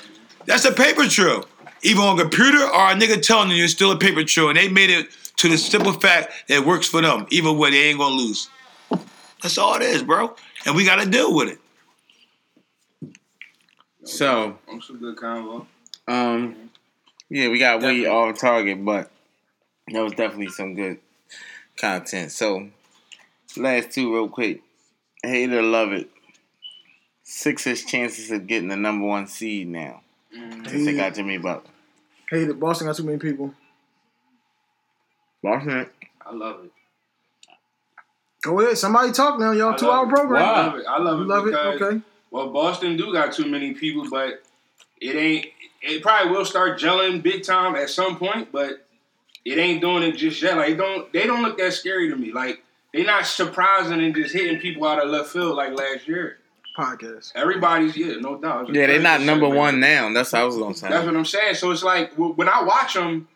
That's 0.45 0.65
a 0.67 0.73
paper 0.73 1.07
trail. 1.07 1.47
Either 1.83 2.01
on 2.01 2.19
computer 2.19 2.63
or 2.63 2.91
a 2.91 2.95
nigga 2.95 3.21
telling 3.21 3.51
you 3.51 3.65
it's 3.65 3.73
still 3.73 3.93
a 3.93 3.99
paper 3.99 4.23
trail. 4.25 4.51
And 4.51 4.59
they 4.59 4.69
made 4.69 4.91
it 4.91 5.09
to 5.39 5.49
the 5.49 5.57
simple 5.57 5.93
fact 5.93 6.33
that 6.49 6.59
it 6.59 6.67
works 6.67 6.87
for 6.87 7.01
them. 7.01 7.27
Even 7.31 7.57
when 7.57 7.73
they 7.73 7.89
ain't 7.89 7.99
gonna 7.99 8.15
lose. 8.15 8.51
That's 9.43 9.59
all 9.59 9.75
it 9.77 9.83
is, 9.83 10.03
bro. 10.03 10.37
And 10.67 10.77
we 10.77 10.85
gotta 10.85 11.09
deal 11.09 11.35
with 11.35 11.49
it. 11.49 11.59
So, 14.05 14.59
I'm 14.71 14.83
some 14.83 14.99
good 14.99 15.17
convo. 15.17 15.67
um, 16.09 16.71
yeah, 17.31 17.49
we 17.49 17.59
got 17.59 17.81
way 17.81 18.05
off 18.07 18.39
target, 18.39 18.85
but 18.85 19.11
that 19.93 20.03
was 20.03 20.13
definitely 20.13 20.49
some 20.49 20.75
good 20.75 20.99
content. 21.77 22.33
So, 22.33 22.69
last 23.57 23.93
two 23.93 24.13
real 24.13 24.29
quick. 24.29 24.61
Hate 25.25 25.53
it 25.53 25.57
or 25.57 25.63
love 25.63 25.93
it. 25.93 26.11
Sixers 27.35 27.83
chances 27.87 28.31
of 28.31 28.47
getting 28.47 28.69
the 28.69 28.77
number 28.77 29.07
one 29.07 29.27
seed 29.27 29.67
now. 29.67 30.03
Since 30.31 30.85
they 30.85 30.95
got 30.95 31.15
Jimmy 31.15 31.39
Butler. 31.39 31.71
Hey, 32.31 32.45
the 32.45 32.53
Boston 32.53 32.87
got 32.89 32.97
too 32.97 33.05
many 33.05 33.17
people. 33.17 33.55
Boston. 35.43 35.87
I 36.25 36.35
love 36.35 36.67
it. 36.67 36.71
Go 38.43 38.61
ahead, 38.61 38.77
somebody 38.77 39.13
talk 39.13 39.41
now, 39.41 39.53
y'all. 39.53 39.73
I 39.73 39.77
Two 39.77 39.91
hour 39.91 40.07
it. 40.07 40.11
program. 40.11 40.43
I 40.43 40.51
love 40.51 40.75
it. 40.75 40.87
I 40.87 40.99
love 40.99 41.15
it. 41.15 41.23
You 41.23 41.25
it. 41.25 41.29
love 41.35 41.47
it? 41.49 41.83
Okay. 41.83 42.03
Well, 42.31 42.51
Boston 42.51 42.99
do 42.99 43.11
got 43.15 43.33
too 43.33 43.47
many 43.47 43.73
people, 43.73 44.09
but 44.11 44.43
it 45.01 45.17
ain't. 45.17 45.47
It 45.81 46.03
probably 46.03 46.33
will 46.33 46.45
start 46.45 46.79
gelling 46.79 47.23
big 47.23 47.45
time 47.45 47.77
at 47.77 47.89
some 47.89 48.19
point, 48.19 48.53
but 48.53 48.87
it 49.47 49.57
ain't 49.57 49.81
doing 49.81 50.03
it 50.03 50.19
just 50.19 50.41
yet. 50.43 50.59
Like 50.59 50.77
don't 50.77 51.11
they 51.15 51.27
don't 51.27 51.43
look 51.43 51.57
that 51.57 51.73
scary 51.73 52.11
to 52.11 52.17
me. 52.17 52.31
Like 52.31 52.63
they're 52.93 53.07
not 53.07 53.25
surprising 53.25 54.03
and 54.03 54.15
just 54.15 54.35
hitting 54.35 54.61
people 54.61 54.87
out 54.87 55.03
of 55.03 55.09
left 55.09 55.31
field 55.31 55.57
like 55.57 55.73
last 55.73 56.07
year. 56.07 56.37
Podcast. 56.77 57.33
Everybody's 57.35 57.97
yeah, 57.97 58.15
no 58.21 58.39
doubt. 58.41 58.75
Yeah, 58.75 58.87
they're 58.87 59.01
not 59.01 59.21
number 59.21 59.49
one 59.49 59.81
now. 59.81 60.13
That's 60.13 60.33
what 60.33 60.43
I 60.43 60.45
was 60.45 60.57
gonna 60.57 60.75
say. 60.75 60.89
That's 60.89 61.05
what 61.07 61.17
I'm 61.17 61.25
saying. 61.25 61.55
So 61.57 61.71
it's 61.71 61.83
like 61.83 62.13
when 62.15 62.49
I 62.49 62.63
watch 62.63 62.95
them, 62.95 63.29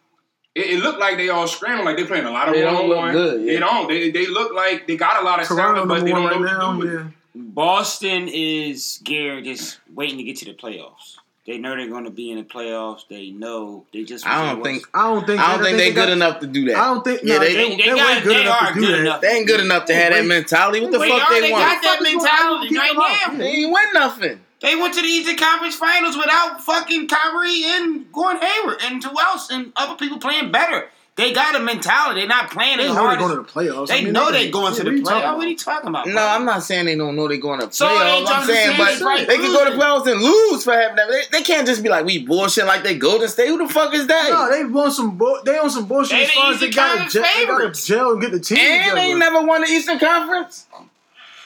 it, 0.54 0.66
it 0.70 0.78
looked 0.82 0.98
like 1.00 1.16
they 1.16 1.28
all 1.28 1.46
scrambling, 1.46 1.84
like 1.86 1.96
they're 1.96 2.06
playing 2.06 2.24
a 2.26 2.30
lot 2.30 2.48
of 2.48 2.54
They 2.54 2.64
one 2.64 2.74
don't 2.74 2.90
on 2.92 2.96
one. 2.96 3.12
good, 3.12 3.40
yeah. 3.42 3.52
They 3.54 3.58
don't. 3.60 3.88
They, 3.88 4.10
they 4.10 4.26
look 4.26 4.54
like 4.54 4.86
they 4.86 4.96
got 4.96 5.20
a 5.22 5.24
lot 5.24 5.40
of 5.40 5.46
Toronto 5.48 5.84
talent, 5.84 5.88
but 5.88 5.94
number 5.96 6.06
they 6.06 6.12
don't 6.12 6.24
right 6.24 6.40
know 6.40 6.58
now. 6.58 6.76
what 6.76 6.82
to 6.84 6.88
do 6.90 6.96
with 6.96 7.06
it. 7.06 7.12
Boston 7.54 8.28
is 8.28 8.84
scared, 8.84 9.44
just 9.44 9.78
waiting 9.94 10.16
to 10.18 10.24
get 10.24 10.36
to 10.38 10.46
the 10.46 10.54
playoffs. 10.54 11.16
They 11.46 11.58
know 11.58 11.76
they're 11.76 11.88
going 11.88 12.04
to 12.04 12.10
be 12.10 12.30
in 12.32 12.38
the 12.38 12.44
playoffs. 12.44 13.02
They 13.08 13.30
know 13.30 13.84
they 13.92 14.02
just. 14.02 14.26
I 14.26 14.52
don't 14.52 14.64
think. 14.64 14.84
I 14.92 15.02
don't 15.14 15.24
think. 15.26 15.40
I 15.40 15.54
don't 15.54 15.64
think 15.64 15.76
they 15.78 15.92
got- 15.92 16.06
good 16.06 16.12
enough 16.14 16.40
to 16.40 16.46
do 16.48 16.64
that. 16.66 16.76
I 16.76 16.84
don't 16.86 17.04
think. 17.04 17.20
Yeah, 17.22 17.34
no, 17.34 17.40
they- 17.44 17.54
they, 17.54 17.68
They, 17.70 17.76
they, 17.76 17.84
got, 17.84 18.10
ain't 18.16 18.24
good 18.24 18.36
they 18.36 18.40
enough 18.42 18.62
are 18.62 18.68
to 18.68 18.74
do 18.74 18.80
good 18.80 18.94
that. 18.94 19.00
enough. 19.00 19.20
They 19.20 19.28
ain't 19.28 19.46
good 19.46 19.60
enough 19.60 19.84
to 19.86 19.94
have 19.94 20.12
that 20.12 20.24
mentality. 20.26 20.80
What 20.80 20.90
the 20.92 20.98
They 20.98 21.08
fuck 21.08 21.22
are. 21.30 21.34
they, 21.34 21.40
They 21.42 21.52
want? 21.52 21.64
got 21.64 21.82
that 21.82 22.02
mentality 22.02 22.76
right 22.76 23.28
now. 23.32 23.38
They 23.38 23.46
ain't 23.48 23.72
win 23.72 23.84
nothing. 23.94 24.40
They 24.60 24.74
went 24.74 24.94
to 24.94 25.02
the 25.02 25.06
Eastern 25.06 25.36
Conference 25.36 25.76
Finals 25.76 26.16
without 26.16 26.64
fucking 26.64 27.08
Kyrie 27.08 27.62
and 27.64 28.10
Gordon 28.12 28.42
Hayward 28.42 28.78
and 28.84 29.04
who 29.04 29.10
else 29.20 29.48
and 29.50 29.70
other 29.76 29.94
people 29.96 30.18
playing 30.18 30.50
better. 30.50 30.88
They 31.16 31.32
got 31.32 31.56
a 31.56 31.60
mentality. 31.60 32.20
They're 32.20 32.28
not 32.28 32.50
playing 32.50 32.76
They 32.76 32.84
as 32.84 32.94
know 32.94 33.00
hard. 33.06 33.18
they're 33.18 33.26
going 33.26 33.36
to 33.38 33.42
the 33.42 33.48
playoffs. 33.48 33.86
They 33.88 34.00
I 34.00 34.04
mean, 34.04 34.12
know 34.12 34.30
they 34.30 34.42
they're 34.44 34.52
going 34.52 34.74
to 34.74 34.84
the 34.84 34.90
what 34.90 34.92
are 34.92 34.96
you 34.98 35.02
talking 35.02 35.16
playoffs. 35.16 35.20
about? 35.24 35.36
What 35.38 35.46
are 35.46 35.50
you 35.50 35.56
talking 35.56 35.88
about? 35.88 36.06
No. 36.08 36.26
I'm 36.28 36.44
not 36.44 36.62
saying 36.62 36.84
they 36.84 36.94
don't 36.94 37.16
know 37.16 37.26
they're 37.26 37.38
going 37.38 37.60
to 37.60 37.72
So 37.72 37.88
they 37.88 37.94
playoffs. 37.94 38.04
ain't 38.18 38.28
I'm 38.28 38.34
trying 38.44 38.46
saying, 38.46 38.76
but 38.76 38.92
it's 38.92 39.00
right. 39.02 39.26
they 39.26 39.36
can 39.36 39.52
go 39.52 39.64
to 39.64 39.70
the 39.70 39.76
playoffs 39.82 40.12
and 40.12 40.20
lose 40.20 40.62
for 40.64 40.72
having 40.74 40.96
that. 40.96 41.08
They, 41.08 41.38
they 41.38 41.42
can't 41.42 41.66
just 41.66 41.82
be 41.82 41.88
like 41.88 42.04
we 42.04 42.18
bullshit 42.18 42.66
like 42.66 42.82
they 42.82 42.98
Golden 42.98 43.28
State. 43.28 43.48
Who 43.48 43.66
the 43.66 43.72
fuck 43.72 43.94
is 43.94 44.06
that? 44.08 44.28
No, 44.28 44.50
they 44.54 44.64
want 44.66 44.92
some. 44.92 45.16
Bu- 45.16 45.40
they 45.46 45.56
on 45.58 45.70
some 45.70 45.86
bullshit 45.86 46.18
They 46.18 46.24
as 46.24 46.30
far 46.32 46.52
as 46.52 46.60
they 46.60 46.68
got 46.70 46.92
to 46.92 46.98
Conference 46.98 47.12
gel, 47.14 47.22
they 47.22 47.28
got 47.46 47.56
favorites. 47.58 47.86
to 47.86 47.92
gel 47.94 48.12
and 48.12 48.20
get 48.20 48.30
the 48.32 48.40
team 48.40 48.58
and 48.58 48.82
together. 48.84 48.96
they 49.00 49.14
never 49.14 49.46
won 49.46 49.60
the 49.62 49.68
Eastern 49.68 49.98
Conference. 49.98 50.66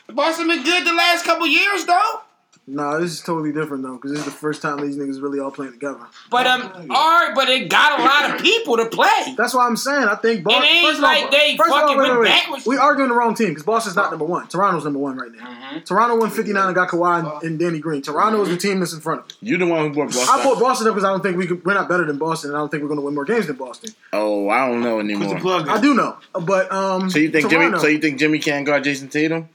The 0.08 0.12
Boston 0.14 0.48
been 0.48 0.64
good 0.64 0.84
the 0.84 0.92
last 0.94 1.24
couple 1.24 1.46
years 1.46 1.84
though. 1.84 2.22
Nah, 2.66 2.98
this 2.98 3.10
is 3.12 3.20
totally 3.22 3.50
different 3.52 3.82
though, 3.82 3.94
because 3.96 4.12
this 4.12 4.20
is 4.20 4.26
the 4.26 4.30
first 4.30 4.62
time 4.62 4.80
these 4.80 4.96
niggas 4.96 5.20
really 5.20 5.40
all 5.40 5.50
playing 5.50 5.72
together. 5.72 5.98
But 6.30 6.46
um, 6.46 6.62
all 6.90 7.18
right, 7.18 7.32
but 7.34 7.48
it 7.48 7.68
got 7.68 7.98
a 7.98 8.02
lot 8.04 8.30
of 8.34 8.40
people 8.40 8.76
to 8.76 8.86
play. 8.86 9.34
That's 9.36 9.54
why 9.54 9.66
I'm 9.66 9.76
saying 9.76 10.04
I 10.04 10.14
think 10.14 10.44
Boston. 10.44 10.62
It 10.62 10.66
ain't 10.68 10.86
first 10.86 10.98
of 10.98 11.04
all- 11.04 11.30
they 11.30 11.56
first 11.56 11.70
of 11.72 11.76
all, 11.76 11.88
wait, 11.88 11.96
went 11.96 12.10
wait, 12.12 12.20
wait. 12.20 12.28
backwards. 12.28 12.66
We 12.66 12.76
arguing 12.76 13.08
the 13.08 13.16
wrong 13.16 13.34
team 13.34 13.48
because 13.48 13.64
Boston's 13.64 13.96
not 13.96 14.10
number 14.10 14.24
one. 14.24 14.46
Toronto's 14.46 14.84
number 14.84 15.00
one 15.00 15.16
right 15.16 15.32
now. 15.32 15.46
Mm-hmm. 15.48 15.78
Toronto 15.80 16.16
won 16.18 16.30
59 16.30 16.66
and 16.66 16.74
got 16.74 16.90
Kawhi 16.90 17.18
and, 17.18 17.42
and 17.42 17.58
Danny 17.58 17.80
Green. 17.80 18.02
Toronto 18.02 18.42
is 18.42 18.48
the 18.50 18.56
team 18.56 18.78
that's 18.78 18.92
in 18.92 19.00
front 19.00 19.22
of 19.22 19.28
them. 19.28 19.36
You 19.40 19.56
the 19.58 19.66
one 19.66 19.88
who 19.88 19.94
brought 19.94 20.06
Boston. 20.08 20.22
I 20.22 20.36
Boston. 20.36 20.52
put 20.54 20.60
Boston 20.60 20.86
up 20.88 20.94
because 20.94 21.04
I 21.04 21.10
don't 21.10 21.22
think 21.22 21.36
we 21.38 21.46
could, 21.48 21.64
we're 21.64 21.74
not 21.74 21.88
better 21.88 22.04
than 22.04 22.18
Boston, 22.18 22.50
and 22.50 22.56
I 22.56 22.60
don't 22.60 22.68
think 22.68 22.82
we're 22.82 22.88
going 22.88 23.00
to 23.00 23.04
win 23.06 23.14
more 23.14 23.24
games 23.24 23.48
than 23.48 23.56
Boston. 23.56 23.90
oh, 24.12 24.48
I 24.48 24.68
don't 24.68 24.82
know 24.82 25.00
anymore. 25.00 25.40
plug. 25.40 25.68
I 25.68 25.80
do 25.80 25.94
know, 25.94 26.18
but 26.34 26.70
um. 26.70 27.10
So 27.10 27.18
you 27.18 27.30
think 27.30 27.48
Toronto, 27.50 27.66
Jimmy? 27.70 27.80
So 27.80 27.86
you 27.88 27.98
think 27.98 28.18
Jimmy 28.20 28.38
can't 28.38 28.64
guard 28.64 28.84
Jayson 28.84 29.08
Tatum? 29.10 29.48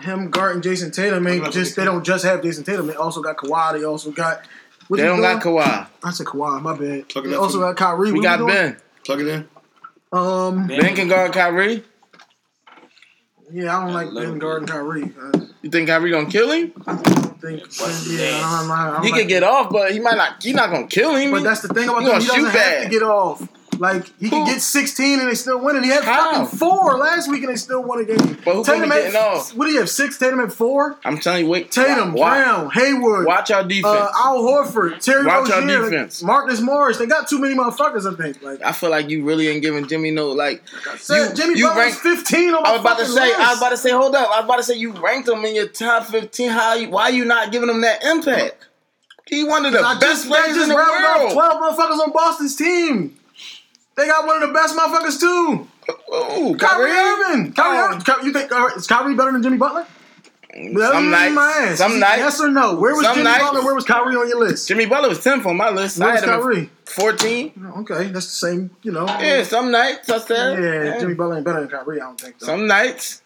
Him, 0.00 0.30
Gart, 0.30 0.54
and 0.54 0.62
Jayson 0.62 0.90
Tatum 0.92 1.26
ain't 1.26 1.50
just 1.52 1.74
they 1.76 1.84
don't 1.84 2.04
just 2.04 2.24
have 2.24 2.42
Jayson 2.42 2.64
Tatum. 2.64 2.86
They 2.86 2.94
also 2.96 3.22
got 3.22 3.36
Kawhi. 3.36 3.78
They 3.78 3.84
also 3.84 4.10
got. 4.10 4.42
What 4.88 4.98
They 4.98 5.04
don't 5.04 5.20
got? 5.20 5.42
Kawhi. 5.42 5.86
I 6.04 6.10
said 6.10 6.26
Kawhi. 6.26 6.60
My 6.62 6.76
bad. 6.76 7.08
Plug 7.08 7.26
it 7.26 7.30
They 7.30 7.34
also 7.36 7.58
got 7.60 7.76
Kyrie. 7.76 8.12
We 8.12 8.18
What 8.18 8.22
got 8.24 8.36
doing? 8.38 8.52
Ben. 8.54 8.76
Plug 9.04 9.20
it 9.20 9.26
in. 9.26 9.48
Um. 10.12 10.66
Ben 10.68 10.94
can 10.94 11.08
guard 11.08 11.32
Kyrie. 11.32 11.82
Yeah, 13.52 13.76
I 13.78 13.84
don't 13.84 13.94
like 13.94 14.12
Ben 14.12 14.38
Gard 14.38 14.62
and 14.62 14.70
Kyrie. 14.70 15.12
I 15.22 15.38
You 15.62 15.70
think 15.70 15.88
Kyrie 15.88 16.10
gonna 16.10 16.28
kill 16.28 16.50
him? 16.50 16.72
don't 16.84 17.40
think. 17.40 17.60
Yeah, 18.08 18.40
I 18.44 18.60
don't, 18.62 18.70
I 18.70 18.90
don't 18.94 19.04
He 19.04 19.12
like 19.12 19.20
could 19.22 19.28
get 19.28 19.42
off, 19.44 19.70
but 19.70 19.92
he 19.92 20.00
might 20.00 20.16
not. 20.16 20.42
He 20.42 20.52
not 20.52 20.70
gonna 20.70 20.88
kill 20.88 21.14
him. 21.14 21.30
But 21.30 21.44
that's 21.44 21.62
the 21.62 21.68
thing 21.68 21.88
about 21.88 22.02
You 22.02 22.10
him. 22.12 22.20
He 22.20 22.26
doesn't 22.26 22.34
shoot 22.34 22.44
have 22.46 22.54
bad. 22.54 22.82
to 22.84 22.88
get 22.90 23.02
off. 23.02 23.48
Like 23.78 24.10
he 24.18 24.30
can 24.30 24.46
get 24.46 24.60
16 24.60 25.20
and 25.20 25.28
they 25.28 25.34
still 25.34 25.58
win. 25.58 25.76
And 25.76 25.84
he 25.84 25.90
had 25.90 26.04
How? 26.04 26.44
fucking 26.44 26.58
four 26.58 26.96
last 26.98 27.30
week 27.30 27.42
and 27.42 27.52
they 27.52 27.56
still 27.56 27.82
won 27.82 28.00
a 28.00 28.04
game. 28.04 28.38
But 28.44 28.54
who 28.54 28.64
had, 28.64 28.88
getting 28.88 29.16
off? 29.16 29.54
What 29.54 29.66
do 29.66 29.72
you 29.72 29.80
have? 29.80 29.90
Six. 29.90 30.18
Tatum 30.18 30.40
at 30.40 30.52
four. 30.52 30.98
I'm 31.04 31.18
telling 31.18 31.44
you, 31.44 31.50
wait. 31.50 31.70
Tatum, 31.70 32.12
watch, 32.14 32.42
Brown, 32.42 32.70
Hayward, 32.70 33.26
watch 33.26 33.50
our 33.50 33.62
defense. 33.64 33.86
uh, 33.86 34.10
Al 34.24 34.42
Horford, 34.42 34.98
Terry 35.00 35.26
Watch 35.26 35.50
our 35.50 35.60
Rozier, 35.60 35.80
like, 35.82 35.90
defense. 35.90 36.22
Marcus 36.22 36.60
Morris. 36.60 36.98
They 36.98 37.06
got 37.06 37.28
too 37.28 37.38
many 37.38 37.54
motherfuckers. 37.54 38.10
I 38.10 38.16
think. 38.16 38.42
Like 38.42 38.62
I 38.64 38.72
feel 38.72 38.90
like 38.90 39.08
you 39.10 39.24
really 39.24 39.48
ain't 39.48 39.62
giving 39.62 39.86
Jimmy 39.86 40.10
no 40.10 40.30
like. 40.32 40.62
said, 40.96 41.28
you- 41.30 41.34
Jimmy 41.34 41.58
you 41.58 41.68
ranked, 41.68 41.98
15 41.98 42.54
on 42.54 42.62
my 42.62 42.68
I 42.68 42.72
was 42.72 42.80
about 42.80 42.98
to 42.98 43.06
say. 43.06 43.20
list. 43.28 43.38
I 43.40 43.48
was 43.50 43.58
about 43.58 43.70
to 43.70 43.76
say. 43.76 43.90
Hold 43.90 44.14
up. 44.14 44.28
I 44.30 44.36
was 44.40 44.44
about 44.44 44.56
to 44.56 44.62
say 44.62 44.74
you 44.76 44.92
ranked 44.92 45.28
him 45.28 45.44
in 45.44 45.54
your 45.54 45.68
top 45.68 46.04
15. 46.06 46.50
How? 46.50 46.74
You, 46.74 46.90
why 46.90 47.08
you 47.10 47.24
not 47.24 47.52
giving 47.52 47.68
him 47.68 47.80
that 47.82 48.02
impact? 48.04 48.66
He 49.28 49.42
one 49.44 49.66
of 49.66 49.72
the 49.72 49.80
I 49.80 49.94
best 49.98 50.24
just, 50.24 50.28
players 50.28 50.56
in 50.56 50.68
the 50.68 50.74
world. 50.74 51.32
12 51.32 51.36
motherfuckers 51.60 51.98
on 51.98 52.12
Boston's 52.12 52.54
team. 52.54 53.16
They 53.96 54.06
got 54.06 54.26
one 54.26 54.42
of 54.42 54.48
the 54.48 54.54
best 54.54 54.76
motherfuckers 54.76 55.18
too. 55.20 55.66
Ooh, 56.12 56.56
Kyrie 56.56 56.90
Kyrie. 56.90 56.90
Irving. 56.92 57.52
Kyrie 57.52 57.78
Oh. 57.78 57.94
Irving. 57.96 58.24
You 58.26 58.32
think 58.32 58.52
uh, 58.52 58.66
is 58.76 58.86
Kyrie 58.86 59.14
better 59.14 59.32
than 59.32 59.42
Jimmy 59.42 59.56
Butler? 59.56 59.86
Some 60.52 60.64
you 61.04 61.10
nights, 61.10 61.34
my 61.34 61.66
ass. 61.68 61.78
some 61.78 61.98
nights. 62.00 62.18
Yes 62.18 62.40
or 62.40 62.48
no? 62.50 62.76
Where 62.76 62.94
was 62.94 63.04
Some 63.04 63.14
Jimmy 63.16 63.24
nights. 63.24 63.42
Butler? 63.44 63.62
Where 63.62 63.74
was 63.74 63.84
Kyrie 63.84 64.16
on 64.16 64.26
your 64.28 64.38
list? 64.40 64.68
Jimmy 64.68 64.86
Butler 64.86 65.10
was 65.10 65.18
10th 65.18 65.44
on 65.44 65.56
my 65.56 65.68
list. 65.68 65.98
Where 65.98 66.08
I 66.08 66.12
was 66.12 66.20
had 66.20 66.28
him 66.30 66.34
at 66.34 66.40
Kyrie? 66.40 66.70
14. 66.86 67.72
Okay, 67.80 68.04
that's 68.08 68.26
the 68.26 68.46
same. 68.48 68.70
You 68.82 68.92
know. 68.92 69.04
Yeah, 69.06 69.42
some 69.42 69.70
nights 69.70 70.08
I 70.08 70.18
said. 70.18 70.62
Yeah, 70.62 70.98
Jimmy 70.98 71.12
Butler 71.14 71.36
ain't 71.36 71.44
better 71.44 71.60
than 71.60 71.68
Kyrie. 71.68 72.00
I 72.00 72.04
don't 72.06 72.18
think. 72.18 72.36
So. 72.38 72.46
Some 72.46 72.66
nights. 72.66 73.20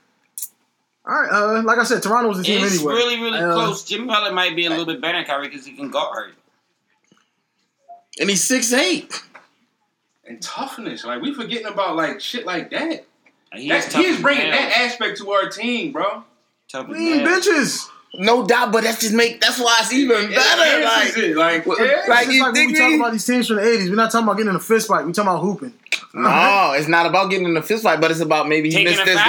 All 1.06 1.14
right. 1.20 1.30
Uh, 1.30 1.62
like 1.62 1.78
I 1.78 1.84
said, 1.84 2.02
Toronto 2.02 2.28
was 2.30 2.38
the 2.38 2.44
team 2.44 2.64
It's 2.64 2.76
anyway. 2.78 2.94
It's 2.94 3.04
really, 3.04 3.22
really 3.22 3.38
Uh, 3.38 3.54
close. 3.54 3.84
Jimmy 3.84 4.06
Butler 4.06 4.32
might 4.32 4.56
be 4.56 4.66
a 4.66 4.70
little 4.70 4.86
bit 4.86 5.00
better 5.00 5.18
than 5.18 5.24
Kyrie 5.24 5.48
because 5.48 5.64
he 5.64 5.72
can 5.76 5.90
guard. 5.90 6.32
And 8.18 8.28
he's 8.28 8.42
6'8. 8.48 9.22
And 10.30 10.40
toughness, 10.40 11.04
like 11.04 11.20
we 11.20 11.34
forgetting 11.34 11.66
about 11.66 11.96
like 11.96 12.20
shit 12.20 12.46
like 12.46 12.70
that. 12.70 13.04
And 13.52 13.68
That, 13.70 13.92
he 13.92 14.04
is 14.04 14.20
bringing 14.20 14.44
nails. 14.48 14.56
that 14.60 14.80
aspect 14.80 15.18
to 15.18 15.30
our 15.32 15.48
team, 15.48 15.90
bro. 15.90 16.22
Tough 16.68 16.88
as 16.88 16.96
We 16.96 17.14
ain't 17.14 17.26
bitches. 17.28 17.88
No 18.14 18.46
doubt, 18.46 18.70
but 18.72 18.84
that's 18.84 19.00
just 19.00 19.12
make 19.14 19.40
that's 19.40 19.58
why 19.58 19.76
it's 19.80 19.92
even 19.92 20.30
better. 20.30 20.78
enhances 20.78 21.16
Like, 21.16 21.24
it, 21.24 21.36
like, 21.36 21.66
Well, 21.66 21.78
yeah. 21.78 21.84
like- 22.08 22.28
It's 22.28 22.38
like 22.40 22.54
when 22.54 22.66
we 22.66 22.74
talking 22.74 22.90
me? 22.92 22.96
about 23.00 23.12
these 23.12 23.26
teams 23.26 23.48
from 23.48 23.56
the 23.56 23.62
'80s. 23.62 23.88
We're 23.88 23.96
not 23.96 24.12
talking 24.12 24.24
about 24.26 24.36
getting 24.36 24.50
in 24.50 24.56
a 24.56 24.60
fist 24.60 24.86
fight. 24.88 25.04
We 25.04 25.12
talking 25.12 25.28
about 25.30 25.40
hooping. 25.42 25.74
no, 26.14 26.72
it's 26.76 26.86
not 26.88 27.06
about 27.06 27.30
getting 27.30 27.46
in 27.46 27.56
a 27.56 27.62
fist 27.62 27.82
fight, 27.82 28.00
but 28.00 28.10
it's 28.12 28.20
about 28.20 28.48
maybe 28.48 28.68
he 28.68 28.76
Taking 28.76 28.92
missed 28.92 29.04
this 29.04 29.20
foul. 29.20 29.26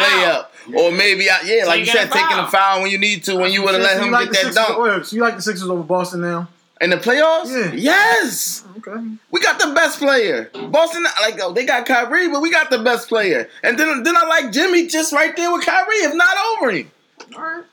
layup, 0.67 0.75
or 0.75 0.91
maybe 0.91 1.29
I, 1.31 1.41
yeah, 1.45 1.65
like 1.65 1.79
you 1.79 1.85
said, 1.87 2.09
a 2.09 2.11
taking 2.11 2.37
a 2.37 2.41
foul. 2.43 2.47
foul 2.51 2.81
when 2.83 2.91
you 2.91 2.97
need 2.99 3.23
to, 3.25 3.35
when 3.37 3.51
you 3.51 3.63
would 3.63 3.73
have 3.73 3.81
let 3.83 4.01
him 4.03 4.11
like 4.11 4.31
get 4.31 4.43
that 4.45 4.53
Sixers, 4.53 4.77
dunk 4.77 5.05
So 5.05 5.15
you 5.15 5.21
like 5.23 5.35
the 5.35 5.41
Sixers 5.41 5.67
over 5.69 5.83
Boston 5.83 6.21
now? 6.21 6.47
In 6.81 6.89
the 6.89 6.97
playoffs. 6.97 7.49
Yeah. 7.49 7.71
Yes, 7.73 8.65
oh, 8.67 8.73
Okay. 8.77 9.07
we 9.29 9.39
got 9.39 9.59
the 9.59 9.73
best 9.73 9.99
player. 9.99 10.49
Boston, 10.69 11.03
like 11.21 11.39
oh, 11.41 11.53
they 11.53 11.65
got 11.65 11.85
Kyrie, 11.85 12.27
but 12.29 12.41
we 12.41 12.51
got 12.51 12.69
the 12.69 12.79
best 12.79 13.07
player. 13.07 13.47
And 13.63 13.77
then 13.79 14.03
then 14.03 14.17
I 14.17 14.25
like 14.25 14.51
Jimmy 14.51 14.87
just 14.87 15.13
right 15.13 15.35
there 15.35 15.51
with 15.53 15.65
Kyrie, 15.65 15.95
if 15.97 16.13
not 16.15 16.35
over 16.57 16.71
him. 16.71 16.91
All 17.35 17.41
right. 17.41 17.63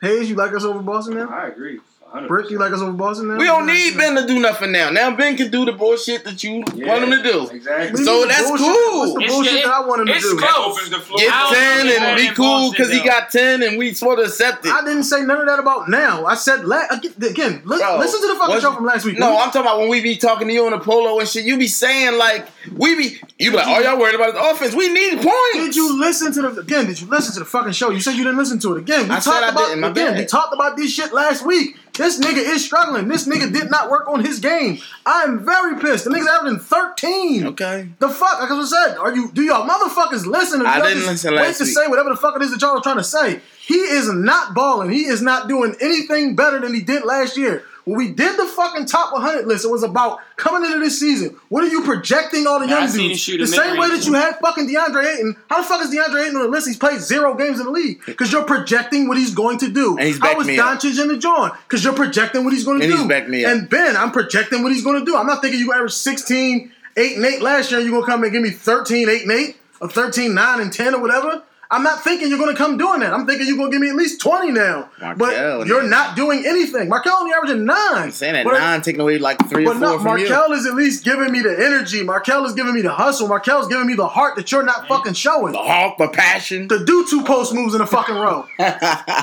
Hayes, 0.00 0.28
you 0.30 0.36
like 0.36 0.52
us 0.54 0.64
over 0.64 0.80
Boston 0.80 1.16
now? 1.16 1.28
I 1.28 1.48
agree. 1.48 1.80
100%. 2.14 2.28
Brick, 2.28 2.50
you 2.50 2.58
like 2.58 2.72
us 2.72 2.80
over 2.80 2.92
Boston 2.92 3.28
now? 3.28 3.36
We 3.36 3.46
don't 3.46 3.66
need 3.66 3.96
Ben 3.96 4.14
to 4.14 4.26
do 4.26 4.38
nothing 4.38 4.70
now. 4.70 4.88
Now 4.90 5.14
Ben 5.16 5.36
can 5.36 5.50
do 5.50 5.64
the 5.64 5.72
bullshit 5.72 6.24
that 6.24 6.44
you 6.44 6.62
Yeah, 6.74 6.86
want 6.86 7.04
him 7.04 7.10
to 7.10 7.22
do. 7.22 7.48
Exactly. 7.50 8.04
So 8.04 8.24
that's 8.26 8.42
bullshit- 8.46 8.66
cool. 8.66 9.00
What's 9.00 9.12
the 9.14 9.20
It's- 9.20 9.32
bullshit 9.34 9.52
it- 9.54 9.64
that 9.64 9.72
I 9.74 9.80
want 9.80 10.00
him 10.02 10.06
to 10.06 10.20
do? 10.20 10.36
close. 10.36 10.76
Opens 10.76 10.90
the 10.90 11.00
floor. 11.00 11.18
Get 11.18 11.32
ten 11.52 11.88
and 11.88 12.16
be 12.16 12.28
cool 12.28 12.70
because 12.70 12.90
he 12.92 13.00
got 13.00 13.30
ten 13.30 13.62
and 13.64 13.76
we 13.76 13.92
supposed 13.94 14.18
to 14.20 14.24
accept 14.26 14.64
it. 14.64 14.72
I 14.72 14.84
didn't 14.84 15.02
say 15.04 15.22
none 15.22 15.40
of 15.40 15.46
that 15.46 15.58
about 15.58 15.88
now. 15.88 16.24
I 16.24 16.34
said 16.36 16.64
la- 16.64 16.86
again. 16.90 17.62
Li- 17.64 17.78
Bro, 17.78 17.98
listen 17.98 18.20
to 18.20 18.26
the 18.28 18.34
fucking 18.36 18.60
show 18.60 18.72
from 18.72 18.84
last 18.84 19.04
week. 19.04 19.18
No, 19.18 19.36
I'm 19.36 19.46
talking 19.46 19.62
about 19.62 19.80
when 19.80 19.88
we 19.88 20.00
be 20.00 20.16
talking 20.16 20.46
to 20.46 20.54
you 20.54 20.64
on 20.66 20.70
the 20.72 20.78
polo 20.78 21.18
and 21.18 21.28
shit. 21.28 21.44
You 21.44 21.58
be 21.58 21.66
saying 21.66 22.16
like 22.16 22.46
we 22.76 22.94
be 22.94 23.20
you 23.38 23.50
be 23.50 23.56
like, 23.56 23.66
oh 23.66 23.80
y'all 23.80 23.98
worried 23.98 24.14
about 24.14 24.34
the 24.34 24.40
offense? 24.50 24.72
We 24.74 24.88
need 24.92 25.16
points. 25.20 25.32
Did 25.54 25.74
you 25.76 25.98
listen 25.98 26.32
to 26.34 26.42
the 26.42 26.60
again? 26.60 26.86
Did 26.86 27.00
you 27.00 27.08
listen 27.08 27.32
to 27.34 27.40
the 27.40 27.44
fucking 27.44 27.72
show? 27.72 27.90
You 27.90 28.00
said 28.00 28.12
you 28.14 28.22
didn't 28.24 28.38
listen 28.38 28.60
to 28.60 28.76
it 28.76 28.78
again. 28.78 29.08
We 29.08 29.14
I 29.16 29.18
said 29.18 29.32
talked 29.32 29.44
I 29.44 29.48
about 29.48 29.66
didn't, 29.68 29.80
my 29.80 29.88
again. 29.88 30.12
bad. 30.12 30.18
We 30.20 30.26
talked 30.26 30.54
about 30.54 30.76
this 30.76 30.92
shit 30.92 31.12
last 31.12 31.44
week. 31.44 31.76
This 31.96 32.18
nigga 32.18 32.38
is 32.38 32.64
struggling. 32.64 33.06
This 33.06 33.28
nigga 33.28 33.52
did 33.52 33.70
not 33.70 33.88
work 33.88 34.08
on 34.08 34.24
his 34.24 34.40
game. 34.40 34.78
I 35.06 35.22
am 35.22 35.44
very 35.44 35.80
pissed. 35.80 36.04
The 36.04 36.10
nigga's 36.10 36.26
averaging 36.26 36.58
13. 36.58 37.46
Okay. 37.48 37.88
The 38.00 38.08
fuck? 38.08 38.40
Like 38.40 38.50
I 38.50 38.64
said, 38.64 38.96
are 38.96 39.14
you? 39.14 39.30
Do 39.32 39.42
y'all 39.42 39.68
motherfuckers 39.68 40.26
listen? 40.26 40.62
Or 40.62 40.66
I 40.66 40.80
didn't 40.80 40.98
just 40.98 41.08
listen 41.08 41.34
Wait 41.34 41.40
last 41.42 41.58
to 41.58 41.64
week. 41.64 41.72
say 41.72 41.86
whatever 41.86 42.10
the 42.10 42.16
fuck 42.16 42.34
it 42.36 42.42
is 42.42 42.50
that 42.50 42.60
y'all 42.60 42.76
are 42.76 42.82
trying 42.82 42.96
to 42.96 43.04
say. 43.04 43.40
He 43.60 43.76
is 43.76 44.12
not 44.12 44.54
balling. 44.54 44.90
He 44.90 45.04
is 45.04 45.22
not 45.22 45.48
doing 45.48 45.76
anything 45.80 46.34
better 46.34 46.58
than 46.60 46.74
he 46.74 46.80
did 46.80 47.04
last 47.04 47.36
year. 47.36 47.64
When 47.84 47.98
we 47.98 48.08
did 48.12 48.38
the 48.38 48.46
fucking 48.46 48.86
top 48.86 49.12
100 49.12 49.46
list, 49.46 49.64
it 49.64 49.68
was 49.68 49.82
about 49.82 50.20
coming 50.36 50.64
into 50.64 50.78
this 50.80 50.98
season. 50.98 51.36
What 51.50 51.64
are 51.64 51.68
you 51.68 51.82
projecting 51.82 52.46
all 52.46 52.58
the 52.58 52.66
Yeah, 52.66 52.84
young 52.86 52.92
dudes? 52.92 53.26
The 53.26 53.46
same 53.46 53.78
way 53.78 53.88
that 53.90 54.06
you 54.06 54.14
had 54.14 54.38
fucking 54.40 54.68
DeAndre 54.68 55.04
Ayton. 55.14 55.36
How 55.50 55.58
the 55.60 55.64
fuck 55.68 55.82
is 55.82 55.90
DeAndre 55.94 56.24
Ayton 56.24 56.36
on 56.36 56.42
the 56.44 56.48
list? 56.48 56.66
He's 56.66 56.78
played 56.78 57.00
zero 57.00 57.34
games 57.34 57.60
in 57.60 57.66
the 57.66 57.72
league 57.72 58.00
because 58.06 58.32
you're 58.32 58.44
projecting 58.44 59.06
what 59.06 59.18
he's 59.18 59.34
going 59.34 59.58
to 59.58 59.68
do. 59.70 59.98
And 59.98 60.06
he's 60.06 60.18
How 60.18 60.28
backed 60.28 60.40
is 60.40 60.46
me 60.46 60.58
up. 60.58 60.80
Doncic 60.80 61.00
in 61.00 61.08
the 61.08 61.18
joint? 61.18 61.52
Because 61.68 61.84
you're 61.84 61.92
projecting 61.92 62.44
what 62.44 62.54
he's 62.54 62.64
going 62.64 62.78
to 62.80 62.84
And 62.86 62.92
do. 62.92 62.98
he's 63.00 63.06
backed 63.08 63.28
me 63.28 63.44
up. 63.44 63.52
And 63.52 63.68
Ben, 63.68 63.96
I'm 63.96 64.12
projecting 64.12 64.62
what 64.62 64.72
he's 64.72 64.82
going 64.84 64.98
to 65.00 65.04
do. 65.04 65.16
I'm 65.16 65.26
not 65.26 65.42
thinking 65.42 65.60
you 65.60 65.72
average 65.74 65.92
16, 65.92 66.72
8, 66.96 67.16
and 67.16 67.24
8 67.26 67.42
last 67.42 67.70
year 67.70 67.80
you're 67.80 67.90
going 67.90 68.04
to 68.04 68.10
come 68.10 68.22
and 68.24 68.32
give 68.32 68.42
me 68.42 68.50
13, 68.50 69.08
8, 69.10 69.22
and 69.22 69.30
8, 69.32 69.56
or 69.82 69.88
13, 69.90 70.32
9, 70.34 70.60
and 70.60 70.72
10, 70.72 70.94
or 70.94 71.00
whatever. 71.02 71.42
I'm 71.70 71.82
not 71.82 72.02
thinking 72.04 72.28
you're 72.28 72.38
going 72.38 72.52
to 72.52 72.56
come 72.56 72.76
doing 72.78 73.00
that. 73.00 73.12
I'm 73.12 73.26
thinking 73.26 73.46
you're 73.46 73.56
going 73.56 73.70
to 73.70 73.74
give 73.74 73.80
me 73.82 73.88
at 73.90 73.96
least 73.96 74.20
20 74.20 74.52
now. 74.52 74.90
Markelle, 75.00 75.58
but 75.58 75.66
you're 75.66 75.80
man. 75.82 75.90
not 75.90 76.16
doing 76.16 76.44
anything. 76.46 76.88
Markelle 76.88 77.16
only 77.20 77.32
averaging 77.32 77.64
9. 77.64 77.76
I'm 77.78 78.10
saying 78.10 78.34
that 78.34 78.44
But- 78.44 78.58
nine 78.58 78.82
taking 78.82 79.00
away 79.00 79.18
like 79.18 79.38
three 79.48 79.64
or 79.66 79.72
four 79.72 79.80
no, 79.80 79.94
from 79.96 80.04
Markelle 80.04 80.52
is 80.52 80.66
at 80.66 80.74
least 80.74 81.04
giving 81.04 81.32
me 81.32 81.40
the 81.42 81.54
energy. 81.64 82.02
Markelle 82.02 82.44
is 82.44 82.52
giving 82.52 82.74
me 82.74 82.82
the 82.82 82.92
hustle. 82.92 83.28
Markelle 83.28 83.60
is 83.60 83.68
giving 83.68 83.86
me 83.86 83.94
the 83.94 84.06
heart 84.06 84.36
that 84.36 84.50
you're 84.52 84.62
not 84.62 84.86
fucking 84.88 85.14
showing. 85.14 85.52
The 85.52 85.58
heart, 85.58 85.98
the 85.98 86.08
passion. 86.08 86.68
To 86.68 86.84
do 86.84 87.06
two 87.08 87.22
post 87.24 87.54
moves 87.54 87.74
in 87.74 87.80
a 87.80 87.86
fucking 87.86 88.14
row. 88.16 88.46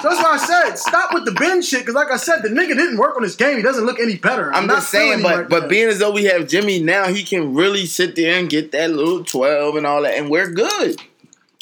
So 0.02 0.10
that's 0.10 0.24
why 0.24 0.32
I 0.34 0.38
said 0.38 0.76
stop 0.78 1.14
with 1.14 1.26
the 1.26 1.32
Ben 1.34 1.62
shit. 1.62 1.82
Because 1.82 1.96
like 1.96 2.12
I 2.12 2.18
said, 2.18 2.42
the 2.42 2.50
nigga 2.50 2.70
didn't 2.76 2.98
work 2.98 3.16
on 3.16 3.24
his 3.24 3.36
game. 3.36 3.58
He 3.58 3.62
doesn't 3.64 3.86
look 3.86 4.00
any 4.00 4.16
better. 4.18 4.52
I'm 4.54 4.66
not 4.68 4.78
just 4.78 4.90
saying, 4.90 5.22
but 5.22 5.36
right 5.38 5.50
but 5.50 5.64
now. 5.64 5.68
being 5.68 5.88
as 5.90 6.00
though 6.00 6.12
we 6.12 6.24
have 6.26 6.48
Jimmy 6.48 6.82
now, 6.82 7.08
he 7.08 7.24
can 7.24 7.54
really 7.54 7.86
sit 7.86 8.16
there 8.16 8.40
and 8.40 8.50
get 8.50 8.72
that 8.72 8.90
little 8.92 9.24
twelve 9.24 9.76
and 9.76 9.86
all 9.86 10.02
that, 10.04 10.16
and 10.18 10.30
we're 10.30 10.50
good. 10.50 11.00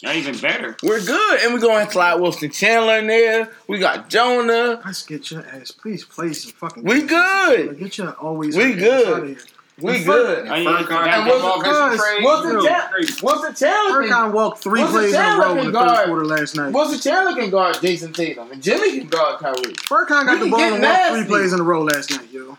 Not 0.01 0.15
even 0.15 0.37
better. 0.37 0.77
We're 0.81 1.03
good, 1.03 1.39
and 1.41 1.53
we're 1.53 1.59
gonna 1.59 1.79
have 1.81 1.89
Clyde 1.89 2.19
Wilson 2.21 2.49
Chandler 2.51 2.99
in 2.99 3.07
there. 3.07 3.51
We 3.67 3.79
got 3.79 4.09
Jonah. 4.09 4.81
Let's 4.85 5.05
get 5.05 5.29
your 5.29 5.45
ass. 5.45 5.71
Please 5.71 6.05
play 6.05 6.31
some 6.33 6.51
fucking. 6.53 6.83
We 6.83 6.99
games. 6.99 7.09
good. 7.09 7.79
Get 7.79 7.97
your 7.97 8.11
always. 8.13 8.55
We 8.55 8.73
good. 8.75 9.37
We 9.81 9.91
oh, 9.91 9.95
And 9.95 10.05
good. 10.05 10.47
I 10.49 10.59
mean, 10.59 10.67
Furkan 10.67 10.87
that 10.89 11.07
had 11.09 11.25
was- 11.31 11.41
them 11.41 11.51
offensive 11.51 11.91
because- 11.91 11.99
trades. 11.99 12.23
Wilson 12.25 12.51
Yo, 12.51 13.27
Wilson 13.27 13.55
Chandler. 13.55 14.01
can- 14.03 14.11
Furkan 14.11 14.31
walked 14.33 14.63
three 14.63 14.81
Wilson 14.81 14.99
plays 14.99 15.13
in 15.13 15.21
a 15.21 15.37
row 15.37 15.51
in 15.51 15.57
can 15.63 15.71
the 15.71 15.79
third 15.79 16.05
quarter 16.05 16.25
last 16.25 16.55
night. 16.57 16.73
Wilson 16.73 16.99
Chandler 16.99 17.41
can 17.41 17.49
guard 17.49 17.75
Jayson 17.81 18.13
Tatum, 18.13 18.51
and 18.51 18.61
Jimmy 18.61 18.99
can 18.99 19.07
guard 19.07 19.39
Kyrie. 19.39 19.55
Furkan 19.75 20.25
got 20.25 20.39
We 20.39 20.45
the 20.45 20.49
ball 20.51 20.59
and 20.61 20.83
walked 20.83 21.11
three 21.13 21.25
plays 21.25 21.53
in 21.53 21.59
a 21.61 21.63
row 21.63 21.81
last 21.83 22.11
night, 22.11 22.27
yo. 22.31 22.57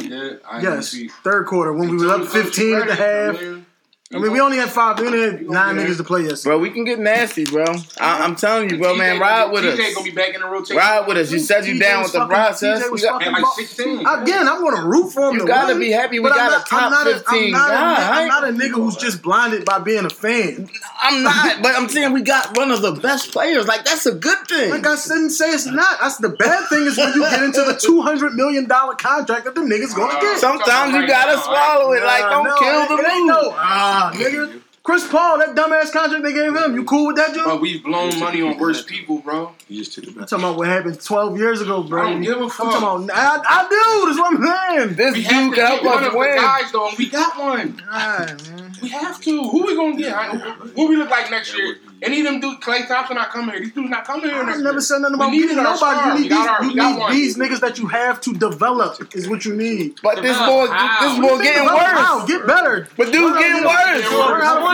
He 0.00 0.08
did. 0.08 0.40
I 0.50 0.60
Yes, 0.60 0.88
see- 0.90 1.08
third 1.24 1.46
quarter 1.46 1.72
when 1.72 1.88
we 1.96 2.06
were 2.06 2.12
up 2.12 2.26
15 2.28 2.74
at 2.76 2.86
the 2.88 2.94
half. 2.94 3.40
I 4.12 4.18
mean, 4.18 4.32
we 4.32 4.40
only 4.40 4.56
had 4.56 4.70
five. 4.70 4.98
We 4.98 5.06
only 5.06 5.20
had 5.20 5.48
nine 5.48 5.76
niggas 5.76 5.98
to 5.98 6.02
play 6.02 6.22
yesterday. 6.22 6.50
Bro, 6.50 6.58
we 6.58 6.70
can 6.70 6.84
get 6.84 6.98
nasty, 6.98 7.44
bro. 7.44 7.62
I, 7.62 7.68
uh-huh. 7.74 8.24
I'm 8.24 8.34
telling 8.34 8.68
you, 8.68 8.76
bro, 8.76 8.96
man, 8.96 9.20
ride 9.20 9.52
with 9.52 9.64
us. 9.64 9.78
TJ 9.78 9.94
gonna 9.94 10.04
be 10.04 10.10
back 10.10 10.34
in 10.34 10.40
the 10.40 10.48
rotation. 10.48 10.78
Ride 10.78 11.06
with 11.06 11.16
us. 11.16 11.30
You 11.30 11.38
said 11.38 11.64
you 11.64 11.74
TJ 11.74 11.80
down 11.80 12.02
with 12.02 12.10
the 12.12 12.18
fucking- 12.18 12.34
process. 12.34 12.82
TJ 12.82 12.90
was 12.90 13.02
We 13.02 13.06
got- 13.06 13.24
like 13.24 13.44
16. 13.54 14.00
Again, 14.04 14.48
I'm 14.48 14.60
going 14.62 14.74
to 14.74 14.82
root 14.82 15.12
for 15.12 15.28
him. 15.28 15.34
You 15.34 15.40
to 15.42 15.46
gotta 15.46 15.74
win, 15.74 15.78
be 15.78 15.90
happy 15.92 16.18
we 16.18 16.28
got 16.28 16.40
I'm 16.40 16.46
a 16.48 16.50
not- 16.50 16.66
top 16.66 16.82
I'm 16.82 16.90
not 16.90 17.06
a- 17.06 17.14
15 17.20 17.44
I'm 17.44 17.50
not, 17.52 17.68
guy. 17.70 18.02
A, 18.02 18.22
I'm 18.22 18.26
not 18.28 18.44
a 18.48 18.52
nigga 18.52 18.74
who's 18.74 18.96
just 18.96 19.22
blinded 19.22 19.64
by 19.64 19.78
being 19.78 20.04
a 20.04 20.10
fan. 20.10 20.68
I'm 21.04 21.22
not, 21.22 21.62
but 21.62 21.76
I'm 21.76 21.88
saying 21.88 22.12
we 22.12 22.22
got 22.22 22.56
one 22.56 22.72
of 22.72 22.82
the 22.82 22.90
best 22.90 23.30
players. 23.30 23.68
Like 23.68 23.84
that's 23.84 24.06
a 24.06 24.12
good 24.12 24.38
thing. 24.48 24.70
Like 24.70 24.84
I 24.88 24.96
didn't 24.96 25.30
say 25.30 25.50
it's 25.50 25.66
not. 25.66 26.00
That's 26.00 26.16
the 26.16 26.30
bad 26.30 26.68
thing 26.68 26.82
is 26.84 26.98
when 26.98 27.14
you 27.14 27.20
get 27.30 27.44
into 27.44 27.62
the 27.62 27.74
two 27.80 28.02
hundred 28.02 28.34
million 28.34 28.66
dollar 28.66 28.96
contract 28.96 29.44
that 29.44 29.54
the 29.54 29.60
niggas 29.60 29.94
gonna 29.94 30.14
uh, 30.14 30.20
get. 30.20 30.38
Sometimes 30.40 30.94
you 30.94 31.06
gotta 31.06 31.38
swallow 31.40 31.92
it. 31.92 32.02
Like 32.02 32.22
Nah, 32.22 32.30
don't 32.30 32.44
no, 32.44 32.56
kill 32.58 32.96
the 32.96 33.02
it 33.02 33.06
ain't 34.08 34.16
move. 34.16 34.22
no 34.22 34.30
ah 34.32 34.50
nigga. 34.50 34.69
Chris 34.82 35.06
Paul, 35.08 35.38
that 35.38 35.54
dumbass 35.54 35.92
contract 35.92 36.22
they 36.24 36.32
gave 36.32 36.56
him. 36.56 36.74
You 36.74 36.84
cool 36.84 37.08
with 37.08 37.16
that, 37.16 37.34
dude? 37.34 37.44
But 37.44 37.60
we've 37.60 37.84
blown 37.84 38.18
money 38.18 38.40
on 38.40 38.58
worse 38.58 38.82
people, 38.82 39.18
bro. 39.18 39.52
You 39.68 39.76
just 39.84 39.92
took 39.92 40.04
it 40.04 40.10
I'm 40.16 40.24
talking 40.26 40.38
about 40.38 40.56
what 40.56 40.68
happened 40.68 41.00
12 41.00 41.36
years 41.38 41.60
ago, 41.60 41.82
bro. 41.82 42.02
I 42.02 42.10
don't 42.10 42.22
give 42.22 42.38
a 42.38 42.44
I'm 42.44 42.48
fuck. 42.50 42.72
talking 42.80 43.04
about, 43.04 43.10
I, 43.16 43.42
I 43.46 43.68
do. 43.68 44.06
That's 44.06 44.18
what 44.18 44.34
I'm 44.34 44.78
saying. 44.86 44.96
This 44.96 45.14
We 45.14 45.22
dude 45.22 45.32
have 45.32 45.50
to 45.50 45.56
can 45.56 45.66
help 45.66 45.84
one 45.84 45.98
us 45.98 46.06
of 46.06 46.12
the 46.12 46.18
win. 46.18 46.34
guys 46.36 46.72
though, 46.72 46.88
and 46.88 46.98
we 46.98 47.10
got 47.10 47.38
one. 47.38 47.82
Alright, 47.92 48.48
man. 48.50 48.72
We 48.82 48.88
have 48.88 49.20
to. 49.20 49.48
Who 49.50 49.66
we 49.66 49.76
gonna 49.76 49.96
get? 49.96 50.14
I- 50.14 50.36
What 50.74 50.88
we 50.88 50.96
look 50.96 51.10
like 51.10 51.30
next 51.30 51.54
year? 51.56 51.76
Any 52.02 52.20
of 52.20 52.24
them 52.24 52.40
dudes, 52.40 52.64
Klay 52.64 52.88
Thompson 52.88 53.16
not 53.16 53.28
coming 53.28 53.50
here. 53.50 53.60
These 53.62 53.74
dudes 53.74 53.90
not 53.90 54.06
coming 54.06 54.30
here 54.30 54.42
I 54.42 54.56
never 54.56 54.70
year. 54.72 54.80
said 54.80 55.00
nothing 55.00 55.18
We 55.18 55.24
about 55.26 55.30
needed 55.32 55.48
getting 55.48 55.58
our 55.58 55.74
nobody. 55.74 55.76
star. 55.76 56.08
You 56.08 56.14
We 56.14 56.20
need, 56.22 56.28
got 56.30 56.60
these, 56.62 56.78
our- 56.78 56.88
you 57.10 57.10
need 57.10 57.12
these 57.12 57.36
niggas 57.36 57.60
that 57.60 57.78
you 57.78 57.86
have 57.88 58.20
to 58.22 58.32
develop 58.32 59.14
is 59.14 59.28
what 59.28 59.44
you 59.44 59.54
need. 59.54 60.00
But 60.02 60.22
this 60.22 60.38
boy, 60.38 60.66
how? 60.68 61.00
this 61.06 61.18
boy 61.20 61.42
getting 61.42 61.62
Develop 61.62 62.22
worse. 62.22 62.28
Get 62.30 62.46
better. 62.46 62.88
But 62.96 63.12
dude 63.12 63.36
getting 63.38 63.64
worse. 63.64 64.04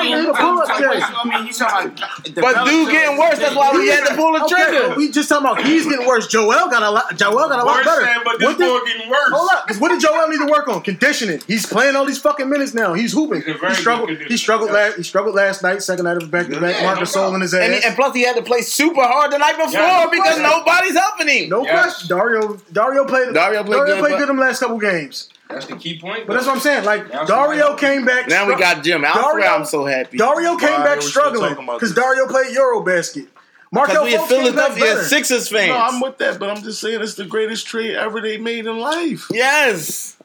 Learn 0.05 0.35
how 0.35 0.55
to 0.55 0.57
work, 0.57 0.69
hit 0.69 0.79
a 0.79 0.79
pull-up 0.79 0.79
jig. 0.79 1.03
I 1.03 1.25
mean, 1.29 1.47
he's 1.47 1.59
talking 1.59 1.91
about. 1.93 2.11
But 2.35 2.65
dude 2.67 2.91
getting 2.91 3.19
worse. 3.19 3.39
That's 3.39 3.55
why 3.55 3.73
we 3.73 3.89
had 3.89 4.07
to 4.09 4.15
pull 4.15 4.33
the 4.33 4.45
Okay, 4.45 4.55
trigger. 4.65 4.95
we 4.97 5.11
just 5.11 5.29
talking 5.29 5.47
about 5.47 5.63
he's 5.65 5.87
getting 5.87 6.07
worse. 6.07 6.27
Joel 6.29 6.69
got 6.69 6.83
a 6.83 6.91
lot. 6.91 7.17
Joel 7.17 7.49
got 7.49 7.61
a 7.61 7.65
lot 7.65 7.85
better. 7.85 8.05
saying, 8.05 8.21
but 8.25 8.39
this 8.39 8.49
What 8.49 8.59
boy 8.59 8.81
getting 8.87 9.09
worse. 9.11 9.31
Hold 9.33 9.51
up. 9.53 9.67
'cause 9.69 9.79
What 9.79 9.89
did 9.91 10.01
Joel 10.01 10.29
need 10.29 10.39
to 10.39 10.47
work 10.47 10.69
on? 10.69 10.83
Conditioning. 10.83 11.41
He's 11.47 11.67
playing 11.67 11.97
all 11.97 12.05
these 12.05 12.19
fucking 12.19 12.49
minutes 12.49 12.75
now. 12.75 12.95
He's 12.95 13.13
hooping. 13.13 13.43
He 13.43 13.75
struggled. 13.75 14.09
good 14.09 14.29
He 14.29 14.37
struggled 14.37 14.71
last. 14.71 14.97
He 14.97 15.03
struggled 15.03 15.35
last 15.35 15.63
night. 15.63 15.83
Second 15.83 16.05
night 16.05 16.17
of 16.17 16.25
a 16.25 16.27
back 16.27 16.47
to 16.49 16.61
back. 16.61 16.77
Yeah, 16.77 16.85
Marcus 16.87 17.15
no 17.15 17.23
Soul 17.23 17.35
in 17.35 17.41
his 17.41 17.55
ass. 17.55 17.63
And, 17.63 17.85
and 17.85 17.95
plus, 17.97 18.15
he 18.15 18.23
had 18.23 18.37
to 18.37 18.43
play 18.43 18.61
super 18.63 19.03
hard 19.03 19.31
the 19.33 19.39
night 19.39 19.57
before 19.57 20.11
because 20.11 20.39
nobody's 20.41 20.97
helping 20.97 21.29
him. 21.29 21.49
no 21.49 21.65
question. 21.65 22.09
Dario. 22.09 22.59
Dario 22.73 23.05
played. 23.05 23.33
Dario 23.35 23.63
played 23.65 23.87
good, 23.87 23.99
played 23.99 24.13
but- 24.13 24.19
good 24.19 24.29
them 24.29 24.39
last 24.39 24.61
couple 24.61 24.79
games. 24.79 25.29
That's 25.49 25.67
the 25.67 25.77
key 25.77 25.99
point. 25.99 26.27
But 26.27 26.35
that's 26.35 26.47
what 26.47 26.57
I'm 26.57 26.61
saying. 26.61 26.85
Like 26.85 27.11
That's 27.11 27.29
Dario 27.31 27.77
came 27.77 28.05
back. 28.05 28.29
Now 28.29 28.47
we 28.49 28.57
got 28.57 28.83
Jim. 28.83 29.05
I 29.05 29.13
swear 29.13 29.23
Dario- 29.41 29.47
I'm 29.47 29.65
so 29.65 29.85
happy. 29.85 30.19
Dario 30.19 30.57
came 30.57 30.71
Why 30.71 30.79
back 30.85 30.89
are 30.89 30.97
we 30.97 31.01
still 31.03 31.11
struggling 31.35 31.67
because? 31.67 31.95
Dario 31.95 32.27
played 32.27 32.57
Eurobasket. 32.57 33.29
Markelle 33.73 34.05
Because 34.05 34.05
we 34.05 34.15
a 34.15 34.19
Fultz 34.19 34.29
came 34.45 34.53
Philadelphia. 34.55 35.03
Sixers 35.05 35.49
fans. 35.49 35.69
No, 35.69 35.77
I'm 35.79 36.01
with 36.01 36.19
that, 36.19 36.39
but 36.39 36.51
I'm 36.51 36.63
just 36.63 36.81
saying 36.81 37.01
it's 37.03 37.15
the 37.15 37.25
greatest 37.25 37.67
trade 37.67 37.97
ever 37.97 38.21
they 38.21 38.39
made 38.39 38.67
in 38.67 38.79
life. 38.79 39.27
yes. 39.31 40.16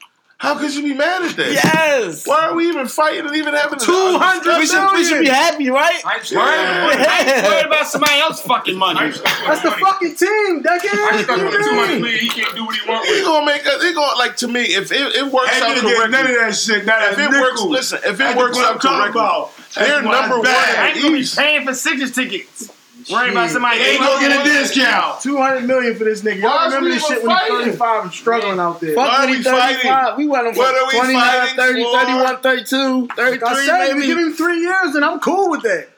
How 0.42 0.58
could 0.58 0.74
you 0.74 0.82
be 0.82 0.92
mad 0.92 1.22
at 1.22 1.36
that? 1.36 1.52
Yes. 1.52 2.26
Why 2.26 2.46
are 2.46 2.54
we 2.56 2.66
even 2.66 2.88
fighting 2.88 3.24
and 3.26 3.36
even 3.36 3.54
having 3.54 3.78
a- 3.78 3.84
200 3.84 4.58
We 4.58 4.66
should, 4.66 4.92
we 4.92 5.04
should 5.04 5.20
be 5.20 5.28
happy, 5.28 5.70
right? 5.70 6.02
I 6.04 6.16
ain't 6.16 6.32
Worry, 6.32 6.98
Yeah. 6.98 7.46
worry 7.48 7.60
about 7.62 7.86
somebody 7.86 8.18
else's 8.18 8.44
fucking 8.44 8.76
money. 8.76 9.12
That's 9.46 9.62
the 9.62 9.70
fucking 9.70 10.16
team, 10.16 10.58
I 10.58 10.78
decade. 10.78 10.90
stuck 11.24 11.36
with 11.36 11.44
What 11.46 11.52
two 11.52 11.58
you 11.70 11.74
hundred 11.78 11.92
mean? 11.92 12.02
million. 12.02 12.20
He 12.20 12.28
can't 12.28 12.56
do 12.56 12.64
what 12.64 12.74
he 12.74 12.90
wants. 12.90 13.06
They 13.06 13.12
with. 13.14 13.22
it. 13.22 13.24
gonna 13.24 13.46
make 13.46 13.66
us. 13.68 13.82
They 13.82 13.92
gonna 13.94 14.18
like 14.18 14.36
to 14.38 14.48
me. 14.48 14.62
If 14.62 14.90
it, 14.90 15.14
it 15.14 15.26
works 15.32 15.62
out 15.62 15.76
correctly, 15.76 16.08
none 16.10 16.26
of 16.26 16.34
that 16.34 16.56
shit. 16.56 16.84
Not 16.86 17.02
if 17.12 17.18
it 17.20 17.30
nickel. 17.30 17.40
works, 17.40 17.60
listen. 17.62 17.98
If 18.04 18.14
it 18.14 18.18
That's 18.18 18.36
works 18.36 18.58
out 18.58 18.80
correctly, 18.80 19.20
about. 19.20 19.52
they're 19.76 20.02
number 20.02 20.36
one. 20.38 20.42
bad. 20.44 20.76
I 20.76 20.88
ain't 20.88 21.02
gonna 21.02 21.14
be 21.18 21.24
paying 21.36 21.64
for 21.64 21.72
Sixers 21.74 22.10
tickets. 22.12 22.68
Worry 23.10 23.30
about 23.30 23.50
somebody. 23.50 23.78
They 23.78 23.90
ain't 23.92 24.00
gonna 24.00 24.28
get 24.28 24.40
a 24.46 24.50
discount. 24.50 25.20
200 25.22 25.60
million 25.66 25.94
for 25.96 26.04
this 26.04 26.22
nigga. 26.22 26.40
Y'all 26.42 26.50
Why 26.50 26.66
is 26.66 26.74
remember 26.74 26.88
we 26.90 26.94
this 26.94 27.10
even 27.10 27.16
shit 27.16 27.26
when 27.26 27.36
he's 27.36 27.48
fighting? 27.48 27.64
35 27.72 28.02
and 28.04 28.12
struggling 28.12 28.58
out 28.60 28.80
there. 28.80 28.96
Why 28.96 29.06
Fuck 29.08 29.18
are 29.18 29.26
with 29.30 29.38
we 29.38 29.44
35. 29.44 30.18
We 30.18 30.26
went 30.26 30.46
on 30.48 30.54
What 30.56 30.74
are 30.74 30.86
we 30.86 30.98
29, 30.98 31.22
fighting 31.22 31.56
30, 31.56 31.82
for? 31.84 31.98
31, 31.98 32.42
32, 32.42 33.00
Like 33.00 33.18
I 33.20 33.54
33 33.54 33.66
said, 33.66 33.86
you 33.88 33.94
maybe. 33.94 34.06
give 34.06 34.18
him 34.18 34.32
three 34.34 34.60
years 34.60 34.94
and 34.94 35.04
I'm 35.04 35.20
cool 35.20 35.50
with 35.50 35.62
that. 35.62 35.88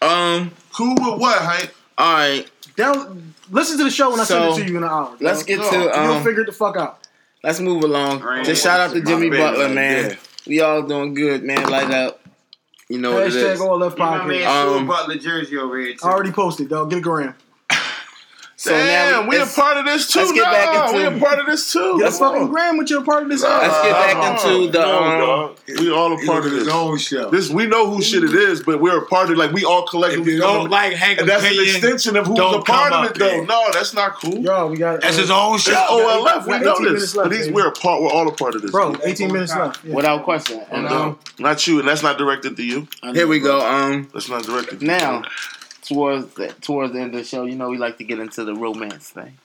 Um, 0.00 0.50
Cool 0.72 0.94
with 0.94 1.20
what, 1.20 1.40
Hank? 1.42 1.70
all 1.98 2.12
right. 2.14 2.48
Down, 2.76 3.34
listen 3.50 3.78
to 3.78 3.84
the 3.84 3.90
show 3.90 4.10
when 4.10 4.20
I 4.20 4.24
So, 4.24 4.52
send 4.52 4.62
it 4.62 4.64
to 4.66 4.70
you 4.72 4.78
in 4.78 4.82
an 4.84 4.88
hour. 4.88 5.14
Let's 5.20 5.40
dog. 5.40 5.46
get 5.48 5.58
no, 5.60 5.70
to 5.70 5.76
You'll 5.76 6.12
um, 6.14 6.24
figure 6.24 6.40
it 6.42 6.46
the 6.46 6.52
fuck 6.52 6.76
out. 6.76 6.98
let's 7.44 7.60
move 7.60 7.84
along. 7.84 8.20
Right. 8.20 8.44
Just 8.44 8.62
shout 8.62 8.80
out 8.80 8.92
to 8.94 9.02
Jimmy 9.02 9.28
baby 9.28 9.42
Butler, 9.42 9.66
right 9.66 9.74
man. 9.74 10.08
there. 10.08 10.18
We 10.46 10.60
all 10.60 10.82
doing 10.82 11.14
good, 11.14 11.44
man. 11.44 11.68
Light 11.68 11.90
up. 11.90 12.20
You 12.92 12.98
know 12.98 13.12
what 13.14 13.26
it 13.26 13.32
Hashtag 13.32 13.52
is. 13.54 13.60
all 13.62 13.78
left 13.78 13.96
My 13.96 14.18
podcast. 14.18 14.26
man 14.28 14.46
Um, 14.68 14.74
Stuart 14.74 14.86
Butler 14.86 15.14
jersey 15.16 15.56
over 15.56 15.78
here. 15.80 15.92
Too. 15.94 15.98
I 16.04 16.10
already 16.10 16.30
posted, 16.32 16.68
dog. 16.68 16.90
Get 16.90 16.98
a 16.98 17.00
gram. 17.00 17.34
So 18.62 18.70
Damn, 18.70 19.24
now 19.24 19.28
we 19.28 19.34
a 19.34 19.38
let's- 19.40 19.56
part 19.56 19.76
of 19.76 19.84
this 19.86 20.06
too. 20.06 20.20
let's 20.20 20.30
get 20.30 20.44
no, 20.44 20.52
back 20.52 20.88
into- 20.90 20.96
we 21.10 21.16
a 21.16 21.20
part 21.20 21.40
of 21.40 21.46
this 21.46 21.72
too. 21.72 21.98
Get 21.98 22.08
a 22.10 22.12
fucking 22.12 22.46
gram 22.46 22.76
with 22.78 22.90
your 22.90 23.02
part 23.02 23.24
of 23.24 23.28
this. 23.28 23.42
Let's 23.42 23.82
get 23.82 23.90
back 23.92 24.44
into 24.44 24.70
the, 24.70 24.78
No, 24.78 25.44
um. 25.68 25.76
We 25.80 25.90
all 25.90 26.12
a 26.12 26.24
part 26.24 26.46
of 26.46 26.52
this. 26.52 26.68
own 26.68 26.96
show. 26.98 27.28
This 27.28 27.50
we 27.50 27.66
know 27.66 27.90
who 27.90 28.00
shit 28.00 28.22
it 28.22 28.32
is, 28.34 28.62
but 28.62 28.80
we're 28.80 28.98
a 28.98 29.06
part 29.06 29.30
of. 29.32 29.36
Like 29.36 29.50
we 29.50 29.64
all 29.64 29.82
If 29.82 29.90
collectively. 29.90 30.34
you 30.34 30.38
don't 30.38 30.70
like 30.70 30.92
Hank 30.92 31.18
and 31.18 31.28
that's 31.28 31.42
an 31.42 31.54
extension 31.60 32.16
of 32.16 32.28
who's 32.28 32.38
a 32.38 32.60
part 32.60 32.92
of 32.92 33.06
it, 33.10 33.18
though. 33.18 33.30
here. 33.30 33.44
No, 33.46 33.68
that's 33.72 33.94
not 33.94 34.14
cool. 34.14 34.38
Yo, 34.38 34.68
we 34.68 34.76
got. 34.76 35.00
That's 35.00 35.16
uh, 35.18 35.22
his 35.22 35.30
own 35.32 35.56
It's 35.56 35.64
show. 35.64 35.72
OLF. 35.74 36.46
We 36.46 36.52
got 36.60 36.80
know 36.80 36.92
this. 36.92 37.16
left, 37.16 37.30
But 37.30 37.36
these, 37.36 37.50
we're 37.50 37.66
a 37.66 37.72
part. 37.72 38.00
We're 38.00 38.10
all 38.12 38.28
a 38.28 38.32
part 38.32 38.54
of 38.54 38.62
this. 38.62 38.70
Bro, 38.70 38.94
18 39.04 39.32
minutes 39.32 39.56
left. 39.56 39.82
Without 39.86 40.22
question. 40.22 40.62
And 40.70 40.86
um, 40.86 41.18
not 41.40 41.66
you, 41.66 41.80
and 41.80 41.88
that's 41.88 42.04
not 42.04 42.16
directed 42.16 42.56
to 42.58 42.62
you. 42.62 42.86
here 43.12 43.26
we 43.26 43.40
go. 43.40 43.60
Um, 43.66 44.08
That's 44.14 44.28
not 44.28 44.44
directed. 44.44 44.82
Now 44.82 45.22
towards 45.82 46.34
the, 46.34 46.48
towards 46.60 46.92
the 46.92 47.00
end 47.00 47.14
of 47.14 47.20
the 47.20 47.24
show, 47.24 47.44
you 47.44 47.54
know 47.56 47.68
we 47.68 47.78
like 47.78 47.98
to 47.98 48.04
get 48.04 48.18
into 48.18 48.44
the 48.44 48.54
romance 48.54 49.10
thing. 49.10 49.36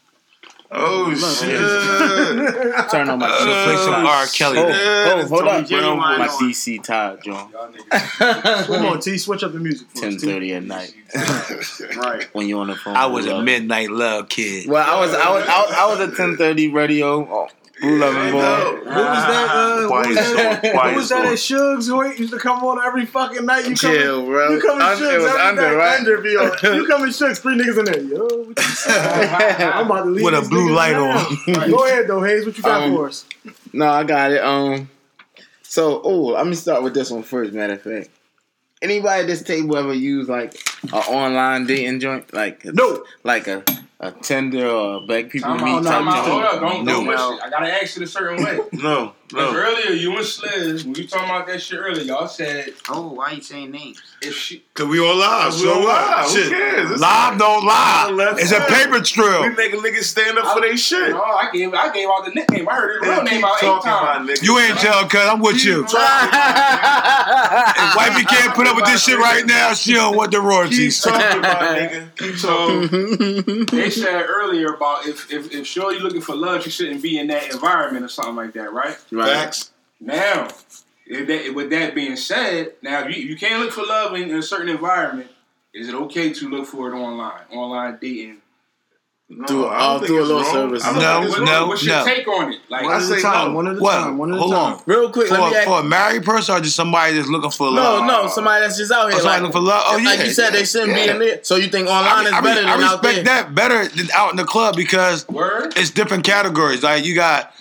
Oh 0.69 1.13
shit! 1.15 2.89
Turn 2.91 3.07
on 3.09 3.19
my 3.19 3.29
So 3.29 3.45
play 3.45 3.75
some 3.77 4.05
oh, 4.05 4.09
R. 4.09 4.25
Kelly. 4.27 4.57
Oh, 4.59 4.67
Yeah, 4.67 5.13
oh, 5.23 5.27
hold 5.27 5.45
Tony 5.45 5.49
up, 5.63 5.69
Brown 5.69 5.97
my 5.97 6.27
voice. 6.27 6.41
DC 6.41 6.83
Todd 6.83 7.19
John. 7.23 7.49
Y'all 7.53 7.69
niggas. 7.71 8.65
Come 8.67 8.85
on, 8.85 8.99
T. 8.99 9.17
Switch 9.17 9.43
up 9.43 9.53
the 9.53 9.59
music. 9.59 9.87
For 9.87 9.97
us, 9.99 10.01
Ten 10.01 10.17
T. 10.17 10.27
thirty 10.27 10.53
at 10.55 10.63
night 10.65 10.93
Right. 11.95 12.27
when 12.33 12.49
you're 12.49 12.59
on 12.59 12.67
the 12.67 12.75
phone. 12.75 12.97
I 12.97 13.05
was 13.05 13.25
a 13.27 13.35
love. 13.35 13.45
midnight 13.45 13.91
love 13.91 14.27
kid. 14.27 14.67
Well, 14.67 14.85
I 14.85 14.99
was 14.99 15.13
I 15.13 15.29
was 15.31 15.47
I 15.47 15.61
was, 15.61 15.71
I 15.71 15.85
was 15.87 15.99
at 16.09 16.15
ten 16.17 16.35
thirty 16.35 16.67
radio. 16.67 17.47
Blue 17.79 17.97
Loving 17.99 18.31
Boy. 18.31 18.39
What 18.39 18.85
was 18.85 19.23
that? 19.27 19.49
Uh, 19.51 19.87
what 19.89 20.07
was 20.07 20.15
that? 20.15 20.25
storm. 20.25 20.47
What 20.47 20.71
Quiet 20.73 20.95
was 20.95 21.09
that 21.09 21.25
at 21.25 21.39
Suggs? 21.39 21.87
Who 21.87 22.05
used 22.11 22.33
to 22.33 22.39
come 22.39 22.63
on 22.63 22.83
every 22.85 23.05
fucking 23.05 23.45
night. 23.45 23.59
You 23.67 23.75
come 23.75 23.91
Chill, 23.93 24.25
bro. 24.25 24.51
You 24.53 24.61
come 24.61 24.77
in 24.77 24.81
Un- 24.81 24.97
Suggs 24.97 25.13
it 25.13 25.17
was 25.19 25.27
every 25.27 25.41
under, 25.41 25.61
night. 25.61 25.75
right? 25.75 25.99
Under. 25.99 26.27
You 26.75 26.87
come 26.87 27.03
in 27.03 27.11
Shug's, 27.11 27.39
three 27.39 27.55
niggas 27.55 27.77
in 27.79 27.85
there. 27.85 28.01
Yo, 28.01 28.23
what 28.25 28.57
you 28.57 28.63
say? 28.63 29.63
I'm 29.63 29.85
about 29.85 30.03
to 30.05 30.09
leave 30.09 30.25
With 30.25 30.33
a 30.33 30.41
blue 30.49 30.73
light 30.73 30.93
now. 30.93 31.17
on. 31.55 31.69
Go 31.69 31.85
ahead 31.85 32.07
though, 32.07 32.23
Hayes. 32.23 32.45
What 32.45 32.57
you 32.57 32.63
got 32.63 32.83
Um, 32.83 32.95
for 32.95 33.07
us? 33.09 33.25
No, 33.73 33.87
I 33.87 34.03
got 34.03 34.31
it. 34.31 34.43
Um, 34.43 34.89
so 35.61 36.01
oh, 36.03 36.19
let 36.33 36.47
me 36.47 36.55
start 36.55 36.81
with 36.81 36.93
this 36.95 37.11
one 37.11 37.23
first. 37.23 37.53
Matter 37.53 37.73
of 37.73 37.81
fact, 37.81 38.09
anybody 38.81 39.21
at 39.21 39.27
this 39.27 39.43
table 39.43 39.77
ever 39.77 39.93
use 39.93 40.27
like 40.27 40.55
an 40.83 40.93
online 40.93 41.65
dating 41.67 41.99
joint, 41.99 42.33
like 42.33 42.65
No. 42.65 43.03
like 43.23 43.47
a 43.47 43.63
a 43.99 44.11
Tinder 44.11 44.67
or 44.67 45.01
black 45.07 45.29
people 45.29 45.55
Time 45.55 45.63
meet 45.63 45.71
out, 45.71 45.83
type 45.83 45.91
time 45.93 46.07
out. 46.07 46.27
Hold 46.27 46.43
up. 46.43 46.61
Don't, 46.61 46.85
No. 46.85 46.93
don't 46.93 47.07
miss. 47.07 47.19
I 47.43 47.49
gotta 47.49 47.71
ask 47.81 47.97
it 47.97 48.03
a 48.03 48.07
certain 48.07 48.43
way. 48.43 48.59
No, 48.73 49.13
no. 49.33 49.55
earlier, 49.55 49.91
you 49.91 50.11
and 50.15 50.25
Sliz, 50.25 50.85
when 50.85 50.93
you 50.95 51.07
talking 51.07 51.29
about 51.29 51.47
that 51.47 51.61
shit 51.61 51.79
earlier, 51.79 52.03
y'all 52.03 52.27
said 52.27 52.73
Oh, 52.89 53.13
why 53.13 53.31
you 53.31 53.41
saying 53.41 53.71
names? 53.71 53.99
If 54.21 54.33
she, 54.35 54.63
Cause 54.73 54.87
we 54.87 54.99
on 54.99 55.17
live. 55.19 55.53
We 55.53 55.59
So 55.59 55.73
on 55.77 55.83
what? 55.83 56.01
live. 56.09 56.29
Who 56.31 56.49
cares? 56.49 56.85
It's- 56.91 56.99
Live 56.99 57.37
don't 57.37 57.63
lie. 57.65 58.09
Left 58.11 58.39
It's 58.39 58.51
a 58.51 58.55
side. 58.55 58.67
paper 58.67 58.93
We 58.99 59.01
trail. 59.01 59.49
making 59.51 59.81
niggas 59.81 60.03
stand 60.03 60.37
up 60.39 60.53
for 60.53 60.61
their 60.61 60.75
shit. 60.77 61.09
no, 61.11 61.21
I 61.21 61.49
gave, 61.53 61.73
I 61.73 61.91
gave 61.93 62.07
out 62.09 62.25
the 62.25 62.31
nickname. 62.31 62.67
I 62.67 62.73
heard 62.75 62.95
the 63.01 63.07
real 63.07 63.19
And 63.19 63.25
name 63.29 63.35
keep 63.41 63.45
out 63.45 63.57
eight 63.57 63.65
talking 63.65 63.91
about 63.91 64.13
times. 64.17 64.29
niggas. 64.29 64.43
You 64.43 64.59
ain't 64.59 64.77
tell, 64.79 65.07
cuz 65.07 65.21
I'm 65.21 65.39
with 65.39 65.63
you. 65.63 65.83
If 65.83 65.93
wifey 67.95 68.25
can't 68.25 68.53
put 68.55 68.67
up 68.67 68.75
with 68.75 68.85
this 68.85 69.03
shit 69.03 69.17
right 69.19 69.45
now, 69.45 69.73
she 69.73 69.93
don't 69.93 70.15
want 70.15 70.31
the 70.31 70.37
Keep 70.37 70.45
royalties. 70.47 71.01
talking 71.01 71.39
about 71.39 71.61
nigga. 71.77 72.15
Keep 72.17 72.37
talking. 73.69 73.79
They 73.79 73.89
said 73.89 74.25
earlier 74.27 74.73
about 74.73 75.05
if 75.07 75.31
if 75.31 75.51
if 75.53 75.67
Shorty 75.67 75.99
looking 75.99 76.21
for 76.21 76.35
love, 76.35 76.63
she 76.63 76.69
shouldn't 76.69 77.01
be 77.01 77.17
in 77.19 77.27
that 77.27 77.51
environment 77.51 78.05
or 78.05 78.09
something 78.09 78.35
like 78.35 78.53
that, 78.53 78.73
right? 78.73 78.97
Right. 79.11 79.29
Facts. 79.29 79.71
Now, 79.99 80.47
if 80.47 80.83
that, 81.09 81.53
with 81.55 81.69
that 81.71 81.95
being 81.95 82.15
said, 82.15 82.73
now 82.81 83.07
if 83.07 83.15
you, 83.15 83.23
you 83.23 83.35
can't 83.37 83.61
look 83.63 83.71
for 83.73 83.83
love 83.85 84.13
in, 84.15 84.29
in 84.29 84.35
a 84.37 84.41
certain 84.43 84.69
environment, 84.69 85.29
is 85.73 85.87
it 85.89 85.95
okay 85.95 86.33
to 86.33 86.49
look 86.49 86.65
for 86.65 86.91
it 86.91 86.95
online, 86.97 87.41
online 87.51 87.97
dating? 88.01 88.37
Do 89.29 89.35
I 89.35 89.45
don't 89.45 89.73
I'll 89.73 89.99
do 89.99 90.19
a 90.19 90.23
little 90.23 90.43
service. 90.45 90.85
I 90.85 90.93
don't 90.93 91.01
No, 91.01 91.13
think 91.19 91.25
it's 91.31 91.39
What- 91.41 91.49
wrong. 91.49 91.67
what's 91.67 91.83
your 91.83 91.95
no. 91.97 92.05
take 92.05 92.25
on 92.29 92.53
it? 92.53 92.59
Like, 92.69 92.83
One 92.85 92.93
at 92.93 93.11
a 93.11 93.21
time. 93.21 93.47
no. 93.49 93.53
One 93.55 93.67
at 93.67 93.75
a 93.75 93.79
What? 93.79 93.91
time. 93.91 94.17
One 94.17 94.31
at 94.31 94.37
a 94.37 94.39
Hold 94.39 94.53
time. 94.53 94.73
on. 94.75 94.81
Real 94.85 95.09
quick, 95.11 95.29
let 95.29 95.39
me 95.41 95.49
For, 95.49 95.55
ask. 95.57 95.67
for 95.67 95.79
a 95.81 95.83
married 95.83 96.23
person 96.23 96.55
or 96.55 96.61
just 96.61 96.77
somebody 96.77 97.13
that's 97.17 97.27
looking 97.27 97.51
for 97.51 97.69
love? 97.69 98.05
no, 98.05 98.21
no, 98.23 98.27
somebody 98.29 98.61
that's 98.63 98.77
just 98.77 98.89
out 98.89 99.03
Oh, 99.03 99.07
here. 99.09 99.17
somebody 99.17 99.33
Like, 99.33 99.41
looking 99.41 99.51
for 99.51 99.67
love? 99.67 99.83
Oh, 99.85 99.97
yeah. 99.97 100.09
like 100.09 100.19
you 100.23 100.31
said, 100.31 100.51
they 100.53 100.63
shouldn't 100.63 100.93
be 100.95 101.09
in 101.09 101.19
there. 101.19 101.39
So 101.43 101.57
you 101.57 101.67
think 101.67 101.89
I, 101.89 101.99
online 101.99 102.17
mean, 102.23 102.27
is 102.27 102.33
I, 102.33 102.41
better 102.41 102.61
mean, 102.61 102.69
I 102.69 102.77
than 102.77 102.85
out 102.85 103.03
respect 103.03 103.25
that 103.25 103.53
better 103.53 103.87
than 103.89 104.07
out 104.15 104.31
in 104.31 104.37
the 104.37 104.45
club 104.45 104.77
because 104.77 105.27
word? 105.27 105.73
it's 105.75 105.89
different 105.89 106.23
categories. 106.23 106.81
Like 106.81 107.03
you 107.03 107.13
got 107.13 107.53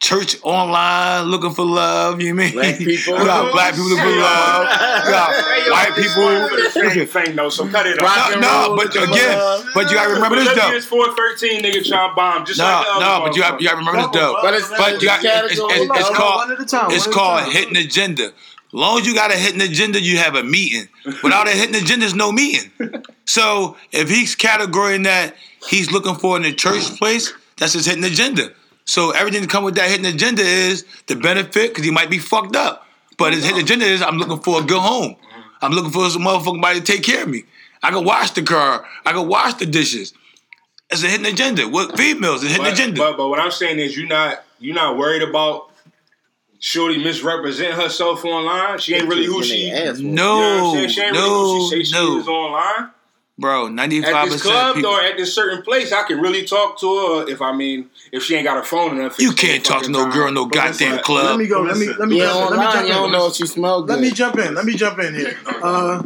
church 0.00 0.36
online 0.42 1.26
looking 1.26 1.52
for 1.52 1.64
love. 1.64 2.20
You 2.20 2.34
mean 2.34 2.52
Black 2.52 2.78
people. 2.78 3.18
You 3.18 3.24
got 3.24 3.52
black 3.52 3.74
people 3.74 3.90
looking 3.90 4.04
for 4.04 4.10
love. 4.18 4.62
You 5.04 5.10
got 5.10 5.70
white 5.70 5.92
people. 5.94 6.70
Same 6.70 7.06
thing 7.06 7.36
though, 7.36 7.50
so 7.50 7.68
cut 7.68 7.86
it 7.86 8.02
off. 8.02 8.32
and 8.32 8.40
No, 8.40 8.74
but 8.76 8.86
looking 8.94 9.02
again, 9.12 9.38
love. 9.38 9.66
but 9.74 9.90
you 9.90 9.96
gotta 9.96 10.14
remember 10.14 10.36
this 10.36 10.46
Look 10.46 10.56
though. 10.56 10.72
it's 10.72 10.86
413 10.86 11.62
nigga 11.62 11.86
trying 11.86 12.10
to 12.10 12.14
bomb, 12.16 12.44
just 12.46 12.58
No, 12.58 12.64
like 12.64 12.84
the 12.86 12.90
other 12.92 13.00
no, 13.00 13.24
but 13.26 13.36
you 13.36 13.42
got, 13.42 13.60
you 13.60 13.66
got 13.68 13.72
to 13.72 13.78
remember 13.78 14.00
this 14.02 14.10
though. 14.12 14.38
But 14.42 14.54
it's 14.54 14.68
But 14.70 15.02
you 15.02 15.08
got, 15.08 15.20
it's, 15.22 15.60
it's, 15.60 15.60
it's 15.60 16.16
called 16.16 16.36
one 16.36 16.52
at 16.52 16.60
a 16.60 16.64
time, 16.64 16.90
it's 16.90 17.06
one 17.06 17.14
at 17.14 17.14
a 17.14 17.18
called 17.18 17.52
hitting 17.52 17.76
agenda. 17.76 18.24
As 18.24 18.74
long 18.74 19.00
as 19.00 19.06
you 19.06 19.14
got 19.14 19.32
a 19.32 19.36
hidden 19.36 19.60
agenda, 19.60 20.00
you 20.00 20.18
have 20.18 20.36
a 20.36 20.44
meeting. 20.44 20.88
Without 21.24 21.48
a 21.48 21.50
hidden 21.50 21.74
agenda, 21.74 22.00
there's 22.00 22.14
no 22.14 22.30
meeting. 22.30 22.70
So 23.24 23.76
if 23.90 24.08
he's 24.08 24.36
categorizing 24.36 25.04
that 25.04 25.34
he's 25.68 25.90
looking 25.90 26.14
for 26.14 26.36
in 26.36 26.42
the 26.44 26.52
church 26.52 26.84
place, 26.96 27.32
that's 27.58 27.72
his 27.72 27.84
hidden 27.84 28.04
agenda. 28.04 28.52
So 28.90 29.12
everything 29.12 29.42
that 29.42 29.50
come 29.50 29.62
with 29.62 29.76
that 29.76 29.88
hidden 29.88 30.04
agenda 30.04 30.42
is 30.42 30.84
the 31.06 31.14
benefit 31.14 31.70
because 31.70 31.84
he 31.84 31.92
might 31.92 32.10
be 32.10 32.18
fucked 32.18 32.56
up. 32.56 32.88
But 33.18 33.32
his 33.32 33.44
hidden 33.44 33.60
agenda 33.60 33.84
is 33.84 34.02
I'm 34.02 34.16
looking 34.16 34.40
for 34.40 34.60
a 34.60 34.64
good 34.64 34.80
home. 34.80 35.14
I'm 35.62 35.70
looking 35.70 35.92
for 35.92 36.10
some 36.10 36.22
motherfucking 36.22 36.60
body 36.60 36.80
to 36.80 36.84
take 36.84 37.04
care 37.04 37.22
of 37.22 37.28
me. 37.28 37.44
I 37.84 37.92
can 37.92 38.04
wash 38.04 38.32
the 38.32 38.42
car. 38.42 38.84
I 39.06 39.12
can 39.12 39.28
wash 39.28 39.54
the 39.54 39.66
dishes. 39.66 40.12
It's 40.90 41.04
a 41.04 41.06
hidden 41.06 41.26
agenda. 41.26 41.68
What 41.68 41.96
females? 41.96 42.42
It's 42.42 42.52
a 42.52 42.56
hidden 42.56 42.64
But, 42.64 42.72
agenda. 42.72 43.00
but, 43.00 43.16
but 43.16 43.28
what 43.28 43.38
I'm 43.38 43.52
saying 43.52 43.78
is, 43.78 43.96
you're 43.96 44.08
not 44.08 44.42
you're 44.58 44.74
not 44.74 44.98
worried 44.98 45.22
about 45.22 45.70
Shorty 46.58 46.98
misrepresent 46.98 47.74
herself 47.74 48.24
online. 48.24 48.80
She 48.80 48.96
ain't 48.96 49.06
really 49.06 49.26
who 49.26 49.44
she. 49.44 49.68
You 49.68 49.72
know 49.72 49.84
what 49.84 50.00
no, 50.00 50.82
I'm? 50.82 50.88
She 50.88 51.00
ain't 51.00 51.14
no, 51.14 51.20
really 51.20 51.60
who 51.60 51.70
she 51.70 51.84
say 51.84 51.96
no. 51.96 52.18
is 52.18 52.26
online. 52.26 52.90
Bro, 53.40 53.68
ninety 53.68 54.04
At 54.04 54.28
this 54.28 54.42
club 54.42 54.74
people. 54.76 54.90
or 54.90 55.00
at 55.00 55.16
this 55.16 55.34
certain 55.34 55.62
place, 55.62 55.92
I 55.92 56.02
can 56.02 56.20
really 56.20 56.44
talk 56.44 56.78
to 56.80 56.86
her 57.24 57.28
if 57.30 57.40
I 57.40 57.52
mean 57.56 57.88
if 58.12 58.22
she 58.22 58.34
ain't 58.34 58.44
got 58.44 58.58
a 58.58 58.62
phone 58.62 58.98
enough. 58.98 59.18
You 59.18 59.32
can't 59.32 59.64
talk 59.64 59.82
to 59.84 59.90
no 59.90 60.10
girl 60.12 60.28
in 60.28 60.34
no 60.34 60.44
goddamn 60.44 60.96
Let 60.96 61.04
club. 61.04 61.24
Let 61.24 61.38
me 61.38 61.46
go. 61.48 61.62
Let 61.62 61.78
me 61.78 61.86
let 61.98 62.06
me 62.08 62.18
Yeah, 62.18 62.26
jump 62.26 62.52
in. 62.52 62.58
Let 62.58 62.66
me 62.66 62.72
jump 62.72 62.86
you 62.88 62.92
don't 62.92 63.06
in. 63.06 63.12
know 63.12 63.26
if 63.28 63.34
she 63.34 63.46
smell 63.46 63.82
good. 63.82 63.92
Let 63.94 64.00
me 64.02 64.10
jump 64.10 64.38
in. 64.38 64.54
Let 64.54 64.64
me 64.66 64.74
jump 64.74 64.98
in 64.98 65.14
here. 65.14 65.38
Uh, 65.46 66.02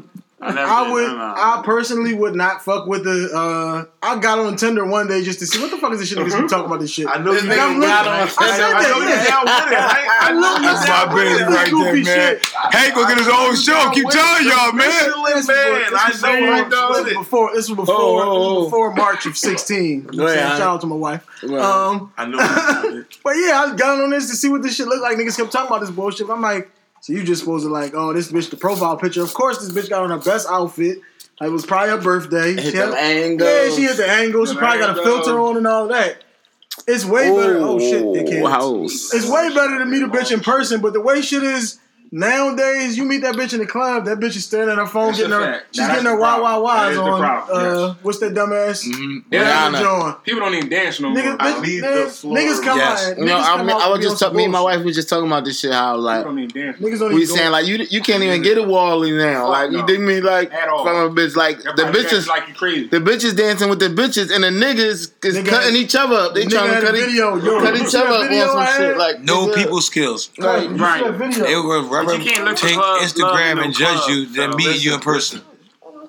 I 0.47 0.91
would. 0.93 1.09
I 1.11 1.62
personally 1.65 2.15
would 2.15 2.35
not 2.35 2.62
fuck 2.65 2.87
with 2.87 3.05
the. 3.05 3.31
Uh, 3.35 3.85
I 4.03 4.19
got 4.21 4.39
on 4.39 4.57
Tinder 4.57 4.85
one 4.85 5.09
day 5.09 5.23
just 5.23 5.39
to 5.41 5.47
see 5.47 5.61
what 5.61 5.71
the 5.71 5.79
fuck 5.79 5.93
is 5.93 6.01
this 6.01 6.09
shit 6.11 6.19
niggas 6.19 6.41
be 6.43 6.49
talking 6.49 6.66
about 6.66 6.81
this 6.81 6.91
shit. 6.91 7.07
I 7.09 7.19
know 7.19 7.33
This 7.33 7.45
you 7.45 7.51
nigga 7.51 7.81
got 7.81 8.07
it. 8.07 8.09
on 8.09 8.15
I 8.15 8.27
Tinder. 8.27 8.45
I 8.45 8.57
said 8.57 8.73
I 8.75 8.83
know 8.83 8.99
you 8.99 9.09
that. 9.09 9.29
down 9.29 9.45
with 9.45 9.73
it. 9.73 9.79
I, 9.81 10.19
I 10.21 10.33
know 10.33 10.57
you 10.57 10.62
That's 10.62 10.89
my 10.89 11.15
with 11.15 11.25
baby 11.25 11.43
right 11.45 11.65
there, 11.65 11.93
goofy 11.95 12.05
man. 12.05 12.37
shit. 12.37 12.47
Hank 12.75 12.95
gonna 12.95 13.09
get 13.09 13.19
his 13.19 13.29
own 13.29 13.57
show. 13.57 13.91
Keep 13.95 14.09
telling 14.11 14.45
y'all, 14.47 14.73
man. 14.73 14.89
Michelin 14.89 15.47
man. 15.47 15.93
I 15.95 16.11
This 16.12 16.23
was 16.23 16.71
know 16.71 16.85
I 16.85 16.95
before- 16.95 16.95
this 16.95 17.05
was 17.05 17.07
it. 17.09 17.15
Before 17.15 17.51
this 17.55 17.69
was 17.69 17.77
before 17.77 17.95
Oh, 17.95 18.05
oh, 18.05 18.19
this 18.19 18.27
oh. 18.29 18.55
was 18.61 18.66
before 18.66 18.95
March 18.95 19.27
of 19.27 19.37
sixteen. 19.39 20.07
I'm 20.12 20.19
Right, 20.25 20.29
saying, 20.35 20.45
I- 20.45 20.59
shout 20.59 20.75
out 20.75 20.81
to 20.83 20.87
my 20.87 20.97
wife. 20.97 21.25
Um, 21.45 22.12
I 22.16 22.27
know 22.27 22.39
you 22.41 22.83
doing 22.91 23.01
it. 23.09 23.19
but 23.25 23.31
yeah, 23.37 23.65
I 23.65 23.75
got 23.77 24.01
on 24.01 24.11
this 24.11 24.29
to 24.31 24.37
see 24.37 24.49
what 24.49 24.62
this 24.62 24.77
shit 24.77 24.87
looked 24.89 25.03
like. 25.03 25.16
Niggas 25.16 25.37
kept 25.37 25.53
talking 25.53 25.69
about 25.69 25.81
this 25.81 25.91
bullshit. 25.91 26.29
I'm 26.29 26.41
like, 26.41 26.71
so 27.05 27.12
you 27.12 27.22
just 27.22 27.40
supposed 27.43 27.66
to 27.66 27.70
like, 27.70 27.93
oh, 27.94 28.14
this 28.14 28.32
bitch 28.32 28.48
the 28.48 28.56
profile 28.56 28.97
picture. 28.97 29.22
Of 29.22 29.35
course, 29.35 29.59
this 29.59 29.70
bitch 29.70 29.90
got 29.90 30.05
on 30.05 30.09
her 30.09 30.16
best 30.16 30.47
outfit. 30.48 31.01
It 31.39 31.48
was 31.48 31.66
probably 31.66 31.90
her 31.90 32.01
birthday. 32.01 32.55
Hit 32.55 32.70
She 32.72 32.76
had- 32.78 32.89
them 32.89 32.94
angles. 32.98 33.51
Yeah, 33.51 33.68
she 33.76 33.82
hit 33.82 33.98
the 33.98 34.09
angle. 34.09 34.47
She 34.47 34.52
Them 34.52 34.59
probably 34.59 34.78
got 34.78 34.98
a 34.98 35.02
filter 35.02 35.39
on 35.39 35.59
and 35.59 35.66
all 35.66 35.89
that. 35.89 36.24
It's 36.89 37.05
way 37.05 37.28
better. 37.28 37.59
Oh 37.59 37.78
shit, 37.78 38.02
dickhead. 38.05 38.51
house. 38.51 39.12
It's 39.12 39.28
way 39.28 39.51
better 39.55 39.81
to 39.81 39.85
meet 39.85 40.02
a 40.02 40.09
bitch 40.09 40.32
in 40.32 40.40
person, 40.40 40.81
but 40.81 40.94
the 40.94 41.01
way 41.02 41.20
shit 41.20 41.43
is 41.43 41.78
nowadays, 42.15 42.97
you 42.97 43.05
meet 43.05 43.23
that 43.23 43.35
bitch 43.35 43.53
in 43.53 43.59
the 43.61 43.66
club, 43.66 44.05
that 44.07 44.19
bitch 44.19 44.36
is 44.36 44.45
staring 44.45 44.70
at 44.70 44.78
her 44.78 44.86
phone, 44.86 45.09
That's 45.09 45.19
getting 45.19 45.32
her, 45.32 45.41
fact. 45.53 45.66
she's 45.73 45.81
Now, 45.81 45.89
getting 45.89 46.05
her 46.07 46.11
the 46.12 46.16
wah 46.16 46.36
problem. 46.39 46.62
wah 46.62 46.74
That 46.74 46.85
wahs 46.85 46.91
is 46.91 46.97
the 46.97 47.03
on. 47.03 47.24
uh, 47.24 47.86
yes. 47.89 47.97
What's 48.03 48.19
that 48.20 48.35
dumbass? 48.35 48.86
Mhm. 48.86 49.24
Yeah, 49.31 49.69
Rihanna. 49.70 49.81
John. 49.81 50.16
People 50.24 50.41
don't 50.41 50.55
even 50.55 50.69
dance 50.69 51.01
no 51.01 51.09
Niggas, 51.09 51.24
more. 51.24 51.36
I 51.41 51.53
bitch, 51.53 51.62
need 51.62 51.81
the 51.82 52.07
floor. 52.07 52.36
niggas 52.39 52.62
come 52.62 52.78
Yes. 52.78 53.05
out. 53.11 53.19
You 53.19 53.24
know, 53.24 53.32
niggas 53.36 53.45
I, 53.45 53.59
mean, 53.62 53.70
out 53.70 53.82
I 53.82 53.89
was 53.89 54.01
just 54.01 54.19
some 54.19 54.27
talking. 54.28 54.36
Me 54.39 54.45
and 54.45 54.53
my 54.53 54.61
wife 54.61 54.85
was 54.85 54.95
just 54.95 55.09
talking 55.09 55.27
about 55.27 55.45
this 55.45 55.59
shit. 55.61 55.73
How 55.73 55.97
like 55.97 56.20
People 56.20 56.32
don't 56.32 56.39
even 56.45 56.62
dance. 56.78 56.81
We 57.12 57.27
saying 57.27 57.51
like 57.51 57.66
you 57.66 57.86
you 57.91 58.01
can't 58.01 58.23
even 58.23 58.43
get 58.43 58.59
a 58.59 58.62
Wally 58.62 59.11
now. 59.12 59.49
Like 59.49 59.70
you 59.73 59.78
no. 59.78 59.86
dig 59.86 60.01
me 60.01 60.20
like 60.20 60.53
At 60.53 60.69
all. 60.69 60.85
from 60.85 60.97
a 60.97 61.11
bitch. 61.11 61.35
Like 61.36 61.59
the 61.59 61.73
probably 61.74 62.03
dancing 62.03 62.19
bitches. 62.20 62.28
like 62.28 62.49
you 62.49 62.55
crazy. 62.55 62.86
The 62.89 63.01
bitches 63.01 63.36
dancing 63.36 63.69
with 63.69 63.81
the 63.81 63.89
bitches, 63.89 64.32
and 64.35 64.45
the 64.45 64.49
niggas 64.51 65.11
is 65.24 65.49
cutting 65.49 65.74
each 65.77 65.95
other 65.97 66.15
up. 66.15 66.35
They 66.35 66.45
trying 66.47 66.74
to 66.74 66.81
cut, 66.81 66.95
each- 66.95 67.05
video. 67.07 67.36
Yo, 67.36 67.61
cut 67.61 67.77
you 67.77 67.82
each 67.82 67.89
see 67.89 67.99
other 67.99 68.09
up 68.09 68.31
on 68.31 68.66
some 68.66 68.77
shit. 68.78 68.97
Like 68.97 69.20
No 69.20 69.49
people 69.53 69.81
skills. 69.81 70.31
Right. 70.39 70.62
You 70.70 70.77
see 70.78 70.82
Right. 70.82 72.03
That 72.06 72.18
video? 72.18 72.18
Rather 72.18 72.22
you 72.24 72.31
can't 72.31 72.44
look 72.44 72.56
take 72.56 72.76
love- 72.76 72.86
love 72.86 73.02
in 73.02 73.09
Instagram 73.09 73.56
no 73.56 73.62
and 73.62 73.74
judge 73.74 73.97
club, 73.98 74.10
you 74.10 74.26
than 74.26 74.51
so 74.52 74.56
meeting 74.56 74.81
you 74.81 74.90
in 74.94 74.97
listen, 74.98 75.01
person. 75.01 75.40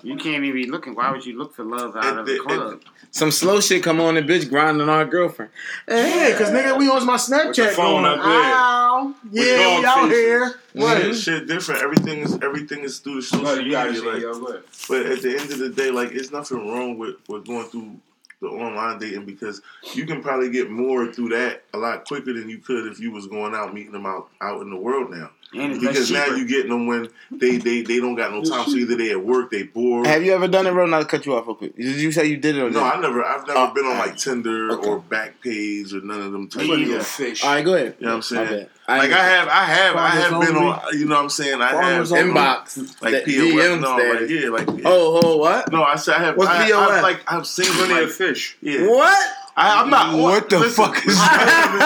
You 0.04 0.18
can't 0.18 0.44
even 0.44 0.54
be 0.54 0.70
looking. 0.70 0.94
Why 0.94 1.12
would 1.12 1.26
you 1.26 1.38
look 1.38 1.56
for 1.56 1.64
love 1.64 1.96
out 1.96 2.18
of 2.20 2.26
the- 2.26 2.34
the 2.34 2.40
club? 2.40 2.82
Some 3.12 3.32
slow 3.32 3.62
shit 3.62 3.82
come 3.82 4.02
on, 4.02 4.18
and 4.18 4.28
bitch 4.28 4.50
grinding 4.50 4.90
on 4.90 5.00
her 5.00 5.06
girlfriend. 5.06 5.50
Yeah, 5.88 6.32
because 6.32 6.50
nigga, 6.50 6.78
we 6.78 6.90
on 6.90 7.06
my 7.06 7.14
With 7.14 7.26
the 7.28 7.34
Snapchat 7.34 7.72
phone 7.72 8.04
going, 8.04 8.06
up 8.06 8.18
there. 8.18 8.26
ow, 8.28 9.16
yeah, 9.32 9.56
dog 9.58 9.80
we 9.80 9.86
out 9.86 9.96
faces. 10.10 10.18
here. 10.18 10.46
Mm-hmm. 10.50 10.82
Right. 10.82 11.04
Right. 11.06 11.16
Shit 11.16 11.48
different. 11.48 11.82
Everything 11.82 12.20
is 12.20 12.38
everything 12.42 12.80
is 12.82 13.00
through 13.00 13.16
the 13.16 13.22
social 13.22 13.46
But 13.46 13.64
you 13.64 13.72
gotta 13.72 13.94
media. 13.94 14.12
Like, 14.12 14.22
yo, 14.22 14.34
go 14.40 14.60
but 14.90 15.06
at 15.06 15.22
the 15.22 15.30
end 15.40 15.50
of 15.50 15.60
the 15.60 15.70
day, 15.70 15.92
like, 15.92 16.12
it's 16.12 16.32
nothing 16.32 16.68
wrong 16.70 16.98
with, 16.98 17.16
with 17.30 17.48
going 17.48 17.66
through 17.70 17.96
the 18.42 18.48
online 18.48 19.00
dating 19.00 19.26
because 19.26 19.62
you 19.94 20.06
can 20.06 20.22
probably 20.22 20.50
get 20.50 20.70
more 20.70 21.08
through 21.14 21.30
that 21.30 21.64
a 21.74 21.78
lot 21.78 22.04
quicker 22.06 22.34
than 22.34 22.50
you 22.50 22.58
could 22.58 22.86
if 22.92 23.00
you 23.00 23.12
was 23.12 23.28
going 23.28 23.56
out 23.56 23.74
meeting 23.74 23.94
them 23.94 24.06
out 24.06 24.28
out 24.42 24.62
in 24.62 24.70
the 24.70 24.76
world 24.76 25.10
now. 25.10 25.30
And 25.58 25.80
Because 25.80 26.12
now 26.12 26.26
cheaper. 26.26 26.38
you 26.38 26.48
getting 26.48 26.72
them 26.72 26.88
when 26.88 27.10
they, 27.32 27.58
they, 27.58 27.82
they 27.82 28.00
don't 28.00 28.16
got 28.16 28.32
no 28.32 28.44
time. 28.44 28.66
So 28.70 28.76
either 28.76 28.96
they 28.96 29.12
at 29.12 29.24
work, 29.24 29.52
they 29.52 29.64
bored. 29.64 30.06
Have 30.08 30.24
you 30.24 30.34
ever 30.34 30.48
done 30.48 30.68
it, 30.68 30.72
bro? 30.72 30.86
Not 30.86 31.00
to 31.00 31.06
cut 31.06 31.26
you 31.26 31.36
off 31.36 31.48
real 31.48 31.56
quick. 31.56 31.76
Did 31.76 31.96
you 31.98 32.12
say 32.12 32.26
you 32.26 32.38
did 32.38 32.56
it 32.58 32.62
or 32.62 32.70
no. 32.70 32.84
I 32.84 33.00
never. 33.00 33.24
I've 33.24 33.46
never 33.48 33.60
Oh, 33.60 33.74
been 33.74 33.86
on 33.86 33.98
like 33.98 34.18
Tinder 34.18 34.72
Okay. 34.74 34.90
or 34.90 35.00
Backpage 35.02 35.94
or 35.94 36.02
none 36.06 36.22
of 36.22 36.32
them 36.32 36.48
type 36.50 36.66
You 36.66 36.74
of 36.74 36.80
yeah. 36.90 37.02
fish. 37.04 37.44
All 37.44 37.52
right, 37.54 37.64
go 37.66 37.74
ahead. 37.76 37.96
You 38.00 38.06
know 38.06 38.12
what 38.12 38.16
I'm 38.18 38.22
saying? 38.22 38.48
bad. 38.48 38.70
Like 38.88 39.12
I 39.12 39.24
have, 39.26 39.48
I 39.48 39.64
have, 39.66 39.96
I 39.96 40.10
have 40.10 40.42
been 40.42 40.56
only. 40.56 40.70
on. 40.70 40.82
You 40.94 41.06
know 41.06 41.16
what 41.16 41.22
I'm 41.24 41.30
saying? 41.32 41.60
I 41.60 41.68
have 41.70 41.82
Farmers 41.82 42.12
only. 42.12 42.34
Inbox. 42.34 43.02
like 43.02 43.12
that 43.14 43.26
POF. 43.26 43.82
No, 43.82 43.96
like 43.96 44.30
yeah, 44.30 44.50
like 44.50 44.68
yeah. 44.80 44.84
Oh, 44.86 45.22
oh, 45.24 45.38
what? 45.38 45.72
No, 45.72 45.84
I 45.84 45.96
said 45.96 46.16
I 46.16 46.20
have. 46.26 46.38
What's 46.38 46.52
I, 46.52 46.70
VOF? 46.70 46.88
I've, 46.90 47.02
like 47.04 47.22
I've 47.32 47.48
seen 47.48 47.66
Plenty 47.66 47.94
like 47.96 48.04
of 48.04 48.14
fish. 48.14 48.58
yeah. 48.62 48.86
What? 48.88 49.34
I, 49.56 49.80
I'm 49.80 49.90
not. 49.90 50.20
What 50.20 50.50
the 50.52 50.60
listen, 50.60 50.84
fuck 50.84 51.00
is 51.08 51.16
listen, 51.16 51.24
Hold 51.24 51.80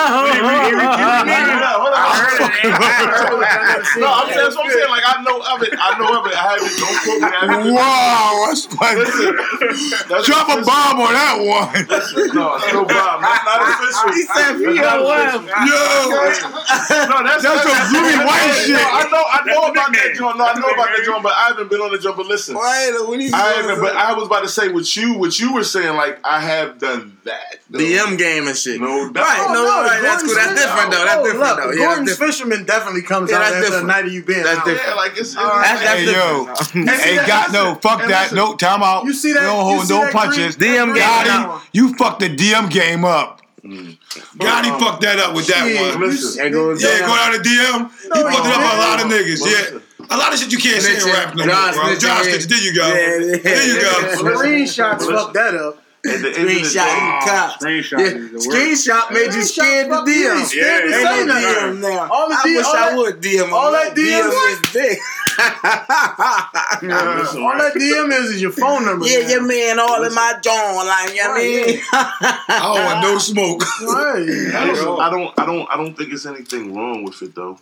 on. 1.93 2.01
I 2.01 2.17
heard 2.17 2.41
it. 2.41 2.73
I 2.73 2.81
heard 2.81 3.85
it. 3.85 4.01
No, 4.01 4.09
I'm 4.09 4.25
saying, 4.25 4.41
that's 4.41 4.57
what 4.57 4.65
I'm 4.65 4.73
saying. 4.73 4.89
Like 4.89 5.05
I 5.05 5.21
know 5.21 5.37
of 5.37 5.61
it. 5.61 5.77
I 5.77 5.93
know 6.01 6.09
of 6.17 6.25
it. 6.25 6.33
I 6.33 6.57
haven't. 6.57 6.73
Don't 6.81 6.97
quote 7.05 7.21
me. 7.21 7.29
I 7.29 7.45
haven't. 7.45 7.69
Wow, 7.77 8.49
that's 8.49 8.65
like 8.73 8.97
That's 10.09 10.25
drop 10.25 10.49
a 10.49 10.65
bomb 10.65 10.97
on 10.97 11.13
that 11.13 11.37
one. 11.37 11.69
No, 12.33 12.57
it's 12.57 12.73
no 12.73 12.89
bomb. 12.89 13.21
That's 13.21 13.45
not 13.45 13.61
official. 13.61 14.17
He 14.17 14.25
said 14.25 14.57
That's 14.57 14.65
VOF. 14.65 15.45
Yo, 15.69 15.77
No, 17.05 17.21
that's 17.21 17.45
That's 17.45 17.69
some 17.69 17.85
Bluey 17.93 18.17
White 18.25 18.49
shit. 18.65 18.81
No, 18.81 18.81
I 18.81 19.05
know. 19.13 19.21
I 19.29 19.45
know 19.45 19.61
about 19.69 19.93
the 19.93 20.09
that 20.09 20.17
joint. 20.17 20.41
No, 20.41 20.49
I 20.49 20.57
know 20.57 20.73
about 20.73 20.89
that 20.89 21.05
joint, 21.05 21.21
but 21.21 21.37
I 21.37 21.53
haven't 21.53 21.69
been 21.69 21.85
on 21.85 21.93
the 21.93 22.01
joint. 22.01 22.17
But 22.17 22.25
listen. 22.25 22.57
Wait, 22.57 22.97
what 23.05 23.13
are 23.13 23.21
you 23.21 23.29
I 23.29 23.61
haven't, 23.61 23.77
but 23.77 23.93
I 23.93 24.17
was 24.17 24.25
about 24.25 24.41
to 24.41 24.49
say 24.49 24.73
what 24.73 24.89
you 24.97 25.21
what 25.21 25.37
you 25.37 25.53
were 25.53 25.63
saying. 25.63 25.93
Like 25.95 26.17
I 26.25 26.41
have 26.41 26.79
done 26.81 27.13
that. 27.29 27.59
though. 27.69 27.79
DM 27.79 28.17
game 28.17 28.47
and 28.47 28.57
shit. 28.57 28.81
No 28.81 29.09
doubt. 29.11 29.23
Right, 29.23 29.47
no, 29.53 29.61
Oh, 29.63 29.83
right, 29.85 30.01
that's 30.01 30.23
Gordon's 30.23 30.33
cool. 30.33 30.35
That's 30.35 30.61
different 30.61 30.91
though. 30.91 31.05
That's 31.05 31.15
oh, 31.17 31.23
different 31.31 31.57
though. 31.57 31.71
Yeah, 31.71 31.85
Gordon's 31.85 32.09
different. 32.09 32.33
Fisherman 32.33 32.65
definitely 32.65 33.01
comes 33.03 33.29
Yeah, 33.31 33.37
out 33.37 33.39
that's 33.39 33.53
after 33.55 33.59
a 33.59 33.69
different. 33.69 33.87
night 33.87 34.05
of 34.05 34.11
you 34.13 34.23
being 34.23 34.43
That's 34.43 34.59
out. 34.59 34.65
different. 34.65 34.89
Yeah, 34.89 34.95
like 34.95 35.13
it's. 35.17 35.33
That's, 35.35 35.79
that's 35.79 35.81
Hey, 35.81 36.05
different. 36.05 36.47
yo. 36.47 36.55
see 36.65 36.85
Hey, 37.09 37.15
that? 37.15 37.27
got 37.27 37.51
no, 37.53 37.75
fuck 37.75 38.01
And 38.01 38.11
that. 38.11 38.21
listen. 38.33 38.37
No, 38.37 38.55
time 38.55 38.83
out. 38.83 39.05
You 39.05 39.13
see 39.13 39.33
that? 39.33 39.39
We 39.41 39.45
don't 39.45 39.63
hold 39.65 39.85
see 39.87 39.93
no 39.93 40.01
that 40.05 40.13
punches. 40.13 40.57
DM 40.57 40.93
that 40.95 41.23
game. 41.25 41.49
Gotti, 41.49 41.61
you 41.73 41.93
fucked 41.95 42.19
the 42.19 42.29
DM 42.35 42.69
game 42.69 43.05
up. 43.05 43.37
Gotti 43.63 44.71
Um, 44.71 44.79
fucked 44.79 45.01
that 45.01 45.19
up 45.19 45.35
with 45.35 45.47
that 45.47 45.67
shit. 45.67 45.79
one. 45.95 46.09
Listen, 46.09 46.37
There 46.41 46.49
goes 46.49 46.81
Yeah, 46.81 46.99
down. 46.99 47.09
go 47.09 47.15
down 47.15 47.31
to 47.33 47.39
DM. 47.39 47.91
He 48.01 48.07
No, 48.09 48.31
fucked 48.31 48.47
it 48.47 48.53
up 48.53 48.73
a 48.73 48.77
lot 48.79 48.99
of 49.01 49.07
niggas. 49.11 49.41
Well, 49.41 49.51
Yeah. 49.73 49.79
A 50.11 50.17
lot 50.17 50.33
of 50.33 50.39
shit 50.39 50.51
you 50.51 50.57
can't 50.57 50.81
say 50.81 50.97
in 50.97 51.05
rap 51.13 51.35
no 51.35 51.45
John 51.45 51.75
more, 51.75 51.83
bro. 51.85 51.93
snitching, 51.93 51.99
John 51.99 52.25
yeah. 52.25 52.37
There 52.47 52.57
you 52.63 52.73
go. 52.73 52.87
Yeah, 52.87 52.95
yeah, 52.95 53.37
There 53.43 53.67
you 53.67 53.73
yeah. 53.75 53.81
go. 53.81 54.23
Screenshots 54.23 54.99
Listen. 54.99 55.13
fucked 55.15 55.33
that 55.35 55.55
up. 55.55 55.83
At 56.05 56.21
the 56.21 56.27
end 56.29 56.47
of 56.49 56.55
Screenshot 56.55 56.73
day, 56.73 56.95
you. 56.95 57.19
Oh, 57.27 57.55
screenshot 57.59 57.99
Yeah, 57.99 58.05
is 58.05 58.31
the 58.31 58.37
word. 58.39 58.43
screenshot 58.47 59.11
made 59.11 59.33
you 59.33 59.41
scared 59.43 59.87
to 59.87 59.91
fuck 59.95 60.07
you, 60.07 60.13
DM. 60.13 60.39
you 60.39 60.45
scared 60.45 60.83
to 60.83 60.91
say 60.93 61.25
nothing. 61.25 61.27
DM 61.27 61.81
now. 61.81 62.07
All 62.09 62.29
the 62.29 62.35
I 62.35 62.41
D- 62.43 62.55
wish 62.55 62.65
all 62.65 62.75
I 62.75 62.89
that- 62.89 62.97
would 62.97 63.21
DM. 63.21 63.51
all 63.51 63.71
that 63.73 63.95
DM 63.95 64.31
is 64.49 64.61
dick. 64.71 64.99
listen, 66.81 67.41
All 67.41 67.49
right? 67.49 67.73
that 67.73 67.73
DM 67.75 68.11
is 68.11 68.31
is 68.31 68.41
your 68.41 68.51
phone 68.51 68.85
number. 68.85 69.05
Yeah, 69.07 69.19
now. 69.19 69.27
your 69.29 69.41
man 69.43 69.79
all 69.79 70.03
in 70.03 70.13
my 70.13 70.33
joint, 70.41 70.85
like 70.87 71.15
you 71.15 71.23
know 71.23 71.29
what 71.29 71.41
I 71.41 71.43
mean. 71.43 71.79
Oh, 71.91 72.45
I 72.49 72.73
don't 72.75 72.85
want 72.85 73.01
no 73.01 73.17
smoke. 73.17 73.61
Right. 73.81 74.19
Listen, 74.19 74.87
I 74.99 75.09
don't, 75.09 75.39
I 75.39 75.45
don't, 75.45 75.69
I 75.69 75.77
don't 75.77 75.95
think 75.97 76.11
it's 76.13 76.25
anything 76.25 76.73
wrong 76.75 77.03
with 77.03 77.21
it 77.21 77.35
though. 77.35 77.59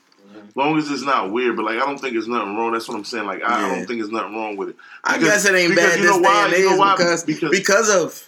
Long 0.56 0.78
as 0.78 0.90
it's 0.92 1.04
not 1.04 1.32
weird, 1.32 1.56
but 1.56 1.66
like 1.66 1.76
I 1.78 1.86
don't 1.86 2.00
think 2.00 2.16
it's 2.16 2.28
nothing 2.28 2.56
wrong. 2.56 2.72
That's 2.74 2.88
what 2.88 2.96
I'm 2.98 3.04
saying. 3.06 3.26
Like 3.26 3.44
I, 3.44 3.46
I 3.48 3.62
Yeah. 3.70 3.76
don't 3.76 3.86
think 3.88 4.02
it's 4.02 4.12
nothing 4.12 4.36
wrong 4.36 4.56
with 4.58 4.70
it. 4.70 4.76
I 5.04 5.18
guess 5.18 5.46
it 5.46 5.54
ain't 5.56 5.76
bad 5.76 5.98
you 6.00 6.04
this 6.08 6.12
know 6.12 6.22
day 6.22 6.28
why? 6.28 6.46
and 6.48 6.58
You 6.58 6.70
know 6.72 6.78
why? 6.78 6.96
because 6.96 7.24
Because- 7.24 7.52
because 7.52 7.90
of 7.96 8.24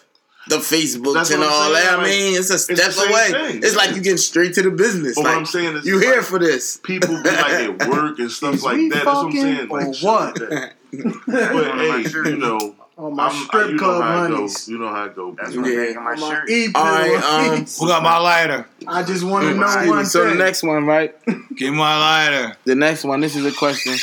the 0.47 0.57
Facebook 0.57 1.07
and 1.09 1.17
all 1.17 1.25
saying, 1.25 1.41
that. 1.41 1.93
I 1.93 1.95
like, 1.97 2.05
mean, 2.07 2.35
it's 2.39 2.49
a 2.49 2.53
the 2.53 2.59
step 2.59 2.91
same 2.91 3.09
away. 3.11 3.31
thing. 3.51 3.57
It's 3.63 3.75
like 3.75 3.95
you 3.95 4.01
getting 4.01 4.17
straight 4.17 4.53
to 4.55 4.63
the 4.63 4.71
business. 4.71 5.13
But 5.15 5.25
what 5.25 5.35
I'm 5.37 5.45
saying 5.45 5.75
is, 5.77 5.85
you 5.85 5.97
it's 5.97 6.05
here 6.05 6.15
like- 6.17 6.25
for 6.25 6.39
this. 6.39 6.77
People 6.77 7.09
be 7.21 7.29
like 7.29 7.51
at 7.51 7.87
work 7.89 8.17
and 8.19 8.31
stuff 8.39 8.63
like 8.63 8.77
we 8.77 8.89
that. 8.89 8.95
That's 8.95 9.05
what 9.05 9.25
I'm 9.25 9.31
saying. 9.31 9.67
Like 9.69 9.85
or 9.87 9.93
what? 10.01 10.39
like 10.39 10.49
that. 10.49 10.73
On 10.93 11.21
But 11.27 11.75
hey, 11.77 12.03
shirt. 12.03 12.27
you 12.27 12.37
know, 12.37 12.75
On 12.99 13.15
my 13.15 13.27
I'm, 13.27 13.31
strip 13.31 13.71
you 13.71 13.77
club 13.79 14.03
honeys. 14.03 14.37
goes. 14.37 14.67
You 14.67 14.77
know 14.77 14.89
how 14.89 15.05
it 15.05 15.15
goes. 15.15 15.35
That's 15.37 15.55
what 15.55 15.65
I'm 15.65 15.71
Yeah. 15.71 15.77
making 15.79 16.03
my 16.03 16.11
On 16.11 16.19
my 16.19 16.29
shirt. 16.33 16.49
E 16.49 16.67
All 16.75 16.83
right, 16.85 17.23
um, 17.23 17.65
Who 17.79 17.87
got 17.87 18.03
my 18.03 18.17
lighter? 18.17 18.67
I 18.85 19.03
just 19.03 19.23
want 19.23 19.45
to 19.45 19.53
know 19.53 19.61
Excuse 19.65 19.89
one 19.89 20.05
So 20.05 20.25
the 20.25 20.35
next 20.35 20.63
one, 20.63 20.85
right? 20.85 21.15
Give 21.55 21.71
me 21.71 21.77
my 21.77 21.97
lighter. 21.97 22.57
The 22.65 22.75
next 22.75 23.05
one. 23.05 23.21
This 23.21 23.37
is 23.37 23.45
a 23.45 23.53
question 23.53 23.95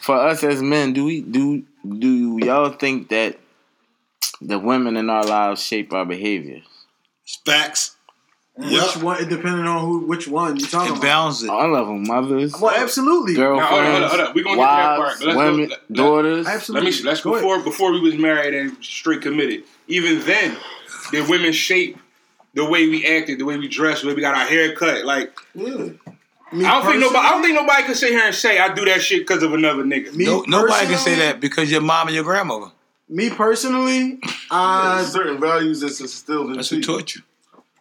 for 0.00 0.16
us 0.16 0.42
as 0.42 0.62
men. 0.62 0.94
Do 0.94 1.04
we 1.04 1.20
do 1.20 1.64
do 1.86 2.38
y'all 2.42 2.70
think 2.70 3.10
that 3.10 3.38
the 4.40 4.58
women 4.58 4.96
in 4.96 5.10
our 5.10 5.24
lives 5.24 5.62
shape 5.62 5.92
our 5.92 6.06
behavior? 6.06 6.62
Facts. 7.44 7.93
Which 8.56 8.70
Yep. 8.70 8.96
one? 9.02 9.28
Depending 9.28 9.66
on 9.66 9.80
who, 9.84 9.98
which 10.06 10.28
one 10.28 10.56
you 10.56 10.64
talking 10.66 10.86
It 10.86 10.90
about. 10.98 11.02
balances 11.02 11.42
it. 11.44 11.50
All 11.50 11.74
of 11.74 11.88
them, 11.88 12.06
mothers, 12.06 12.54
Well, 12.60 12.72
absolutely. 12.72 13.34
Now, 13.34 13.48
hold 13.48 13.60
on, 13.60 13.66
hold 13.66 13.74
on, 13.74 13.82
girlfriends, 14.00 14.10
hold 14.14 14.28
on. 14.28 14.34
We 14.34 14.42
gonna 14.44 14.56
get 14.56 14.62
that 14.62 14.96
part, 14.96 14.98
wives, 15.00 15.18
but 15.18 15.26
let's 15.26 15.34
go- 15.36 15.44
women, 15.44 15.60
let- 15.60 15.70
let- 15.70 15.92
daughters. 15.92 16.46
Let 16.46 16.54
Absolutely. 16.54 16.90
me. 16.92 16.96
Let's 17.02 17.20
Go 17.20 17.30
ahead. 17.30 17.42
before 17.42 17.58
before 17.60 17.92
we 17.92 18.00
was 18.00 18.14
married 18.14 18.54
and 18.54 18.76
straight 18.80 19.22
committed. 19.22 19.64
Even 19.88 20.20
then, 20.24 20.56
the 21.10 21.22
women 21.22 21.52
shape 21.52 21.98
the 22.54 22.64
way 22.64 22.86
we 22.88 23.04
acted, 23.04 23.40
the 23.40 23.44
way 23.44 23.58
we 23.58 23.66
dressed, 23.66 24.02
the 24.02 24.08
way 24.08 24.14
we 24.14 24.20
got 24.20 24.36
our 24.36 24.44
hair 24.46 24.72
cut? 24.76 25.04
Like 25.04 25.32
Me 25.56 26.64
I 26.64 26.70
don't 26.80 26.86
think 26.86 27.00
nobody. 27.00 27.26
I 27.26 27.30
don't 27.32 27.42
think 27.42 27.54
nobody 27.56 27.82
can 27.82 27.94
sit 27.96 28.10
here 28.10 28.22
and 28.24 28.34
say 28.34 28.60
I 28.60 28.72
do 28.72 28.84
that 28.84 29.02
shit 29.02 29.26
because 29.26 29.42
of 29.42 29.52
another 29.52 29.82
nigga. 29.82 30.14
Me 30.14 30.26
No, 30.26 30.44
nobody 30.46 30.86
can 30.86 30.98
say 30.98 31.16
that 31.16 31.40
because 31.40 31.72
your 31.72 31.80
mom 31.80 32.06
and 32.06 32.14
your 32.14 32.22
grandmother. 32.22 32.66
Me 33.08 33.30
personally, 33.30 34.20
I 34.50 34.98
There's 34.98 35.12
certain 35.12 35.40
values 35.40 35.80
that's 35.80 36.00
instilled 36.00 36.50
in 36.50 36.52
That's 36.56 36.68
who 36.70 36.78
people. 36.78 36.98
taught 36.98 37.16
you. 37.16 37.22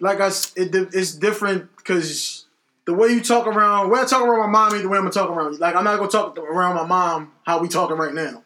Like 0.04 0.20
I, 0.20 0.28
it, 0.56 0.76
it's 0.94 1.14
different 1.14 1.76
because 1.78 2.46
the 2.86 2.94
way 2.94 3.08
you 3.10 3.22
talk 3.22 3.48
around, 3.48 3.90
when 3.90 4.02
I 4.02 4.06
talk 4.06 4.22
around 4.22 4.52
my 4.52 4.60
mom, 4.60 4.74
ain't 4.74 4.84
the 4.84 4.90
way 4.90 4.98
I'm 4.98 5.04
gonna 5.04 5.12
talk 5.14 5.30
around 5.30 5.54
you. 5.54 5.60
Like 5.60 5.76
I'm 5.76 5.84
not 5.86 5.98
gonna 5.98 6.12
talk 6.12 6.38
around 6.38 6.76
my 6.76 6.86
mom 6.86 7.32
how 7.46 7.60
we 7.60 7.68
talking 7.70 7.96
right 7.98 8.14
now, 8.14 8.44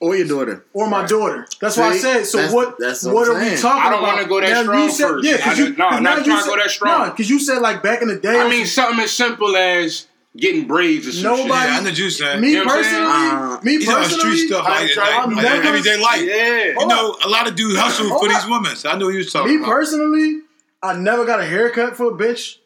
or 0.00 0.16
your 0.16 0.26
daughter. 0.26 0.64
or 0.72 0.88
my 0.88 1.06
daughter. 1.06 1.46
That's 1.60 1.76
why 1.76 1.90
I 1.90 1.96
said. 1.98 2.24
So 2.26 2.38
That's- 2.38 2.54
what? 2.54 2.76
that's 2.78 3.04
what, 3.04 3.14
what 3.14 3.28
I'm 3.30 3.36
are 3.36 3.40
we 3.50 3.56
talking 3.56 3.60
about? 3.60 3.86
I 3.86 3.90
don't 3.90 4.02
wanna 4.02 4.28
go 4.28 4.40
that 4.40 4.50
Now, 4.50 4.62
strong 4.62 4.82
you 4.84 4.90
said, 4.90 5.08
first. 5.08 5.24
Yeah, 5.26 5.32
I 5.34 5.36
because 5.38 5.58
you. 5.60 5.68
no, 5.76 5.88
cause 5.90 6.00
not 6.00 6.02
now 6.02 6.16
you 6.18 6.24
trying 6.24 6.36
to 6.38 6.42
said- 6.42 6.48
go 6.50 6.56
that 6.56 6.70
strong. 6.70 7.02
No, 7.06 7.10
because 7.10 7.30
you 7.30 7.38
said 7.38 7.58
like 7.62 7.82
back 7.82 8.02
in 8.02 8.08
the 8.08 8.16
day. 8.18 8.40
I 8.40 8.48
mean, 8.50 8.66
something 8.66 9.04
as 9.04 9.12
simple 9.12 9.54
as 9.56 10.06
getting 10.36 10.66
braids 10.66 11.06
or 11.08 11.12
some 11.12 11.22
Nobody- 11.24 11.48
shit. 11.48 11.52
Yeah, 11.70 11.78
I 11.78 11.82
know 11.82 11.90
you 11.90 12.10
saying. 12.10 12.40
me 12.40 12.50
You 12.50 12.58
know 12.58 12.64
what 12.66 12.78
I'm 12.78 12.84
saying? 12.84 13.04
personally, 13.04 13.56
Uh, 13.56 13.60
me 13.62 13.72
He's 13.78 13.88
on 13.88 13.94
personally, 13.96 14.36
street 14.36 14.46
stuff 14.48 14.64
I 14.66 14.70
like, 14.70 14.80
ain't 14.80 14.96
like, 14.96 15.08
trying 15.08 15.30
to 15.30 15.36
like 15.36 15.44
do 15.44 15.50
that. 15.62 15.66
everyday 15.66 15.96
life. 16.02 16.22
Yeah. 16.22 16.80
You 16.80 16.86
know, 16.86 17.16
a 17.24 17.28
lot 17.28 17.48
of 17.48 17.54
dudes 17.56 17.78
hustle 17.78 18.08
for 18.18 18.28
these 18.28 18.46
women. 18.46 18.74
So 18.76 18.90
I 18.90 18.96
know 18.96 19.08
you 19.08 19.18
was 19.18 19.32
talking 19.32 19.50
me 19.50 19.56
about. 19.56 19.70
personally, 19.70 20.40
I 20.82 20.94
never 20.96 21.24
got 21.24 21.40
a 21.40 21.44
haircut 21.44 21.96
for 21.96 22.06
a 22.06 22.12
bitch. 22.12 22.56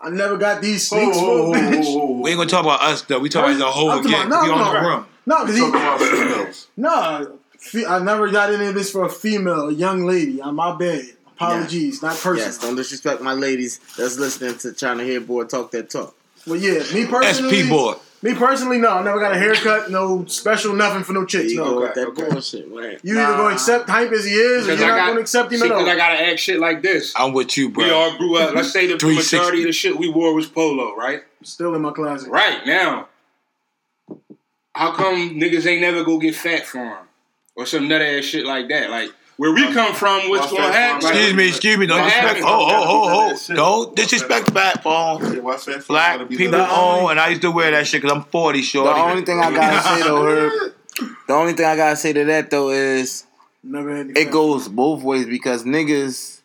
I 0.00 0.10
never 0.10 0.36
got 0.36 0.60
these 0.62 0.88
sneaks 0.88 1.18
for 1.18 1.38
a 1.54 1.58
bitch. 1.58 2.20
We 2.22 2.30
ain't 2.30 2.36
gonna 2.38 2.48
talk 2.50 2.64
about 2.64 2.80
us 2.82 3.02
though. 3.02 3.18
We 3.18 3.28
talk 3.28 3.46
about 3.46 3.58
the 3.58 3.66
whole 3.66 3.90
I'm 3.90 3.98
talking 4.02 4.10
gang. 4.12 4.26
about- 4.28 4.42
we 4.42 4.48
no, 4.48 4.54
on 4.54 4.58
I'm 4.60 4.64
the 4.66 4.72
talking 4.72 4.88
room. 4.88 5.06
No, 5.26 5.44
because 5.44 5.58
Talking 5.60 5.80
he, 5.80 5.86
about 5.86 6.00
females. 6.00 6.66
no, 6.76 7.38
fe- 7.58 7.86
I 7.86 7.98
never 8.00 8.28
got 8.30 8.52
any 8.52 8.66
of 8.66 8.74
this 8.74 8.90
for 8.90 9.04
a 9.04 9.08
female, 9.08 9.68
a 9.68 9.72
young 9.72 10.04
lady. 10.06 10.42
I'm 10.42 10.56
my 10.56 10.74
bad. 10.76 11.04
Apologies, 11.36 12.02
not 12.02 12.12
personal. 12.16 12.36
Yes, 12.38 12.58
don't 12.58 12.74
disrespect 12.76 13.22
my 13.22 13.32
ladies 13.34 13.78
that's 13.96 14.18
listening 14.18 14.58
to 14.58 14.72
trying 14.72 14.98
to 14.98 15.04
hear 15.04 15.20
boy 15.20 15.44
talk 15.44 15.70
that 15.72 15.88
talk. 15.90 16.14
Well, 16.46 16.56
yeah, 16.56 16.82
me 16.92 17.06
personally, 17.06 17.62
SP 17.64 17.68
board. 17.68 17.98
Me 18.22 18.34
personally, 18.34 18.76
no. 18.78 18.90
I 18.90 19.02
never 19.02 19.18
got 19.18 19.32
a 19.34 19.38
haircut. 19.38 19.90
No 19.90 20.26
special 20.26 20.74
nothing 20.74 21.04
for 21.04 21.14
no 21.14 21.24
chicks. 21.24 21.52
You 21.52 21.58
No. 21.58 21.64
go 21.64 21.80
with 21.80 21.94
that 21.94 22.06
okay. 22.08 22.28
bullshit, 22.28 22.70
man. 22.74 22.98
You 23.02 23.18
either 23.18 23.32
gonna 23.36 23.54
accept 23.54 23.88
hype 23.88 24.12
as 24.12 24.26
he 24.26 24.32
is, 24.32 24.68
or 24.68 24.74
you're 24.74 24.84
I 24.84 24.88
not 24.88 24.96
got- 24.96 25.06
gonna 25.08 25.20
accept 25.20 25.52
him 25.52 25.60
See, 25.60 25.66
at 25.66 25.72
all. 25.72 25.88
I 25.88 25.96
gotta 25.96 26.20
act 26.22 26.38
shit 26.38 26.58
like 26.60 26.82
this. 26.82 27.14
I'm 27.16 27.32
with 27.32 27.56
you, 27.56 27.70
bro. 27.70 27.84
We 27.84 27.90
all 27.90 28.16
grew 28.18 28.36
up. 28.36 28.54
Let's 28.54 28.72
say 28.72 28.86
the 28.86 28.98
360. 28.98 29.36
majority 29.36 29.58
of 29.62 29.66
the 29.68 29.72
shit 29.72 29.96
we 29.96 30.10
wore 30.10 30.34
was 30.34 30.46
polo, 30.46 30.94
right? 30.94 31.22
Still 31.42 31.74
in 31.74 31.80
my 31.80 31.92
closet. 31.92 32.28
Right 32.30 32.66
now, 32.66 33.08
how 34.74 34.92
come 34.92 35.38
niggas 35.40 35.66
ain't 35.66 35.80
never 35.80 36.04
go 36.04 36.18
get 36.18 36.34
Phat 36.34 36.66
Farm 36.66 37.06
or 37.56 37.64
some 37.66 37.88
nut 37.88 38.02
ass 38.02 38.24
shit 38.24 38.44
like 38.44 38.68
that? 38.68 38.90
Like 38.90 39.10
where 39.40 39.52
we 39.54 39.72
come 39.72 39.94
from, 39.94 40.28
what's 40.28 40.52
my 40.52 40.58
gonna 40.58 40.72
happen? 40.72 41.08
Excuse 41.08 41.34
me, 41.34 41.48
excuse 41.48 41.78
me. 41.78 41.86
Don't 41.86 41.98
What 42.00 42.04
disrespect. 42.04 42.28
happened? 42.40 42.44
Oh, 42.46 42.66
oh, 42.68 43.30
oh, 43.32 43.38
oh. 43.50 43.54
Don't 43.54 43.96
disrespect 43.96 44.46
the 44.46 44.52
back, 44.52 44.82
Paul. 44.82 45.18
Yeah, 45.22 45.40
why 45.40 45.56
fat 45.56 45.76
folk 45.76 45.86
Black 45.88 46.28
people 46.28 46.58
like- 46.58 46.70
own, 46.70 47.10
and 47.12 47.18
I 47.20 47.28
used 47.30 47.40
to 47.42 47.50
wear 47.50 47.70
that 47.70 47.86
shit 47.86 48.02
because 48.02 48.14
I'm 48.16 48.24
40, 48.24 48.60
The 48.60 48.78
only 48.84 49.22
thing 49.24 49.40
I 49.40 49.50
gotta 49.50 49.80
say 50.02 50.02
though, 50.06 50.22
Herb, 50.26 50.74
the 51.26 51.32
only 51.32 51.54
thing 51.54 51.64
I 51.64 51.74
gotta 51.76 51.96
say 51.96 52.12
to 52.12 52.24
that 52.26 52.50
though 52.50 52.68
is 52.70 53.24
Never 53.62 53.96
had 53.96 54.10
any 54.10 54.20
it 54.20 54.30
goes 54.30 54.68
both 54.68 55.02
ways 55.02 55.24
because 55.26 55.64
niggas, 55.64 56.40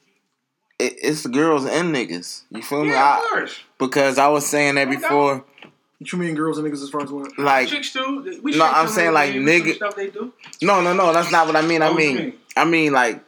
it's 0.80 1.24
the 1.24 1.30
girls 1.30 1.66
and 1.66 1.94
niggas. 1.94 2.44
You 2.50 2.62
feel 2.62 2.84
me? 2.86 2.92
Yeah, 2.92 3.18
of 3.18 3.24
I, 3.24 3.48
because 3.78 4.18
I 4.18 4.28
was 4.30 4.46
saying 4.46 4.76
that 4.76 4.90
before, 4.90 5.44
What 6.00 6.12
you 6.14 6.18
mean, 6.20 6.36
girls 6.36 6.58
and 6.58 6.66
niggas 6.68 6.82
as 6.84 6.90
far 6.90 7.02
as 7.04 7.12
what? 7.12 7.38
like 7.38 7.68
Chicks 7.68 7.92
too. 7.92 8.40
We 8.42 8.56
No, 8.58 8.66
I'm 8.66 8.88
saying, 8.88 9.14
like, 9.14 9.34
the- 9.34 9.40
some 9.40 9.46
nigga- 9.46 9.76
stuff 9.76 9.96
they 9.98 10.08
do. 10.10 10.32
no, 10.62 10.82
no, 10.82 10.94
no, 10.94 11.12
that's 11.14 11.32
not 11.32 11.46
what 11.48 11.56
I 11.58 11.62
mean. 11.62 11.82
I 11.82 11.88
Oh, 11.88 11.94
what 11.94 12.04
you 12.04 12.08
mean, 12.14 12.18
mean? 12.18 12.34
I 12.56 12.66
mean 12.66 12.94
like 12.94 13.22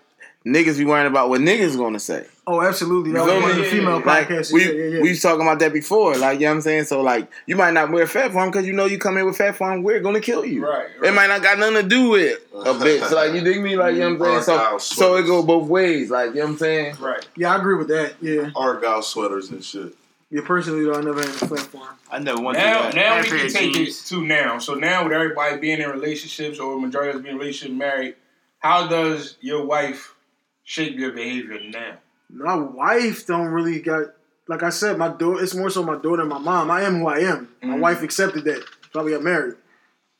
niggas 0.46 0.78
be 0.78 0.86
worrying 0.86 1.08
about 1.08 1.30
what 1.30 1.42
niggas 1.42 1.78
gonna 1.78 2.00
say. 2.00 2.26
Oh, 2.50 2.62
absolutely. 2.62 3.12
That 3.12 3.26
You 3.26 3.26
was 3.26 3.32
feel 3.34 3.42
one 3.42 3.52
of 3.52 3.58
me? 3.58 3.64
the 3.64 3.70
female 3.70 4.02
Like 4.06 4.30
podcasts. 4.30 4.54
we 4.54 4.64
yeah, 4.64 4.72
yeah, 4.72 4.86
yeah. 4.96 5.02
we 5.02 5.10
was 5.10 5.22
talking 5.22 5.42
about 5.42 5.60
that 5.60 5.74
before, 5.74 6.16
like 6.16 6.40
you 6.40 6.46
know 6.46 6.52
what 6.52 6.56
I'm 6.56 6.62
saying. 6.62 6.84
So 6.86 7.02
like 7.02 7.30
you 7.46 7.58
might 7.58 7.74
not 7.74 7.92
wear 7.92 8.08
Phat 8.08 8.32
Farm 8.32 8.50
because 8.50 8.66
you 8.66 8.72
know 8.72 8.86
you 8.86 8.98
come 8.98 9.18
in 9.18 9.26
with 9.26 9.36
Phat 9.38 9.58
Farm, 9.58 9.84
we're 9.84 10.00
gonna 10.00 10.22
kill 10.22 10.46
you. 10.46 10.66
Right, 10.66 10.88
It 11.04 11.14
might 11.14 11.28
not 11.28 11.42
got 11.42 11.60
nothing 11.60 11.76
to 11.76 11.84
do 11.84 12.10
with 12.12 12.40
a 12.54 12.74
bitch. 12.74 13.12
Like 13.18 13.34
you 13.34 13.42
dig 13.42 13.62
me? 13.62 13.76
Like 13.76 13.96
you 13.96 14.00
know 14.00 14.16
what 14.16 14.30
I'm 14.32 14.42
saying. 14.44 14.60
Argyle 14.60 14.80
So 14.80 14.96
so 14.96 15.16
it 15.18 15.24
go 15.26 15.44
both 15.44 15.68
ways. 15.68 16.10
Like 16.10 16.30
you 16.30 16.36
know 16.36 16.42
what 16.46 16.52
I'm 16.52 16.58
saying. 16.58 16.96
Right. 17.02 17.28
yeah, 17.36 17.54
I 17.54 17.58
agree 17.58 17.76
with 17.76 17.90
that. 17.90 18.14
Yeah. 18.22 18.52
Argyle 18.56 19.02
sweaters 19.02 19.50
and 19.50 19.62
shit. 19.64 19.94
Yeah, 20.30 20.42
personally, 20.46 20.84
though, 20.84 20.96
I 20.96 21.02
never 21.02 21.22
had 21.22 21.30
a 21.30 21.48
flat 21.48 21.60
farm. 21.62 21.96
I 22.12 22.20
never 22.20 22.42
went 22.42 22.58
to 22.58 22.64
Now, 22.64 22.82
that. 22.84 22.96
now 22.96 23.22
we 23.22 23.28
can 23.30 23.50
take 23.50 23.78
it 23.78 23.94
to 24.08 24.26
now. 24.26 24.60
So 24.60 24.74
now 24.74 25.06
with 25.06 25.14
everybody 25.14 25.58
being 25.58 25.80
in 25.80 25.90
relationships 25.90 26.60
or 26.60 26.78
majority 26.82 27.12
of 27.12 27.16
us 27.18 27.22
being 27.22 27.36
in 27.36 27.40
relationship 27.40 27.78
married, 27.78 28.16
how 28.60 28.88
does 28.88 29.38
your 29.42 29.66
wife 29.66 30.14
shape 30.64 30.98
your 30.98 31.12
behavior 31.12 31.60
now? 31.70 31.98
My 32.30 32.56
wife 32.56 33.26
don't 33.26 33.48
really 33.48 33.80
got. 33.80 34.08
Like 34.50 34.64
I 34.64 34.70
said, 34.70 34.98
my 34.98 35.10
daughter. 35.10 35.44
It's 35.44 35.54
more 35.56 35.70
so 35.70 35.84
my 35.84 35.98
daughter 35.98 36.22
and 36.22 36.30
my 36.30 36.38
mom. 36.40 36.72
I 36.72 36.82
am 36.84 37.00
who 37.00 37.08
I 37.08 37.20
am. 37.20 37.50
My 37.62 37.76
Mhm. 37.76 37.80
wife 37.80 38.02
accepted 38.02 38.46
that. 38.46 38.64
Probably 38.94 39.12
got 39.12 39.24
married. 39.24 39.56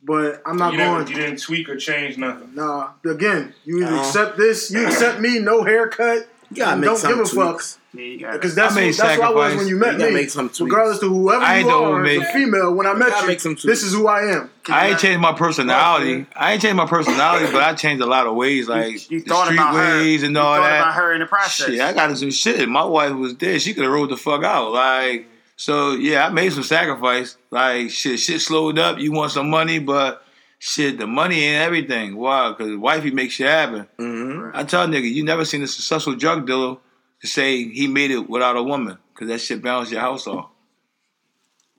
But 0.04 0.42
I'm 0.46 0.58
not 0.58 0.74
you, 0.74 0.80
going. 0.80 1.00
never, 1.00 1.10
you 1.12 1.16
didn't 1.18 1.42
tweak 1.42 1.70
or 1.70 1.78
change 1.78 2.18
nothing. 2.18 2.54
Nah. 2.54 2.90
Again, 3.06 3.54
you 3.66 3.78
either 3.82 3.92
No. 3.92 4.00
accept 4.00 4.38
this, 4.38 4.70
you 4.70 4.86
accept 4.86 5.20
me, 5.20 5.40
no 5.40 5.64
haircut. 5.64 6.28
You 6.52 6.58
gotta 6.58 6.78
make 6.78 6.88
don't 6.90 6.98
some 6.98 7.12
give 7.12 7.20
a 7.22 7.26
fuck. 7.26 7.62
Tweaks. 7.98 8.22
Yeah, 8.22 8.32
Because 8.34 8.54
it. 8.54 8.56
that's 8.56 8.76
made 8.76 8.88
what, 8.88 8.98
that's 8.98 9.20
what 9.20 9.28
I 9.28 9.32
was 9.34 9.56
when 9.56 9.68
you 9.68 9.76
You 9.76 9.80
met 9.80 9.98
gotta 9.98 10.08
me. 10.10 10.14
make 10.14 10.30
some 10.30 10.48
tweaks. 10.50 10.62
Regardless 10.62 11.00
to 11.00 11.10
whoever 11.10 11.44
I 11.44 11.58
ain't 11.58 11.68
you 11.68 11.74
are, 11.76 11.92
one 11.92 12.06
as 12.06 12.18
a 12.18 12.24
female, 12.34 12.74
when 12.74 12.88
I 12.88 12.94
met 12.94 13.22
you, 13.22 13.28
make 13.28 13.40
some 13.40 13.54
tweaks. 13.56 13.64
this 13.66 13.84
is 13.84 13.94
who 13.94 14.08
I 14.08 14.22
am. 14.34 14.50
I 14.70 14.90
ain't 14.90 15.00
changed 15.00 15.20
my 15.22 15.34
personality. 15.34 16.26
I 16.36 16.54
ain't 16.54 16.62
changed 16.62 16.78
my 16.78 16.86
personality, 16.88 17.52
but 17.52 17.64
I 17.64 17.74
changed 17.74 18.04
a 18.04 18.06
lot 18.06 18.28
of 18.28 18.36
ways, 18.36 18.68
like 18.68 19.10
you 19.12 19.22
the 19.22 19.30
thought 19.30 19.46
street 19.46 19.58
about 19.58 19.74
her. 19.76 20.00
ways 20.00 20.24
and 20.24 20.36
You 20.36 20.42
all 20.42 20.56
thought 20.58 20.64
that. 20.64 20.82
about 20.82 20.94
her 20.96 21.14
in 21.14 21.20
the 21.22 21.26
process. 21.26 21.68
Shit, 21.68 21.80
I 21.82 21.94
got 21.94 22.10
into 22.10 22.20
some 22.20 22.32
shit. 22.32 22.68
My 22.70 22.84
wife 22.84 23.14
was 23.14 23.36
there. 23.38 23.60
She 23.60 23.74
could 23.74 23.84
have 23.84 23.92
rolled 23.94 24.10
the 24.12 24.18
fuck 24.18 24.44
out. 24.44 24.72
Like, 24.72 25.28
so 25.56 25.94
yeah, 25.94 26.26
I 26.28 26.30
made 26.30 26.52
some 26.54 26.64
sacrifice. 26.64 27.38
Like, 27.50 27.90
shit, 27.90 28.20
shit 28.20 28.42
slowed 28.42 28.78
up. 28.78 29.00
You 29.00 29.12
want 29.12 29.32
some 29.32 29.50
money, 29.50 29.80
but 29.80 30.24
shit, 30.60 30.98
the 30.98 31.08
money 31.08 31.44
ain't 31.44 31.62
everything. 31.66 32.16
Why? 32.18 32.50
Because 32.50 32.76
wifey 32.78 33.12
makes 33.12 33.36
shit 33.36 33.48
happen. 33.48 33.88
hmm 33.98 34.50
I 34.54 34.64
tell 34.64 34.88
nigga, 34.88 35.10
you 35.12 35.24
never 35.24 35.46
seen 35.46 35.64
a 35.64 35.68
successful 35.68 36.16
drug 36.16 36.46
dealer 36.48 36.78
to 37.22 37.28
say 37.28 37.64
he 37.70 37.88
made 37.88 38.12
it 38.12 38.30
without 38.30 38.56
a 38.58 38.64
woman. 38.64 38.98
Because 39.14 39.30
that 39.30 39.40
shit 39.40 39.62
balanced 39.62 39.92
your 39.92 40.02
house 40.02 40.28
off. 40.28 40.50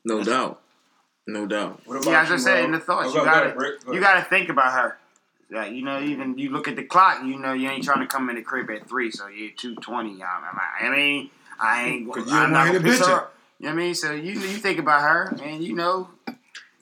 No 0.04 0.22
doubt. 0.24 0.60
No 1.26 1.46
doubt. 1.46 1.80
What 1.84 2.02
See, 2.02 2.10
as 2.10 2.30
I 2.30 2.36
said 2.36 2.64
in 2.64 2.72
the 2.72 2.78
thoughts, 2.80 3.08
Oh, 3.08 3.10
you 3.10 3.14
go- 3.18 3.24
go 3.24 3.30
gotta. 3.30 3.76
Go 3.84 3.92
you 3.92 4.00
gotta 4.00 4.24
think 4.24 4.48
about 4.48 4.72
her. 4.72 4.96
Like, 5.50 5.72
you 5.72 5.82
know, 5.82 6.00
even 6.02 6.36
you 6.36 6.50
look 6.50 6.68
at 6.68 6.76
the 6.76 6.82
clock, 6.84 7.22
you 7.24 7.38
know, 7.38 7.52
you 7.54 7.68
ain't 7.70 7.82
trying 7.84 8.00
to 8.00 8.06
come 8.06 8.28
in 8.28 8.36
the 8.36 8.42
crib 8.42 8.70
at 8.70 8.88
three, 8.88 9.10
so 9.10 9.28
you're 9.28 9.50
two 9.56 9.74
twenty. 9.76 10.22
I 10.22 10.90
mean, 10.90 11.30
I 11.60 11.84
ain't. 11.86 12.12
'Cause 12.12 12.26
you 12.30 12.36
I'm 12.36 12.52
don't 12.52 12.52
wanna 12.52 12.66
gonna 12.72 12.78
a 12.78 12.82
piss 12.82 13.00
bitch 13.00 13.06
her. 13.06 13.28
You 13.58 13.66
know 13.66 13.74
what 13.74 13.80
I 13.80 13.84
mean? 13.84 13.94
So 13.94 14.12
you 14.12 14.32
you 14.32 14.38
think 14.58 14.78
about 14.78 15.02
her, 15.02 15.36
and 15.42 15.62
you 15.64 15.74
know, 15.74 16.08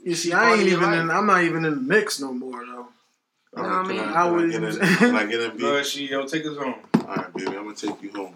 You 0.05 0.15
see, 0.15 0.33
I 0.33 0.53
ain't 0.55 0.62
even 0.69 0.83
life. 0.83 1.01
in, 1.01 1.11
I'm 1.11 1.27
not 1.27 1.43
even 1.45 1.65
in 1.65 1.74
the 1.74 1.81
mix 1.81 2.20
no 2.20 2.33
more, 2.33 2.65
though. 2.65 2.89
All 3.57 3.62
know 3.62 3.69
what 3.69 3.73
I 3.73 3.83
mean? 3.89 4.01
I, 4.01 4.03
I 4.03 4.07
can 4.07 4.16
I 4.16 4.31
would- 4.31 4.51
get 4.51 4.62
in? 4.62 4.77
Can 4.97 5.15
I 5.16 5.27
get 5.27 5.41
in? 5.41 5.51
B? 5.57 5.59
Go 5.62 5.74
ahead, 5.74 5.85
CEO. 5.85 6.31
Take 6.31 6.47
us 6.47 6.57
home. 6.57 6.74
All 6.95 7.15
right, 7.15 7.33
baby, 7.35 7.49
I'm 7.57 7.65
gonna 7.65 7.74
take 7.74 8.03
you 8.03 8.12
home. 8.12 8.35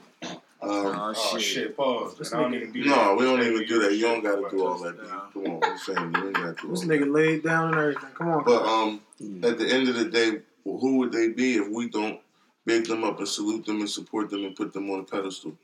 Um, 0.62 0.70
oh, 0.70 1.14
Oh 1.16 1.38
shit. 1.38 1.42
shit! 1.42 1.76
Pause. 1.76 2.18
This 2.18 2.32
I 2.34 2.42
don't 2.42 2.52
nigga- 2.52 2.56
even 2.68 2.72
do 2.72 2.84
no, 2.84 3.14
we 3.18 3.24
don't 3.24 3.40
even 3.42 3.66
do 3.66 3.80
that. 3.82 3.94
You 3.94 4.02
don't 4.02 4.22
gotta 4.22 4.46
do 4.50 4.66
all 4.66 4.78
that. 4.78 4.98
Come 5.32 5.46
on, 5.46 5.60
we're 5.60 5.78
family. 5.78 6.20
You 6.20 6.26
ain't 6.26 6.36
gotta 6.36 6.52
do 6.60 6.66
all 6.66 6.70
This 6.72 6.80
that. 6.80 6.88
nigga 6.88 7.12
laid 7.12 7.42
down 7.42 7.68
and 7.72 7.78
everything. 7.80 8.10
Come 8.14 8.28
on. 8.28 8.44
But 8.44 8.62
um, 8.66 9.00
at 9.42 9.58
the 9.58 9.66
end 9.72 9.88
of 9.88 9.94
the 9.94 10.04
day, 10.06 10.40
who 10.64 10.98
would 10.98 11.12
they 11.12 11.28
be 11.28 11.54
if 11.54 11.68
we 11.68 11.88
don't 11.88 12.20
big 12.66 12.86
them 12.86 13.04
up 13.04 13.18
and 13.18 13.26
salute 13.28 13.64
them 13.64 13.80
and 13.80 13.88
support 13.88 14.28
them 14.28 14.44
and 14.44 14.54
put 14.54 14.72
them 14.74 14.90
on 14.90 15.00
a 15.00 15.04
pedestal? 15.04 15.56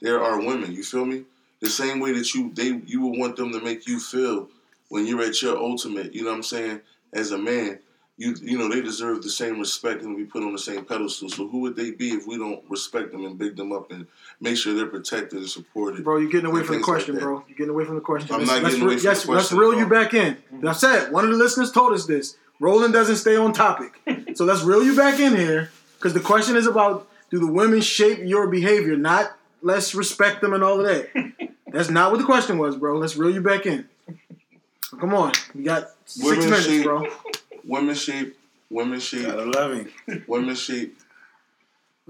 There 0.00 0.22
are 0.22 0.38
women. 0.40 0.72
You 0.72 0.82
feel 0.82 1.04
me? 1.04 1.24
The 1.60 1.68
same 1.68 2.00
way 2.00 2.12
that 2.12 2.32
you 2.34 2.50
they 2.54 2.80
you 2.86 3.02
would 3.06 3.18
want 3.18 3.36
them 3.36 3.52
to 3.52 3.60
make 3.60 3.86
you 3.86 4.00
feel 4.00 4.48
when 4.88 5.06
you're 5.06 5.22
at 5.22 5.42
your 5.42 5.58
ultimate. 5.58 6.14
You 6.14 6.22
know 6.22 6.30
what 6.30 6.36
I'm 6.36 6.42
saying? 6.42 6.80
As 7.12 7.32
a 7.32 7.38
man, 7.38 7.80
you 8.18 8.34
you 8.42 8.58
know 8.58 8.68
they 8.68 8.80
deserve 8.82 9.22
the 9.22 9.30
same 9.30 9.58
respect 9.58 10.02
and 10.02 10.16
be 10.16 10.24
put 10.24 10.42
on 10.42 10.52
the 10.52 10.58
same 10.58 10.84
pedestal. 10.84 11.28
So 11.28 11.48
who 11.48 11.60
would 11.60 11.76
they 11.76 11.90
be 11.92 12.10
if 12.10 12.26
we 12.26 12.36
don't 12.36 12.62
respect 12.68 13.12
them 13.12 13.24
and 13.24 13.38
big 13.38 13.56
them 13.56 13.72
up 13.72 13.90
and 13.90 14.06
make 14.40 14.56
sure 14.56 14.74
they're 14.74 14.86
protected 14.86 15.38
and 15.40 15.48
supported? 15.48 16.04
Bro, 16.04 16.18
you're 16.18 16.30
getting 16.30 16.46
away 16.50 16.62
from 16.62 16.78
the 16.78 16.82
things 16.84 16.88
like 16.88 16.96
question, 16.96 17.18
bro. 17.18 17.44
You're 17.48 17.56
getting 17.56 17.70
away 17.70 17.84
from 17.84 17.94
the 17.96 18.00
question. 18.02 18.32
I'm 18.34 18.40
Let's- 18.40 18.50
not 18.52 18.62
let's 18.62 18.74
getting 18.74 18.82
away 18.86 18.94
re- 18.96 19.00
from 19.00 19.02
the 19.04 19.08
yes, 19.10 19.28
Let's 19.28 19.52
reel 19.52 19.72
at 19.72 19.78
you 19.78 19.86
back 19.88 20.14
in. 20.14 20.36
I 20.66 20.72
said 20.72 21.10
one 21.12 21.24
of 21.24 21.30
the 21.30 21.36
listeners 21.36 21.72
told 21.72 21.92
us 21.92 22.06
this. 22.06 22.36
Roland 22.60 22.92
doesn't 22.92 23.16
stay 23.16 23.34
on 23.34 23.52
topic, 23.52 23.92
so 24.36 24.44
let's 24.44 24.62
reel 24.62 24.84
you 24.84 24.94
back 24.94 25.18
in 25.18 25.34
here 25.34 25.70
because 25.98 26.14
the 26.14 26.20
question 26.20 26.54
is 26.56 26.66
about 26.66 27.08
do 27.30 27.40
the 27.40 27.46
women 27.50 27.80
shape 27.80 28.18
your 28.22 28.46
behavior, 28.46 28.96
not 28.96 29.36
let's 29.62 29.94
respect 29.96 30.42
them 30.42 30.52
and 30.52 30.62
all 30.62 30.78
of 30.78 30.86
that. 30.86 31.08
That's 31.72 31.88
not 31.88 32.10
what 32.12 32.18
the 32.18 32.24
question 32.26 32.58
was, 32.58 32.76
bro. 32.76 32.98
Let's 32.98 33.16
reel 33.16 33.32
you 33.32 33.40
back 33.40 33.64
in. 33.66 33.88
Come 35.00 35.14
on, 35.14 35.32
we 35.54 35.64
got 35.64 35.88
six 36.04 36.24
Women 36.28 36.44
minutes, 36.50 36.66
shape- 36.66 36.84
bro. 36.84 37.06
Women 37.64 37.94
shape, 37.94 38.36
women 38.70 39.00
shape, 39.00 39.26
Gotta 39.26 39.44
love 39.44 39.72
him. 39.74 40.24
women 40.26 40.54
shape. 40.54 40.96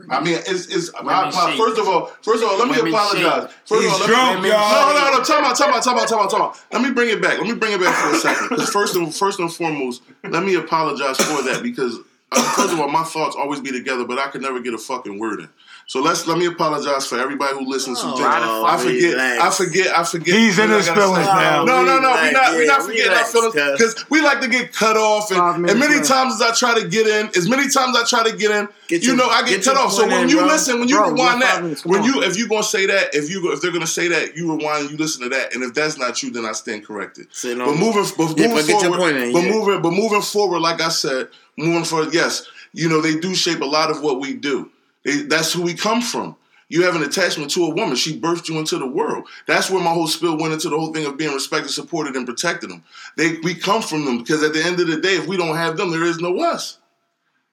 I 0.09 0.21
mean, 0.25 0.39
it's, 0.47 0.67
it's 0.69 0.91
my, 0.95 1.01
Women 1.03 1.35
apo- 1.35 1.51
shape. 1.51 1.59
first 1.59 1.79
of 1.79 1.87
all, 1.89 2.07
first 2.23 2.43
of 2.43 2.49
all, 2.49 2.59
let 2.59 2.69
me 2.69 2.77
Women 2.79 2.95
apologize. 2.95 3.43
shape. 3.43 3.51
First 3.67 3.83
He's 3.83 3.87
of 3.87 3.93
all, 3.93 3.99
let 4.01 4.07
drunk, 4.09 4.43
me, 4.43 4.49
y'all. 4.49 4.95
No, 4.95 5.11
no, 5.11 5.19
no, 5.19 5.25
time 5.25 5.45
out, 5.45 5.57
time 5.57 5.75
out, 5.75 5.83
time 5.85 5.99
out, 5.99 6.09
time 6.09 6.19
out, 6.19 6.31
time 6.31 6.43
out. 6.43 6.61
Let 6.73 6.83
me 6.83 6.91
bring 6.93 7.11
it 7.11 7.21
back. 7.21 7.39
Let 7.39 7.47
me 7.47 7.55
bring 7.55 7.73
it 7.75 7.81
back 7.81 7.95
for 7.95 8.15
a 8.15 8.19
second. 8.19 8.49
Because 8.51 8.71
first 8.71 8.97
and 8.97 9.15
first 9.15 9.39
and 9.39 9.53
foremost, 9.53 10.03
let 10.25 10.43
me 10.45 10.55
apologize 10.55 11.19
for 11.19 11.43
that 11.43 11.61
because 11.63 11.99
uh, 12.33 12.43
first 12.55 12.73
of 12.73 12.81
all, 12.81 12.89
my 12.89 13.05
thoughts 13.05 13.37
always 13.37 13.61
be 13.61 13.71
together, 13.71 14.05
but 14.07 14.19
I 14.19 14.29
could 14.29 14.41
never 14.41 14.61
get 14.61 14.73
a 14.73 14.79
fucking 14.79 15.19
word 15.19 15.41
in. 15.41 15.49
So 15.93 16.01
let's 16.01 16.27
let 16.27 16.39
me 16.39 16.47
apologize 16.47 17.07
for 17.07 17.19
everybody 17.19 17.53
who 17.53 17.67
listens 17.69 18.01
who 18.01 18.09
Oh, 18.09 18.17
thinks 18.17 18.31
I 18.33 18.79
forget, 18.79 19.19
I 19.19 19.51
forget, 19.51 19.87
I 19.99 20.05
forget. 20.05 20.35
He's 20.35 20.59
in 20.59 20.71
what 20.71 20.77
I 20.77 20.79
his 20.79 20.89
feelings 20.89 21.27
say. 21.27 21.33
now. 21.35 21.65
No, 21.67 21.85
no, 21.85 22.01
no, 22.01 22.09
we're 22.13 22.29
Relax, 22.29 22.33
not, 22.33 22.53
we're 22.55 22.67
not 22.67 22.79
yeah, 22.81 22.87
forgetting 22.87 23.11
our 23.11 23.13
relax, 23.13 23.33
feelings 23.33 23.95
cuz. 23.95 24.05
we 24.09 24.23
like 24.23 24.41
to 24.41 24.49
get 24.49 24.73
cut 24.73 24.97
off, 24.97 25.29
Five 25.29 25.57
and, 25.57 25.69
and 25.69 25.79
many 25.79 25.97
left. 25.97 26.09
times 26.09 26.33
as 26.37 26.41
I 26.41 26.55
try 26.55 26.81
to 26.81 26.89
get 26.89 27.07
in, 27.07 27.27
as 27.37 27.47
many 27.47 27.69
times 27.69 27.95
I 27.95 28.05
try 28.07 28.23
to 28.23 28.35
get 28.35 28.51
in, 28.53 28.69
Get 28.89 29.03
you 29.03 29.09
your- 29.09 29.19
know, 29.19 29.29
I 29.29 29.43
get, 29.43 29.57
get 29.57 29.65
cut 29.65 29.77
off. 29.77 29.93
So 29.93 30.07
when 30.09 30.23
in, 30.23 30.29
you 30.31 30.39
bro. 30.39 30.47
listen, 30.47 30.79
when 30.81 30.89
you 30.89 30.97
Bro, 30.97 31.11
rewind 31.11 31.43
that, 31.43 31.63
minutes, 31.63 31.85
when 31.85 32.01
on. 32.01 32.07
you 32.07 32.23
if 32.23 32.39
you're 32.39 32.49
gonna 32.49 32.63
say 32.63 32.87
that, 32.87 33.15
if 33.15 33.29
you 33.29 33.43
go- 33.43 33.53
if 33.53 33.61
they're 33.61 33.71
gonna 33.71 33.87
say 33.87 34.09
that, 34.09 34.35
you 34.35 34.51
rewind, 34.57 34.91
you 34.91 34.97
listen 34.97 35.21
to 35.25 35.29
that, 35.29 35.55
and 35.55 35.63
if 35.63 35.75
that's 35.75 35.99
not 35.99 36.23
you, 36.23 36.31
then 36.31 36.47
I 36.47 36.53
stand 36.53 36.87
corrected. 36.87 37.27
Say 37.33 37.55
no 37.55 37.67
But 37.67 37.77
moving, 37.77 38.07
but 38.17 38.39
Yeah, 38.39 38.49
moving 38.49 38.67
but 38.77 38.81
forward, 38.81 39.15
in, 39.17 39.33
but 39.35 39.43
yeah. 39.45 39.51
moving, 39.53 39.83
but 39.83 39.91
moving 39.93 40.23
forward, 40.23 40.61
like 40.61 40.81
I 40.81 40.89
said, 40.89 41.29
moving 41.59 41.85
forward, 41.85 42.15
yes, 42.15 42.47
you 42.73 42.89
know 42.89 43.03
they 43.03 43.17
do 43.17 43.35
shape 43.35 43.61
a 43.61 43.67
lot 43.67 43.91
of 43.91 44.01
what 44.01 44.21
we 44.21 44.33
do. 44.33 44.71
They, 45.05 45.23
that's 45.23 45.53
who 45.53 45.63
we 45.63 45.75
come 45.75 46.01
from. 46.03 46.37
You 46.69 46.85
have 46.85 46.97
an 46.97 47.03
attachment 47.03 47.51
to 47.51 47.65
a 47.65 47.75
woman. 47.75 47.97
She 47.97 48.19
birthed 48.19 48.49
you 48.49 48.59
into 48.59 48.79
the 48.79 48.87
world. 48.87 49.29
That's 49.47 49.69
where 49.71 49.83
my 49.83 49.93
whole 49.93 50.07
spill 50.07 50.39
went 50.39 50.55
into 50.55 50.71
the 50.71 50.79
whole 50.79 50.93
thing 50.93 51.05
of 51.05 51.19
being 51.19 51.35
respected, 51.35 51.71
supported, 51.71 52.17
and 52.17 52.25
protected 52.27 52.71
them. 52.71 52.83
They 53.17 53.37
we 53.43 53.55
come 53.55 53.83
from 53.83 54.07
them 54.07 54.19
because 54.19 54.43
at 54.43 54.55
the 54.55 54.65
end 54.65 54.81
of 54.81 54.87
the 54.87 54.97
day, 54.99 55.15
if 55.17 55.27
we 55.27 55.37
don't 55.37 55.57
have 55.57 55.77
them, 55.77 55.91
there 55.91 56.05
is 56.05 56.19
no 56.19 56.41
us. 56.41 56.79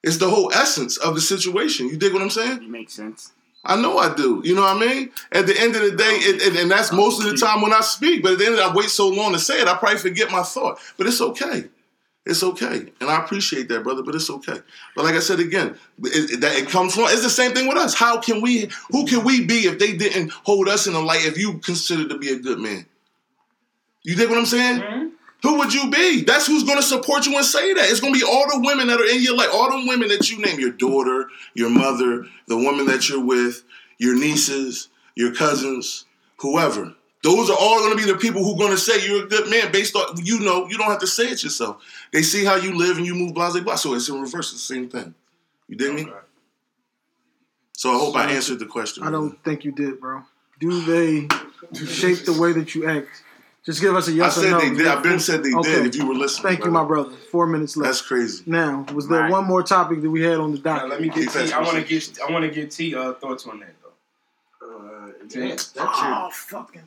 It's 0.03 0.17
the 0.17 0.29
whole 0.29 0.53
essence 0.53 0.95
of 0.97 1.15
the 1.15 1.21
situation. 1.21 1.89
You 1.89 1.97
dig 1.97 2.13
what 2.13 2.21
I'm 2.21 2.29
saying? 2.29 2.63
It 2.63 2.69
makes 2.69 2.93
sense. 2.93 3.33
I 3.65 3.75
know 3.75 3.97
I 3.97 4.15
do. 4.15 4.41
You 4.45 4.55
know 4.55 4.61
what 4.61 4.77
I 4.77 4.79
mean? 4.79 5.11
At 5.33 5.45
the 5.47 5.59
end 5.59 5.75
of 5.75 5.81
the 5.81 5.91
day, 5.91 6.15
it, 6.21 6.41
it- 6.41 6.61
and 6.61 6.71
that's 6.71 6.93
most 6.93 7.19
of 7.21 7.29
the 7.29 7.35
time 7.35 7.61
when 7.61 7.73
I 7.73 7.81
speak. 7.81 8.23
But 8.23 8.33
at 8.33 8.37
the 8.39 8.45
end 8.45 8.53
of 8.53 8.59
the 8.59 8.63
day, 8.67 8.69
I 8.71 8.73
wait 8.73 8.87
so 8.89 9.09
long 9.09 9.33
to 9.33 9.39
say 9.39 9.59
it, 9.59 9.67
I 9.67 9.75
probably 9.75 9.97
forget 9.99 10.31
my 10.31 10.43
thought. 10.43 10.79
But 10.97 11.07
it's 11.07 11.19
okay. 11.19 11.65
It's 12.29 12.43
okay, 12.43 12.85
and 13.01 13.09
I 13.09 13.17
appreciate 13.23 13.67
that, 13.69 13.83
brother. 13.83 14.03
But 14.03 14.15
it's 14.15 14.29
okay. 14.29 14.59
But 14.95 15.05
like 15.05 15.15
I 15.15 15.19
said 15.19 15.39
again, 15.39 15.75
it, 16.03 16.31
it- 16.31 16.41
that 16.41 16.55
it 16.57 16.69
comes 16.69 16.93
from. 16.93 17.05
It's 17.05 17.23
the 17.23 17.29
same 17.29 17.53
thing 17.53 17.67
with 17.67 17.77
us. 17.77 17.95
How 17.95 18.19
can 18.19 18.41
we? 18.41 18.69
Who 18.91 19.05
can 19.07 19.23
we 19.23 19.45
be 19.45 19.65
if 19.67 19.79
they 19.79 19.95
didn't 19.97 20.31
hold 20.31 20.67
us 20.69 20.87
in 20.87 20.93
the 20.93 21.01
light? 21.01 21.25
If 21.25 21.37
you 21.37 21.57
consider 21.59 22.07
to 22.07 22.17
be 22.17 22.29
a 22.31 22.39
good 22.39 22.59
man, 22.59 22.85
you 24.03 24.15
dig 24.15 24.29
what 24.29 24.37
I'm 24.37 24.45
saying? 24.45 24.81
Mm-hmm. 24.81 25.07
Who 25.41 25.57
would 25.59 25.73
you 25.73 25.89
be? 25.89 26.23
That's 26.23 26.47
who's 26.47 26.63
gonna 26.65 26.81
support 26.81 27.25
you 27.25 27.35
and 27.35 27.45
say 27.45 27.73
that. 27.73 27.89
It's 27.89 28.01
gonna 28.01 28.13
be 28.13 28.23
all 28.23 28.45
the 28.49 28.61
women 28.63 28.87
that 28.87 28.99
are 28.99 29.05
in 29.09 29.21
your 29.23 29.35
life, 29.37 29.49
all 29.53 29.71
the 29.71 29.87
women 29.87 30.09
that 30.09 30.29
you 30.29 30.37
name, 30.39 30.59
your 30.59 30.71
daughter, 30.71 31.29
your 31.53 31.69
mother, 31.69 32.25
the 32.47 32.57
woman 32.57 32.85
that 32.87 33.07
you're 33.09 33.23
with, 33.25 33.63
your 33.97 34.15
nieces, 34.19 34.89
your 35.15 35.33
cousins, 35.33 36.05
whoever. 36.37 36.93
Those 37.21 37.49
are 37.49 37.57
all 37.59 37.79
gonna 37.79 37.95
be 37.95 38.05
the 38.05 38.15
people 38.15 38.43
who 38.43 38.55
are 38.55 38.57
gonna 38.57 38.77
say 38.77 39.05
you're 39.05 39.25
a 39.25 39.27
good 39.27 39.49
man 39.49 39.71
based 39.71 39.95
on 39.95 40.23
you 40.23 40.39
know, 40.39 40.67
you 40.67 40.77
don't 40.77 40.89
have 40.89 40.99
to 41.01 41.07
say 41.07 41.25
it 41.25 41.43
yourself. 41.43 41.83
They 42.13 42.21
see 42.21 42.45
how 42.45 42.55
you 42.55 42.77
live 42.77 42.97
and 42.97 43.05
you 43.05 43.13
move 43.15 43.33
blah 43.33 43.51
blah 43.51 43.61
blah. 43.61 43.75
So 43.75 43.93
it's 43.93 44.07
in 44.07 44.21
reverse, 44.21 44.53
it's 44.53 44.67
the 44.67 44.73
same 44.73 44.89
thing. 44.89 45.13
You 45.67 45.75
dig 45.75 45.93
me? 45.93 46.07
So 47.73 47.91
I 47.91 47.97
hope 47.97 48.15
I 48.15 48.31
answered 48.31 48.59
the 48.59 48.65
question. 48.65 49.03
I 49.03 49.11
don't 49.11 49.41
think 49.43 49.63
you 49.63 49.71
did, 49.71 49.99
bro. 49.99 50.23
Do 50.59 50.81
they 50.81 51.27
shape 51.85 52.25
the 52.25 52.37
way 52.39 52.51
that 52.53 52.75
you 52.75 52.89
act? 52.89 53.07
Just 53.65 53.81
give 53.81 53.95
us 53.95 54.07
a 54.07 54.11
yes 54.13 54.37
or 54.37 54.41
said 54.41 54.51
no. 54.51 54.59
they 54.61 54.73
did. 54.73 54.87
I've 54.87 55.03
been 55.03 55.19
said 55.19 55.43
they 55.43 55.53
Okay. 55.53 55.83
did. 55.83 55.85
If 55.87 55.95
you 55.97 56.07
were 56.07 56.15
listening, 56.15 56.53
Thank 56.53 56.65
you, 56.65 56.71
my 56.71 56.83
brother. 56.83 57.11
Four 57.31 57.45
minutes 57.45 57.77
left. 57.77 57.87
That's 57.87 58.01
crazy. 58.01 58.43
now, 58.47 58.85
was 58.93 59.07
there 59.07 59.21
Right. 59.21 59.31
one 59.31 59.45
more 59.45 59.61
topic 59.63 60.01
that 60.01 60.09
we 60.09 60.21
had 60.21 60.39
on 60.39 60.51
the 60.53 60.57
Now, 60.57 60.75
docket? 60.75 60.89
let 60.89 61.01
me 61.01 61.07
get 61.09 61.15
Keep 61.15 61.31
T. 61.31 61.39
that 61.39 61.53
I 61.53 61.61
want 61.61 61.77
to 61.77 61.83
get 61.83 62.19
I 62.27 62.31
want 62.31 62.45
to 62.45 62.51
get 62.51 62.71
T 62.71 62.95
uh, 62.95 63.13
thoughts 63.13 63.45
on 63.45 63.59
that 63.59 63.75
though. 63.81 64.67
Uh, 64.67 65.11
yeah, 65.29 65.49
that's 65.49 65.73
oh, 65.77 66.29
fucking. 66.33 66.83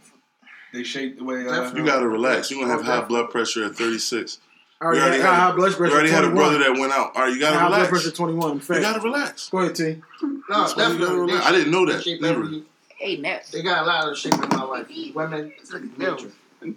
They 0.73 0.83
shape 0.83 1.19
the 1.19 1.25
way. 1.25 1.47
Uh, 1.47 1.51
Definitely. 1.51 1.81
You 1.81 1.87
gotta 1.87 2.09
relax. 2.09 2.51
You're 2.51 2.61
gonna 2.61 2.73
have 2.73 2.83
high 2.85 3.05
blood 3.07 3.31
pressure 3.31 3.65
at 3.65 3.75
36. 3.77 4.39
I 4.81 4.85
already, 4.85 4.99
You 4.99 5.05
already 5.05 5.23
had, 5.23 5.27
had 5.27 5.33
a- 5.33 5.37
high 5.43 5.53
blood 5.57 5.71
You 5.71 5.77
pressure. 5.77 5.95
already 5.95 6.11
had 6.11 6.25
a 6.25 6.31
brother 6.31 6.59
that 6.59 6.73
went 6.79 6.93
out. 6.93 7.15
All 7.15 7.23
right, 7.23 7.33
you 7.33 7.39
gotta 7.39 7.59
high 7.59 7.69
blood 7.69 7.77
relax. 7.77 7.91
pressure 7.91 8.11
21. 8.11 8.55
You 8.69 8.81
gotta 8.81 9.01
relax. 9.01 9.49
Go 9.51 9.59
ahead, 9.59 9.75
T. 9.77 9.83
No, 10.23 10.41
That's 10.49 10.77
why 10.77 10.83
you 10.85 10.89
definitely. 10.99 11.17
relax. 11.21 11.41
They- 11.45 11.49
I 11.49 11.53
didn't 11.59 11.71
know 11.73 11.87
that. 11.87 12.03
shape 12.03 12.21
Never. 12.21 12.41
every- 12.45 12.65
Hey, 12.97 13.17
Ness. 13.17 13.51
They 13.51 13.63
got 13.63 13.83
a 13.83 13.87
lot 13.87 14.09
of 14.09 14.17
shape 14.17 14.35
in 14.35 14.49
my 14.51 14.63
life. 14.63 14.87
Women, 15.15 15.53
nature. 15.99 16.31
All 16.63 16.69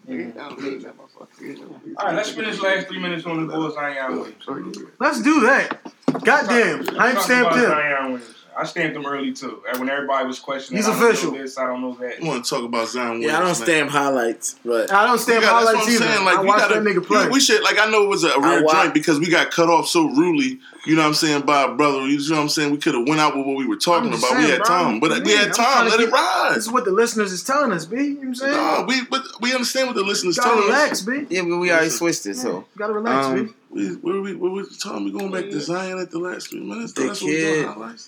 right, 2.07 2.15
let's 2.15 2.31
finish 2.31 2.59
last 2.59 2.87
three 2.87 2.99
minutes 2.99 3.25
on 3.27 3.45
the 3.45 3.53
boy 3.53 3.69
Zion 3.69 4.17
Williams. 4.17 4.81
Let's 4.99 5.21
do 5.21 5.41
that. 5.41 5.79
Goddamn. 6.23 6.79
Let's 6.83 6.97
Hype 6.97 7.13
talk 7.15 7.23
stamped 7.23 7.51
about 7.51 7.57
him. 7.63 7.69
Zion 7.69 8.11
Williams. 8.13 8.35
I 8.57 8.63
stamped 8.65 8.95
him 8.95 9.05
early 9.05 9.33
too. 9.33 9.61
When 9.77 9.89
everybody 9.89 10.25
was 10.27 10.39
questioning, 10.39 10.77
He's 10.81 10.87
I 10.87 10.97
don't 10.97 11.09
official. 11.11 11.31
Know 11.33 11.37
this, 11.41 11.57
I 11.57 11.65
don't 11.67 11.81
know 11.81 11.93
that. 11.95 12.21
You 12.21 12.27
want 12.27 12.45
to 12.45 12.49
talk 12.49 12.63
about 12.63 12.87
Zion 12.87 13.09
Williams? 13.19 13.25
Yeah, 13.31 13.37
I 13.39 13.41
don't 13.43 13.55
stamp 13.55 13.89
highlights, 13.89 14.55
but 14.63 14.91
I 14.93 15.05
don't 15.05 15.17
stand 15.19 15.41
You 15.43 15.49
got- 15.49 15.65
highlights 15.65 15.85
that's 15.85 15.99
what 15.99 16.07
I'm 16.07 16.07
either. 16.07 16.13
saying. 16.13 16.25
Like, 16.25 16.37
I 16.37 16.41
we 16.41 16.47
watched 16.47 16.59
gotta, 16.69 16.79
that 16.81 16.83
nigga 16.95 17.05
play. 17.05 17.25
We, 17.25 17.31
we 17.33 17.39
should 17.41 17.63
like. 17.63 17.77
I 17.79 17.89
know 17.91 18.03
it 18.03 18.09
was 18.09 18.23
a, 18.23 18.29
a 18.29 18.39
rare 18.41 18.61
joint 18.63 18.93
because 18.93 19.19
we 19.19 19.29
got 19.29 19.51
cut 19.51 19.69
off 19.69 19.87
so 19.87 20.05
rudely. 20.07 20.59
You 20.85 20.95
know 20.95 21.01
what 21.01 21.07
I'm 21.09 21.13
saying 21.15 21.41
by 21.41 21.63
a 21.63 21.73
brother. 21.73 22.07
You 22.07 22.17
know 22.29 22.35
what 22.35 22.41
I'm 22.43 22.49
saying. 22.49 22.71
We 22.71 22.77
could 22.77 22.93
have 22.93 23.07
went 23.07 23.19
out 23.19 23.35
with 23.35 23.45
what 23.45 23.57
we 23.57 23.65
were 23.67 23.75
talking 23.75 24.09
about. 24.09 24.21
just 24.21 24.35
we 24.37 24.43
had 24.43 24.57
bro. 24.59 24.67
time, 24.67 24.99
but 24.99 25.09
What 25.09 25.23
we 25.25 25.31
you 25.31 25.37
had 25.37 25.53
time. 25.53 25.65
trying 25.65 25.85
to 25.85 25.91
Let 25.91 25.99
it 25.99 26.03
get- 26.05 26.13
ride. 26.13 26.51
This 26.55 26.65
is 26.65 26.71
what 26.71 26.85
the 26.85 26.91
listeners 26.91 27.31
is 27.31 27.43
telling 27.43 27.71
us, 27.71 27.85
B. 27.85 27.97
You 27.97 28.03
know 28.13 28.19
what 28.19 28.27
I'm 28.27 28.35
saying? 28.35 28.51
No, 28.53 28.85
we 28.87 29.03
but 29.05 29.23
we 29.41 29.51
understand 29.53 29.87
what 29.87 29.95
the 29.95 30.03
listeners 30.03 30.37
gotta 30.37 30.49
telling 30.51 30.65
relax, 30.67 30.91
us. 30.91 31.01
B. 31.01 31.25
yeah, 31.29 31.41
but 31.41 31.57
we 31.57 31.71
already 31.71 31.89
switched 31.89 32.25
it. 32.27 32.35
So 32.35 32.65
gotta 32.77 32.93
relax, 32.93 33.25
Um, 33.25 33.45
B. 33.47 33.51
We, 33.71 33.87
where 33.95 34.21
we 34.21 34.35
where 34.35 34.51
was 34.51 34.69
the 34.69 34.77
time? 34.89 35.03
We 35.05 35.11
going 35.11 35.31
back 35.31 35.45
to 35.49 35.59
Zion 35.59 35.97
at 35.99 36.11
the 36.11 36.19
last 36.19 36.49
three 36.51 36.61
minutes. 36.63 36.93
The 36.93 37.07
That's 37.07 37.21
what 37.21 37.27
we 37.29 37.37
doing 37.41 37.73
kid. 37.73 37.99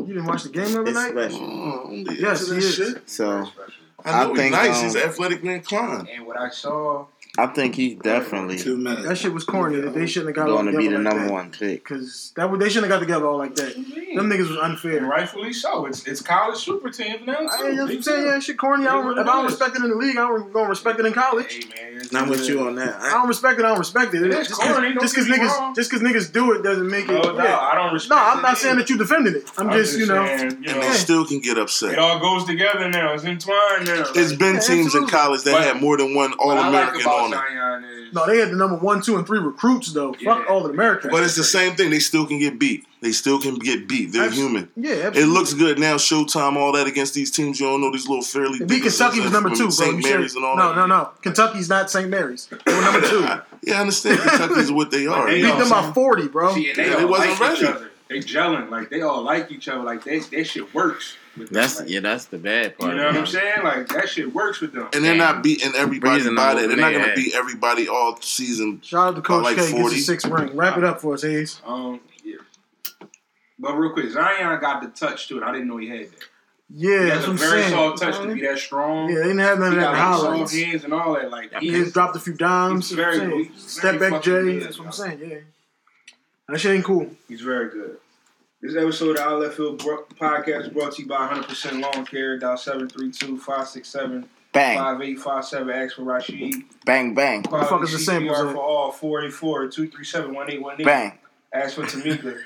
Highlights. 0.00 0.08
You 0.08 0.14
didn't 0.14 0.26
watch 0.28 0.42
the 0.44 0.48
game 0.50 0.72
the 0.72 0.80
other 0.80 0.92
night? 0.92 1.10
special. 1.10 1.40
Oh, 1.42 1.90
Yes, 1.92 2.42
into 2.48 2.54
he 2.54 2.60
that 2.60 2.66
is. 2.66 2.74
shit. 2.74 3.10
So 3.10 3.28
I 3.30 3.32
know 3.40 3.46
I 4.04 4.28
he's 4.28 4.36
think, 4.38 4.52
nice. 4.52 4.76
um, 4.78 4.84
he's 4.84 4.96
athletically 4.96 5.54
inclined. 5.54 6.08
And 6.08 6.26
what 6.26 6.38
I 6.38 6.48
saw, 6.50 7.06
I 7.42 7.46
think 7.52 7.74
he's 7.74 7.96
definitely 7.96 8.58
Two 8.58 8.76
minutes. 8.76 9.06
That 9.06 9.16
shit 9.18 9.32
was 9.32 9.44
corny. 9.44 9.80
That 9.80 9.94
they 9.94 10.06
shouldn't 10.06 10.36
have 10.36 10.46
got 10.46 10.50
all 10.52 10.62
going 10.62 10.72
to 10.72 10.78
be 10.78 10.84
together 10.84 11.02
the 11.02 11.04
like 11.04 11.14
number 11.14 11.26
that. 11.28 11.32
one 11.32 11.50
pick. 11.50 11.84
Cause 11.84 12.32
that 12.36 12.58
they 12.58 12.68
shouldn't 12.68 12.90
have 12.90 13.00
got 13.00 13.06
together 13.06 13.26
all 13.26 13.38
like 13.38 13.54
that. 13.56 13.74
Them 13.74 14.28
niggas 14.28 14.40
was 14.48 14.50
and 14.50 14.58
unfair. 14.60 15.00
rightfully 15.04 15.52
so, 15.52 15.86
it's 15.86 16.06
it's 16.06 16.20
college 16.20 16.58
super 16.58 16.90
teams 16.90 17.26
now. 17.26 17.34
I 17.34 17.36
Too. 17.36 17.64
ain't 17.64 17.70
you 17.72 17.76
know 17.76 17.86
I'm 17.86 18.02
saying 18.02 18.24
time. 18.24 18.26
yeah, 18.26 18.38
shit 18.40 18.58
corny. 18.58 18.86
I 18.86 18.92
don't, 18.92 19.18
if 19.18 19.26
I 19.26 19.32
don't 19.32 19.44
respect 19.46 19.76
it 19.76 19.82
in 19.82 19.90
the 19.90 19.96
league, 19.96 20.16
I 20.16 20.28
don't 20.28 20.52
gonna 20.52 20.68
respect 20.68 21.00
it 21.00 21.06
in 21.06 21.12
college. 21.12 21.52
Hey 21.52 21.60
man, 21.90 22.00
it's 22.00 22.12
Not 22.12 22.28
with 22.28 22.48
you 22.48 22.66
on 22.66 22.74
that. 22.76 23.00
I 23.00 23.08
I, 23.08 23.10
don't 23.12 23.28
respect 23.28 23.58
it. 23.58 23.64
I 23.64 23.68
don't 23.68 23.78
respect 23.78 24.14
it. 24.14 24.22
It 24.22 24.30
Just 24.32 24.52
corny, 24.52 24.94
just 25.00 25.14
because 25.14 25.28
niggas, 25.28 25.58
wrong. 25.58 25.74
just 25.74 25.90
because 25.90 26.06
niggas 26.06 26.32
do 26.32 26.52
it 26.52 26.62
doesn't 26.62 26.88
make 26.90 27.04
it. 27.08 27.12
No, 27.12 27.22
no, 27.32 27.44
yeah. 27.44 27.58
I 27.58 27.74
don't 27.76 27.92
respect. 27.92 28.10
No, 28.10 28.22
I'm 28.22 28.42
not 28.42 28.58
saying 28.58 28.76
that 28.78 28.88
you're 28.88 28.98
defending 28.98 29.36
it. 29.36 29.50
I'm, 29.56 29.70
I'm 29.70 29.76
just, 29.78 29.98
you 29.98 30.06
know, 30.06 30.26
saying, 30.26 30.40
you 30.62 30.70
And 30.70 30.80
know, 30.80 30.80
they 30.80 30.92
still 30.94 31.24
can 31.26 31.40
get 31.40 31.58
upset. 31.58 31.92
it 31.92 31.98
all 31.98 32.18
goes 32.20 32.44
together 32.44 32.88
now. 32.90 33.14
It's 33.14 33.24
entwined 33.24 33.86
now. 33.86 34.04
It's 34.14 34.32
been 34.32 34.60
teams 34.60 34.94
in 34.94 35.06
college 35.06 35.42
that 35.44 35.62
had 35.62 35.80
more 35.80 35.96
than 35.96 36.14
one 36.14 36.32
All 36.34 36.48
what 36.48 36.58
I 36.58 36.68
like 36.68 36.82
American 36.88 37.00
about 37.02 37.20
on 37.24 37.29
it. 37.32 37.36
Zion 37.36 37.84
is 37.84 38.12
no, 38.12 38.26
they 38.26 38.38
had 38.38 38.50
the 38.50 38.56
number 38.56 38.76
one, 38.76 39.00
two, 39.02 39.16
and 39.16 39.26
three 39.26 39.38
recruits 39.38 39.92
though. 39.92 40.14
Yeah. 40.18 40.34
Fuck 40.38 40.50
all 40.50 40.62
the 40.64 40.70
Americans. 40.70 41.12
But 41.12 41.22
it's 41.24 41.36
the 41.36 41.44
same 41.44 41.76
thing. 41.76 41.90
They 41.90 41.98
still 42.00 42.26
can 42.26 42.38
get 42.38 42.58
beat. 42.58 42.84
They 43.02 43.12
still 43.12 43.40
can 43.40 43.54
get 43.54 43.88
beat. 43.88 44.12
They're 44.12 44.24
Abs- 44.26 44.36
human. 44.36 44.68
yeah, 44.76 45.10
It 45.14 45.26
looks 45.26 45.54
good 45.54 45.78
now. 45.78 45.96
Showtime, 45.96 46.56
all 46.56 46.72
that 46.72 46.86
against 46.86 47.14
these 47.14 47.30
teams. 47.30 47.58
You 47.58 47.66
don't 47.66 47.80
know 47.80 47.90
these 47.90 48.06
little 48.08 48.22
fairly. 48.24 48.58
They 48.58 48.64
beat 48.66 48.82
Kentucky 48.82 49.20
was 49.20 49.30
number 49.32 49.48
two. 49.50 49.70
St. 49.70 49.96
You 49.96 50.02
Mary's 50.02 50.34
and 50.34 50.44
all 50.44 50.56
no, 50.56 50.68
that. 50.70 50.76
no, 50.76 50.86
no. 50.86 51.10
Kentucky's 51.22 51.68
not 51.68 51.90
St. 51.90 52.08
Mary's. 52.10 52.46
They 52.66 52.74
were 52.74 52.80
number 52.82 53.06
two. 53.06 53.26
Yeah, 53.62 53.76
I 53.76 53.80
understand. 53.82 54.18
Kentucky's 54.20 54.72
what 54.72 54.90
they 54.90 55.06
are. 55.06 55.26
They 55.26 55.42
They 55.42 55.50
beat 55.50 55.58
them 55.58 55.68
by 55.68 55.92
40, 55.92 56.28
bro. 56.28 56.54
See, 56.54 56.72
they 56.72 56.88
Yeah, 56.88 56.96
they 56.96 57.02
all 57.04 57.10
wasn't 57.10 57.38
like 57.40 57.52
each 57.58 57.62
ready. 57.62 57.66
other. 57.76 57.90
They 58.08 58.18
gelling 58.20 58.70
like 58.70 58.88
they 58.88 59.02
all 59.02 59.22
like 59.22 59.52
each 59.52 59.68
other. 59.68 59.82
Like 59.84 60.02
they, 60.02 60.18
that 60.18 60.44
shit 60.46 60.74
works. 60.74 61.16
With 61.36 61.48
them. 61.50 61.54
that's 61.54 61.80
Like, 61.80 61.88
yeah, 61.88 62.00
that's 62.00 62.26
the 62.26 62.38
bad 62.38 62.76
part. 62.78 62.92
You 62.92 62.98
know 62.98 63.06
what 63.06 63.16
I'm 63.16 63.26
saying? 63.26 63.62
Like 63.62 63.88
that 63.88 64.08
shit 64.08 64.32
works 64.34 64.60
with 64.60 64.72
them. 64.72 64.88
And 64.92 65.04
they're 65.04 65.14
not 65.14 65.42
beating 65.42 65.72
everybody 65.76 66.16
Reason 66.18 66.34
by 66.34 66.54
that. 66.54 66.68
They're 66.68 66.76
not 66.76 66.92
going 66.92 67.04
to 67.04 67.10
at. 67.10 67.16
beat 67.16 67.34
everybody 67.34 67.88
all 67.88 68.20
season. 68.20 68.80
Shout 68.82 69.08
out 69.08 69.14
to 69.16 69.22
Coach 69.22 69.44
like 69.44 69.56
K. 69.56 69.62
Gets 69.62 69.72
40. 69.80 69.94
his 69.96 70.06
sixth 70.06 70.26
ring. 70.28 70.56
Wrap 70.56 70.76
it 70.78 70.84
up 70.84 71.00
for 71.00 71.14
us, 71.14 71.22
Hayes. 71.22 71.60
Um, 71.64 72.00
yeah. 72.24 72.36
But 73.58 73.74
real 73.76 73.92
quick, 73.92 74.10
Zion 74.10 74.60
got 74.60 74.82
the 74.82 74.88
touch 74.88 75.28
to 75.28 75.38
it. 75.38 75.42
I 75.44 75.52
didn't 75.52 75.68
know 75.68 75.76
he 75.76 75.88
had 75.88 76.06
that. 76.10 76.24
Yeah, 76.72 76.90
he 77.02 77.04
that's 77.10 77.14
has 77.16 77.20
what 77.20 77.28
a 77.28 77.30
I'm 77.30 77.36
very 77.38 77.62
saying. 77.62 77.72
soft 77.74 78.02
touch 78.02 78.18
to 78.22 78.32
be 78.34 78.40
that 78.42 78.58
strong. 78.58 79.08
Yeah, 79.08 79.16
they 79.16 79.22
didn't 79.24 79.38
have 79.40 79.58
none 79.58 79.72
he 79.72 79.78
of 79.78 79.82
that 79.82 79.92
got 79.92 79.92
in 79.92 79.98
like 80.24 80.30
highlights. 80.32 80.54
hands 80.56 80.84
and 80.84 80.92
all 80.94 81.14
that. 81.14 81.28
Like 81.30 81.52
He 81.58 81.66
he 81.66 81.72
just 81.72 81.92
dropped 81.94 82.14
a 82.14 82.20
few 82.20 82.32
dimes. 82.34 82.88
He's 82.88 82.96
very 82.96 83.14
I'm 83.14 83.18
saying. 83.18 83.30
good. 83.30 83.46
He's 83.52 83.62
Step 83.72 83.82
very 83.82 83.98
back 83.98 84.10
fucking 84.24 84.32
J. 84.32 84.42
good, 84.42 84.62
That's 84.62 84.78
what 84.78 84.86
I'm 84.86 84.92
saying. 84.92 85.18
Yeah, 85.20 85.38
that 86.48 86.60
shit 86.60 86.72
ain't 86.76 86.84
cool. 86.84 87.10
He's 87.28 87.40
very 87.40 87.70
good. 87.70 87.96
This 88.62 88.76
episode 88.76 89.16
of 89.16 89.22
Our 89.26 89.38
Left 89.38 89.54
Field 89.56 89.82
bro- 89.82 90.04
podcast 90.20 90.62
is 90.62 90.68
brought 90.68 90.92
to 90.96 91.02
you 91.02 91.08
by 91.08 91.28
100% 91.28 91.80
Lawn 91.80 92.04
Care. 92.04 92.38
Dial 92.38 92.56
732-567-5857. 92.56 94.24
Bang, 94.52 94.76
Ask 95.70 95.94
for 95.96 96.02
Rashid. 96.02 96.54
bang, 96.84 97.14
bang, 97.14 97.42
the 97.42 97.48
fuck 97.48 97.82
is 97.84 97.92
the 97.92 97.98
same? 97.98 98.26
samples 98.26 98.38
CPR 98.38 98.52
for 98.52 98.58
all. 98.58 98.92
484-237-1818. 98.92 100.84
bang. 100.84 101.18
Ask 101.52 101.74
for 101.74 101.82
Tamika. 101.82 102.38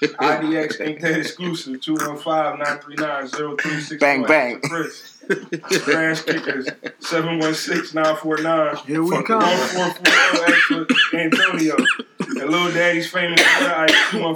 IDX 0.00 0.80
ain't 0.80 1.02
that 1.02 1.18
exclusive. 1.18 1.78
215-939-0361. 1.80 4.00
Bang, 4.00 4.22
bang. 4.24 4.54
Ask 4.54 4.62
for 4.62 4.68
Chris. 4.68 5.18
Trash 5.84 6.22
Kickers. 6.22 6.66
716-949. 7.00 8.78
Here 8.86 9.02
we 9.02 9.10
come. 9.24 9.42
1440. 9.42 10.40
Ask 10.40 10.62
for 10.62 10.86
Antonio. 11.18 11.76
And 12.18 12.48
Lil 12.50 12.72
Daddy's 12.72 13.10
famous. 13.10 13.42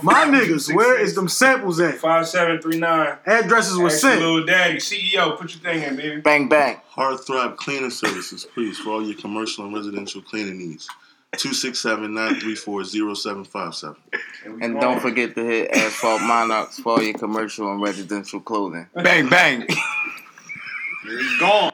My 0.03 0.27
niggas, 0.27 0.71
where 0.75 1.01
is 1.01 1.15
them 1.15 1.27
samples 1.29 1.81
at? 1.81 1.95
5739. 1.95 3.17
Addresses 3.25 3.79
were 3.79 3.87
Ask 3.87 3.95
for 3.95 4.01
sent. 4.01 4.21
Lil 4.21 4.45
Daddy. 4.45 4.77
CEO, 4.77 5.39
put 5.39 5.55
your 5.55 5.63
thing 5.63 5.83
in, 5.83 5.97
baby. 5.97 6.21
Bang, 6.21 6.47
bang. 6.51 6.79
Heartthrob 6.95 7.57
Cleaning 7.57 7.89
Services, 7.91 8.45
please, 8.53 8.79
for 8.79 8.91
all 8.91 9.03
your 9.03 9.17
commercial 9.19 9.65
and 9.65 9.75
residential 9.75 10.21
cleaning 10.21 10.59
needs. 10.59 10.91
267-934-0757. 11.37 13.97
And 14.61 14.81
don't 14.81 15.01
forget 15.01 15.37
to 15.37 15.45
hit 15.45 15.71
Asphalt 15.71 16.23
Monarchs 16.23 16.81
for 16.81 16.95
all 16.95 17.03
your 17.03 17.15
commercial 17.15 17.73
and 17.73 17.81
residential 17.81 18.41
clothing. 18.41 18.89
Bang, 18.95 19.29
bang. 19.29 19.65
He's 21.05 21.39
gone. 21.39 21.70